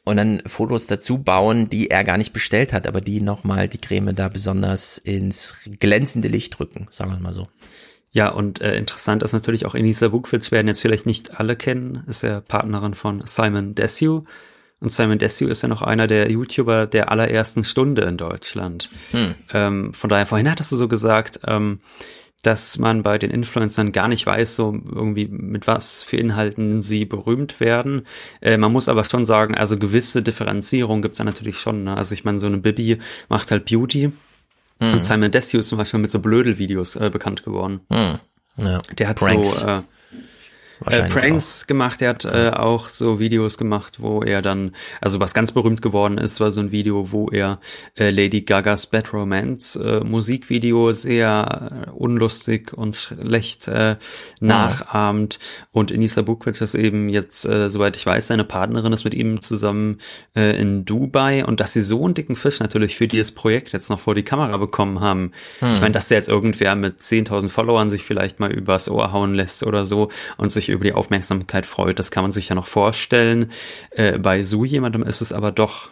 und 0.04 0.16
dann 0.16 0.42
Fotos 0.46 0.86
dazu 0.86 1.18
bauen, 1.18 1.70
die 1.70 1.90
er 1.90 2.04
gar 2.04 2.18
nicht 2.18 2.32
bestellt 2.32 2.72
hat, 2.72 2.86
aber 2.86 3.00
die 3.00 3.20
nochmal 3.20 3.68
die 3.68 3.78
Creme 3.78 4.14
da 4.14 4.28
besonders 4.28 4.98
ins 4.98 5.70
glänzende 5.80 6.28
Licht 6.28 6.58
drücken, 6.58 6.86
sagen 6.90 7.12
wir 7.12 7.18
mal 7.18 7.32
so. 7.32 7.46
Ja, 8.10 8.28
und 8.28 8.60
äh, 8.60 8.76
interessant 8.76 9.22
ist 9.22 9.32
natürlich 9.32 9.66
auch 9.66 9.74
Enisa 9.74 10.12
Vukovic, 10.12 10.52
werden 10.52 10.68
jetzt 10.68 10.80
vielleicht 10.80 11.06
nicht 11.06 11.40
alle 11.40 11.56
kennen, 11.56 12.04
ist 12.06 12.22
ja 12.22 12.40
Partnerin 12.40 12.94
von 12.94 13.22
Simon 13.26 13.74
Desue. 13.74 14.24
Und 14.84 14.90
Simon 14.90 15.18
Desue 15.18 15.48
ist 15.48 15.62
ja 15.62 15.68
noch 15.70 15.80
einer 15.80 16.06
der 16.06 16.30
YouTuber 16.30 16.86
der 16.86 17.10
allerersten 17.10 17.64
Stunde 17.64 18.02
in 18.02 18.18
Deutschland. 18.18 18.90
Hm. 19.12 19.34
Ähm, 19.54 19.94
von 19.94 20.10
daher, 20.10 20.26
vorhin 20.26 20.50
hattest 20.50 20.72
du 20.72 20.76
so 20.76 20.88
gesagt, 20.88 21.40
ähm, 21.46 21.80
dass 22.42 22.78
man 22.78 23.02
bei 23.02 23.16
den 23.16 23.30
Influencern 23.30 23.92
gar 23.92 24.08
nicht 24.08 24.26
weiß, 24.26 24.56
so 24.56 24.78
irgendwie 24.94 25.26
mit 25.26 25.66
was 25.66 26.02
für 26.02 26.18
Inhalten 26.18 26.82
sie 26.82 27.06
berühmt 27.06 27.60
werden. 27.60 28.06
Äh, 28.42 28.58
man 28.58 28.72
muss 28.72 28.90
aber 28.90 29.04
schon 29.04 29.24
sagen, 29.24 29.54
also 29.54 29.78
gewisse 29.78 30.20
Differenzierung 30.20 31.00
gibt's 31.00 31.16
da 31.16 31.24
natürlich 31.24 31.56
schon. 31.56 31.84
Ne? 31.84 31.96
Also 31.96 32.12
ich 32.12 32.26
meine, 32.26 32.38
so 32.38 32.46
eine 32.46 32.58
Bibi 32.58 32.98
macht 33.30 33.52
halt 33.52 33.64
Beauty. 33.64 34.08
Mhm. 34.80 34.92
Und 34.92 35.02
Simon 35.02 35.30
Desue 35.30 35.60
ist 35.60 35.68
zum 35.68 35.78
Beispiel 35.78 36.00
mit 36.00 36.10
so 36.10 36.18
Blödel-Videos 36.18 36.96
äh, 36.96 37.08
bekannt 37.08 37.42
geworden. 37.42 37.80
Hm. 37.90 38.18
Ja. 38.58 38.82
Der 38.98 39.08
hat 39.08 39.16
Pranks. 39.16 39.60
so 39.60 39.66
äh, 39.66 39.82
äh, 40.86 41.08
Pranks 41.08 41.66
gemacht, 41.66 42.00
der 42.00 42.10
hat 42.10 42.24
äh, 42.24 42.50
auch 42.50 42.88
so 42.88 43.18
Videos 43.18 43.58
gemacht, 43.58 44.00
wo 44.00 44.22
er 44.22 44.42
dann, 44.42 44.74
also 45.00 45.20
was 45.20 45.34
ganz 45.34 45.52
berühmt 45.52 45.82
geworden 45.82 46.18
ist, 46.18 46.40
war 46.40 46.50
so 46.50 46.60
ein 46.60 46.72
Video, 46.72 47.12
wo 47.12 47.28
er 47.28 47.60
äh, 47.98 48.10
Lady 48.10 48.42
Gagas 48.42 48.86
Bad 48.86 49.12
Romance 49.12 49.76
äh, 49.76 50.00
Musikvideo 50.04 50.92
sehr 50.92 51.92
unlustig 51.94 52.72
und 52.72 52.96
schlecht 52.96 53.68
äh, 53.68 53.96
nachahmt. 54.40 55.38
Und 55.72 55.90
Enisa 55.90 56.22
Bukvic 56.22 56.60
ist 56.60 56.74
eben 56.74 57.08
jetzt, 57.08 57.46
äh, 57.46 57.70
soweit 57.70 57.96
ich 57.96 58.04
weiß, 58.06 58.26
seine 58.26 58.44
Partnerin 58.44 58.92
ist 58.92 59.04
mit 59.04 59.14
ihm 59.14 59.40
zusammen 59.40 59.98
äh, 60.36 60.58
in 60.60 60.84
Dubai. 60.84 61.44
Und 61.44 61.60
dass 61.60 61.72
sie 61.72 61.82
so 61.82 62.04
einen 62.04 62.14
dicken 62.14 62.36
Fisch 62.36 62.60
natürlich 62.60 62.96
für 62.96 63.08
dieses 63.08 63.32
Projekt 63.32 63.72
jetzt 63.72 63.90
noch 63.90 64.00
vor 64.00 64.14
die 64.14 64.22
Kamera 64.22 64.56
bekommen 64.56 65.00
haben. 65.00 65.32
Hm. 65.60 65.72
Ich 65.72 65.80
meine, 65.80 65.92
dass 65.92 66.08
der 66.08 66.18
jetzt 66.18 66.28
irgendwer 66.28 66.74
mit 66.74 67.00
10.000 67.00 67.48
Followern 67.48 67.90
sich 67.90 68.04
vielleicht 68.04 68.40
mal 68.40 68.52
übers 68.52 68.88
Ohr 68.88 69.12
hauen 69.12 69.34
lässt 69.34 69.62
oder 69.64 69.86
so 69.86 70.10
und 70.36 70.52
sich 70.52 70.63
über 70.72 70.84
die 70.84 70.92
Aufmerksamkeit 70.92 71.66
freut, 71.66 71.98
das 71.98 72.10
kann 72.10 72.24
man 72.24 72.32
sich 72.32 72.48
ja 72.48 72.54
noch 72.54 72.66
vorstellen. 72.66 73.50
Äh, 73.90 74.18
bei 74.18 74.42
so 74.42 74.64
jemandem 74.64 75.02
ist 75.02 75.20
es 75.20 75.32
aber 75.32 75.52
doch 75.52 75.90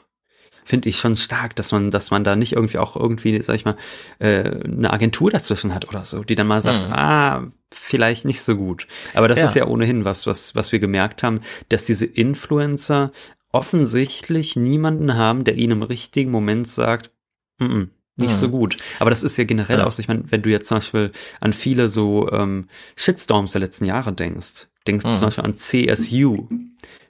finde 0.64 0.88
ich 0.88 0.98
schon 0.98 1.16
stark, 1.16 1.56
dass 1.56 1.72
man, 1.72 1.90
dass 1.90 2.12
man 2.12 2.22
da 2.22 2.36
nicht 2.36 2.52
irgendwie 2.52 2.78
auch 2.78 2.94
irgendwie, 2.94 3.42
sag 3.42 3.56
ich 3.56 3.64
mal, 3.64 3.76
äh, 4.20 4.44
eine 4.44 4.92
Agentur 4.92 5.28
dazwischen 5.28 5.74
hat 5.74 5.88
oder 5.88 6.04
so, 6.04 6.22
die 6.22 6.36
dann 6.36 6.46
mal 6.46 6.62
sagt, 6.62 6.86
Mhm. 6.86 6.92
ah, 6.94 7.42
vielleicht 7.72 8.24
nicht 8.24 8.40
so 8.42 8.54
gut. 8.56 8.86
Aber 9.14 9.26
das 9.26 9.40
Ja. 9.40 9.44
ist 9.46 9.56
ja 9.56 9.66
ohnehin 9.66 10.04
was, 10.04 10.24
was, 10.26 10.54
was 10.54 10.70
wir 10.70 10.78
gemerkt 10.78 11.24
haben, 11.24 11.40
dass 11.68 11.84
diese 11.84 12.06
Influencer 12.06 13.10
offensichtlich 13.50 14.54
niemanden 14.56 15.14
haben, 15.16 15.44
der 15.44 15.56
ihnen 15.56 15.72
im 15.72 15.82
richtigen 15.82 16.30
Moment 16.30 16.68
sagt, 16.68 17.10
mm 17.58 17.64
-mm, 17.64 17.88
nicht 18.16 18.30
Mhm. 18.32 18.36
so 18.36 18.48
gut. 18.50 18.76
Aber 18.98 19.10
das 19.10 19.22
ist 19.22 19.36
ja 19.38 19.44
generell 19.44 19.78
Ja. 19.78 19.86
auch 19.86 19.92
so, 19.92 20.00
ich 20.00 20.08
meine, 20.08 20.24
wenn 20.30 20.42
du 20.42 20.50
jetzt 20.50 20.68
zum 20.68 20.78
Beispiel 20.78 21.12
an 21.40 21.52
viele 21.52 21.88
so 21.88 22.30
ähm, 22.30 22.68
Shitstorms 22.96 23.52
der 23.52 23.60
letzten 23.62 23.84
Jahre 23.86 24.12
denkst, 24.12 24.66
denkst 24.86 25.04
du 25.04 25.10
Mhm. 25.10 25.16
zum 25.16 25.26
Beispiel 25.28 25.44
an 25.44 25.56
CSU, 25.56 26.48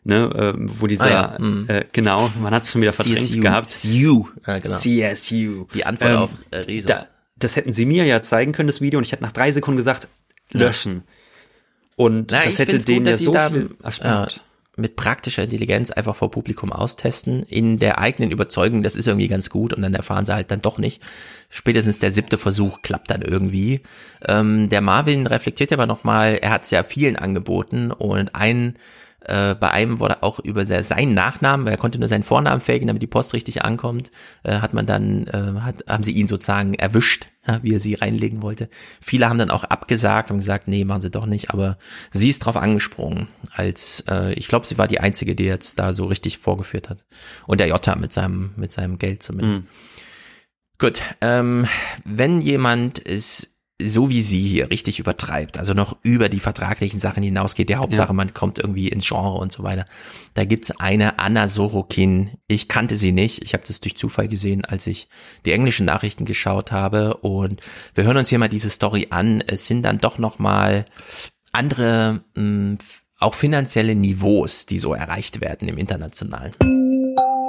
ne, 0.05 0.31
ähm, 0.37 0.71
wo 0.81 0.87
dieser, 0.87 1.05
Ah 1.07 1.11
ja, 1.11 1.37
mhm. 1.39 1.65
äh, 1.69 1.85
genau, 1.93 2.31
man 2.41 2.55
hat 2.55 2.65
es 2.65 2.71
schon 2.73 2.83
wieder 2.83 2.93
verdrängt 2.93 3.19
CSU. 3.19 3.41
gehabt. 3.41 3.71
CSU, 3.71 4.25
ja, 4.47 4.59
genau. 4.59 4.77
CSU. 4.77 5.67
Die 5.75 5.85
Antwort 5.87 6.11
Ähm, 6.11 6.17
auf 6.19 6.31
äh, 6.51 6.57
Rezo. 6.59 6.89
Da, 6.89 7.07
das 7.37 7.57
hätten 7.57 7.73
sie 7.73 7.87
mir 7.87 8.05
ja 8.05 8.23
zeigen 8.23 8.53
können, 8.53 8.69
das 8.69 8.81
Video, 8.81 8.99
und 8.99 9.05
ich 9.05 9.13
hätte 9.13 9.23
nach 9.25 9.33
drei 9.33 9.51
Sekunden 9.51 9.77
gesagt, 9.77 10.09
löschen. 10.53 11.03
Und 11.97 12.31
Na, 12.31 12.45
das 12.45 12.59
hätte 12.59 12.79
denen 12.79 13.05
gut, 13.05 13.07
ja 13.09 13.17
so 13.17 13.33
da 13.33 13.51
viel 13.51 13.71
erspart. 13.83 14.41
Mit 14.77 14.97
praktischer 14.97 15.43
Intelligenz 15.43 15.91
einfach 15.91 16.17
vor 16.17 16.31
Publikum 16.31 16.73
austesten, 16.73 17.43
in 17.43 17.79
der 17.79 17.99
eigenen 17.99 18.31
Überzeugung, 18.31 18.83
das 18.83 18.97
ist 18.97 19.07
irgendwie 19.07 19.29
ganz 19.29 19.51
gut 19.51 19.75
und 19.75 19.83
dann 19.83 19.95
erfahren 19.95 20.25
sie 20.25 20.35
halt 20.35 20.51
dann 20.51 20.63
doch 20.63 20.79
nicht. 20.79 21.03
Spätestens 21.51 21.99
der 21.99 22.11
siebte 22.11 22.39
Versuch 22.39 22.81
klappt 22.81 23.11
dann 23.11 23.21
irgendwie. 23.21 23.83
Ähm, 24.27 24.71
der 24.71 24.81
Marvin 24.81 25.27
reflektiert 25.27 25.73
aber 25.73 25.87
nochmal, 25.87 26.39
er 26.41 26.51
hat 26.51 26.65
es 26.65 26.71
ja 26.71 26.85
vielen 26.85 27.17
angeboten 27.17 27.91
und 27.91 28.35
ein 28.35 28.77
Äh, 29.25 29.55
bei 29.55 29.71
einem 29.71 30.01
wurde 30.01 30.23
auch 30.23 30.41
über 30.41 30.67
seinen 30.67 31.15
Nachnamen, 31.15 31.65
weil 31.65 31.75
er 31.75 31.79
konnte 31.79 31.99
nur 31.99 32.09
seinen 32.09 32.23
Vornamen 32.23 32.61
faken, 32.61 32.87
damit 32.87 33.03
die 33.03 33.07
Post 33.07 33.35
richtig 33.35 33.63
ankommt, 33.63 34.11
äh, 34.43 34.59
hat 34.59 34.75
man 34.75 34.87
dann, 34.87 35.27
äh, 35.29 35.61
hat, 35.61 35.85
haben 35.89 36.05
sie 36.05 36.13
ihn 36.13 36.29
sozusagen 36.29 36.75
erwischt, 36.75 37.29
ja, 37.47 37.63
wie 37.63 37.75
er 37.75 37.81
sie 37.81 37.95
reinlegen 37.95 38.43
wollte. 38.43 38.69
Viele 39.01 39.29
haben 39.29 39.39
dann 39.39 39.51
auch 39.51 39.65
abgesagt 39.65 40.31
und 40.31 40.39
gesagt, 40.39 40.69
nee, 40.69 40.85
machen 40.85 41.03
sie 41.03 41.11
doch 41.11 41.27
nicht, 41.27 41.51
aber 41.51 41.79
sie 42.11 42.29
ist 42.29 42.41
drauf 42.41 42.57
angesprungen, 42.57 43.29
als 43.55 44.05
äh, 44.09 44.33
ich 44.35 44.49
glaube, 44.49 44.67
sie 44.67 44.79
war 44.79 44.89
die 44.89 45.01
einzige, 45.01 45.35
die 45.35 45.45
jetzt 45.45 45.79
da 45.79 45.93
so 45.93 46.07
richtig 46.07 46.39
vorgeführt 46.39 46.89
hat. 46.89 47.05
Und 47.47 47.61
der 47.61 47.69
Jota 47.69 47.97
mit 47.97 48.13
seinem, 48.13 48.53
mit 48.57 48.73
seinem 48.73 48.99
Geld 48.99 49.23
zumindest. 49.23 49.63
Mhm. 49.63 49.67
Gut, 50.79 51.01
ähm, 51.21 51.69
wenn 52.05 52.41
jemand 52.41 53.07
es 53.07 53.52
so 53.85 54.09
wie 54.09 54.23
sie 54.23 54.41
hier 54.41 54.71
richtig 54.71 54.99
übertreibt, 54.99 55.59
also 55.59 55.75
noch 55.75 55.97
über 56.03 56.29
die 56.29 56.41
vertraglichen 56.41 57.01
Sachen 57.01 57.23
hinausgeht, 57.23 57.69
die 57.69 57.77
Hauptsache, 57.77 58.09
ja. 58.09 58.15
man 58.15 58.35
kommt 58.35 58.59
irgendwie 58.59 58.89
ins 58.89 59.07
Genre 59.07 59.39
und 59.39 59.53
so 59.53 59.63
weiter. 59.63 59.85
Da 60.35 60.45
gibt's 60.45 60.71
eine 60.73 61.19
Anna 61.19 61.49
Sorokin. 61.49 62.31
Ich 62.49 62.69
kannte 62.69 62.97
sie 62.97 63.13
nicht. 63.13 63.43
Ich 63.43 63.55
habe 63.55 63.65
das 63.67 63.81
durch 63.81 63.97
Zufall 63.97 64.29
gesehen, 64.29 64.65
als 64.65 64.87
ich 64.87 65.09
die 65.45 65.53
englischen 65.53 65.87
Nachrichten 65.87 66.25
geschaut 66.25 66.73
habe. 66.73 67.19
Und 67.19 67.61
wir 67.95 68.05
hören 68.05 68.17
uns 68.17 68.29
hier 68.29 68.39
mal 68.39 68.49
diese 68.49 68.71
Story 68.71 69.09
an. 69.11 69.43
Es 69.47 69.67
sind 69.67 69.83
dann 69.83 69.99
doch 69.99 70.19
noch 70.19 70.39
mal 70.39 70.85
andere, 71.53 72.25
mh, 72.35 72.43
hm, 72.43 72.79
auch 73.19 73.35
finanzielle 73.35 73.95
Niveaus, 73.95 74.67
die 74.67 74.79
so 74.79 74.95
erreicht 74.95 75.41
werden 75.41 75.69
im 75.69 75.79
Internationalen. 75.79 76.53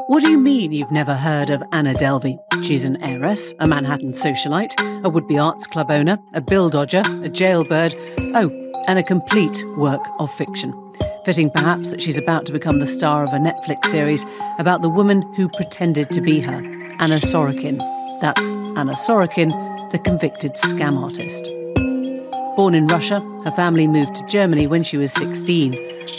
What 0.07 0.21
do 0.21 0.29
you 0.29 0.37
mean 0.37 0.73
you've 0.73 0.91
never 0.91 1.15
heard 1.15 1.49
of 1.49 1.63
Anna 1.71 1.93
Delvey? 1.93 2.37
She's 2.65 2.83
an 2.83 3.01
heiress, 3.01 3.53
a 3.59 3.67
Manhattan 3.67 4.11
socialite, 4.11 4.73
a 5.03 5.09
would 5.09 5.27
be 5.27 5.39
arts 5.39 5.65
club 5.65 5.89
owner, 5.89 6.19
a 6.33 6.41
bill 6.41 6.69
dodger, 6.69 7.03
a 7.23 7.29
jailbird, 7.29 7.95
oh, 8.35 8.83
and 8.87 8.99
a 8.99 9.03
complete 9.03 9.63
work 9.77 10.05
of 10.19 10.29
fiction. 10.35 10.73
Fitting 11.23 11.49
perhaps 11.49 11.89
that 11.89 12.01
she's 12.01 12.17
about 12.17 12.45
to 12.47 12.51
become 12.51 12.79
the 12.79 12.87
star 12.87 13.23
of 13.23 13.29
a 13.29 13.37
Netflix 13.37 13.85
series 13.85 14.25
about 14.59 14.81
the 14.81 14.89
woman 14.89 15.21
who 15.35 15.47
pretended 15.47 16.11
to 16.11 16.19
be 16.19 16.41
her, 16.41 16.61
Anna 16.99 17.15
Sorokin. 17.15 17.77
That's 18.19 18.53
Anna 18.75 18.93
Sorokin, 18.93 19.51
the 19.91 19.99
convicted 19.99 20.55
scam 20.55 21.01
artist. 21.01 21.47
Born 22.55 22.75
in 22.75 22.85
Russia, 22.85 23.19
her 23.45 23.51
family 23.51 23.87
moved 23.87 24.13
to 24.15 24.25
Germany 24.27 24.67
when 24.67 24.83
she 24.83 24.95
was 24.95 25.11
16. 25.13 25.73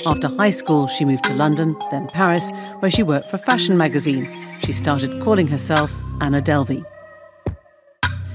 After 0.05 0.27
high 0.37 0.51
school, 0.51 0.89
she 0.89 1.05
moved 1.05 1.23
to 1.25 1.35
London, 1.35 1.77
then 1.93 2.09
Paris, 2.09 2.51
where 2.81 2.91
she 2.91 3.05
worked 3.05 3.29
for 3.29 3.39
fashion 3.39 3.77
magazine. 3.77 4.29
She 4.65 4.73
started 4.73 5.23
calling 5.23 5.47
herself 5.47 5.93
Anna 6.21 6.43
Delvey. 6.43 6.85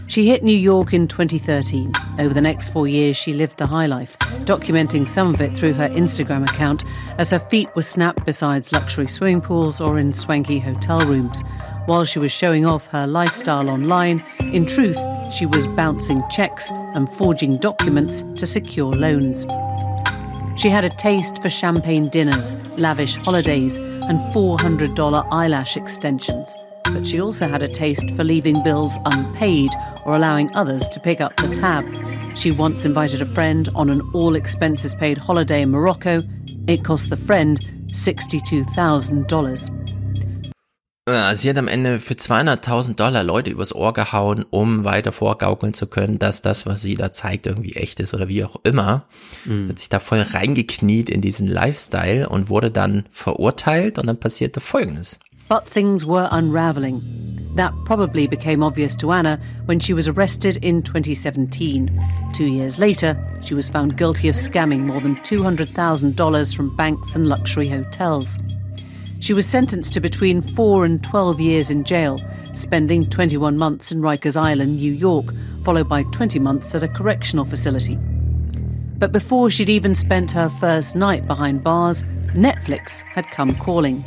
She 0.08 0.28
hit 0.28 0.44
New 0.44 0.58
York 0.58 0.94
in 0.94 1.10
2013. 1.10 1.92
Over 2.20 2.34
the 2.34 2.42
next 2.42 2.70
four 2.70 2.88
years, 2.88 3.18
she 3.18 3.34
lived 3.34 3.58
the 3.58 3.68
high 3.68 3.86
life, 3.86 4.18
documenting 4.46 5.08
some 5.08 5.34
of 5.34 5.42
it 5.42 5.56
through 5.56 5.74
her 5.74 5.90
Instagram 5.90 6.50
account 6.50 6.86
as 7.18 7.32
her 7.32 7.38
feet 7.38 7.68
were 7.76 7.82
snapped 7.82 8.26
beside 8.26 8.72
luxury 8.72 9.08
swimming 9.08 9.42
pools 9.42 9.82
or 9.82 10.00
in 10.00 10.14
swanky 10.14 10.58
hotel 10.58 11.02
rooms. 11.02 11.44
While 11.86 12.06
she 12.06 12.20
was 12.20 12.32
showing 12.32 12.66
off 12.66 12.88
her 12.88 13.06
lifestyle 13.08 13.70
online, 13.70 14.24
in 14.40 14.66
truth, 14.66 14.98
she 15.34 15.46
was 15.46 15.68
bouncing 15.68 16.24
checks 16.30 16.72
and 16.72 17.12
forging 17.12 17.58
documents 17.58 18.24
to 18.36 18.46
secure 18.46 18.94
loans. 18.94 19.46
She 20.56 20.70
had 20.70 20.86
a 20.86 20.90
taste 20.90 21.42
for 21.42 21.50
champagne 21.50 22.10
dinners, 22.10 22.56
lavish 22.78 23.16
holidays, 23.18 23.78
and 23.78 24.20
$400 24.34 25.28
eyelash 25.32 25.78
extensions. 25.78 26.56
But 26.84 27.08
she 27.08 27.22
also 27.22 27.48
had 27.48 27.62
a 27.62 27.68
taste 27.68 28.10
for 28.16 28.24
leaving 28.24 28.64
bills 28.64 28.98
unpaid 29.06 29.70
or 30.06 30.16
allowing 30.16 30.50
others 30.56 30.88
to 30.90 31.00
pick 31.00 31.22
up 31.22 31.36
the 31.38 31.50
tab. 31.50 31.86
She 32.36 32.52
once 32.52 32.86
invited 32.86 33.22
a 33.22 33.26
friend 33.26 33.70
on 33.76 33.90
an 33.90 34.02
all 34.14 34.36
expenses 34.36 34.96
paid 34.96 35.18
holiday 35.18 35.62
in 35.62 35.72
Morocco. 35.72 36.22
It 36.68 36.84
cost 36.84 37.10
the 37.10 37.18
friend 37.18 37.60
$62,000. 37.88 39.99
Äh, 41.10 41.36
sie 41.36 41.50
hat 41.50 41.58
am 41.58 41.68
Ende 41.68 42.00
für 42.00 42.14
200.000 42.14 42.96
Dollar 42.96 43.24
Leute 43.24 43.50
übers 43.50 43.74
Ohr 43.74 43.94
gehauen, 43.94 44.46
um 44.50 44.84
weiter 44.84 45.12
vorgaukeln 45.12 45.74
zu 45.74 45.88
können, 45.88 46.20
dass 46.20 46.42
das, 46.42 46.66
was 46.66 46.82
sie 46.82 46.96
da 46.96 47.12
zeigt, 47.12 47.48
irgendwie 47.48 47.76
echt 47.76 48.00
ist 48.00 48.14
oder 48.14 48.28
wie 48.28 48.44
auch 48.44 48.58
immer. 48.64 49.06
Mhm. 49.46 49.70
Hat 49.70 49.80
sich 49.80 49.90
da 49.90 50.00
voll 50.00 50.22
reingekniet 50.22 51.10
in 51.10 51.22
diesen 51.22 51.48
Lifestyle 51.48 52.30
und 52.30 52.50
wurde 52.50 52.70
dann 52.70 53.04
verurteilt 53.12 53.98
und 53.98 54.08
dann 54.08 54.20
passierte 54.20 54.60
Folgendes. 54.60 55.18
But 55.48 55.66
things 55.66 56.06
were 56.06 56.30
unraveling. 56.32 57.02
That 57.56 57.74
probably 57.86 58.28
became 58.28 58.64
obvious 58.64 58.96
to 58.98 59.12
Anna 59.12 59.40
when 59.66 59.80
she 59.80 59.96
was 59.96 60.08
arrested 60.08 60.64
in 60.64 60.84
2017. 60.84 61.90
Two 62.34 62.46
years 62.46 62.78
later, 62.78 63.18
she 63.42 63.56
was 63.56 63.68
found 63.68 63.98
guilty 63.98 64.30
of 64.30 64.36
scamming 64.36 64.86
more 64.86 65.02
than 65.02 65.16
$200,000 65.16 66.56
from 66.56 66.76
banks 66.76 67.16
and 67.16 67.28
luxury 67.28 67.68
hotels. 67.68 68.38
She 69.20 69.34
was 69.34 69.46
sentenced 69.46 69.94
to 69.94 70.00
between 70.00 70.42
4 70.42 70.86
and 70.86 71.04
12 71.04 71.42
years 71.42 71.70
in 71.70 71.84
jail, 71.84 72.18
spending 72.54 73.06
21 73.06 73.58
months 73.58 73.92
in 73.92 74.02
Rikers 74.02 74.40
Island, 74.40 74.78
New 74.78 74.94
York, 74.94 75.34
followed 75.62 75.90
by 75.90 76.04
20 76.04 76.40
months 76.40 76.74
at 76.74 76.84
a 76.84 76.88
correctional 76.88 77.44
facility. 77.44 77.98
But 78.98 79.12
before 79.12 79.50
she'd 79.50 79.68
even 79.68 79.94
spent 79.94 80.32
her 80.32 80.48
first 80.48 80.96
night 80.96 81.28
behind 81.28 81.66
bars, 81.66 82.04
Netflix 82.34 83.02
had 83.02 83.26
come 83.28 83.56
calling. 83.56 84.06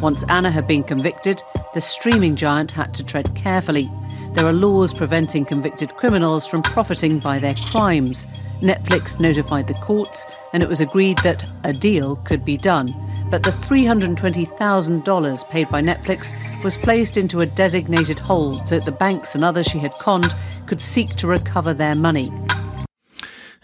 Once 0.00 0.24
Anna 0.28 0.50
had 0.50 0.66
been 0.66 0.82
convicted, 0.82 1.40
the 1.72 1.80
streaming 1.80 2.34
giant 2.34 2.72
had 2.72 2.92
to 2.94 3.04
tread 3.04 3.32
carefully. 3.36 3.88
There 4.34 4.46
are 4.46 4.52
laws 4.52 4.92
preventing 4.92 5.44
convicted 5.44 5.94
criminals 5.94 6.48
from 6.48 6.62
profiting 6.62 7.20
by 7.20 7.38
their 7.38 7.54
crimes. 7.70 8.26
Netflix 8.60 9.20
notified 9.20 9.68
the 9.68 9.74
courts, 9.74 10.26
and 10.52 10.64
it 10.64 10.68
was 10.68 10.80
agreed 10.80 11.18
that 11.18 11.44
a 11.62 11.72
deal 11.72 12.16
could 12.16 12.44
be 12.44 12.56
done 12.56 12.92
but 13.32 13.42
the 13.42 13.50
$320,000 13.50 15.48
paid 15.48 15.68
by 15.70 15.80
Netflix 15.80 16.34
was 16.62 16.76
placed 16.76 17.16
into 17.16 17.40
a 17.40 17.46
designated 17.46 18.18
hold 18.20 18.68
so 18.68 18.78
that 18.78 18.84
the 18.84 18.92
banks 18.92 19.34
and 19.34 19.42
others 19.42 19.66
she 19.66 19.78
had 19.78 19.92
conned 19.98 20.34
could 20.66 20.80
seek 20.80 21.16
to 21.16 21.26
recover 21.26 21.74
their 21.74 21.96
money. 21.96 22.30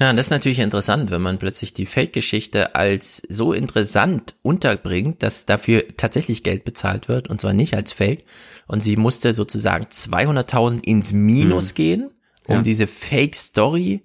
Ja, 0.00 0.12
das 0.12 0.26
ist 0.26 0.30
natürlich 0.30 0.60
interessant, 0.60 1.10
wenn 1.10 1.20
man 1.20 1.38
plötzlich 1.38 1.72
die 1.72 1.84
Fake-Geschichte 1.84 2.76
als 2.76 3.20
so 3.28 3.52
interessant 3.52 4.36
unterbringt, 4.42 5.22
dass 5.22 5.44
dafür 5.44 5.84
tatsächlich 5.96 6.44
Geld 6.44 6.64
bezahlt 6.64 7.08
wird 7.08 7.28
und 7.28 7.40
zwar 7.40 7.52
nicht 7.52 7.74
als 7.74 7.92
Fake. 7.92 8.24
Und 8.68 8.80
sie 8.82 8.96
musste 8.96 9.34
sozusagen 9.34 9.86
200.000 9.86 10.84
ins 10.84 11.12
Minus 11.12 11.72
mhm. 11.72 11.74
gehen, 11.74 12.10
um 12.46 12.56
ja. 12.56 12.62
diese 12.62 12.86
Fake-Story 12.86 14.02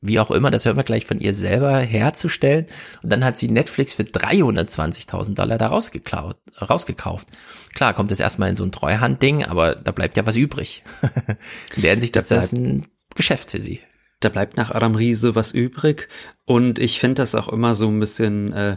wie 0.00 0.20
auch 0.20 0.30
immer, 0.30 0.50
das 0.50 0.64
hören 0.64 0.76
wir 0.76 0.84
gleich 0.84 1.06
von 1.06 1.18
ihr 1.18 1.34
selber 1.34 1.78
herzustellen. 1.78 2.66
Und 3.02 3.10
dann 3.10 3.24
hat 3.24 3.38
sie 3.38 3.48
Netflix 3.48 3.94
für 3.94 4.02
320.000 4.02 5.34
Dollar 5.34 5.58
da 5.58 5.68
rausgeklaut, 5.68 6.36
rausgekauft. 6.60 7.28
Klar, 7.74 7.94
kommt 7.94 8.12
es 8.12 8.20
erstmal 8.20 8.50
in 8.50 8.56
so 8.56 8.64
ein 8.64 8.72
Treuhandding, 8.72 9.44
aber 9.44 9.74
da 9.74 9.92
bleibt 9.92 10.16
ja 10.16 10.26
was 10.26 10.36
übrig. 10.36 10.82
in 11.76 11.82
der 11.82 11.92
Hinsicht 11.92 12.16
ist 12.16 12.30
das 12.30 12.52
ein 12.52 12.86
Geschäft 13.14 13.50
für 13.50 13.60
sie. 13.60 13.80
Da 14.20 14.28
bleibt 14.28 14.56
nach 14.56 14.70
Adam 14.70 14.94
Riese 14.94 15.34
was 15.34 15.52
übrig. 15.52 16.08
Und 16.44 16.78
ich 16.78 17.00
finde 17.00 17.22
das 17.22 17.34
auch 17.34 17.48
immer 17.48 17.74
so 17.74 17.88
ein 17.88 18.00
bisschen 18.00 18.52
äh, 18.52 18.76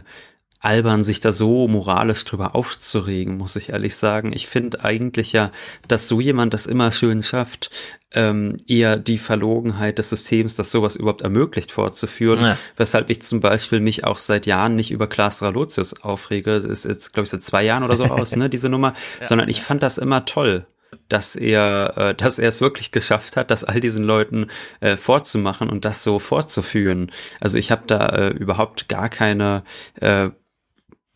albern, 0.60 1.04
sich 1.04 1.20
da 1.20 1.32
so 1.32 1.66
moralisch 1.68 2.24
drüber 2.24 2.54
aufzuregen, 2.54 3.36
muss 3.36 3.56
ich 3.56 3.70
ehrlich 3.70 3.96
sagen. 3.96 4.32
Ich 4.32 4.46
finde 4.46 4.84
eigentlich 4.84 5.32
ja, 5.32 5.52
dass 5.88 6.06
so 6.06 6.20
jemand 6.20 6.54
das 6.54 6.66
immer 6.66 6.92
schön 6.92 7.22
schafft, 7.22 7.70
ähm, 8.12 8.56
eher 8.66 8.96
die 8.96 9.18
Verlogenheit 9.18 9.98
des 9.98 10.10
Systems, 10.10 10.56
das 10.56 10.70
sowas 10.70 10.96
überhaupt 10.96 11.22
ermöglicht, 11.22 11.72
fortzuführen. 11.72 12.40
Ja. 12.40 12.58
Weshalb 12.76 13.08
ich 13.08 13.22
zum 13.22 13.40
Beispiel 13.40 13.80
mich 13.80 14.04
auch 14.04 14.18
seit 14.18 14.46
Jahren 14.46 14.74
nicht 14.74 14.90
über 14.90 15.06
Klaas 15.06 15.42
Ralotius 15.42 16.02
aufrege. 16.02 16.54
Das 16.54 16.64
ist 16.64 16.84
jetzt, 16.84 17.14
glaube 17.14 17.24
ich, 17.24 17.30
seit 17.30 17.42
zwei 17.42 17.62
Jahren 17.62 17.84
oder 17.84 17.96
so 17.96 18.04
aus, 18.04 18.36
ne, 18.36 18.50
diese 18.50 18.68
Nummer. 18.68 18.94
Ja. 19.20 19.26
Sondern 19.26 19.48
ich 19.48 19.62
fand 19.62 19.82
das 19.82 19.98
immer 19.98 20.24
toll 20.24 20.66
dass 21.08 21.36
er, 21.36 21.96
äh, 21.96 22.14
dass 22.14 22.38
er 22.38 22.48
es 22.48 22.60
wirklich 22.60 22.90
geschafft 22.90 23.36
hat, 23.36 23.50
das 23.50 23.64
all 23.64 23.80
diesen 23.80 24.04
Leuten 24.04 24.46
äh, 24.80 24.96
vorzumachen 24.96 25.68
und 25.70 25.84
das 25.84 26.02
so 26.02 26.18
fortzuführen. 26.18 27.12
Also 27.40 27.58
ich 27.58 27.70
habe 27.70 27.82
da 27.86 28.06
äh, 28.06 28.28
überhaupt 28.30 28.88
gar 28.88 29.08
keine 29.08 29.62
äh, 30.00 30.30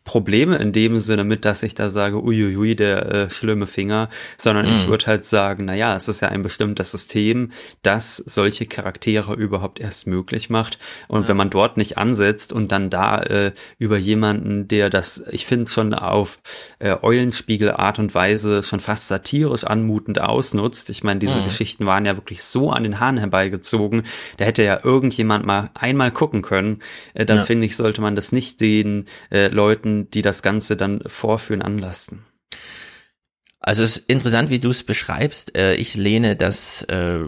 Probleme 0.04 0.56
in 0.56 0.72
dem 0.72 0.98
Sinne 0.98 1.24
mit, 1.24 1.46
dass 1.46 1.62
ich 1.62 1.74
da 1.74 1.90
sage, 1.90 2.22
uiuiui, 2.22 2.76
der 2.76 3.06
äh, 3.06 3.30
schlimme 3.30 3.66
Finger, 3.66 4.10
sondern 4.36 4.66
mm. 4.66 4.68
ich 4.68 4.84
mhm. 4.84 4.90
würde 4.90 5.06
halt 5.06 5.24
sagen, 5.24 5.64
na 5.64 5.74
ja, 5.74 5.96
es 5.96 6.08
ist 6.08 6.20
ja 6.20 6.28
ein 6.28 6.42
bestimmtes 6.42 6.92
System, 6.92 7.52
das 7.82 8.18
solche 8.18 8.66
Charaktere 8.66 9.32
überhaupt 9.34 9.80
erst 9.80 10.06
möglich 10.06 10.50
macht. 10.50 10.78
Und 11.08 11.22
ja. 11.22 11.28
wenn 11.28 11.38
man 11.38 11.48
dort 11.48 11.78
nicht 11.78 11.96
ansetzt 11.96 12.52
und 12.52 12.70
dann 12.70 12.90
da 12.90 13.22
äh, 13.22 13.52
über 13.78 13.96
jemanden, 13.96 14.68
der 14.68 14.90
das, 14.90 15.24
ich 15.30 15.46
finde 15.46 15.70
schon 15.70 15.94
auf 15.94 16.38
äh, 16.80 16.96
Eulenspiegel 17.00 17.70
Art 17.70 17.98
und 17.98 18.14
Weise 18.14 18.62
schon 18.62 18.80
fast 18.80 19.08
satirisch 19.08 19.64
anmutend 19.64 20.20
ausnutzt. 20.20 20.90
Ich 20.90 21.02
meine, 21.02 21.20
diese 21.20 21.40
mm. 21.40 21.44
Geschichten 21.44 21.86
waren 21.86 22.04
ja 22.04 22.14
wirklich 22.14 22.42
so 22.42 22.70
an 22.70 22.82
den 22.82 23.00
Haaren 23.00 23.16
herbeigezogen. 23.16 24.02
Da 24.36 24.44
hätte 24.44 24.64
ja 24.64 24.80
irgendjemand 24.84 25.46
mal 25.46 25.70
einmal 25.72 26.10
gucken 26.10 26.42
können. 26.42 26.82
Äh, 27.14 27.24
dann 27.24 27.38
ja. 27.38 27.44
finde 27.44 27.64
ich, 27.64 27.74
sollte 27.74 28.02
man 28.02 28.16
das 28.16 28.32
nicht 28.32 28.60
den 28.60 29.06
äh, 29.30 29.48
Leuten 29.48 29.93
die 30.02 30.22
das 30.22 30.42
Ganze 30.42 30.76
dann 30.76 31.00
vorführen, 31.06 31.62
anlasten. 31.62 32.24
Also 33.66 33.82
es 33.82 33.96
ist 33.96 34.10
interessant, 34.10 34.50
wie 34.50 34.60
du 34.60 34.70
es 34.70 34.82
beschreibst. 34.82 35.56
Äh, 35.56 35.76
ich 35.76 35.94
lehne 35.94 36.36
das 36.36 36.82
äh, 36.82 37.20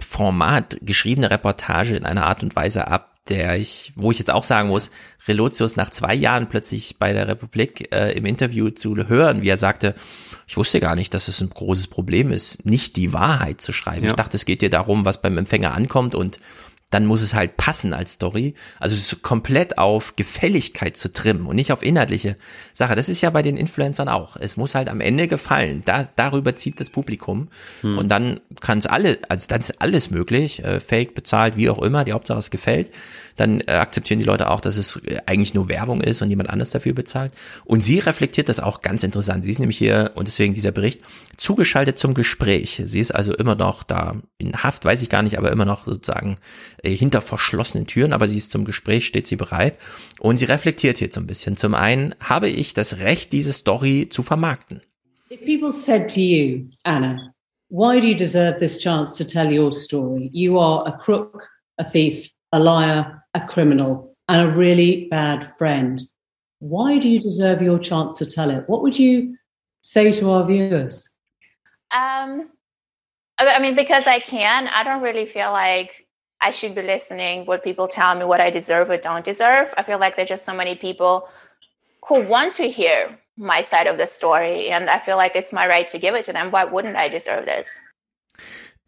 Format 0.00 0.76
geschriebene 0.82 1.30
Reportage 1.30 1.96
in 1.96 2.04
einer 2.04 2.26
Art 2.26 2.42
und 2.42 2.54
Weise 2.54 2.88
ab, 2.88 3.16
der 3.28 3.56
ich, 3.56 3.92
wo 3.96 4.10
ich 4.10 4.18
jetzt 4.18 4.30
auch 4.30 4.44
sagen 4.44 4.68
muss, 4.68 4.90
Relotius 5.26 5.76
nach 5.76 5.88
zwei 5.88 6.14
Jahren 6.14 6.48
plötzlich 6.48 6.98
bei 6.98 7.14
der 7.14 7.26
Republik 7.26 7.88
äh, 7.94 8.12
im 8.12 8.26
Interview 8.26 8.68
zu 8.68 8.94
hören, 9.08 9.40
wie 9.40 9.48
er 9.48 9.56
sagte, 9.56 9.94
ich 10.46 10.58
wusste 10.58 10.78
gar 10.78 10.94
nicht, 10.94 11.14
dass 11.14 11.28
es 11.28 11.40
ein 11.40 11.48
großes 11.48 11.86
Problem 11.86 12.32
ist, 12.32 12.66
nicht 12.66 12.96
die 12.96 13.14
Wahrheit 13.14 13.62
zu 13.62 13.72
schreiben. 13.72 14.04
Ja. 14.04 14.10
Ich 14.10 14.16
dachte, 14.16 14.36
es 14.36 14.44
geht 14.44 14.60
dir 14.60 14.70
darum, 14.70 15.06
was 15.06 15.22
beim 15.22 15.38
Empfänger 15.38 15.72
ankommt 15.72 16.14
und 16.14 16.38
dann 16.92 17.06
muss 17.06 17.22
es 17.22 17.34
halt 17.34 17.56
passen 17.56 17.94
als 17.94 18.12
Story. 18.12 18.54
Also 18.78 18.94
es 18.94 19.12
ist 19.12 19.22
komplett 19.22 19.78
auf 19.78 20.14
Gefälligkeit 20.14 20.96
zu 20.96 21.10
trimmen 21.10 21.46
und 21.46 21.56
nicht 21.56 21.72
auf 21.72 21.82
inhaltliche 21.82 22.36
Sache. 22.74 22.94
Das 22.94 23.08
ist 23.08 23.22
ja 23.22 23.30
bei 23.30 23.40
den 23.40 23.56
Influencern 23.56 24.08
auch. 24.08 24.36
Es 24.36 24.56
muss 24.58 24.74
halt 24.74 24.88
am 24.88 25.00
Ende 25.00 25.26
gefallen. 25.26 25.82
Da, 25.86 26.06
darüber 26.16 26.54
zieht 26.54 26.78
das 26.80 26.90
Publikum. 26.90 27.48
Hm. 27.80 27.96
Und 27.96 28.08
dann 28.08 28.40
kann 28.60 28.78
es 28.78 28.86
alle, 28.86 29.18
also 29.28 29.46
dann 29.48 29.60
ist 29.60 29.80
alles 29.80 30.10
möglich, 30.10 30.62
äh, 30.62 30.80
fake, 30.80 31.14
bezahlt, 31.14 31.56
wie 31.56 31.70
auch 31.70 31.80
immer, 31.80 32.04
die 32.04 32.12
Hauptsache 32.12 32.38
es 32.38 32.50
gefällt. 32.50 32.92
Dann 33.36 33.60
äh, 33.60 33.72
akzeptieren 33.72 34.18
die 34.18 34.24
Leute 34.24 34.50
auch, 34.50 34.60
dass 34.60 34.76
es 34.76 34.96
äh, 35.04 35.18
eigentlich 35.26 35.54
nur 35.54 35.68
Werbung 35.68 36.00
ist 36.00 36.22
und 36.22 36.30
jemand 36.30 36.50
anders 36.50 36.70
dafür 36.70 36.92
bezahlt. 36.94 37.32
Und 37.64 37.82
sie 37.82 37.98
reflektiert 37.98 38.48
das 38.48 38.60
auch 38.60 38.80
ganz 38.80 39.02
interessant. 39.02 39.44
Sie 39.44 39.50
ist 39.50 39.58
nämlich 39.58 39.78
hier, 39.78 40.12
und 40.14 40.28
deswegen 40.28 40.54
dieser 40.54 40.72
Bericht, 40.72 41.00
zugeschaltet 41.36 41.98
zum 41.98 42.14
Gespräch. 42.14 42.82
Sie 42.84 43.00
ist 43.00 43.12
also 43.12 43.34
immer 43.34 43.54
noch 43.54 43.82
da 43.82 44.16
in 44.38 44.62
Haft, 44.62 44.84
weiß 44.84 45.02
ich 45.02 45.08
gar 45.08 45.22
nicht, 45.22 45.38
aber 45.38 45.50
immer 45.50 45.64
noch 45.64 45.86
sozusagen 45.86 46.36
äh, 46.82 46.90
hinter 46.90 47.20
verschlossenen 47.20 47.86
Türen, 47.86 48.12
aber 48.12 48.28
sie 48.28 48.38
ist 48.38 48.50
zum 48.50 48.64
Gespräch, 48.64 49.06
steht 49.06 49.26
sie 49.26 49.36
bereit. 49.36 49.76
Und 50.20 50.38
sie 50.38 50.46
reflektiert 50.46 51.00
jetzt 51.00 51.14
so 51.14 51.20
ein 51.20 51.26
bisschen. 51.26 51.56
Zum 51.56 51.74
einen 51.74 52.14
habe 52.20 52.48
ich 52.48 52.74
das 52.74 52.98
Recht, 52.98 53.32
diese 53.32 53.52
Story 53.52 54.08
zu 54.10 54.22
vermarkten. 54.22 54.80
If 55.30 55.40
people 55.46 55.72
said 55.72 56.10
to 56.10 56.20
you, 56.20 56.68
Anna, 56.84 57.32
why 57.70 58.00
do 58.00 58.08
you 58.08 58.14
deserve 58.14 58.58
this 58.58 58.78
chance 58.78 59.16
to 59.16 59.24
tell 59.24 59.50
your 59.50 59.72
story? 59.72 60.28
You 60.32 60.58
are 60.58 60.86
a 60.86 60.92
crook, 60.92 61.48
a 61.78 61.84
thief, 61.84 62.30
a 62.52 62.58
liar, 62.58 63.21
a 63.34 63.40
criminal, 63.40 64.14
and 64.28 64.50
a 64.50 64.54
really 64.54 65.08
bad 65.10 65.44
friend. 65.56 66.02
Why 66.58 66.98
do 66.98 67.08
you 67.08 67.20
deserve 67.20 67.60
your 67.60 67.78
chance 67.78 68.18
to 68.18 68.26
tell 68.26 68.50
it? 68.50 68.68
What 68.68 68.82
would 68.82 68.98
you 68.98 69.36
say 69.80 70.12
to 70.12 70.30
our 70.30 70.46
viewers? 70.46 71.08
Um, 71.90 72.50
I 73.38 73.58
mean, 73.60 73.74
because 73.74 74.06
I 74.06 74.20
can, 74.20 74.68
I 74.68 74.84
don't 74.84 75.02
really 75.02 75.26
feel 75.26 75.50
like 75.50 76.06
I 76.40 76.50
should 76.50 76.74
be 76.74 76.82
listening 76.82 77.46
what 77.46 77.64
people 77.64 77.88
tell 77.88 78.14
me 78.14 78.24
what 78.24 78.40
I 78.40 78.50
deserve 78.50 78.90
or 78.90 78.96
don't 78.96 79.24
deserve. 79.24 79.74
I 79.76 79.82
feel 79.82 79.98
like 79.98 80.16
there's 80.16 80.28
just 80.28 80.44
so 80.44 80.54
many 80.54 80.74
people 80.74 81.28
who 82.08 82.22
want 82.22 82.54
to 82.54 82.68
hear 82.68 83.18
my 83.36 83.62
side 83.62 83.86
of 83.86 83.98
the 83.98 84.06
story, 84.06 84.68
and 84.68 84.90
I 84.90 84.98
feel 84.98 85.16
like 85.16 85.34
it's 85.34 85.52
my 85.52 85.66
right 85.66 85.88
to 85.88 85.98
give 85.98 86.14
it 86.14 86.24
to 86.26 86.32
them. 86.32 86.50
Why 86.50 86.64
wouldn't 86.64 86.96
I 86.96 87.08
deserve 87.08 87.46
this? 87.46 87.80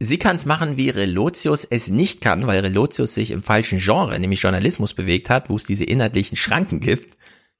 Sie 0.05 0.18
kann 0.18 0.36
es 0.36 0.44
machen, 0.44 0.76
wie 0.76 0.91
Relotius 0.91 1.65
es 1.65 1.89
nicht 1.89 2.20
kann, 2.20 2.47
weil 2.47 2.60
Relotius 2.60 3.15
sich 3.15 3.31
im 3.31 3.42
falschen 3.42 3.78
Genre, 3.78 4.18
nämlich 4.18 4.42
Journalismus, 4.42 4.92
bewegt 4.92 5.31
hat, 5.31 5.49
wo 5.49 5.57
es 5.57 5.65
diese 5.65 5.84
inhaltlichen 5.84 6.36
Schranken 6.36 6.81
gibt. 6.81 7.16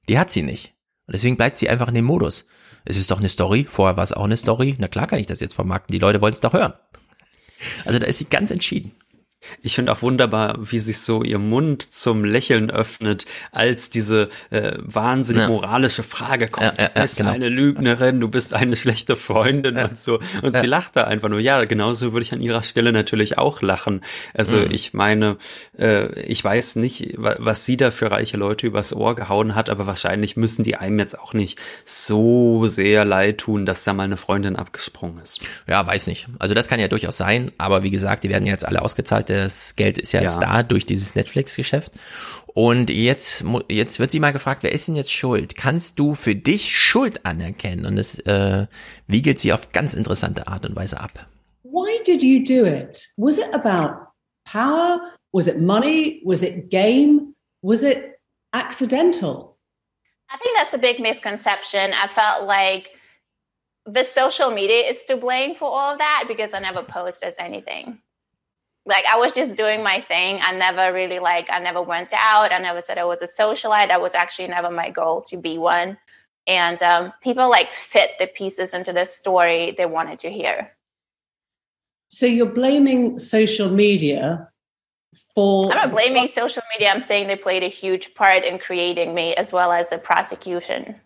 Die 0.07 0.19
hat 0.19 0.31
sie 0.31 0.43
nicht. 0.43 0.73
Und 1.07 1.13
deswegen 1.13 1.37
bleibt 1.37 1.57
sie 1.57 1.69
einfach 1.69 1.87
in 1.87 1.95
dem 1.95 2.05
Modus. 2.05 2.47
Es 2.83 2.97
ist 2.97 3.09
doch 3.09 3.19
eine 3.19 3.29
Story, 3.29 3.65
vorher 3.67 3.97
war 3.97 4.03
es 4.03 4.13
auch 4.13 4.25
eine 4.25 4.37
Story. 4.37 4.75
Na 4.77 4.87
klar 4.87 5.07
kann 5.07 5.19
ich 5.19 5.27
das 5.27 5.39
jetzt 5.39 5.55
vermarkten, 5.55 5.91
die 5.91 5.99
Leute 5.99 6.21
wollen 6.21 6.33
es 6.33 6.39
doch 6.39 6.53
hören. 6.53 6.73
Also 7.85 7.99
da 7.99 8.05
ist 8.05 8.19
sie 8.19 8.25
ganz 8.25 8.51
entschieden. 8.51 8.91
Ich 9.61 9.75
finde 9.75 9.91
auch 9.91 10.01
wunderbar, 10.01 10.57
wie 10.59 10.79
sich 10.79 10.99
so 10.99 11.23
ihr 11.23 11.39
Mund 11.39 11.81
zum 11.93 12.23
Lächeln 12.23 12.69
öffnet, 12.71 13.25
als 13.51 13.89
diese 13.89 14.29
äh, 14.49 14.73
wahnsinnig 14.77 15.43
Ja. 15.43 15.49
moralische 15.49 16.03
Frage 16.03 16.47
kommt. 16.47 16.65
Ja, 16.77 16.83
ja, 16.83 16.89
du 16.89 17.01
bist 17.01 17.17
genau. 17.17 17.31
eine 17.31 17.49
Lügnerin, 17.49 18.19
du 18.19 18.27
bist 18.27 18.53
eine 18.53 18.75
schlechte 18.75 19.15
Freundin 19.15 19.77
und 19.77 19.99
so. 19.99 20.19
Und 20.41 20.55
sie 20.55 20.65
lacht 20.67 20.95
da 20.95 21.03
einfach 21.05 21.29
nur. 21.29 21.39
Ja, 21.39 21.63
genauso 21.65 22.13
würde 22.13 22.23
ich 22.23 22.33
an 22.33 22.41
ihrer 22.41 22.63
Stelle 22.63 22.91
natürlich 22.91 23.37
auch 23.37 23.61
lachen. 23.61 24.01
Also 24.33 24.57
Mhm. 24.57 24.71
ich 24.71 24.93
meine, 24.93 25.37
äh, 25.77 26.19
ich 26.21 26.43
weiß 26.43 26.75
nicht, 26.77 27.13
wa- 27.17 27.35
was 27.39 27.65
sie 27.65 27.77
da 27.77 27.91
für 27.91 28.11
reiche 28.11 28.37
Leute 28.37 28.67
übers 28.67 28.93
Ohr 28.93 29.15
gehauen 29.15 29.55
hat, 29.55 29.69
aber 29.69 29.87
wahrscheinlich 29.87 30.37
müssen 30.37 30.63
die 30.63 30.75
einem 30.75 30.99
jetzt 30.99 31.19
auch 31.19 31.33
nicht 31.33 31.59
so 31.83 32.67
sehr 32.67 33.05
leid 33.05 33.37
tun, 33.39 33.65
dass 33.65 33.83
da 33.83 33.93
mal 33.93 34.03
eine 34.03 34.17
Freundin 34.17 34.55
abgesprungen 34.55 35.19
ist. 35.23 35.39
Ja, 35.67 35.85
weiß 35.85 36.07
nicht. 36.07 36.27
Also 36.39 36.53
das 36.53 36.67
kann 36.67 36.79
ja 36.79 36.87
durchaus 36.87 37.17
sein, 37.17 37.51
aber 37.57 37.83
wie 37.83 37.91
gesagt, 37.91 38.23
die 38.23 38.29
werden 38.29 38.45
ja 38.45 38.51
jetzt 38.51 38.65
alle 38.67 38.81
ausgezahlt. 38.81 39.29
Das 39.35 39.75
Geld 39.75 39.97
ist 39.97 40.11
ja, 40.13 40.21
jetzt 40.21 40.41
Ja. 40.41 40.47
da 40.57 40.63
durch 40.63 40.85
dieses 40.85 41.15
Netflix-Geschäft. 41.15 41.91
Und 42.47 42.89
jetzt, 42.89 43.43
jetzt 43.69 43.99
wird 43.99 44.11
sie 44.11 44.19
mal 44.19 44.31
gefragt, 44.31 44.63
wer 44.63 44.71
ist 44.71 44.87
denn 44.87 44.95
jetzt 44.95 45.11
schuld? 45.11 45.55
Kannst 45.57 45.99
du 45.99 46.13
für 46.13 46.35
dich 46.35 46.77
Schuld 46.77 47.25
anerkennen? 47.25 47.85
Und 47.85 47.97
das 47.97 48.17
äh, 48.19 48.67
wiegelt 49.07 49.39
sie 49.39 49.51
auf 49.51 49.71
ganz 49.73 49.93
interessante 49.93 50.47
Art 50.47 50.65
und 50.65 50.75
Weise 50.75 50.99
ab. 50.99 51.27
Why 51.63 52.01
did 52.05 52.23
you 52.23 52.43
do 52.43 52.65
it? 52.65 53.09
Was 53.17 53.37
it 53.37 53.53
about 53.53 54.07
power? 54.49 55.01
Was 55.33 55.47
it 55.47 55.59
money? 55.59 56.21
Was 56.23 56.41
it 56.41 56.69
game? 56.69 57.35
Was 57.61 57.81
it 57.81 58.17
accidental? 58.53 59.57
I 60.33 60.37
think 60.37 60.57
that's 60.57 60.73
a 60.73 60.77
big 60.77 60.99
misconception. 60.99 61.91
I 61.91 62.07
felt 62.07 62.47
like 62.47 62.89
the 63.85 64.03
social 64.05 64.51
media 64.51 64.89
is 64.89 65.03
to 65.05 65.17
blame 65.17 65.55
for 65.55 65.65
all 65.69 65.91
of 65.93 65.99
that 65.99 66.25
because 66.27 66.53
I 66.53 66.59
never 66.59 66.83
posted 66.83 67.33
anything. 67.37 67.99
Like 68.85 69.05
I 69.11 69.17
was 69.17 69.33
just 69.33 69.55
doing 69.55 69.83
my 69.83 70.01
thing. 70.01 70.39
I 70.41 70.55
never 70.55 70.93
really 70.93 71.19
like 71.19 71.47
I 71.49 71.59
never 71.59 71.81
went 71.81 72.13
out. 72.13 72.51
I 72.51 72.59
never 72.59 72.81
said 72.81 72.97
I 72.97 73.05
was 73.05 73.21
a 73.21 73.27
socialite. 73.27 73.87
That 73.87 74.01
was 74.01 74.13
actually 74.13 74.47
never 74.47 74.69
my 74.69 74.91
goal 74.91 75.21
to 75.23 75.37
be 75.37 75.57
one. 75.57 75.97
And 76.47 76.81
um, 76.83 77.13
people 77.23 77.49
like 77.49 77.69
fit 77.69 78.11
the 78.19 78.27
pieces 78.27 78.73
into 78.73 78.93
the 78.93 79.05
story 79.05 79.73
they 79.75 79.87
wanted 79.87 80.19
to 80.19 80.29
hear. 80.29 80.71
So 82.09 82.27
you're 82.27 82.45
blaming 82.45 83.17
social 83.17 83.69
media 83.69 84.49
for. 85.33 85.71
I'm 85.71 85.77
not 85.77 85.91
blaming 85.91 86.27
social 86.27 86.61
media. 86.73 86.93
I'm 86.93 87.01
saying 87.01 87.27
they 87.27 87.35
played 87.35 87.63
a 87.63 87.67
huge 87.67 88.13
part 88.13 88.45
in 88.45 88.59
creating 88.59 89.15
me 89.15 89.33
as 89.35 89.51
well 89.51 89.71
as 89.71 89.89
the 89.89 89.97
prosecution. 89.97 91.01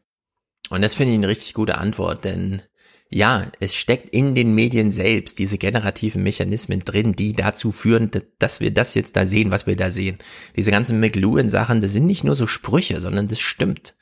Und 0.69 0.81
das 0.81 0.93
finde 0.93 1.13
ich 1.13 1.17
eine 1.17 1.27
richtig 1.27 1.53
gute 1.53 1.77
Antwort, 1.77 2.23
denn 2.25 2.61
ja, 3.09 3.47
es 3.59 3.75
steckt 3.75 4.09
in 4.09 4.35
den 4.35 4.53
Medien 4.53 4.91
selbst 4.91 5.39
diese 5.39 5.57
generativen 5.57 6.21
Mechanismen 6.21 6.81
drin, 6.81 7.13
die 7.15 7.33
dazu 7.33 7.71
führen, 7.71 8.11
dass- 8.37 8.59
wir 8.59 8.71
das 8.71 8.93
jetzt 8.93 9.15
da 9.15 9.25
sehen, 9.25 9.49
was 9.51 9.65
wir 9.65 9.75
da 9.75 9.89
sehen. 9.89 10.19
Diese 10.55 10.69
ganzen 10.71 10.99
McLuhan-Sachen, 10.99 11.81
das 11.81 11.91
sind 11.93 12.05
nicht 12.05 12.23
nur 12.23 12.35
so 12.35 12.45
Sprüche, 12.45 13.01
sondern 13.01 13.27
das 13.27 13.39
stimmt. 13.39 13.95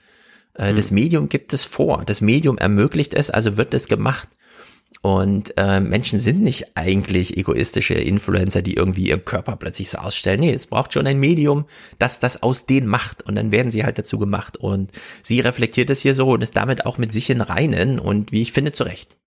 Äh, 0.56 0.74
Das 0.74 0.92
Medium 0.92 1.30
gibt 1.30 1.54
es 1.54 1.64
vor. 1.66 2.04
Das 2.06 2.20
Medium 2.20 2.58
ermöglicht 2.58 3.14
es, 3.14 3.30
also 3.30 3.56
wird 3.58 3.74
es 3.74 3.88
gemacht. 3.88 4.28
Und 5.02 5.54
äh, 5.58 5.80
Menschen 5.80 6.20
sind 6.20 6.42
nicht 6.42 6.76
eigentlich 6.76 7.38
egoistische 7.38 7.94
Influencer, 7.94 8.62
die 8.62 8.76
irgendwie 8.76 9.10
ihren 9.10 9.26
Körper 9.26 9.56
plötzlich 9.56 9.90
so 9.90 10.00
ausstellen. 10.00 10.40
Nee, 10.40 10.54
es 10.54 10.68
braucht 10.68 10.94
schon 10.94 11.08
ein 11.08 11.20
Medium, 11.20 11.66
das 12.00 12.20
das 12.20 12.44
aus 12.44 12.66
denen 12.66 12.88
macht. 12.88 13.24
Und 13.24 13.36
dann 13.36 13.52
werden 13.52 13.72
sie 13.72 13.84
halt 13.84 13.98
dazu 13.98 14.18
gemacht. 14.18 14.58
Und 14.58 14.92
sie 15.22 15.40
reflektiert 15.40 15.90
es 15.90 16.02
hier 16.02 16.14
so 16.14 16.32
und 16.32 16.42
ist 16.42 16.58
damit 16.58 16.86
auch 16.86 16.98
mit 16.98 17.12
sich 17.12 17.30
in 17.30 17.42
Reinen 17.42 18.00
und 18.00 18.32
wie 18.32 18.42
ich 18.42 18.52
finde, 18.52 18.72
zurecht. 18.72 19.18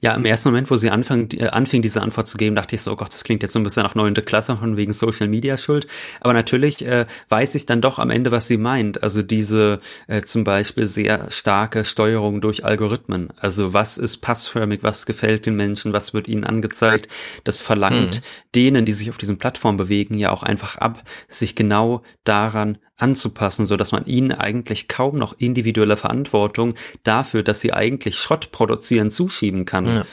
Ja, 0.00 0.14
im 0.14 0.24
ersten 0.24 0.48
Moment, 0.48 0.70
wo 0.70 0.76
sie 0.76 0.88
anfang, 0.90 1.28
äh, 1.32 1.48
anfing, 1.48 1.82
diese 1.82 2.00
Antwort 2.00 2.26
zu 2.26 2.38
geben, 2.38 2.56
dachte 2.56 2.74
ich 2.74 2.82
so, 2.82 2.92
oh 2.92 2.96
Gott, 2.96 3.12
das 3.12 3.24
klingt 3.24 3.42
jetzt 3.42 3.52
so 3.52 3.58
ein 3.58 3.62
bisschen 3.62 3.82
nach 3.82 3.94
neunte 3.94 4.22
Klasse 4.22 4.56
von 4.56 4.76
wegen 4.76 4.92
Social 4.94 5.28
Media 5.28 5.58
Schuld. 5.58 5.86
Aber 6.20 6.32
natürlich 6.32 6.86
äh, 6.86 7.06
weiß 7.28 7.54
ich 7.54 7.66
dann 7.66 7.82
doch 7.82 7.98
am 7.98 8.08
Ende, 8.10 8.30
was 8.30 8.46
sie 8.48 8.56
meint. 8.56 9.02
Also 9.02 9.22
diese 9.22 9.78
äh, 10.06 10.22
zum 10.22 10.44
Beispiel 10.44 10.86
sehr 10.86 11.30
starke 11.30 11.84
Steuerung 11.84 12.40
durch 12.40 12.64
Algorithmen. 12.64 13.28
Also 13.36 13.74
was 13.74 13.98
ist 13.98 14.18
passförmig, 14.18 14.82
was 14.82 15.04
gefällt 15.04 15.44
den 15.44 15.56
Menschen, 15.56 15.92
was 15.92 16.14
wird 16.14 16.28
ihnen 16.28 16.44
angezeigt. 16.44 17.08
Das 17.44 17.58
verlangt 17.58 18.00
Mhm. 18.00 18.24
denen, 18.56 18.84
die 18.86 18.92
sich 18.94 19.10
auf 19.10 19.18
diesen 19.18 19.36
Plattformen 19.38 19.76
bewegen, 19.76 20.16
ja 20.16 20.30
auch 20.30 20.42
einfach 20.42 20.76
ab, 20.76 21.02
sich 21.28 21.54
genau 21.54 22.02
daran 22.24 22.78
anzupassen, 23.02 23.66
so 23.66 23.76
dass 23.76 23.92
man 23.92 24.04
ihnen 24.06 24.32
eigentlich 24.32 24.88
kaum 24.88 25.16
noch 25.16 25.34
individuelle 25.38 25.96
Verantwortung 25.96 26.74
dafür, 27.02 27.42
dass 27.42 27.60
sie 27.60 27.72
eigentlich 27.72 28.16
Schrott 28.16 28.52
produzieren, 28.52 29.10
zuschieben 29.10 29.64
kann. 29.64 29.86
Ja. 29.86 30.04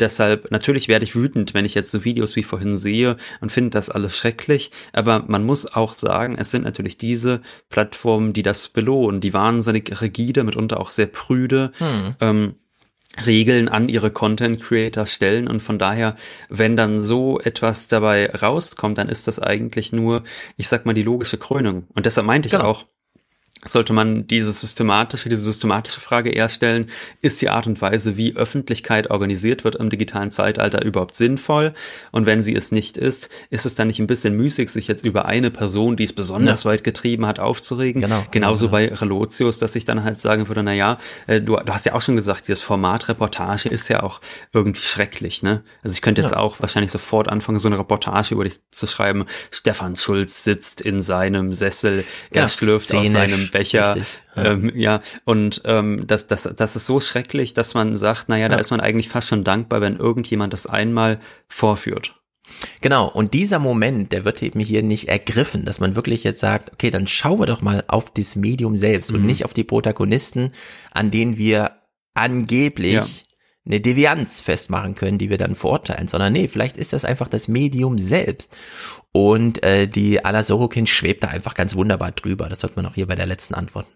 Deshalb, 0.00 0.50
natürlich 0.50 0.88
werde 0.88 1.04
ich 1.04 1.14
wütend, 1.14 1.54
wenn 1.54 1.64
ich 1.64 1.74
jetzt 1.74 1.92
so 1.92 2.04
Videos 2.04 2.34
wie 2.34 2.42
vorhin 2.42 2.76
sehe 2.76 3.16
und 3.40 3.52
finde 3.52 3.70
das 3.70 3.90
alles 3.90 4.16
schrecklich. 4.16 4.72
Aber 4.92 5.24
man 5.28 5.46
muss 5.46 5.72
auch 5.72 5.96
sagen, 5.96 6.36
es 6.36 6.50
sind 6.50 6.64
natürlich 6.64 6.98
diese 6.98 7.42
Plattformen, 7.68 8.32
die 8.32 8.42
das 8.42 8.68
belohnen, 8.70 9.20
die 9.20 9.32
wahnsinnig 9.32 10.00
rigide, 10.00 10.42
mitunter 10.42 10.80
auch 10.80 10.90
sehr 10.90 11.06
prüde, 11.06 11.70
Hm. 11.78 12.16
ähm, 12.20 12.54
Regeln 13.26 13.68
an 13.68 13.88
ihre 13.88 14.10
Content 14.10 14.62
Creator 14.62 15.06
stellen 15.06 15.48
und 15.48 15.62
von 15.62 15.78
daher, 15.78 16.16
wenn 16.48 16.76
dann 16.76 17.00
so 17.02 17.40
etwas 17.40 17.88
dabei 17.88 18.30
rauskommt, 18.30 18.98
dann 18.98 19.08
ist 19.08 19.28
das 19.28 19.38
eigentlich 19.40 19.92
nur, 19.92 20.24
ich 20.56 20.68
sag 20.68 20.86
mal, 20.86 20.94
die 20.94 21.02
logische 21.02 21.38
Krönung. 21.38 21.86
Und 21.94 22.06
deshalb 22.06 22.26
meinte 22.26 22.46
ich 22.48 22.52
Genau. 22.52 22.64
auch, 22.64 22.86
sollte 23.64 23.92
man 23.92 24.26
diese 24.26 24.52
systematische, 24.52 25.28
diese 25.28 25.42
systematische 25.42 26.00
Frage 26.00 26.30
eher 26.30 26.48
stellen, 26.48 26.90
ist 27.20 27.42
die 27.42 27.50
Art 27.50 27.66
und 27.66 27.80
Weise, 27.80 28.16
wie 28.16 28.36
Öffentlichkeit 28.36 29.10
organisiert 29.10 29.64
wird 29.64 29.76
im 29.76 29.90
digitalen 29.90 30.30
Zeitalter 30.30 30.84
überhaupt 30.84 31.14
sinnvoll? 31.14 31.74
Und 32.12 32.26
wenn 32.26 32.42
sie 32.42 32.54
es 32.54 32.72
nicht 32.72 32.96
ist, 32.96 33.28
ist 33.50 33.66
es 33.66 33.74
dann 33.74 33.88
nicht 33.88 33.98
ein 33.98 34.06
bisschen 34.06 34.36
müßig, 34.36 34.70
sich 34.70 34.88
jetzt 34.88 35.04
über 35.04 35.24
eine 35.24 35.50
Person, 35.50 35.96
die 35.96 36.04
es 36.04 36.12
besonders 36.12 36.64
ja. 36.64 36.70
weit 36.70 36.84
getrieben 36.84 37.26
hat, 37.26 37.38
aufzuregen? 37.38 38.02
Genau. 38.02 38.24
Genauso 38.30 38.68
genau. 38.68 38.72
bei 38.72 38.94
Relotius, 38.94 39.58
dass 39.58 39.74
ich 39.76 39.84
dann 39.84 40.04
halt 40.04 40.18
sagen 40.18 40.48
würde, 40.48 40.62
na 40.62 40.72
ja, 40.72 40.98
äh, 41.26 41.40
du, 41.40 41.56
du 41.56 41.72
hast 41.72 41.86
ja 41.86 41.94
auch 41.94 42.02
schon 42.02 42.16
gesagt, 42.16 42.48
dieses 42.48 42.60
Format 42.60 43.08
Reportage 43.08 43.68
ist 43.68 43.88
ja 43.88 44.02
auch 44.02 44.20
irgendwie 44.52 44.82
schrecklich, 44.82 45.42
ne? 45.42 45.62
Also 45.82 45.94
ich 45.94 46.02
könnte 46.02 46.22
jetzt 46.22 46.32
ja. 46.32 46.38
auch 46.38 46.60
wahrscheinlich 46.60 46.90
sofort 46.90 47.28
anfangen, 47.28 47.58
so 47.58 47.68
eine 47.68 47.78
Reportage 47.78 48.34
über 48.34 48.44
dich 48.44 48.60
zu 48.70 48.86
schreiben. 48.86 49.24
Stefan 49.50 49.96
Schulz 49.96 50.44
sitzt 50.44 50.80
in 50.80 51.02
seinem 51.02 51.52
Sessel, 51.52 52.04
er 52.30 52.42
ja, 52.42 52.48
schlürft 52.48 52.86
Szenisch. 52.86 53.08
aus 53.08 53.12
seinem 53.12 53.48
Becher. 53.54 53.94
Richtig, 53.94 54.18
ja. 54.36 54.44
Ähm, 54.44 54.72
ja, 54.74 55.00
und 55.24 55.62
ähm, 55.64 56.06
das, 56.06 56.26
das, 56.26 56.42
das 56.42 56.76
ist 56.76 56.86
so 56.86 56.98
schrecklich, 57.00 57.54
dass 57.54 57.74
man 57.74 57.96
sagt, 57.96 58.28
naja, 58.28 58.48
da 58.48 58.56
ist 58.56 58.72
man 58.72 58.80
eigentlich 58.80 59.08
fast 59.08 59.28
schon 59.28 59.44
dankbar, 59.44 59.80
wenn 59.80 59.96
irgendjemand 59.96 60.52
das 60.52 60.66
einmal 60.66 61.20
vorführt. 61.48 62.20
Genau, 62.80 63.08
und 63.08 63.32
dieser 63.32 63.58
Moment, 63.58 64.12
der 64.12 64.24
wird 64.24 64.42
eben 64.42 64.60
hier 64.60 64.82
nicht 64.82 65.08
ergriffen, 65.08 65.64
dass 65.64 65.80
man 65.80 65.96
wirklich 65.96 66.24
jetzt 66.24 66.40
sagt, 66.40 66.72
okay, 66.72 66.90
dann 66.90 67.06
schauen 67.06 67.38
wir 67.38 67.46
doch 67.46 67.62
mal 67.62 67.84
auf 67.86 68.10
das 68.10 68.36
Medium 68.36 68.76
selbst 68.76 69.10
mhm. 69.10 69.18
und 69.18 69.26
nicht 69.26 69.44
auf 69.44 69.54
die 69.54 69.64
Protagonisten, 69.64 70.50
an 70.90 71.10
denen 71.10 71.38
wir 71.38 71.78
angeblich 72.12 72.92
ja. 72.92 73.06
Eine 73.66 73.80
Devianz 73.80 74.40
festmachen 74.42 74.94
können, 74.94 75.16
die 75.16 75.30
wir 75.30 75.38
dann 75.38 75.54
verurteilen, 75.54 76.06
sondern 76.06 76.32
nee, 76.32 76.48
vielleicht 76.48 76.76
ist 76.76 76.92
das 76.92 77.04
einfach 77.04 77.28
das 77.28 77.48
Medium 77.48 77.98
selbst. 77.98 78.54
Und 79.12 79.62
äh, 79.62 79.88
die 79.88 80.22
Ala 80.24 80.42
Sorokin 80.42 80.86
schwebt 80.86 81.22
da 81.22 81.28
einfach 81.28 81.54
ganz 81.54 81.74
wunderbar 81.74 82.10
drüber. 82.10 82.48
Das 82.48 82.62
hört 82.62 82.76
man 82.76 82.84
auch 82.84 82.94
hier 82.94 83.06
bei 83.06 83.14
der 83.14 83.26
letzten 83.26 83.54
Antwort. 83.54 83.86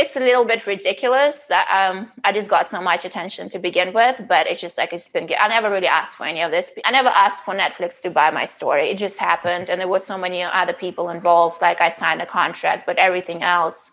It's 0.00 0.16
a 0.16 0.20
little 0.20 0.44
bit 0.44 0.66
ridiculous 0.66 1.46
that 1.48 1.66
um, 1.70 2.10
I 2.24 2.32
just 2.32 2.48
got 2.48 2.68
so 2.68 2.80
much 2.80 3.04
attention 3.04 3.48
to 3.50 3.58
begin 3.58 3.92
with, 3.92 4.26
but 4.26 4.46
it's 4.48 4.60
just 4.60 4.78
like 4.78 4.92
it's 4.92 5.08
been. 5.08 5.28
I 5.38 5.48
never 5.48 5.70
really 5.70 5.88
asked 5.88 6.16
for 6.16 6.24
any 6.24 6.42
of 6.42 6.50
this. 6.50 6.72
I 6.84 6.90
never 6.90 7.10
asked 7.10 7.44
for 7.44 7.54
Netflix 7.54 8.00
to 8.02 8.10
buy 8.10 8.30
my 8.30 8.46
story. 8.46 8.88
It 8.88 8.98
just 8.98 9.20
happened, 9.20 9.68
and 9.68 9.80
there 9.80 9.88
were 9.88 10.00
so 10.00 10.16
many 10.16 10.42
other 10.42 10.72
people 10.72 11.10
involved. 11.10 11.60
Like 11.60 11.80
I 11.80 11.90
signed 11.90 12.22
a 12.22 12.26
contract, 12.26 12.86
but 12.86 12.96
everything 12.98 13.42
else, 13.42 13.92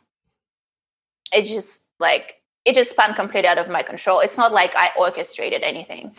it 1.33 1.43
just 1.43 1.85
like 1.99 2.35
it 2.65 2.75
just 2.75 2.91
spun 2.91 3.15
completely 3.15 3.47
out 3.47 3.59
of 3.59 3.67
my 3.67 3.83
control. 3.83 4.21
It's 4.23 4.37
not 4.37 4.51
like 4.51 4.73
I 4.75 4.97
orchestrated 4.97 5.63
anything. 5.63 6.11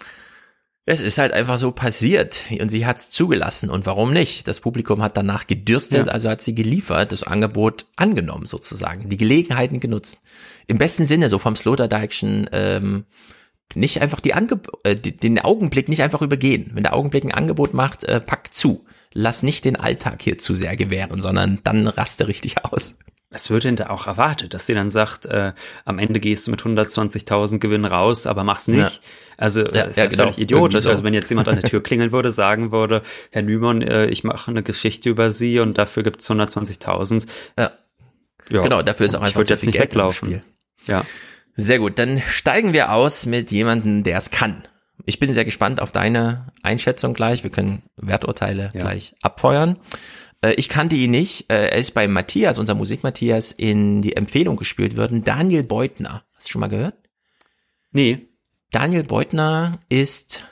Es 0.88 1.00
ist 1.00 1.18
halt 1.18 1.32
einfach 1.32 1.58
so 1.58 1.72
passiert 1.72 2.44
und 2.60 2.68
sie 2.68 2.86
hat 2.86 2.98
es 2.98 3.10
zugelassen 3.10 3.70
und 3.70 3.86
warum 3.86 4.12
nicht? 4.12 4.46
Das 4.46 4.60
Publikum 4.60 5.02
hat 5.02 5.16
danach 5.16 5.48
gedürstet, 5.48 6.06
ja. 6.06 6.12
also 6.12 6.30
hat 6.30 6.40
sie 6.40 6.54
geliefert, 6.54 7.10
das 7.10 7.24
Angebot 7.24 7.86
angenommen 7.96 8.46
sozusagen, 8.46 9.08
die 9.08 9.16
Gelegenheiten 9.16 9.80
genutzt. 9.80 10.22
Im 10.68 10.78
besten 10.78 11.04
Sinne, 11.04 11.28
so 11.28 11.40
vom 11.40 11.56
Sloterdijkschen, 11.56 12.48
ähm, 12.52 13.04
nicht 13.74 14.00
einfach 14.00 14.20
die 14.20 14.34
Angeb 14.34 14.68
äh, 14.84 14.94
den 14.94 15.40
Augenblick 15.40 15.88
nicht 15.88 16.02
einfach 16.02 16.22
übergehen. 16.22 16.70
Wenn 16.74 16.84
der 16.84 16.94
Augenblick 16.94 17.24
ein 17.24 17.34
Angebot 17.34 17.74
macht, 17.74 18.04
äh, 18.04 18.20
pack 18.20 18.54
zu. 18.54 18.86
Lass 19.12 19.42
nicht 19.42 19.64
den 19.64 19.74
Alltag 19.74 20.22
hier 20.22 20.38
zu 20.38 20.54
sehr 20.54 20.76
gewähren, 20.76 21.20
sondern 21.20 21.58
dann 21.64 21.88
raste 21.88 22.28
richtig 22.28 22.64
aus. 22.64 22.94
Es 23.36 23.50
wird 23.50 23.64
denn 23.64 23.76
da 23.76 23.90
auch 23.90 24.06
erwartet, 24.06 24.54
dass 24.54 24.64
sie 24.64 24.72
dann 24.72 24.88
sagt, 24.88 25.26
äh, 25.26 25.52
am 25.84 25.98
Ende 25.98 26.20
gehst 26.20 26.46
du 26.46 26.50
mit 26.50 26.62
120.000 26.62 27.58
Gewinn 27.58 27.84
raus, 27.84 28.26
aber 28.26 28.44
mach's 28.44 28.66
nicht. 28.66 28.80
Ja. 28.80 29.00
Also 29.36 29.60
ja, 29.60 29.82
ist 29.82 29.98
ja, 29.98 30.04
ja 30.04 30.08
genau. 30.08 30.22
völlig 30.24 30.38
idiotisch. 30.38 30.84
So. 30.84 30.90
Also 30.90 31.04
wenn 31.04 31.12
jetzt 31.12 31.28
jemand 31.28 31.48
an 31.48 31.56
der 31.56 31.64
Tür 31.64 31.82
klingeln 31.82 32.12
würde, 32.12 32.32
sagen 32.32 32.72
würde, 32.72 33.02
Herr 33.30 33.42
Nümann, 33.42 33.82
äh, 33.82 34.06
ich 34.06 34.24
mache 34.24 34.50
eine 34.50 34.62
Geschichte 34.62 35.10
über 35.10 35.32
Sie 35.32 35.60
und 35.60 35.76
dafür 35.76 36.02
gibt's 36.02 36.30
120.000. 36.30 37.26
Ja. 37.58 37.72
ja. 38.48 38.62
Genau, 38.62 38.80
dafür 38.80 39.04
ist 39.04 39.14
auch 39.14 39.20
einfach 39.20 39.42
ich 39.42 39.50
jetzt 39.50 39.66
nicht 39.66 39.74
Geld 39.74 39.90
weglaufen. 39.90 40.42
Ja. 40.86 41.04
Sehr 41.54 41.78
gut, 41.78 41.98
dann 41.98 42.22
steigen 42.26 42.72
wir 42.72 42.90
aus 42.92 43.26
mit 43.26 43.50
jemandem, 43.50 44.02
der 44.02 44.16
es 44.16 44.30
kann. 44.30 44.66
Ich 45.04 45.18
bin 45.18 45.34
sehr 45.34 45.44
gespannt 45.44 45.80
auf 45.80 45.92
deine 45.92 46.46
Einschätzung 46.62 47.12
gleich. 47.12 47.42
Wir 47.42 47.50
können 47.50 47.82
Werturteile 47.96 48.70
ja. 48.72 48.80
gleich 48.80 49.14
abfeuern. 49.20 49.78
Äh, 50.46 50.54
ich 50.54 50.68
kannte 50.68 50.96
ihn 50.96 51.10
nicht. 51.10 51.50
Äh, 51.50 51.68
er 51.68 51.78
ist 51.78 51.92
bei 51.92 52.06
Matthias, 52.08 52.58
unser 52.58 52.74
Musik 52.74 53.02
Matthias, 53.02 53.52
in 53.52 54.02
die 54.02 54.16
Empfehlung 54.16 54.56
gespielt 54.56 54.96
worden. 54.96 55.24
Daniel 55.24 55.62
Beutner. 55.62 56.24
Hast 56.34 56.46
du 56.46 56.52
schon 56.52 56.60
mal 56.60 56.68
gehört? 56.68 56.94
Nee. 57.90 58.28
Daniel 58.70 59.04
Beutner 59.04 59.78
ist, 59.88 60.42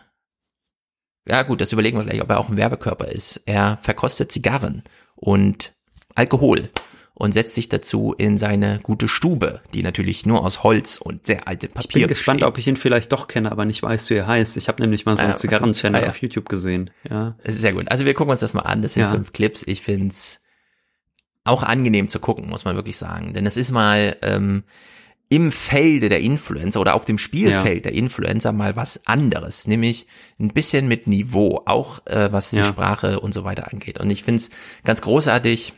ja 1.29 1.43
gut, 1.43 1.61
das 1.61 1.73
überlegen 1.73 1.99
wir 1.99 2.05
gleich, 2.05 2.23
ob 2.23 2.31
er 2.31 2.39
auch 2.39 2.49
ein 2.49 2.57
Werbekörper 2.57 3.09
ist. 3.09 3.43
Er 3.47 3.77
verkostet 3.83 4.33
Zigarren 4.33 4.83
und 5.17 5.75
Alkohol 6.15 6.71
und 7.15 7.33
setzt 7.33 7.55
sich 7.55 7.69
dazu 7.69 8.13
in 8.17 8.39
seine 8.39 8.81
gute 8.83 9.07
Stube, 9.07 9.61
die 9.73 9.83
natürlich 9.83 10.27
nur 10.27 10.45
aus 10.45 10.65
Holz 10.65 10.99
und 10.99 11.27
sehr 11.27 11.47
alte 11.47 11.69
Papier 11.69 11.87
Ich 11.89 11.93
bin 11.93 12.07
gespannt, 12.09 12.41
besteht. 12.41 12.49
ob 12.49 12.59
ich 12.59 12.67
ihn 12.67 12.77
vielleicht 12.77 13.13
doch 13.13 13.29
kenne, 13.29 13.53
aber 13.53 13.65
nicht 13.65 13.83
weiß, 13.83 14.11
wie 14.11 14.15
er 14.15 14.27
heißt. 14.27 14.57
Ich 14.57 14.69
habe 14.69 14.83
nämlich 14.83 15.07
mal 15.07 15.17
so 15.17 15.23
einen 15.23 15.35
ah, 15.35 15.37
Zigarren-Channel 15.37 16.03
ja. 16.03 16.09
auf 16.09 16.17
YouTube 16.19 16.49
gesehen. 16.49 16.91
Ja. 17.09 17.37
Sehr 17.45 17.73
gut. 17.73 17.91
Also 17.91 18.05
wir 18.05 18.15
gucken 18.15 18.33
uns 18.33 18.41
das 18.41 18.53
mal 18.53 18.63
an. 18.63 18.83
Das 18.83 18.95
sind 18.95 19.03
ja. 19.03 19.11
fünf 19.11 19.33
Clips. 19.33 19.63
Ich 19.65 19.83
find's 19.83 20.41
auch 21.45 21.63
angenehm 21.63 22.09
zu 22.09 22.19
gucken, 22.19 22.49
muss 22.49 22.65
man 22.65 22.75
wirklich 22.75 22.97
sagen. 22.97 23.33
Denn 23.33 23.47
es 23.47 23.57
ist 23.57 23.71
mal 23.71 24.17
ähm, 24.23 24.65
im 25.29 25.53
Felde 25.53 26.09
der 26.09 26.21
Influencer 26.21 26.81
oder 26.81 26.95
auf 26.95 27.05
dem 27.05 27.19
Spielfeld 27.19 27.85
ja. 27.85 27.91
der 27.91 27.93
Influencer 27.93 28.53
mal 28.53 28.77
was 28.77 29.07
anderes, 29.07 29.67
nämlich 29.67 30.07
ein 30.39 30.49
bisschen 30.49 30.89
mit 30.89 31.07
Niveau, 31.07 31.63
auch 31.67 32.05
äh, 32.07 32.31
was 32.33 32.51
die. 32.51 32.65
Sprache 32.65 33.21
und 33.21 33.35
so 33.35 33.45
weiter 33.45 33.73
angeht. 33.73 34.01
Und 34.01 34.11
ich 34.11 34.25
find's 34.25 34.51
ganz 34.85 35.01
großartig, 35.03 35.75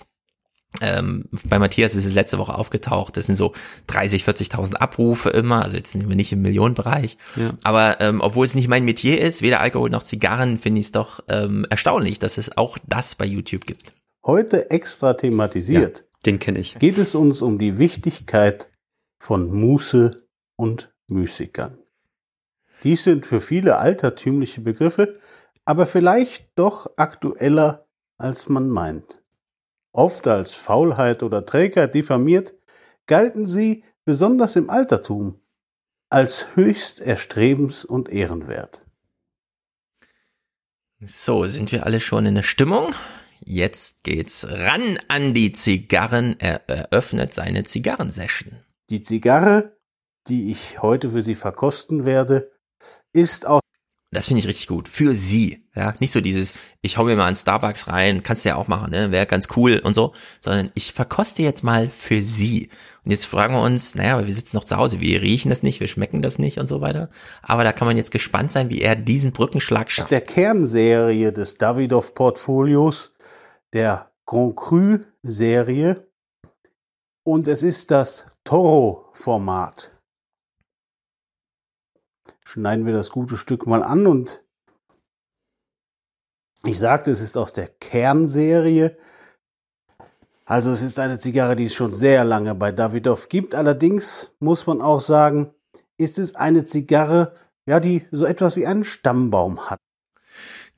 ähm, 0.81 1.25
bei 1.45 1.59
Matthias 1.59 1.95
ist 1.95 2.07
es 2.07 2.15
letzte 2.15 2.39
Woche 2.39 2.55
aufgetaucht. 2.55 3.17
Das 3.17 3.27
sind 3.27 3.37
so 3.37 3.53
30, 3.87 4.25
40.000 4.25 4.75
Abrufe 4.75 5.31
immer. 5.31 5.63
Also 5.63 5.77
jetzt 5.77 5.93
sind 5.93 6.09
wir 6.09 6.17
nicht 6.17 6.33
im 6.33 6.43
Millionenbereich. 6.43 7.19
Ja. 7.37 7.53
Aber 7.63 8.01
ähm, 8.01 8.21
obwohl 8.21 8.47
es 8.47 8.55
nicht 8.55 8.69
mein 8.69 8.85
Metier 8.85 9.21
ist, 9.21 9.43
weder 9.43 9.61
Alkohol 9.61 9.91
noch 9.91 10.03
Zigarren, 10.03 10.59
finde 10.59 10.81
ich 10.81 10.87
es 10.87 10.93
doch 10.93 11.21
ähm, 11.29 11.67
erstaunlich, 11.71 12.19
dass 12.19 12.39
es 12.39 12.57
auch 12.57 12.79
das 12.87 13.15
bei 13.15 13.25
YouTube 13.25 13.67
gibt. 13.67 13.95
Heute 14.25 14.71
extra 14.71 15.15
thematisiert. 15.15 15.99
Ja, 15.99 16.05
den 16.27 16.39
kenne 16.39 16.59
ich. 16.59 16.79
Geht 16.79 16.99
es 16.99 17.15
uns 17.15 17.43
um 17.43 17.59
die 17.59 17.79
Wichtigkeit 17.79 18.71
von 19.19 19.51
Muße 19.53 20.17
und 20.57 20.93
Müßiggang. 21.09 21.79
Dies 22.83 23.05
sind 23.05 23.27
für 23.27 23.41
viele 23.41 23.79
altertümliche 23.79 24.61
Begriffe, 24.61 25.19
aber 25.65 25.87
vielleicht 25.87 26.51
doch 26.57 26.87
aktueller, 26.97 27.87
als 28.19 28.49
man 28.49 28.69
meint 28.69 29.23
oft 29.97 30.27
als 30.27 30.55
Faulheit 30.55 31.23
oder 31.23 31.45
Trägheit 31.45 31.95
diffamiert, 31.95 32.55
galten 33.07 33.47
sie, 33.47 33.85
besonders 34.05 34.57
im 34.57 34.71
Altertum, 34.71 35.41
als 36.09 36.55
höchst 36.55 37.01
erstrebens- 37.01 37.85
und 37.85 38.09
ehrenwert. 38.09 38.83
So, 41.01 41.47
sind 41.47 41.73
wir 41.73 41.85
alle 41.85 42.01
schon 42.01 42.27
in 42.27 42.37
der 42.37 42.43
Stimmung? 42.43 42.95
Jetzt 43.41 44.03
geht's 44.03 44.47
ran 44.49 44.99
an 45.09 45.35
die 45.35 45.53
Zigarren. 45.53 46.37
Er 46.39 46.69
eröffnet 46.69 47.35
seine 47.35 47.65
Zigarrensession. 47.65 48.65
Die 48.89 49.03
Zigarre, 49.03 49.77
die 50.29 50.51
ich 50.51 50.81
heute 50.81 51.11
für 51.11 51.23
Sie 51.23 51.35
verkosten 51.35 52.05
werde, 52.05 52.51
ist 53.13 53.47
aus 53.47 53.61
das 54.17 54.27
finde 54.27 54.41
ich 54.41 54.49
richtig 54.49 54.67
gut. 54.67 54.89
Für 54.89 55.15
sie. 55.15 55.63
Ja, 55.75 55.95
nicht 55.99 56.11
so 56.11 56.23
dieses, 56.23 56.55
ich 56.81 56.97
hau 56.97 57.05
mir 57.05 57.17
mal 57.17 57.27
einen 57.27 57.37
Starbucks 57.37 57.87
rein, 57.89 58.23
kannst 58.23 58.45
du 58.45 58.49
ja 58.49 58.57
auch 58.57 58.67
machen, 58.67 58.91
ne? 58.91 59.11
Wäre 59.11 59.27
ganz 59.27 59.49
cool 59.57 59.79
und 59.85 59.93
so, 59.93 60.15
sondern 60.41 60.73
ich 60.75 60.95
verkoste 60.95 61.43
jetzt 61.43 61.63
mal 61.63 61.91
für 61.91 62.23
sie. 62.23 62.71
Und 63.05 63.11
jetzt 63.11 63.27
fragen 63.27 63.55
wir 63.55 63.61
uns, 63.61 63.95
naja, 63.95 64.25
wir 64.25 64.33
sitzen 64.33 64.57
noch 64.57 64.65
zu 64.65 64.79
Hause, 64.79 65.01
wir 65.01 65.21
riechen 65.21 65.51
das 65.51 65.63
nicht, 65.63 65.81
wir 65.81 65.87
schmecken 65.87 66.23
das 66.23 66.39
nicht 66.39 66.59
und 66.59 66.67
so 66.67 66.81
weiter. 66.81 67.11
Aber 67.43 67.63
da 67.63 67.73
kann 67.73 67.87
man 67.87 67.99
jetzt 67.99 68.11
gespannt 68.11 68.51
sein, 68.51 68.71
wie 68.71 68.81
er 68.81 68.97
diesen 68.97 69.33
Brückenschlag 69.33 69.91
schafft. 69.91 70.11
Das 70.11 70.19
ist 70.19 70.29
der 70.29 70.35
Kernserie 70.35 71.31
des 71.31 71.57
Davidoff 71.57 72.15
Portfolios, 72.15 73.13
der 73.75 74.11
Grand 74.25 74.57
Cru 74.57 74.99
Serie. 75.23 76.09
Und 77.23 77.49
es 77.49 77.63
ist 77.63 77.91
das 77.91 78.25
Toro 78.45 79.11
Format 79.13 79.91
schneiden 82.47 82.87
wir 82.87 82.93
das 82.93 83.11
gute 83.11 83.37
Stück 83.37 83.67
mal 83.67 83.83
an 83.83 84.07
und 84.07 84.43
ich 86.65 86.79
sagte, 86.79 87.11
es 87.11 87.21
ist 87.21 87.37
aus 87.37 87.53
der 87.53 87.67
Kernserie. 87.67 88.97
Also 90.45 90.71
es 90.71 90.81
ist 90.81 90.99
eine 91.01 91.19
Zigarre, 91.19 91.57
die 91.57 91.67
es 91.67 91.75
schon 91.75 91.93
sehr 91.93 92.25
lange 92.25 92.55
bei 92.55 92.71
Davidoff 92.71 93.29
gibt. 93.29 93.55
Allerdings 93.55 94.31
muss 94.39 94.67
man 94.67 94.81
auch 94.81 95.01
sagen, 95.01 95.51
ist 95.99 96.19
es 96.19 96.37
eine 96.37 96.65
Zigarre, 96.65 97.35
ja, 97.67 97.81
die 97.81 98.07
so 98.13 98.25
etwas 98.25 98.57
wie 98.57 98.67
einen 98.67 98.85
Stammbaum 98.85 99.69
hat. 99.69 99.81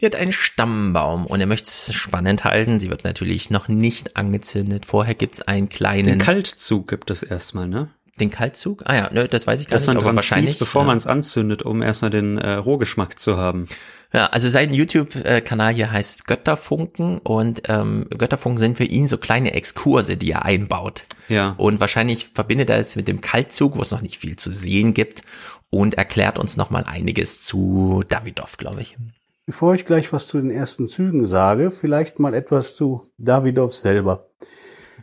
Die 0.01 0.07
hat 0.07 0.15
einen 0.15 0.33
Stammbaum 0.33 1.27
und 1.27 1.41
er 1.41 1.47
möchte 1.47 1.69
es 1.69 1.93
spannend 1.93 2.45
halten. 2.45 2.81
Sie 2.81 2.89
wird 2.89 3.05
natürlich 3.05 3.51
noch 3.51 3.69
nicht 3.69 4.17
angezündet. 4.17 4.87
Vorher 4.87 5.15
gibt 5.15 5.35
es 5.35 5.43
einen 5.43 5.69
kleinen. 5.69 6.07
Den 6.07 6.19
Kaltzug 6.19 6.89
gibt 6.89 7.11
es 7.11 7.23
erstmal, 7.23 7.69
ne? 7.69 7.91
Den 8.19 8.31
Kaltzug? 8.31 8.83
Ah 8.85 8.95
ja, 8.95 9.13
ne, 9.13 9.29
das 9.29 9.47
weiß 9.47 9.61
ich 9.61 9.67
gar 9.69 9.77
Dass 9.77 9.87
nicht. 9.87 9.95
Man 9.95 10.05
aber 10.05 10.17
wahrscheinlich, 10.17 10.55
zieht, 10.55 10.61
bevor 10.61 10.83
ja. 10.83 10.87
man 10.87 10.97
es 10.97 11.07
anzündet, 11.07 11.63
um 11.63 11.83
erstmal 11.83 12.11
den 12.11 12.39
äh, 12.39 12.55
Rohgeschmack 12.55 13.19
zu 13.19 13.37
haben. 13.37 13.69
Ja, 14.13 14.27
also 14.27 14.49
sein 14.49 14.73
YouTube-Kanal 14.73 15.75
hier 15.75 15.93
heißt 15.93 16.27
Götterfunken 16.27 17.19
und 17.19 17.63
ähm, 17.69 18.07
Götterfunken 18.17 18.59
sind 18.59 18.77
für 18.79 18.85
ihn 18.85 19.07
so 19.07 19.19
kleine 19.19 19.53
Exkurse, 19.53 20.17
die 20.17 20.31
er 20.31 20.45
einbaut. 20.47 21.05
Ja. 21.29 21.55
Und 21.59 21.79
wahrscheinlich 21.79 22.31
verbindet 22.35 22.71
er 22.71 22.79
es 22.79 22.97
mit 22.97 23.07
dem 23.07 23.21
Kaltzug, 23.21 23.77
wo 23.77 23.83
es 23.83 23.91
noch 23.91 24.01
nicht 24.01 24.19
viel 24.19 24.37
zu 24.37 24.51
sehen 24.51 24.95
gibt 24.95 25.23
und 25.71 25.95
erklärt 25.95 26.39
uns 26.39 26.57
nochmal 26.57 26.85
einiges 26.85 27.43
zu 27.43 28.03
Davidoff, 28.09 28.57
glaube 28.57 28.81
ich. 28.81 28.97
Bevor 29.45 29.75
ich 29.75 29.85
gleich 29.85 30.13
was 30.13 30.27
zu 30.27 30.39
den 30.39 30.51
ersten 30.51 30.89
Zügen 30.89 31.27
sage, 31.27 31.71
vielleicht 31.71 32.19
mal 32.19 32.35
etwas 32.35 32.77
zu 32.77 33.03
Davidoff 33.19 33.75
selber. 33.75 34.29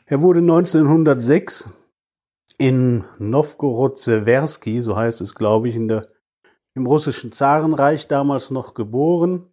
Er 0.06 0.22
wurde 0.22 0.40
1906 0.40 1.70
in 2.58 3.04
Novgorod-Seversky, 3.20 4.82
so 4.82 4.96
heißt 4.96 5.22
es, 5.22 5.36
glaube 5.36 5.70
ich, 5.70 5.76
in 5.76 5.88
der, 5.88 6.08
im 6.74 6.86
russischen 6.86 7.32
Zarenreich 7.32 8.08
damals 8.08 8.52
noch 8.52 8.74
geboren. 8.74 9.52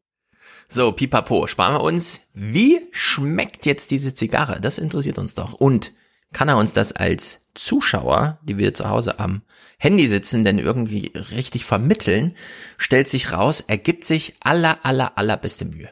So, 0.68 0.92
pipapo, 0.92 1.46
sparen 1.46 1.74
wir 1.74 1.82
uns. 1.82 2.22
Wie 2.32 2.88
schmeckt 2.92 3.66
jetzt 3.66 3.90
diese 3.90 4.14
Zigarre? 4.14 4.60
Das 4.60 4.78
interessiert 4.78 5.18
uns 5.18 5.34
doch. 5.34 5.52
Und 5.52 5.92
kann 6.32 6.48
er 6.48 6.56
uns 6.56 6.72
das 6.72 6.92
als 6.92 7.42
Zuschauer, 7.54 8.38
die 8.42 8.56
wir 8.56 8.72
zu 8.72 8.88
Hause 8.88 9.18
am 9.18 9.42
Handy 9.78 10.08
sitzen, 10.08 10.44
denn 10.44 10.58
irgendwie 10.58 11.12
richtig 11.14 11.64
vermitteln, 11.64 12.34
stellt 12.78 13.08
sich 13.08 13.32
raus, 13.32 13.60
ergibt 13.66 14.04
sich 14.04 14.34
aller, 14.40 14.84
aller, 14.84 15.18
allerbeste 15.18 15.66
Mühe. 15.66 15.90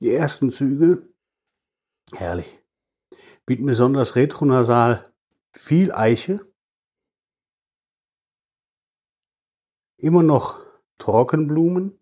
Die 0.00 0.10
ersten 0.10 0.50
Züge, 0.50 1.08
herrlich, 2.12 2.58
bieten 3.46 3.66
besonders 3.66 4.16
retronasal 4.16 5.13
viel 5.54 5.92
Eiche, 5.92 6.40
immer 9.96 10.22
noch 10.22 10.64
Trockenblumen, 10.98 11.98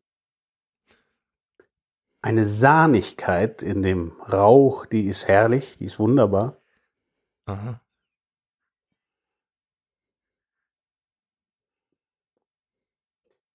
eine 2.22 2.44
Sahnigkeit 2.44 3.62
in 3.62 3.82
dem 3.82 4.12
Rauch, 4.22 4.86
die 4.86 5.06
ist 5.06 5.26
herrlich, 5.26 5.78
die 5.78 5.86
ist 5.86 5.98
wunderbar. 5.98 6.60
Aha. 7.47 7.81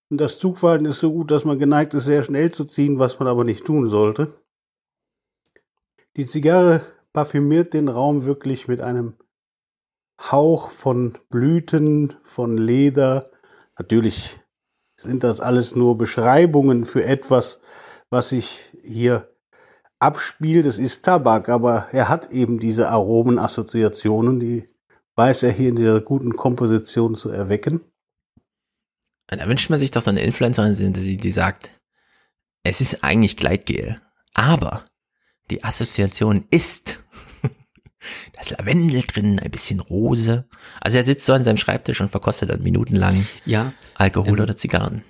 Und 0.09 0.19
das 0.19 0.39
Zugverhalten 0.39 0.85
ist 0.85 0.99
so 1.01 1.11
gut, 1.11 1.31
dass 1.31 1.43
man 1.43 1.59
geneigt 1.59 1.93
ist, 1.93 2.05
sehr 2.05 2.23
schnell 2.23 2.51
zu 2.51 2.65
ziehen, 2.65 2.99
was 2.99 3.19
man 3.19 3.27
aber 3.27 3.43
nicht 3.43 3.65
tun 3.65 3.87
sollte. 3.87 4.33
Die 6.15 6.25
Zigarre 6.25 6.81
parfümiert 7.11 7.73
den 7.73 7.89
Raum 7.89 8.23
wirklich 8.23 8.67
mit 8.67 8.79
einem 8.79 9.17
Hauch 10.19 10.71
von 10.71 11.17
Blüten, 11.29 12.15
von 12.23 12.57
Leder. 12.57 13.29
Natürlich 13.77 14.39
sind 14.95 15.23
das 15.23 15.39
alles 15.39 15.75
nur 15.75 15.97
Beschreibungen 15.97 16.85
für 16.85 17.03
etwas, 17.03 17.59
was 18.09 18.29
sich 18.29 18.65
hier 18.83 19.29
abspielt. 19.99 20.65
Es 20.65 20.79
ist 20.79 21.03
Tabak, 21.03 21.49
aber 21.49 21.87
er 21.91 22.09
hat 22.09 22.31
eben 22.31 22.59
diese 22.59 22.89
Aromenassoziationen, 22.89 24.39
die 24.39 24.65
weiß 25.15 25.43
er 25.43 25.51
hier 25.51 25.69
in 25.69 25.75
dieser 25.75 26.01
guten 26.01 26.33
Komposition 26.33 27.15
zu 27.15 27.29
erwecken. 27.29 27.81
Da 29.27 29.45
wünscht 29.47 29.69
man 29.69 29.79
sich 29.79 29.91
doch 29.91 30.01
so 30.01 30.09
eine 30.09 30.21
Influencerin, 30.21 30.93
die, 30.93 31.17
die 31.17 31.31
sagt, 31.31 31.71
es 32.63 32.81
ist 32.81 33.03
eigentlich 33.03 33.35
Gleitgel, 33.35 34.01
aber 34.33 34.83
die 35.49 35.63
Assoziation 35.63 36.45
ist 36.49 36.99
da 38.33 38.41
ist 38.41 38.51
Lavendel 38.51 39.01
drin, 39.01 39.39
ein 39.39 39.51
bisschen 39.51 39.79
Rose. 39.79 40.45
Also 40.81 40.97
er 40.97 41.03
sitzt 41.03 41.25
so 41.25 41.33
an 41.33 41.43
seinem 41.43 41.57
Schreibtisch 41.57 42.01
und 42.01 42.09
verkostet 42.11 42.49
dann 42.49 42.61
minutenlang 42.63 43.25
ja, 43.45 43.73
Alkohol 43.95 44.37
ähm, 44.37 44.43
oder 44.43 44.55
Zigarren. 44.55 45.03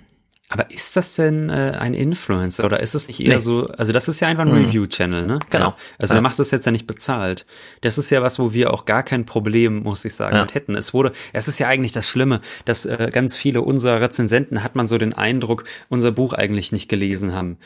Aber 0.50 0.70
ist 0.70 0.96
das 0.96 1.14
denn 1.14 1.50
äh, 1.50 1.76
ein 1.78 1.92
Influencer 1.92 2.64
oder 2.64 2.80
ist 2.80 2.94
es 2.94 3.06
nicht 3.06 3.20
eher 3.20 3.34
Nee. 3.34 3.38
so, 3.40 3.66
also 3.66 3.92
das 3.92 4.08
ist 4.08 4.20
ja 4.20 4.28
einfach 4.28 4.46
ein 4.46 4.48
Mhm. 4.58 4.64
Review-Channel, 4.64 5.26
ne? 5.26 5.40
Genau. 5.50 5.66
Ja. 5.66 5.76
Also 5.98 6.14
Ja. 6.14 6.20
er 6.20 6.22
macht 6.22 6.38
das 6.38 6.50
jetzt 6.52 6.64
ja 6.64 6.72
nicht 6.72 6.86
bezahlt. 6.86 7.44
Das 7.82 7.98
ist 7.98 8.08
ja 8.08 8.22
was, 8.22 8.38
wo 8.38 8.54
wir 8.54 8.72
auch 8.72 8.86
gar 8.86 9.02
kein 9.02 9.26
Problem, 9.26 9.82
muss 9.82 10.06
ich 10.06 10.14
sagen, 10.14 10.36
Ja. 10.36 10.46
hätten. 10.50 10.74
Es 10.74 10.94
wurde, 10.94 11.12
es 11.34 11.48
ist 11.48 11.58
ja 11.58 11.68
eigentlich 11.68 11.92
das 11.92 12.08
Schlimme, 12.08 12.40
dass 12.64 12.86
äh, 12.86 13.10
ganz 13.12 13.36
viele 13.36 13.60
unserer 13.60 14.00
Rezensenten 14.00 14.62
hat 14.64 14.74
man 14.74 14.88
so 14.88 14.96
den 14.96 15.12
Eindruck, 15.12 15.64
unser 15.90 16.12
Buch 16.12 16.32
eigentlich 16.32 16.72
nicht 16.72 16.88
gelesen 16.88 17.34
haben. 17.34 17.58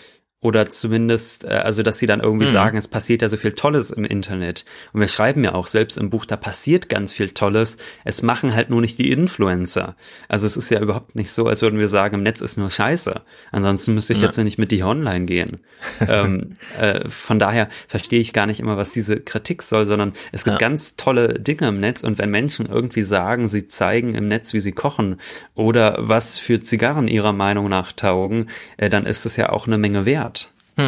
Oder 0.42 0.68
zumindest, 0.70 1.44
äh, 1.44 1.50
also 1.50 1.84
dass 1.84 1.98
sie 2.00 2.06
dann 2.06 2.18
irgendwie 2.18 2.46
Mhm. 2.46 2.50
sagen, 2.50 2.76
es 2.76 2.88
passiert 2.88 3.22
ja 3.22 3.28
so 3.28 3.36
viel 3.36 3.52
Tolles 3.52 3.92
im 3.92 4.04
Internet. 4.04 4.64
Und 4.92 5.00
wir 5.00 5.06
schreiben 5.06 5.44
ja 5.44 5.54
auch 5.54 5.68
selbst 5.68 5.96
im 5.98 6.10
Buch, 6.10 6.24
da 6.24 6.36
passiert 6.36 6.88
ganz 6.88 7.12
viel 7.12 7.30
Tolles. 7.30 7.76
Es 8.04 8.22
machen 8.22 8.52
halt 8.52 8.68
nur 8.68 8.80
nicht 8.80 8.98
die 8.98 9.12
Influencer. 9.12 9.94
Also 10.28 10.48
es 10.48 10.56
ist 10.56 10.68
ja 10.70 10.80
überhaupt 10.80 11.14
nicht 11.14 11.30
so, 11.30 11.46
als 11.46 11.62
würden 11.62 11.78
wir 11.78 11.86
sagen, 11.86 12.16
im 12.16 12.22
Netz 12.24 12.40
ist 12.40 12.56
nur 12.58 12.72
Scheiße. 12.72 13.20
Ansonsten 13.52 13.94
müsste 13.94 14.14
ich 14.14 14.18
Ja. 14.18 14.26
jetzt 14.26 14.36
ja 14.36 14.42
nicht 14.42 14.58
mit 14.58 14.72
dir 14.72 14.84
online 14.88 15.26
gehen. 15.26 15.60
ähm, 16.08 16.56
äh, 16.80 17.08
von 17.08 17.38
daher 17.38 17.68
verstehe 17.86 18.18
ich 18.20 18.32
gar 18.32 18.46
nicht 18.46 18.58
immer, 18.58 18.76
was 18.76 18.92
diese 18.92 19.20
Kritik 19.20 19.62
soll, 19.62 19.86
sondern 19.86 20.12
es 20.32 20.42
gibt 20.42 20.60
Ja. 20.60 20.68
ganz 20.68 20.96
tolle 20.96 21.34
Dinge 21.38 21.68
im 21.68 21.78
Netz 21.78 22.02
und 22.02 22.18
wenn 22.18 22.30
Menschen 22.30 22.66
irgendwie 22.66 23.02
sagen, 23.02 23.46
sie 23.46 23.68
zeigen 23.68 24.16
im 24.16 24.26
Netz, 24.26 24.52
wie 24.54 24.60
sie 24.60 24.72
kochen 24.72 25.20
oder 25.54 25.98
was 26.00 26.38
für 26.38 26.58
Zigarren 26.60 27.06
ihrer 27.06 27.32
Meinung 27.32 27.68
nach 27.68 27.92
taugen, 27.92 28.48
äh, 28.76 28.90
dann 28.90 29.06
ist 29.06 29.24
es 29.24 29.36
ja 29.36 29.50
auch 29.50 29.68
eine 29.68 29.78
Menge 29.78 30.04
wert. 30.04 30.31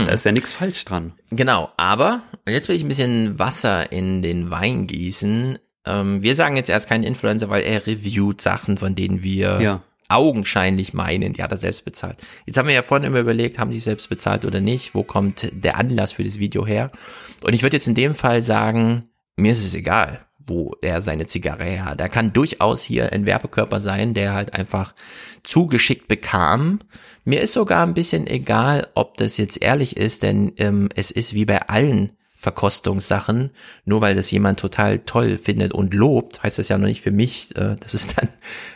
Hm. 0.01 0.07
Da 0.07 0.13
ist 0.13 0.25
ja 0.25 0.33
nichts 0.33 0.53
falsch 0.53 0.85
dran. 0.85 1.13
Genau, 1.31 1.71
aber 1.77 2.23
jetzt 2.49 2.69
will 2.69 2.77
ich 2.77 2.83
ein 2.83 2.89
bisschen 2.89 3.39
Wasser 3.39 3.91
in 3.93 4.23
den 4.23 4.51
Wein 4.51 4.87
gießen. 4.87 5.59
Ähm, 5.87 6.23
wir 6.23 6.35
sagen 6.35 6.57
jetzt 6.57 6.71
erst 6.71 6.89
keinen 6.89 7.05
Influencer, 7.05 7.51
weil 7.51 7.63
er 7.65 7.87
reviewt 7.87 8.41
Sachen, 8.41 8.79
von 8.79 8.95
denen 8.95 9.23
wir 9.23 9.61
Ja. 9.61 9.83
augenscheinlich 10.09 10.95
meinen, 10.95 11.33
die 11.35 11.43
hat 11.43 11.51
er 11.51 11.57
selbst 11.57 11.85
bezahlt. 11.85 12.17
Jetzt 12.47 12.57
haben 12.57 12.69
wir 12.69 12.75
ja 12.75 12.83
vorhin 12.83 13.07
immer 13.07 13.21
überlegt, 13.21 13.59
haben 13.59 13.71
die 13.71 13.81
selbst 13.81 14.09
bezahlt 14.09 14.45
oder 14.45 14.61
nicht? 14.61 14.95
Wo 14.95 15.03
kommt 15.03 15.51
der 15.53 15.77
Anlass 15.79 16.13
für 16.13 16.25
das 16.25 16.39
Video 16.39 16.67
her? 16.67 16.91
Und 17.43 17.55
ich 17.55 17.63
würde 17.63 17.77
jetzt 17.77 17.89
in 17.89 17.95
dem 17.95 18.15
Fall 18.15 18.43
sagen, 18.43 19.05
mir 19.37 19.53
ist 19.53 19.65
es 19.65 19.75
egal, 19.75 20.21
wo 20.47 20.77
er 20.81 21.03
seine 21.03 21.27
Zigarre 21.27 21.65
her 21.65 21.85
hat. 21.87 22.01
Er 22.01 22.09
kann 22.09 22.33
durchaus 22.33 22.83
hier 22.83 23.13
ein 23.13 23.27
Werbekörper 23.27 23.81
sein, 23.81 24.15
der 24.15 24.35
halt 24.35 24.55
einfach 24.55 24.95
zugeschickt 25.43 26.09
bekam. 26.09 26.81
Mir 27.25 27.41
ist 27.41 27.53
sogar 27.53 27.87
ein 27.87 27.95
bisschen 27.95 28.27
egal, 28.27 28.89
ob 28.95 29.17
das 29.17 29.37
jetzt 29.37 29.63
ehrlich 29.63 29.97
ist, 29.97 30.23
denn 30.23 30.53
ähm, 30.59 30.89
es 30.95 31.11
ist 31.11 31.35
wie 31.35 31.45
bei 31.45 31.69
allen 31.69 32.13
Verkostungssachen, 32.45 33.51
nur 33.85 34.01
weil 34.01 34.15
das 34.15 34.31
jemand 34.31 34.61
total 34.61 34.99
toll 35.01 35.39
findet 35.39 35.73
und 35.73 35.95
lobt, 35.95 36.43
heißt 36.43 36.59
das 36.59 36.69
ja 36.69 36.77
noch 36.77 36.87
nicht 36.87 37.01
für 37.01 37.11
mich, 37.11 37.57
äh, 37.57 37.77
dass 37.81 37.95
es 37.95 38.09
dann 38.09 38.29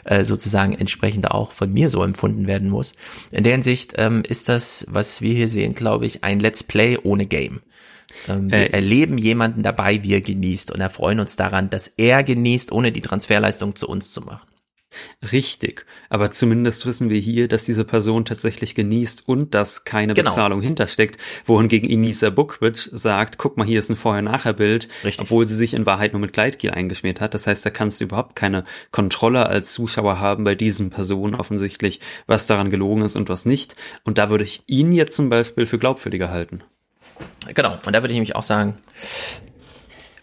äh, 0.05 0.24
sozusagen 0.24 0.74
entsprechend 0.74 1.30
auch 1.30 1.52
von 1.52 1.72
mir 1.72 1.90
so 1.90 2.02
empfunden 2.02 2.47
werden 2.47 2.70
muss. 2.70 2.94
In 3.30 3.44
der 3.44 3.52
Hinsicht 3.52 3.94
ähm, 3.98 4.22
ist 4.26 4.48
das, 4.48 4.86
was 4.88 5.20
wir 5.20 5.34
hier 5.34 5.48
sehen, 5.48 5.74
glaube 5.74 6.06
ich, 6.06 6.24
ein 6.24 6.40
Let's 6.40 6.64
Play 6.64 6.98
ohne 7.02 7.26
Game. 7.26 7.60
Ähm, 8.26 8.50
wir 8.50 8.58
Äh, 8.58 8.70
erleben 8.72 9.18
jemanden 9.18 9.62
dabei, 9.62 10.02
wie 10.02 10.14
er 10.14 10.20
genießt 10.20 10.72
und 10.72 10.80
erfreuen 10.80 11.20
uns 11.20 11.36
daran, 11.36 11.70
dass 11.70 11.88
er 11.97 12.24
genießt, 12.24 12.72
ohne 12.72 12.92
die 12.92 13.02
Transferleistung 13.02 13.76
zu 13.76 13.88
uns 13.88 14.10
zu 14.10 14.22
machen. 14.22 14.47
Richtig. 15.32 15.84
Aber 16.08 16.30
zumindest 16.30 16.86
wissen 16.86 17.10
wir 17.10 17.20
hier, 17.20 17.47
dass 17.47 17.66
diese 17.66 17.84
Person 17.84 18.24
tatsächlich 18.24 18.74
genießt 18.74 19.28
und 19.28 19.55
dass 19.55 19.84
keine 19.84 20.14
Genau. 20.14 20.30
Bezahlung 20.30 20.62
hintersteckt, 20.62 21.18
wohingegen 21.44 21.88
Inisa 21.88 22.30
Bukvic 22.30 22.76
sagt, 22.92 23.36
guck 23.38 23.58
mal, 23.58 23.66
hier 23.66 23.78
ist 23.80 23.90
ein 23.90 23.97
Vorher-Nachher-Bild, 23.97 24.88
obwohl 25.18 25.47
sie 25.47 25.55
sich 25.55 25.74
in 25.74 25.84
Wahrheit 25.86 26.14
nur 26.14 26.20
mit 26.20 26.32
Gleitgel 26.32 26.70
eingeschmiert 26.70 27.20
hat. 27.20 27.34
Das 27.34 27.47
heißt, 27.47 27.64
da 27.66 27.70
kannst 27.70 28.00
du 28.00 28.05
überhaupt 28.05 28.34
keine 28.34 28.64
Kontrolle 28.90 29.47
als 29.47 29.72
Zuschauer 29.74 30.20
haben 30.20 30.44
bei 30.44 30.55
diesen 30.55 30.88
Personen 30.90 31.34
offensichtlich, 31.34 32.00
was 32.26 32.47
daran 32.47 32.70
gelogen 32.70 33.02
ist 33.02 33.14
und 33.14 33.28
was 33.28 33.44
nicht. 33.44 33.76
Und 34.05 34.16
da 34.18 34.30
würde 34.30 34.44
ich 34.44 34.62
ihn 34.66 34.92
jetzt 34.92 35.14
zum 35.16 35.28
Beispiel 35.28 35.66
für 35.66 35.78
glaubwürdiger 35.78 36.30
halten. 36.30 36.62
Genau, 37.55 37.78
und 37.84 37.92
da 37.92 38.02
würde 38.02 38.08
ich 38.08 38.16
nämlich 38.16 38.36
auch 38.36 38.42
sagen, 38.42 38.78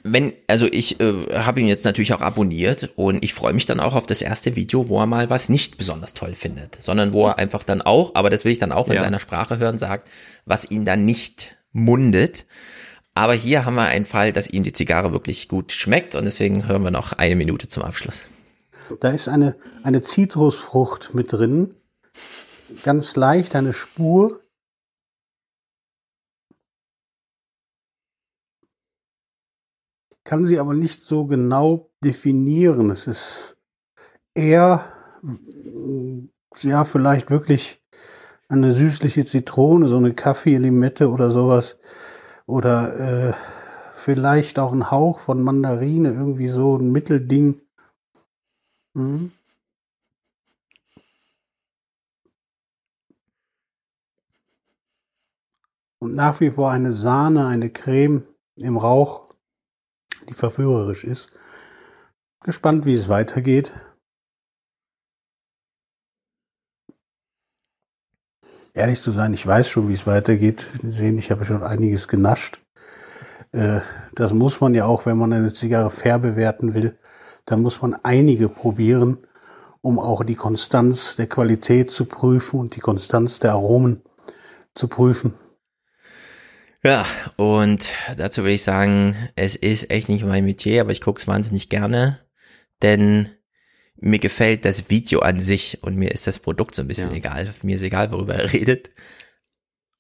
wenn, 0.04 0.34
also 0.48 0.68
ich 0.72 1.00
äh, 1.00 1.40
habe 1.40 1.60
ihn 1.60 1.66
jetzt 1.66 1.84
natürlich 1.84 2.14
auch 2.14 2.22
abonniert 2.22 2.92
und 2.96 3.24
ich 3.24 3.34
freue 3.34 3.54
mich 3.54 3.66
dann 3.66 3.80
auch 3.80 3.96
auf 3.96 4.06
das 4.06 4.22
erste 4.22 4.56
Video, 4.56 4.88
wo 4.88 5.00
er 5.00 5.08
mal 5.08 5.32
was 5.32 5.50
nicht 5.50 5.78
besonders 5.78 6.14
toll 6.14 6.36
findet, 6.36 6.80
sondern 6.80 7.12
wo 7.12 7.26
er 7.26 7.40
einfach 7.40 7.64
dann 7.64 7.82
auch, 7.82 8.14
aber 8.14 8.30
das 8.30 8.46
will 8.46 8.52
ich 8.52 8.60
dann 8.60 8.72
auch 8.72 8.88
in 8.88 8.94
Ja. 8.94 9.02
seiner 9.02 9.20
Sprache 9.20 9.58
hören, 9.58 9.80
sagt, 9.80 10.12
was 10.46 10.70
ihn 10.70 10.86
dann 10.86 11.06
nicht 11.06 11.58
mundet. 11.72 12.46
Aber 13.16 13.34
hier 13.34 13.66
haben 13.66 13.76
wir 13.76 13.86
einen 13.86 14.06
Fall, 14.06 14.32
dass 14.32 14.48
ihm 14.48 14.62
die 14.64 14.74
Zigarre 14.74 15.12
wirklich 15.12 15.48
gut 15.48 15.72
schmeckt 15.72 16.14
und 16.16 16.26
deswegen 16.26 16.68
hören 16.68 16.84
wir 16.84 16.92
noch 16.92 17.14
eine 17.14 17.36
Minute 17.36 17.68
zum 17.68 17.82
Abschluss. 17.82 18.22
Da 19.00 19.10
ist 19.10 19.28
eine, 19.28 19.56
eine 19.82 20.04
Zitrusfrucht 20.04 21.16
mit 21.16 21.32
drin. 21.34 21.74
Ganz 22.84 23.16
leicht, 23.16 23.56
eine 23.56 23.74
Spur. 23.74 24.42
Kann 30.26 30.44
sie 30.46 30.60
aber 30.60 30.74
nicht 30.74 31.04
so 31.04 31.28
genau 31.28 31.92
definieren. 32.04 32.90
Es 32.90 33.06
ist 33.06 33.56
eher, 34.34 34.84
ja, 36.58 36.84
vielleicht 36.84 37.30
wirklich 37.30 37.80
eine 38.50 38.72
süßliche 38.72 39.26
Zitrone, 39.26 39.88
so 39.88 39.98
eine 39.98 40.16
Kaffee-Limette 40.16 41.12
oder 41.12 41.30
sowas. 41.30 41.78
Oder 42.48 43.30
äh, 43.30 43.34
vielleicht 43.94 44.58
auch 44.58 44.72
ein 44.72 44.90
Hauch 44.90 45.20
von 45.20 45.44
Mandarine, 45.44 46.12
irgendwie 46.12 46.48
so 46.48 46.76
ein 46.76 46.92
Mittelding. 46.92 47.62
Mhm. 48.96 49.32
Und 56.00 56.16
nach 56.16 56.40
wie 56.40 56.50
vor 56.50 56.72
eine 56.72 56.94
Sahne, 56.94 57.46
eine 57.46 57.70
Creme 57.70 58.24
im 58.56 58.78
Rauch, 58.78 59.25
die 60.30 60.34
verführerisch 60.34 61.04
ist. 61.04 61.30
Gespannt, 62.44 62.86
wie 62.86 62.94
es 62.94 63.10
weitergeht. 63.10 63.74
Ehrlich 68.74 69.02
zu 69.02 69.12
sein, 69.12 69.34
ich 69.34 69.48
weiß 69.48 69.70
schon, 69.70 69.88
wie 69.88 69.94
es 69.94 70.06
weitergeht. 70.06 70.68
Sie 70.82 70.92
sehen, 70.92 71.18
ich 71.18 71.32
habe 71.32 71.46
schon 71.46 71.64
einiges 71.64 72.08
genascht. 72.08 72.60
Äh, 73.52 73.80
das 74.14 74.34
muss 74.34 74.60
man 74.60 74.74
ja 74.76 74.86
auch, 74.86 75.06
wenn 75.06 75.18
man 75.18 75.32
eine 75.32 75.54
Zigarre 75.54 75.92
fair 75.92 76.20
bewerten 76.20 76.74
will. 76.74 76.98
Dann 77.46 77.62
muss 77.62 77.82
man 77.82 77.96
einige 78.04 78.50
probieren, 78.50 79.26
um 79.82 79.98
auch 79.98 80.24
die 80.24 80.36
Konstanz 80.36 81.16
der 81.16 81.28
Qualität 81.28 81.90
zu 81.90 82.06
prüfen 82.06 82.60
und 82.60 82.76
die 82.76 82.82
Konstanz 82.82 83.40
der 83.40 83.54
Aromen 83.54 84.02
zu 84.74 84.88
prüfen. 84.88 85.36
Ja, 86.86 87.04
und 87.36 87.90
dazu 88.16 88.44
will 88.44 88.52
ich 88.52 88.62
sagen, 88.62 89.16
es 89.36 89.56
ist 89.56 89.90
echt 89.90 90.08
nicht 90.08 90.24
mein 90.24 90.46
Metier, 90.46 90.82
aber 90.82 90.92
ich 90.92 91.02
gucke 91.02 91.20
es 91.20 91.28
wahnsinnig 91.28 91.70
gerne, 91.70 92.20
denn 92.84 93.30
mir 93.96 94.20
gefällt 94.20 94.66
das 94.66 94.88
Video 94.92 95.22
an 95.22 95.40
sich 95.40 95.80
und 95.82 95.96
mir 95.96 96.12
ist 96.12 96.28
das 96.28 96.38
Produkt 96.38 96.76
so 96.76 96.84
ein 96.84 96.88
bisschen 96.88 97.10
Ja. 97.10 97.18
egal. 97.18 97.56
Mir 97.64 97.78
ist 97.78 97.82
egal, 97.82 98.12
worüber 98.12 98.36
er 98.36 98.54
redet. 98.54 98.92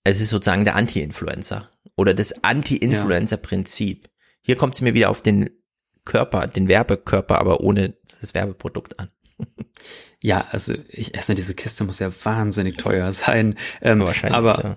Es 0.03 0.21
ist 0.21 0.29
sozusagen 0.29 0.63
der 0.63 0.75
Anti-Influencer 0.75 1.71
oder 1.95 2.13
das 2.13 2.43
Anti-Influencer-Prinzip. 2.43 4.07
Hier 4.43 4.55
kommt 4.55 4.75
es 4.75 4.81
mir 4.81 4.93
wieder 4.93 5.09
auf 5.09 5.21
den 5.21 5.49
Körper, 6.03 6.45
den 6.45 6.67
Werbekörper, 6.67 7.39
aber 7.39 7.61
ohne 7.61 7.95
das 8.21 8.35
Werbeprodukt 8.35 8.99
an. 8.99 9.09
Ja, 10.21 10.45
also 10.51 10.73
ich 10.89 11.15
esse 11.15 11.35
diese 11.35 11.55
Kiste 11.55 11.83
muss 11.83 11.99
ja 11.99 12.11
wahnsinnig 12.23 12.77
teuer 12.77 13.11
sein. 13.11 13.57
Ähm, 13.81 14.01
Wahrscheinlich, 14.01 14.37
aber 14.37 14.63
ja. 14.63 14.75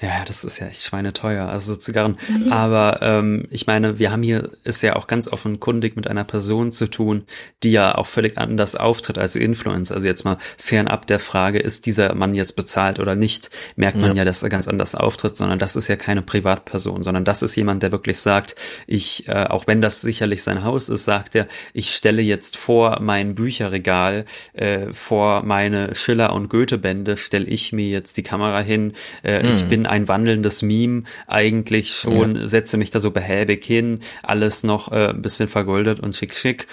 Ja, 0.00 0.08
ja, 0.08 0.24
das 0.24 0.44
ist 0.44 0.58
ja 0.60 0.66
echt 0.68 0.82
schweineteuer, 0.82 1.46
also 1.48 1.74
so 1.74 1.78
Zigarren. 1.78 2.16
Aber 2.50 3.00
ähm, 3.02 3.46
ich 3.50 3.66
meine, 3.66 3.98
wir 3.98 4.10
haben 4.10 4.22
hier 4.22 4.50
ist 4.64 4.82
ja 4.82 4.96
auch 4.96 5.06
ganz 5.06 5.28
offenkundig 5.28 5.94
mit 5.96 6.06
einer 6.08 6.24
Person 6.24 6.72
zu 6.72 6.86
tun, 6.88 7.24
die 7.62 7.72
ja 7.72 7.94
auch 7.96 8.06
völlig 8.06 8.38
anders 8.38 8.76
auftritt 8.76 9.18
als 9.18 9.36
Influencer. 9.36 9.94
Also 9.94 10.06
jetzt 10.06 10.24
mal 10.24 10.38
fernab 10.56 11.06
der 11.06 11.18
Frage, 11.18 11.58
ist 11.58 11.84
dieser 11.86 12.14
Mann 12.14 12.34
jetzt 12.34 12.56
bezahlt 12.56 12.98
oder 12.98 13.14
nicht, 13.14 13.50
merkt 13.76 13.98
man 13.98 14.10
Ja. 14.12 14.16
ja, 14.18 14.24
dass 14.24 14.42
er 14.42 14.48
ganz 14.48 14.68
anders 14.68 14.94
auftritt, 14.94 15.36
sondern 15.36 15.58
das 15.58 15.76
ist 15.76 15.88
ja 15.88 15.96
keine 15.96 16.22
Privatperson, 16.22 17.02
sondern 17.02 17.24
das 17.24 17.42
ist 17.42 17.54
jemand, 17.56 17.82
der 17.82 17.92
wirklich 17.92 18.18
sagt, 18.20 18.54
ich, 18.86 19.28
äh, 19.28 19.44
auch 19.48 19.66
wenn 19.66 19.80
das 19.82 20.00
sicherlich 20.00 20.42
sein 20.42 20.64
Haus 20.64 20.88
ist, 20.88 21.04
sagt 21.04 21.34
er, 21.34 21.46
ich 21.74 21.94
stelle 21.94 22.22
jetzt 22.22 22.56
vor 22.56 23.00
mein 23.02 23.34
Bücherregal, 23.34 24.24
äh, 24.54 24.92
vor 24.92 25.42
meine 25.44 25.94
Schiller- 25.94 26.32
und 26.32 26.48
Goethe-Bände, 26.48 27.16
stelle 27.16 27.44
ich 27.46 27.72
mir 27.72 27.88
jetzt 27.88 28.16
die 28.16 28.22
Kamera 28.22 28.60
hin. 28.60 28.94
Äh, 29.22 29.40
Ich 29.50 29.64
Mhm. 29.64 29.68
bin 29.68 29.86
ein 29.90 30.08
wandelndes 30.08 30.62
Meme, 30.62 31.02
eigentlich 31.26 31.92
schon, 31.92 32.46
setze 32.46 32.76
mich 32.78 32.90
da 32.90 33.00
so 33.00 33.10
behäbig 33.10 33.64
hin, 33.64 34.00
alles 34.22 34.62
noch 34.62 34.90
äh, 34.90 35.08
ein 35.08 35.20
bisschen 35.22 35.48
vergoldet 35.48 36.00
und 36.00 36.16
schick 36.16 36.34
schick. 36.34 36.66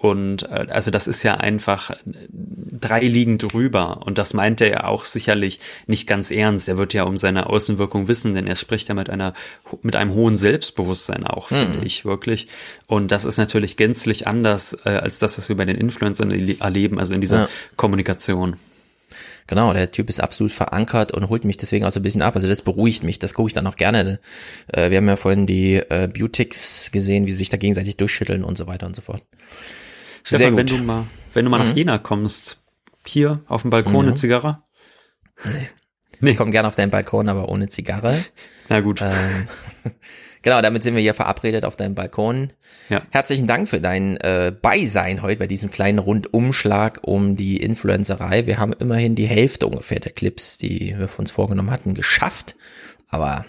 Und 0.00 0.42
äh, 0.50 0.66
also 0.70 0.90
das 0.90 1.06
ist 1.06 1.22
ja 1.22 1.34
einfach 1.36 1.92
drei 2.08 3.00
Ligen 3.02 3.38
drüber. 3.38 4.00
Und 4.04 4.18
das 4.18 4.34
meint 4.34 4.60
er 4.60 4.68
ja 4.68 4.84
auch 4.84 5.04
sicherlich 5.04 5.60
nicht 5.86 6.08
ganz 6.08 6.32
ernst. 6.32 6.68
Er 6.68 6.76
wird 6.76 6.92
ja 6.92 7.04
um 7.04 7.16
seine 7.16 7.46
Außenwirkung 7.48 8.08
wissen, 8.08 8.34
denn 8.34 8.48
er 8.48 8.56
spricht 8.56 8.88
ja 8.88 8.94
mit 8.96 9.10
einer 9.10 9.32
mit 9.82 9.94
einem 9.94 10.12
hohen 10.14 10.34
Selbstbewusstsein 10.34 11.24
auch, 11.24 11.48
finde 11.48 11.78
Mhm. 11.78 11.86
ich 11.86 12.04
wirklich. 12.04 12.48
Und 12.88 13.12
das 13.12 13.24
ist 13.24 13.38
natürlich 13.38 13.76
gänzlich 13.76 14.26
anders 14.26 14.76
äh, 14.84 14.88
als 14.88 15.20
das, 15.20 15.38
was 15.38 15.48
wir 15.48 15.56
bei 15.56 15.66
den 15.66 15.76
Influencern 15.76 16.32
erle- 16.32 16.60
erleben, 16.60 16.98
also 16.98 17.14
in 17.14 17.20
dieser 17.20 17.42
Ja. 17.42 17.48
Kommunikation. 17.76 18.56
Genau, 19.48 19.72
der 19.72 19.90
Typ 19.90 20.08
ist 20.08 20.20
absolut 20.20 20.52
verankert 20.52 21.12
und 21.12 21.28
holt 21.28 21.44
mich 21.44 21.56
deswegen 21.56 21.84
auch 21.84 21.90
so 21.90 22.00
ein 22.00 22.02
bisschen 22.02 22.22
ab. 22.22 22.34
Also 22.36 22.48
das 22.48 22.62
beruhigt 22.62 23.02
mich, 23.02 23.18
das 23.18 23.34
gucke 23.34 23.48
ich 23.48 23.54
dann 23.54 23.66
auch 23.66 23.76
gerne. 23.76 24.20
Äh, 24.72 24.90
wir 24.90 24.98
haben 24.98 25.08
ja 25.08 25.16
vorhin 25.16 25.46
die 25.46 25.76
äh, 25.76 26.08
Beautics 26.12 26.90
gesehen, 26.92 27.26
wie 27.26 27.32
sie 27.32 27.38
sich 27.38 27.48
da 27.50 27.56
gegenseitig 27.56 27.96
durchschütteln 27.96 28.44
und 28.44 28.56
so 28.56 28.66
weiter 28.66 28.86
und 28.86 28.94
so 28.96 29.02
fort. 29.02 29.24
Stefan, 30.24 30.56
wenn 30.56 30.66
du 30.66 30.78
mal, 30.78 31.04
wenn 31.32 31.44
du 31.44 31.50
mal 31.50 31.58
nach 31.58 31.70
Mhm. 31.72 31.76
Jena 31.76 31.98
kommst, 31.98 32.62
hier 33.06 33.40
auf 33.48 33.62
dem 33.62 33.70
Balkon 33.70 33.94
Ja. 33.94 34.00
eine 34.00 34.14
Zigarre? 34.14 34.62
Ich 36.20 36.36
komme 36.36 36.52
gerne 36.52 36.68
auf 36.68 36.76
deinen 36.76 36.90
Balkon, 36.90 37.28
aber 37.28 37.48
ohne 37.48 37.68
Zigarre. 37.68 38.24
Na 38.68 38.78
gut. 38.80 39.00
Ähm, 39.02 39.48
genau, 40.42 40.60
damit 40.60 40.82
sind 40.82 40.94
wir 40.94 41.02
hier 41.02 41.14
verabredet 41.14 41.64
auf 41.64 41.76
deinem 41.76 41.94
Balkon. 41.94 42.52
Ja. 42.88 43.02
Herzlichen 43.10 43.46
Dank 43.46 43.68
für 43.68 43.80
dein 43.80 44.16
äh, 44.18 44.52
Beisein 44.60 45.22
heute 45.22 45.38
bei 45.38 45.46
diesem 45.46 45.70
kleinen 45.70 45.98
Rundumschlag 45.98 47.00
um 47.02 47.36
die 47.36 47.56
Influencerei. 47.58 48.46
Wir 48.46 48.58
haben 48.58 48.72
immerhin 48.72 49.14
die 49.14 49.26
Hälfte 49.26 49.66
ungefähr 49.66 50.00
der 50.00 50.12
Clips, 50.12 50.58
die 50.58 50.94
wir 50.98 51.08
von 51.08 51.24
uns 51.24 51.30
vorgenommen 51.30 51.70
hatten, 51.70 51.94
geschafft. 51.94 52.56
Aber 53.08 53.46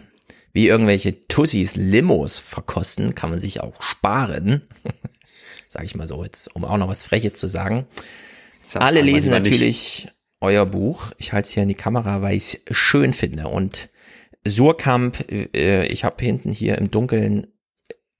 wie 0.54 0.68
irgendwelche 0.68 1.28
Tussis 1.28 1.76
Limos 1.76 2.40
verkosten, 2.40 3.16
kann 3.16 3.32
man 3.32 3.40
sich 3.40 3.62
auch 3.62 3.82
sparen. 3.82 4.62
Sag 5.68 5.86
ich 5.86 5.96
mal 5.96 6.08
so 6.08 6.24
jetzt, 6.24 6.56
um 6.56 6.64
auch 6.64 6.78
noch 6.78 6.88
was 6.88 7.04
Freches 7.04 7.34
zu 7.34 7.48
sagen. 7.48 7.88
Alle 8.76 9.02
lesen 9.02 9.32
nicht. 9.32 9.40
natürlich 9.40 10.08
euer 10.42 10.66
Buch. 10.66 11.12
Ich 11.18 11.34
halte 11.34 11.48
es 11.48 11.54
hier 11.54 11.64
in 11.64 11.70
die 11.70 11.76
Kamera, 11.76 12.22
weil 12.22 12.36
ich 12.36 12.60
es 12.66 12.78
schön 12.78 13.14
finde. 13.14 13.48
Und 13.48 13.90
Surkamp, 14.46 15.26
äh, 15.32 15.86
ich 15.88 16.04
habe 16.04 16.24
hinten 16.24 16.52
hier 16.52 16.78
im 16.78 16.92
Dunkeln, 16.92 17.48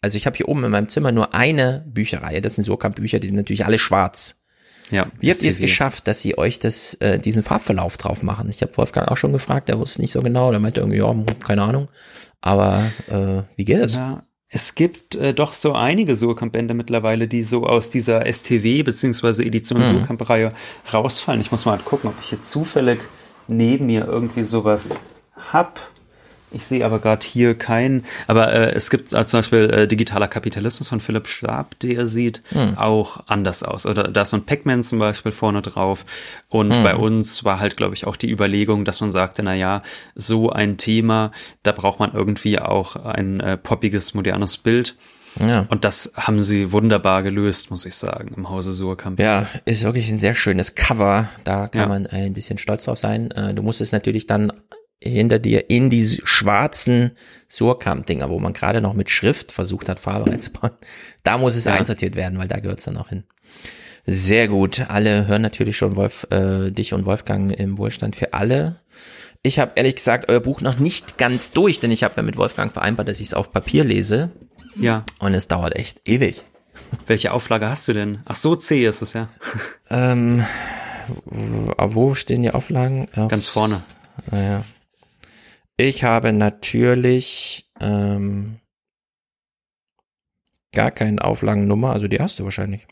also 0.02 0.18
ich 0.18 0.26
habe 0.26 0.38
hier 0.38 0.48
oben 0.50 0.64
in 0.64 0.72
meinem 0.72 0.90
Zimmer 0.90 1.12
nur 1.12 1.34
eine 1.34 1.86
Bücherreihe. 1.88 2.42
Das 2.42 2.56
sind 2.56 2.64
Surkamp-Bücher, 2.64 3.20
die 3.20 3.28
sind 3.28 3.38
natürlich 3.38 3.66
alle 3.66 3.80
schwarz. 3.80 4.44
Ja, 4.92 5.08
Wie 5.20 5.32
habt 5.32 5.42
ihr 5.42 5.50
es 5.50 5.60
geschafft, 5.60 6.08
dass 6.08 6.22
sie 6.22 6.38
euch 6.38 6.60
das, 6.60 6.96
äh, 6.96 7.18
diesen 7.18 7.42
Farbverlauf 7.42 7.98
drauf 7.98 8.22
machen? 8.22 8.50
Ich 8.50 8.62
habe 8.62 8.76
Wolfgang 8.78 9.08
auch 9.10 9.18
schon 9.18 9.32
gefragt, 9.32 9.70
der 9.70 9.80
wusste 9.80 10.02
nicht 10.02 10.12
so 10.12 10.22
genau, 10.22 10.52
der 10.52 10.60
meinte 10.60 10.82
irgendwie, 10.82 11.00
ja, 11.00 11.16
keine 11.46 11.62
Ahnung. 11.64 11.88
Aber 12.42 12.92
äh, 13.08 13.44
wie 13.56 13.64
geht 13.64 13.80
das? 13.80 13.96
Ja, 13.96 14.24
es 14.50 14.76
gibt 14.76 15.16
äh, 15.16 15.34
doch 15.34 15.54
so 15.54 15.74
einige 15.74 16.16
Surkamp-Bände 16.18 16.74
mittlerweile, 16.74 17.28
die 17.30 17.44
so 17.44 17.66
aus 17.66 17.90
dieser 17.90 18.26
STW 18.32 18.84
bzw. 18.84 19.44
Edition 19.44 19.80
Mhm. 19.80 19.86
Surkamp-Reihe 19.86 20.50
rausfallen. 20.94 21.40
Ich 21.42 21.52
muss 21.52 21.66
mal 21.66 21.80
gucken, 21.80 22.10
ob 22.10 22.16
ich 22.20 22.32
jetzt 22.32 22.50
zufällig 22.50 23.00
neben 23.48 23.86
mir 23.88 24.06
irgendwie 24.06 24.44
sowas 24.44 24.94
hab. 25.52 25.80
Ich 26.54 26.66
sehe 26.66 26.86
aber 26.86 27.00
gerade 27.00 27.26
hier 27.26 27.56
keinen. 27.56 28.06
Aber 28.28 28.54
äh, 28.54 28.72
es 28.74 28.90
gibt 28.90 29.12
äh, 29.14 29.26
zum 29.26 29.40
Beispiel 29.40 29.70
äh, 29.70 29.88
Digitaler 29.88 30.28
Kapitalismus 30.28 30.88
von 30.88 31.00
Philipp 31.00 31.28
Schwab, 31.28 31.78
der 31.80 32.06
sieht 32.06 32.42
Hm. 32.50 32.78
auch 32.78 33.24
anders 33.28 33.64
aus. 33.64 33.86
Oder 33.86 34.04
da 34.04 34.22
ist 34.22 34.30
so 34.30 34.38
ein 34.38 34.46
Pac-Man 34.46 34.84
zum 34.84 35.00
Beispiel 35.00 35.32
vorne 35.32 35.62
drauf. 35.62 36.06
Und 36.50 36.74
Hm. 36.76 36.84
bei 36.84 36.96
uns 36.96 37.44
war 37.44 37.60
halt, 37.60 37.76
glaube 37.78 37.96
ich, 37.96 38.06
auch 38.08 38.16
die 38.16 38.30
Überlegung, 38.32 38.86
dass 38.86 39.02
man 39.02 39.12
sagte, 39.12 39.44
na 39.44 39.54
ja, 39.54 39.82
so 40.16 40.50
ein 40.52 40.78
Thema, 40.78 41.32
da 41.64 41.72
braucht 41.72 42.00
man 42.00 42.14
irgendwie 42.14 42.60
auch 42.60 42.96
ein 42.96 43.40
äh, 43.40 43.58
poppiges, 43.58 44.14
modernes 44.14 44.58
Bild. 44.58 44.96
Ja. 45.40 45.66
Und 45.70 45.84
das 45.84 46.12
haben 46.16 46.44
sie 46.44 46.72
wunderbar 46.72 47.24
gelöst, 47.24 47.72
muss 47.72 47.88
ich 47.88 47.96
sagen, 47.96 48.36
im 48.38 48.50
Hause 48.52 48.72
Surkamp. 48.72 49.20
Ja, 49.20 49.48
ist 49.66 49.84
wirklich 49.84 50.08
ein 50.12 50.20
sehr 50.20 50.36
schönes 50.36 50.76
Cover. 50.76 51.28
Da 51.44 51.68
kann 51.70 51.82
Ja. 51.82 51.88
man 51.88 52.06
ein 52.06 52.34
bisschen 52.34 52.60
stolz 52.60 52.86
drauf 52.86 53.00
sein. 53.00 53.32
Äh, 53.32 53.56
Du 53.56 53.64
musst 53.64 53.82
es 53.82 53.92
natürlich 53.92 54.28
dann 54.28 54.54
hinter 55.04 55.40
dir 55.40 55.70
in 55.70 55.90
die 55.90 56.22
schwarzen 56.24 57.12
Surkamp-Dinger, 57.50 58.30
wo 58.30 58.40
man 58.40 58.54
gerade 58.54 58.82
noch 58.82 58.94
mit 58.94 59.10
Schrift 59.10 59.52
versucht 59.52 59.90
hat, 59.90 60.00
Farbe 60.00 60.30
reinzubauen. 60.32 60.72
Da 61.24 61.38
muss 61.38 61.56
es 61.56 61.66
Ja. 61.66 61.74
einsortiert 61.74 62.16
werden, 62.16 62.38
weil 62.40 62.48
da 62.48 62.60
gehört 62.60 62.80
es 62.80 62.86
dann 62.86 62.98
auch 62.98 63.10
hin. 63.10 63.24
Sehr 64.06 64.48
gut. 64.50 64.86
Alle 64.90 65.28
hören 65.28 65.42
natürlich 65.42 65.78
schon 65.78 65.96
Wolf, 65.96 66.28
äh, 66.30 66.72
dich 66.72 66.94
und 66.94 67.06
Wolfgang 67.06 67.58
im 67.58 67.78
Wohlstand 67.78 68.16
für 68.18 68.34
alle. 68.34 68.82
Ich 69.44 69.60
habe 69.60 69.74
ehrlich 69.76 69.96
gesagt 69.96 70.30
euer 70.30 70.40
Buch 70.42 70.62
noch 70.62 70.80
nicht 70.80 71.18
ganz 71.18 71.52
durch, 71.52 71.80
denn 71.80 71.92
ich 71.92 72.04
habe 72.04 72.16
ja 72.18 72.24
mit 72.24 72.36
Wolfgang 72.38 72.72
vereinbart, 72.74 73.08
dass 73.08 73.20
ich 73.20 73.28
es 73.28 73.34
auf 73.34 73.52
Papier 73.52 73.84
lese. 73.84 74.32
Ja. 74.76 75.06
Und 75.20 75.34
es 75.34 75.48
dauert 75.48 75.76
echt 75.76 76.02
ewig. 76.06 76.44
Welche 77.08 77.32
Auflage 77.32 77.70
hast 77.70 77.88
du 77.88 77.94
denn? 77.94 78.20
Ach 78.26 78.36
so, 78.36 78.56
C 78.56 78.86
ist 78.86 79.02
es 79.02 79.14
ja. 79.14 79.30
Ähm, 79.90 80.44
wo- 81.28 82.16
stehen 82.16 82.42
die 82.44 82.52
Auflagen? 82.52 83.08
Aufs- 83.16 83.30
Ganz 83.30 83.48
vorne. 83.48 83.84
Naja. 84.32 84.64
Ich 85.78 86.04
habe 86.04 86.34
natürlich 86.34 87.72
ähm, 87.80 88.60
gar 90.72 90.92
keine 90.92 91.24
Auflagennummer, 91.24 91.92
also 91.92 92.08
die 92.08 92.18
erste 92.18 92.44
wahrscheinlich. 92.44 92.88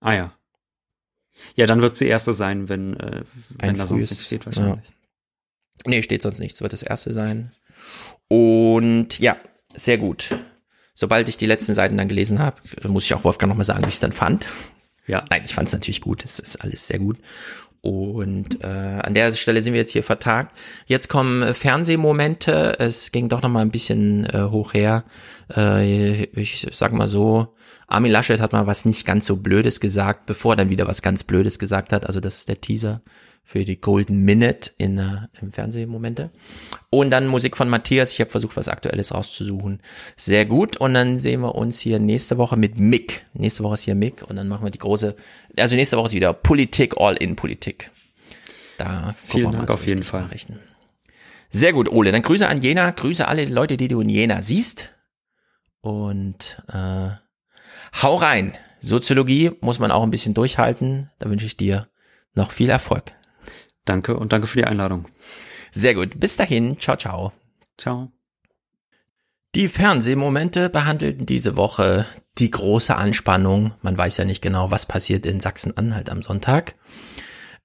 Ah 0.00 0.12
ja. 0.12 0.38
Ja, 1.56 1.66
dann 1.66 1.80
wird 1.80 1.96
sie 1.96 2.06
erste 2.06 2.32
sein, 2.32 2.68
wenn, 2.68 2.98
äh, 3.00 3.24
wenn 3.50 3.70
Ein 3.70 3.78
da 3.78 3.86
sonst 3.86 4.10
nichts 4.10 4.26
steht 4.26 4.46
wahrscheinlich. 4.46 4.84
Nee, 5.86 6.02
steht 6.02 6.22
sonst 6.22 6.38
nichts, 6.38 6.60
wird 6.60 6.72
das 6.72 6.82
erste 6.82 7.12
sein. 7.12 7.50
Und 8.28 9.18
ja, 9.18 9.36
sehr 9.74 9.98
gut. 9.98 10.36
Sobald 10.94 11.28
ich 11.28 11.36
die 11.36 11.46
letzten 11.46 11.74
Seiten 11.74 11.96
dann 11.96 12.08
gelesen 12.08 12.38
habe, 12.38 12.60
muss 12.88 13.04
ich 13.04 13.14
auch 13.14 13.24
Wolfgang 13.24 13.50
nochmal 13.50 13.64
sagen, 13.64 13.84
wie 13.84 13.88
ich 13.88 13.94
es 13.94 14.00
dann 14.00 14.12
fand. 14.12 14.46
Ja. 15.06 15.24
Nein, 15.28 15.42
ich 15.44 15.54
fand 15.54 15.68
es 15.68 15.74
natürlich 15.74 16.00
gut. 16.00 16.24
Es 16.24 16.38
ist 16.38 16.56
alles 16.56 16.86
sehr 16.86 16.98
gut. 16.98 17.20
Und 17.84 18.64
äh, 18.64 18.66
an 18.66 19.12
der 19.12 19.30
Stelle 19.32 19.60
sind 19.60 19.74
wir 19.74 19.80
jetzt 19.80 19.92
hier 19.92 20.02
vertagt. 20.02 20.56
Jetzt 20.86 21.08
kommen 21.08 21.42
äh, 21.42 21.52
Fernsehmomente. 21.52 22.78
Es 22.78 23.12
ging 23.12 23.28
doch 23.28 23.42
noch 23.42 23.50
mal 23.50 23.60
ein 23.60 23.70
bisschen 23.70 24.24
äh, 24.30 24.44
hoch 24.50 24.72
her. 24.72 25.04
Äh, 25.54 26.24
ich 26.32 26.66
sag 26.72 26.94
mal 26.94 27.08
so, 27.08 27.54
Armin 27.86 28.10
Laschet 28.10 28.40
hat 28.40 28.54
mal 28.54 28.66
was 28.66 28.86
nicht 28.86 29.04
ganz 29.04 29.26
so 29.26 29.36
Blödes 29.36 29.80
gesagt, 29.80 30.24
bevor 30.24 30.54
er 30.54 30.56
dann 30.56 30.70
wieder 30.70 30.86
was 30.86 31.02
ganz 31.02 31.24
Blödes 31.24 31.58
gesagt 31.58 31.92
hat. 31.92 32.06
Also 32.06 32.20
das 32.20 32.38
ist 32.38 32.48
der 32.48 32.62
Teaser 32.62 33.02
für 33.46 33.64
die 33.66 33.78
Golden 33.78 34.24
Minute 34.24 34.70
in 34.78 34.98
äh, 34.98 35.28
im 35.40 35.52
Fernsehmomente. 35.52 36.30
Und 36.88 37.10
dann 37.10 37.26
Musik 37.26 37.56
von 37.58 37.68
Matthias. 37.68 38.12
Ich 38.12 38.20
habe 38.20 38.30
versucht, 38.30 38.56
was 38.56 38.68
Aktuelles 38.68 39.12
rauszusuchen. 39.12 39.82
Sehr 40.16 40.46
gut. 40.46 40.78
Und 40.78 40.94
dann 40.94 41.18
sehen 41.18 41.42
wir 41.42 41.54
uns 41.54 41.78
hier 41.78 41.98
nächste 41.98 42.38
Woche 42.38 42.56
mit 42.56 42.78
Mick. 42.78 43.26
Nächste 43.34 43.62
Woche 43.62 43.74
ist 43.74 43.82
hier 43.82 43.94
Mick 43.94 44.22
und 44.22 44.36
dann 44.36 44.48
machen 44.48 44.64
wir 44.64 44.70
die 44.70 44.78
große. 44.78 45.14
Also 45.58 45.76
nächste 45.76 45.98
Woche 45.98 46.06
ist 46.06 46.14
wieder 46.14 46.32
Politik, 46.32 46.94
All-in-Politik. 46.96 47.90
Da 48.78 49.14
Vielen 49.22 49.52
Dank 49.52 49.68
mal 49.68 49.74
auf 49.74 49.86
jeden 49.86 50.02
Fall. 50.02 50.22
Nachrichten. 50.22 50.58
Sehr 51.50 51.74
gut, 51.74 51.90
Ole. 51.92 52.12
Dann 52.12 52.22
Grüße 52.22 52.48
an 52.48 52.62
Jena. 52.62 52.90
Grüße 52.90 53.28
alle 53.28 53.44
Leute, 53.44 53.76
die 53.76 53.88
du 53.88 54.00
in 54.00 54.08
Jena 54.08 54.40
siehst. 54.40 54.88
Und 55.82 56.62
äh, 56.72 57.10
hau 58.02 58.16
rein. 58.16 58.54
Soziologie 58.80 59.52
muss 59.60 59.78
man 59.78 59.90
auch 59.90 60.02
ein 60.02 60.10
bisschen 60.10 60.32
durchhalten. 60.32 61.10
Da 61.18 61.28
wünsche 61.28 61.46
ich 61.46 61.58
dir 61.58 61.88
noch 62.34 62.50
viel 62.50 62.70
Erfolg. 62.70 63.12
Danke 63.84 64.16
und 64.16 64.32
danke 64.32 64.46
für 64.46 64.58
die 64.58 64.64
Einladung. 64.64 65.06
Sehr 65.70 65.94
gut. 65.94 66.18
Bis 66.18 66.36
dahin. 66.36 66.78
Ciao, 66.78 66.96
ciao. 66.96 67.32
Ciao. 67.76 68.10
Die 69.54 69.68
Fernsehmomente 69.68 70.68
behandelten 70.68 71.26
diese 71.26 71.56
Woche 71.56 72.06
die 72.38 72.50
große 72.50 72.96
Anspannung. 72.96 73.74
Man 73.82 73.96
weiß 73.96 74.16
ja 74.16 74.24
nicht 74.24 74.42
genau, 74.42 74.70
was 74.70 74.86
passiert 74.86 75.26
in 75.26 75.40
Sachsen-Anhalt 75.40 76.10
am 76.10 76.22
Sonntag. 76.22 76.74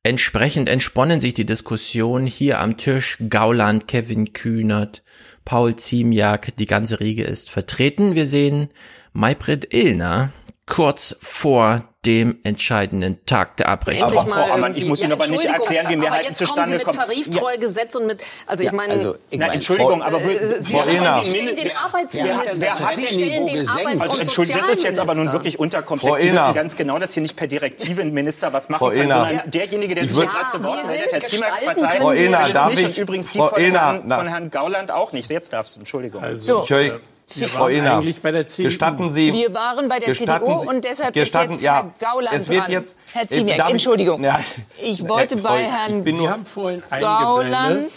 Entsprechend 0.04 0.70
entsponnen 0.70 1.20
sich 1.20 1.34
die 1.34 1.46
Diskussion 1.46 2.26
hier 2.26 2.60
am 2.60 2.78
Tisch. 2.78 3.18
Gauland, 3.28 3.88
Kevin 3.88 4.34
Kühnert, 4.34 5.04
Paul 5.46 5.76
Ziemiak, 5.76 6.56
die 6.58 6.68
ganze 6.68 7.00
Riege 7.00 7.24
ist 7.24 7.50
vertreten. 7.50 8.16
Wir 8.16 8.26
sehen 8.26 8.70
Maybrit 9.14 9.74
Illner 9.74 10.32
kurz 10.70 11.16
vor 11.22 11.82
dem 12.06 12.38
entscheidenden 12.44 13.26
Tag 13.26 13.58
der 13.58 13.68
Abrechnung. 13.68 14.18
Aber 14.18 14.26
Frau 14.30 14.54
Ammann, 14.54 14.74
ich 14.74 14.86
muss 14.86 15.02
Ihnen 15.02 15.12
aber 15.12 15.28
nicht 15.28 15.44
erklären, 15.44 15.90
wie 15.90 15.98
Mehrheiten 15.98 16.34
zustande 16.34 16.80
kommen. 16.80 16.98
Aber 16.98 17.12
jetzt 17.12 17.26
kommen 17.26 17.26
Sie 17.26 17.26
mit 17.28 17.34
Tariftreugesetz 17.34 17.96
und 17.96 18.08
mit, 18.08 18.22
also 18.48 18.64
ich 18.64 18.70
Ja, 18.70 18.76
meine, 18.76 18.94
also, 18.94 19.16
ich 19.30 19.38
Na, 19.38 19.48
meine, 19.48 19.54
Entschuldigung, 19.56 20.00
Frau- 20.00 20.08
aber 20.08 20.22
äh, 20.22 20.62
Sie 20.62 20.72
Frau 20.74 20.80
haben 20.82 20.90
Ehner. 20.92 21.22
Sie 21.26 21.30
stellen 21.32 21.56
den 21.58 21.72
Arbeitsminister. 21.76 22.62
wer 22.62 22.80
hat 22.80 22.96
Sie 22.96 23.02
denn 23.02 23.14
stellen 23.14 23.46
den 23.48 23.68
Arbeits- 23.68 24.02
Also, 24.02 24.18
Entschuldigung, 24.20 24.62
das 24.62 24.78
ist 24.78 24.84
jetzt 24.86 25.00
aber 25.00 25.16
nun 25.16 25.34
wirklich 25.34 25.60
unterkomplex. 25.60 26.10
Frau 26.10 26.16
Sie 26.18 26.24
wissen 26.32 26.38
Ehner. 26.38 26.54
ganz 26.54 26.78
genau, 26.78 27.00
dass 27.00 27.14
hier 27.14 27.22
nicht 27.22 27.36
per 27.36 27.48
Direktive 27.48 28.02
ein 28.02 28.14
Minister 28.14 28.54
was 28.54 28.70
machen 28.70 28.80
Frau 28.80 28.90
kann, 28.92 28.98
Ehner. 29.02 29.14
sondern 29.16 29.36
Ja. 29.36 29.44
derjenige, 29.48 29.96
der 29.96 30.04
Ich 30.06 30.12
sich 30.12 30.20
würd- 30.20 30.28
gerade 30.32 30.52
zu 30.52 30.64
Wort 30.64 30.78
Ja, 30.80 30.88
meldet, 30.88 31.22
sind 31.30 31.42
der 31.42 31.52
will 31.92 32.00
Frau 32.00 32.12
Ehner, 32.14 32.50
darf 32.54 32.70
Und 32.72 32.80
ich- 32.80 32.98
übrigens 32.98 33.32
die 33.34 33.40
Frau 33.40 33.50
von, 33.50 33.62
Herrn, 33.62 34.04
na- 34.06 34.18
von 34.20 34.28
Herrn 34.28 34.50
Gauland 34.52 34.90
auch 34.92 35.12
nicht. 35.12 35.30
Jetzt 35.30 35.52
darfst 35.52 35.76
du, 35.76 35.80
Entschuldigung. 35.80 36.24
Also, 36.24 36.64
So. 36.66 36.74
äh, 36.76 36.92
wir 36.94 37.02
Frau 37.30 37.60
waren 37.66 37.72
Ehner, 37.72 37.96
eigentlich 37.98 38.22
bei 38.22 38.32
der 38.32 38.48
CDU. 38.48 38.68
gestatten 38.68 39.10
Sie, 39.10 39.32
Wir 39.34 39.54
waren 39.54 39.88
bei 39.90 40.00
der 40.00 40.14
CDU 40.14 40.62
Sie- 40.62 40.68
und 40.68 40.84
deshalb 40.84 41.16
ist 41.16 41.34
jetzt 41.34 41.62
ja, 41.62 41.76
Herr 41.76 41.94
Gauland 42.12 42.36
es 42.36 42.50
wird 42.50 42.62
dran. 42.64 42.72
jetzt, 42.72 42.98
Herr 43.14 43.28
Ziemiak, 43.28 43.60
ich- 43.60 43.72
Entschuldigung. 43.72 44.24
Ja. 44.24 44.40
Ich 44.82 45.08
wollte 45.08 45.38
Frau- 45.38 45.50
bei 45.50 45.62
ich 45.64 45.68
Herrn 45.72 46.04
bin 46.04 46.18
nur- 46.18 46.28
Sie 46.28 46.32
haben 46.34 46.46
vorhin 46.46 46.84
Gauland. 46.90 47.92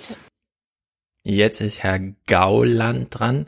Jetzt 1.25 1.61
ist 1.61 1.83
Herr 1.83 2.01
Gauland 2.27 3.09
dran. 3.11 3.47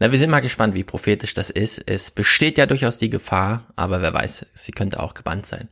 Na, 0.00 0.10
wir 0.10 0.18
sind 0.18 0.30
mal 0.30 0.40
gespannt, 0.40 0.74
wie 0.74 0.82
prophetisch 0.82 1.32
das 1.34 1.48
ist. 1.50 1.78
Es 1.86 2.10
besteht 2.10 2.58
ja 2.58 2.66
durchaus 2.66 2.98
die 2.98 3.10
Gefahr, 3.10 3.64
aber 3.76 4.02
wer 4.02 4.12
weiß, 4.12 4.46
sie 4.54 4.72
könnte 4.72 5.00
auch 5.00 5.14
gebannt 5.14 5.46
sein. 5.46 5.68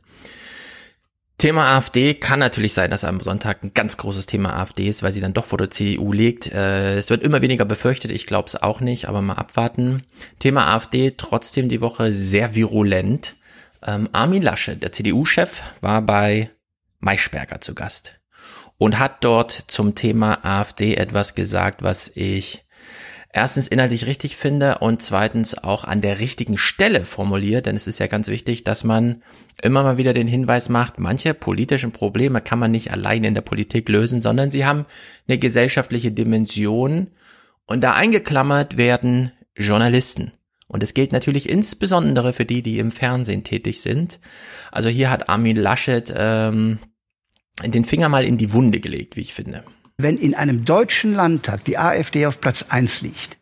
Thema 1.41 1.75
AfD 1.75 2.13
kann 2.13 2.37
natürlich 2.37 2.75
sein, 2.75 2.91
dass 2.91 3.03
am 3.03 3.19
Sonntag 3.19 3.63
ein 3.63 3.73
ganz 3.73 3.97
großes 3.97 4.27
Thema 4.27 4.55
AfD 4.57 4.87
ist, 4.87 5.01
weil 5.01 5.11
sie 5.11 5.21
dann 5.21 5.33
doch 5.33 5.45
vor 5.45 5.57
der 5.57 5.71
CDU 5.71 6.13
liegt. 6.13 6.51
Äh, 6.51 6.97
es 6.97 7.09
wird 7.09 7.23
immer 7.23 7.41
weniger 7.41 7.65
befürchtet, 7.65 8.11
ich 8.11 8.27
glaube 8.27 8.45
es 8.45 8.61
auch 8.61 8.79
nicht, 8.79 9.09
aber 9.09 9.23
mal 9.23 9.33
abwarten. 9.33 10.03
Thema 10.37 10.67
AfD 10.67 11.15
trotzdem 11.17 11.67
die 11.67 11.81
Woche 11.81 12.13
sehr 12.13 12.53
virulent. 12.53 13.37
Ähm, 13.83 14.07
Armin 14.11 14.43
Laschet, 14.43 14.83
der 14.83 14.91
CDU-Chef, 14.91 15.63
war 15.81 16.03
bei 16.03 16.51
Maischberger 16.99 17.59
zu 17.59 17.73
Gast 17.73 18.19
und 18.77 18.99
hat 18.99 19.23
dort 19.23 19.51
zum 19.51 19.95
Thema 19.95 20.45
AfD 20.45 20.93
etwas 20.93 21.33
gesagt, 21.33 21.81
was 21.81 22.11
ich 22.13 22.67
erstens 23.33 23.67
inhaltlich 23.67 24.05
richtig 24.05 24.35
finde 24.35 24.79
und 24.79 25.01
zweitens 25.01 25.57
auch 25.57 25.83
an 25.83 26.01
der 26.01 26.19
richtigen 26.19 26.57
Stelle 26.57 27.05
formuliert, 27.05 27.65
denn 27.65 27.75
es 27.75 27.87
ist 27.87 27.99
ja 27.99 28.07
ganz 28.07 28.27
wichtig, 28.27 28.63
dass 28.63 28.83
man 28.83 29.23
immer 29.61 29.83
mal 29.83 29.97
wieder 29.97 30.13
den 30.13 30.27
Hinweis 30.27 30.69
macht, 30.69 30.99
manche 30.99 31.33
politischen 31.33 31.91
Probleme 31.91 32.41
kann 32.41 32.59
man 32.59 32.71
nicht 32.71 32.91
allein 32.91 33.23
in 33.23 33.33
der 33.33 33.41
Politik 33.41 33.89
lösen, 33.89 34.19
sondern 34.19 34.51
sie 34.51 34.65
haben 34.65 34.85
eine 35.27 35.37
gesellschaftliche 35.37 36.11
Dimension 36.11 37.07
und 37.65 37.81
da 37.81 37.93
eingeklammert 37.93 38.77
werden 38.77 39.31
Journalisten. 39.55 40.31
Und 40.67 40.83
es 40.83 40.93
gilt 40.93 41.11
natürlich 41.11 41.49
insbesondere 41.49 42.31
für 42.31 42.45
die, 42.45 42.61
die 42.63 42.79
im 42.79 42.91
Fernsehen 42.91 43.43
tätig 43.43 43.81
sind. 43.81 44.21
Also 44.71 44.87
hier 44.87 45.09
hat 45.09 45.27
Armin 45.27 45.57
Laschet 45.57 46.13
ähm, 46.15 46.79
den 47.61 47.83
Finger 47.83 48.07
mal 48.07 48.23
in 48.23 48.37
die 48.37 48.53
Wunde 48.53 48.79
gelegt, 48.79 49.17
wie 49.17 49.21
ich 49.21 49.33
finde. 49.33 49.65
Wenn 49.97 50.17
in 50.17 50.33
einem 50.33 50.65
deutschen 50.65 51.13
Landtag 51.13 51.63
die 51.65 51.77
AfD 51.77 52.25
auf 52.25 52.41
Platz 52.41 52.65
1 52.69 53.01
liegt, 53.01 53.37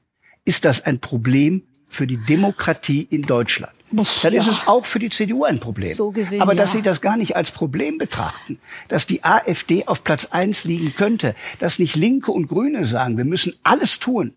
ist 0.45 0.65
das 0.65 0.81
ein 0.85 0.99
Problem 0.99 1.63
für 1.87 2.07
die 2.07 2.17
Demokratie 2.17 3.07
in 3.09 3.23
Deutschland. 3.23 3.73
Dann 3.91 4.33
ist 4.33 4.45
ja. 4.45 4.51
es 4.51 4.67
auch 4.67 4.85
für 4.85 4.99
die 4.99 5.09
CDU 5.09 5.45
ein 5.45 5.59
Problem. 5.59 5.93
So 5.93 6.11
gesehen, 6.11 6.41
Aber 6.41 6.53
dass 6.53 6.73
ja. 6.73 6.79
Sie 6.79 6.83
das 6.83 7.01
gar 7.01 7.17
nicht 7.17 7.35
als 7.35 7.49
Problem 7.49 7.97
betrachten, 7.97 8.59
dass 8.87 9.07
die 9.07 9.23
AfD 9.23 9.87
auf 9.87 10.03
Platz 10.03 10.25
1 10.25 10.65
liegen 10.65 10.93
könnte, 10.95 11.35
dass 11.57 11.79
nicht 11.79 11.95
Linke 11.95 12.31
und 12.31 12.47
Grüne 12.47 12.85
sagen, 12.85 13.17
wir 13.17 13.25
müssen 13.25 13.53
alles 13.63 13.99
tun, 13.99 14.35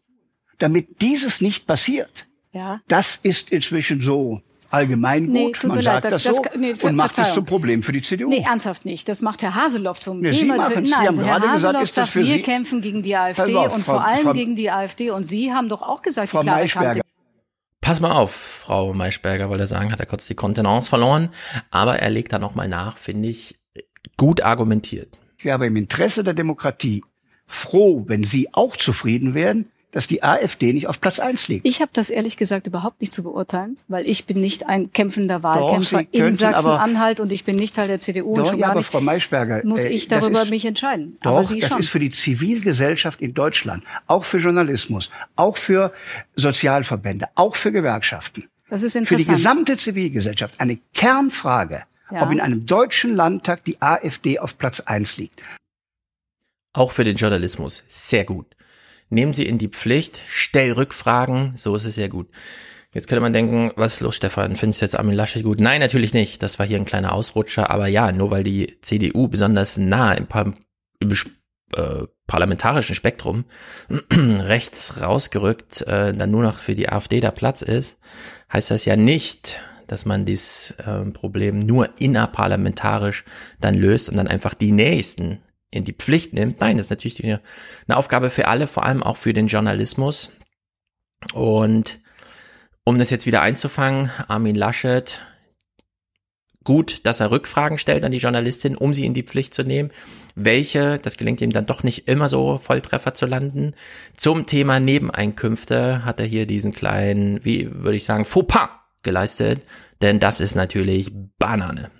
damit 0.58 1.02
dieses 1.02 1.42
nicht 1.42 1.66
passiert, 1.66 2.26
Ja. 2.52 2.80
das 2.88 3.16
ist 3.22 3.50
inzwischen 3.50 4.00
so 4.00 4.40
allgemeingut. 4.72 5.32
Nee, 5.34 5.52
Man 5.68 5.76
mir 5.76 5.82
sagt 5.82 6.04
leid, 6.04 6.12
das, 6.12 6.22
das- 6.22 6.36
so 6.36 6.42
das- 6.42 6.56
nee, 6.56 6.74
und 6.80 6.96
macht 6.96 7.18
es 7.18 7.32
zum 7.34 7.44
Problem 7.44 7.82
für 7.82 7.92
die 7.92 8.02
CDU. 8.02 8.28
Nee, 8.28 8.42
ernsthaft 8.46 8.84
nicht. 8.84 9.08
Das 9.08 9.22
macht 9.22 9.42
Herr 9.42 9.54
Haseloff 9.54 10.00
zum 10.00 10.20
Nee, 10.20 10.32
Sie 10.32 10.40
Thema. 10.40 10.68
Sie 10.68 10.74
Nein, 10.80 10.92
haben 10.94 11.18
Herr 11.20 11.38
gerade 11.40 11.52
gesagt, 11.52 11.52
Haseloff 11.54 11.82
ist 11.82 11.96
das 11.96 12.04
sagt, 12.06 12.08
für 12.12 12.20
wir 12.26 12.34
Sie- 12.34 12.42
kämpfen 12.42 12.80
gegen 12.82 13.02
die 13.02 13.16
AfD 13.16 13.54
auf, 13.56 13.74
und 13.74 13.84
Frau- 13.84 13.92
vor 13.94 14.04
allem 14.04 14.22
Frau- 14.22 14.32
gegen 14.32 14.56
die 14.56 14.70
AfD. 14.70 15.10
Und 15.10 15.24
Sie 15.24 15.52
haben 15.52 15.68
doch 15.68 15.82
auch 15.82 16.02
gesagt, 16.02 16.30
Frau 16.30 16.40
die 16.40 16.46
klare. 16.46 16.66
Kante. 16.68 17.00
Pass 17.80 18.00
mal 18.00 18.12
auf, 18.12 18.32
Frau 18.32 18.94
Maischberger 18.94 19.48
wollte 19.48 19.64
er 19.64 19.66
sagen, 19.66 19.90
hat 19.92 19.98
er 20.00 20.06
kurz 20.06 20.26
die 20.26 20.34
Kontenance 20.36 20.88
verloren, 20.88 21.30
aber 21.70 21.98
er 21.98 22.10
legt 22.10 22.32
da 22.32 22.38
nochmal 22.38 22.68
nach, 22.68 22.96
finde 22.96 23.28
ich, 23.28 23.56
gut 24.16 24.40
argumentiert. 24.42 25.20
Ich 25.36 25.44
wäre 25.44 25.56
aber 25.56 25.66
im 25.66 25.74
Interesse 25.76 26.22
der 26.22 26.34
Demokratie 26.34 27.02
froh, 27.46 28.04
wenn 28.06 28.22
Sie 28.22 28.54
auch 28.54 28.76
zufrieden 28.76 29.34
wären, 29.34 29.66
dass 29.92 30.06
die 30.08 30.22
AfD 30.22 30.72
nicht 30.72 30.88
auf 30.88 31.00
Platz 31.00 31.20
1 31.20 31.48
liegt. 31.48 31.66
Ich 31.66 31.80
habe 31.80 31.90
das 31.92 32.10
ehrlich 32.10 32.36
gesagt 32.36 32.66
überhaupt 32.66 33.00
nicht 33.00 33.12
zu 33.12 33.22
beurteilen, 33.22 33.76
weil 33.88 34.08
ich 34.10 34.24
bin 34.26 34.40
nicht 34.40 34.66
ein 34.66 34.90
kämpfender 34.92 35.42
Wahlkämpfer 35.42 36.00
Sie 36.10 36.18
in 36.18 36.34
Sachsen-Anhalt 36.34 37.20
und 37.20 37.30
ich 37.30 37.44
bin 37.44 37.56
nicht 37.56 37.76
Teil 37.76 37.88
der 37.88 38.00
CDU 38.00 38.30
und 38.32 38.38
Doch, 38.38 38.46
schon 38.48 38.58
ja, 38.58 38.66
gar 38.66 38.70
aber 38.72 38.80
nicht 38.80 38.90
Frau 38.90 39.00
Maischberger, 39.00 39.60
muss 39.64 39.84
äh, 39.84 39.90
ich 39.90 40.08
darüber 40.08 40.42
ist- 40.42 40.50
mich 40.50 40.64
entscheiden. 40.64 41.18
Doch, 41.22 41.32
aber 41.32 41.44
Sie 41.44 41.60
das 41.60 41.70
schon. 41.70 41.80
ist 41.80 41.88
für 41.90 42.00
die 42.00 42.10
Zivilgesellschaft 42.10 43.20
in 43.20 43.34
Deutschland, 43.34 43.84
auch 44.06 44.24
für 44.24 44.38
Journalismus, 44.38 45.10
auch 45.36 45.56
für 45.58 45.92
Sozialverbände, 46.36 47.26
auch 47.34 47.54
für 47.56 47.70
Gewerkschaften, 47.70 48.48
das 48.70 48.82
ist 48.82 48.92
für 48.94 48.98
die 49.00 49.08
interessant. 49.10 49.36
gesamte 49.36 49.76
Zivilgesellschaft 49.76 50.58
eine 50.60 50.78
Kernfrage, 50.94 51.84
Ja. 52.10 52.22
ob 52.22 52.32
in 52.32 52.40
einem 52.40 52.64
deutschen 52.66 53.14
Landtag 53.14 53.64
die 53.64 53.80
AfD 53.82 54.38
auf 54.38 54.56
Platz 54.56 54.80
1 54.80 55.18
liegt. 55.18 55.42
Auch 56.72 56.92
für 56.92 57.04
den 57.04 57.16
Journalismus. 57.16 57.84
Sehr 57.88 58.24
gut. 58.24 58.46
Nehmen 59.12 59.34
Sie 59.34 59.44
in 59.44 59.58
die 59.58 59.68
Pflicht, 59.68 60.22
stell 60.26 60.72
Rückfragen, 60.72 61.52
so 61.54 61.76
ist 61.76 61.84
es 61.84 61.96
sehr 61.96 62.08
gut. 62.08 62.28
Jetzt 62.94 63.08
könnte 63.08 63.20
man 63.20 63.34
denken, 63.34 63.70
was 63.76 63.94
ist 63.94 64.00
los, 64.00 64.16
Stefan? 64.16 64.56
Findest 64.56 64.80
du 64.80 64.86
jetzt 64.86 64.98
Armin 64.98 65.14
Laschet 65.14 65.42
gut? 65.42 65.60
Nein, 65.60 65.80
natürlich 65.80 66.14
nicht. 66.14 66.42
Das 66.42 66.58
war 66.58 66.66
hier 66.66 66.78
ein 66.78 66.86
kleiner 66.86 67.12
Ausrutscher. 67.12 67.68
Aber 67.68 67.88
ja, 67.88 68.10
nur 68.10 68.30
weil 68.30 68.42
die 68.42 68.78
CDU 68.80 69.28
besonders 69.28 69.76
nah 69.76 70.14
im, 70.14 70.28
Par 70.28 70.54
im 70.98 71.12
äh, 71.76 72.06
parlamentarischen 72.26 72.94
Spektrum 72.94 73.44
rechts 74.10 75.02
rausgerückt, 75.02 75.82
äh, 75.82 76.14
dann 76.14 76.30
nur 76.30 76.42
noch 76.42 76.58
für 76.58 76.74
die 76.74 76.88
AfD 76.88 77.20
da 77.20 77.30
Platz 77.32 77.60
ist, 77.60 77.98
heißt 78.50 78.70
das 78.70 78.86
ja 78.86 78.96
nicht, 78.96 79.60
dass 79.88 80.06
man 80.06 80.24
dieses 80.24 80.70
äh, 80.86 81.04
Problem 81.10 81.58
nur 81.58 81.90
innerparlamentarisch 82.00 83.24
dann 83.60 83.74
löst 83.74 84.08
und 84.08 84.16
dann 84.16 84.28
einfach 84.28 84.54
die 84.54 84.72
Nächsten 84.72 85.42
in 85.72 85.84
die 85.84 85.94
Pflicht 85.94 86.34
nimmt. 86.34 86.60
Nein, 86.60 86.76
das 86.76 86.86
ist 86.86 86.90
natürlich 86.90 87.24
eine, 87.24 87.40
eine 87.88 87.96
Aufgabe 87.96 88.30
für 88.30 88.46
alle, 88.46 88.68
vor 88.68 88.84
allem 88.84 89.02
auch 89.02 89.16
für 89.16 89.32
den 89.32 89.48
Journalismus. 89.48 90.30
Und 91.32 91.98
um 92.84 92.98
das 92.98 93.10
jetzt 93.10 93.26
wieder 93.26 93.42
einzufangen, 93.42 94.10
Armin 94.28 94.54
Laschet, 94.54 95.22
gut, 96.62 97.06
dass 97.06 97.20
er 97.20 97.30
Rückfragen 97.30 97.78
stellt 97.78 98.04
an 98.04 98.12
die 98.12 98.18
Journalistin, 98.18 98.76
um 98.76 98.94
sie 98.94 99.06
in 99.06 99.14
die 99.14 99.22
Pflicht 99.22 99.54
zu 99.54 99.62
nehmen. 99.62 99.90
Welche, 100.34 100.98
das 100.98 101.16
gelingt 101.16 101.40
ihm 101.40 101.52
dann 101.52 101.66
doch 101.66 101.82
nicht 101.82 102.06
immer 102.06 102.28
so 102.28 102.58
Volltreffer 102.58 103.14
zu 103.14 103.26
landen. 103.26 103.74
Zum 104.16 104.46
Thema 104.46 104.78
Nebeneinkünfte 104.78 106.04
hat 106.04 106.20
er 106.20 106.26
hier 106.26 106.46
diesen 106.46 106.72
kleinen, 106.72 107.44
wie 107.44 107.68
würde 107.72 107.96
ich 107.96 108.04
sagen, 108.04 108.24
Fauxpas 108.24 108.70
geleistet, 109.02 109.62
denn 110.00 110.20
das 110.20 110.40
ist 110.40 110.54
natürlich 110.54 111.10
Banane. 111.38 111.90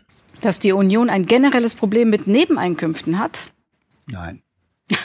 Dass 0.41 0.59
die 0.59 0.73
Union 0.73 1.11
ein 1.11 1.27
generelles 1.27 1.75
Problem 1.75 2.11
mit 2.11 2.27
Nebeneinkünften 2.27 3.19
hat, 3.19 3.39
Nein. 4.07 4.43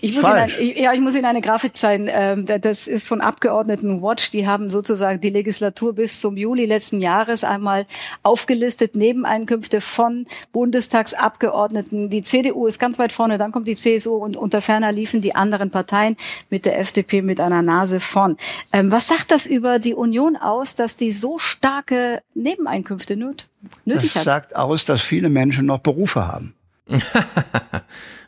Ich 0.00 0.14
muss, 0.14 0.24
Ihnen, 0.24 0.34
ein, 0.36 0.50
ja, 0.76 0.92
ich 0.92 1.00
muss 1.00 1.14
Ihnen 1.14 1.24
eine 1.24 1.40
Grafik 1.40 1.76
zeigen. 1.76 2.08
Ähm, 2.10 2.44
da- 2.46 2.58
das 2.58 2.86
ist 2.86 3.08
von 3.08 3.20
Abgeordneten 3.20 4.02
Watch. 4.02 4.30
Die 4.30 4.46
haben 4.46 4.68
sozusagen 4.70 5.20
die 5.20 5.30
Legislatur 5.30 5.94
bis 5.94 6.20
zum 6.20 6.36
Juli 6.36 6.66
letzten 6.66 7.00
Jahres 7.00 7.44
einmal 7.44 7.86
aufgelistet. 8.22 8.94
Nebeneinkünfte 8.96 9.80
von 9.80 10.26
Bundestagsabgeordneten. 10.52 12.10
Die 12.10 12.22
CDU 12.22 12.66
ist 12.66 12.78
ganz 12.78 12.98
weit 12.98 13.12
vorne, 13.12 13.38
dann 13.38 13.52
kommt 13.52 13.68
die 13.68 13.76
CSU 13.76 14.14
und 14.16 14.36
unter 14.36 14.60
ferner 14.60 14.92
liefen 14.92 15.20
die 15.20 15.34
anderen 15.34 15.70
Parteien 15.70 16.16
mit 16.50 16.64
der 16.66 16.78
FDP 16.78 17.22
mit 17.22 17.40
einer 17.40 17.62
Nase 17.62 18.00
vorn. 18.00 18.36
Ähm, 18.72 18.90
was 18.92 19.06
sagt 19.06 19.30
das 19.30 19.46
über 19.46 19.78
die 19.78 19.94
Union 19.94 20.36
aus, 20.36 20.74
dass 20.74 20.96
die 20.96 21.12
so 21.12 21.38
starke 21.38 22.22
Nebeneinkünfte 22.34 23.16
nöt 23.16 23.48
nötig 23.84 24.12
Das 24.12 24.16
hat? 24.20 24.24
sagt 24.24 24.56
aus, 24.56 24.84
dass 24.84 25.00
viele 25.02 25.28
Menschen 25.28 25.66
noch 25.66 25.78
Berufe 25.80 26.26
haben. 26.26 26.54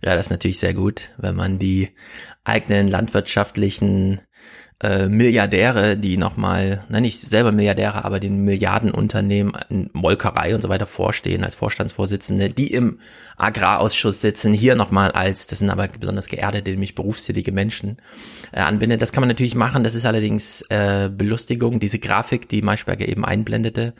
Ja, 0.03 0.17
das 0.17 0.27
ist 0.27 0.31
natürlich 0.31 0.59
sehr 0.59 0.73
gut, 0.73 1.11
wenn 1.19 1.37
man 1.37 1.59
die 1.59 1.91
eigenen 2.43 2.89
landwirtschaftlichen 2.89 4.23
äh, 4.83 5.09
Milliardäre, 5.09 5.99
die 5.99 6.17
nochmal, 6.17 6.85
nein, 6.89 7.03
nicht 7.03 7.21
selber 7.21 7.53
Milliardäre, 7.53 8.03
aber 8.07 8.19
den 8.19 8.39
Milliardenunternehmen, 8.47 9.53
in 9.69 9.91
Molkerei 9.93 10.55
und 10.55 10.63
so 10.63 10.71
weiter 10.71 10.87
vorstehen 10.87 11.45
als 11.45 11.55
Vorstandsvorsitzende, 11.55 12.49
die 12.49 12.73
im 12.73 12.99
Agrarausschuss 13.37 14.23
sitzen, 14.23 14.55
hier 14.55 14.75
nochmal 14.75 15.11
als, 15.11 15.47
das 15.47 15.59
sind 15.59 15.69
aber 15.69 15.87
besonders 15.89 16.29
geerdete, 16.29 16.71
nämlich 16.71 16.95
berufstätige 16.95 17.53
Menschen, 17.53 17.99
äh, 18.53 18.61
anbindet. 18.61 19.03
Das 19.03 19.13
kann 19.13 19.21
man 19.21 19.29
natürlich 19.29 19.55
machen, 19.55 19.85
das 19.85 19.95
ist 19.95 20.07
allerdings 20.07 20.63
äh, 20.71 21.11
Belustigung. 21.15 21.79
Diese 21.79 21.99
Grafik, 21.99 22.49
die 22.49 22.63
Maischberger 22.63 23.07
eben 23.07 23.27
einblendete, 23.27 23.93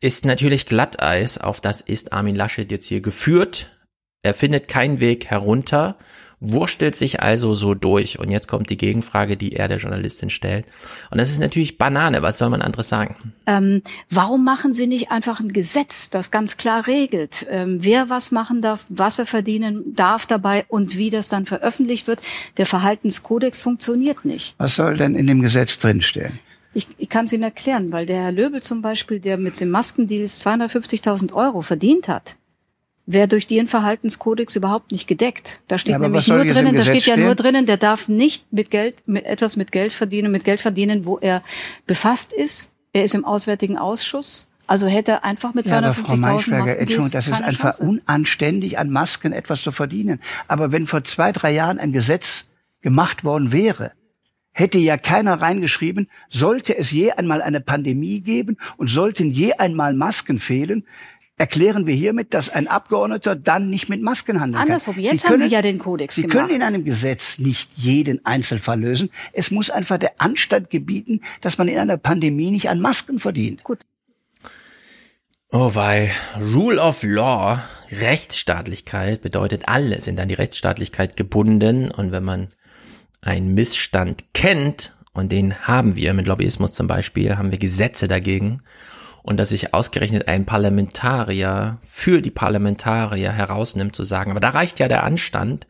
ist 0.00 0.24
natürlich 0.24 0.66
Glatteis, 0.66 1.36
auf 1.36 1.60
das 1.60 1.80
ist 1.80 2.12
Armin 2.12 2.36
Laschet 2.36 2.70
jetzt 2.70 2.86
hier 2.86 3.00
geführt. 3.00 3.70
Er 4.24 4.34
findet 4.34 4.68
keinen 4.68 5.00
Weg 5.00 5.26
herunter, 5.26 5.96
wurstelt 6.38 6.94
sich 6.94 7.20
also 7.20 7.56
so 7.56 7.74
durch. 7.74 8.20
Und 8.20 8.30
jetzt 8.30 8.46
kommt 8.46 8.70
die 8.70 8.76
Gegenfrage, 8.76 9.36
die 9.36 9.56
er 9.56 9.66
der 9.66 9.78
Journalistin 9.78 10.30
stellt. 10.30 10.64
Und 11.10 11.18
das 11.18 11.30
ist 11.30 11.40
natürlich 11.40 11.76
Banane. 11.76 12.22
Was 12.22 12.38
soll 12.38 12.48
man 12.48 12.62
anderes 12.62 12.88
sagen? 12.88 13.16
Ähm, 13.48 13.82
warum 14.10 14.44
machen 14.44 14.74
Sie 14.74 14.86
nicht 14.86 15.10
einfach 15.10 15.40
ein 15.40 15.52
Gesetz, 15.52 16.08
das 16.08 16.30
ganz 16.30 16.56
klar 16.56 16.86
regelt, 16.86 17.46
ähm, 17.50 17.78
wer 17.82 18.10
was 18.10 18.30
machen 18.30 18.62
darf, 18.62 18.86
was 18.88 19.18
er 19.18 19.26
verdienen 19.26 19.92
darf 19.96 20.26
dabei 20.26 20.66
und 20.68 20.96
wie 20.96 21.10
das 21.10 21.26
dann 21.26 21.44
veröffentlicht 21.44 22.06
wird? 22.06 22.20
Der 22.58 22.66
Verhaltenskodex 22.66 23.60
funktioniert 23.60 24.24
nicht. 24.24 24.54
Was 24.58 24.76
soll 24.76 24.96
denn 24.96 25.16
in 25.16 25.26
dem 25.26 25.42
Gesetz 25.42 25.80
drinstehen? 25.80 26.38
Ich, 26.74 26.86
ich 26.96 27.08
kann 27.08 27.24
es 27.24 27.32
Ihnen 27.32 27.42
erklären, 27.42 27.90
weil 27.90 28.06
der 28.06 28.22
Herr 28.22 28.32
Löbel 28.32 28.62
zum 28.62 28.82
Beispiel, 28.82 29.18
der 29.18 29.36
mit 29.36 29.60
dem 29.60 29.70
Maskendeals 29.70 30.46
250.000 30.46 31.32
Euro 31.34 31.60
verdient 31.60 32.06
hat, 32.06 32.36
wäre 33.06 33.28
durch 33.28 33.46
den 33.46 33.66
Verhaltenskodex 33.66 34.56
überhaupt 34.56 34.92
nicht 34.92 35.08
gedeckt. 35.08 35.60
Da 35.68 35.78
steht 35.78 35.92
Ja, 35.92 35.98
nämlich 35.98 36.28
nur 36.28 36.44
drinnen, 36.44 36.74
da 36.76 36.84
steht 36.84 37.06
ja 37.06 37.16
nur 37.16 37.32
stehen? 37.32 37.36
drinnen, 37.44 37.66
der 37.66 37.76
darf 37.76 38.08
nicht 38.08 38.52
mit 38.52 38.70
Geld, 38.70 38.96
mit 39.06 39.24
etwas 39.24 39.56
mit 39.56 39.72
Geld 39.72 39.92
verdienen, 39.92 40.30
mit 40.30 40.44
Geld 40.44 40.60
verdienen, 40.60 41.04
wo 41.04 41.18
er 41.18 41.42
befasst 41.86 42.32
ist. 42.32 42.72
Er 42.92 43.04
ist 43.04 43.14
im 43.14 43.24
Auswärtigen 43.24 43.76
Ausschuss. 43.78 44.48
Also 44.68 44.86
hätte 44.86 45.12
er 45.12 45.24
einfach 45.24 45.54
mit 45.54 45.68
Ja, 45.68 45.78
aber 45.78 45.92
Frau 45.92 46.14
250.000 46.14 46.16
Maischberger, 46.18 46.62
Masken 46.64 46.80
Entschuldigung, 46.80 47.10
das 47.10 47.28
ist 47.28 47.42
einfach 47.42 47.76
Chance. 47.76 47.82
unanständig, 47.82 48.78
an 48.78 48.90
Masken 48.90 49.32
etwas 49.32 49.62
zu 49.62 49.72
verdienen. 49.72 50.20
Aber 50.46 50.70
wenn 50.72 50.86
vor 50.86 51.02
zwei, 51.04 51.32
drei 51.32 51.52
Jahren 51.52 51.78
ein 51.78 51.92
Gesetz 51.92 52.46
gemacht 52.80 53.24
worden 53.24 53.50
wäre, 53.52 53.92
hätte 54.52 54.78
ja 54.78 54.96
keiner 54.98 55.40
reingeschrieben, 55.40 56.08
sollte 56.28 56.76
es 56.76 56.90
je 56.90 57.10
einmal 57.12 57.42
eine 57.42 57.60
Pandemie 57.60 58.20
geben 58.20 58.58
und 58.76 58.88
sollten 58.88 59.30
je 59.30 59.54
einmal 59.54 59.94
Masken 59.94 60.38
fehlen, 60.38 60.84
erklären 61.38 61.86
wir 61.86 61.94
hiermit, 61.94 62.34
dass 62.34 62.50
ein 62.50 62.68
Abgeordneter 62.68 63.34
dann 63.34 63.70
nicht 63.70 63.88
mit 63.88 64.02
Masken 64.02 64.40
handeln 64.40 64.58
kann. 64.60 64.68
Andersrum, 64.68 64.98
jetzt 64.98 65.28
haben 65.28 65.38
Sie 65.38 65.48
ja 65.48 65.62
den 65.62 65.78
Kodex 65.78 66.14
Sie 66.14 66.22
gemacht. 66.22 66.48
können 66.48 66.56
in 66.56 66.62
einem 66.62 66.84
Gesetz 66.84 67.38
nicht 67.38 67.72
jeden 67.76 68.24
Einzelfall 68.24 68.80
lösen. 68.80 69.10
Es 69.32 69.50
muss 69.50 69.70
einfach 69.70 69.98
der 69.98 70.12
Anstand 70.18 70.70
gebieten, 70.70 71.20
dass 71.40 71.58
man 71.58 71.68
in 71.68 71.78
einer 71.78 71.96
Pandemie 71.96 72.50
nicht 72.50 72.68
an 72.68 72.80
Masken 72.80 73.18
verdient. 73.18 73.64
Gut. 73.64 73.80
Oh 75.50 75.74
wei, 75.74 76.10
Rule 76.54 76.80
of 76.80 77.02
Law, 77.02 77.62
Rechtsstaatlichkeit 77.90 79.20
bedeutet, 79.20 79.68
alle 79.68 80.00
sind 80.00 80.18
an 80.18 80.28
die 80.28 80.34
Rechtsstaatlichkeit 80.34 81.14
gebunden 81.16 81.90
und 81.90 82.10
wenn 82.10 82.24
man 82.24 82.48
einen 83.20 83.52
Missstand 83.52 84.24
kennt, 84.32 84.96
und 85.12 85.30
den 85.30 85.66
haben 85.66 85.94
wir 85.94 86.14
mit 86.14 86.26
Lobbyismus 86.26 86.72
zum 86.72 86.86
Beispiel, 86.86 87.36
haben 87.36 87.50
wir 87.50 87.58
Gesetze 87.58 88.08
dagegen, 88.08 88.60
und 89.22 89.36
dass 89.36 89.50
sich 89.50 89.72
ausgerechnet 89.74 90.28
ein 90.28 90.46
Parlamentarier 90.46 91.78
für 91.82 92.22
die 92.22 92.30
Parlamentarier 92.30 93.32
herausnimmt 93.32 93.94
zu 93.94 94.04
sagen, 94.04 94.30
aber 94.30 94.40
da 94.40 94.50
reicht 94.50 94.78
ja 94.78 94.88
der 94.88 95.04
Anstand, 95.04 95.66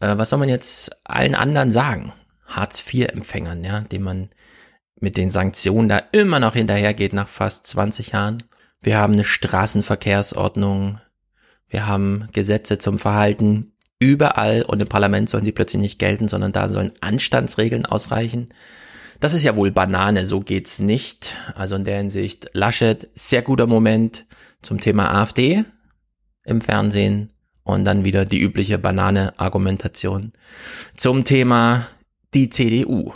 äh, 0.00 0.16
was 0.16 0.30
soll 0.30 0.38
man 0.38 0.48
jetzt 0.48 0.90
allen 1.04 1.34
anderen 1.34 1.70
sagen? 1.70 2.12
Hartz-IV-Empfängern, 2.46 3.64
ja, 3.64 3.80
dem 3.80 4.02
man 4.02 4.30
mit 5.00 5.16
den 5.16 5.30
Sanktionen 5.30 5.88
da 5.88 5.98
immer 6.12 6.40
noch 6.40 6.54
hinterhergeht 6.54 7.12
nach 7.12 7.28
fast 7.28 7.66
20 7.66 8.12
Jahren. 8.12 8.42
Wir 8.82 8.98
haben 8.98 9.14
eine 9.14 9.24
Straßenverkehrsordnung. 9.24 11.00
Wir 11.68 11.86
haben 11.86 12.28
Gesetze 12.32 12.78
zum 12.78 12.98
Verhalten 12.98 13.72
überall 13.98 14.62
und 14.62 14.80
im 14.80 14.88
Parlament 14.88 15.28
sollen 15.30 15.44
sie 15.44 15.52
plötzlich 15.52 15.80
nicht 15.80 15.98
gelten, 15.98 16.28
sondern 16.28 16.52
da 16.52 16.68
sollen 16.68 16.92
Anstandsregeln 17.00 17.86
ausreichen. 17.86 18.48
Das 19.20 19.34
ist 19.34 19.44
ja 19.44 19.54
wohl 19.54 19.70
Banane, 19.70 20.24
so 20.24 20.40
geht's 20.40 20.78
nicht. 20.78 21.36
Also 21.54 21.76
in 21.76 21.84
der 21.84 21.98
Hinsicht 21.98 22.48
Laschet, 22.54 23.08
sehr 23.14 23.42
guter 23.42 23.66
Moment 23.66 24.24
zum 24.62 24.80
Thema 24.80 25.14
AfD 25.14 25.64
im 26.44 26.62
Fernsehen 26.62 27.30
und 27.62 27.84
dann 27.84 28.04
wieder 28.04 28.24
die 28.24 28.40
übliche 28.40 28.78
Banane-Argumentation 28.78 30.32
zum 30.96 31.24
Thema 31.24 31.86
die 32.32 32.48
CDU. 32.48 33.12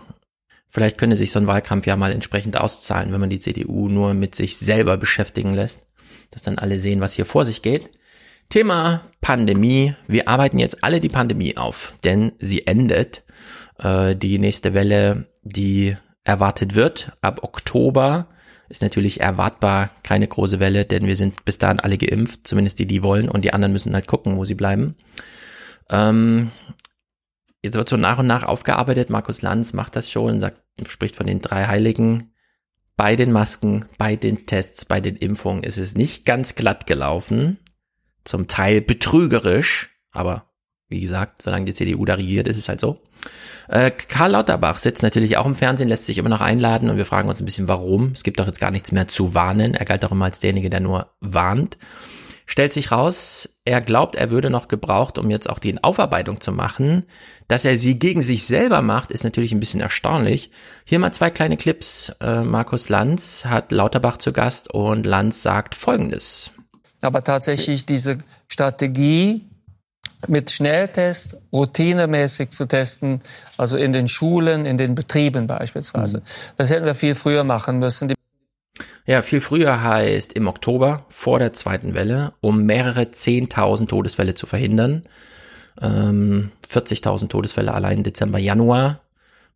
Vielleicht 0.68 0.98
könnte 0.98 1.16
sich 1.16 1.30
so 1.30 1.38
ein 1.38 1.46
Wahlkampf 1.46 1.86
ja 1.86 1.96
mal 1.96 2.12
entsprechend 2.12 2.58
auszahlen, 2.58 3.12
wenn 3.12 3.20
man 3.20 3.30
die 3.30 3.40
CDU 3.40 3.88
nur 3.88 4.12
mit 4.12 4.34
sich 4.34 4.58
selber 4.58 4.98
beschäftigen 4.98 5.54
lässt, 5.54 5.86
dass 6.30 6.42
dann 6.42 6.58
alle 6.58 6.78
sehen, 6.78 7.00
was 7.00 7.14
hier 7.14 7.26
vor 7.26 7.46
sich 7.46 7.62
geht. 7.62 7.90
Thema 8.50 9.02
Pandemie. 9.22 9.94
Wir 10.06 10.28
arbeiten 10.28 10.58
jetzt 10.58 10.84
alle 10.84 11.00
die 11.00 11.08
Pandemie 11.08 11.56
auf, 11.56 11.94
denn 12.04 12.32
sie 12.40 12.66
endet. 12.66 13.23
Äh, 13.78 14.16
die 14.16 14.38
nächste 14.38 14.74
Welle, 14.74 15.26
die 15.42 15.96
erwartet 16.24 16.74
wird 16.74 17.12
ab 17.20 17.42
Oktober, 17.42 18.28
ist 18.68 18.82
natürlich 18.82 19.20
erwartbar 19.20 19.90
keine 20.02 20.26
große 20.26 20.58
Welle, 20.58 20.84
denn 20.84 21.06
wir 21.06 21.16
sind 21.16 21.44
bis 21.44 21.58
dahin 21.58 21.80
alle 21.80 21.98
geimpft, 21.98 22.46
zumindest 22.46 22.78
die, 22.78 22.86
die 22.86 23.02
wollen, 23.02 23.28
und 23.28 23.44
die 23.44 23.52
anderen 23.52 23.72
müssen 23.72 23.94
halt 23.94 24.06
gucken, 24.06 24.36
wo 24.36 24.44
sie 24.44 24.54
bleiben. 24.54 24.96
Ähm, 25.90 26.50
jetzt 27.62 27.76
wird 27.76 27.88
so 27.88 27.96
nach 27.96 28.18
und 28.18 28.26
nach 28.26 28.42
aufgearbeitet. 28.42 29.10
Markus 29.10 29.42
Lanz 29.42 29.72
macht 29.74 29.96
das 29.96 30.10
schon, 30.10 30.40
sagt, 30.40 30.62
spricht 30.88 31.16
von 31.16 31.26
den 31.26 31.40
drei 31.40 31.66
Heiligen. 31.66 32.32
Bei 32.96 33.16
den 33.16 33.32
Masken, 33.32 33.86
bei 33.98 34.16
den 34.16 34.46
Tests, 34.46 34.84
bei 34.84 35.00
den 35.00 35.16
Impfungen 35.16 35.64
ist 35.64 35.78
es 35.78 35.94
nicht 35.94 36.24
ganz 36.24 36.54
glatt 36.54 36.86
gelaufen. 36.86 37.58
Zum 38.24 38.48
Teil 38.48 38.80
betrügerisch, 38.80 39.90
aber 40.10 40.53
wie 40.94 41.00
gesagt, 41.00 41.42
solange 41.42 41.64
die 41.64 41.74
CDU 41.74 42.04
da 42.04 42.14
regiert, 42.14 42.46
ist 42.46 42.56
es 42.56 42.68
halt 42.68 42.80
so. 42.80 43.00
Äh, 43.68 43.90
Karl 43.90 44.32
Lauterbach 44.32 44.78
sitzt 44.78 45.02
natürlich 45.02 45.36
auch 45.36 45.46
im 45.46 45.56
Fernsehen, 45.56 45.88
lässt 45.88 46.06
sich 46.06 46.18
immer 46.18 46.28
noch 46.28 46.40
einladen 46.40 46.88
und 46.88 46.96
wir 46.96 47.06
fragen 47.06 47.28
uns 47.28 47.40
ein 47.40 47.44
bisschen, 47.44 47.66
warum. 47.66 48.12
Es 48.14 48.22
gibt 48.22 48.38
doch 48.38 48.46
jetzt 48.46 48.60
gar 48.60 48.70
nichts 48.70 48.92
mehr 48.92 49.08
zu 49.08 49.34
warnen. 49.34 49.74
Er 49.74 49.84
galt 49.84 50.04
auch 50.04 50.12
immer 50.12 50.26
als 50.26 50.40
derjenige, 50.40 50.68
der 50.68 50.80
nur 50.80 51.08
warnt. 51.20 51.78
Stellt 52.46 52.74
sich 52.74 52.92
raus, 52.92 53.58
er 53.64 53.80
glaubt, 53.80 54.16
er 54.16 54.30
würde 54.30 54.50
noch 54.50 54.68
gebraucht, 54.68 55.16
um 55.16 55.30
jetzt 55.30 55.48
auch 55.48 55.58
die 55.58 55.82
Aufarbeitung 55.82 56.42
zu 56.42 56.52
machen. 56.52 57.06
Dass 57.48 57.64
er 57.64 57.78
sie 57.78 57.98
gegen 57.98 58.20
sich 58.20 58.44
selber 58.44 58.82
macht, 58.82 59.10
ist 59.10 59.24
natürlich 59.24 59.52
ein 59.52 59.60
bisschen 59.60 59.80
erstaunlich. 59.80 60.50
Hier 60.84 60.98
mal 60.98 61.12
zwei 61.12 61.30
kleine 61.30 61.56
Clips. 61.56 62.14
Äh, 62.20 62.42
Markus 62.42 62.90
Lanz 62.90 63.46
hat 63.46 63.72
Lauterbach 63.72 64.18
zu 64.18 64.32
Gast 64.32 64.72
und 64.72 65.06
Lanz 65.06 65.42
sagt 65.42 65.74
Folgendes. 65.74 66.52
Aber 67.00 67.24
tatsächlich 67.24 67.86
diese 67.86 68.18
Strategie 68.48 69.46
mit 70.28 70.50
Schnelltest 70.50 71.38
routinemäßig 71.52 72.50
zu 72.50 72.66
testen, 72.66 73.20
also 73.56 73.76
in 73.76 73.92
den 73.92 74.08
Schulen, 74.08 74.66
in 74.66 74.78
den 74.78 74.94
Betrieben 74.94 75.46
beispielsweise. 75.46 76.22
Das 76.56 76.70
hätten 76.70 76.86
wir 76.86 76.94
viel 76.94 77.14
früher 77.14 77.44
machen 77.44 77.78
müssen. 77.78 78.08
Die 78.08 78.14
Ja, 79.06 79.22
viel 79.22 79.40
früher 79.40 79.82
heißt 79.82 80.32
im 80.32 80.48
Oktober 80.48 81.04
vor 81.08 81.38
der 81.38 81.52
zweiten 81.52 81.94
Welle, 81.94 82.32
um 82.40 82.64
mehrere 82.64 83.02
10.000 83.02 83.88
Todesfälle 83.88 84.34
zu 84.34 84.46
verhindern. 84.46 85.04
Ähm, 85.80 86.52
40.000 86.68 87.28
Todesfälle 87.28 87.72
allein 87.74 88.02
Dezember, 88.02 88.38
Januar. 88.38 89.00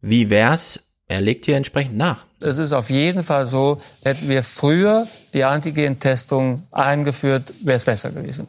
Wie 0.00 0.30
wär's? 0.30 0.80
Er 1.08 1.22
legt 1.22 1.46
hier 1.46 1.56
entsprechend 1.56 1.96
nach. 1.96 2.24
Es 2.40 2.58
ist 2.58 2.72
auf 2.72 2.90
jeden 2.90 3.22
Fall 3.22 3.46
so, 3.46 3.80
hätten 4.04 4.28
wir 4.28 4.42
früher 4.42 5.06
die 5.32 5.42
Antigen-Testung 5.42 6.64
eingeführt, 6.70 7.52
wäre 7.64 7.76
es 7.76 7.84
besser 7.84 8.10
gewesen. 8.10 8.46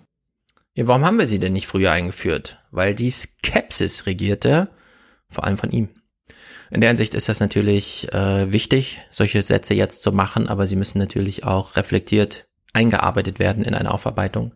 Ja, 0.75 0.87
warum 0.87 1.03
haben 1.03 1.19
wir 1.19 1.27
sie 1.27 1.39
denn 1.39 1.53
nicht 1.53 1.67
früher 1.67 1.91
eingeführt? 1.91 2.59
Weil 2.71 2.95
die 2.95 3.11
Skepsis 3.11 4.05
regierte, 4.05 4.69
vor 5.29 5.43
allem 5.43 5.57
von 5.57 5.71
ihm. 5.71 5.89
In 6.71 6.81
der 6.81 6.89
Hinsicht 6.89 7.15
ist 7.15 7.29
das 7.29 7.39
natürlich 7.39 8.11
äh, 8.13 8.51
wichtig, 8.51 9.01
solche 9.09 9.41
Sätze 9.41 9.73
jetzt 9.73 10.03
zu 10.03 10.11
machen, 10.11 10.47
aber 10.47 10.67
sie 10.67 10.75
müssen 10.75 10.99
natürlich 10.99 11.43
auch 11.43 11.75
reflektiert 11.75 12.47
eingearbeitet 12.73 13.39
werden 13.39 13.63
in 13.63 13.73
eine 13.73 13.91
Aufarbeitung, 13.91 14.53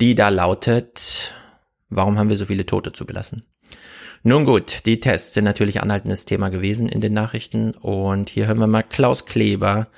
die 0.00 0.14
da 0.14 0.28
lautet, 0.28 1.34
warum 1.88 2.18
haben 2.18 2.28
wir 2.28 2.36
so 2.36 2.46
viele 2.46 2.66
Tote 2.66 2.92
zugelassen? 2.92 3.44
Nun 4.22 4.44
gut, 4.44 4.84
die 4.86 5.00
Tests 5.00 5.34
sind 5.34 5.44
natürlich 5.44 5.80
anhaltendes 5.80 6.24
Thema 6.24 6.48
gewesen 6.48 6.88
in 6.88 7.00
den 7.00 7.12
Nachrichten 7.12 7.72
und 7.72 8.28
hier 8.28 8.46
hören 8.46 8.58
wir 8.58 8.66
mal 8.66 8.82
Klaus 8.82 9.24
Kleber, 9.24 9.88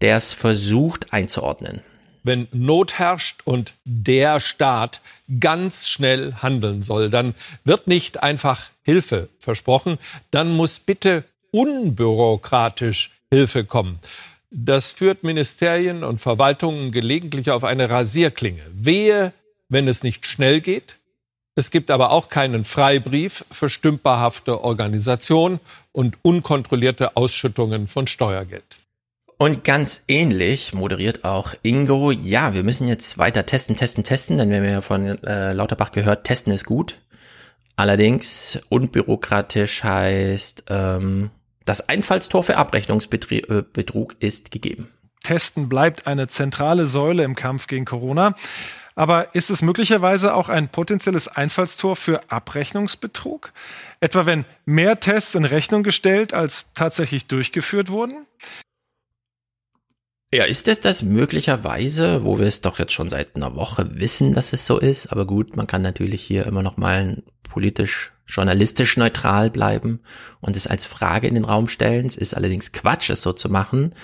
der 0.00 0.16
es 0.16 0.32
versucht 0.32 1.12
einzuordnen. 1.12 1.82
Wenn 2.22 2.48
Not 2.52 2.98
herrscht 2.98 3.40
und 3.44 3.74
der 3.84 4.40
Staat 4.40 5.00
ganz 5.40 5.88
schnell 5.88 6.34
handeln 6.34 6.82
soll, 6.82 7.10
dann 7.10 7.34
wird 7.64 7.86
nicht 7.86 8.22
einfach 8.22 8.70
Hilfe 8.82 9.28
versprochen, 9.38 9.98
dann 10.30 10.56
muss 10.56 10.80
bitte 10.80 11.24
unbürokratisch 11.50 13.10
Hilfe 13.30 13.64
kommen. 13.64 13.98
Das 14.50 14.90
führt 14.90 15.24
Ministerien 15.24 16.04
und 16.04 16.20
Verwaltungen 16.20 16.92
gelegentlich 16.92 17.50
auf 17.50 17.64
eine 17.64 17.88
Rasierklinge. 17.88 18.62
Wehe, 18.72 19.32
wenn 19.68 19.88
es 19.88 20.02
nicht 20.02 20.26
schnell 20.26 20.60
geht. 20.60 20.98
Es 21.54 21.70
gibt 21.70 21.90
aber 21.90 22.12
auch 22.12 22.28
keinen 22.28 22.64
Freibrief 22.64 23.44
für 23.50 23.70
stümperhafte 23.70 24.62
Organisation 24.62 25.60
und 25.92 26.16
unkontrollierte 26.22 27.16
Ausschüttungen 27.16 27.88
von 27.88 28.06
Steuergeld. 28.06 28.81
Und 29.42 29.64
ganz 29.64 30.04
ähnlich 30.06 30.72
moderiert 30.72 31.24
auch 31.24 31.54
Ingo, 31.64 32.12
ja, 32.12 32.54
wir 32.54 32.62
müssen 32.62 32.86
jetzt 32.86 33.18
weiter 33.18 33.44
testen, 33.44 33.74
testen, 33.74 34.04
testen, 34.04 34.38
denn 34.38 34.50
wir 34.50 34.58
haben 34.58 34.64
ja 34.66 34.80
von 34.82 35.20
äh, 35.24 35.52
Lauterbach 35.52 35.90
gehört, 35.90 36.22
testen 36.22 36.52
ist 36.52 36.64
gut. 36.64 37.00
Allerdings 37.74 38.60
unbürokratisch 38.68 39.82
heißt, 39.82 40.66
ähm, 40.68 41.30
das 41.64 41.88
Einfallstor 41.88 42.44
für 42.44 42.56
Abrechnungsbetrug 42.56 44.14
ist 44.20 44.52
gegeben. 44.52 44.86
Testen 45.24 45.68
bleibt 45.68 46.06
eine 46.06 46.28
zentrale 46.28 46.86
Säule 46.86 47.24
im 47.24 47.34
Kampf 47.34 47.66
gegen 47.66 47.84
Corona. 47.84 48.36
Aber 48.94 49.34
ist 49.34 49.50
es 49.50 49.60
möglicherweise 49.60 50.34
auch 50.34 50.50
ein 50.50 50.68
potenzielles 50.68 51.26
Einfallstor 51.26 51.96
für 51.96 52.30
Abrechnungsbetrug? 52.30 53.52
Etwa 53.98 54.24
wenn 54.24 54.44
mehr 54.66 55.00
Tests 55.00 55.34
in 55.34 55.44
Rechnung 55.44 55.82
gestellt 55.82 56.32
als 56.32 56.66
tatsächlich 56.76 57.26
durchgeführt 57.26 57.88
wurden? 57.90 58.24
Ja, 60.34 60.44
ist 60.44 60.66
es 60.66 60.80
das 60.80 61.02
möglicherweise, 61.02 62.24
wo 62.24 62.38
wir 62.38 62.46
es 62.46 62.62
doch 62.62 62.78
jetzt 62.78 62.94
schon 62.94 63.10
seit 63.10 63.36
einer 63.36 63.54
Woche 63.54 64.00
wissen, 64.00 64.32
dass 64.32 64.54
es 64.54 64.64
so 64.64 64.78
ist? 64.78 65.08
Aber 65.08 65.26
gut, 65.26 65.56
man 65.56 65.66
kann 65.66 65.82
natürlich 65.82 66.22
hier 66.22 66.46
immer 66.46 66.62
noch 66.62 66.78
mal 66.78 67.22
politisch, 67.42 68.12
journalistisch 68.26 68.96
neutral 68.96 69.50
bleiben 69.50 70.00
und 70.40 70.56
es 70.56 70.66
als 70.66 70.86
Frage 70.86 71.28
in 71.28 71.34
den 71.34 71.44
Raum 71.44 71.68
stellen. 71.68 72.06
Es 72.06 72.16
ist 72.16 72.32
allerdings 72.32 72.72
Quatsch, 72.72 73.10
es 73.10 73.20
so 73.20 73.34
zu 73.34 73.50
machen. 73.50 73.94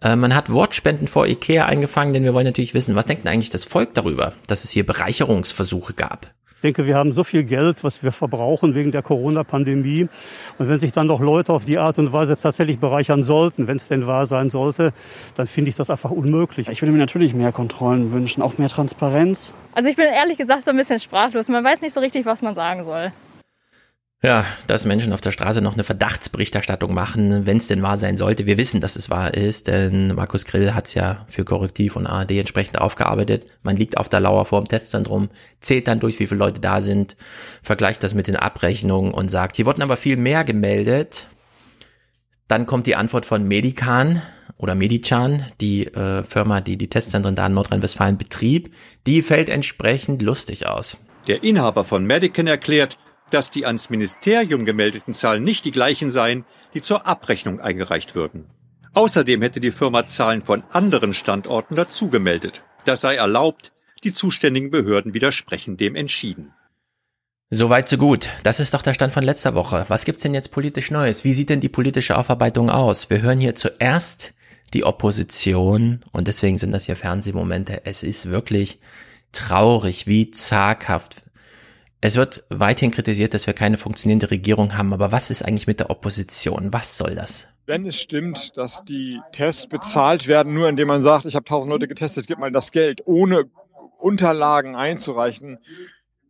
Äh, 0.00 0.14
man 0.14 0.32
hat 0.36 0.52
Wortspenden 0.52 1.08
vor 1.08 1.26
Ikea 1.26 1.66
eingefangen, 1.66 2.12
denn 2.12 2.22
wir 2.22 2.34
wollen 2.34 2.46
natürlich 2.46 2.74
wissen, 2.74 2.94
was 2.94 3.06
denkt 3.06 3.24
denn 3.24 3.32
eigentlich 3.32 3.50
das 3.50 3.64
Volk 3.64 3.94
darüber, 3.94 4.32
dass 4.46 4.62
es 4.62 4.70
hier 4.70 4.86
Bereicherungsversuche 4.86 5.94
gab? 5.94 6.33
Ich 6.64 6.66
denke, 6.66 6.86
wir 6.86 6.96
haben 6.96 7.12
so 7.12 7.24
viel 7.24 7.44
Geld, 7.44 7.84
was 7.84 8.02
wir 8.02 8.10
verbrauchen 8.10 8.74
wegen 8.74 8.90
der 8.90 9.02
Corona-Pandemie. 9.02 10.08
Und 10.56 10.68
wenn 10.70 10.78
sich 10.78 10.92
dann 10.92 11.08
doch 11.08 11.20
Leute 11.20 11.52
auf 11.52 11.66
die 11.66 11.76
Art 11.76 11.98
und 11.98 12.10
Weise 12.10 12.40
tatsächlich 12.40 12.78
bereichern 12.78 13.22
sollten, 13.22 13.66
wenn 13.66 13.76
es 13.76 13.88
denn 13.88 14.06
wahr 14.06 14.24
sein 14.24 14.48
sollte, 14.48 14.94
dann 15.34 15.46
finde 15.46 15.68
ich 15.68 15.76
das 15.76 15.90
einfach 15.90 16.10
unmöglich. 16.10 16.70
Ich 16.70 16.80
würde 16.80 16.92
mir 16.92 16.96
natürlich 16.96 17.34
mehr 17.34 17.52
Kontrollen 17.52 18.12
wünschen, 18.12 18.42
auch 18.42 18.56
mehr 18.56 18.70
Transparenz. 18.70 19.52
Also 19.74 19.90
ich 19.90 19.96
bin 19.96 20.06
ehrlich 20.06 20.38
gesagt 20.38 20.64
so 20.64 20.70
ein 20.70 20.78
bisschen 20.78 20.98
sprachlos. 21.00 21.50
Man 21.50 21.62
weiß 21.62 21.82
nicht 21.82 21.92
so 21.92 22.00
richtig, 22.00 22.24
was 22.24 22.40
man 22.40 22.54
sagen 22.54 22.82
soll. 22.82 23.12
Ja, 24.24 24.46
dass 24.66 24.86
Menschen 24.86 25.12
auf 25.12 25.20
der 25.20 25.32
Straße 25.32 25.60
noch 25.60 25.74
eine 25.74 25.84
Verdachtsberichterstattung 25.84 26.94
machen, 26.94 27.44
wenn 27.44 27.58
es 27.58 27.66
denn 27.66 27.82
wahr 27.82 27.98
sein 27.98 28.16
sollte. 28.16 28.46
Wir 28.46 28.56
wissen, 28.56 28.80
dass 28.80 28.96
es 28.96 29.10
wahr 29.10 29.34
ist, 29.34 29.66
denn 29.66 30.14
Markus 30.14 30.46
Grill 30.46 30.72
hat 30.72 30.86
es 30.86 30.94
ja 30.94 31.26
für 31.28 31.44
Korrektiv 31.44 31.94
und 31.94 32.06
ARD 32.06 32.30
entsprechend 32.30 32.80
aufgearbeitet. 32.80 33.46
Man 33.62 33.76
liegt 33.76 33.98
auf 33.98 34.08
der 34.08 34.20
Lauer 34.20 34.46
vor 34.46 34.62
dem 34.62 34.68
Testzentrum, 34.68 35.28
zählt 35.60 35.88
dann 35.88 36.00
durch, 36.00 36.20
wie 36.20 36.26
viele 36.26 36.38
Leute 36.38 36.58
da 36.58 36.80
sind, 36.80 37.18
vergleicht 37.62 38.02
das 38.02 38.14
mit 38.14 38.26
den 38.26 38.36
Abrechnungen 38.36 39.12
und 39.12 39.28
sagt, 39.28 39.56
hier 39.56 39.66
wurden 39.66 39.82
aber 39.82 39.98
viel 39.98 40.16
mehr 40.16 40.42
gemeldet. 40.42 41.28
Dann 42.48 42.64
kommt 42.64 42.86
die 42.86 42.96
Antwort 42.96 43.26
von 43.26 43.46
Medican 43.46 44.22
oder 44.56 44.74
Medican, 44.74 45.44
die 45.60 45.88
äh, 45.88 46.22
Firma, 46.22 46.62
die 46.62 46.78
die 46.78 46.88
Testzentren 46.88 47.36
da 47.36 47.46
in 47.46 47.52
Nordrhein-Westfalen 47.52 48.16
betrieb. 48.16 48.72
Die 49.06 49.20
fällt 49.20 49.50
entsprechend 49.50 50.22
lustig 50.22 50.66
aus. 50.66 50.96
Der 51.26 51.42
Inhaber 51.42 51.84
von 51.84 52.06
Medican 52.06 52.46
erklärt, 52.46 52.96
dass 53.30 53.50
die 53.50 53.66
ans 53.66 53.90
Ministerium 53.90 54.64
gemeldeten 54.64 55.14
Zahlen 55.14 55.44
nicht 55.44 55.64
die 55.64 55.70
gleichen 55.70 56.10
seien, 56.10 56.44
die 56.74 56.82
zur 56.82 57.06
Abrechnung 57.06 57.60
eingereicht 57.60 58.14
würden. 58.14 58.46
Außerdem 58.94 59.42
hätte 59.42 59.60
die 59.60 59.72
Firma 59.72 60.06
Zahlen 60.06 60.42
von 60.42 60.62
anderen 60.70 61.14
Standorten 61.14 61.74
dazu 61.74 62.10
gemeldet. 62.10 62.64
Das 62.84 63.00
sei 63.00 63.16
erlaubt, 63.16 63.72
die 64.04 64.12
zuständigen 64.12 64.70
Behörden 64.70 65.14
widersprechen 65.14 65.76
dem 65.76 65.96
entschieden. 65.96 66.52
Soweit 67.50 67.88
so 67.88 67.96
gut. 67.98 68.30
Das 68.42 68.60
ist 68.60 68.74
doch 68.74 68.82
der 68.82 68.94
Stand 68.94 69.12
von 69.12 69.22
letzter 69.22 69.54
Woche. 69.54 69.84
Was 69.88 70.04
gibt's 70.04 70.22
denn 70.22 70.34
jetzt 70.34 70.50
politisch 70.50 70.90
Neues? 70.90 71.24
Wie 71.24 71.32
sieht 71.32 71.50
denn 71.50 71.60
die 71.60 71.68
politische 71.68 72.16
Aufarbeitung 72.16 72.70
aus? 72.70 73.10
Wir 73.10 73.22
hören 73.22 73.38
hier 73.38 73.54
zuerst 73.54 74.34
die 74.72 74.84
Opposition 74.84 76.00
und 76.12 76.26
deswegen 76.26 76.58
sind 76.58 76.72
das 76.72 76.86
hier 76.86 76.96
Fernsehmomente. 76.96 77.82
Es 77.84 78.02
ist 78.02 78.30
wirklich 78.30 78.80
traurig, 79.32 80.06
wie 80.06 80.30
zaghaft 80.30 81.23
es 82.04 82.16
wird 82.16 82.44
weiterhin 82.50 82.90
kritisiert, 82.90 83.32
dass 83.32 83.46
wir 83.46 83.54
keine 83.54 83.78
funktionierende 83.78 84.30
Regierung 84.30 84.76
haben, 84.76 84.92
aber 84.92 85.10
was 85.10 85.30
ist 85.30 85.42
eigentlich 85.42 85.66
mit 85.66 85.80
der 85.80 85.88
Opposition? 85.88 86.70
Was 86.70 86.98
soll 86.98 87.14
das? 87.14 87.48
Wenn 87.64 87.86
es 87.86 87.98
stimmt, 87.98 88.58
dass 88.58 88.84
die 88.84 89.22
Tests 89.32 89.66
bezahlt 89.66 90.28
werden, 90.28 90.52
nur 90.52 90.68
indem 90.68 90.88
man 90.88 91.00
sagt, 91.00 91.24
ich 91.24 91.34
habe 91.34 91.46
tausend 91.46 91.72
Leute 91.72 91.88
getestet, 91.88 92.26
gib 92.26 92.38
mal 92.38 92.52
das 92.52 92.72
Geld, 92.72 93.00
ohne 93.06 93.44
Unterlagen 93.98 94.76
einzureichen, 94.76 95.56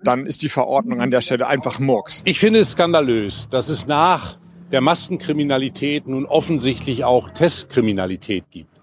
dann 0.00 0.26
ist 0.26 0.42
die 0.42 0.48
Verordnung 0.48 1.00
an 1.00 1.10
der 1.10 1.22
Stelle 1.22 1.48
einfach 1.48 1.80
Murks. 1.80 2.22
Ich 2.24 2.38
finde 2.38 2.60
es 2.60 2.70
skandalös, 2.70 3.48
dass 3.50 3.68
es 3.68 3.88
nach 3.88 4.38
der 4.70 4.80
Maskenkriminalität 4.80 6.06
nun 6.06 6.24
offensichtlich 6.24 7.02
auch 7.02 7.30
Testkriminalität 7.30 8.44
gibt. 8.52 8.80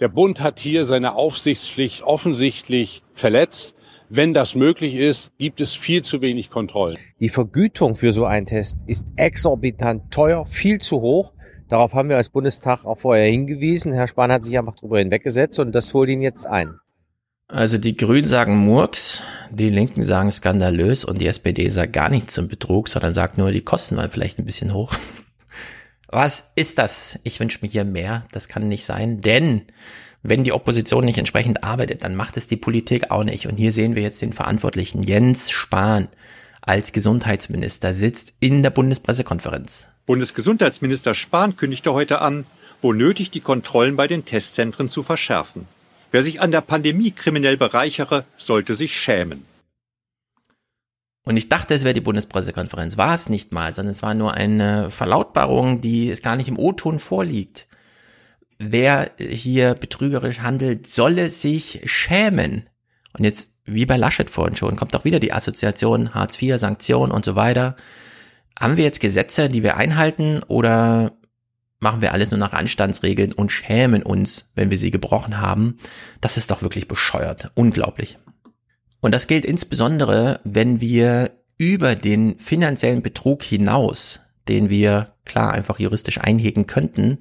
Der 0.00 0.08
Bund 0.08 0.40
hat 0.40 0.58
hier 0.58 0.84
seine 0.84 1.16
Aufsichtspflicht 1.16 2.02
offensichtlich 2.02 3.02
verletzt. 3.12 3.74
Wenn 4.12 4.34
das 4.34 4.56
möglich 4.56 4.96
ist, 4.96 5.30
gibt 5.38 5.60
es 5.60 5.72
viel 5.72 6.02
zu 6.02 6.20
wenig 6.20 6.50
Kontrollen. 6.50 6.98
Die 7.20 7.28
Vergütung 7.28 7.94
für 7.94 8.12
so 8.12 8.24
einen 8.24 8.44
Test 8.44 8.78
ist 8.88 9.06
exorbitant 9.14 10.10
teuer, 10.10 10.44
viel 10.46 10.80
zu 10.80 11.00
hoch. 11.00 11.32
Darauf 11.68 11.94
haben 11.94 12.08
wir 12.08 12.16
als 12.16 12.28
Bundestag 12.28 12.84
auch 12.84 12.98
vorher 12.98 13.30
hingewiesen. 13.30 13.92
Herr 13.92 14.08
Spahn 14.08 14.32
hat 14.32 14.42
sich 14.44 14.58
einfach 14.58 14.74
drüber 14.74 14.98
hinweggesetzt 14.98 15.60
und 15.60 15.70
das 15.70 15.94
holt 15.94 16.08
ihn 16.08 16.22
jetzt 16.22 16.44
ein. 16.44 16.74
Also 17.46 17.78
die 17.78 17.96
Grünen 17.96 18.26
sagen 18.26 18.56
Murks, 18.56 19.22
die 19.52 19.70
Linken 19.70 20.02
sagen 20.02 20.32
skandalös 20.32 21.04
und 21.04 21.20
die 21.20 21.28
SPD 21.28 21.68
sagt 21.68 21.92
gar 21.92 22.08
nichts 22.08 22.34
zum 22.34 22.48
Betrug, 22.48 22.88
sondern 22.88 23.14
sagt 23.14 23.38
nur, 23.38 23.52
die 23.52 23.60
Kosten 23.60 23.96
waren 23.96 24.10
vielleicht 24.10 24.40
ein 24.40 24.44
bisschen 24.44 24.74
hoch. 24.74 24.92
Was 26.08 26.50
ist 26.56 26.80
das? 26.80 27.20
Ich 27.22 27.38
wünsche 27.38 27.60
mir 27.62 27.68
hier 27.68 27.84
mehr. 27.84 28.24
Das 28.32 28.48
kann 28.48 28.68
nicht 28.68 28.84
sein, 28.84 29.20
denn 29.20 29.62
wenn 30.22 30.44
die 30.44 30.52
Opposition 30.52 31.04
nicht 31.04 31.18
entsprechend 31.18 31.64
arbeitet, 31.64 32.04
dann 32.04 32.14
macht 32.14 32.36
es 32.36 32.46
die 32.46 32.56
Politik 32.56 33.10
auch 33.10 33.24
nicht. 33.24 33.46
Und 33.46 33.56
hier 33.56 33.72
sehen 33.72 33.94
wir 33.94 34.02
jetzt 34.02 34.22
den 34.22 34.32
Verantwortlichen 34.32 35.02
Jens 35.02 35.50
Spahn 35.50 36.08
als 36.62 36.92
Gesundheitsminister 36.92 37.94
sitzt 37.94 38.34
in 38.38 38.62
der 38.62 38.70
Bundespressekonferenz. 38.70 39.88
Bundesgesundheitsminister 40.06 41.14
Spahn 41.14 41.56
kündigte 41.56 41.94
heute 41.94 42.20
an, 42.20 42.44
wo 42.82 42.92
nötig 42.92 43.30
die 43.30 43.40
Kontrollen 43.40 43.96
bei 43.96 44.06
den 44.06 44.24
Testzentren 44.24 44.90
zu 44.90 45.02
verschärfen. 45.02 45.66
Wer 46.10 46.22
sich 46.22 46.40
an 46.40 46.50
der 46.50 46.60
Pandemie 46.60 47.12
kriminell 47.12 47.56
bereichere, 47.56 48.24
sollte 48.36 48.74
sich 48.74 48.98
schämen. 48.98 49.44
Und 51.24 51.36
ich 51.36 51.48
dachte, 51.48 51.74
es 51.74 51.84
wäre 51.84 51.94
die 51.94 52.00
Bundespressekonferenz. 52.00 52.96
War 52.96 53.14
es 53.14 53.28
nicht 53.28 53.52
mal, 53.52 53.72
sondern 53.72 53.92
es 53.92 54.02
war 54.02 54.14
nur 54.14 54.34
eine 54.34 54.90
Verlautbarung, 54.90 55.80
die 55.80 56.10
es 56.10 56.22
gar 56.22 56.36
nicht 56.36 56.48
im 56.48 56.58
O-Ton 56.58 56.98
vorliegt. 56.98 57.68
Wer 58.62 59.12
hier 59.16 59.72
betrügerisch 59.72 60.40
handelt, 60.40 60.86
solle 60.86 61.30
sich 61.30 61.80
schämen. 61.86 62.68
Und 63.16 63.24
jetzt, 63.24 63.48
wie 63.64 63.86
bei 63.86 63.96
Laschet 63.96 64.28
vorhin 64.28 64.54
schon, 64.54 64.76
kommt 64.76 64.94
auch 64.94 65.06
wieder 65.06 65.18
die 65.18 65.32
Assoziation 65.32 66.12
Hartz 66.12 66.40
IV, 66.40 66.58
Sanktionen 66.58 67.10
und 67.10 67.24
so 67.24 67.36
weiter. 67.36 67.74
Haben 68.58 68.76
wir 68.76 68.84
jetzt 68.84 69.00
Gesetze, 69.00 69.48
die 69.48 69.62
wir 69.62 69.78
einhalten 69.78 70.42
oder 70.46 71.12
machen 71.78 72.02
wir 72.02 72.12
alles 72.12 72.32
nur 72.32 72.38
nach 72.38 72.52
Anstandsregeln 72.52 73.32
und 73.32 73.50
schämen 73.50 74.02
uns, 74.02 74.50
wenn 74.54 74.70
wir 74.70 74.78
sie 74.78 74.90
gebrochen 74.90 75.40
haben? 75.40 75.78
Das 76.20 76.36
ist 76.36 76.50
doch 76.50 76.60
wirklich 76.60 76.86
bescheuert. 76.86 77.52
Unglaublich. 77.54 78.18
Und 79.00 79.14
das 79.14 79.26
gilt 79.26 79.46
insbesondere, 79.46 80.40
wenn 80.44 80.82
wir 80.82 81.30
über 81.56 81.94
den 81.94 82.38
finanziellen 82.38 83.00
Betrug 83.00 83.42
hinaus, 83.42 84.20
den 84.48 84.68
wir 84.68 85.14
klar 85.24 85.52
einfach 85.52 85.78
juristisch 85.78 86.20
einhegen 86.20 86.66
könnten, 86.66 87.20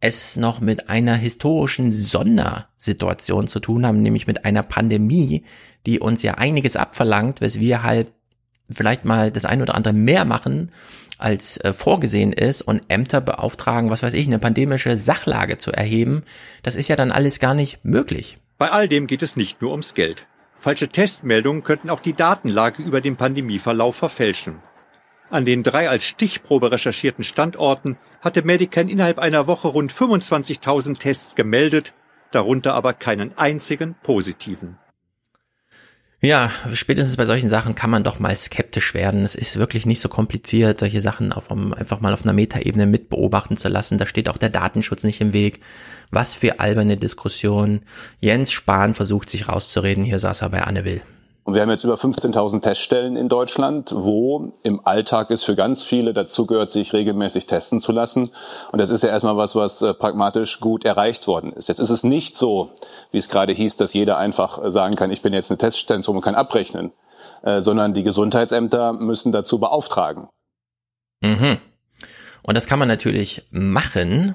es 0.00 0.36
noch 0.36 0.60
mit 0.60 0.88
einer 0.88 1.14
historischen 1.14 1.92
Sondersituation 1.92 3.48
zu 3.48 3.60
tun 3.60 3.86
haben, 3.86 4.02
nämlich 4.02 4.26
mit 4.26 4.44
einer 4.44 4.62
Pandemie, 4.62 5.44
die 5.86 6.00
uns 6.00 6.22
ja 6.22 6.34
einiges 6.34 6.76
abverlangt, 6.76 7.40
was 7.40 7.58
wir 7.58 7.82
halt 7.82 8.12
vielleicht 8.70 9.04
mal 9.04 9.30
das 9.30 9.44
ein 9.44 9.62
oder 9.62 9.74
andere 9.74 9.94
mehr 9.94 10.24
machen, 10.24 10.70
als 11.18 11.56
äh, 11.58 11.72
vorgesehen 11.72 12.32
ist 12.32 12.62
und 12.62 12.82
Ämter 12.88 13.20
beauftragen, 13.20 13.90
was 13.90 14.02
weiß 14.02 14.12
ich, 14.14 14.26
eine 14.26 14.38
pandemische 14.38 14.96
Sachlage 14.96 15.56
zu 15.58 15.72
erheben. 15.72 16.22
Das 16.62 16.76
ist 16.76 16.88
ja 16.88 16.96
dann 16.96 17.10
alles 17.10 17.38
gar 17.38 17.54
nicht 17.54 17.84
möglich. 17.84 18.38
Bei 18.58 18.70
all 18.70 18.88
dem 18.88 19.06
geht 19.06 19.22
es 19.22 19.36
nicht 19.36 19.62
nur 19.62 19.70
ums 19.70 19.94
Geld. 19.94 20.26
Falsche 20.58 20.88
Testmeldungen 20.88 21.62
könnten 21.62 21.90
auch 21.90 22.00
die 22.00 22.14
Datenlage 22.14 22.82
über 22.82 23.00
den 23.00 23.16
Pandemieverlauf 23.16 23.96
verfälschen. 23.96 24.58
An 25.28 25.44
den 25.44 25.62
drei 25.62 25.88
als 25.88 26.06
Stichprobe 26.06 26.70
recherchierten 26.70 27.24
Standorten 27.24 27.96
hatte 28.20 28.42
Medican 28.42 28.88
innerhalb 28.88 29.18
einer 29.18 29.46
Woche 29.46 29.68
rund 29.68 29.92
25.000 29.92 30.98
Tests 30.98 31.34
gemeldet, 31.34 31.94
darunter 32.30 32.74
aber 32.74 32.92
keinen 32.92 33.36
einzigen 33.36 33.96
positiven. 34.02 34.78
Ja, 36.22 36.50
spätestens 36.72 37.16
bei 37.16 37.26
solchen 37.26 37.50
Sachen 37.50 37.74
kann 37.74 37.90
man 37.90 38.02
doch 38.02 38.18
mal 38.18 38.36
skeptisch 38.36 38.94
werden. 38.94 39.24
Es 39.24 39.34
ist 39.34 39.58
wirklich 39.58 39.84
nicht 39.84 40.00
so 40.00 40.08
kompliziert, 40.08 40.78
solche 40.78 41.00
Sachen 41.00 41.32
auf, 41.32 41.50
um, 41.50 41.74
einfach 41.74 42.00
mal 42.00 42.14
auf 42.14 42.22
einer 42.22 42.32
Metaebene 42.32 42.86
mit 42.86 43.10
beobachten 43.10 43.56
zu 43.58 43.68
lassen. 43.68 43.98
Da 43.98 44.06
steht 44.06 44.28
auch 44.28 44.38
der 44.38 44.48
Datenschutz 44.48 45.04
nicht 45.04 45.20
im 45.20 45.32
Weg. 45.34 45.60
Was 46.10 46.34
für 46.34 46.58
alberne 46.58 46.96
Diskussion. 46.96 47.80
Jens 48.18 48.50
Spahn 48.50 48.94
versucht 48.94 49.28
sich 49.28 49.48
rauszureden. 49.48 50.04
Hier 50.04 50.18
saß 50.18 50.40
er 50.40 50.48
bei 50.48 50.62
Anne 50.62 50.84
Will. 50.84 51.02
Und 51.46 51.54
wir 51.54 51.62
haben 51.62 51.70
jetzt 51.70 51.84
über 51.84 51.94
15.000 51.94 52.60
Teststellen 52.60 53.16
in 53.16 53.28
Deutschland, 53.28 53.92
wo 53.94 54.52
im 54.64 54.84
Alltag 54.84 55.30
es 55.30 55.44
für 55.44 55.54
ganz 55.54 55.84
viele 55.84 56.12
dazugehört, 56.12 56.72
sich 56.72 56.92
regelmäßig 56.92 57.46
testen 57.46 57.78
zu 57.78 57.92
lassen. 57.92 58.32
Und 58.72 58.80
das 58.80 58.90
ist 58.90 59.04
ja 59.04 59.10
erstmal 59.10 59.36
was, 59.36 59.54
was 59.54 59.80
äh, 59.80 59.94
pragmatisch 59.94 60.58
gut 60.58 60.84
erreicht 60.84 61.28
worden 61.28 61.52
ist. 61.52 61.68
Jetzt 61.68 61.78
ist 61.78 61.90
es 61.90 62.02
nicht 62.02 62.34
so, 62.34 62.70
wie 63.12 63.18
es 63.18 63.28
gerade 63.28 63.52
hieß, 63.52 63.76
dass 63.76 63.94
jeder 63.94 64.18
einfach 64.18 64.64
äh, 64.64 64.72
sagen 64.72 64.96
kann, 64.96 65.12
ich 65.12 65.22
bin 65.22 65.32
jetzt 65.32 65.52
ein 65.52 65.58
Testzentrum 65.58 66.16
und 66.16 66.22
kann 66.22 66.34
abrechnen, 66.34 66.90
äh, 67.44 67.60
sondern 67.60 67.94
die 67.94 68.02
Gesundheitsämter 68.02 68.92
müssen 68.92 69.30
dazu 69.30 69.60
beauftragen. 69.60 70.26
Mhm. 71.22 71.58
Und 72.42 72.54
das 72.56 72.66
kann 72.66 72.80
man 72.80 72.88
natürlich 72.88 73.46
machen. 73.52 74.34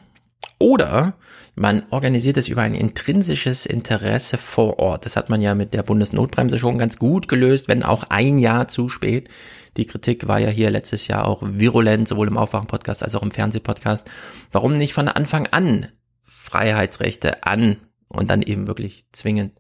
Oder 0.60 1.12
man 1.56 1.84
organisiert 1.90 2.38
es 2.38 2.48
über 2.48 2.62
ein 2.62 2.76
intrinsisches 2.76 3.66
Interesse 3.66 4.38
vor 4.38 4.80
Ort. 4.80 5.06
Das 5.06 5.16
hat 5.16 5.30
man 5.30 5.42
ja 5.42 5.54
mit 5.54 5.74
der 5.74 5.84
Bundesnotbremse 5.84 6.58
schon 6.58 6.78
ganz 6.78 6.98
gut 6.98 7.28
gelöst, 7.28 7.68
wenn 7.68 7.84
auch 7.84 8.04
ein 8.10 8.40
Jahr 8.40 8.68
zu 8.68 8.88
spät. 8.90 9.30
Die 9.78 9.86
Kritik 9.86 10.28
war 10.28 10.40
ja 10.40 10.50
hier 10.50 10.70
letztes 10.70 11.08
Jahr 11.08 11.26
auch 11.26 11.42
virulent, 11.44 12.08
sowohl 12.08 12.28
im 12.28 12.38
Aufwachen-Podcast 12.38 13.04
als 13.04 13.16
auch 13.16 13.24
im 13.24 13.32
Fernsehpodcast. 13.32 14.10
Warum 14.52 14.74
nicht 14.74 14.94
von 14.94 15.08
Anfang 15.08 15.48
an 15.48 15.88
Freiheitsrechte 16.24 17.44
an 17.44 17.78
und 18.08 18.30
dann 18.30 18.42
eben 18.42 18.68
wirklich 18.68 19.06
zwingend 19.12 19.60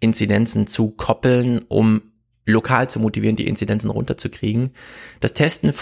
Inzidenzen 0.00 0.66
zu 0.66 0.90
koppeln, 0.90 1.62
um 1.68 2.12
lokal 2.44 2.88
zu 2.88 3.00
motivieren, 3.00 3.36
die 3.36 3.48
Inzidenzen 3.48 3.90
runterzukriegen. 3.90 4.70
Das 5.20 5.34
Testen 5.34 5.72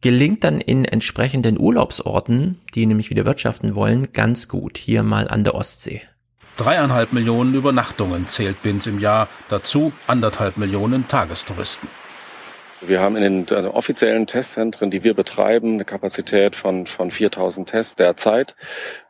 gelingt 0.00 0.44
dann 0.44 0.60
in 0.60 0.84
entsprechenden 0.84 1.58
Urlaubsorten, 1.58 2.60
die 2.74 2.86
nämlich 2.86 3.10
wieder 3.10 3.26
wirtschaften 3.26 3.74
wollen, 3.74 4.12
ganz 4.12 4.48
gut. 4.48 4.78
Hier 4.78 5.02
mal 5.02 5.28
an 5.28 5.44
der 5.44 5.54
Ostsee. 5.54 6.02
Dreieinhalb 6.56 7.12
Millionen 7.12 7.54
Übernachtungen 7.54 8.26
zählt 8.28 8.62
Binz 8.62 8.86
im 8.86 8.98
Jahr, 8.98 9.28
dazu 9.48 9.92
anderthalb 10.06 10.56
Millionen 10.56 11.06
Tagestouristen. 11.06 11.88
Wir 12.80 13.00
haben 13.00 13.16
in 13.16 13.46
den 13.46 13.66
offiziellen 13.66 14.26
Testzentren, 14.26 14.90
die 14.90 15.02
wir 15.02 15.14
betreiben, 15.14 15.74
eine 15.74 15.84
Kapazität 15.84 16.56
von, 16.56 16.86
von 16.86 17.10
4000 17.10 17.68
Tests 17.68 17.94
derzeit. 17.94 18.54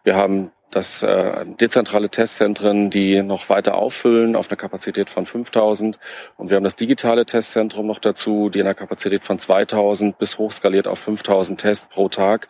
Wir 0.05 0.17
haben 0.17 0.53
das 0.71 1.03
äh, 1.03 1.45
dezentrale 1.61 2.11
Testzentren, 2.11 2.91
die 2.91 3.23
noch 3.23 3.49
weiter 3.49 3.77
auffüllen 3.77 4.37
auf 4.37 4.49
einer 4.49 4.57
Kapazität 4.57 5.09
von 5.09 5.27
5000. 5.27 5.99
Und 6.37 6.51
wir 6.51 6.57
haben 6.57 6.65
das 6.65 6.77
digitale 6.77 7.25
Testzentrum 7.25 7.87
noch 7.87 7.99
dazu, 7.99 8.51
die 8.51 8.59
in 8.59 8.67
einer 8.67 8.75
Kapazität 8.75 9.25
von 9.25 9.39
2000 9.39 10.19
bis 10.19 10.39
hochskaliert 10.39 10.87
auf 10.87 10.99
5000 10.99 11.61
Tests 11.61 11.89
pro 11.89 12.09
Tag 12.09 12.49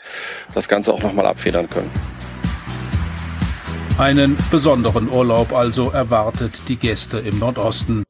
das 0.55 0.69
Ganze 0.69 0.93
auch 0.93 1.03
nochmal 1.03 1.27
abfedern 1.27 1.69
können. 1.69 1.91
Einen 3.99 4.37
besonderen 4.51 5.11
Urlaub 5.11 5.53
also 5.53 5.91
erwartet 5.91 6.69
die 6.69 6.77
Gäste 6.77 7.19
im 7.19 7.39
Nordosten. 7.39 8.05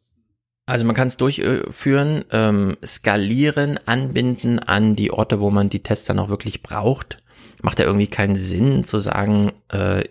Also 0.69 0.85
man 0.85 0.97
kann 0.97 1.07
es 1.07 1.17
durchführen, 1.17 2.25
ähm, 2.33 2.77
skalieren, 2.85 3.79
anbinden 3.87 4.59
an 4.59 4.97
die 4.97 5.13
Orte, 5.13 5.39
wo 5.39 5.51
man 5.51 5.69
die 5.69 5.85
Tests 5.85 6.07
dann 6.07 6.19
auch 6.19 6.29
wirklich 6.29 6.63
braucht 6.63 7.19
macht 7.67 7.81
ja 7.81 7.85
irgendwie 7.85 8.07
keinen 8.07 8.37
Sinn 8.37 8.85
zu 8.85 9.01
sagen, 9.01 9.51
äh, 9.71 10.05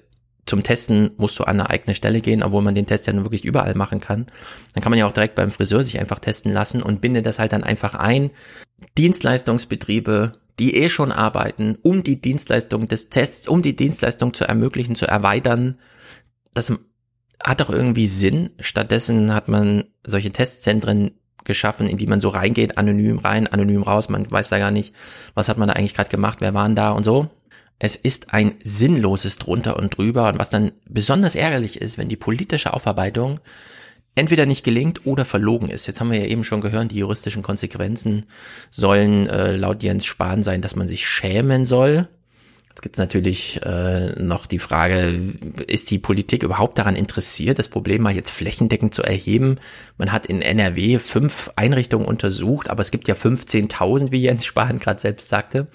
zum 0.46 0.62
Testen 0.62 1.12
musst 1.16 1.40
du 1.40 1.46
an 1.46 1.62
eine 1.62 1.70
eigene 1.70 1.96
Stelle 1.96 2.20
gehen, 2.20 2.44
obwohl 2.44 2.62
man 2.62 2.76
den 2.76 2.86
Test 2.86 3.08
ja 3.08 3.14
nur 3.14 3.24
wirklich 3.24 3.46
überall 3.46 3.76
machen 3.76 4.02
kann. 4.02 4.28
Dann 4.74 4.84
kann 4.84 4.90
man 4.90 5.00
ja 5.00 5.08
auch 5.08 5.14
direkt 5.14 5.36
beim 5.36 5.52
Friseur 5.52 5.82
sich 5.82 5.98
einfach 5.98 6.20
testen 6.20 6.52
lassen 6.52 6.84
und 6.84 7.00
bindet 7.00 7.26
das 7.26 7.40
halt 7.40 7.54
dann 7.54 7.64
einfach 7.64 7.96
ein. 7.96 8.30
Dienstleistungsbetriebe, 8.98 10.34
die 10.60 10.76
eh 10.76 10.90
schon 10.90 11.14
arbeiten, 11.14 11.78
um 11.82 12.04
die 12.04 12.20
Dienstleistung 12.20 12.90
des 12.90 13.10
Tests, 13.10 13.48
um 13.48 13.62
die 13.62 13.78
Dienstleistung 13.78 14.34
zu 14.34 14.44
ermöglichen, 14.44 14.98
zu 14.98 15.08
erweitern, 15.08 15.80
das 16.54 16.74
hat 17.42 17.62
doch 17.62 17.70
irgendwie 17.70 18.08
Sinn. 18.08 18.50
Stattdessen 18.60 19.34
hat 19.34 19.48
man 19.48 19.86
solche 20.04 20.32
Testzentren 20.32 21.12
geschaffen, 21.46 21.88
in 21.88 21.96
die 21.96 22.08
man 22.08 22.20
so 22.20 22.30
reingeht, 22.30 22.78
anonym 22.78 23.20
rein, 23.20 23.48
anonym 23.48 23.84
raus, 23.84 24.10
man 24.10 24.30
weiß 24.30 24.50
da 24.50 24.60
gar 24.60 24.72
nicht, 24.72 24.94
was 25.36 25.48
hat 25.48 25.58
man 25.58 25.70
da 25.70 25.76
eigentlich 25.76 25.94
gerade 25.94 26.10
gemacht, 26.10 26.40
wer 26.42 26.54
waren 26.54 26.76
da 26.76 26.92
und 26.92 27.06
so. 27.06 27.30
Es 27.78 27.96
ist 27.96 28.34
ein 28.34 28.56
sinnloses 28.64 29.38
drunter 29.38 29.78
und 29.78 29.98
drüber 29.98 30.30
und 30.30 30.40
was 30.40 30.50
dann 30.50 30.72
besonders 30.88 31.36
ärgerlich 31.36 31.82
ist, 31.82 31.98
wenn 31.98 32.10
die 32.10 32.16
politische 32.16 32.74
Aufarbeitung 32.74 33.40
entweder 34.16 34.46
nicht 34.46 34.64
gelingt 34.64 35.06
oder 35.06 35.26
verlogen 35.26 35.70
ist. 35.70 35.86
Jetzt 35.88 36.00
haben 36.00 36.12
wir 36.12 36.20
ja 36.20 36.26
eben 36.26 36.46
schon 36.46 36.62
gehört, 36.62 36.92
die 36.92 37.00
juristischen 37.00 37.44
Konsequenzen 37.44 38.26
sollen 38.72 39.28
äh, 39.28 39.56
laut 39.56 39.84
Jens 39.84 40.06
Spahn 40.06 40.42
sein, 40.42 40.62
dass 40.62 40.76
man 40.76 40.88
sich 40.88 41.06
schämen 41.06 41.66
soll. 41.66 42.08
Jetzt 42.70 42.82
gibt 42.82 42.96
es 42.96 43.00
natürlich 43.00 43.62
äh, 43.64 44.22
noch 44.22 44.48
die 44.48 44.60
Frage, 44.60 45.34
ist 45.68 45.92
die 45.92 46.00
Politik 46.00 46.44
überhaupt 46.44 46.78
daran 46.78 46.96
interessiert, 46.98 47.60
das 47.60 47.70
Problem 47.70 48.02
mal 48.02 48.16
jetzt 48.16 48.32
flächendeckend 48.32 48.94
zu 48.94 49.02
erheben? 49.02 49.56
Man 49.98 50.12
hat 50.12 50.26
in 50.26 50.42
NRW 50.42 51.00
fünf 51.00 51.52
Einrichtungen 51.56 52.06
untersucht, 52.06 52.70
aber 52.70 52.82
es 52.82 52.92
gibt 52.92 53.08
ja 53.08 53.16
15.000, 53.16 54.12
wie 54.12 54.22
Jens 54.22 54.46
Spahn 54.46 54.80
gerade 54.80 55.00
selbst 55.00 55.30
sagte. 55.30 55.68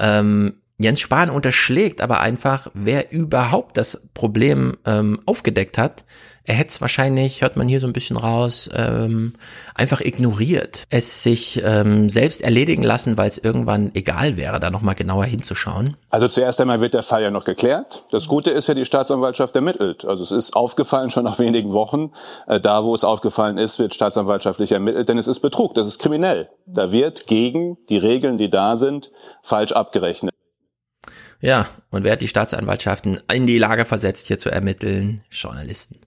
Ähm, 0.00 0.54
Jens 0.78 1.00
Spahn 1.00 1.30
unterschlägt 1.30 2.00
aber 2.00 2.20
einfach, 2.20 2.68
wer 2.74 3.12
überhaupt 3.12 3.76
das 3.76 4.08
Problem 4.14 4.76
ähm, 4.84 5.20
aufgedeckt 5.26 5.78
hat. 5.78 6.04
Er 6.44 6.56
hätte 6.56 6.70
es 6.70 6.80
wahrscheinlich, 6.80 7.42
hört 7.42 7.56
man 7.56 7.68
hier 7.68 7.78
so 7.78 7.86
ein 7.86 7.92
bisschen 7.92 8.16
raus, 8.16 8.68
ähm, 8.74 9.34
einfach 9.76 10.00
ignoriert. 10.00 10.86
Es 10.90 11.22
sich 11.22 11.62
ähm, 11.64 12.10
selbst 12.10 12.42
erledigen 12.42 12.82
lassen, 12.82 13.16
weil 13.16 13.28
es 13.28 13.38
irgendwann 13.38 13.92
egal 13.94 14.36
wäre, 14.36 14.58
da 14.58 14.70
nochmal 14.70 14.96
genauer 14.96 15.24
hinzuschauen. 15.24 15.96
Also 16.10 16.26
zuerst 16.26 16.60
einmal 16.60 16.80
wird 16.80 16.94
der 16.94 17.04
Fall 17.04 17.22
ja 17.22 17.30
noch 17.30 17.44
geklärt. 17.44 18.02
Das 18.10 18.26
Gute 18.26 18.50
ist 18.50 18.66
ja, 18.66 18.74
die 18.74 18.84
Staatsanwaltschaft 18.84 19.54
ermittelt. 19.54 20.04
Also 20.04 20.24
es 20.24 20.32
ist 20.32 20.56
aufgefallen 20.56 21.10
schon 21.10 21.22
nach 21.22 21.38
wenigen 21.38 21.72
Wochen. 21.72 22.10
Äh, 22.48 22.58
da, 22.58 22.82
wo 22.82 22.92
es 22.92 23.04
aufgefallen 23.04 23.56
ist, 23.56 23.78
wird 23.78 23.94
staatsanwaltschaftlich 23.94 24.72
ermittelt, 24.72 25.08
denn 25.08 25.18
es 25.18 25.28
ist 25.28 25.40
Betrug, 25.40 25.74
das 25.74 25.86
ist 25.86 26.00
kriminell. 26.00 26.48
Da 26.66 26.90
wird 26.90 27.28
gegen 27.28 27.78
die 27.88 27.98
Regeln, 27.98 28.36
die 28.36 28.50
da 28.50 28.74
sind, 28.74 29.12
falsch 29.44 29.70
abgerechnet. 29.70 30.31
Ja, 31.42 31.68
und 31.90 32.04
wer 32.04 32.12
hat 32.12 32.22
die 32.22 32.28
Staatsanwaltschaften 32.28 33.18
in 33.30 33.48
die 33.48 33.58
Lage 33.58 33.84
versetzt, 33.84 34.28
hier 34.28 34.38
zu 34.38 34.48
ermitteln? 34.48 35.24
Journalisten. 35.28 35.98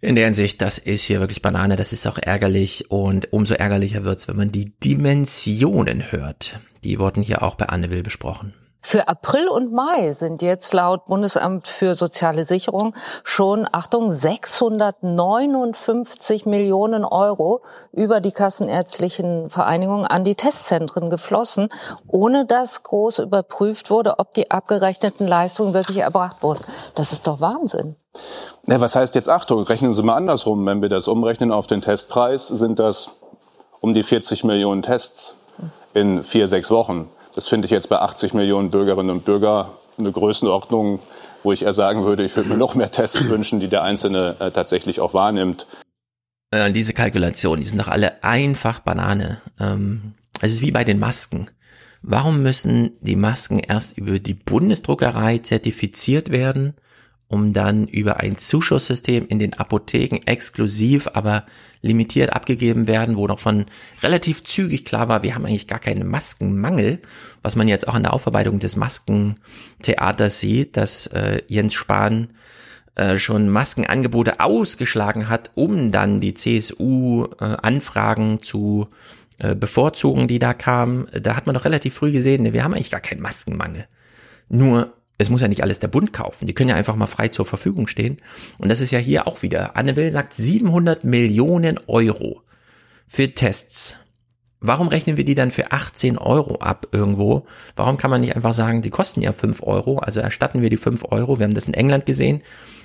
In 0.00 0.14
der 0.14 0.26
Hinsicht, 0.26 0.62
das 0.62 0.78
ist 0.78 1.02
hier 1.02 1.18
wirklich 1.18 1.42
Banane, 1.42 1.74
das 1.74 1.92
ist 1.92 2.06
auch 2.06 2.18
ärgerlich 2.18 2.88
und 2.88 3.32
umso 3.32 3.54
ärgerlicher 3.54 4.04
wird's, 4.04 4.28
wenn 4.28 4.36
man 4.36 4.52
die 4.52 4.78
Dimensionen 4.78 6.12
hört. 6.12 6.60
Die 6.84 7.00
wurden 7.00 7.22
hier 7.22 7.42
auch 7.42 7.56
bei 7.56 7.66
Anne 7.66 7.90
Will 7.90 8.04
besprochen. 8.04 8.54
Für 8.84 9.06
April 9.08 9.48
und 9.48 9.72
Mai 9.72 10.12
sind 10.12 10.42
jetzt 10.42 10.74
laut 10.74 11.06
Bundesamt 11.06 11.68
für 11.68 11.94
soziale 11.94 12.44
Sicherung 12.44 12.94
schon, 13.22 13.64
Achtung, 13.70 14.10
659 14.12 16.46
Millionen 16.46 17.04
Euro 17.04 17.62
über 17.92 18.20
die 18.20 18.32
kassenärztlichen 18.32 19.50
Vereinigungen 19.50 20.04
an 20.04 20.24
die 20.24 20.34
Testzentren 20.34 21.10
geflossen, 21.10 21.68
ohne 22.08 22.44
dass 22.44 22.82
groß 22.82 23.20
überprüft 23.20 23.88
wurde, 23.88 24.18
ob 24.18 24.34
die 24.34 24.50
abgerechneten 24.50 25.28
Leistungen 25.28 25.74
wirklich 25.74 25.98
erbracht 25.98 26.42
wurden. 26.42 26.64
Das 26.96 27.12
ist 27.12 27.28
doch 27.28 27.40
Wahnsinn. 27.40 27.94
Ja, 28.66 28.80
was 28.80 28.96
heißt 28.96 29.14
jetzt 29.14 29.28
Achtung? 29.28 29.62
Rechnen 29.62 29.92
Sie 29.92 30.02
mal 30.02 30.16
andersrum. 30.16 30.66
Wenn 30.66 30.82
wir 30.82 30.88
das 30.88 31.06
umrechnen 31.08 31.52
auf 31.52 31.68
den 31.68 31.82
Testpreis, 31.82 32.48
sind 32.48 32.80
das 32.80 33.10
um 33.80 33.94
die 33.94 34.02
40 34.02 34.42
Millionen 34.44 34.82
Tests 34.82 35.44
in 35.94 36.24
vier, 36.24 36.48
sechs 36.48 36.70
Wochen. 36.70 37.08
Das 37.34 37.48
finde 37.48 37.66
ich 37.66 37.70
jetzt 37.70 37.88
bei 37.88 37.98
80 37.98 38.34
Millionen 38.34 38.70
Bürgerinnen 38.70 39.10
und 39.10 39.24
Bürgern 39.24 39.66
eine 39.98 40.12
Größenordnung, 40.12 41.00
wo 41.42 41.52
ich 41.52 41.62
eher 41.62 41.72
sagen 41.72 42.04
würde, 42.04 42.24
ich 42.24 42.36
würde 42.36 42.48
mir 42.48 42.56
noch 42.56 42.74
mehr 42.74 42.90
Tests 42.90 43.28
wünschen, 43.28 43.60
die 43.60 43.68
der 43.68 43.82
Einzelne 43.82 44.36
äh, 44.38 44.50
tatsächlich 44.50 45.00
auch 45.00 45.14
wahrnimmt. 45.14 45.66
Äh, 46.50 46.72
diese 46.72 46.92
Kalkulationen, 46.92 47.60
die 47.62 47.68
sind 47.68 47.80
doch 47.80 47.88
alle 47.88 48.22
einfach 48.22 48.80
Banane. 48.80 49.40
Ähm, 49.58 50.14
es 50.40 50.52
ist 50.52 50.62
wie 50.62 50.72
bei 50.72 50.84
den 50.84 50.98
Masken. 50.98 51.50
Warum 52.02 52.42
müssen 52.42 52.92
die 53.00 53.16
Masken 53.16 53.60
erst 53.60 53.96
über 53.96 54.18
die 54.18 54.34
Bundesdruckerei 54.34 55.38
zertifiziert 55.38 56.30
werden 56.30 56.74
um 57.32 57.54
dann 57.54 57.88
über 57.88 58.20
ein 58.20 58.36
Zuschusssystem 58.36 59.24
in 59.26 59.38
den 59.38 59.54
Apotheken 59.54 60.20
exklusiv, 60.26 61.08
aber 61.14 61.46
limitiert 61.80 62.30
abgegeben 62.30 62.86
werden, 62.86 63.16
wo 63.16 63.26
noch 63.26 63.40
von 63.40 63.64
relativ 64.02 64.44
zügig 64.44 64.84
klar 64.84 65.08
war, 65.08 65.22
wir 65.22 65.34
haben 65.34 65.46
eigentlich 65.46 65.66
gar 65.66 65.78
keinen 65.78 66.06
Maskenmangel, 66.06 66.98
was 67.40 67.56
man 67.56 67.68
jetzt 67.68 67.88
auch 67.88 67.94
in 67.94 68.02
der 68.02 68.12
Aufarbeitung 68.12 68.58
des 68.58 68.76
Maskentheaters 68.76 70.40
sieht, 70.40 70.76
dass 70.76 71.06
äh, 71.06 71.40
Jens 71.48 71.72
Spahn 71.72 72.28
äh, 72.96 73.16
schon 73.16 73.48
Maskenangebote 73.48 74.38
ausgeschlagen 74.38 75.30
hat, 75.30 75.52
um 75.54 75.90
dann 75.90 76.20
die 76.20 76.34
CSU-Anfragen 76.34 78.34
äh, 78.34 78.38
zu 78.40 78.88
äh, 79.38 79.54
Bevorzugung, 79.54 80.28
die 80.28 80.38
da 80.38 80.52
kam, 80.52 81.06
da 81.18 81.34
hat 81.34 81.46
man 81.46 81.54
doch 81.54 81.64
relativ 81.64 81.94
früh 81.94 82.12
gesehen, 82.12 82.52
wir 82.52 82.62
haben 82.62 82.74
eigentlich 82.74 82.90
gar 82.90 83.00
keinen 83.00 83.22
Maskenmangel. 83.22 83.86
Nur 84.50 84.92
es 85.18 85.30
muss 85.30 85.40
ja 85.40 85.48
nicht 85.48 85.62
alles 85.62 85.80
der 85.80 85.88
Bund 85.88 86.12
kaufen. 86.12 86.46
Die 86.46 86.54
können 86.54 86.70
ja 86.70 86.76
einfach 86.76 86.96
mal 86.96 87.06
frei 87.06 87.28
zur 87.28 87.46
Verfügung 87.46 87.86
stehen. 87.86 88.16
Und 88.58 88.68
das 88.68 88.80
ist 88.80 88.90
ja 88.90 88.98
hier 88.98 89.26
auch 89.26 89.42
wieder. 89.42 89.76
Anne 89.76 89.96
Will 89.96 90.10
sagt 90.10 90.34
700 90.34 91.04
Millionen 91.04 91.78
Euro 91.86 92.42
für 93.06 93.34
Tests. 93.34 93.96
Warum 94.64 94.88
rechnen 94.88 95.16
wir 95.16 95.24
die 95.24 95.34
dann 95.34 95.50
für 95.50 95.72
18 95.72 96.18
Euro 96.18 96.56
ab 96.56 96.86
irgendwo? 96.92 97.46
Warum 97.74 97.96
kann 97.96 98.10
man 98.10 98.20
nicht 98.20 98.36
einfach 98.36 98.54
sagen, 98.54 98.80
die 98.80 98.90
kosten 98.90 99.20
ja 99.20 99.32
5 99.32 99.62
Euro, 99.64 99.98
also 99.98 100.20
erstatten 100.20 100.62
wir 100.62 100.70
die 100.70 100.76
5 100.76 101.04
Euro. 101.10 101.38
Wir 101.38 101.46
haben 101.46 101.54
das 101.54 101.66
in 101.66 101.74
England 101.74 102.06
gesehen. 102.06 102.42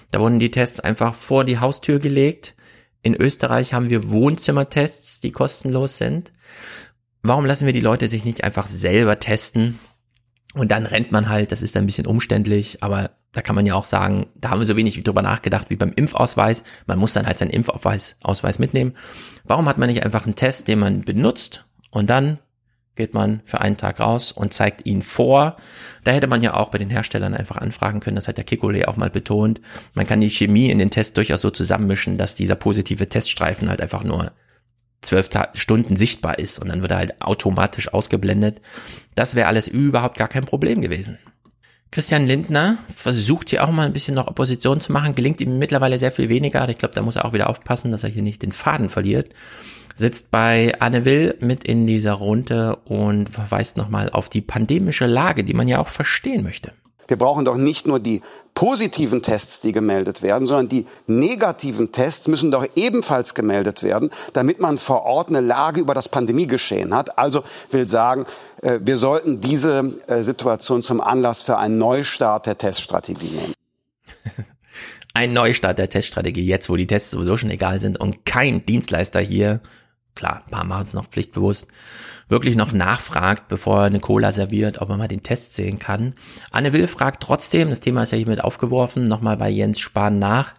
Da 0.10 0.20
wurden 0.20 0.40
die 0.40 0.50
Tests 0.50 0.80
einfach 0.80 1.14
vor 1.14 1.44
die 1.44 1.60
Haustür 1.60 2.00
gelegt. 2.00 2.56
In 3.04 3.16
Österreich 3.16 3.74
haben 3.74 3.92
wir 3.92 4.10
Wohnzimmertests, 4.10 5.22
die 5.22 5.32
kostenlos 5.32 5.98
sind. 5.98 6.34
Warum 7.22 7.46
lassen 7.46 7.68
wir 7.68 7.74
die 7.74 7.80
Leute 7.80 8.08
sich 8.08 8.26
nicht 8.26 8.44
einfach 8.44 8.66
selber 8.66 9.20
testen? 9.20 9.80
Und 10.58 10.72
dann 10.72 10.86
rennt 10.86 11.12
man 11.12 11.30
halt, 11.30 11.52
das 11.52 11.62
ist 11.62 11.78
ein 11.78 11.86
bisschen 11.86 12.08
umständlich, 12.08 12.84
aber 12.84 13.12
da 13.32 13.42
kann 13.42 13.56
man 13.56 13.66
ja 13.66 13.76
auch 13.76 13.86
sagen, 13.86 14.28
da 14.36 14.50
haben 14.50 14.60
wir 14.60 14.66
so 14.66 14.76
wenig 14.76 15.02
drüber 15.04 15.22
nachgedacht 15.22 15.70
wie 15.70 15.76
beim 15.76 15.94
Impfausweis. 15.96 16.64
Man 16.88 16.98
muss 16.98 17.14
dann 17.14 17.28
halt 17.28 17.38
seinen 17.38 17.52
Impfausweis 17.52 18.16
Ausweis 18.24 18.58
mitnehmen. 18.58 18.94
Warum 19.44 19.68
hat 19.68 19.78
man 19.78 19.90
nicht 19.90 20.04
einfach 20.04 20.26
einen 20.26 20.36
Test, 20.36 20.68
den 20.68 20.80
man 20.80 21.02
benutzt 21.02 21.66
und 21.92 22.10
dann 22.10 22.40
geht 22.96 23.14
man 23.14 23.42
für 23.46 23.62
einen 23.62 23.78
Tag 23.78 24.00
raus 24.00 24.32
und 24.32 24.54
zeigt 24.54 24.86
ihn 24.86 25.04
vor. 25.04 25.56
Da 26.04 26.12
hätte 26.12 26.28
man 26.28 26.42
ja 26.42 26.56
auch 26.56 26.70
bei 26.70 26.80
den 26.80 26.90
Herstellern 26.90 27.34
einfach 27.34 27.58
anfragen 27.58 28.00
können, 28.00 28.16
das 28.16 28.28
hat 28.28 28.38
der 28.38 28.44
Kikole 28.44 28.88
auch 28.88 28.98
mal 28.98 29.10
betont. 29.10 29.62
Man 29.94 30.08
kann 30.08 30.20
die 30.20 30.30
Chemie 30.30 30.70
in 30.70 30.80
den 30.80 30.90
Test 30.90 31.16
durchaus 31.16 31.42
so 31.42 31.52
zusammenmischen, 31.52 32.18
dass 32.18 32.36
dieser 32.36 32.56
positive 32.56 33.08
Teststreifen 33.08 33.70
halt 33.70 33.82
einfach 33.82 34.04
nur 34.04 34.32
zwölf 35.02 35.30
Stunden 35.54 35.96
sichtbar 35.96 36.40
ist 36.40 36.60
und 36.60 36.70
dann 36.70 36.82
wird 36.82 36.92
er 36.92 36.98
halt 36.98 37.22
automatisch 37.22 37.94
ausgeblendet. 37.94 38.62
Das 39.16 39.36
wäre 39.36 39.48
alles 39.48 39.68
überhaupt 39.68 40.18
gar 40.18 40.28
kein 40.28 40.46
Problem 40.46 40.82
gewesen. 40.82 41.18
Christian 41.92 42.28
Lindner 42.28 42.78
versucht 42.94 43.50
hier 43.50 43.64
auch 43.64 43.72
mal 43.72 43.86
ein 43.86 43.94
bisschen 43.94 44.16
noch 44.16 44.28
Opposition 44.28 44.80
zu 44.80 44.92
machen, 44.92 45.16
gelingt 45.16 45.40
ihm 45.40 45.58
mittlerweile 45.58 45.98
sehr 45.98 46.12
viel 46.12 46.30
weniger. 46.30 46.68
Ich 46.68 46.78
glaube, 46.78 46.94
da 46.94 47.02
muss 47.02 47.16
er 47.16 47.26
auch 47.26 47.34
wieder 47.34 47.50
aufpassen, 47.50 47.92
dass 47.92 48.04
er 48.04 48.10
hier 48.10 48.24
nicht 48.24 48.42
den 48.42 48.52
Faden 48.52 48.90
verliert. 48.90 49.34
Sitzt 49.96 50.30
bei 50.30 50.80
Anne 50.80 51.06
Will 51.06 51.36
mit 51.40 51.64
in 51.64 51.88
dieser 51.88 52.14
Runde 52.14 52.76
und 52.86 53.30
verweist 53.30 53.78
nochmal 53.78 54.10
auf 54.10 54.30
die 54.30 54.42
pandemische 54.42 55.08
Lage, 55.08 55.44
die 55.44 55.54
man 55.54 55.68
ja 55.68 55.80
auch 55.80 55.88
verstehen 55.88 56.44
möchte. 56.44 56.74
Wir 57.08 57.18
brauchen 57.18 57.46
doch 57.46 57.56
nicht 57.56 57.88
nur 57.88 58.00
die 58.00 58.22
positiven 58.54 59.22
Tests, 59.22 59.62
die 59.62 59.72
gemeldet 59.72 60.22
werden, 60.22 60.48
sondern 60.48 60.68
die 60.68 60.88
negativen 61.06 61.92
Tests 61.92 62.28
müssen 62.28 62.52
doch 62.52 62.66
ebenfalls 62.76 63.34
gemeldet 63.34 63.84
werden, 63.84 64.10
damit 64.34 64.60
man 64.60 64.78
vor 64.78 65.04
Ort 65.04 65.30
eine 65.30 65.42
Lage 65.42 65.80
über 65.80 65.94
das 65.94 66.10
Pandemiegeschehen 66.10 66.94
hat. 66.94 67.18
Also 67.18 67.44
will 67.72 67.88
sagen, 67.88 68.26
äh, 68.62 68.80
wir 68.82 68.98
sollten 68.98 69.40
diese 69.40 69.94
äh, 70.08 70.24
Situation 70.24 70.84
zum 70.84 71.02
Anlass 71.02 71.44
für 71.44 71.58
einen 71.58 71.78
Neustart 71.78 72.46
der 72.46 72.58
Teststrategie 72.58 73.30
nehmen. 73.30 73.54
Ein 75.14 75.34
Neustart 75.34 75.80
der 75.80 75.90
Teststrategie, 75.90 76.46
jetzt 76.46 76.70
wo 76.70 76.76
die 76.76 76.88
Tests 76.88 77.12
sowieso 77.12 77.38
schon 77.38 77.50
egal 77.50 77.80
sind 77.80 78.00
und 78.00 78.26
kein 78.26 78.66
Dienstleister 78.66 79.20
hier 79.20 79.62
klar, 80.18 80.44
ein 80.46 80.52
paar 80.52 80.64
machen 80.66 80.84
es 80.84 80.94
noch 80.94 81.08
pflichtbewusst, 81.08 81.68
wirklich 82.28 82.56
noch 82.56 82.74
nachfragt, 82.74 83.48
bevor 83.48 83.80
er 83.80 83.86
eine 83.86 84.00
Cola 84.00 84.32
serviert, 84.32 84.82
ob 84.82 84.90
man 84.90 85.00
mal 85.00 85.08
den 85.08 85.24
Test 85.24 85.54
sehen 85.54 85.80
kann. 85.80 86.14
Anne 86.52 86.74
Will 86.74 86.88
fragt 86.88 87.24
trotzdem, 87.24 87.70
das 87.70 87.80
Thema 87.80 88.04
ist 88.04 88.12
ja 88.12 88.18
hiermit 88.18 88.44
aufgeworfen, 88.44 89.04
nochmal 89.06 89.38
bei 89.38 89.50
Jens 89.50 89.80
Spahn 89.80 90.20
nach, 90.20 90.56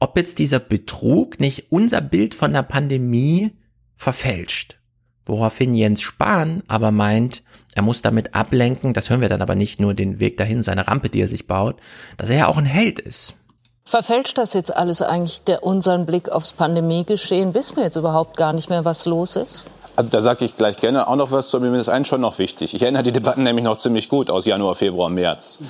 ob 0.00 0.16
jetzt 0.16 0.38
dieser 0.38 0.58
Betrug 0.58 1.38
nicht 1.38 1.70
unser 1.70 2.00
Bild 2.00 2.34
von 2.34 2.52
der 2.52 2.62
Pandemie 2.62 3.52
verfälscht. 3.96 4.78
Woraufhin 5.26 5.74
Jens 5.74 6.02
Spahn 6.02 6.64
aber 6.66 6.90
meint, 6.90 7.44
er 7.74 7.82
muss 7.82 8.02
damit 8.02 8.34
ablenken, 8.34 8.92
das 8.92 9.08
hören 9.08 9.20
wir 9.20 9.28
dann 9.28 9.42
aber 9.42 9.54
nicht 9.54 9.80
nur 9.80 9.94
den 9.94 10.18
Weg 10.18 10.36
dahin, 10.36 10.62
seine 10.62 10.88
Rampe, 10.88 11.08
die 11.08 11.20
er 11.20 11.28
sich 11.28 11.46
baut, 11.46 11.80
dass 12.16 12.30
er 12.30 12.38
ja 12.38 12.46
auch 12.48 12.58
ein 12.58 12.66
Held 12.66 12.98
ist. 12.98 13.38
Verfälscht 13.84 14.38
das 14.38 14.54
jetzt 14.54 14.74
alles 14.74 15.02
eigentlich 15.02 15.42
der, 15.42 15.64
unseren 15.64 16.06
Blick 16.06 16.30
aufs 16.30 16.52
Pandemiegeschehen? 16.52 17.54
Wissen 17.54 17.76
wir 17.76 17.84
jetzt 17.84 17.96
überhaupt 17.96 18.36
gar 18.36 18.52
nicht 18.52 18.70
mehr, 18.70 18.84
was 18.84 19.06
los 19.06 19.36
ist? 19.36 19.64
Also 19.96 20.08
da 20.08 20.20
sage 20.20 20.44
ich 20.44 20.56
gleich 20.56 20.78
gerne 20.78 21.06
auch 21.06 21.16
noch 21.16 21.30
was 21.30 21.50
zu, 21.50 21.60
mir 21.60 21.74
ist 21.78 21.88
eins 21.88 22.08
schon 22.08 22.20
noch 22.20 22.38
wichtig. 22.38 22.74
Ich 22.74 22.82
erinnere 22.82 23.02
die 23.02 23.12
Debatten 23.12 23.42
nämlich 23.42 23.64
noch 23.64 23.76
ziemlich 23.76 24.08
gut 24.08 24.30
aus 24.30 24.46
Januar, 24.46 24.74
Februar, 24.74 25.10
März. 25.10 25.60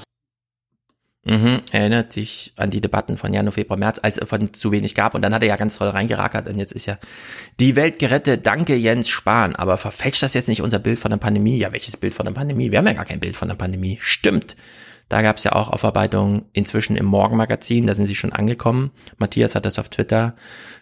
Mhm, 1.25 1.63
erinnert 1.71 2.13
sich 2.13 2.53
an 2.57 2.71
die 2.71 2.81
Debatten 2.81 3.17
von 3.17 3.33
Januar, 3.33 3.53
Februar, 3.53 3.79
März, 3.79 4.01
als 4.03 4.19
es 4.19 4.29
von 4.29 4.53
zu 4.53 4.73
wenig 4.73 4.95
gab. 4.95 5.15
Und 5.15 5.23
dann 5.23 5.33
hat 5.33 5.43
er 5.43 5.49
ja 5.49 5.57
ganz 5.57 5.79
toll 5.79 5.89
reingerackert 5.89 6.49
und 6.49 6.57
jetzt 6.59 6.73
ist 6.73 6.87
ja 6.87 6.99
die 7.61 7.77
Welt 7.77 7.99
gerettet. 8.01 8.47
Danke, 8.47 8.75
Jens 8.75 9.09
Spahn. 9.09 9.55
Aber 9.55 9.77
verfälscht 9.77 10.23
das 10.23 10.35
jetzt 10.35 10.49
nicht 10.49 10.63
unser 10.63 10.81
Bild 10.81 10.99
von 10.99 11.11
der 11.11 11.19
Pandemie? 11.19 11.59
Ja, 11.59 11.73
welches 11.73 11.97
Bild 11.97 12.15
von 12.15 12.27
der 12.27 12.33
Pandemie? 12.33 12.73
Wir 12.73 12.79
haben 12.79 12.87
ja 12.87 12.93
gar 12.93 13.05
kein 13.05 13.21
Bild 13.21 13.37
von 13.37 13.49
der 13.49 13.55
Pandemie. 13.55 13.99
Stimmt. 14.01 14.57
Da 15.13 15.21
gab 15.21 15.37
es 15.37 15.45
ja 15.45 15.53
auch 15.53 15.69
Aufarbeitungen 15.69 16.47
inzwischen 16.55 16.97
im 16.97 17.05
Morgenmagazin, 17.05 17.87
da 17.87 17.93
sind 17.93 18.07
sie 18.07 18.15
schon 18.15 18.33
angekommen. 18.33 18.93
Matthias 19.19 19.55
hat 19.55 19.67
das 19.67 19.79
auf 19.79 19.91
Twitter 19.91 20.37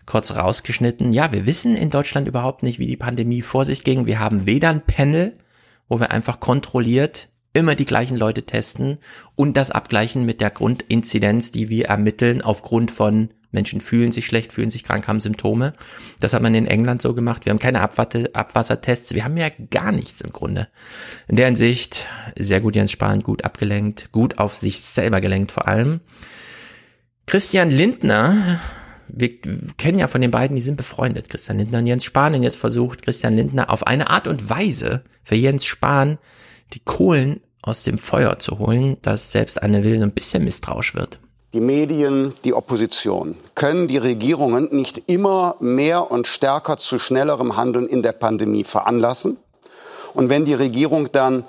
kurz 0.07 0.31
rausgeschnitten. 0.31 1.13
Ja, 1.13 1.33
wir 1.33 1.47
wissen 1.47 1.75
in 1.75 1.91
Deutschland 1.91 2.29
überhaupt 2.29 2.63
nicht, 2.63 2.79
wie 2.79 2.87
die 2.87 2.97
Pandemie 2.97 3.43
vor 3.43 3.65
sich 3.65 3.83
ging. 3.83 4.07
Wir 4.07 4.21
haben 4.21 4.47
weder 4.47 4.69
ein 4.69 4.87
Panel, 4.87 5.35
wo 5.89 5.99
wir 5.99 6.13
einfach 6.13 6.39
kontrolliert 6.39 7.29
immer 7.55 7.75
die 7.75 7.87
gleichen 7.87 8.17
Leute 8.17 8.45
testen 8.45 8.99
und 9.35 9.57
das 9.57 9.73
abgleichen 9.73 10.25
mit 10.25 10.41
der 10.41 10.51
Grundinzidenz, 10.51 11.51
die 11.51 11.69
wir 11.69 11.87
ermitteln 11.87 12.41
aufgrund 12.41 12.93
von 12.93 13.31
Menschen 13.53 13.81
fühlen 13.81 14.13
sich 14.13 14.27
schlecht, 14.27 14.53
fühlen 14.53 14.71
sich 14.71 14.85
krank, 14.85 15.09
haben 15.09 15.21
Symptome. 15.21 15.73
Das 16.21 16.33
hat 16.33 16.43
man 16.43 16.55
in 16.55 16.67
England 16.67 17.03
so 17.03 17.15
gemacht. 17.15 17.45
Wir 17.45 17.51
haben 17.51 17.59
keine 17.59 17.81
Abwatte, 17.81 18.31
Abwassertests. 18.33 19.15
Wir 19.15 19.25
haben 19.25 19.37
ja 19.37 19.49
gar 19.71 19.93
nichts 19.93 20.21
im 20.21 20.31
Grunde. 20.31 20.69
In 21.29 21.37
der 21.37 21.47
Hinsicht 21.47 22.09
sehr 22.39 22.61
gut 22.61 22.77
Jens 22.77 22.93
Spahn, 22.93 23.23
gut 23.23 23.45
abgelenkt, 23.45 24.13
gut 24.13 24.39
auf 24.39 24.55
sich 24.55 24.81
selber 24.81 25.21
gelenkt 25.21 25.53
vor 25.53 25.67
allem. 25.67 26.01
Christian 27.27 27.71
Lindner, 27.71 28.61
wir 29.09 29.41
kennen 29.77 29.99
ja 29.99 30.09
von 30.09 30.21
den 30.21 30.31
beiden, 30.31 30.57
die 30.57 30.63
sind 30.63 30.77
befreundet, 30.77 31.29
Christian 31.29 31.59
Lindner 31.59 31.79
und 31.79 31.87
Jens 31.87 32.05
Spahn. 32.05 32.35
Und 32.35 32.43
jetzt 32.43 32.57
versucht 32.57 33.03
Christian 33.03 33.37
Lindner 33.37 33.71
auf 33.71 33.87
eine 33.87 34.11
Art 34.11 34.27
und 34.27 34.49
Weise 34.49 35.05
für 35.23 35.37
Jens 35.37 35.65
Spahn 35.65 36.19
die 36.73 36.81
Kohlen 36.81 37.41
aus 37.63 37.83
dem 37.83 37.99
Feuer 37.99 38.39
zu 38.39 38.59
holen, 38.59 38.97
dass 39.03 39.33
selbst 39.33 39.63
eine 39.63 39.85
Will 39.85 40.03
ein 40.03 40.13
bisschen 40.13 40.45
misstrauisch 40.45 40.95
wird. 40.95 41.21
Die 41.53 41.61
Medien, 41.61 42.33
die 42.45 42.55
Opposition 42.55 43.37
können 43.57 43.89
die 43.89 43.99
Regierungen 43.99 44.69
nicht 44.71 45.11
immer 45.11 45.57
mehr 45.59 46.13
und 46.13 46.29
stärker 46.29 46.77
zu 46.77 47.01
schnellerem 47.01 47.57
Handeln 47.57 47.89
in 47.89 48.05
der 48.05 48.13
Pandemie 48.13 48.63
veranlassen. 48.63 49.37
Und 50.15 50.29
wenn 50.29 50.45
die 50.45 50.55
Regierung 50.55 51.11
dann 51.11 51.45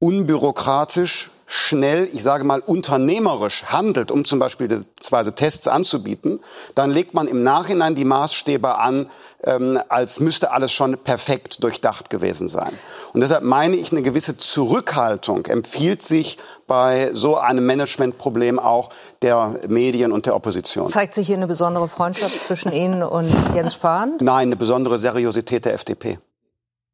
unbürokratisch, 0.00 1.30
schnell, 1.48 2.08
ich 2.12 2.22
sage 2.22 2.44
mal 2.44 2.60
unternehmerisch 2.60 3.64
handelt, 3.64 4.12
um 4.12 4.24
zum 4.24 4.38
Beispiel 4.38 4.82
zwei 5.00 5.22
Tests 5.24 5.66
anzubieten, 5.66 6.40
dann 6.74 6.90
legt 6.90 7.14
man 7.14 7.26
im 7.26 7.42
Nachhinein 7.42 7.94
die 7.94 8.04
Maßstäbe 8.04 8.78
an, 8.78 9.08
ähm, 9.42 9.80
als 9.88 10.20
müsste 10.20 10.50
alles 10.50 10.72
schon 10.72 10.98
perfekt 10.98 11.62
durchdacht 11.62 12.10
gewesen 12.10 12.48
sein. 12.48 12.70
Und 13.14 13.22
deshalb 13.22 13.44
meine 13.44 13.76
ich, 13.76 13.92
eine 13.92 14.02
gewisse 14.02 14.36
Zurückhaltung 14.36 15.46
empfiehlt 15.46 16.02
sich 16.02 16.36
bei 16.66 17.10
so 17.14 17.38
einem 17.38 17.64
Managementproblem 17.64 18.58
auch 18.58 18.90
der 19.22 19.58
Medien 19.68 20.12
und 20.12 20.26
der 20.26 20.36
Opposition. 20.36 20.90
Zeigt 20.90 21.14
sich 21.14 21.28
hier 21.28 21.36
eine 21.36 21.46
besondere 21.46 21.88
Freundschaft 21.88 22.34
zwischen 22.34 22.72
Ihnen 22.72 23.02
und 23.02 23.34
Jens 23.54 23.74
Spahn? 23.74 24.18
Nein, 24.20 24.48
eine 24.48 24.56
besondere 24.56 24.98
Seriosität 24.98 25.64
der 25.64 25.72
FDP. 25.74 26.18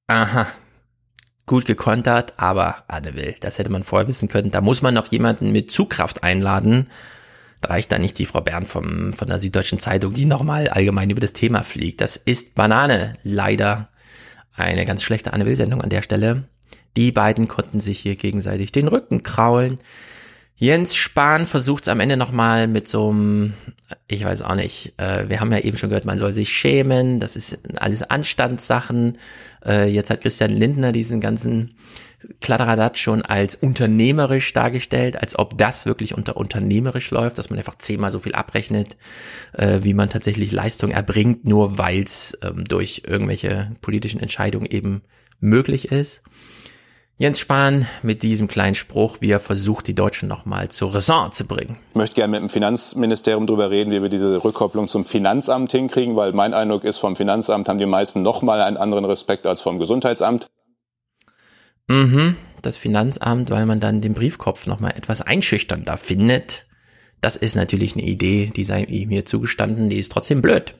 Aha. 0.06 0.46
Gut 1.46 1.66
gekontert, 1.66 2.32
aber 2.38 2.84
Anne 2.88 3.14
Will, 3.14 3.34
das 3.40 3.58
hätte 3.58 3.70
man 3.70 3.84
vorher 3.84 4.08
wissen 4.08 4.28
können. 4.28 4.50
Da 4.50 4.62
muss 4.62 4.80
man 4.80 4.94
noch 4.94 5.12
jemanden 5.12 5.52
mit 5.52 5.70
Zugkraft 5.70 6.22
einladen. 6.22 6.86
Da 7.60 7.68
reicht 7.68 7.92
da 7.92 7.98
nicht 7.98 8.18
die 8.18 8.26
Frau 8.26 8.40
Bern 8.40 8.64
vom, 8.64 9.12
von 9.12 9.28
der 9.28 9.40
Süddeutschen 9.40 9.78
Zeitung, 9.78 10.14
die 10.14 10.24
nochmal 10.24 10.68
allgemein 10.68 11.10
über 11.10 11.20
das 11.20 11.34
Thema 11.34 11.62
fliegt. 11.62 12.00
Das 12.00 12.16
ist 12.16 12.54
Banane. 12.54 13.14
Leider 13.22 13.88
eine 14.54 14.86
ganz 14.86 15.02
schlechte 15.02 15.32
Anne 15.32 15.44
Will-Sendung 15.44 15.82
an 15.82 15.90
der 15.90 16.02
Stelle. 16.02 16.44
Die 16.96 17.12
beiden 17.12 17.48
konnten 17.48 17.80
sich 17.80 17.98
hier 17.98 18.16
gegenseitig 18.16 18.72
den 18.72 18.88
Rücken 18.88 19.22
kraulen. 19.22 19.80
Jens 20.56 20.94
Spahn 20.94 21.46
versucht 21.46 21.84
es 21.84 21.88
am 21.88 22.00
Ende 22.00 22.16
nochmal 22.16 22.68
mit 22.68 22.86
so 22.86 23.10
einem, 23.10 23.54
ich 24.06 24.24
weiß 24.24 24.42
auch 24.42 24.54
nicht, 24.54 24.94
äh, 24.98 25.28
wir 25.28 25.40
haben 25.40 25.50
ja 25.50 25.58
eben 25.58 25.76
schon 25.76 25.88
gehört, 25.88 26.04
man 26.04 26.18
soll 26.18 26.32
sich 26.32 26.50
schämen, 26.50 27.18
das 27.18 27.34
ist 27.34 27.58
alles 27.76 28.02
Anstandssachen. 28.02 29.18
Äh, 29.64 29.90
jetzt 29.90 30.10
hat 30.10 30.20
Christian 30.20 30.52
Lindner 30.52 30.92
diesen 30.92 31.20
ganzen 31.20 31.74
Kladderadatsch 32.40 33.00
schon 33.02 33.22
als 33.22 33.56
unternehmerisch 33.56 34.52
dargestellt, 34.52 35.20
als 35.20 35.38
ob 35.38 35.58
das 35.58 35.86
wirklich 35.86 36.14
unter 36.14 36.36
unternehmerisch 36.36 37.10
läuft, 37.10 37.36
dass 37.36 37.50
man 37.50 37.58
einfach 37.58 37.78
zehnmal 37.78 38.10
so 38.10 38.20
viel 38.20 38.34
abrechnet, 38.34 38.96
äh, 39.52 39.80
wie 39.82 39.92
man 39.92 40.08
tatsächlich 40.08 40.52
Leistung 40.52 40.90
erbringt, 40.90 41.44
nur 41.44 41.78
weil 41.78 42.02
es 42.02 42.38
ähm, 42.42 42.64
durch 42.64 43.02
irgendwelche 43.06 43.72
politischen 43.80 44.20
Entscheidungen 44.20 44.66
eben 44.66 45.02
möglich 45.40 45.90
ist. 45.90 46.22
Jens 47.16 47.38
Spahn 47.38 47.86
mit 48.02 48.24
diesem 48.24 48.48
kleinen 48.48 48.74
Spruch, 48.74 49.18
wie 49.20 49.30
er 49.30 49.38
versucht, 49.38 49.86
die 49.86 49.94
Deutschen 49.94 50.28
nochmal 50.28 50.70
zur 50.70 50.92
Raison 50.92 51.30
zu 51.30 51.46
bringen. 51.46 51.78
Ich 51.90 51.94
möchte 51.94 52.16
gerne 52.16 52.32
mit 52.32 52.40
dem 52.40 52.50
Finanzministerium 52.50 53.46
darüber 53.46 53.70
reden, 53.70 53.92
wie 53.92 54.02
wir 54.02 54.08
diese 54.08 54.42
Rückkopplung 54.42 54.88
zum 54.88 55.04
Finanzamt 55.04 55.70
hinkriegen, 55.70 56.16
weil 56.16 56.32
mein 56.32 56.54
Eindruck 56.54 56.82
ist, 56.82 56.98
vom 56.98 57.14
Finanzamt 57.14 57.68
haben 57.68 57.78
die 57.78 57.86
meisten 57.86 58.22
nochmal 58.22 58.60
einen 58.62 58.76
anderen 58.76 59.04
Respekt 59.04 59.46
als 59.46 59.60
vom 59.60 59.78
Gesundheitsamt. 59.78 60.48
Mhm, 61.86 62.36
das 62.62 62.78
Finanzamt, 62.78 63.48
weil 63.50 63.66
man 63.66 63.78
dann 63.78 64.00
den 64.00 64.14
Briefkopf 64.14 64.66
nochmal 64.66 64.94
etwas 64.96 65.22
einschüchternder 65.22 65.96
findet. 65.96 66.66
Das 67.20 67.36
ist 67.36 67.54
natürlich 67.54 67.94
eine 67.94 68.04
Idee, 68.04 68.50
die 68.54 68.64
sei 68.64 68.82
ihm 68.82 69.10
hier 69.10 69.24
zugestanden, 69.24 69.88
die 69.88 69.98
ist 69.98 70.10
trotzdem 70.10 70.42
blöd. 70.42 70.74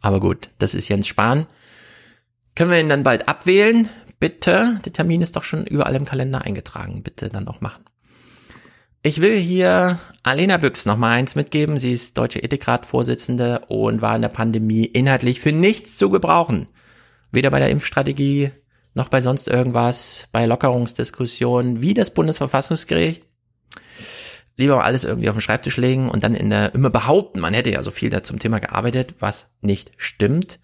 Aber 0.00 0.18
gut, 0.18 0.50
das 0.58 0.74
ist 0.74 0.88
Jens 0.88 1.06
Spahn. 1.06 1.46
Können 2.56 2.70
wir 2.70 2.80
ihn 2.80 2.88
dann 2.88 3.04
bald 3.04 3.28
abwählen? 3.28 3.88
Bitte. 4.18 4.78
Der 4.84 4.92
Termin 4.92 5.22
ist 5.22 5.36
doch 5.36 5.42
schon 5.42 5.66
überall 5.66 5.94
im 5.94 6.04
Kalender 6.04 6.42
eingetragen. 6.42 7.02
Bitte 7.02 7.28
dann 7.28 7.48
auch 7.48 7.60
machen. 7.60 7.84
Ich 9.02 9.20
will 9.20 9.38
hier 9.38 10.00
Alena 10.22 10.56
Büchs 10.56 10.84
noch 10.84 10.96
mal 10.96 11.10
eins 11.10 11.36
mitgeben. 11.36 11.78
Sie 11.78 11.92
ist 11.92 12.18
deutsche 12.18 12.42
Ethikrat-Vorsitzende 12.42 13.60
und 13.68 14.02
war 14.02 14.16
in 14.16 14.22
der 14.22 14.28
Pandemie 14.30 14.84
inhaltlich 14.84 15.40
für 15.40 15.52
nichts 15.52 15.96
zu 15.96 16.10
gebrauchen. 16.10 16.66
Weder 17.30 17.50
bei 17.50 17.60
der 17.60 17.70
Impfstrategie 17.70 18.50
noch 18.94 19.08
bei 19.08 19.20
sonst 19.20 19.46
irgendwas, 19.46 20.26
bei 20.32 20.46
Lockerungsdiskussionen, 20.46 21.82
wie 21.82 21.94
das 21.94 22.12
Bundesverfassungsgericht. 22.14 23.24
Lieber 24.56 24.82
alles 24.82 25.04
irgendwie 25.04 25.28
auf 25.28 25.36
den 25.36 25.42
Schreibtisch 25.42 25.76
legen 25.76 26.08
und 26.08 26.24
dann 26.24 26.34
in 26.34 26.48
der 26.48 26.74
immer 26.74 26.88
behaupten, 26.88 27.40
man 27.40 27.52
hätte 27.52 27.70
ja 27.70 27.82
so 27.82 27.90
viel 27.90 28.08
da 28.08 28.22
zum 28.22 28.38
Thema 28.38 28.58
gearbeitet, 28.58 29.16
was 29.18 29.50
nicht 29.60 29.92
stimmt. 29.98 30.58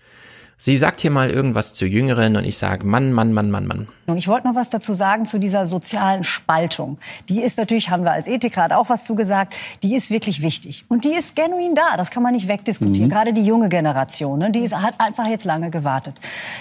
Sie 0.57 0.77
sagt 0.77 1.01
hier 1.01 1.11
mal 1.11 1.29
irgendwas 1.29 1.75
zu 1.75 1.87
Jüngeren 1.87 2.37
und 2.37 2.45
ich 2.45 2.57
sage, 2.57 2.87
Mann, 2.87 3.13
Mann, 3.13 3.33
Mann, 3.33 3.51
Mann, 3.51 3.67
Mann. 3.67 3.89
Und 4.07 4.17
ich 4.17 4.29
wollte 4.29 4.47
noch 4.47 4.55
was 4.55 4.71
dazu 4.71 4.95
sagen 4.95 5.25
zu 5.25 5.39
dieser 5.39 5.67
sozialen 5.67 6.23
Spaltung. 6.23 6.99
Die 7.29 7.43
ist 7.43 7.59
natürlich, 7.59 7.91
haben 7.91 8.05
wir 8.05 8.13
als 8.13 8.29
Ethikrat 8.29 8.73
auch 8.73 8.89
was 8.89 9.05
zugesagt, 9.05 9.55
die 9.83 9.97
ist 9.97 10.11
wirklich 10.11 10.41
wichtig. 10.41 10.85
Und 10.89 11.05
die 11.05 11.15
ist 11.15 11.35
genuin 11.35 11.75
da, 11.75 11.97
das 11.97 12.11
kann 12.11 12.23
man 12.23 12.33
nicht 12.33 12.47
wegdiskutieren. 12.47 13.09
Mhm. 13.09 13.13
Gerade 13.13 13.33
die 13.33 13.43
junge 13.43 13.69
Generation, 13.69 14.39
ne, 14.39 14.51
die 14.51 14.61
ist, 14.61 14.77
hat 14.77 15.01
einfach 15.01 15.27
jetzt 15.27 15.45
lange 15.45 15.71
gewartet. 15.71 16.21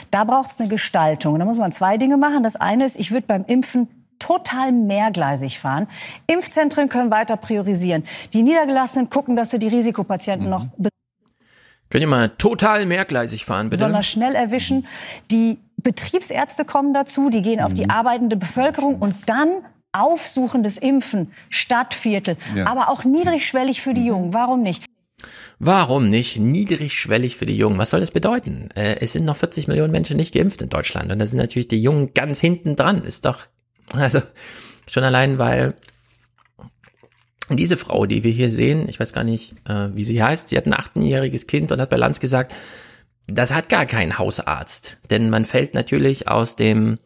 Da 0.10 0.24
braucht 0.24 0.50
es 0.50 0.60
eine 0.60 0.70
Gestaltung. 0.70 1.34
Und 1.34 1.40
da 1.40 1.46
muss 1.46 1.58
man 1.58 1.72
zwei 1.72 1.98
Dinge 1.98 2.18
machen. 2.18 2.44
Das 2.44 2.56
eine 2.56 2.86
ist, 2.86 3.00
ich 3.00 3.12
würde 3.12 3.28
beim 3.28 3.46
Impfen 3.46 3.88
total 4.22 4.72
mehrgleisig 4.72 5.60
fahren. 5.60 5.88
Impfzentren 6.28 6.90
können 6.90 7.12
weiter 7.12 7.38
priorisieren. 7.38 8.04
Die 8.34 8.44
Niedergelassenen 8.44 9.10
gucken, 9.10 9.36
dass 9.36 9.50
sie 9.52 9.60
die 9.60 9.68
Risikopatienten 9.68 10.50
noch 10.50 10.66
Könnt 11.92 12.02
ihr 12.02 12.08
mal 12.08 12.30
total 12.30 12.86
mehrgleisig 12.88 13.46
fahren, 13.46 13.70
bitte? 13.70 13.84
besonders 13.84 14.08
schnell 14.08 14.34
erwischen. 14.34 14.88
Die 15.30 15.60
Betriebsärzte 15.78 16.66
kommen 16.66 16.94
dazu, 16.94 17.30
die 17.30 17.42
gehen 17.44 17.60
auf 17.62 17.74
die 17.74 17.90
arbeitende 17.90 18.38
Bevölkerung 18.38 18.98
und 19.00 19.16
dann 19.28 19.50
aufsuchendes 19.92 20.78
Impfen, 20.78 21.34
Stadtviertel, 21.50 22.38
Ja. 22.56 22.66
aber 22.68 22.90
auch 22.90 23.04
niedrigschwellig 23.04 23.82
für 23.82 23.94
die 23.94 24.06
Jungen. 24.06 24.34
Warum 24.34 24.64
nicht? 24.64 24.86
Warum 25.60 26.10
nicht 26.10 26.40
niedrigschwellig 26.40 27.36
für 27.38 27.46
die 27.46 27.56
Jungen? 27.58 27.78
Was 27.78 27.92
soll 27.92 28.00
das 28.00 28.12
bedeuten? 28.12 28.70
Äh, 28.74 28.96
es 29.02 29.14
sind 29.14 29.26
noch 29.26 29.38
40 29.38 29.68
Millionen 29.68 29.92
Menschen 29.92 30.18
nicht 30.18 30.34
geimpft 30.34 30.62
in 30.62 30.70
Deutschland 30.70 31.12
und 31.12 31.20
da 31.20 31.28
sind 31.28 31.38
natürlich 31.38 31.68
die 31.68 31.82
Jungen 31.82 32.14
ganz 32.14 32.40
hinten 32.40 32.76
dran. 32.76 33.04
Ist 33.04 33.26
doch, 33.26 33.42
also 33.94 34.22
schon 34.90 35.04
allein, 35.04 35.38
weil 35.38 35.76
diese 37.58 37.78
Frau, 37.78 38.06
die 38.06 38.24
wir 38.24 38.32
hier 38.32 38.50
sehen, 38.50 38.88
ich 38.90 39.00
weiß 39.00 39.14
gar 39.14 39.24
nicht, 39.24 39.54
äh, 39.68 39.90
wie 39.94 40.04
sie 40.04 40.22
heißt, 40.22 40.50
sie 40.50 40.58
hat 40.58 40.66
ein 40.66 40.74
achtjähriges 40.74 41.48
Kind 41.48 41.72
und 41.72 41.80
hat 41.80 41.90
bei 41.90 41.98
Lanz 41.98 42.20
gesagt, 42.20 42.54
das 43.28 43.54
hat 43.54 43.70
gar 43.70 43.86
keinen 43.86 44.18
Hausarzt. 44.18 44.98
Denn 45.10 45.30
man 45.30 45.46
fällt 45.46 45.74
natürlich 45.74 46.28
aus 46.28 46.56
dem 46.56 47.00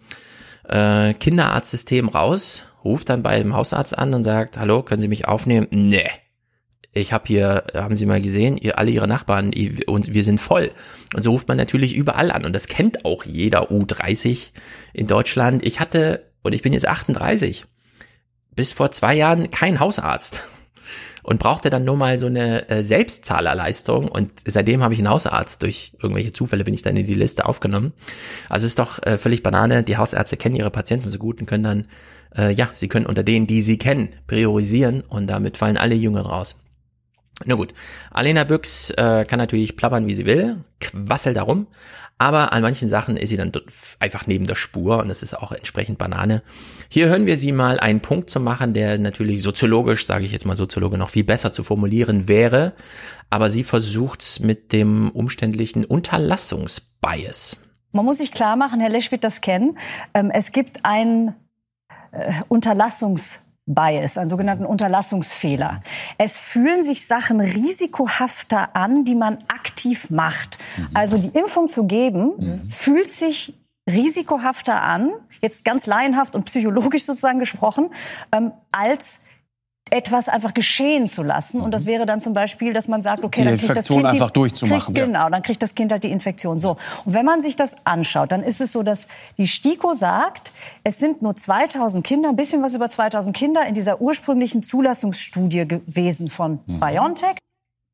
äh, 0.68 1.14
Kinderarztsystem 1.14 2.10
raus, 2.10 2.66
ruft 2.84 3.10
dann 3.10 3.24
bei 3.24 3.38
dem 3.38 3.56
Hausarzt 3.56 3.98
an 3.98 4.14
und 4.14 4.24
sagt, 4.24 4.58
hallo, 4.58 4.84
können 4.84 5.02
Sie 5.02 5.08
mich 5.08 5.28
aufnehmen? 5.28 5.68
Nee. 5.72 6.10
Ich 6.98 7.12
habe 7.12 7.26
hier, 7.28 7.66
haben 7.74 7.96
Sie 7.96 8.06
mal 8.06 8.22
gesehen, 8.22 8.56
ihr, 8.58 8.78
alle 8.78 8.90
Ihre 8.90 9.08
Nachbarn 9.08 9.52
ihr- 9.52 9.88
und 9.90 10.14
wir 10.14 10.24
sind 10.24 10.40
voll. 10.40 10.72
Und 11.14 11.24
so 11.24 11.32
ruft 11.32 11.48
man 11.50 11.58
natürlich 11.58 11.94
überall 11.94 12.32
an. 12.32 12.46
Und 12.46 12.54
das 12.54 12.68
kennt 12.68 13.04
auch 13.04 13.26
jeder 13.26 13.70
U30 13.70 14.52
in 14.94 15.06
Deutschland. 15.06 15.66
Ich 15.66 15.82
hatte, 15.82 16.32
und 16.42 16.54
ich 16.54 16.62
bin 16.62 16.72
jetzt 16.72 16.88
38, 16.88 17.66
bis 18.56 18.74
vor 18.74 18.92
zwei 18.92 19.16
Jahren 19.16 19.50
kein 19.50 19.80
Hausarzt 19.80 20.42
und 21.26 21.40
brauchte 21.40 21.70
dann 21.70 21.84
nur 21.84 21.98
mal 21.98 22.20
so 22.20 22.28
eine 22.28 22.70
äh, 22.70 22.84
Selbstzahlerleistung 22.84 24.08
und 24.08 24.32
seitdem 24.46 24.84
habe 24.84 24.94
ich 24.94 25.00
einen 25.00 25.10
Hausarzt. 25.10 25.64
Durch 25.64 25.94
irgendwelche 26.02 26.34
Zufälle 26.34 26.64
bin 26.64 26.74
ich 26.74 26.84
dann 26.84 26.96
in 26.96 27.06
die 27.06 27.16
Liste 27.16 27.46
aufgenommen. 27.46 27.94
Also 28.48 28.68
ist 28.68 28.78
doch 28.78 29.02
äh, 29.04 29.18
völlig 29.18 29.42
Banane. 29.42 29.84
Die 29.84 29.98
Hausärzte 29.98 30.38
kennen 30.38 30.56
ihre 30.56 30.70
Patienten 30.70 31.10
so 31.10 31.18
gut 31.18 31.40
und 31.40 31.48
können 31.48 31.64
dann, 31.64 31.88
äh, 32.38 32.54
ja, 32.54 32.70
sie 32.74 32.88
können 32.88 33.08
unter 33.08 33.24
denen, 33.24 33.48
die 33.48 33.64
sie 33.64 33.78
kennen, 33.78 34.10
priorisieren 34.28 35.02
und 35.02 35.28
damit 35.28 35.58
fallen 35.58 35.78
alle 35.78 35.96
Jüngeren 35.96 36.28
raus. 36.28 36.58
Na 37.44 37.56
gut, 37.56 37.74
Alena 38.12 38.46
Büchs 38.46 38.92
äh, 38.92 39.26
kann 39.26 39.40
natürlich 39.40 39.76
plappern, 39.76 40.08
wie 40.08 40.14
sie 40.14 40.26
will, 40.26 40.64
quasselt 40.80 41.36
darum, 41.36 41.68
aber 42.18 42.54
an 42.54 42.62
manchen 42.62 42.88
Sachen 42.88 43.18
ist 43.18 43.28
sie 43.28 43.36
dann 43.36 43.52
einfach 44.00 44.26
neben 44.26 44.46
der 44.48 44.56
Spur 44.56 45.00
und 45.00 45.10
das 45.10 45.22
ist 45.22 45.34
auch 45.34 45.52
entsprechend 45.52 45.98
Banane. 45.98 46.44
Hier 46.88 47.10
hören 47.10 47.26
wir 47.26 47.38
sie 47.38 47.52
mal 47.52 47.78
einen 47.78 48.00
Punkt 48.00 48.30
zu 48.30 48.40
machen, 48.40 48.74
der 48.74 48.98
natürlich 48.98 49.44
soziologisch, 49.44 50.06
sage 50.06 50.24
ich 50.24 50.32
jetzt 50.32 50.46
mal 50.46 50.56
Soziologe, 50.56 50.98
noch 50.98 51.10
viel 51.10 51.26
besser 51.26 51.52
zu 51.52 51.64
formulieren 51.64 52.30
wäre, 52.30 52.72
aber 53.30 53.50
sie 53.50 53.66
versucht's 53.66 54.40
mit 54.40 54.72
dem 54.72 55.12
umständlichen 55.12 55.84
Unterlassungsbias. 55.84 57.58
Man 57.92 58.06
muss 58.06 58.20
sich 58.20 58.32
klar 58.32 58.56
machen, 58.56 58.80
Herr 58.80 58.90
Lesch 58.90 59.12
wird 59.12 59.26
das 59.26 59.42
kennen. 59.42 59.78
Ähm, 60.14 60.32
es 60.32 60.54
gibt 60.54 60.86
einen 60.86 61.36
äh, 62.12 62.32
Unterlassungsbias, 63.68 64.18
einen 64.18 64.30
sogenannten 64.30 64.66
Unterlassungsfehler. 64.66 65.82
Es 66.18 66.38
fühlen 66.38 66.84
sich 66.84 67.08
Sachen 67.08 67.42
risikohafter 67.42 68.76
an, 68.76 69.06
die 69.06 69.16
man 69.16 69.40
aktiv 69.48 70.10
macht. 70.10 70.60
Also 70.94 71.18
die 71.18 71.38
Impfung 71.38 71.68
zu 71.68 71.86
geben, 71.86 72.34
fühlt 72.70 73.12
sich 73.12 73.54
risikohafter 73.90 74.82
an, 74.82 75.12
jetzt 75.42 75.64
ganz 75.64 75.86
laienhaft 75.88 76.36
und 76.36 76.46
psychologisch 76.46 77.04
sozusagen 77.04 77.40
gesprochen, 77.40 77.92
ähm, 78.32 78.52
als 78.72 79.22
etwas 79.92 80.30
einfach 80.30 80.54
geschehen 80.54 81.08
zu 81.08 81.22
lassen. 81.22 81.62
Und 81.62 81.72
das 81.72 81.86
wäre 81.86 82.06
dann 82.06 82.20
zum 82.20 82.34
Beispiel, 82.34 82.74
dass 82.74 82.88
man 82.88 83.02
sagt, 83.02 83.24
okay, 83.24 83.42
Die 83.42 83.48
dann 83.48 83.58
kriegt 83.58 83.70
das 83.70 83.78
Infektion 83.90 84.02
Kind 84.02 84.14
einfach 84.14 84.32
durchzumachen, 84.32 84.94
Kriegt, 84.94 84.98
ja. 84.98 85.06
genau, 85.06 85.30
dann 85.30 85.44
kriegt 85.44 85.62
das 85.62 85.76
Kind 85.76 85.92
halt 85.92 86.04
die 86.04 86.12
Infektion. 86.12 86.58
So. 86.58 86.78
Und 87.06 87.14
wenn 87.14 87.26
man 87.26 87.40
sich 87.40 87.56
das 87.56 87.76
anschaut, 87.86 88.32
dann 88.32 88.42
ist 88.42 88.62
es 88.62 88.72
so, 88.72 88.82
dass 88.82 89.08
die 89.38 89.48
STIKO 89.48 89.94
sagt, 89.94 90.54
es 90.84 90.98
sind 90.98 91.22
nur 91.22 91.36
2000 91.36 92.04
Kinder, 92.04 92.30
ein 92.30 92.36
bisschen 92.36 92.64
was 92.64 92.74
über 92.74 92.90
2000 92.90 93.36
Kinder 93.36 93.66
in 93.68 93.76
dieser 93.76 94.02
ursprünglichen 94.02 94.64
Zulassungsstudie 94.64 95.68
gewesen 95.68 96.30
von 96.30 96.60
BioNTech. 96.66 97.38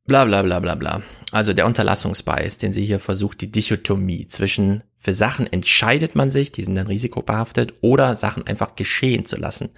Bla 0.08 0.26
bla 0.26 0.42
bla 0.42 0.60
bla 0.60 0.76
bla. 0.76 1.02
Also 1.32 1.54
der 1.54 1.66
Unterlassungsbias, 1.66 2.58
den 2.58 2.74
sie 2.74 2.84
hier 2.84 3.00
versucht, 3.00 3.42
die 3.42 3.52
Dichotomie 3.52 4.28
zwischen 4.28 4.84
für 5.02 5.14
Sachen 5.14 5.52
entscheidet 5.52 6.16
man 6.16 6.30
sich, 6.30 6.52
die 6.52 6.64
sind 6.64 6.76
dann 6.76 6.86
risikobehaftet, 6.86 7.74
oder 7.82 8.16
Sachen 8.16 8.46
einfach 8.46 8.76
geschehen 8.76 9.26
zu 9.26 9.36
lassen. 9.36 9.70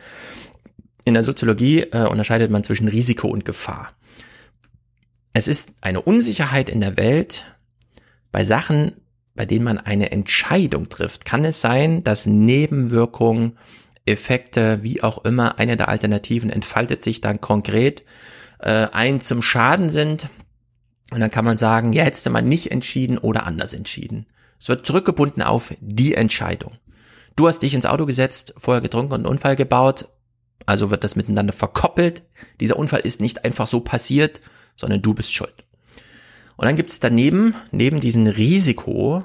In 1.05 1.13
der 1.13 1.23
Soziologie 1.23 1.81
äh, 1.81 2.07
unterscheidet 2.07 2.49
man 2.49 2.63
zwischen 2.63 2.87
Risiko 2.87 3.27
und 3.27 3.45
Gefahr. 3.45 3.93
Es 5.33 5.47
ist 5.47 5.73
eine 5.81 6.01
Unsicherheit 6.01 6.69
in 6.69 6.79
der 6.79 6.95
Welt 6.95 7.45
bei 8.31 8.43
Sachen, 8.43 8.93
bei 9.35 9.45
denen 9.45 9.65
man 9.65 9.77
eine 9.79 10.11
Entscheidung 10.11 10.89
trifft. 10.89 11.25
Kann 11.25 11.43
es 11.43 11.59
sein, 11.59 12.03
dass 12.03 12.25
Nebenwirkungen, 12.25 13.57
Effekte, 14.05 14.83
wie 14.83 15.01
auch 15.01 15.23
immer, 15.23 15.59
eine 15.59 15.77
der 15.77 15.87
Alternativen 15.87 16.49
entfaltet 16.49 17.03
sich 17.03 17.21
dann 17.21 17.41
konkret 17.41 18.03
äh, 18.59 18.87
ein 18.91 19.21
zum 19.21 19.41
Schaden 19.41 19.89
sind. 19.89 20.27
Und 21.11 21.19
dann 21.19 21.31
kann 21.31 21.45
man 21.45 21.57
sagen, 21.57 21.93
ja, 21.93 22.03
hättest 22.03 22.25
du 22.25 22.29
mal 22.29 22.41
nicht 22.41 22.71
entschieden 22.71 23.17
oder 23.17 23.45
anders 23.45 23.73
entschieden. 23.73 24.25
Es 24.59 24.69
wird 24.69 24.85
zurückgebunden 24.85 25.41
auf 25.41 25.73
die 25.79 26.15
Entscheidung. 26.15 26.73
Du 27.35 27.47
hast 27.47 27.59
dich 27.59 27.73
ins 27.73 27.85
Auto 27.85 28.05
gesetzt, 28.05 28.53
vorher 28.57 28.81
getrunken 28.81 29.13
und 29.13 29.19
einen 29.21 29.29
Unfall 29.29 29.55
gebaut. 29.55 30.09
Also 30.65 30.91
wird 30.91 31.03
das 31.03 31.15
miteinander 31.15 31.53
verkoppelt. 31.53 32.23
Dieser 32.59 32.77
Unfall 32.77 33.01
ist 33.01 33.21
nicht 33.21 33.43
einfach 33.45 33.67
so 33.67 33.81
passiert, 33.81 34.41
sondern 34.75 35.01
du 35.01 35.13
bist 35.13 35.33
schuld. 35.33 35.63
Und 36.55 36.65
dann 36.65 36.75
gibt 36.75 36.91
es 36.91 36.99
daneben, 36.99 37.55
neben 37.71 37.99
diesem 37.99 38.27
Risiko, 38.27 39.23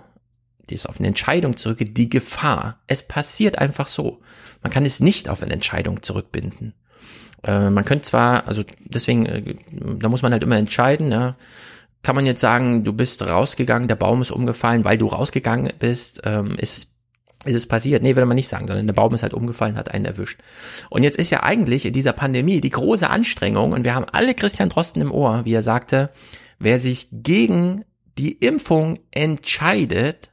die 0.71 0.75
ist 0.75 0.89
auf 0.89 0.99
eine 0.99 1.09
Entscheidung 1.09 1.57
zurückgeht, 1.57 1.97
die 1.97 2.11
Gefahr. 2.11 2.79
Es 2.87 3.03
passiert 3.03 3.59
einfach 3.59 3.87
so. 3.87 4.21
Man 4.63 4.73
kann 4.73 4.85
es 4.85 5.01
nicht 5.01 5.29
auf 5.29 5.43
eine 5.43 5.53
Entscheidung 5.53 6.03
zurückbinden. 6.03 6.75
Äh, 7.45 7.71
man 7.71 7.85
könnte 7.85 8.05
zwar, 8.05 8.47
also 8.49 8.65
deswegen, 8.81 9.27
äh, 9.27 9.55
da 9.71 10.09
muss 10.09 10.23
man 10.23 10.33
halt 10.33 10.43
immer 10.43 10.57
entscheiden, 10.57 11.13
ja. 11.13 11.37
Kann 12.03 12.15
man 12.15 12.27
jetzt 12.27 12.41
sagen, 12.41 12.85
du 12.85 12.93
bist 12.93 13.27
rausgegangen, 13.27 13.89
der 13.89 13.97
Baum 13.97 14.23
ist 14.23 14.31
umgefallen, 14.31 14.85
weil 14.85 14.99
du 14.99 15.07
rausgegangen 15.07 15.73
bist, 15.81 16.21
ähm, 16.25 16.55
ist, 16.57 16.89
ist 17.45 17.55
es 17.55 17.67
passiert? 17.67 18.03
Nee, 18.03 18.17
würde 18.17 18.27
man 18.27 18.35
nicht 18.35 18.49
sagen, 18.49 18.67
sondern 18.67 18.87
der 18.87 18.95
Baum 18.95 19.15
ist 19.15 19.23
halt 19.23 19.35
umgefallen, 19.35 19.77
hat 19.77 19.93
einen 19.93 20.05
erwischt. 20.05 20.41
Und 20.91 21.05
jetzt 21.05 21.19
ist 21.19 21.31
ja 21.31 21.43
eigentlich 21.45 21.87
in 21.87 21.93
dieser 21.93 22.13
Pandemie 22.13 22.61
die 22.61 22.71
große 22.71 23.09
Anstrengung, 23.09 23.73
und 23.73 23.85
wir 23.85 23.95
haben 23.95 24.07
alle 24.11 24.35
Christian 24.35 24.69
Drosten 24.69 25.03
im 25.03 25.13
Ohr, 25.13 25.45
wie 25.45 25.55
er 25.55 25.63
sagte, 25.63 26.11
wer 26.59 26.79
sich 26.79 27.09
gegen 27.13 27.85
die 28.19 28.33
Impfung 28.33 28.99
entscheidet, 29.13 30.33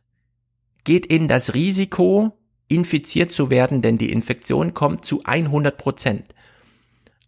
geht 0.84 1.06
in 1.06 1.27
das 1.27 1.53
Risiko, 1.53 2.32
infiziert 2.67 3.32
zu 3.32 3.51
werden, 3.51 3.84
denn 3.84 4.00
die 4.00 4.11
Infektion 4.11 4.74
kommt 4.74 5.06
zu 5.06 5.22
100 5.24 5.77
Prozent. 5.77 6.34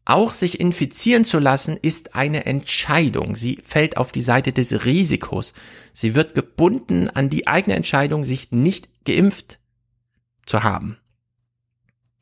Auch 0.06 0.34
sich 0.34 0.60
infizieren 0.60 1.26
zu 1.26 1.38
lassen 1.38 1.78
ist 1.80 2.16
eine 2.16 2.46
Entscheidung. 2.46 3.36
Sie 3.36 3.60
fällt 3.62 3.98
auf 3.98 4.12
die 4.12 4.22
Seite 4.22 4.54
des 4.54 4.86
Risikos. 4.86 5.54
Sie 5.92 6.16
wird 6.16 6.34
gebunden 6.34 7.10
an 7.10 7.30
die 7.30 7.46
eigene 7.46 7.76
Entscheidung, 7.76 8.24
sich 8.24 8.52
nicht 8.52 8.88
geimpft 9.06 9.60
zu 10.48 10.64
haben. 10.64 10.98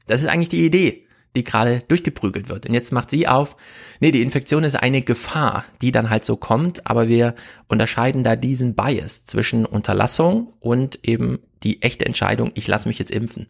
Das 0.07 0.21
ist 0.21 0.27
eigentlich 0.27 0.49
die 0.49 0.65
Idee, 0.65 1.05
die 1.35 1.43
gerade 1.43 1.79
durchgeprügelt 1.87 2.49
wird. 2.49 2.65
Und 2.65 2.73
jetzt 2.73 2.91
macht 2.91 3.09
sie 3.09 3.27
auf, 3.27 3.57
nee, 3.99 4.11
die 4.11 4.21
Infektion 4.21 4.63
ist 4.63 4.75
eine 4.75 5.01
Gefahr, 5.01 5.65
die 5.81 5.91
dann 5.91 6.09
halt 6.09 6.23
so 6.23 6.37
kommt, 6.37 6.87
aber 6.87 7.07
wir 7.07 7.35
unterscheiden 7.67 8.23
da 8.23 8.35
diesen 8.35 8.75
Bias 8.75 9.25
zwischen 9.25 9.65
Unterlassung 9.65 10.53
und 10.59 10.99
eben 11.03 11.39
die 11.63 11.81
echte 11.81 12.05
Entscheidung, 12.05 12.51
ich 12.55 12.67
lasse 12.67 12.87
mich 12.87 12.99
jetzt 12.99 13.11
impfen. 13.11 13.47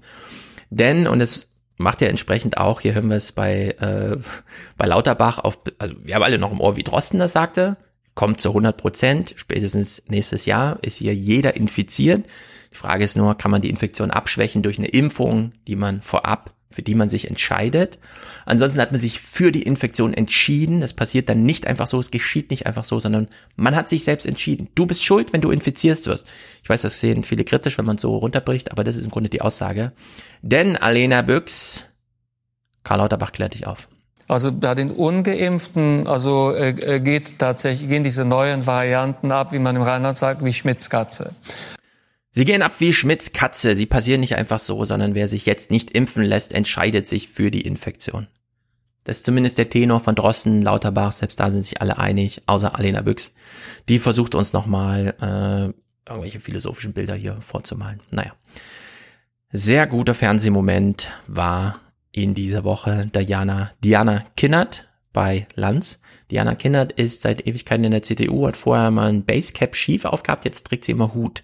Denn, 0.69 1.07
und 1.07 1.21
es 1.21 1.49
macht 1.77 2.01
ja 2.01 2.07
entsprechend 2.07 2.57
auch, 2.57 2.81
hier 2.81 2.93
hören 2.93 3.09
wir 3.09 3.17
es 3.17 3.31
bei, 3.31 3.75
äh, 3.79 4.17
bei 4.77 4.85
Lauterbach 4.87 5.39
auf, 5.39 5.59
also 5.77 5.95
wir 6.03 6.15
haben 6.15 6.23
alle 6.23 6.39
noch 6.39 6.51
im 6.51 6.61
Ohr, 6.61 6.77
wie 6.77 6.83
Drosten 6.83 7.19
das 7.19 7.33
sagte, 7.33 7.77
kommt 8.15 8.39
zu 8.41 8.49
100 8.49 8.77
Prozent, 8.77 9.33
spätestens 9.35 10.03
nächstes 10.07 10.45
Jahr 10.45 10.79
ist 10.81 10.97
hier 10.97 11.13
jeder 11.13 11.55
infiziert. 11.55 12.25
Die 12.75 12.79
Frage 12.79 13.05
ist 13.05 13.15
nur, 13.15 13.37
kann 13.37 13.51
man 13.51 13.61
die 13.61 13.69
Infektion 13.69 14.11
abschwächen 14.11 14.61
durch 14.61 14.77
eine 14.77 14.89
Impfung, 14.89 15.53
die 15.65 15.77
man 15.77 16.01
vorab 16.01 16.51
für 16.75 16.81
die 16.81 16.95
man 16.95 17.07
sich 17.07 17.29
entscheidet. 17.29 17.99
Ansonsten 18.45 18.81
hat 18.81 18.91
man 18.91 18.99
sich 18.99 19.21
für 19.21 19.53
die 19.53 19.63
Infektion 19.63 20.13
entschieden. 20.13 20.81
Das 20.81 20.93
passiert 20.93 21.29
dann 21.29 21.43
nicht 21.43 21.67
einfach 21.67 21.87
so, 21.87 21.97
es 21.99 22.11
geschieht 22.11 22.49
nicht 22.49 22.65
einfach 22.65 22.83
so, 22.83 22.99
sondern 22.99 23.29
man 23.55 23.77
hat 23.77 23.87
sich 23.87 24.03
selbst 24.03 24.25
entschieden. 24.25 24.67
Du 24.75 24.85
bist 24.85 25.01
schuld, 25.01 25.31
wenn 25.31 25.39
du 25.39 25.51
infizierst 25.51 26.05
wirst. 26.07 26.27
Ich 26.63 26.69
weiß, 26.69 26.81
das 26.81 26.99
sehen 26.99 27.23
viele 27.23 27.45
kritisch, 27.45 27.77
wenn 27.77 27.85
man 27.85 27.97
so 27.97 28.17
runterbricht, 28.17 28.73
aber 28.73 28.83
das 28.83 28.97
ist 28.97 29.05
im 29.05 29.11
Grunde 29.11 29.29
die 29.29 29.41
Aussage. 29.41 29.93
Denn 30.41 30.75
Alena 30.75 31.21
Büchs, 31.21 31.85
Karl 32.83 32.97
Lauterbach 32.97 33.31
klärt 33.31 33.53
dich 33.53 33.67
auf. 33.67 33.87
Also 34.27 34.51
bei 34.51 34.75
den 34.75 34.91
Ungeimpften, 34.91 36.07
also 36.07 36.53
äh, 36.53 36.99
geht 36.99 37.39
tatsächlich 37.39 37.87
gehen 37.87 38.03
diese 38.03 38.25
neuen 38.25 38.65
Varianten 38.67 39.31
ab, 39.31 39.53
wie 39.53 39.59
man 39.59 39.77
im 39.77 39.83
Rheinland 39.83 40.17
sagt, 40.17 40.43
wie 40.43 40.51
Schmitzkatze. 40.51 41.29
Sie 42.38 42.43
gehen 42.43 42.64
ab 42.64 42.73
wie 42.80 42.91
Schmidts 42.91 43.31
Katze. 43.31 43.75
Sie 43.75 43.85
passieren 43.85 44.19
nicht 44.19 44.35
einfach 44.35 44.59
so, 44.59 44.83
sondern 44.83 45.15
wer 45.15 45.30
sich 45.30 45.45
jetzt 45.45 45.72
nicht 45.72 45.91
impfen 45.91 46.22
lässt, 46.22 46.51
entscheidet 46.51 47.07
sich 47.07 47.30
für 47.30 47.49
die 47.49 47.61
Infektion. 47.61 48.27
Das 49.05 49.19
ist 49.19 49.25
zumindest 49.25 49.57
der 49.57 49.69
Tenor 49.69 50.01
von 50.01 50.15
Drossen, 50.15 50.61
Lauterbach, 50.61 51.14
selbst 51.14 51.39
da 51.39 51.49
sind 51.49 51.64
sich 51.64 51.80
alle 51.80 51.97
einig, 51.97 52.41
außer 52.45 52.77
Alena 52.77 53.03
Büchs. 53.03 53.33
Die 53.88 53.99
versucht 53.99 54.35
uns 54.35 54.51
nochmal 54.51 55.15
äh, 55.22 56.11
irgendwelche 56.11 56.41
philosophischen 56.41 56.91
Bilder 56.91 57.15
hier 57.15 57.38
vorzumalen. 57.39 58.01
Naja. 58.11 58.33
Sehr 59.53 59.88
guter 59.88 60.14
Fernsehmoment 60.14 61.11
war 61.27 61.80
in 62.11 62.33
dieser 62.33 62.65
Woche 62.65 63.09
Diana, 63.15 63.72
Diana 63.81 64.25
Kinnert 64.35 64.89
bei 65.14 65.47
Lanz. 65.55 66.01
Diana 66.31 66.55
Kinnert 66.55 66.91
ist 66.93 67.21
seit 67.21 67.45
Ewigkeiten 67.45 67.83
in 67.83 67.91
der 67.91 68.03
CDU, 68.03 68.47
hat 68.47 68.57
vorher 68.57 68.91
mal 68.91 69.09
ein 69.09 69.25
Basecap 69.25 69.75
schief 69.75 70.05
aufgehabt, 70.05 70.45
jetzt 70.45 70.65
trägt 70.65 70.85
sie 70.85 70.91
immer 70.91 71.13
Hut. 71.13 71.43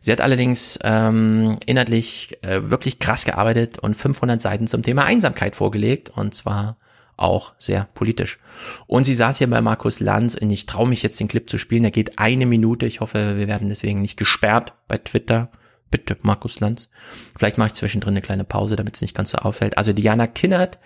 Sie 0.00 0.12
hat 0.12 0.20
allerdings 0.20 0.78
ähm, 0.82 1.56
inhaltlich 1.66 2.38
äh, 2.42 2.70
wirklich 2.70 2.98
krass 2.98 3.24
gearbeitet 3.24 3.78
und 3.78 3.96
500 3.96 4.40
Seiten 4.40 4.66
zum 4.66 4.82
Thema 4.82 5.04
Einsamkeit 5.04 5.56
vorgelegt 5.56 6.10
und 6.10 6.34
zwar 6.34 6.76
auch 7.16 7.52
sehr 7.58 7.88
politisch. 7.94 8.38
Und 8.86 9.04
sie 9.04 9.14
saß 9.14 9.38
hier 9.38 9.50
bei 9.50 9.60
Markus 9.60 10.00
Lanz 10.00 10.36
und 10.36 10.50
ich 10.50 10.66
traue 10.66 10.88
mich 10.88 11.02
jetzt 11.02 11.18
den 11.18 11.28
Clip 11.28 11.48
zu 11.50 11.58
spielen. 11.58 11.82
Der 11.82 11.90
geht 11.90 12.18
eine 12.18 12.46
Minute. 12.46 12.86
Ich 12.86 13.00
hoffe, 13.00 13.36
wir 13.36 13.48
werden 13.48 13.68
deswegen 13.68 14.00
nicht 14.00 14.16
gesperrt 14.16 14.72
bei 14.86 14.98
Twitter. 14.98 15.50
Bitte, 15.90 16.18
Markus 16.22 16.60
Lanz. 16.60 16.90
Vielleicht 17.36 17.56
mache 17.56 17.68
ich 17.68 17.74
zwischendrin 17.74 18.12
eine 18.12 18.22
kleine 18.22 18.44
Pause, 18.44 18.76
damit 18.76 18.96
es 18.96 19.00
nicht 19.00 19.16
ganz 19.16 19.30
so 19.30 19.38
auffällt. 19.38 19.78
Also 19.78 19.92
Diana 19.92 20.26
Kinnert, 20.26 20.78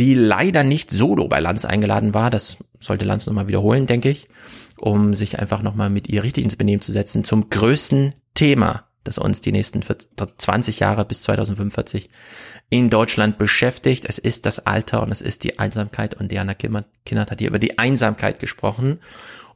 die 0.00 0.14
leider 0.14 0.64
nicht 0.64 0.90
solo 0.90 1.28
bei 1.28 1.38
Lanz 1.38 1.64
eingeladen 1.64 2.12
war, 2.12 2.30
das 2.30 2.56
sollte 2.80 3.04
Lanz 3.04 3.26
nochmal 3.26 3.48
wiederholen, 3.48 3.86
denke 3.86 4.10
ich, 4.10 4.28
um 4.76 5.14
sich 5.14 5.38
einfach 5.38 5.62
nochmal 5.62 5.90
mit 5.90 6.08
ihr 6.08 6.22
richtig 6.22 6.44
ins 6.44 6.56
Benehmen 6.56 6.82
zu 6.82 6.92
setzen, 6.92 7.24
zum 7.24 7.50
größten 7.50 8.14
Thema, 8.34 8.84
das 9.04 9.18
uns 9.18 9.40
die 9.40 9.52
nächsten 9.52 9.80
20 9.82 10.80
Jahre 10.80 11.04
bis 11.04 11.22
2045 11.22 12.10
in 12.68 12.90
Deutschland 12.90 13.38
beschäftigt. 13.38 14.06
Es 14.06 14.18
ist 14.18 14.44
das 14.44 14.66
Alter 14.66 15.02
und 15.02 15.12
es 15.12 15.20
ist 15.20 15.44
die 15.44 15.58
Einsamkeit 15.58 16.14
und 16.14 16.32
Diana 16.32 16.54
Kinnert 16.54 17.30
hat 17.30 17.38
hier 17.38 17.48
über 17.48 17.58
die 17.58 17.78
Einsamkeit 17.78 18.38
gesprochen 18.40 18.98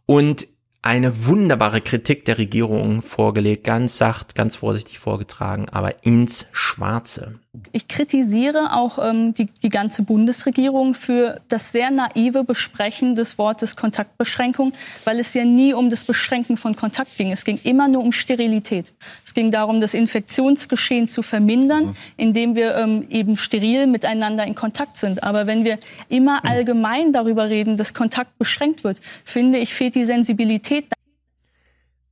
und 0.06 0.46
eine 0.82 1.26
wunderbare 1.26 1.80
Kritik 1.80 2.24
der 2.24 2.38
Regierung 2.38 3.02
vorgelegt, 3.02 3.64
ganz 3.64 3.98
sacht, 3.98 4.34
ganz 4.34 4.56
vorsichtig 4.56 4.98
vorgetragen, 4.98 5.68
aber 5.68 6.04
ins 6.04 6.46
Schwarze. 6.52 7.38
Ich 7.72 7.86
kritisiere 7.86 8.72
auch 8.72 8.98
ähm, 8.98 9.34
die, 9.34 9.44
die 9.44 9.68
ganze 9.68 10.04
Bundesregierung 10.04 10.94
für 10.94 11.42
das 11.48 11.70
sehr 11.70 11.90
naive 11.90 12.44
Besprechen 12.44 13.14
des 13.14 13.36
Wortes 13.36 13.76
Kontaktbeschränkung, 13.76 14.72
weil 15.04 15.20
es 15.20 15.34
ja 15.34 15.44
nie 15.44 15.74
um 15.74 15.90
das 15.90 16.04
Beschränken 16.04 16.56
von 16.56 16.74
Kontakt 16.74 17.14
ging. 17.18 17.30
Es 17.30 17.44
ging 17.44 17.60
immer 17.64 17.88
nur 17.88 18.02
um 18.02 18.12
Sterilität. 18.12 18.94
Es 19.26 19.34
ging 19.34 19.50
darum, 19.50 19.82
das 19.82 19.92
Infektionsgeschehen 19.92 21.08
zu 21.08 21.22
vermindern, 21.22 21.94
indem 22.16 22.54
wir 22.54 22.74
ähm, 22.74 23.06
eben 23.10 23.36
steril 23.36 23.86
miteinander 23.86 24.46
in 24.46 24.54
Kontakt 24.54 24.96
sind. 24.96 25.22
Aber 25.22 25.46
wenn 25.46 25.62
wir 25.62 25.78
immer 26.08 26.46
allgemein 26.46 27.12
darüber 27.12 27.50
reden, 27.50 27.76
dass 27.76 27.92
Kontakt 27.92 28.38
beschränkt 28.38 28.82
wird, 28.82 29.02
finde 29.24 29.58
ich, 29.58 29.74
fehlt 29.74 29.94
die 29.94 30.06
Sensibilität. 30.06 30.86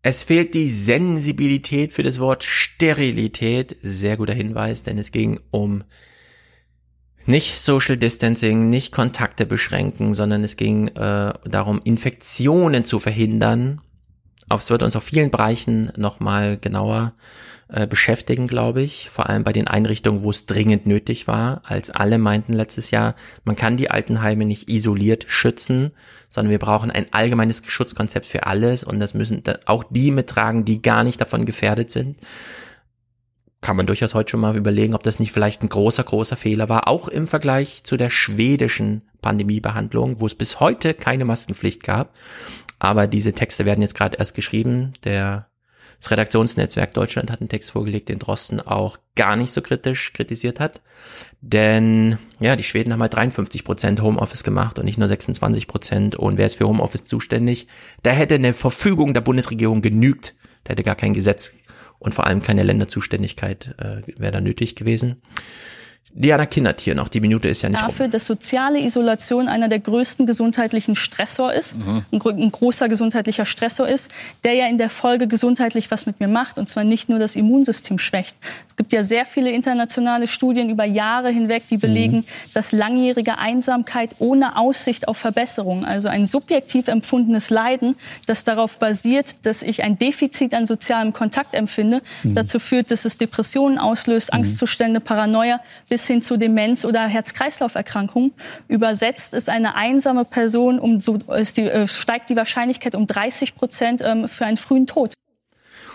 Es 0.02 0.22
fehlt 0.22 0.54
die 0.54 0.70
Sensibilität 0.70 1.92
für 1.92 2.02
das 2.02 2.18
Wort 2.18 2.42
Sterilität. 2.42 3.76
Sehr 3.82 4.16
guter 4.16 4.32
Hinweis, 4.32 4.82
denn 4.82 4.96
es 4.98 5.12
ging 5.12 5.40
um 5.50 5.84
nicht 7.26 7.60
Social 7.60 7.98
Distancing, 7.98 8.70
nicht 8.70 8.92
Kontakte 8.92 9.44
beschränken, 9.44 10.14
sondern 10.14 10.42
es 10.42 10.56
ging 10.56 10.88
äh, 10.88 11.32
darum, 11.44 11.80
Infektionen 11.84 12.84
zu 12.86 12.98
verhindern. 12.98 13.82
Es 14.48 14.70
wird 14.70 14.82
uns 14.82 14.96
auf 14.96 15.04
vielen 15.04 15.30
Bereichen 15.30 15.92
nochmal 15.96 16.56
genauer 16.56 17.12
äh, 17.72 17.86
beschäftigen, 17.86 18.46
glaube 18.46 18.82
ich. 18.82 19.10
Vor 19.10 19.28
allem 19.28 19.44
bei 19.44 19.52
den 19.52 19.68
Einrichtungen, 19.68 20.22
wo 20.22 20.30
es 20.30 20.46
dringend 20.46 20.86
nötig 20.86 21.26
war, 21.26 21.62
als 21.64 21.90
alle 21.90 22.18
meinten 22.18 22.52
letztes 22.52 22.90
Jahr, 22.90 23.14
man 23.44 23.56
kann 23.56 23.76
die 23.76 23.90
Altenheime 23.90 24.44
nicht 24.44 24.68
isoliert 24.68 25.26
schützen, 25.28 25.92
sondern 26.28 26.50
wir 26.50 26.58
brauchen 26.58 26.90
ein 26.90 27.12
allgemeines 27.12 27.62
Schutzkonzept 27.66 28.26
für 28.26 28.46
alles 28.46 28.84
und 28.84 29.00
das 29.00 29.14
müssen 29.14 29.42
auch 29.66 29.84
die 29.90 30.10
mittragen, 30.10 30.64
die 30.64 30.82
gar 30.82 31.04
nicht 31.04 31.20
davon 31.20 31.46
gefährdet 31.46 31.90
sind. 31.90 32.18
Kann 33.60 33.76
man 33.76 33.86
durchaus 33.86 34.14
heute 34.14 34.30
schon 34.30 34.40
mal 34.40 34.56
überlegen, 34.56 34.94
ob 34.94 35.02
das 35.02 35.20
nicht 35.20 35.32
vielleicht 35.32 35.62
ein 35.62 35.68
großer, 35.68 36.02
großer 36.02 36.36
Fehler 36.36 36.68
war, 36.68 36.88
auch 36.88 37.08
im 37.08 37.26
Vergleich 37.26 37.84
zu 37.84 37.96
der 37.96 38.10
schwedischen 38.10 39.02
Pandemiebehandlung, 39.20 40.20
wo 40.20 40.26
es 40.26 40.34
bis 40.34 40.60
heute 40.60 40.94
keine 40.94 41.26
Maskenpflicht 41.26 41.82
gab. 41.82 42.14
Aber 42.78 43.06
diese 43.06 43.34
Texte 43.34 43.66
werden 43.66 43.82
jetzt 43.82 43.94
gerade 43.94 44.16
erst 44.16 44.34
geschrieben. 44.34 44.94
Der 45.04 45.49
das 46.00 46.10
Redaktionsnetzwerk 46.10 46.94
Deutschland 46.94 47.30
hat 47.30 47.40
einen 47.40 47.50
Text 47.50 47.70
vorgelegt, 47.72 48.08
den 48.08 48.18
Drosten 48.18 48.60
auch 48.60 48.96
gar 49.16 49.36
nicht 49.36 49.52
so 49.52 49.60
kritisch 49.60 50.14
kritisiert 50.14 50.58
hat. 50.58 50.80
Denn 51.42 52.18
ja, 52.40 52.56
die 52.56 52.62
Schweden 52.62 52.92
haben 52.92 53.02
halt 53.02 53.14
53 53.14 53.64
Prozent 53.64 54.00
Homeoffice 54.00 54.42
gemacht 54.42 54.78
und 54.78 54.86
nicht 54.86 54.96
nur 54.96 55.08
26 55.08 55.66
Prozent. 55.66 56.16
Und 56.16 56.38
wer 56.38 56.46
ist 56.46 56.56
für 56.56 56.66
Homeoffice 56.66 57.04
zuständig? 57.04 57.66
Da 58.02 58.12
hätte 58.12 58.36
eine 58.36 58.54
Verfügung 58.54 59.12
der 59.12 59.20
Bundesregierung 59.20 59.82
genügt. 59.82 60.34
Da 60.64 60.72
hätte 60.72 60.84
gar 60.84 60.94
kein 60.94 61.12
Gesetz 61.12 61.54
und 61.98 62.14
vor 62.14 62.26
allem 62.26 62.40
keine 62.40 62.62
Länderzuständigkeit 62.62 63.74
äh, 63.78 64.00
wäre 64.18 64.32
da 64.32 64.40
nötig 64.40 64.76
gewesen. 64.76 65.20
Diana 66.12 66.44
Kindert 66.44 66.80
hier 66.80 66.96
noch, 66.96 67.08
die 67.08 67.20
Minute 67.20 67.48
ist 67.48 67.62
ja 67.62 67.68
nicht 67.68 67.80
Dafür, 67.80 68.06
rum. 68.06 68.10
dass 68.10 68.26
soziale 68.26 68.80
Isolation 68.80 69.48
einer 69.48 69.68
der 69.68 69.78
größten 69.78 70.26
gesundheitlichen 70.26 70.96
Stressor 70.96 71.52
ist, 71.52 71.76
mhm. 71.76 72.02
ein, 72.10 72.20
ein, 72.20 72.50
großer 72.50 72.88
gesundheitlicher 72.88 73.46
Stressor 73.46 73.88
ist, 73.88 74.10
der 74.42 74.54
ja 74.54 74.66
in 74.66 74.76
der 74.76 74.90
Folge 74.90 75.28
gesundheitlich 75.28 75.90
was 75.92 76.06
mit 76.06 76.18
mir 76.18 76.26
macht 76.26 76.58
und 76.58 76.68
zwar 76.68 76.82
nicht 76.82 77.08
nur 77.08 77.20
das 77.20 77.36
Immunsystem 77.36 77.98
schwächt. 77.98 78.36
Es 78.68 78.74
gibt 78.74 78.92
ja 78.92 79.04
sehr 79.04 79.24
viele 79.24 79.50
internationale 79.50 80.26
Studien 80.26 80.68
über 80.68 80.84
Jahre 80.84 81.30
hinweg, 81.30 81.62
die 81.70 81.76
belegen, 81.76 82.18
mhm. 82.18 82.24
dass 82.54 82.72
langjährige 82.72 83.38
Einsamkeit 83.38 84.10
ohne 84.18 84.56
Aussicht 84.56 85.06
auf 85.06 85.16
Verbesserung, 85.16 85.84
also 85.84 86.08
ein 86.08 86.26
subjektiv 86.26 86.88
empfundenes 86.88 87.50
Leiden, 87.50 87.94
das 88.26 88.42
darauf 88.42 88.80
basiert, 88.80 89.46
dass 89.46 89.62
ich 89.62 89.84
ein 89.84 89.96
Defizit 89.96 90.54
an 90.54 90.66
sozialem 90.66 91.12
Kontakt 91.12 91.54
empfinde, 91.54 92.02
mhm. 92.24 92.34
dazu 92.34 92.58
führt, 92.58 92.90
dass 92.90 93.04
es 93.04 93.16
Depressionen 93.16 93.78
auslöst, 93.78 94.32
mhm. 94.32 94.40
Angstzustände, 94.40 94.98
Paranoia, 94.98 95.60
bis 95.88 95.99
bis 96.00 96.06
hin 96.06 96.22
zu 96.22 96.38
Demenz 96.38 96.86
oder 96.86 97.06
Herz-Kreislauf-Erkrankungen. 97.06 98.32
Übersetzt 98.68 99.34
ist 99.34 99.50
eine 99.50 99.74
einsame 99.74 100.24
Person, 100.24 100.78
um 100.78 100.98
so, 100.98 101.18
die, 101.18 101.68
äh, 101.68 101.86
steigt 101.86 102.30
die 102.30 102.36
Wahrscheinlichkeit 102.36 102.94
um 102.94 103.06
30 103.06 103.54
Prozent 103.54 104.00
ähm, 104.02 104.26
für 104.26 104.46
einen 104.46 104.56
frühen 104.56 104.86
Tod. 104.86 105.12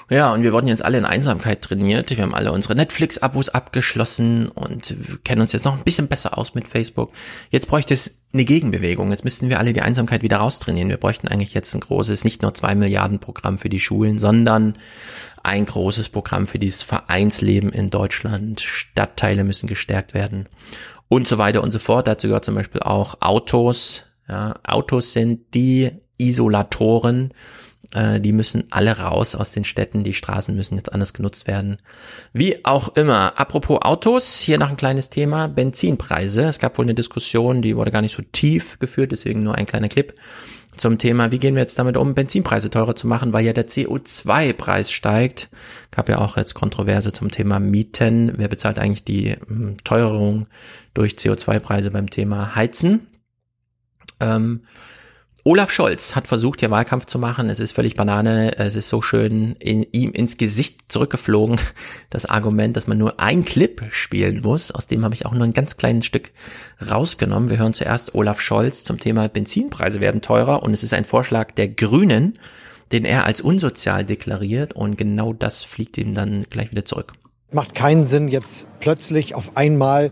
Ja, 0.08 0.34
und 0.34 0.44
wir 0.44 0.54
wurden 0.54 0.68
jetzt 0.68 0.86
alle 0.86 1.00
in 1.00 1.06
Einsamkeit 1.06 1.64
trainiert. 1.64 2.16
Wir 2.16 2.22
haben 2.22 2.36
alle 2.36 2.52
unsere 2.52 2.76
Netflix-Abos 2.76 3.50
abgeschlossen 3.50 4.50
und 4.50 4.96
kennen 5.24 5.42
uns 5.42 5.52
jetzt 5.52 5.66
noch 5.66 5.76
ein 5.76 5.84
bisschen 5.84 6.08
besser 6.08 6.38
aus 6.38 6.54
mit 6.54 6.68
Facebook. 6.68 7.12
Jetzt 7.50 7.68
bräuchte 7.68 7.96
es 7.96 8.20
eine 8.32 8.46
Gegenbewegung. 8.46 9.10
Jetzt 9.10 9.24
müssten 9.24 9.50
wir 9.50 9.58
alle 9.58 9.74
die 9.74 9.82
Einsamkeit 9.82 10.22
wieder 10.22 10.38
raustrainieren. 10.38 10.90
Wir 10.90 10.98
bräuchten 10.98 11.28
eigentlich 11.28 11.56
jetzt 11.56 11.74
ein 11.74 11.80
großes, 11.80 12.24
nicht 12.24 12.44
nur 12.44 12.54
zwei 12.54 12.76
Milliarden 12.76 13.18
Programm 13.18 13.58
für 13.58 13.70
die 13.70 13.80
Schulen, 13.80 14.20
sondern 14.20 14.74
ein 15.42 15.66
großes 15.66 16.10
Programm 16.10 16.46
für 16.46 16.60
dieses 16.60 16.84
Vereinsleben 16.84 17.72
in 17.72 17.90
Deutschland. 17.90 18.62
Stadtteile 18.62 19.44
müssen 19.44 19.66
gestärkt 19.66 20.14
werden 20.14 20.48
und 21.08 21.28
so 21.28 21.40
weiter 21.40 21.64
und 21.64 21.72
so 21.72 21.80
fort. 21.80 22.08
Dazu 22.08 22.28
gehört 22.28 22.46
zum 22.46 22.54
Beispiel 22.54 22.82
auch 22.82 23.22
Autos. 23.22 24.04
Ja, 24.30 24.54
Autos 24.64 25.14
sind 25.14 25.56
die 25.56 25.92
Isolatoren 26.18 27.34
äh, 27.96 28.20
die 28.20 28.34
müssen 28.34 28.66
alle 28.70 29.00
raus 29.00 29.34
aus 29.34 29.52
den 29.52 29.64
Städten, 29.64 30.04
die 30.04 30.14
Straßen 30.14 30.56
müssen 30.56 30.76
jetzt 30.76 30.92
anders 30.92 31.14
genutzt 31.14 31.48
werden. 31.48 31.78
Wie 32.34 32.64
auch 32.66 32.96
immer. 32.96 33.40
Apropos 33.40 33.82
Autos, 33.82 34.40
hier 34.40 34.58
noch 34.58 34.70
ein 34.70 34.78
kleines 34.78 35.10
Thema, 35.10 35.48
Benzinpreise. 35.48 36.44
Es 36.44 36.60
gab 36.60 36.78
wohl 36.78 36.86
eine 36.86 36.94
Diskussion, 36.94 37.62
die 37.62 37.76
wurde 37.76 37.92
gar 37.92 38.02
nicht 38.02 38.16
so 38.16 38.24
tief 38.32 38.78
geführt, 38.80 39.12
deswegen 39.12 39.44
nur 39.44 39.56
ein 39.56 39.66
kleiner 39.66 39.90
Clip 39.90 40.14
zum 40.78 40.98
Thema, 40.98 41.32
wie 41.32 41.40
gehen 41.40 41.56
wir 41.56 41.62
jetzt 41.62 41.80
damit 41.80 41.96
um, 41.96 42.16
Benzinpreise 42.16 42.70
teurer 42.70 42.98
zu 42.98 43.08
machen, 43.08 43.32
weil 43.32 43.46
ja 43.46 43.54
der 43.54 43.68
CO2-Preis 43.68 44.92
steigt. 44.92 45.50
Gab 45.92 46.10
ja 46.10 46.18
auch 46.18 46.36
jetzt 46.36 46.54
Kontroverse 46.54 47.14
zum 47.14 47.32
Thema 47.32 47.62
Mieten. 47.62 48.34
Wer 48.36 48.50
bezahlt 48.50 48.78
eigentlich 48.78 49.06
die 49.06 49.38
hm, 49.48 49.78
Teuerung 49.86 50.48
durch 50.94 51.14
CO2-Preise 51.14 51.92
beim 51.92 52.10
Thema 52.10 52.56
Heizen? 52.56 53.08
Ähm, 54.20 54.62
Olaf 55.48 55.70
Scholz 55.70 56.16
hat 56.16 56.28
versucht, 56.28 56.62
hier 56.62 56.72
Wahlkampf 56.72 57.06
zu 57.06 57.20
machen. 57.20 57.52
Es 57.52 57.60
ist 57.60 57.74
völlig 57.74 57.96
Banane. 57.96 58.58
Es 58.58 58.76
ist 58.76 58.90
so 58.90 59.04
schön 59.04 59.56
in 59.60 59.86
ihm 59.92 60.12
ins 60.12 60.38
Gesicht 60.38 60.92
zurückgeflogen. 60.92 61.60
Das 62.10 62.26
Argument, 62.26 62.76
dass 62.76 62.88
man 62.88 62.98
nur 62.98 63.20
ein 63.20 63.46
Clip 63.46 63.84
spielen 63.92 64.42
muss. 64.42 64.72
Aus 64.72 64.88
dem 64.88 65.06
habe 65.06 65.14
ich 65.14 65.28
auch 65.28 65.34
nur 65.34 65.44
ein 65.44 65.54
ganz 65.54 65.78
kleines 65.78 66.08
Stück 66.08 66.32
rausgenommen. 66.90 67.52
Wir 67.52 67.60
hören 67.60 67.76
zuerst 67.76 68.16
Olaf 68.16 68.42
Scholz 68.42 68.84
zum 68.84 69.00
Thema 69.00 69.30
Benzinpreise 69.30 70.02
werden 70.02 70.24
teurer. 70.24 70.64
Und 70.64 70.74
es 70.74 70.82
ist 70.82 70.96
ein 70.96 71.06
Vorschlag 71.06 71.52
der 71.52 71.68
Grünen, 71.68 72.40
den 72.92 73.06
er 73.06 73.26
als 73.26 73.40
unsozial 73.40 74.04
deklariert. 74.04 74.74
Und 74.74 74.98
genau 74.98 75.32
das 75.32 75.64
fliegt 75.64 76.00
ihm 76.00 76.16
dann 76.16 76.48
gleich 76.50 76.72
wieder 76.72 76.86
zurück. 76.86 77.14
Macht 77.52 77.76
keinen 77.76 78.06
Sinn, 78.06 78.30
jetzt 78.30 78.66
plötzlich 78.80 79.36
auf 79.36 79.56
einmal 79.56 80.12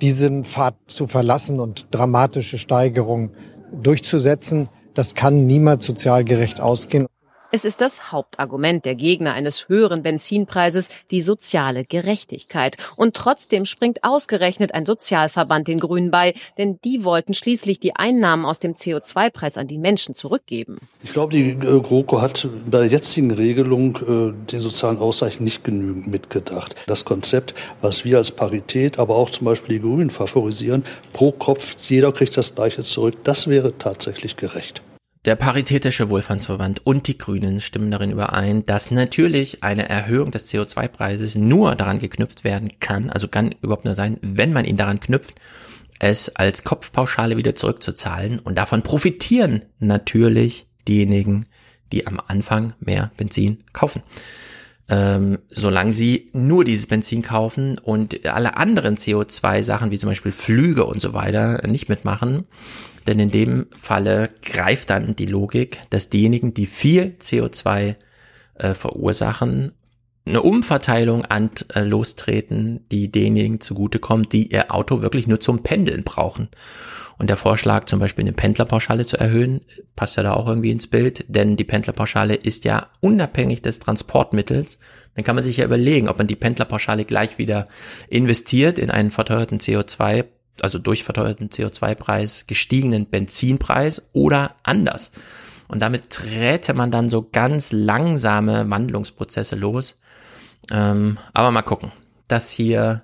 diesen 0.00 0.44
Pfad 0.44 0.76
zu 0.86 1.06
verlassen 1.06 1.60
und 1.60 1.88
dramatische 1.90 2.56
Steigerungen 2.56 3.32
durchzusetzen. 3.72 4.68
Das 4.94 5.14
kann 5.14 5.46
niemals 5.46 5.84
sozial 5.84 6.24
gerecht 6.24 6.60
ausgehen. 6.60 7.06
Es 7.52 7.64
ist 7.64 7.80
das 7.80 8.12
Hauptargument 8.12 8.84
der 8.84 8.94
Gegner 8.94 9.32
eines 9.32 9.68
höheren 9.68 10.04
Benzinpreises, 10.04 10.88
die 11.10 11.20
soziale 11.20 11.84
Gerechtigkeit. 11.84 12.76
Und 12.94 13.16
trotzdem 13.16 13.64
springt 13.64 14.04
ausgerechnet 14.04 14.72
ein 14.72 14.86
Sozialverband 14.86 15.66
den 15.66 15.80
Grünen 15.80 16.12
bei, 16.12 16.34
denn 16.58 16.78
die 16.84 17.02
wollten 17.02 17.34
schließlich 17.34 17.80
die 17.80 17.96
Einnahmen 17.96 18.44
aus 18.44 18.60
dem 18.60 18.74
CO2-Preis 18.74 19.58
an 19.58 19.66
die 19.66 19.78
Menschen 19.78 20.14
zurückgeben. 20.14 20.76
Ich 21.02 21.12
glaube, 21.12 21.32
die 21.32 21.50
äh, 21.50 21.80
GroKo 21.80 22.20
hat 22.20 22.48
bei 22.70 22.78
der 22.78 22.86
jetzigen 22.86 23.32
Regelung 23.32 23.96
äh, 23.96 24.52
den 24.52 24.60
sozialen 24.60 24.98
Ausgleich 24.98 25.40
nicht 25.40 25.64
genügend 25.64 26.06
mitgedacht. 26.06 26.76
Das 26.86 27.04
Konzept, 27.04 27.54
was 27.80 28.04
wir 28.04 28.18
als 28.18 28.30
Parität, 28.30 29.00
aber 29.00 29.16
auch 29.16 29.30
zum 29.30 29.46
Beispiel 29.46 29.80
die 29.80 29.82
Grünen 29.82 30.10
favorisieren, 30.10 30.84
pro 31.12 31.32
Kopf, 31.32 31.74
jeder 31.88 32.12
kriegt 32.12 32.36
das 32.36 32.54
Gleiche 32.54 32.84
zurück, 32.84 33.16
das 33.24 33.48
wäre 33.48 33.76
tatsächlich 33.76 34.36
gerecht. 34.36 34.82
Der 35.26 35.36
Paritätische 35.36 36.08
Wohlfahrtsverband 36.08 36.86
und 36.86 37.06
die 37.06 37.18
Grünen 37.18 37.60
stimmen 37.60 37.90
darin 37.90 38.10
überein, 38.10 38.64
dass 38.64 38.90
natürlich 38.90 39.62
eine 39.62 39.86
Erhöhung 39.86 40.30
des 40.30 40.50
CO2-Preises 40.50 41.36
nur 41.36 41.74
daran 41.74 41.98
geknüpft 41.98 42.42
werden 42.42 42.70
kann, 42.80 43.10
also 43.10 43.28
kann 43.28 43.54
überhaupt 43.60 43.84
nur 43.84 43.94
sein, 43.94 44.16
wenn 44.22 44.54
man 44.54 44.64
ihn 44.64 44.78
daran 44.78 44.98
knüpft, 44.98 45.34
es 45.98 46.34
als 46.36 46.64
Kopfpauschale 46.64 47.36
wieder 47.36 47.54
zurückzuzahlen. 47.54 48.38
Und 48.38 48.56
davon 48.56 48.80
profitieren 48.80 49.60
natürlich 49.78 50.66
diejenigen, 50.88 51.44
die 51.92 52.06
am 52.06 52.18
Anfang 52.26 52.72
mehr 52.80 53.10
Benzin 53.18 53.62
kaufen. 53.74 54.02
Ähm, 54.88 55.38
solange 55.50 55.92
sie 55.92 56.30
nur 56.32 56.64
dieses 56.64 56.86
Benzin 56.86 57.20
kaufen 57.20 57.76
und 57.76 58.26
alle 58.26 58.56
anderen 58.56 58.96
CO2-Sachen, 58.96 59.90
wie 59.90 59.98
zum 59.98 60.08
Beispiel 60.08 60.32
Flüge 60.32 60.86
und 60.86 61.02
so 61.02 61.12
weiter, 61.12 61.60
nicht 61.68 61.90
mitmachen, 61.90 62.46
denn 63.06 63.18
in 63.18 63.30
dem 63.30 63.66
Falle 63.70 64.30
greift 64.44 64.90
dann 64.90 65.16
die 65.16 65.26
Logik, 65.26 65.80
dass 65.90 66.10
diejenigen, 66.10 66.54
die 66.54 66.66
viel 66.66 67.16
CO2 67.20 67.96
äh, 68.54 68.74
verursachen, 68.74 69.72
eine 70.26 70.42
Umverteilung 70.42 71.24
an 71.24 71.50
äh, 71.74 71.82
lostreten, 71.82 72.86
die 72.90 73.10
denjenigen 73.10 73.60
zugutekommt, 73.60 74.32
die 74.32 74.52
ihr 74.52 74.72
Auto 74.72 75.02
wirklich 75.02 75.26
nur 75.26 75.40
zum 75.40 75.62
Pendeln 75.62 76.04
brauchen. 76.04 76.48
Und 77.18 77.28
der 77.28 77.36
Vorschlag, 77.36 77.86
zum 77.86 78.00
Beispiel 78.00 78.24
eine 78.24 78.32
Pendlerpauschale 78.32 79.04
zu 79.04 79.18
erhöhen, 79.18 79.60
passt 79.96 80.16
ja 80.16 80.22
da 80.22 80.32
auch 80.32 80.46
irgendwie 80.46 80.70
ins 80.70 80.86
Bild, 80.86 81.24
denn 81.28 81.56
die 81.56 81.64
Pendlerpauschale 81.64 82.34
ist 82.34 82.64
ja 82.64 82.88
unabhängig 83.00 83.60
des 83.60 83.78
Transportmittels. 83.78 84.78
Dann 85.14 85.24
kann 85.24 85.34
man 85.34 85.44
sich 85.44 85.58
ja 85.58 85.64
überlegen, 85.64 86.08
ob 86.08 86.18
man 86.18 86.26
die 86.26 86.36
Pendlerpauschale 86.36 87.04
gleich 87.04 87.36
wieder 87.36 87.66
investiert 88.08 88.78
in 88.78 88.90
einen 88.90 89.10
verteuerten 89.10 89.58
CO2 89.58 90.24
also 90.62 90.78
durch 90.78 91.04
verteuerten 91.04 91.48
CO2-Preis 91.48 92.46
gestiegenen 92.46 93.06
Benzinpreis 93.06 94.02
oder 94.12 94.56
anders. 94.62 95.12
Und 95.68 95.80
damit 95.82 96.10
träte 96.10 96.74
man 96.74 96.90
dann 96.90 97.08
so 97.08 97.28
ganz 97.30 97.70
langsame 97.70 98.70
Wandlungsprozesse 98.70 99.56
los. 99.56 99.98
Ähm, 100.70 101.18
aber 101.32 101.50
mal 101.50 101.62
gucken, 101.62 101.92
dass 102.28 102.50
hier 102.50 103.02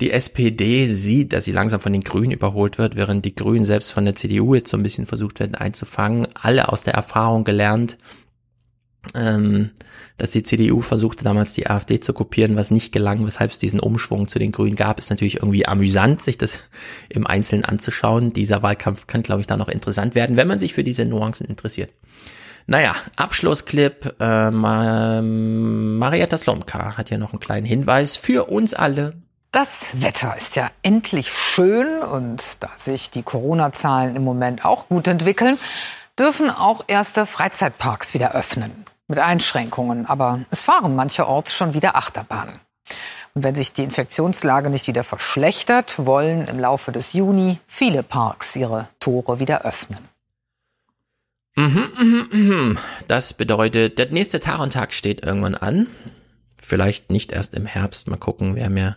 die 0.00 0.10
SPD 0.10 0.86
sieht, 0.86 1.32
dass 1.32 1.44
sie 1.44 1.52
langsam 1.52 1.80
von 1.80 1.92
den 1.92 2.02
Grünen 2.02 2.32
überholt 2.32 2.76
wird, 2.78 2.96
während 2.96 3.24
die 3.24 3.34
Grünen 3.34 3.64
selbst 3.64 3.92
von 3.92 4.04
der 4.04 4.14
CDU 4.14 4.54
jetzt 4.54 4.70
so 4.70 4.76
ein 4.76 4.82
bisschen 4.82 5.06
versucht 5.06 5.40
werden 5.40 5.54
einzufangen. 5.54 6.28
Alle 6.34 6.68
aus 6.70 6.84
der 6.84 6.94
Erfahrung 6.94 7.44
gelernt, 7.44 7.96
ähm, 9.14 9.70
dass 10.18 10.30
die 10.30 10.42
CDU 10.42 10.80
versuchte 10.80 11.24
damals 11.24 11.52
die 11.52 11.68
AfD 11.68 12.00
zu 12.00 12.12
kopieren, 12.12 12.56
was 12.56 12.70
nicht 12.70 12.92
gelang, 12.92 13.26
weshalb 13.26 13.50
es 13.50 13.58
diesen 13.58 13.80
Umschwung 13.80 14.28
zu 14.28 14.38
den 14.38 14.52
Grünen 14.52 14.76
gab, 14.76 14.98
ist 14.98 15.10
natürlich 15.10 15.36
irgendwie 15.36 15.66
amüsant, 15.66 16.22
sich 16.22 16.38
das 16.38 16.70
im 17.08 17.26
Einzelnen 17.26 17.64
anzuschauen. 17.64 18.32
Dieser 18.32 18.62
Wahlkampf 18.62 19.06
kann, 19.06 19.22
glaube 19.22 19.42
ich, 19.42 19.46
da 19.46 19.56
noch 19.56 19.68
interessant 19.68 20.14
werden, 20.14 20.36
wenn 20.36 20.48
man 20.48 20.58
sich 20.58 20.74
für 20.74 20.84
diese 20.84 21.04
Nuancen 21.04 21.46
interessiert. 21.46 21.92
Naja, 22.66 22.96
Abschlussclip. 23.14 24.16
Äh, 24.18 24.50
Marietta 24.50 26.36
Slomka 26.36 26.96
hat 26.96 27.10
hier 27.10 27.18
noch 27.18 27.32
einen 27.32 27.40
kleinen 27.40 27.66
Hinweis 27.66 28.16
für 28.16 28.46
uns 28.50 28.74
alle. 28.74 29.14
Das 29.52 29.88
Wetter 30.02 30.36
ist 30.36 30.56
ja 30.56 30.70
endlich 30.82 31.30
schön 31.30 32.00
und 32.02 32.42
da 32.60 32.70
sich 32.76 33.10
die 33.10 33.22
Corona-Zahlen 33.22 34.16
im 34.16 34.24
Moment 34.24 34.64
auch 34.64 34.88
gut 34.88 35.06
entwickeln, 35.06 35.58
dürfen 36.18 36.50
auch 36.50 36.84
erste 36.88 37.24
Freizeitparks 37.24 38.12
wieder 38.12 38.34
öffnen 38.34 38.84
mit 39.08 39.18
Einschränkungen, 39.18 40.06
aber 40.06 40.40
es 40.50 40.62
fahren 40.62 40.96
mancherorts 40.96 41.54
schon 41.54 41.74
wieder 41.74 41.96
Achterbahnen. 41.96 42.60
Und 43.34 43.44
wenn 43.44 43.54
sich 43.54 43.72
die 43.72 43.84
Infektionslage 43.84 44.70
nicht 44.70 44.86
wieder 44.86 45.04
verschlechtert, 45.04 46.06
wollen 46.06 46.48
im 46.48 46.58
Laufe 46.58 46.90
des 46.90 47.12
Juni 47.12 47.58
viele 47.66 48.02
Parks 48.02 48.56
ihre 48.56 48.88
Tore 48.98 49.38
wieder 49.38 49.62
öffnen. 49.62 49.98
Mhm, 51.56 51.88
mhm, 51.98 52.28
mhm. 52.30 52.78
Das 53.08 53.34
bedeutet, 53.34 53.98
der 53.98 54.10
nächste 54.10 54.40
Tag 54.40 54.60
und 54.60 54.72
Tag 54.72 54.92
steht 54.92 55.24
irgendwann 55.24 55.54
an. 55.54 55.86
Vielleicht 56.58 57.10
nicht 57.10 57.32
erst 57.32 57.54
im 57.54 57.66
Herbst. 57.66 58.08
Mal 58.08 58.16
gucken, 58.16 58.62
haben 58.62 58.76
ja 58.76 58.96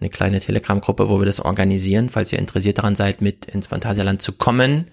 eine 0.00 0.10
kleine 0.10 0.40
Telegram-Gruppe, 0.40 1.08
wo 1.08 1.20
wir 1.20 1.26
das 1.26 1.40
organisieren, 1.40 2.08
falls 2.08 2.32
ihr 2.32 2.38
interessiert 2.38 2.78
daran 2.78 2.96
seid, 2.96 3.20
mit 3.20 3.46
ins 3.46 3.68
Phantasialand 3.68 4.20
zu 4.20 4.32
kommen. 4.32 4.86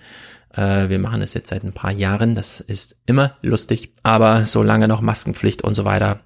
Äh, 0.53 0.89
wir 0.89 0.99
machen 0.99 1.21
es 1.21 1.33
jetzt 1.33 1.49
seit 1.49 1.63
ein 1.63 1.73
paar 1.73 1.91
Jahren. 1.91 2.35
Das 2.35 2.59
ist 2.59 2.97
immer 3.05 3.37
lustig. 3.41 3.93
Aber 4.03 4.45
solange 4.45 4.87
noch 4.87 5.01
Maskenpflicht 5.01 5.63
und 5.63 5.75
so 5.75 5.85
weiter, 5.85 6.21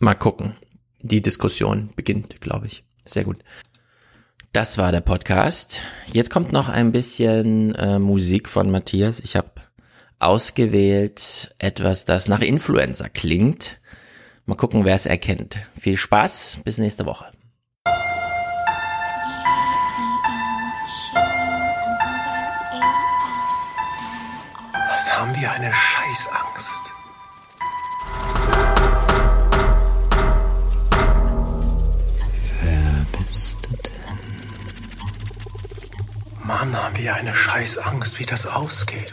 mal 0.00 0.14
gucken. 0.14 0.54
Die 1.00 1.22
Diskussion 1.22 1.88
beginnt, 1.96 2.40
glaube 2.40 2.66
ich. 2.66 2.84
Sehr 3.04 3.24
gut. 3.24 3.38
Das 4.52 4.78
war 4.78 4.90
der 4.90 5.02
Podcast. 5.02 5.82
Jetzt 6.12 6.30
kommt 6.30 6.52
noch 6.52 6.68
ein 6.68 6.90
bisschen 6.90 7.74
äh, 7.74 7.98
Musik 7.98 8.48
von 8.48 8.70
Matthias. 8.70 9.20
Ich 9.20 9.36
habe 9.36 9.50
ausgewählt 10.18 11.54
etwas, 11.58 12.06
das 12.06 12.28
nach 12.28 12.40
Influencer 12.40 13.10
klingt. 13.10 13.78
Mal 14.46 14.54
gucken, 14.54 14.84
wer 14.84 14.94
es 14.94 15.06
erkennt. 15.06 15.58
Viel 15.78 15.96
Spaß, 15.96 16.62
bis 16.64 16.78
nächste 16.78 17.04
Woche. 17.04 17.26
Haben 25.36 25.42
wir 25.42 25.52
eine 25.52 25.72
Scheißangst. 25.72 26.92
Wer 32.62 33.06
bist 33.18 33.58
du 33.66 33.76
denn? 33.76 33.92
Mann, 36.42 36.74
haben 36.74 36.96
wir 36.96 37.14
eine 37.14 37.34
Scheißangst, 37.34 38.18
wie 38.18 38.24
das 38.24 38.46
ausgeht. 38.46 39.12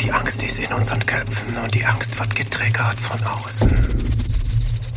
Die 0.00 0.12
Angst 0.12 0.42
ist 0.42 0.58
in 0.58 0.72
unseren 0.74 1.06
Köpfen 1.06 1.56
und 1.56 1.74
die 1.74 1.86
Angst 1.86 2.18
wird 2.18 2.36
getriggert 2.36 2.98
von 2.98 3.24
außen. 3.24 3.72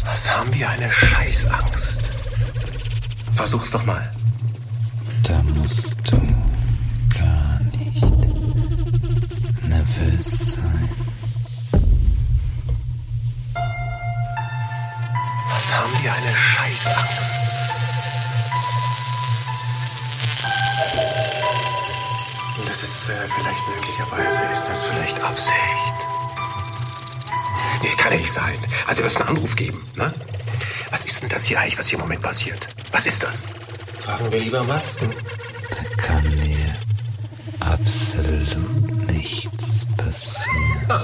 Was 0.04 0.36
haben 0.36 0.54
wir 0.54 0.70
eine 0.70 0.92
Scheißangst? 0.92 2.02
Versuch's 3.34 3.72
doch 3.72 3.86
mal. 3.86 4.12
Da 5.24 5.42
musst 5.42 5.96
du 6.12 6.20
gar 7.18 7.60
nicht 7.78 8.02
nervös 9.68 10.54
sein. 10.54 10.90
Was 15.50 15.74
haben 15.74 16.04
wir 16.04 16.14
eine 16.14 16.36
Scheißangst? 16.36 17.36
Und 22.58 22.70
das 22.70 22.84
ist 22.84 23.10
äh, 23.10 23.28
vielleicht 23.36 23.68
möglicherweise, 23.76 24.52
ist 24.52 24.68
das 24.68 24.84
vielleicht 24.86 25.24
Absicht. 25.24 25.96
Nee, 27.82 27.90
das 27.90 27.98
kann 27.98 28.12
ja 28.12 28.18
nicht 28.18 28.34
sein. 28.34 28.58
Also 28.88 29.04
wird 29.04 29.12
es 29.12 29.18
einen 29.22 29.30
Anruf 29.30 29.56
geben, 29.56 29.86
ne? 29.96 30.14
Was 30.92 31.06
ist 31.06 31.22
denn 31.22 31.30
das 31.30 31.44
hier 31.44 31.60
eigentlich, 31.60 31.78
was 31.78 31.88
hier 31.88 31.98
im 31.98 32.04
Moment 32.04 32.22
passiert? 32.22 32.68
Was 32.92 33.06
ist 33.06 33.22
das? 33.22 33.44
Fragen 34.02 34.32
wir 34.32 34.40
lieber 34.40 34.64
Masken. 34.64 35.10
Da 35.70 36.02
kann 36.02 36.24
dir 36.24 36.55
absolut 37.60 39.08
nichts 39.12 39.86
passieren. 39.98 41.00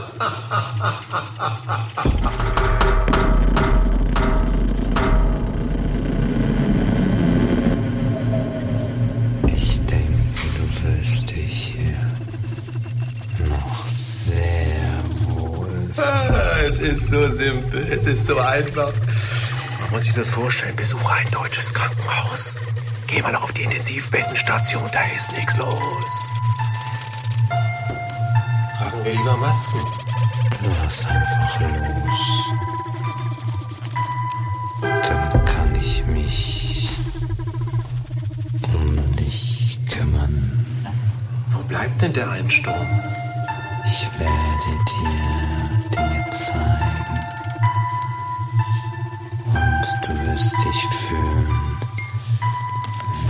Ich 9.47 9.79
denke, 9.85 10.41
du 10.57 10.99
wirst 10.99 11.29
dich 11.29 11.75
hier 11.75 13.47
noch 13.47 13.87
sehr 13.87 15.03
wohl. 15.35 15.91
Ah, 15.97 16.57
Es 16.65 16.79
ist 16.79 17.07
so 17.09 17.27
simpel, 17.29 17.87
es 17.91 18.05
ist 18.05 18.25
so 18.25 18.37
einfach. 18.39 18.91
Man 19.81 19.89
muss 19.91 20.03
sich 20.03 20.13
das 20.13 20.29
vorstellen. 20.29 20.75
Besuche 20.75 21.13
ein 21.13 21.29
deutsches 21.31 21.73
Krankenhaus. 21.73 22.55
Geh 23.13 23.21
mal 23.21 23.35
auf 23.35 23.51
die 23.51 23.63
Intensivbettenstation, 23.63 24.89
da 24.93 25.01
ist 25.13 25.33
nichts 25.33 25.57
los. 25.57 26.29
Tragen 28.77 29.03
wir 29.03 29.11
lieber 29.11 29.35
Masken. 29.35 29.81
Lass 30.63 31.05
einfach 31.05 31.59
los. 31.59 32.19
Dann 34.81 35.45
kann 35.45 35.75
ich 35.75 36.05
mich 36.05 36.89
um 38.73 39.15
dich 39.17 39.77
kümmern. 39.89 40.65
Wo 41.49 41.61
bleibt 41.63 42.01
denn 42.01 42.13
der 42.13 42.31
Einsturm? 42.31 42.87
Ich 43.85 44.07
werde 44.19 44.71
dir 44.89 45.97
Dinge 45.97 46.25
zeigen. 46.31 47.19
Und 49.47 50.07
du 50.07 50.27
wirst 50.27 50.55
dich 50.55 50.81
fühlen, 51.09 51.70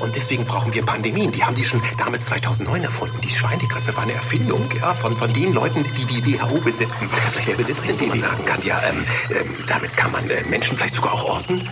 Und 0.00 0.14
deswegen 0.16 0.44
brauchen 0.44 0.72
wir 0.74 0.84
Pandemien. 0.84 1.30
Die 1.30 1.44
haben 1.44 1.54
die 1.54 1.64
schon 1.64 1.80
damals 1.96 2.26
2009 2.26 2.82
erfunden. 2.82 3.20
Die 3.20 3.30
Schweinegrippe 3.30 3.94
war 3.96 4.02
eine 4.02 4.12
Erfindung 4.14 4.68
ja, 4.80 4.92
von, 4.94 5.16
von 5.16 5.32
den 5.32 5.52
Leuten, 5.52 5.84
die 5.96 6.04
die 6.04 6.34
WHO 6.34 6.60
besitzen. 6.60 7.08
Besitzt 7.56 7.88
denn 7.88 7.96
die, 7.96 8.06
man 8.06 8.20
sagen 8.20 8.44
kann, 8.44 8.62
ja, 8.62 8.80
ähm, 8.82 9.04
ähm, 9.30 9.54
damit 9.66 9.96
kann 9.96 10.12
man 10.12 10.28
äh, 10.28 10.42
Menschen 10.48 10.76
vielleicht 10.76 10.94
sogar 10.94 11.14
auch 11.14 11.24
orten. 11.24 11.62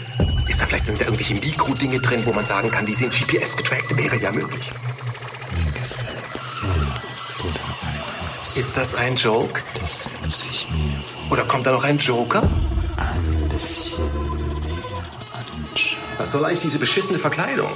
Ist 0.48 0.60
da 0.60 0.66
vielleicht 0.66 0.86
sind 0.86 1.00
da 1.00 1.04
irgendwelche 1.06 1.34
Mikrodinge 1.34 2.00
drin, 2.00 2.22
wo 2.24 2.32
man 2.32 2.46
sagen 2.46 2.70
kann, 2.70 2.86
die 2.86 2.94
sind 2.94 3.12
GPS 3.12 3.56
getrackt? 3.56 3.96
Wäre 3.96 4.16
ja 4.20 4.30
möglich. 4.32 4.70
Ist 8.54 8.76
das 8.76 8.94
ein 8.94 9.16
Joke? 9.16 9.60
Das 9.80 10.08
muss 10.22 10.44
ich 10.50 10.68
mir 10.70 11.02
Oder 11.30 11.44
kommt 11.44 11.66
da 11.66 11.72
noch 11.72 11.84
ein 11.84 11.98
Joker? 11.98 12.42
ein 12.96 13.48
bisschen 13.48 14.04
näher 14.60 15.02
anschauen. 15.32 15.98
Was 16.18 16.32
soll 16.32 16.44
eigentlich 16.44 16.60
diese 16.60 16.78
beschissene 16.78 17.18
Verkleidung? 17.18 17.70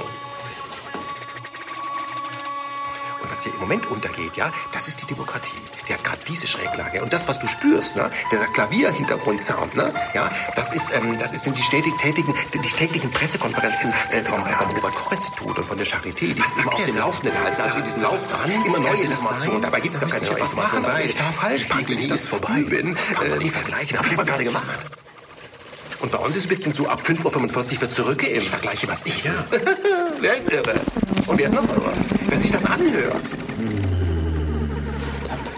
Hier 3.47 3.55
im 3.55 3.59
Moment 3.61 3.85
untergeht, 3.87 4.35
ja, 4.35 4.51
das 4.73 4.87
ist 4.87 5.01
die 5.01 5.05
Demokratie. 5.07 5.57
Die 5.87 5.93
hat 5.93 6.03
gerade 6.03 6.19
diese 6.27 6.47
Schräglage. 6.47 7.01
Und 7.01 7.13
das, 7.13 7.27
was 7.27 7.39
du 7.39 7.47
spürst, 7.47 7.95
ne, 7.95 8.09
der 8.31 8.39
Klavierhintergrundsound, 8.47 9.75
ne, 9.75 9.93
ja, 10.13 10.29
das 10.55 10.73
ist, 10.73 10.91
ähm, 10.93 11.17
das 11.17 11.33
ist 11.33 11.47
sind 11.47 11.57
die 11.57 11.63
stetig 11.63 11.93
tätigen, 11.97 12.33
die 12.53 12.59
täglichen 12.59 13.09
Pressekonferenzen 13.11 13.93
äh, 14.11 14.23
vom, 14.23 14.41
vom 14.41 14.75
Robert-Koch-Institut 14.75 15.57
und 15.57 15.65
von 15.65 15.77
der 15.77 15.87
Charité. 15.87 16.33
Die 16.33 16.41
ist 16.41 16.57
immer 16.57 16.73
auf 16.73 16.85
dem 16.85 16.97
Laufenden 16.97 17.39
halten. 17.43 17.61
Also 17.61 17.79
diesen 17.79 18.01
Lauf 18.01 18.27
dran, 18.27 18.51
immer 18.65 18.79
neue 18.79 19.01
Informationen. 19.01 19.61
Dabei 19.61 19.79
gibt 19.79 19.95
es 19.95 20.01
gar 20.01 20.09
keine 20.09 20.25
neue 20.25 20.41
was 20.41 20.55
weil 20.57 21.05
ich 21.05 21.15
darf 21.15 21.41
halt, 21.41 21.59
die 21.61 21.65
Pandemie 21.65 22.07
ist 22.09 22.27
vorbei. 22.27 22.61
Bin, 22.63 22.95
äh, 22.95 23.39
die 23.39 23.49
vergleichen, 23.49 23.97
habe 23.97 24.07
ich 24.07 24.13
aber 24.13 24.25
gerade 24.25 24.43
gemacht. 24.43 24.79
Und 25.99 26.11
bei 26.11 26.17
uns 26.19 26.35
ist 26.35 26.43
es 26.43 26.45
ein 26.45 26.49
bisschen 26.49 26.73
so, 26.73 26.87
ab 26.87 27.01
5.45 27.03 27.75
Uhr 27.75 27.81
wird 27.81 27.93
zurückgeimpft. 27.93 28.49
Vergleiche, 28.49 28.87
was 28.87 29.05
ich 29.05 29.27
höre. 29.27 29.45
wer 30.19 30.37
ist 30.37 30.51
irre? 30.51 30.79
Und 31.25 31.37
wer 31.37 31.45
ist 31.47 31.53
noch 31.55 31.63
irre? 31.63 31.93
Wer 32.29 32.39
sich 32.39 32.51
das 32.51 32.65
anhört. 32.65 33.23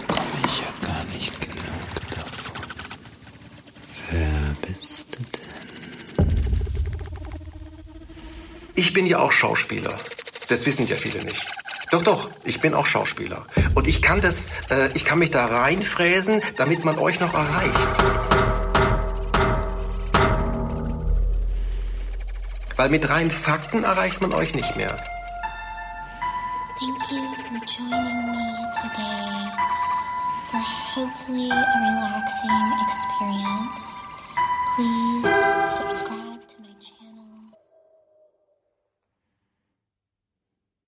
bekomme 0.06 0.24
ich 0.46 0.58
ja 0.58 0.66
gar 0.86 1.04
nicht 1.12 1.40
genug 1.40 2.10
davon. 2.10 2.64
Wer 4.10 4.56
bist 4.66 5.14
du 5.14 5.18
denn? 6.18 6.26
Ich 8.74 8.92
bin 8.92 9.06
ja 9.06 9.18
auch 9.18 9.32
Schauspieler. 9.32 9.98
Das 10.48 10.64
wissen 10.64 10.86
ja 10.86 10.96
viele 10.96 11.22
nicht. 11.24 11.46
Doch, 11.90 12.02
doch, 12.02 12.30
ich 12.44 12.60
bin 12.60 12.72
auch 12.74 12.86
Schauspieler. 12.86 13.46
Und 13.74 13.86
ich 13.88 14.00
kann 14.00 14.20
das, 14.20 14.46
äh, 14.70 14.88
ich 14.94 15.04
kann 15.04 15.18
mich 15.18 15.30
da 15.30 15.46
reinfräsen, 15.46 16.40
damit 16.56 16.84
man 16.84 16.98
euch 16.98 17.18
noch 17.20 17.34
erreicht. 17.34 18.69
Weil 22.80 22.88
mit 22.88 23.10
reinen 23.10 23.30
Fakten 23.30 23.84
erreicht 23.84 24.22
man 24.22 24.32
euch 24.32 24.54
nicht 24.54 24.74
mehr. 24.74 24.96
Thank 26.78 27.10
you 27.10 27.18
for 27.44 27.60
joining 27.66 28.24
me 28.32 28.46
today 28.80 29.52
for 30.50 30.60
hopefully 30.94 31.50
a 31.50 31.64
relaxing 31.76 32.72
experience. 32.86 33.84
Please 34.76 35.28
subscribe. 35.76 36.39